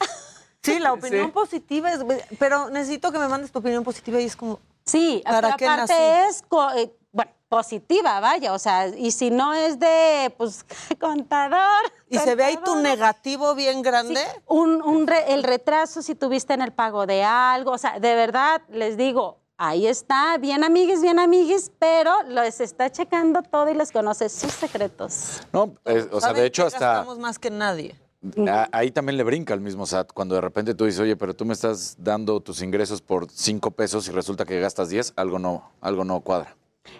Sí, 0.63 0.79
la 0.79 0.95
opinión 0.95 1.27
Sí. 1.27 1.33
positiva 1.33 1.93
es, 1.93 2.01
pero 2.39 2.71
necesito 2.71 3.13
que 3.13 3.19
me 3.19 3.29
mandes 3.29 3.53
tu 3.53 3.59
opinión 3.59 3.85
positiva 3.85 4.19
y 4.19 4.25
es 4.25 4.35
como, 4.35 4.61
Sí, 4.87 5.21
¿Para 5.23 5.41
pero 5.49 5.57
qué 5.59 5.67
aparte 5.69 5.93
nací? 5.93 6.31
es 6.31 6.45
eh, 6.77 6.97
positiva, 7.49 8.21
vaya, 8.21 8.53
o 8.53 8.59
sea, 8.59 8.89
y 8.89 9.11
si 9.11 9.31
no 9.31 9.55
es 9.55 9.79
de, 9.79 10.35
pues, 10.37 10.65
contador. 11.01 11.85
y 12.09 12.19
se 12.19 12.35
ve 12.35 12.45
ahí 12.45 12.55
tu 12.57 12.61
contador. 12.65 12.83
negativo 12.83 13.55
bien 13.55 13.83
grande. 13.83 14.17
Sí, 14.21 14.41
un, 14.47 14.83
un 14.83 15.07
re- 15.07 15.33
el 15.33 15.43
retraso 15.43 16.03
si 16.03 16.15
tuviste 16.15 16.55
en 16.55 16.63
el 16.63 16.73
pago 16.73 17.07
de 17.07 17.23
algo, 17.25 17.73
o 17.73 17.79
sea, 17.79 17.99
de 18.01 18.15
verdad 18.15 18.63
les 18.71 18.97
digo, 18.97 19.39
ahí 19.57 19.87
está, 19.87 20.37
bien 20.39 20.65
amiguis, 20.65 21.01
bien 21.01 21.19
amiguis, 21.19 21.71
pero 21.79 22.23
les 22.25 22.61
está 22.61 22.91
checando 22.91 23.43
todo 23.43 23.69
y 23.71 23.75
les 23.75 23.93
conoce 23.93 24.29
sus 24.29 24.53
secretos. 24.53 25.43
No, 25.53 25.75
eh, 25.85 26.07
o 26.11 26.21
sea, 26.21 26.31
¿Saben 26.31 26.37
de 26.43 26.47
hecho 26.47 26.67
hasta 26.67 26.79
gastamos 26.95 27.19
más 27.19 27.39
que 27.39 27.51
nadie. 27.51 27.95
a- 28.49 28.69
ahí 28.73 28.91
también 28.91 29.17
le 29.17 29.23
brinca 29.23 29.55
el 29.55 29.61
mismo 29.61 29.87
SAT 29.87 30.13
cuando 30.13 30.35
de 30.35 30.41
repente 30.41 30.75
tú 30.75 30.87
dices, 30.87 31.01
oye, 31.01 31.15
pero 31.15 31.35
tú 31.37 31.45
me 31.45 31.53
estás 31.53 31.95
dando 31.99 32.41
tus 32.41 32.63
ingresos 32.63 33.01
por 33.01 33.31
cinco 33.31 33.71
pesos 33.71 34.09
y 34.09 34.11
resulta 34.11 34.45
que 34.45 34.59
gastas 34.59 34.89
10, 34.89 35.13
algo 35.15 35.39
no, 35.39 35.71
algo 35.81 36.05
no 36.05 36.21
cuadra. 36.21 36.57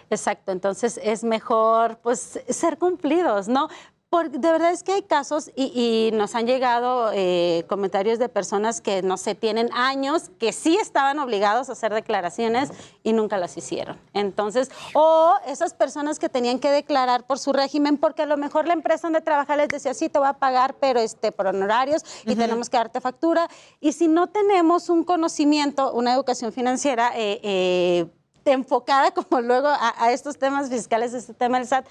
Exacto, 0.09 0.51
entonces 0.51 0.99
es 1.03 1.23
mejor 1.23 1.97
pues 1.97 2.39
ser 2.49 2.77
cumplidos, 2.77 3.47
¿no? 3.47 3.69
Porque 4.09 4.37
de 4.37 4.51
verdad 4.51 4.71
es 4.71 4.83
que 4.83 4.93
hay 4.93 5.01
casos 5.01 5.51
y, 5.55 5.73
y 5.75 6.15
nos 6.15 6.35
han 6.35 6.45
llegado 6.45 7.09
eh, 7.11 7.65
comentarios 7.67 8.17
de 8.17 8.29
personas 8.29 8.79
que, 8.79 9.01
no 9.01 9.17
sé, 9.17 9.35
tienen 9.35 9.69
años 9.73 10.29
que 10.39 10.53
sí 10.53 10.77
estaban 10.77 11.19
obligados 11.19 11.67
a 11.67 11.73
hacer 11.73 11.93
declaraciones 11.93 12.69
y 13.03 13.11
nunca 13.13 13.37
las 13.37 13.57
hicieron. 13.57 13.99
Entonces, 14.13 14.71
o 14.93 15.33
esas 15.47 15.73
personas 15.73 16.17
que 16.17 16.29
tenían 16.29 16.59
que 16.59 16.69
declarar 16.69 17.25
por 17.25 17.39
su 17.39 17.51
régimen 17.51 17.97
porque 17.97 18.21
a 18.21 18.25
lo 18.25 18.37
mejor 18.37 18.67
la 18.67 18.73
empresa 18.73 19.07
donde 19.07 19.21
trabaja 19.21 19.57
les 19.57 19.67
decía, 19.67 19.93
sí, 19.93 20.07
te 20.07 20.19
va 20.19 20.29
a 20.29 20.37
pagar, 20.37 20.75
pero 20.79 21.01
este, 21.01 21.33
por 21.33 21.47
honorarios 21.47 22.03
y 22.25 22.35
tenemos 22.35 22.69
que 22.69 22.77
darte 22.77 23.01
factura. 23.01 23.49
Y 23.81 23.91
si 23.91 24.07
no 24.07 24.27
tenemos 24.27 24.89
un 24.89 25.03
conocimiento, 25.03 25.91
una 25.91 26.13
educación 26.13 26.53
financiera, 26.53 27.11
eh, 27.15 27.41
eh, 27.43 28.05
enfocada 28.51 29.11
como 29.11 29.41
luego 29.41 29.67
a, 29.67 29.93
a 29.97 30.11
estos 30.11 30.37
temas 30.37 30.69
fiscales, 30.69 31.13
este 31.13 31.33
tema 31.33 31.57
del 31.59 31.67
SAT, 31.67 31.85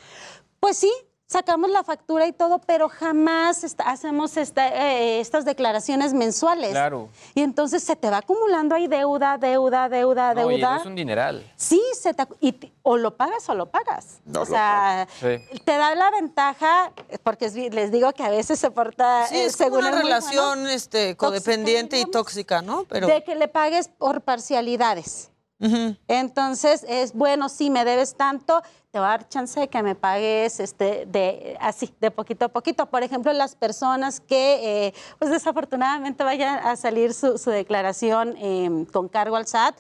pues 0.60 0.76
sí, 0.78 0.90
sacamos 1.26 1.68
la 1.70 1.82
factura 1.82 2.26
y 2.26 2.32
todo, 2.32 2.60
pero 2.60 2.88
jamás 2.88 3.64
esta- 3.64 3.84
hacemos 3.90 4.36
esta- 4.36 4.68
eh, 4.68 5.20
estas 5.20 5.44
declaraciones 5.44 6.12
mensuales. 6.14 6.70
Claro. 6.70 7.08
Y 7.34 7.40
entonces 7.42 7.82
se 7.82 7.96
te 7.96 8.08
va 8.10 8.18
acumulando 8.18 8.74
ahí 8.74 8.86
deuda, 8.86 9.36
deuda, 9.38 9.88
deuda, 9.88 10.34
No, 10.34 10.50
y 10.50 10.56
deuda. 10.60 10.76
es 10.76 10.86
un 10.86 10.94
dineral. 10.94 11.50
Sí, 11.56 11.82
se 11.98 12.14
te, 12.14 12.26
y 12.40 12.52
te- 12.52 12.72
o 12.82 12.98
lo 12.98 13.16
pagas 13.16 13.48
o 13.48 13.54
lo 13.54 13.66
pagas. 13.66 14.20
No, 14.26 14.42
o 14.42 14.44
lo 14.44 14.50
sea, 14.50 15.08
Sí. 15.18 15.40
te 15.64 15.76
da 15.76 15.94
la 15.94 16.10
ventaja, 16.10 16.92
porque 17.24 17.48
les 17.50 17.90
digo 17.90 18.12
que 18.12 18.22
a 18.22 18.28
veces 18.30 18.58
se 18.58 18.70
porta 18.70 19.26
Sí, 19.26 19.36
eh, 19.36 19.46
es 19.46 19.56
como 19.56 19.70
según 19.70 19.86
una 19.86 19.90
relación 20.02 20.60
bueno, 20.60 20.68
este, 20.68 21.16
codependiente 21.16 21.98
y 21.98 22.04
tóxica, 22.04 22.62
¿no? 22.62 22.84
Pero 22.84 23.06
de 23.08 23.24
que 23.24 23.34
le 23.34 23.48
pagues 23.48 23.88
por 23.88 24.20
parcialidades. 24.20 25.30
Entonces 26.08 26.84
es 26.88 27.14
bueno, 27.14 27.48
si 27.48 27.70
me 27.70 27.84
debes 27.84 28.14
tanto, 28.14 28.62
te 28.94 29.00
va 29.00 29.06
a 29.06 29.10
dar 29.18 29.28
chance 29.28 29.58
de 29.58 29.68
que 29.68 29.82
me 29.82 29.96
pagues 29.96 30.60
este, 30.60 31.04
de, 31.06 31.56
así, 31.60 31.92
de 32.00 32.12
poquito 32.12 32.44
a 32.44 32.48
poquito. 32.48 32.86
Por 32.86 33.02
ejemplo, 33.02 33.32
las 33.32 33.56
personas 33.56 34.20
que, 34.20 34.86
eh, 34.86 34.94
pues 35.18 35.32
desafortunadamente 35.32 36.22
vayan 36.22 36.64
a 36.64 36.76
salir 36.76 37.12
su, 37.12 37.34
declaración 37.46 38.36
eh, 38.38 38.86
con 38.92 39.08
cargo 39.08 39.34
al 39.34 39.48
SAT, 39.48 39.74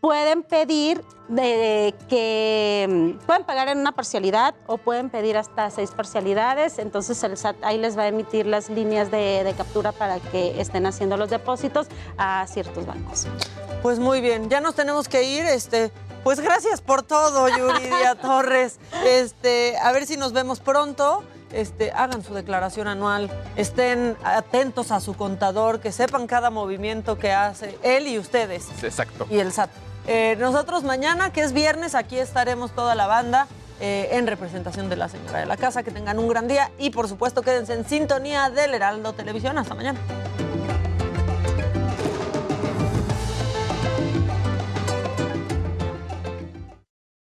pueden 0.00 0.42
pedir 0.42 1.02
de, 1.28 1.94
que 2.08 2.86
mm, 2.88 3.26
pueden 3.26 3.44
pagar 3.44 3.68
en 3.68 3.78
una 3.78 3.92
parcialidad 3.92 4.54
o 4.66 4.78
pueden 4.78 5.10
pedir 5.10 5.36
hasta 5.36 5.70
seis 5.70 5.90
parcialidades. 5.90 6.78
Entonces 6.78 7.22
el 7.22 7.36
SAT 7.36 7.56
ahí 7.62 7.78
les 7.78 7.96
va 7.96 8.02
a 8.02 8.08
emitir 8.08 8.46
las 8.46 8.70
líneas 8.70 9.10
de, 9.10 9.44
de 9.44 9.54
captura 9.54 9.92
para 9.92 10.18
que 10.18 10.60
estén 10.60 10.86
haciendo 10.86 11.16
los 11.16 11.30
depósitos 11.30 11.86
a 12.18 12.46
ciertos 12.48 12.86
bancos. 12.86 13.26
Pues 13.82 13.98
muy 13.98 14.20
bien, 14.20 14.50
ya 14.50 14.60
nos 14.60 14.74
tenemos 14.74 15.08
que 15.08 15.22
ir. 15.22 15.44
Este, 15.44 15.90
pues 16.22 16.40
gracias 16.40 16.80
por 16.80 17.02
todo, 17.02 17.48
Yuridia 17.48 18.14
Torres. 18.14 18.78
Este, 19.04 19.78
a 19.78 19.92
ver 19.92 20.06
si 20.06 20.16
nos 20.16 20.32
vemos 20.32 20.60
pronto. 20.60 21.22
Este, 21.52 21.90
hagan 21.90 22.22
su 22.22 22.32
declaración 22.34 22.86
anual, 22.86 23.30
estén 23.56 24.16
atentos 24.22 24.92
a 24.92 25.00
su 25.00 25.14
contador, 25.14 25.80
que 25.80 25.90
sepan 25.90 26.26
cada 26.26 26.50
movimiento 26.50 27.18
que 27.18 27.32
hace 27.32 27.76
él 27.82 28.06
y 28.06 28.18
ustedes 28.18 28.68
Exacto. 28.82 29.26
y 29.30 29.38
el 29.38 29.52
SAT. 29.52 29.70
Eh, 30.06 30.36
nosotros 30.38 30.84
mañana, 30.84 31.32
que 31.32 31.42
es 31.42 31.52
viernes, 31.52 31.94
aquí 31.94 32.18
estaremos 32.18 32.70
toda 32.72 32.94
la 32.94 33.06
banda 33.06 33.46
eh, 33.80 34.10
en 34.12 34.26
representación 34.26 34.88
de 34.90 34.96
la 34.96 35.08
señora 35.08 35.38
de 35.38 35.46
la 35.46 35.56
casa. 35.56 35.82
Que 35.82 35.90
tengan 35.90 36.18
un 36.18 36.28
gran 36.28 36.48
día 36.48 36.70
y 36.78 36.90
por 36.90 37.08
supuesto 37.08 37.42
quédense 37.42 37.74
en 37.74 37.86
sintonía 37.86 38.50
del 38.50 38.74
Heraldo 38.74 39.12
Televisión. 39.12 39.56
Hasta 39.56 39.74
mañana. 39.74 39.98